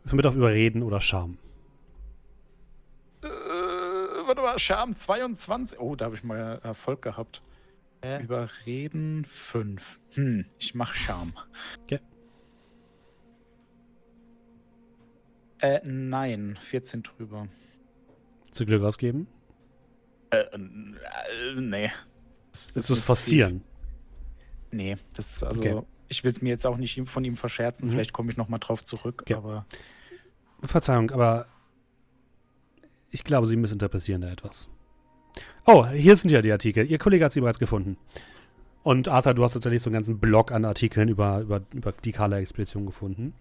Würfel 0.10 0.18
mit 0.18 0.26
auf 0.26 0.36
Überreden 0.36 0.82
oder 0.82 1.00
Scham. 1.02 1.38
Äh, 3.22 3.28
warte 3.28 4.42
mal, 4.42 4.58
Charme 4.58 4.96
22. 4.96 5.80
Oh, 5.80 5.96
da 5.96 6.06
habe 6.06 6.16
ich 6.16 6.24
mal 6.24 6.60
Erfolg 6.64 7.04
gehabt. 7.04 7.44
Hä? 8.02 8.24
Überreden 8.24 9.26
5. 9.26 10.00
Hm, 10.14 10.46
ich 10.58 10.74
mach 10.74 10.96
Charme. 10.96 11.34
Okay. 11.84 12.00
Äh, 15.60 15.82
nein, 15.84 16.58
14 16.60 17.04
drüber. 17.04 17.48
Zu 18.52 18.66
Glück 18.66 18.82
ausgeben. 18.82 19.28
Äh, 20.32 20.38
äh, 20.38 20.58
nee. 21.56 21.92
Das, 22.52 22.76
Willst 22.76 22.90
es 22.90 22.98
ist 22.98 23.06
forcieren? 23.06 23.64
Nee, 24.72 24.98
das 25.16 25.36
ist 25.36 25.44
also. 25.44 25.62
Okay. 25.62 25.82
Ich 26.08 26.24
will 26.24 26.32
es 26.32 26.42
mir 26.42 26.50
jetzt 26.50 26.66
auch 26.66 26.78
nicht 26.78 27.00
von 27.08 27.24
ihm 27.24 27.36
verscherzen. 27.36 27.88
Mhm. 27.88 27.94
Vielleicht 27.94 28.14
komme 28.14 28.32
ich 28.32 28.38
noch 28.38 28.50
mal 28.50 28.58
drauf 28.58 28.84
zurück. 28.84 29.22
Okay. 29.22 29.36
Aber 29.36 29.66
Verzeihung, 30.64 31.12
aber 31.12 31.46
ich 33.12 33.24
glaube, 33.24 33.48
Sie 33.48 33.56
missinterpretieren 33.56 34.22
da 34.22 34.32
etwas. 34.32 34.70
Oh, 35.66 35.86
hier 35.86 36.16
sind 36.16 36.32
ja 36.32 36.42
die 36.42 36.52
Artikel. 36.52 36.90
Ihr 36.90 36.98
Kollege 36.98 37.26
hat 37.26 37.32
sie 37.32 37.42
bereits 37.42 37.60
gefunden. 37.60 37.98
Und 38.82 39.08
Arthur, 39.08 39.34
du 39.34 39.44
hast 39.44 39.54
tatsächlich 39.54 39.84
so 39.84 39.90
einen 39.90 39.96
ganzen 39.96 40.20
Block 40.20 40.52
an 40.52 40.66
Artikeln 40.66 41.10
über, 41.10 41.42
über, 41.42 41.62
über 41.74 41.92
die 41.92 42.12
Kala-Expedition 42.12 42.86
gefunden. 42.86 43.34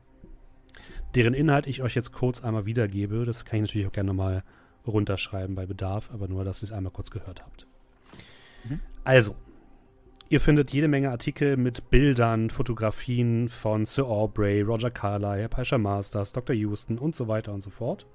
Deren 1.15 1.33
Inhalt 1.33 1.67
ich 1.67 1.83
euch 1.83 1.95
jetzt 1.95 2.13
kurz 2.13 2.45
einmal 2.45 2.67
wiedergebe. 2.67 3.25
Das 3.25 3.45
kann 3.45 3.59
ich 3.59 3.63
natürlich 3.63 3.87
auch 3.87 3.93
gerne 3.93 4.09
nochmal 4.09 4.43
runterschreiben 4.87 5.55
bei 5.55 5.67
Bedarf, 5.67 6.11
aber 6.13 6.29
nur, 6.29 6.45
dass 6.45 6.63
ihr 6.63 6.65
es 6.65 6.73
einmal 6.73 6.93
kurz 6.93 7.11
gehört 7.11 7.43
habt. 7.45 7.68
Also, 9.05 9.35
ihr 10.29 10.41
findet 10.41 10.71
jede 10.71 10.89
Menge 10.89 11.11
Artikel 11.11 11.57
mit 11.57 11.91
Bildern, 11.91 12.51
Fotografien 12.51 13.49
von 13.49 13.87
Sir 13.87 14.07
Aubrey, 14.07 14.61
Roger 14.61 14.91
Carlyle, 14.91 15.49
Paisha 15.49 15.79
Masters, 15.79 16.33
Dr. 16.33 16.55
Houston 16.55 16.99
und 16.99 17.17
so 17.17 17.29
weiter 17.29 17.55
und 17.55 17.63
so 17.63 17.71
fort. 17.71 18.07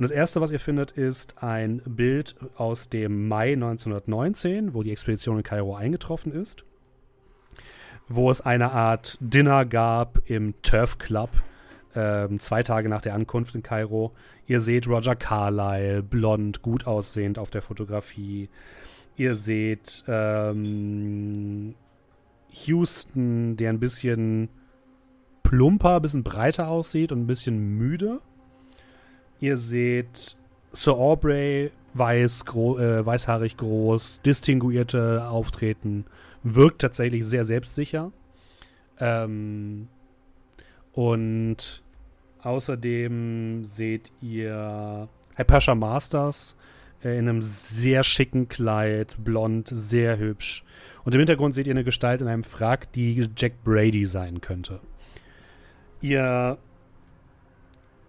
Und 0.00 0.04
das 0.04 0.10
erste, 0.12 0.40
was 0.40 0.50
ihr 0.50 0.60
findet, 0.60 0.92
ist 0.92 1.42
ein 1.42 1.82
Bild 1.84 2.34
aus 2.56 2.88
dem 2.88 3.28
Mai 3.28 3.52
1919, 3.52 4.72
wo 4.72 4.82
die 4.82 4.92
Expedition 4.92 5.36
in 5.36 5.42
Kairo 5.42 5.76
eingetroffen 5.76 6.32
ist, 6.32 6.64
wo 8.08 8.30
es 8.30 8.40
eine 8.40 8.72
Art 8.72 9.18
Dinner 9.20 9.66
gab 9.66 10.20
im 10.24 10.54
Turf 10.62 10.96
Club, 10.96 11.28
ähm, 11.94 12.40
zwei 12.40 12.62
Tage 12.62 12.88
nach 12.88 13.02
der 13.02 13.12
Ankunft 13.12 13.54
in 13.54 13.62
Kairo. 13.62 14.14
Ihr 14.46 14.60
seht 14.60 14.88
Roger 14.88 15.16
Carlyle, 15.16 16.02
blond, 16.02 16.62
gut 16.62 16.86
aussehend 16.86 17.38
auf 17.38 17.50
der 17.50 17.60
Fotografie. 17.60 18.48
Ihr 19.16 19.34
seht 19.34 20.04
ähm, 20.08 21.74
Houston, 22.64 23.56
der 23.56 23.70
ein 23.70 23.80
bisschen 23.80 24.48
plumper, 25.42 25.96
ein 25.96 26.02
bisschen 26.02 26.22
breiter 26.22 26.68
aussieht 26.68 27.12
und 27.12 27.22
ein 27.22 27.26
bisschen 27.26 27.76
müde. 27.76 28.20
Ihr 29.40 29.56
seht 29.56 30.36
Sir 30.72 30.94
Aubrey, 30.94 31.70
weiß, 31.94 32.44
gro 32.44 32.78
äh, 32.78 33.04
weißhaarig 33.04 33.56
groß, 33.56 34.22
distinguierte 34.22 35.28
Auftreten, 35.28 36.04
wirkt 36.42 36.82
tatsächlich 36.82 37.24
sehr 37.26 37.44
selbstsicher. 37.44 38.12
Ähm, 38.98 39.88
und 40.92 41.82
außerdem 42.42 43.64
seht 43.64 44.12
ihr 44.20 45.08
Hypatia 45.36 45.74
Masters 45.74 46.56
in 47.02 47.28
einem 47.28 47.42
sehr 47.42 48.04
schicken 48.04 48.48
Kleid, 48.48 49.16
blond, 49.24 49.68
sehr 49.68 50.18
hübsch. 50.18 50.64
Und 51.04 51.14
im 51.14 51.20
Hintergrund 51.20 51.54
seht 51.54 51.66
ihr 51.66 51.72
eine 51.72 51.84
Gestalt 51.84 52.20
in 52.20 52.28
einem 52.28 52.44
Frack, 52.44 52.92
die 52.92 53.28
Jack 53.36 53.64
Brady 53.64 54.04
sein 54.04 54.40
könnte. 54.40 54.80
Ihr 56.00 56.58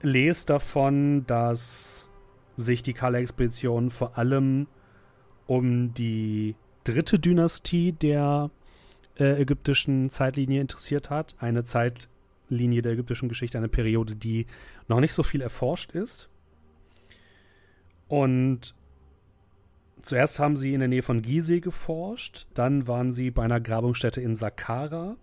lest 0.01 0.49
davon, 0.49 1.25
dass 1.25 2.09
sich 2.57 2.83
die 2.83 2.93
Kala-Expedition 2.93 3.91
vor 3.91 4.17
allem 4.17 4.67
um 5.47 5.93
die 5.93 6.55
dritte 6.83 7.19
Dynastie 7.19 7.93
der 7.93 8.51
äh, 9.19 9.41
ägyptischen 9.41 10.09
Zeitlinie 10.09 10.61
interessiert 10.61 11.09
hat. 11.09 11.35
Eine 11.39 11.63
Zeitlinie 11.63 12.81
der 12.81 12.93
ägyptischen 12.93 13.29
Geschichte, 13.29 13.57
eine 13.57 13.69
Periode, 13.69 14.15
die 14.15 14.47
noch 14.87 14.99
nicht 14.99 15.13
so 15.13 15.23
viel 15.23 15.41
erforscht 15.41 15.91
ist. 15.91 16.29
Und 18.07 18.75
zuerst 20.01 20.39
haben 20.39 20.57
sie 20.57 20.73
in 20.73 20.79
der 20.79 20.89
Nähe 20.89 21.03
von 21.03 21.21
Gizeh 21.21 21.59
geforscht, 21.59 22.47
dann 22.53 22.87
waren 22.87 23.13
sie 23.13 23.31
bei 23.31 23.43
einer 23.43 23.59
Grabungsstätte 23.59 24.21
in 24.21 24.35
Saqqara 24.35 25.15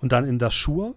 und 0.00 0.12
dann 0.12 0.24
in 0.24 0.38
Dashur. 0.38 0.94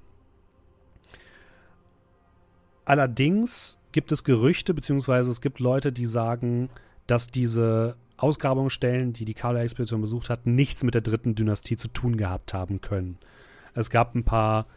Allerdings 2.85 3.77
gibt 3.91 4.11
es 4.11 4.23
Gerüchte, 4.23 4.73
beziehungsweise 4.73 5.31
es 5.31 5.41
gibt 5.41 5.59
Leute, 5.59 5.91
die 5.91 6.05
sagen, 6.05 6.69
dass 7.07 7.27
diese 7.27 7.95
Ausgrabungsstellen, 8.17 9.13
die 9.13 9.25
die 9.25 9.33
Kala-Expedition 9.33 10.01
besucht 10.01 10.29
hat, 10.29 10.45
nichts 10.45 10.83
mit 10.83 10.93
der 10.93 11.01
dritten 11.01 11.35
Dynastie 11.35 11.77
zu 11.77 11.87
tun 11.87 12.17
gehabt 12.17 12.53
haben 12.53 12.81
können. 12.81 13.17
Es 13.73 13.89
gab 13.89 14.15
ein 14.15 14.23
paar 14.23 14.67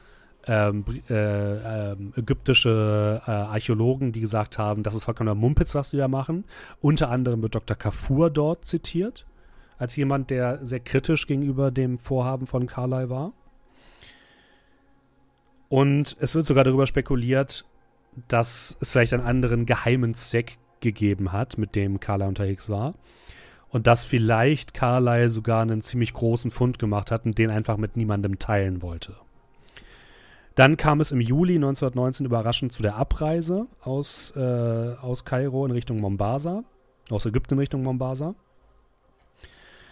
ähm, 0.46 0.84
äh, 1.08 1.92
äh, 1.92 1.96
ägyptische 2.16 3.22
äh, 3.26 3.30
Archäologen, 3.30 4.12
die 4.12 4.20
gesagt 4.20 4.58
haben, 4.58 4.82
das 4.82 4.94
ist 4.94 5.04
vollkommener 5.04 5.34
Mumpitz, 5.34 5.74
was 5.74 5.90
sie 5.90 5.96
da 5.96 6.08
machen. 6.08 6.44
Unter 6.80 7.10
anderem 7.10 7.42
wird 7.42 7.54
Dr. 7.54 7.76
Kafur 7.76 8.30
dort 8.30 8.66
zitiert, 8.66 9.26
als 9.78 9.96
jemand, 9.96 10.30
der 10.30 10.64
sehr 10.64 10.80
kritisch 10.80 11.26
gegenüber 11.26 11.70
dem 11.70 11.98
Vorhaben 11.98 12.46
von 12.46 12.66
Carlyle 12.66 13.10
war. 13.10 13.32
Und 15.68 16.16
es 16.20 16.34
wird 16.34 16.46
sogar 16.46 16.64
darüber 16.64 16.86
spekuliert, 16.86 17.64
dass 18.28 18.76
es 18.80 18.92
vielleicht 18.92 19.12
einen 19.14 19.24
anderen 19.24 19.66
geheimen 19.66 20.14
Zweck 20.14 20.58
gegeben 20.80 21.32
hat, 21.32 21.58
mit 21.58 21.74
dem 21.74 22.00
Carlyle 22.00 22.28
unterwegs 22.28 22.68
war. 22.68 22.94
Und 23.70 23.88
dass 23.88 24.04
vielleicht 24.04 24.72
Carlyle 24.72 25.30
sogar 25.30 25.62
einen 25.62 25.82
ziemlich 25.82 26.12
großen 26.12 26.52
Fund 26.52 26.78
gemacht 26.78 27.10
hat 27.10 27.24
und 27.24 27.38
den 27.38 27.50
einfach 27.50 27.76
mit 27.76 27.96
niemandem 27.96 28.38
teilen 28.38 28.82
wollte. 28.82 29.16
Dann 30.54 30.76
kam 30.76 31.00
es 31.00 31.10
im 31.10 31.20
Juli 31.20 31.56
1919 31.56 32.26
überraschend 32.26 32.72
zu 32.72 32.82
der 32.82 32.96
Abreise 32.96 33.66
aus, 33.82 34.32
äh, 34.36 34.40
aus 35.00 35.24
Kairo 35.24 35.66
in 35.66 35.72
Richtung 35.72 35.98
Mombasa, 36.00 36.62
aus 37.10 37.26
Ägypten 37.26 37.54
in 37.54 37.60
Richtung 37.60 37.82
Mombasa. 37.82 38.34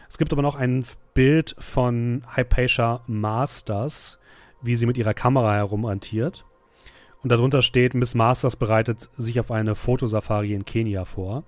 Es 0.08 0.18
gibt 0.18 0.32
aber 0.32 0.42
noch 0.42 0.54
ein 0.54 0.84
Bild 1.14 1.56
von 1.58 2.22
Hypatia 2.36 3.00
Masters, 3.06 4.18
wie 4.60 4.76
sie 4.76 4.86
mit 4.86 4.98
ihrer 4.98 5.14
Kamera 5.14 5.54
herumantiert. 5.54 6.44
Und 7.22 7.30
darunter 7.30 7.62
steht, 7.62 7.94
Miss 7.94 8.14
Masters 8.14 8.56
bereitet 8.56 9.08
sich 9.14 9.40
auf 9.40 9.50
eine 9.50 9.74
Fotosafari 9.74 10.54
in 10.54 10.64
Kenia 10.64 11.04
vor. 11.04 11.44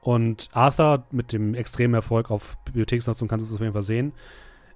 Und 0.00 0.48
Arthur 0.52 1.04
mit 1.10 1.32
dem 1.32 1.54
extremen 1.54 1.94
Erfolg 1.94 2.30
auf 2.30 2.56
Bibliotheksnutzung 2.64 3.28
kannst 3.28 3.46
du 3.46 3.50
es 3.50 3.54
auf 3.54 3.60
jeden 3.60 3.72
Fall 3.72 3.82
sehen. 3.82 4.12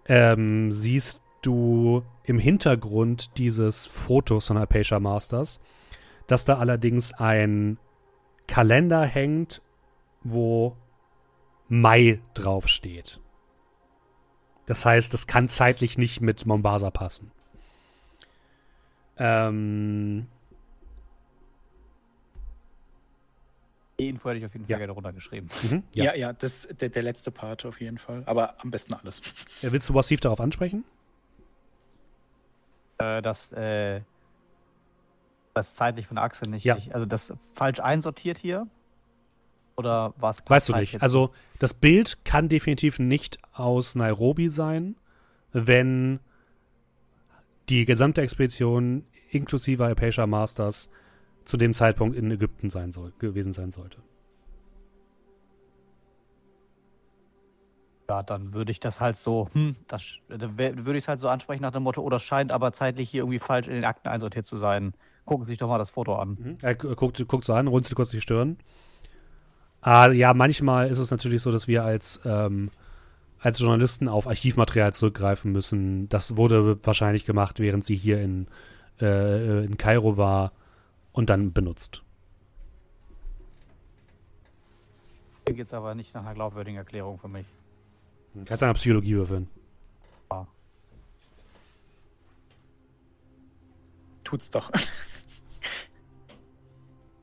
Ähm, 0.07 0.71
siehst 0.73 1.21
du 1.43 2.03
im 2.25 2.39
Hintergrund 2.39 3.37
dieses 3.39 3.87
Fotos 3.87 4.47
von 4.49 4.59
Hypatia 4.61 5.01
Masters, 5.01 5.61
dass 6.27 6.45
da 6.45 6.59
allerdings 6.59 7.13
ein 7.15 7.79
Kalender 8.47 9.05
hängt, 9.05 9.63
wo 10.23 10.77
Mai 11.69 12.21
draufsteht. 12.35 13.21
Das 14.67 14.85
heißt, 14.85 15.13
das 15.15 15.27
kann 15.27 15.49
zeitlich 15.49 15.97
nicht 15.97 16.21
mit 16.21 16.45
Mombasa 16.47 16.91
passen. 16.91 17.31
Ähm. 19.17 20.27
Die 23.99 24.09
Info 24.09 24.29
hätte 24.29 24.39
ich 24.39 24.45
auf 24.47 24.53
jeden 24.53 24.65
Fall 24.67 24.71
Ja. 24.73 24.79
gerne 24.79 24.93
runtergeschrieben. 24.93 25.51
Mhm, 25.63 25.83
Ja, 25.95 26.05
ja. 26.05 26.15
ja, 26.15 26.33
das 26.33 26.69
der, 26.81 26.89
der 26.89 27.03
letzte 27.03 27.31
Part 27.33 27.65
auf 27.65 27.81
jeden 27.81 27.99
Fall. 27.99 28.23
Aber 28.27 28.55
am 28.63 28.71
besten 28.71 28.95
alles. 28.95 29.21
Äh, 29.63 29.73
Willst 29.73 29.89
du 29.89 29.93
massiv 29.93 30.21
darauf 30.21 30.41
ansprechen? 30.41 30.85
Äh, 32.99 33.23
dass 33.23 33.53
äh, 33.53 34.01
das 35.55 35.75
zeitlich 35.75 36.07
von 36.07 36.17
der 36.17 36.25
Achse 36.25 36.49
nicht, 36.51 36.65
Ja. 36.65 36.75
nicht- 36.77 36.95
also 36.95 37.07
das 37.07 37.33
falsch 37.55 37.81
einsortiert 37.81 38.39
hier. 38.39 38.67
Oder 39.77 40.13
was? 40.17 40.39
Weißt 40.47 40.69
du 40.71 40.77
nicht. 40.77 41.01
Also, 41.03 41.31
das 41.61 41.73
Bild 41.73 42.25
kann 42.25 42.49
definitiv 42.49 42.99
nicht 42.99 43.39
aus 43.53 43.95
Nairobi 43.95 44.49
sein, 44.49 44.97
wenn 45.53 46.19
die 47.69 47.85
gesamte 47.85 48.21
Expedition 48.23 49.05
inklusive 49.31 49.89
Hypatia 49.89 50.27
Masters 50.27 50.91
zu 51.45 51.57
dem 51.57 51.75
Zeitpunkt 51.75 52.17
in 52.17 52.29
Ägypten 52.31 52.71
sein 52.71 52.91
soll, 52.91 53.13
gewesen 53.21 53.53
sein 53.53 53.71
sollte. 53.71 53.99
Ja, 58.11 58.23
dann 58.23 58.55
würde 58.55 58.73
ich 58.73 58.81
das 58.81 59.01
halt 59.03 59.17
so, 59.17 59.51
hm, 59.53 59.77
das, 59.87 60.03
dann 60.31 60.57
wär- 60.57 60.75
würde 60.87 60.97
ich 60.99 61.05
es 61.05 61.09
halt 61.09 61.21
so 61.21 61.29
ansprechen 61.29 61.61
nach 61.61 61.73
dem 61.73 61.83
Motto, 61.83 62.01
oh, 62.01 62.09
das 62.09 62.23
scheint 62.23 62.53
aber 62.53 62.73
zeitlich 62.73 63.11
hier 63.11 63.21
irgendwie 63.21 63.39
falsch 63.39 63.67
in 63.67 63.75
den 63.75 63.85
Akten 63.85 64.09
einsortiert 64.09 64.47
zu 64.47 64.57
sein. 64.57 64.95
Gucken 65.27 65.45
Sie 65.45 65.53
sich 65.53 65.59
doch 65.59 65.69
mal 65.69 65.77
das 65.77 65.91
Foto 65.91 66.15
an. 66.17 66.57
Er 66.63 66.75
gu- 66.75 66.95
guckt, 66.95 67.23
guckt 67.29 67.45
so 67.45 67.53
an, 67.53 67.67
runzelt 67.69 67.97
kurz 67.97 68.09
die 68.09 68.23
Stirn. 68.23 68.57
Ah, 69.83 70.09
ja, 70.09 70.33
manchmal 70.33 70.89
ist 70.89 70.97
es 70.97 71.11
natürlich 71.11 71.43
so, 71.43 71.53
dass 71.53 71.69
wir 71.69 71.85
als, 71.85 72.21
ähm, 72.25 72.71
als 73.41 73.59
Journalisten 73.59 74.09
auf 74.09 74.27
Archivmaterial 74.27 74.95
zurückgreifen 74.95 75.53
müssen. 75.53 76.09
Das 76.09 76.39
wurde 76.39 76.83
wahrscheinlich 76.87 77.27
gemacht, 77.27 77.59
während 77.61 77.85
sie 77.85 77.95
hier 77.95 78.23
in, 78.23 78.47
äh, 79.03 79.65
in 79.67 79.77
Kairo 79.77 80.17
war 80.17 80.53
und 81.13 81.29
dann 81.29 81.53
benutzt. 81.53 82.03
Hier 85.47 85.57
geht 85.57 85.67
es 85.67 85.75
aber 85.75 85.95
nicht 85.95 86.15
nach 86.15 86.23
einer 86.23 86.35
glaubwürdigen 86.35 86.79
Erklärung 86.79 87.19
für 87.19 87.29
mich. 87.29 87.45
Kannst 88.47 88.63
du 88.63 88.67
eine 88.67 88.75
Psychologie 88.75 89.15
würfeln? 89.17 89.49
Tut's 94.25 94.51
doch. 94.51 94.71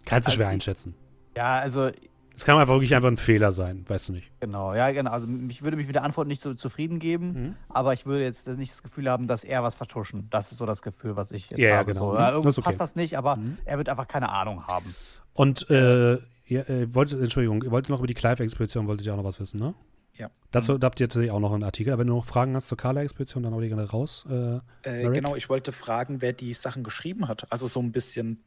Kannst 0.06 0.27
du 0.27 0.32
Also 0.32 0.32
schwer 0.32 0.48
ich- 0.48 0.53
einschätzen. 0.53 0.95
Ja, 1.35 1.59
also 1.59 1.92
Es 2.35 2.43
kann 2.45 2.58
einfach 2.59 2.74
wirklich 2.74 2.95
einfach 2.95 3.08
ein 3.09 3.17
Fehler 3.17 3.51
sein, 3.51 3.85
weißt 3.88 4.09
du 4.09 4.14
nicht. 4.14 4.32
genau, 4.40 4.74
ja, 4.74 4.92
genau. 4.92 5.11
Also 5.11 5.27
ich 5.50 5.61
würde 5.61 5.77
mich 5.77 5.85
mit 5.88 5.95
der 5.95 6.03
Antwort 6.03 6.27
nicht 6.27 6.42
so 6.42 6.53
zufrieden 6.53 7.00
geben, 7.00 7.27
Mhm. 7.34 7.56
aber 7.69 7.93
ich 7.93 8.06
würde 8.06 8.24
jetzt 8.24 8.48
nicht 8.48 8.72
das 8.74 8.82
Gefühl 8.84 9.09
haben, 9.09 9.27
dass 9.27 9.43
er 9.43 9.61
was 9.64 9.75
vertuschen. 9.75 10.27
Das 10.32 10.51
ist 10.51 10.58
so 10.58 10.66
das 10.66 10.82
Gefühl, 10.82 11.16
was 11.16 11.32
ich 11.32 11.50
jetzt 11.50 11.59
Ja, 11.59 11.69
ja, 11.69 11.77
habe. 11.77 11.93
genau. 11.93 12.08
So. 12.08 12.14
Mhm. 12.14 12.19
Ja, 12.19 12.32
Das 12.42 12.58
okay. 12.58 12.66
passt 12.66 12.80
das 12.82 12.95
nicht, 12.95 13.17
aber 13.17 13.35
Mhm. 13.38 13.58
er 13.66 13.77
wird 13.77 13.88
einfach 13.90 14.08
keine 14.08 14.30
Ahnung 14.30 14.66
haben. 14.67 14.93
Und 15.34 15.69
äh, 15.69 16.14
ihr, 16.45 16.69
äh, 16.69 16.93
wolltet, 16.93 17.22
Entschuldigung, 17.22 17.61
ihr 17.64 17.72
wolltet 17.72 17.90
noch 17.90 18.00
über 18.00 18.08
die 18.08 18.14
Clive-Expedition, 18.16 18.88
wolltet 18.88 19.06
ihr 19.08 19.14
auch 19.14 19.17
noch 19.17 19.24
was 19.25 19.40
wissen, 19.40 19.59
ne? 19.59 19.74
Ja. 20.18 20.30
Dazu 20.52 20.80
habt 20.82 21.00
ihr 21.00 21.08
tatsächlich 21.08 21.32
auch 21.32 21.40
noch 21.40 21.52
einen 21.53 21.64
Artikel. 21.64 21.92
Aber 21.92 22.02
wenn 22.02 22.08
du 22.08 22.16
noch 22.16 22.26
Fragen 22.26 22.56
hast 22.56 22.69
zur 22.69 22.77
Kala-Expedition, 22.77 23.44
dann 23.44 23.53
hau 23.53 23.60
die 23.61 23.68
gerne 23.68 23.90
raus. 23.90 24.26
Äh, 24.30 24.60
Äh, 24.84 25.10
genau, 25.10 25.35
ich 25.35 25.50
wollte 25.50 25.72
fragen, 25.72 26.22
wer 26.22 26.34
die 26.34 26.53
Sachen 26.53 26.84
geschrieben 26.84 27.27
hat. 27.27 27.52
Also 27.52 27.68
so 27.68 27.82
ein 27.82 27.92
bisschen. 27.92 28.44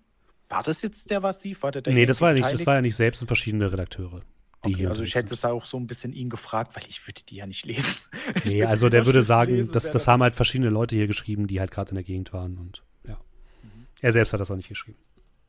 War 0.48 0.62
das 0.62 0.80
jetzt 0.80 1.10
der 1.10 1.20
Massiv? 1.20 1.62
War 1.62 1.72
der, 1.72 1.82
der 1.82 1.92
nee, 1.92 2.06
das 2.06 2.22
war, 2.22 2.30
ja 2.30 2.34
nicht, 2.34 2.50
das 2.50 2.66
war 2.66 2.76
ja 2.76 2.80
nicht 2.80 2.96
selbst, 2.96 3.26
verschiedene 3.26 3.70
Redakteure, 3.70 4.22
Okay, 4.62 4.74
hier 4.74 4.88
also 4.88 5.02
ich 5.02 5.14
hätte 5.14 5.34
es 5.34 5.44
auch 5.44 5.66
so 5.66 5.76
ein 5.76 5.86
bisschen 5.86 6.12
ihn 6.14 6.30
gefragt, 6.30 6.74
weil 6.74 6.82
ich 6.88 7.06
würde 7.06 7.20
die 7.28 7.36
ja 7.36 7.46
nicht 7.46 7.66
lesen. 7.66 8.02
Nee, 8.44 8.64
also 8.64 8.88
der 8.88 9.04
würde 9.06 9.22
sagen, 9.22 9.54
lesen, 9.54 9.72
das, 9.72 9.90
das 9.90 10.08
haben 10.08 10.22
halt 10.22 10.34
verschiedene 10.34 10.70
Leute 10.70 10.96
hier 10.96 11.06
geschrieben, 11.06 11.46
die 11.46 11.60
halt 11.60 11.70
gerade 11.70 11.90
in 11.90 11.94
der 11.96 12.04
Gegend 12.04 12.32
waren 12.32 12.56
und 12.58 12.82
ja. 13.06 13.14
Mhm. 13.62 13.86
Er 14.00 14.12
selbst 14.12 14.32
hat 14.32 14.40
das 14.40 14.50
auch 14.50 14.56
nicht 14.56 14.68
geschrieben. 14.68 14.98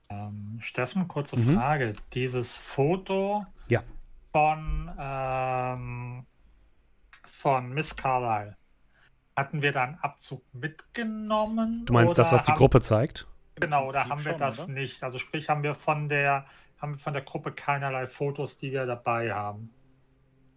Ähm, 0.10 0.58
Steffen, 0.60 1.08
kurze 1.08 1.38
Mhm. 1.38 1.56
Frage. 1.56 1.94
Dieses 2.14 2.54
Foto 2.54 3.46
Ja. 3.70 3.84
Von, 4.32 4.92
ähm, 5.00 6.26
von 7.28 7.74
Miss 7.74 7.96
Carlyle, 7.96 8.56
hatten 9.36 9.62
wir 9.62 9.72
da 9.72 9.84
einen 9.84 9.96
Abzug 10.00 10.44
mitgenommen? 10.54 11.86
Du 11.86 11.94
meinst 11.94 12.18
das, 12.18 12.32
was 12.32 12.44
die 12.44 12.52
haben- 12.52 12.58
Gruppe 12.58 12.82
zeigt? 12.82 13.28
Genau, 13.56 13.88
oder 13.90 14.06
haben 14.08 14.24
wir 14.24 14.32
schon, 14.32 14.40
das 14.40 14.60
oder? 14.64 14.72
nicht? 14.74 15.04
Also 15.04 15.18
sprich, 15.18 15.50
haben 15.50 15.64
wir 15.64 15.76
von 15.76 16.10
der 16.10 16.46
haben 16.80 16.94
wir 16.94 17.00
von 17.00 17.12
der 17.12 17.24
Gruppe 17.24 17.52
keinerlei 17.52 18.08
Fotos, 18.08 18.58
die 18.58 18.72
wir 18.72 18.86
dabei 18.86 19.34
haben. 19.34 19.70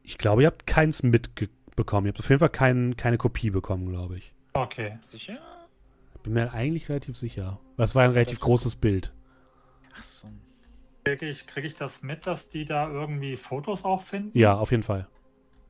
Ich 0.04 0.18
glaube, 0.18 0.42
ihr 0.42 0.46
habt 0.46 0.68
keins 0.68 1.02
mitbekommen. 1.02 2.06
Ihr 2.06 2.12
habt 2.12 2.20
auf 2.20 2.28
jeden 2.28 2.38
Fall 2.38 2.48
kein, 2.48 2.96
keine 2.96 3.18
Kopie 3.18 3.50
bekommen, 3.50 3.88
glaube 3.88 4.18
ich. 4.18 4.32
Okay. 4.52 4.96
Sicher? 5.00 5.38
Bin 6.22 6.34
mir 6.34 6.52
eigentlich 6.52 6.88
relativ 6.88 7.16
sicher. 7.16 7.58
Das 7.76 7.96
war 7.96 8.04
ein 8.04 8.10
relativ 8.12 8.38
Das 8.38 8.44
großes 8.46 8.76
Bild. 8.76 9.12
Ach 9.96 10.02
so. 10.04 10.28
Kriege 11.04 11.26
ich, 11.28 11.46
krieg 11.46 11.64
ich 11.64 11.74
das 11.74 12.02
mit, 12.02 12.26
dass 12.26 12.48
die 12.48 12.64
da 12.64 12.88
irgendwie 12.88 13.36
Fotos 13.36 13.84
auch 13.84 14.02
finden? 14.02 14.36
Ja, 14.38 14.54
auf 14.54 14.70
jeden 14.70 14.82
Fall. 14.84 15.08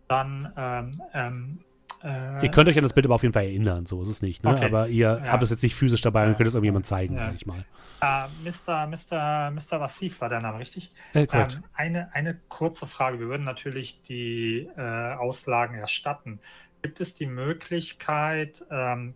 Dann, 0.09 0.52
ähm, 0.57 1.02
ähm, 1.15 1.59
äh, 2.02 2.43
Ihr 2.44 2.51
könnt 2.51 2.69
euch 2.69 2.77
an 2.77 2.83
das 2.83 2.93
Bild 2.93 3.07
aber 3.07 3.15
auf 3.15 3.23
jeden 3.23 3.33
Fall 3.33 3.44
erinnern, 3.44 3.86
so 3.86 4.02
ist 4.02 4.09
es 4.09 4.20
nicht. 4.20 4.44
Ne? 4.44 4.51
Okay. 4.51 4.65
Aber 4.67 4.89
ihr 4.89 5.20
Ja. 5.25 5.33
habt 5.33 5.43
es 5.43 5.51
jetzt 5.51 5.62
nicht 5.62 5.75
physisch 5.75 6.02
dabei 6.02 6.27
und 6.28 6.36
könnt 6.36 6.49
es 6.49 6.55
irgendjemand 6.55 6.86
zeigen, 6.86 7.17
Ja. 7.17 7.27
sag 7.27 7.35
ich 7.35 7.47
mal. 7.47 7.65
äh, 8.02 8.27
Mr. 8.44 8.86
Mr. 8.89 9.51
Mr. 9.52 9.81
Wassif 9.81 10.20
war 10.20 10.28
der 10.28 10.41
Name, 10.43 10.59
richtig? 10.59 10.93
Äh, 11.15 11.27
korrekt. 11.27 11.55
Ähm, 11.55 11.65
eine, 11.73 12.15
eine 12.15 12.39
kurze 12.49 12.86
Frage. 12.86 13.19
Wir 13.20 13.28
würden 13.28 13.44
natürlich 13.44 14.02
die 14.02 14.69
äh, 14.77 15.15
Auslagen 15.15 15.77
erstatten. 15.77 16.41
Gibt 16.83 17.01
es 17.01 17.15
die 17.15 17.27
Möglichkeit, 17.27 18.65
ähm, 18.70 19.15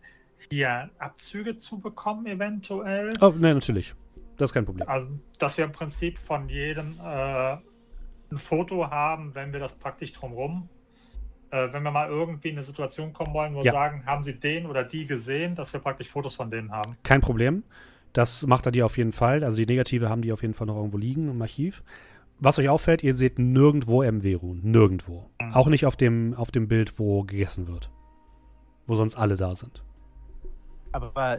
hier 0.51 0.89
Abzüge 0.99 1.57
zu 1.59 1.81
bekommen, 1.81 2.27
eventuell? 2.27 3.13
oh, 3.21 3.35
nein, 3.37 3.55
natürlich. 3.55 3.95
Das 4.37 4.51
ist 4.51 4.55
kein 4.55 4.65
Problem. 4.65 4.89
Also, 4.89 5.09
dass 5.39 5.57
wir 5.57 5.65
im 5.65 5.73
Prinzip 5.73 6.19
von 6.19 6.49
jedem 6.49 6.99
äh, 7.03 7.53
ein 8.31 8.39
Foto 8.39 8.91
haben, 8.91 9.35
wenn 9.35 9.53
wir 9.53 9.61
das 9.61 9.75
praktisch 9.75 10.13
drumrum, 10.13 10.69
äh, 11.51 11.69
wenn 11.73 11.83
wir 11.83 11.91
mal 11.91 12.09
irgendwie 12.09 12.49
in 12.49 12.57
eine 12.57 12.65
Situation 12.65 13.13
kommen 13.13 13.33
wollen, 13.33 13.55
wo 13.55 13.59
wir 13.61 13.67
Ja. 13.67 13.73
sagen, 13.73 14.05
haben 14.05 14.23
Sie 14.23 14.35
den 14.39 14.67
oder 14.67 14.85
die 14.85 15.07
gesehen, 15.07 15.55
dass 15.55 15.73
wir 15.73 15.81
praktisch 15.81 16.09
Fotos 16.09 16.35
von 16.35 16.51
denen 16.51 16.71
haben. 16.73 16.97
Kein 17.03 17.21
Problem. 17.21 17.63
Das 18.13 18.47
macht 18.47 18.67
er 18.67 18.73
dir 18.73 18.87
auf 18.87 18.97
jeden 18.97 19.13
Fall. 19.13 19.45
Also 19.45 19.59
die 19.59 19.67
Negative 19.67 20.09
haben 20.09 20.23
die 20.23 20.33
auf 20.33 20.43
jeden 20.43 20.55
Fall 20.55 20.67
noch 20.67 20.77
irgendwo 20.77 20.97
liegen 20.99 21.29
im 21.31 21.41
Archiv. 21.41 21.83
Was 22.39 22.59
euch 22.59 22.69
auffällt, 22.69 23.03
ihr 23.03 23.15
seht 23.15 23.39
nirgendwo 23.39 24.03
MW-Ruhen. 24.03 24.61
Nirgendwo. 24.63 25.31
Mhm. 25.41 25.53
Auch 25.55 25.69
nicht 25.69 25.87
auf 25.87 25.97
dem, 25.97 26.35
auf 26.35 26.51
dem 26.51 26.67
Bild, 26.69 26.99
wo 26.99 27.23
gegessen 27.23 27.69
wird. 27.69 27.91
Wo 28.87 28.95
sonst 28.95 29.17
alle 29.17 29.37
da 29.37 29.55
sind. 29.55 29.83
Aber 30.93 31.39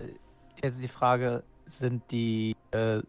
jetzt 0.62 0.76
ist 0.76 0.84
die 0.84 0.88
Frage, 0.88 1.44
sind 1.68 2.04
die, 2.12 2.56
äh, 2.72 3.02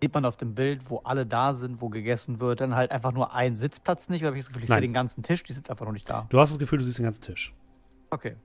sieht 0.00 0.14
man 0.14 0.24
auf 0.24 0.36
dem 0.36 0.54
Bild, 0.54 0.88
wo 0.90 0.98
alle 0.98 1.26
da 1.26 1.54
sind, 1.54 1.80
wo 1.80 1.88
gegessen 1.88 2.40
wird, 2.40 2.60
dann 2.60 2.74
halt 2.74 2.90
einfach 2.90 3.12
nur 3.12 3.32
ein 3.34 3.56
Sitzplatz 3.56 4.08
nicht? 4.08 4.20
Oder 4.22 4.28
habe 4.28 4.38
ich 4.38 4.44
das 4.44 4.48
Gefühl, 4.48 4.64
ich 4.64 4.68
Nein. 4.70 4.78
sehe 4.78 4.88
den 4.88 4.94
ganzen 4.94 5.22
Tisch, 5.22 5.42
die 5.42 5.52
sitzt 5.52 5.70
einfach 5.70 5.86
noch 5.86 5.92
nicht 5.92 6.08
da? 6.08 6.26
Du 6.28 6.38
hast 6.38 6.50
das 6.50 6.58
Gefühl, 6.58 6.78
du 6.78 6.84
siehst 6.84 6.98
den 6.98 7.04
ganzen 7.04 7.22
Tisch. 7.22 7.54
Okay. 8.10 8.36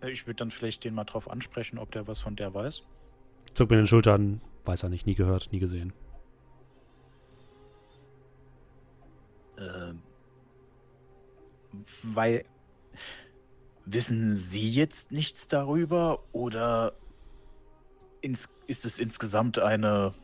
Äh, 0.00 0.10
Ich 0.10 0.26
würde 0.26 0.36
dann 0.38 0.50
vielleicht 0.50 0.84
den 0.84 0.94
mal 0.94 1.04
drauf 1.04 1.30
ansprechen, 1.30 1.78
ob 1.78 1.90
der 1.92 2.06
was 2.06 2.20
von 2.20 2.36
der 2.36 2.52
weiß. 2.52 2.82
Zuckt 3.54 3.70
mit 3.70 3.78
den 3.78 3.86
Schultern, 3.86 4.40
weiß 4.64 4.82
er 4.82 4.88
nicht, 4.88 5.06
nie 5.06 5.14
gehört, 5.14 5.52
nie 5.52 5.58
gesehen. 5.58 5.92
Ähm, 9.58 10.02
weil 12.02 12.44
wissen 13.84 14.34
Sie 14.34 14.70
jetzt 14.70 15.12
nichts 15.12 15.48
darüber 15.48 16.20
oder 16.32 16.92
ins, 18.20 18.48
ist 18.66 18.84
es 18.84 18.98
insgesamt 18.98 19.58
eine 19.58 20.14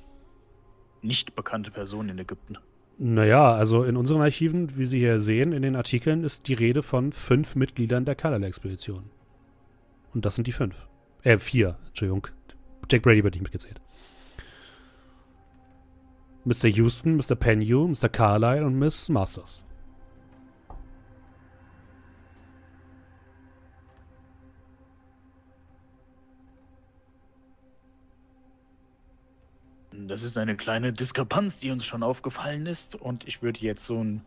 nicht 1.03 1.35
bekannte 1.35 1.71
Person 1.71 2.09
in 2.09 2.19
Ägypten? 2.19 2.59
Naja, 2.99 3.53
also 3.53 3.85
in 3.85 3.97
unseren 3.97 4.21
Archiven, 4.21 4.77
wie 4.77 4.87
Sie 4.87 4.99
hier 4.99 5.21
sehen, 5.21 5.53
in 5.53 5.63
den 5.63 5.77
Artikeln 5.77 6.25
ist 6.25 6.49
die 6.49 6.55
Rede 6.55 6.83
von 6.83 7.13
fünf 7.13 7.55
Mitgliedern 7.55 8.05
der 8.05 8.17
Kalala-Expedition. 8.17 9.05
Und 10.15 10.25
das 10.25 10.35
sind 10.35 10.47
die 10.47 10.53
fünf. 10.53 10.89
Äh, 11.23 11.39
vier, 11.39 11.79
Entschuldigung. 11.87 12.27
Jack 12.91 13.03
Brady 13.03 13.23
wird 13.23 13.35
nicht 13.35 13.43
mitgezählt. 13.43 13.81
Mr. 16.45 16.69
Houston, 16.69 17.17
Mr. 17.17 17.37
Penyu, 17.37 17.87
Mr. 17.87 18.09
Carlyle 18.09 18.65
und 18.65 18.79
Miss 18.79 19.09
Masters. 19.09 19.65
Das 30.07 30.23
ist 30.23 30.37
eine 30.37 30.57
kleine 30.57 30.93
Diskrepanz, 30.93 31.59
die 31.59 31.71
uns 31.71 31.85
schon 31.85 32.03
aufgefallen 32.03 32.67
ist 32.67 32.95
und 32.95 33.27
ich 33.27 33.43
würde 33.43 33.61
jetzt 33.61 33.85
so 33.85 34.03
ein 34.03 34.23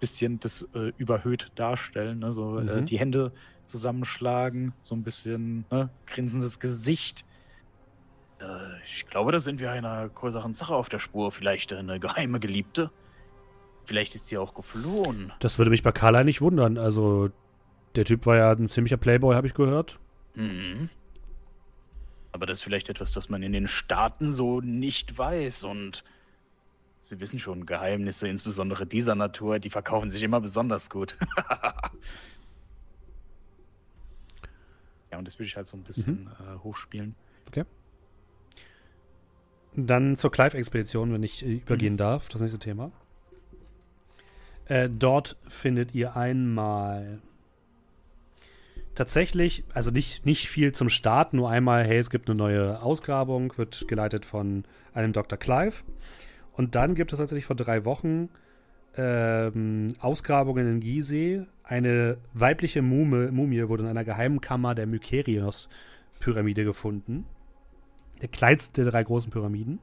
bisschen 0.00 0.40
das 0.40 0.68
äh, 0.74 0.92
überhöht 0.98 1.50
darstellen, 1.54 2.18
ne? 2.18 2.32
so 2.32 2.58
äh, 2.58 2.80
Mhm. 2.80 2.86
die 2.86 2.98
Hände 2.98 3.32
zusammenschlagen, 3.66 4.74
so 4.82 4.94
ein 4.94 5.02
bisschen 5.02 5.64
ne? 5.70 5.88
grinsendes 6.06 6.60
Gesicht. 6.60 7.24
Äh, 8.40 8.44
ich 8.84 9.06
glaube, 9.06 9.32
da 9.32 9.38
sind 9.40 9.60
wir 9.60 9.70
einer 9.70 10.08
größeren 10.08 10.52
Sache 10.52 10.74
auf 10.74 10.88
der 10.88 10.98
Spur. 10.98 11.30
Vielleicht 11.32 11.72
eine 11.72 11.98
geheime 12.00 12.40
Geliebte. 12.40 12.90
Vielleicht 13.84 14.14
ist 14.14 14.26
sie 14.26 14.38
auch 14.38 14.54
geflohen. 14.54 15.32
Das 15.40 15.58
würde 15.58 15.70
mich 15.70 15.82
bei 15.82 15.92
Carlyle 15.92 16.24
nicht 16.24 16.40
wundern. 16.40 16.76
Also, 16.78 17.30
der 17.96 18.04
Typ 18.04 18.26
war 18.26 18.36
ja 18.36 18.50
ein 18.52 18.68
ziemlicher 18.68 18.96
Playboy, 18.96 19.34
habe 19.34 19.46
ich 19.46 19.54
gehört. 19.54 19.98
Mhm. 20.34 20.88
Aber 22.32 22.46
das 22.46 22.58
ist 22.58 22.64
vielleicht 22.64 22.88
etwas, 22.88 23.12
das 23.12 23.28
man 23.28 23.42
in 23.42 23.52
den 23.52 23.68
Staaten 23.68 24.32
so 24.32 24.60
nicht 24.60 25.16
weiß. 25.16 25.64
Und 25.64 26.02
Sie 27.00 27.20
wissen 27.20 27.38
schon, 27.38 27.66
Geheimnisse, 27.66 28.28
insbesondere 28.28 28.86
dieser 28.86 29.14
Natur, 29.14 29.58
die 29.58 29.70
verkaufen 29.70 30.08
sich 30.08 30.22
immer 30.22 30.40
besonders 30.40 30.88
gut. 30.88 31.16
ja, 35.10 35.18
und 35.18 35.26
das 35.26 35.38
würde 35.38 35.46
ich 35.46 35.56
halt 35.56 35.66
so 35.66 35.76
ein 35.76 35.82
bisschen 35.82 36.30
äh, 36.40 36.58
hochspielen. 36.62 37.16
Dann 39.74 40.16
zur 40.16 40.30
Clive-Expedition, 40.30 41.12
wenn 41.12 41.22
ich 41.22 41.44
äh, 41.44 41.54
übergehen 41.54 41.96
darf, 41.96 42.28
das 42.28 42.40
nächste 42.40 42.58
Thema. 42.58 42.92
Äh, 44.66 44.88
dort 44.88 45.36
findet 45.48 45.94
ihr 45.94 46.16
einmal 46.16 47.20
tatsächlich, 48.94 49.64
also 49.72 49.90
nicht, 49.90 50.26
nicht 50.26 50.48
viel 50.48 50.72
zum 50.72 50.88
Start, 50.88 51.34
nur 51.34 51.50
einmal, 51.50 51.84
hey, 51.84 51.98
es 51.98 52.10
gibt 52.10 52.28
eine 52.28 52.36
neue 52.36 52.82
Ausgrabung, 52.82 53.56
wird 53.56 53.86
geleitet 53.88 54.24
von 54.24 54.64
einem 54.92 55.12
Dr. 55.12 55.38
Clive. 55.38 55.82
Und 56.52 56.74
dann 56.74 56.94
gibt 56.94 57.12
es 57.12 57.18
tatsächlich 57.18 57.46
vor 57.46 57.56
drei 57.56 57.84
Wochen 57.84 58.28
ähm, 58.96 59.94
Ausgrabungen 60.00 60.70
in 60.70 60.80
Gizeh. 60.80 61.46
Eine 61.62 62.18
weibliche 62.34 62.82
Mumie, 62.82 63.30
Mumie 63.30 63.68
wurde 63.68 63.84
in 63.84 63.88
einer 63.88 64.04
geheimen 64.04 64.40
Kammer 64.40 64.74
der 64.74 64.86
Mykerios-Pyramide 64.86 66.64
gefunden. 66.64 67.24
Der 68.20 68.28
kleinste 68.28 68.82
der 68.82 68.92
drei 68.92 69.04
großen 69.04 69.30
Pyramiden. 69.30 69.80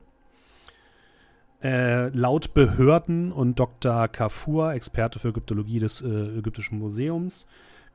Äh, 1.62 2.08
laut 2.10 2.54
Behörden 2.54 3.32
und 3.34 3.60
Dr. 3.60 4.08
Kafur, 4.08 4.74
Experte 4.74 5.20
für 5.20 5.30
Ägyptologie 5.30 5.80
des 5.80 6.02
äh, 6.02 6.08
Ägyptischen 6.38 6.80
Museums, 6.80 7.48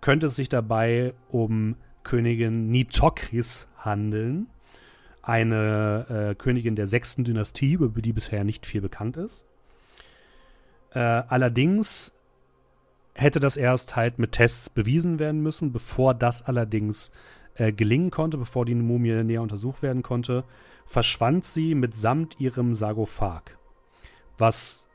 könnte 0.04 0.26
es 0.26 0.36
sich 0.36 0.50
dabei 0.50 1.14
um 1.30 1.76
Königin 2.02 2.70
Nitokris 2.70 3.68
handeln. 3.78 4.48
Eine 5.22 6.04
äh, 6.10 6.34
Königin 6.34 6.76
der 6.76 6.86
sechsten 6.86 7.24
Dynastie, 7.24 7.72
über 7.72 8.02
die 8.02 8.12
bisher 8.12 8.44
nicht 8.44 8.66
viel 8.66 8.82
bekannt 8.82 9.16
ist. 9.16 9.46
Äh, 10.90 10.98
allerdings 10.98 12.12
hätte 13.14 13.40
das 13.40 13.56
erst 13.56 13.96
halt 13.96 14.18
mit 14.18 14.32
Tests 14.32 14.68
bewiesen 14.68 15.18
werden 15.18 15.40
müssen, 15.40 15.72
bevor 15.72 16.12
das 16.12 16.42
allerdings 16.42 17.10
äh, 17.54 17.72
gelingen 17.72 18.10
konnte, 18.10 18.36
bevor 18.36 18.66
die 18.66 18.74
Mumie 18.74 19.24
näher 19.24 19.40
untersucht 19.40 19.80
werden 19.80 20.02
konnte, 20.02 20.44
verschwand 20.84 21.46
sie 21.46 21.74
mitsamt 21.74 22.38
ihrem 22.38 22.74
Sarkophag. 22.74 23.56
Was 24.36 24.86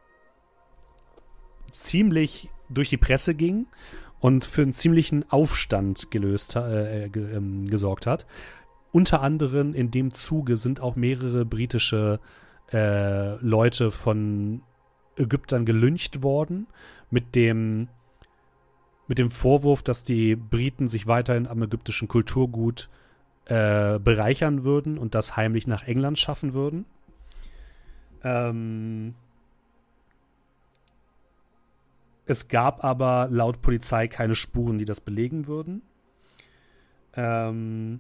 ziemlich 1.74 2.52
durch 2.70 2.90
die 2.90 2.98
Presse 2.98 3.34
ging 3.34 3.66
und 4.20 4.46
für 4.46 4.62
einen 4.62 4.74
ziemlichen 4.74 5.30
Aufstand 5.32 6.12
gelöst, 6.12 6.56
äh, 6.56 7.10
ge, 7.10 7.36
ähm, 7.36 7.68
gesorgt 7.68 8.06
hat. 8.06 8.26
Unter 8.92 9.22
anderem 9.22 9.74
in 9.74 9.92
dem 9.92 10.14
Zuge 10.14 10.58
sind 10.58 10.82
auch 10.82 10.96
mehrere 10.96 11.46
britische 11.46 12.20
äh, 12.72 13.36
Leute 13.36 13.92
von 13.92 14.62
Ägyptern 15.18 15.66
gelyncht 15.66 16.24
worden 16.24 16.68
mit 17.10 17.36
dem 17.36 17.88
mit 19.08 19.18
dem 19.18 19.32
Vorwurf, 19.32 19.82
dass 19.82 20.04
die 20.04 20.36
Briten 20.36 20.88
sich 20.88 21.08
weiterhin 21.08 21.48
am 21.48 21.64
ägyptischen 21.64 22.08
Kulturgut 22.08 22.90
äh, 23.46 23.98
bereichern 23.98 24.64
würden 24.64 25.00
und 25.00 25.16
das 25.16 25.36
heimlich 25.36 25.66
nach 25.66 25.88
England 25.88 26.20
schaffen 26.20 26.54
würden. 26.54 26.86
Ähm, 28.24 29.16
es 32.30 32.48
gab 32.48 32.84
aber 32.84 33.28
laut 33.32 33.62
Polizei 33.62 34.08
keine 34.08 34.36
Spuren, 34.36 34.78
die 34.78 34.86
das 34.86 35.02
belegen 35.02 35.48
würden. 35.48 35.82
Ähm, 37.16 38.00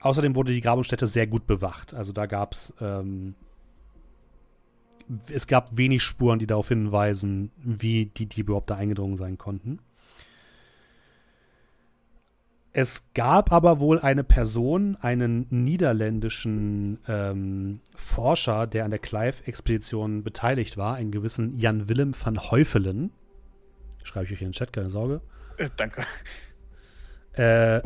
außerdem 0.00 0.34
wurde 0.34 0.52
die 0.52 0.60
Grabungsstätte 0.60 1.06
sehr 1.06 1.26
gut 1.26 1.46
bewacht. 1.46 1.94
Also 1.94 2.12
da 2.12 2.26
gab 2.26 2.52
es 2.52 2.72
ähm, 2.80 3.34
es 5.30 5.46
gab 5.46 5.76
wenig 5.76 6.02
Spuren, 6.02 6.38
die 6.38 6.46
darauf 6.46 6.68
hinweisen, 6.68 7.50
wie 7.62 8.06
die 8.06 8.26
Diebe 8.26 8.52
überhaupt 8.52 8.70
da 8.70 8.76
eingedrungen 8.76 9.16
sein 9.16 9.36
konnten. 9.36 9.78
Es 12.76 13.06
gab 13.14 13.52
aber 13.52 13.78
wohl 13.78 14.00
eine 14.00 14.24
Person, 14.24 14.96
einen 15.00 15.46
niederländischen 15.48 16.98
ähm, 17.06 17.78
Forscher, 17.94 18.66
der 18.66 18.84
an 18.84 18.90
der 18.90 18.98
Clive-Expedition 18.98 20.24
beteiligt 20.24 20.76
war, 20.76 20.96
einen 20.96 21.12
gewissen 21.12 21.54
Jan 21.54 21.88
Willem 21.88 22.12
van 22.20 22.50
Heufelen. 22.50 23.12
Schreibe 24.02 24.26
ich 24.26 24.32
euch 24.32 24.40
in 24.40 24.48
den 24.48 24.54
Chat, 24.54 24.72
keine 24.72 24.90
Sorge. 24.90 25.20
Äh, 25.56 25.70
danke. 25.76 26.04
Äh, 27.34 27.80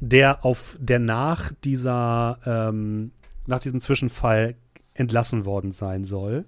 der 0.00 0.44
auf 0.44 0.78
der 0.80 1.00
nach 1.00 1.52
dieser 1.64 2.38
ähm, 2.46 3.10
nach 3.48 3.58
diesem 3.58 3.80
Zwischenfall 3.80 4.54
entlassen 4.94 5.44
worden 5.44 5.72
sein 5.72 6.04
soll, 6.04 6.44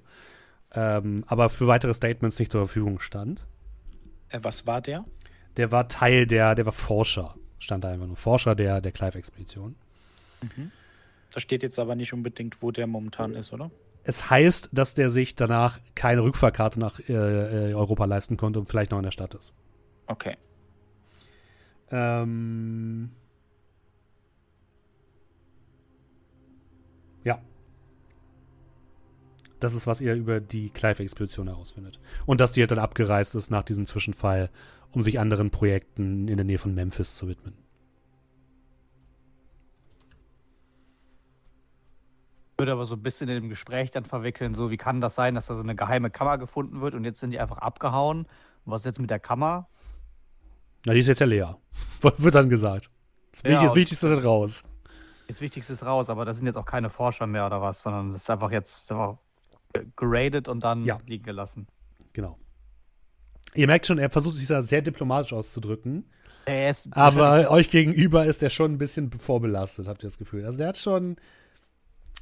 ähm, 0.73 1.25
aber 1.27 1.51
für 1.51 1.67
weitere 1.67 1.95
Statements 1.95 2.39
nicht 2.39 2.53
zur 2.53 2.61
Verfügung 2.67 3.01
stand. 3.01 3.45
Äh, 4.29 4.39
was 4.43 4.69
war 4.69 4.81
der? 4.81 5.05
Der 5.57 5.73
war 5.73 5.89
Teil 5.89 6.29
der, 6.29 6.55
der 6.55 6.65
war 6.65 6.73
Forscher 6.73 7.35
stand 7.63 7.85
da 7.85 7.91
einfach 7.91 8.07
nur 8.07 8.17
Forscher 8.17 8.55
der, 8.55 8.81
der 8.81 8.93
Clive-Expedition. 8.93 9.77
Mhm. 10.43 10.73
Da 11.33 11.41
steht 11.41 11.63
jetzt 11.63 11.79
aber 11.79 11.95
nicht 11.95 12.13
unbedingt, 12.13 12.61
wo 12.63 12.71
der 12.71 12.87
momentan 12.87 13.35
ist, 13.35 13.53
oder? 13.53 13.71
Es 14.05 14.31
heißt, 14.31 14.71
dass 14.73 14.95
der 14.95 15.11
sich 15.11 15.37
danach 15.37 15.79
keine 15.95 16.23
Rückfahrkarte 16.23 16.81
nach 16.81 16.99
äh, 17.09 17.13
äh, 17.13 17.75
Europa 17.75 18.05
leisten 18.05 18.37
konnte 18.37 18.59
und 18.59 18.69
vielleicht 18.69 18.91
noch 18.91 18.99
in 18.99 19.05
der 19.05 19.13
Stadt 19.13 19.35
ist. 19.35 19.55
Okay. 20.07 20.37
Ähm. 21.91 23.13
Ja. 27.23 27.41
Das 29.63 29.75
ist, 29.75 29.87
was 29.87 30.01
ihr 30.01 30.15
über 30.15 30.41
die 30.41 30.71
Clive-Expedition 30.71 31.47
herausfindet. 31.47 32.01
Und 32.27 32.41
dass 32.41 32.53
die 32.53 32.63
halt 32.63 32.73
dann 32.73 32.81
abgereist 32.81 33.35
ist 33.35 33.51
nach 33.51 33.63
diesem 33.63 33.87
Zwischenfall 33.87 34.51
um 34.91 35.03
sich 35.03 35.19
anderen 35.21 35.51
Projekten 35.51 36.29
in 36.29 36.37
der 36.37 36.45
Nähe 36.45 36.59
von 36.59 36.75
Memphis 36.75 37.17
zu 37.17 37.29
widmen. 37.29 37.55
würde 42.59 42.73
aber 42.73 42.87
so 42.87 42.95
ein 42.95 43.03
bisschen 43.03 43.29
in 43.29 43.35
dem 43.35 43.49
Gespräch 43.49 43.91
dann 43.91 44.05
verwickeln, 44.05 44.55
so 44.55 44.71
wie 44.71 44.77
kann 44.77 45.01
das 45.01 45.17
sein, 45.17 45.35
dass 45.35 45.47
da 45.47 45.55
so 45.57 45.65
eine 45.65 45.75
geheime 45.75 46.11
Kammer 46.11 46.39
gefunden 46.39 46.81
wird 46.81 46.95
und 46.95 47.05
jetzt 47.05 47.19
sind 47.19 47.33
die 47.33 47.41
einfach 47.41 47.59
abgehauen. 47.59 48.19
Und 48.21 48.73
was 48.73 48.83
ist 48.83 48.87
jetzt 48.87 49.01
mit 49.01 49.11
der 49.11 49.19
Kammer? 49.19 49.69
Na, 50.87 50.93
die 50.93 51.01
ist 51.01 51.09
jetzt 51.09 51.19
ja 51.19 51.27
leer. 51.27 51.59
Wird 52.01 52.35
dann 52.37 52.49
gesagt. 52.49 52.89
Das, 53.33 53.43
ja, 53.43 53.61
das 53.61 53.75
Wichtigste 53.75 54.07
ist 54.07 54.25
raus. 54.25 54.63
Das 55.27 55.41
Wichtigste 55.41 55.73
ist 55.73 55.85
raus, 55.85 56.09
aber 56.09 56.25
das 56.25 56.37
sind 56.37 56.47
jetzt 56.47 56.57
auch 56.57 56.65
keine 56.65 56.89
Forscher 56.89 57.27
mehr 57.27 57.47
oder 57.47 57.61
was, 57.61 57.83
sondern 57.83 58.13
das 58.13 58.23
ist 58.23 58.31
einfach 58.31 58.53
jetzt 58.53 58.93
einfach 58.93 59.19
geradet 59.97 60.49
und 60.49 60.63
dann 60.65 60.85
ja. 60.85 60.99
liegen 61.07 61.25
gelassen. 61.25 61.67
Genau. 62.13 62.39
Ihr 63.55 63.67
merkt 63.67 63.87
schon, 63.87 63.99
er 63.99 64.11
versucht 64.11 64.37
sich 64.37 64.47
da 64.47 64.63
sehr 64.63 64.83
diplomatisch 64.83 65.33
auszudrücken. 65.33 66.05
aber 66.91 67.51
euch 67.51 67.71
gegenüber 67.71 68.27
ist 68.27 68.43
er 68.43 68.51
schon 68.51 68.73
ein 68.73 68.79
bisschen 68.79 69.11
vorbelastet, 69.13 69.87
habt 69.87 70.03
ihr 70.03 70.09
das 70.09 70.19
Gefühl. 70.19 70.45
Also 70.45 70.59
der 70.59 70.69
hat 70.69 70.79
schon, 70.79 71.17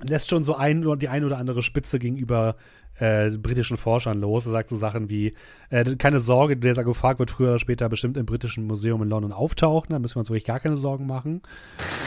lässt 0.02 0.30
schon 0.30 0.44
so 0.44 0.54
ein, 0.54 0.84
die 0.98 1.08
ein 1.08 1.24
oder 1.24 1.38
andere 1.38 1.62
Spitze 1.62 1.98
gegenüber 1.98 2.56
äh, 2.98 3.30
britischen 3.30 3.76
Forschern 3.76 4.20
los. 4.20 4.46
Er 4.46 4.52
sagt 4.52 4.70
so 4.70 4.76
Sachen 4.76 5.10
wie, 5.10 5.34
äh, 5.70 5.96
keine 5.96 6.20
Sorge, 6.20 6.56
der 6.56 6.74
Sarkophag 6.74 7.18
wird 7.18 7.30
früher 7.30 7.50
oder 7.50 7.58
später 7.58 7.88
bestimmt 7.88 8.16
im 8.16 8.26
britischen 8.26 8.66
Museum 8.66 9.02
in 9.02 9.08
London 9.08 9.32
auftauchen, 9.32 9.92
da 9.92 9.98
müssen 9.98 10.16
wir 10.16 10.20
uns 10.20 10.30
wirklich 10.30 10.44
gar 10.44 10.60
keine 10.60 10.76
Sorgen 10.76 11.06
machen. 11.06 11.42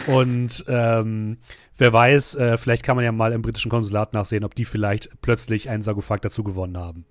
Und 0.08 0.66
ähm, 0.68 1.38
wer 1.78 1.94
weiß, 1.94 2.36
äh, 2.36 2.58
vielleicht 2.58 2.84
kann 2.84 2.96
man 2.96 3.06
ja 3.06 3.12
mal 3.12 3.32
im 3.32 3.42
britischen 3.42 3.72
Konsulat 3.72 4.14
nachsehen, 4.14 4.44
ob 4.44 4.56
die 4.56 4.66
vielleicht 4.66 5.22
plötzlich 5.22 5.70
einen 5.70 5.84
Sarkophag 5.84 6.20
dazu 6.22 6.44
gewonnen 6.44 6.78
haben 6.78 7.06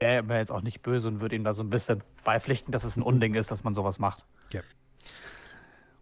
er 0.00 0.26
wäre 0.28 0.38
jetzt 0.38 0.50
auch 0.50 0.62
nicht 0.62 0.82
böse 0.82 1.06
und 1.06 1.20
würde 1.20 1.36
ihm 1.36 1.44
da 1.44 1.54
so 1.54 1.62
ein 1.62 1.70
bisschen 1.70 2.02
beipflichten, 2.24 2.72
dass 2.72 2.84
es 2.84 2.96
ein 2.96 3.02
Unding 3.02 3.34
ist, 3.34 3.50
dass 3.50 3.64
man 3.64 3.74
sowas 3.74 3.98
macht. 3.98 4.24
Ja. 4.50 4.62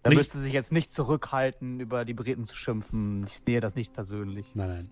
Er 0.03 0.15
müsste 0.15 0.39
sich 0.39 0.53
jetzt 0.53 0.73
nicht 0.73 0.93
zurückhalten, 0.93 1.81
über 1.81 2.05
die 2.05 2.15
Briten 2.15 2.45
zu 2.45 2.57
schimpfen. 2.57 3.27
Ich 3.27 3.41
sehe 3.45 3.61
das 3.61 3.75
nicht 3.75 3.93
persönlich. 3.93 4.47
Nein, 4.55 4.69
nein. 4.69 4.91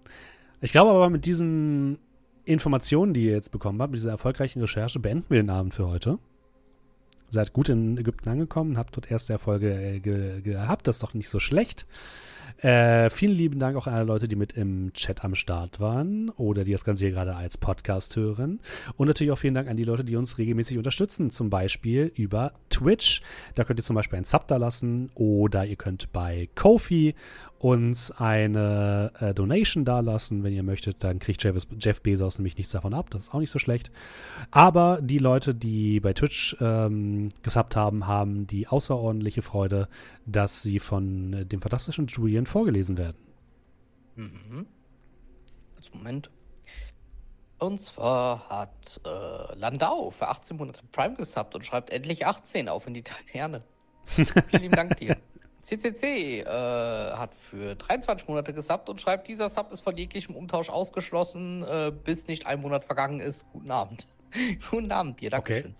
Ich 0.60 0.72
glaube 0.72 0.90
aber 0.90 1.10
mit 1.10 1.26
diesen 1.26 1.98
Informationen, 2.44 3.14
die 3.14 3.24
ihr 3.24 3.32
jetzt 3.32 3.50
bekommen 3.50 3.80
habt, 3.80 3.92
mit 3.92 4.00
dieser 4.00 4.10
erfolgreichen 4.10 4.60
Recherche, 4.60 4.98
beenden 4.98 5.26
wir 5.28 5.42
den 5.42 5.50
Abend 5.50 5.74
für 5.74 5.86
heute. 5.88 6.18
Seid 7.30 7.52
gut 7.52 7.68
in 7.68 7.98
Ägypten 7.98 8.28
angekommen, 8.28 8.78
habt 8.78 8.96
dort 8.96 9.10
erste 9.10 9.32
Erfolge 9.32 9.72
äh, 9.72 10.00
ge 10.00 10.40
gehabt, 10.42 10.86
das 10.86 10.96
ist 10.96 11.02
doch 11.02 11.14
nicht 11.14 11.28
so 11.28 11.40
schlecht. 11.40 11.86
Äh, 12.58 13.10
vielen 13.10 13.32
lieben 13.32 13.58
Dank 13.58 13.76
auch 13.76 13.86
an 13.86 13.94
alle 13.94 14.04
Leute, 14.04 14.28
die 14.28 14.36
mit 14.36 14.52
im 14.52 14.92
Chat 14.92 15.24
am 15.24 15.34
Start 15.34 15.80
waren 15.80 16.30
oder 16.30 16.64
die 16.64 16.72
das 16.72 16.84
Ganze 16.84 17.04
hier 17.04 17.12
gerade 17.12 17.36
als 17.36 17.58
Podcast 17.58 18.16
hören. 18.16 18.60
Und 18.96 19.08
natürlich 19.08 19.32
auch 19.32 19.38
vielen 19.38 19.54
Dank 19.54 19.68
an 19.68 19.76
die 19.76 19.84
Leute, 19.84 20.04
die 20.04 20.16
uns 20.16 20.38
regelmäßig 20.38 20.78
unterstützen, 20.78 21.30
zum 21.30 21.50
Beispiel 21.50 22.12
über 22.14 22.52
Twitch. 22.70 23.22
Da 23.54 23.64
könnt 23.64 23.80
ihr 23.80 23.84
zum 23.84 23.96
Beispiel 23.96 24.16
einen 24.16 24.24
Sub 24.24 24.46
da 24.48 24.56
lassen 24.56 25.10
oder 25.14 25.66
ihr 25.66 25.76
könnt 25.76 26.12
bei 26.12 26.48
Kofi 26.54 27.14
uns 27.58 28.10
eine 28.10 29.10
äh, 29.18 29.32
Donation 29.32 29.84
dalassen, 29.84 30.44
wenn 30.44 30.52
ihr 30.52 30.62
möchtet. 30.62 31.02
Dann 31.02 31.18
kriegt 31.18 31.42
Jeff, 31.42 31.66
Jeff, 31.78 32.02
Bezos 32.02 32.38
nämlich 32.38 32.56
nichts 32.56 32.72
davon 32.72 32.92
ab. 32.94 33.10
Das 33.10 33.24
ist 33.24 33.34
auch 33.34 33.40
nicht 33.40 33.50
so 33.50 33.58
schlecht. 33.58 33.90
Aber 34.50 35.00
die 35.00 35.18
Leute, 35.18 35.54
die 35.54 36.00
bei 36.00 36.12
Twitch 36.12 36.56
ähm, 36.60 37.30
gesubbt 37.42 37.74
haben, 37.74 38.06
haben 38.06 38.46
die 38.46 38.68
außerordentliche 38.68 39.42
Freude, 39.42 39.88
dass 40.26 40.62
sie 40.62 40.78
von 40.78 41.32
äh, 41.32 41.46
dem 41.46 41.60
fantastischen 41.60 42.06
Julian 42.06 42.35
vorgelesen 42.44 42.98
werden. 42.98 43.16
Mhm. 44.16 44.66
Moment. 45.96 46.30
Und 47.58 47.80
zwar 47.80 48.48
hat 48.48 49.00
äh, 49.04 49.54
Landau 49.58 50.10
für 50.10 50.28
18 50.28 50.58
Monate 50.58 50.80
Prime 50.92 51.14
gesubbt 51.14 51.54
und 51.54 51.64
schreibt 51.64 51.90
endlich 51.90 52.26
18 52.26 52.68
auf 52.68 52.86
in 52.86 52.94
die 52.94 53.02
Taverne. 53.02 53.62
Vielen 54.06 54.72
Dank 54.72 54.98
dir. 54.98 55.16
CCC 55.62 56.40
äh, 56.40 56.44
hat 56.44 57.34
für 57.34 57.74
23 57.74 58.28
Monate 58.28 58.52
gesubbt 58.52 58.88
und 58.88 59.00
schreibt, 59.00 59.26
dieser 59.26 59.50
Sub 59.50 59.72
ist 59.72 59.80
von 59.80 59.96
jeglichem 59.96 60.36
Umtausch 60.36 60.68
ausgeschlossen, 60.68 61.64
äh, 61.64 61.92
bis 62.04 62.28
nicht 62.28 62.46
ein 62.46 62.60
Monat 62.60 62.84
vergangen 62.84 63.20
ist. 63.20 63.46
Guten 63.52 63.70
Abend. 63.70 64.06
Guten 64.70 64.92
Abend 64.92 65.20
dir, 65.20 65.30
danke 65.30 65.60
okay. 65.60 65.74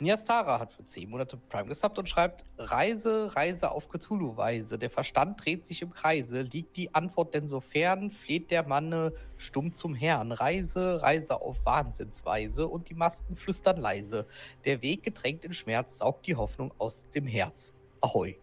Niastara 0.00 0.58
hat 0.58 0.72
für 0.72 0.84
10 0.84 1.10
Monate 1.10 1.36
Prime 1.36 1.68
gesubbt 1.68 1.98
und 1.98 2.08
schreibt, 2.08 2.44
Reise, 2.56 3.36
Reise 3.36 3.70
auf 3.70 3.88
Cthulhu-Weise. 3.88 4.78
Der 4.78 4.88
Verstand 4.88 5.44
dreht 5.44 5.64
sich 5.64 5.82
im 5.82 5.90
Kreise. 5.90 6.40
Liegt 6.40 6.76
die 6.76 6.94
Antwort 6.94 7.34
denn 7.34 7.46
so 7.46 7.60
fern? 7.60 8.10
Fleht 8.10 8.50
der 8.50 8.62
Manne 8.62 9.12
stumm 9.36 9.72
zum 9.72 9.94
Herrn. 9.94 10.32
Reise, 10.32 11.02
Reise 11.02 11.40
auf 11.40 11.64
Wahnsinnsweise 11.66 12.66
und 12.66 12.88
die 12.88 12.94
Masken 12.94 13.36
flüstern 13.36 13.76
leise. 13.76 14.26
Der 14.64 14.80
Weg 14.82 15.02
getränkt 15.02 15.44
in 15.44 15.52
Schmerz 15.52 15.98
saugt 15.98 16.26
die 16.26 16.36
Hoffnung 16.36 16.72
aus 16.78 17.10
dem 17.10 17.26
Herz. 17.26 17.74
Ahoi. 18.00 18.36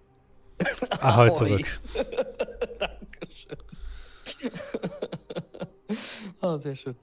Ahoi 1.02 1.32
zurück. 1.32 1.82
Dankeschön. 2.80 3.58
Oh, 6.42 6.58
sehr 6.58 6.76
schön. 6.76 6.96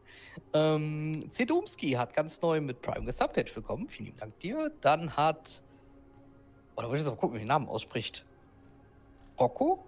Ähm, 0.53 1.27
Zedumski 1.29 1.93
hat 1.93 2.15
ganz 2.15 2.41
neu 2.43 2.61
mit 2.61 2.83
Prime 2.83 3.05
gesubtet 3.05 3.55
bekommen. 3.55 3.89
Vielen 3.89 4.17
Dank 4.17 4.39
dir. 4.41 4.71
Dann 4.81 5.17
hat. 5.17 5.63
Oder 6.77 6.87
oh, 6.87 6.91
wollte 6.91 7.03
ich 7.03 7.07
jetzt 7.07 7.15
mal 7.15 7.21
gucken, 7.21 7.37
wie 7.37 7.41
den 7.41 7.49
Namen 7.49 7.69
ausspricht. 7.69 8.25
Rocco? 9.39 9.85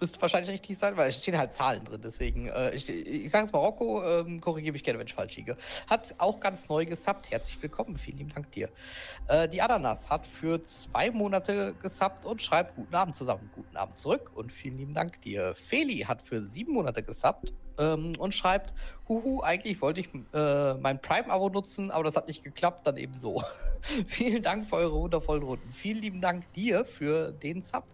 Müsste 0.00 0.20
wahrscheinlich 0.20 0.50
richtig 0.50 0.78
sein, 0.78 0.96
weil 0.96 1.08
es 1.08 1.16
stehen 1.16 1.36
halt 1.36 1.52
Zahlen 1.52 1.84
drin. 1.84 2.00
Deswegen, 2.02 2.48
äh, 2.48 2.74
ich, 2.74 2.88
ich 2.88 3.30
sage 3.30 3.46
es 3.46 3.52
mal, 3.52 3.58
Rocco, 3.58 4.02
ähm, 4.02 4.40
korrigiere 4.40 4.72
mich 4.72 4.84
gerne, 4.84 4.98
wenn 4.98 5.06
ich 5.06 5.14
falsch 5.14 5.36
liege. 5.36 5.56
Hat 5.88 6.14
auch 6.18 6.40
ganz 6.40 6.68
neu 6.68 6.86
gesubbt. 6.86 7.30
Herzlich 7.30 7.60
willkommen. 7.62 7.96
Vielen 7.96 8.18
lieben 8.18 8.34
Dank 8.34 8.50
dir. 8.52 8.68
Äh, 9.28 9.48
die 9.48 9.62
Ananas 9.62 10.10
hat 10.10 10.26
für 10.26 10.62
zwei 10.64 11.10
Monate 11.10 11.74
gesubbt 11.80 12.24
und 12.24 12.42
schreibt 12.42 12.76
Guten 12.76 12.94
Abend 12.94 13.16
zusammen. 13.16 13.50
Guten 13.54 13.76
Abend 13.76 13.98
zurück 13.98 14.30
und 14.34 14.52
vielen 14.52 14.78
lieben 14.78 14.94
Dank 14.94 15.20
dir. 15.22 15.54
Feli 15.54 16.00
hat 16.00 16.22
für 16.22 16.42
sieben 16.42 16.72
Monate 16.72 17.02
gesubbt 17.02 17.52
ähm, 17.78 18.14
und 18.18 18.34
schreibt, 18.34 18.74
Huhu, 19.08 19.40
eigentlich 19.42 19.80
wollte 19.80 20.00
ich 20.00 20.08
äh, 20.32 20.74
mein 20.74 21.00
Prime-Abo 21.00 21.50
nutzen, 21.50 21.90
aber 21.90 22.04
das 22.04 22.16
hat 22.16 22.28
nicht 22.28 22.42
geklappt, 22.42 22.86
dann 22.86 22.96
eben 22.96 23.14
so. 23.14 23.42
vielen 24.06 24.42
Dank 24.42 24.66
für 24.66 24.76
eure 24.76 24.94
wundervollen 24.94 25.42
Runden. 25.42 25.72
Vielen 25.72 26.00
lieben 26.00 26.20
Dank 26.20 26.50
dir 26.54 26.84
für 26.84 27.32
den 27.32 27.60
Sub. 27.60 27.84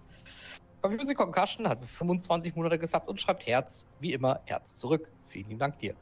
Music 0.89 1.17
Concussion 1.17 1.69
hat 1.69 1.85
25 1.85 2.57
Monate 2.57 2.79
gesubbt 2.79 3.09
und 3.09 3.21
schreibt 3.21 3.47
Herz, 3.47 3.87
wie 4.01 4.13
immer, 4.13 4.41
Herz 4.45 4.79
zurück. 4.79 5.11
Vielen 5.29 5.49
lieben 5.49 5.61
Dank 5.61 5.79
dir. 5.79 5.95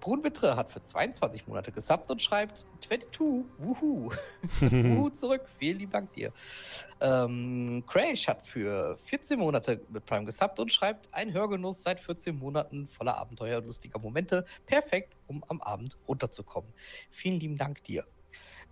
Brunwittre 0.00 0.56
hat 0.56 0.70
für 0.72 0.82
22 0.82 1.46
Monate 1.46 1.70
gesubbt 1.70 2.10
und 2.10 2.20
schreibt 2.20 2.66
22, 2.88 3.44
wuhu. 3.58 4.10
wuhu 4.60 5.10
zurück. 5.10 5.42
Vielen 5.58 5.78
lieben 5.78 5.92
Dank 5.92 6.12
dir. 6.14 6.32
Ähm, 7.00 7.84
Crash 7.86 8.26
hat 8.26 8.44
für 8.44 8.96
14 9.04 9.38
Monate 9.38 9.80
mit 9.88 10.04
Prime 10.04 10.24
gesubbt 10.24 10.58
und 10.58 10.72
schreibt 10.72 11.08
ein 11.12 11.32
Hörgenuss 11.32 11.82
seit 11.82 12.00
14 12.00 12.36
Monaten 12.36 12.86
voller 12.88 13.16
Abenteuer 13.18 13.58
und 13.58 13.66
lustiger 13.66 14.00
Momente. 14.00 14.44
Perfekt, 14.66 15.14
um 15.28 15.44
am 15.48 15.60
Abend 15.60 15.96
runterzukommen. 16.08 16.72
Vielen 17.10 17.38
lieben 17.38 17.56
Dank 17.56 17.84
dir. 17.84 18.04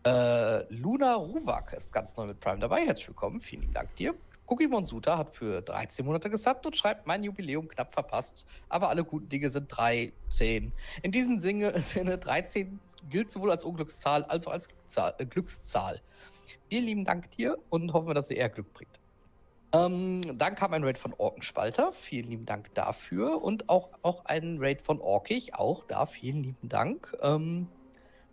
Äh, 0.05 0.65
Luna 0.73 1.15
Ruwak 1.15 1.75
ist 1.75 1.93
ganz 1.93 2.17
neu 2.17 2.27
mit 2.27 2.41
Prime 2.41 2.59
dabei. 2.59 2.85
Herzlich 2.87 3.09
willkommen. 3.09 3.41
Vielen 3.41 3.63
lieben 3.63 3.75
Dank 3.75 3.95
dir. 3.95 4.15
Cookie 4.51 4.67
Monsuta 4.67 5.17
hat 5.17 5.31
für 5.31 5.63
13 5.63 6.05
Monate 6.05 6.29
gesubbt 6.29 6.67
und 6.67 6.77
schreibt, 6.77 7.07
mein 7.07 7.23
Jubiläum 7.23 7.69
knapp 7.69 7.95
verpasst. 7.95 8.47
Aber 8.69 8.89
alle 8.89 9.05
guten 9.05 9.29
Dinge 9.29 9.49
sind 9.49 9.69
13. 9.69 10.73
In 11.03 11.13
diesem 11.13 11.39
Sinne, 11.41 11.81
Sinne 11.81 12.19
13 12.19 12.81
gilt 13.09 13.31
sowohl 13.31 13.53
als 13.53 13.65
Unglückszahl 13.65 14.25
als 14.25 14.49
auch 14.49 14.53
als 14.53 14.69
Glückszahl. 14.69 15.15
Äh, 15.19 15.27
Glückszahl. 15.27 16.01
Vielen 16.69 16.85
lieben 16.85 17.05
Dank 17.05 17.31
dir 17.31 17.59
und 17.71 17.93
hoffen 17.93 18.09
wir, 18.09 18.15
dass 18.15 18.27
sie 18.27 18.35
eher 18.35 18.49
Glück 18.49 18.73
bringt. 18.73 18.99
Ähm, 19.73 20.37
dann 20.37 20.57
kam 20.57 20.73
ein 20.73 20.83
Raid 20.83 20.99
von 20.99 21.15
Orkenspalter. 21.15 21.93
Vielen 21.93 22.29
lieben 22.29 22.45
Dank 22.45 22.75
dafür. 22.75 23.41
Und 23.43 23.69
auch, 23.69 23.91
auch 24.03 24.25
ein 24.25 24.59
Raid 24.59 24.83
von 24.83 25.01
Orkig. 25.01 25.55
Auch 25.55 25.85
da 25.85 26.07
vielen 26.07 26.43
lieben 26.43 26.69
Dank. 26.69 27.17
Ähm, 27.23 27.69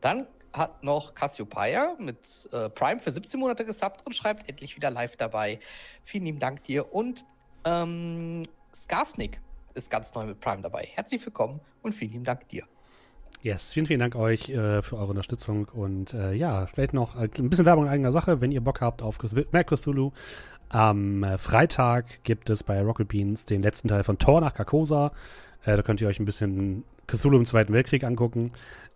dann 0.02 0.26
hat 0.58 0.84
noch 0.84 1.14
Cassiopeia 1.16 1.96
mit 2.00 2.50
äh, 2.52 2.70
Prime 2.70 3.00
für 3.00 3.12
17 3.12 3.40
Monate 3.40 3.66
gesubbt 3.66 4.06
und 4.06 4.16
schreibt 4.16 4.50
endlich 4.50 4.76
wieder 4.76 4.90
live 4.90 5.16
dabei. 5.16 5.60
Vielen 6.04 6.26
lieben 6.26 6.40
Dank 6.40 6.64
dir. 6.64 6.94
Und 6.94 7.24
ähm, 7.64 8.44
Skarsnik 8.74 9.40
ist 9.74 9.90
ganz 9.90 10.14
neu 10.14 10.26
mit 10.26 10.42
Prime 10.42 10.62
dabei. 10.62 10.88
Herzlich 10.94 11.24
willkommen 11.26 11.60
und 11.84 11.94
vielen 11.94 12.12
lieben 12.12 12.26
Dank 12.26 12.48
dir. 12.50 12.64
Yes, 13.44 13.72
vielen, 13.72 13.86
vielen 13.86 14.00
Dank 14.00 14.16
euch 14.16 14.50
äh, 14.50 14.82
für 14.82 14.98
eure 14.98 15.10
Unterstützung 15.10 15.68
und 15.72 16.14
äh, 16.14 16.34
ja, 16.34 16.66
vielleicht 16.66 16.94
noch 16.94 17.16
ein 17.16 17.30
bisschen 17.30 17.66
Werbung 17.66 17.86
in 17.86 17.92
eigener 17.92 18.12
Sache, 18.12 18.42
wenn 18.42 18.52
ihr 18.52 18.62
Bock 18.62 18.82
habt 18.82 19.02
auf 19.04 19.20
Mac 19.52 19.68
Cthulhu. 19.68 20.12
Am 20.70 21.24
äh, 21.24 21.38
Freitag 21.38 22.24
gibt 22.24 22.50
es 22.50 22.64
bei 22.64 22.82
Rocket 22.82 23.08
Beans 23.08 23.46
den 23.46 23.62
letzten 23.62 23.88
Teil 23.88 24.04
von 24.04 24.18
Tor 24.18 24.42
nach 24.42 24.54
Carcosa. 24.54 25.12
Äh, 25.64 25.78
da 25.78 25.84
könnt 25.84 26.02
ihr 26.02 26.08
euch 26.08 26.20
ein 26.20 26.26
bisschen 26.26 26.84
Cthulhu 27.06 27.38
im 27.38 27.46
Zweiten 27.46 27.74
Weltkrieg 27.74 28.04
angucken 28.04 28.52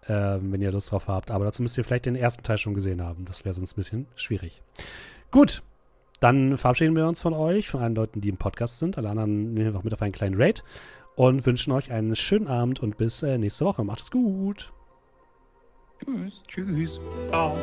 äh, 0.07 0.37
wenn 0.41 0.61
ihr 0.61 0.71
Lust 0.71 0.91
drauf 0.91 1.07
habt. 1.07 1.31
Aber 1.31 1.45
dazu 1.45 1.61
müsst 1.61 1.77
ihr 1.77 1.83
vielleicht 1.83 2.05
den 2.05 2.15
ersten 2.15 2.43
Teil 2.43 2.57
schon 2.57 2.73
gesehen 2.73 3.01
haben. 3.01 3.25
Das 3.25 3.45
wäre 3.45 3.53
sonst 3.53 3.73
ein 3.73 3.81
bisschen 3.81 4.07
schwierig. 4.15 4.61
Gut, 5.31 5.63
dann 6.19 6.57
verabschieden 6.57 6.95
wir 6.95 7.07
uns 7.07 7.21
von 7.21 7.33
euch, 7.33 7.69
von 7.69 7.81
allen 7.81 7.95
Leuten, 7.95 8.21
die 8.21 8.29
im 8.29 8.37
Podcast 8.37 8.79
sind. 8.79 8.97
Alle 8.97 9.09
anderen 9.09 9.53
nehmen 9.53 9.65
wir 9.65 9.71
noch 9.71 9.83
mit 9.83 9.93
auf 9.93 10.01
einen 10.01 10.13
kleinen 10.13 10.39
Raid 10.39 10.63
und 11.15 11.45
wünschen 11.45 11.71
euch 11.71 11.91
einen 11.91 12.15
schönen 12.15 12.47
Abend 12.47 12.79
und 12.79 12.97
bis 12.97 13.23
äh, 13.23 13.37
nächste 13.37 13.65
Woche. 13.65 13.83
Macht 13.83 14.01
es 14.01 14.11
gut. 14.11 14.71
Tschüss. 16.03 16.43
Tschüss. 16.47 16.99
Ciao. 17.29 17.55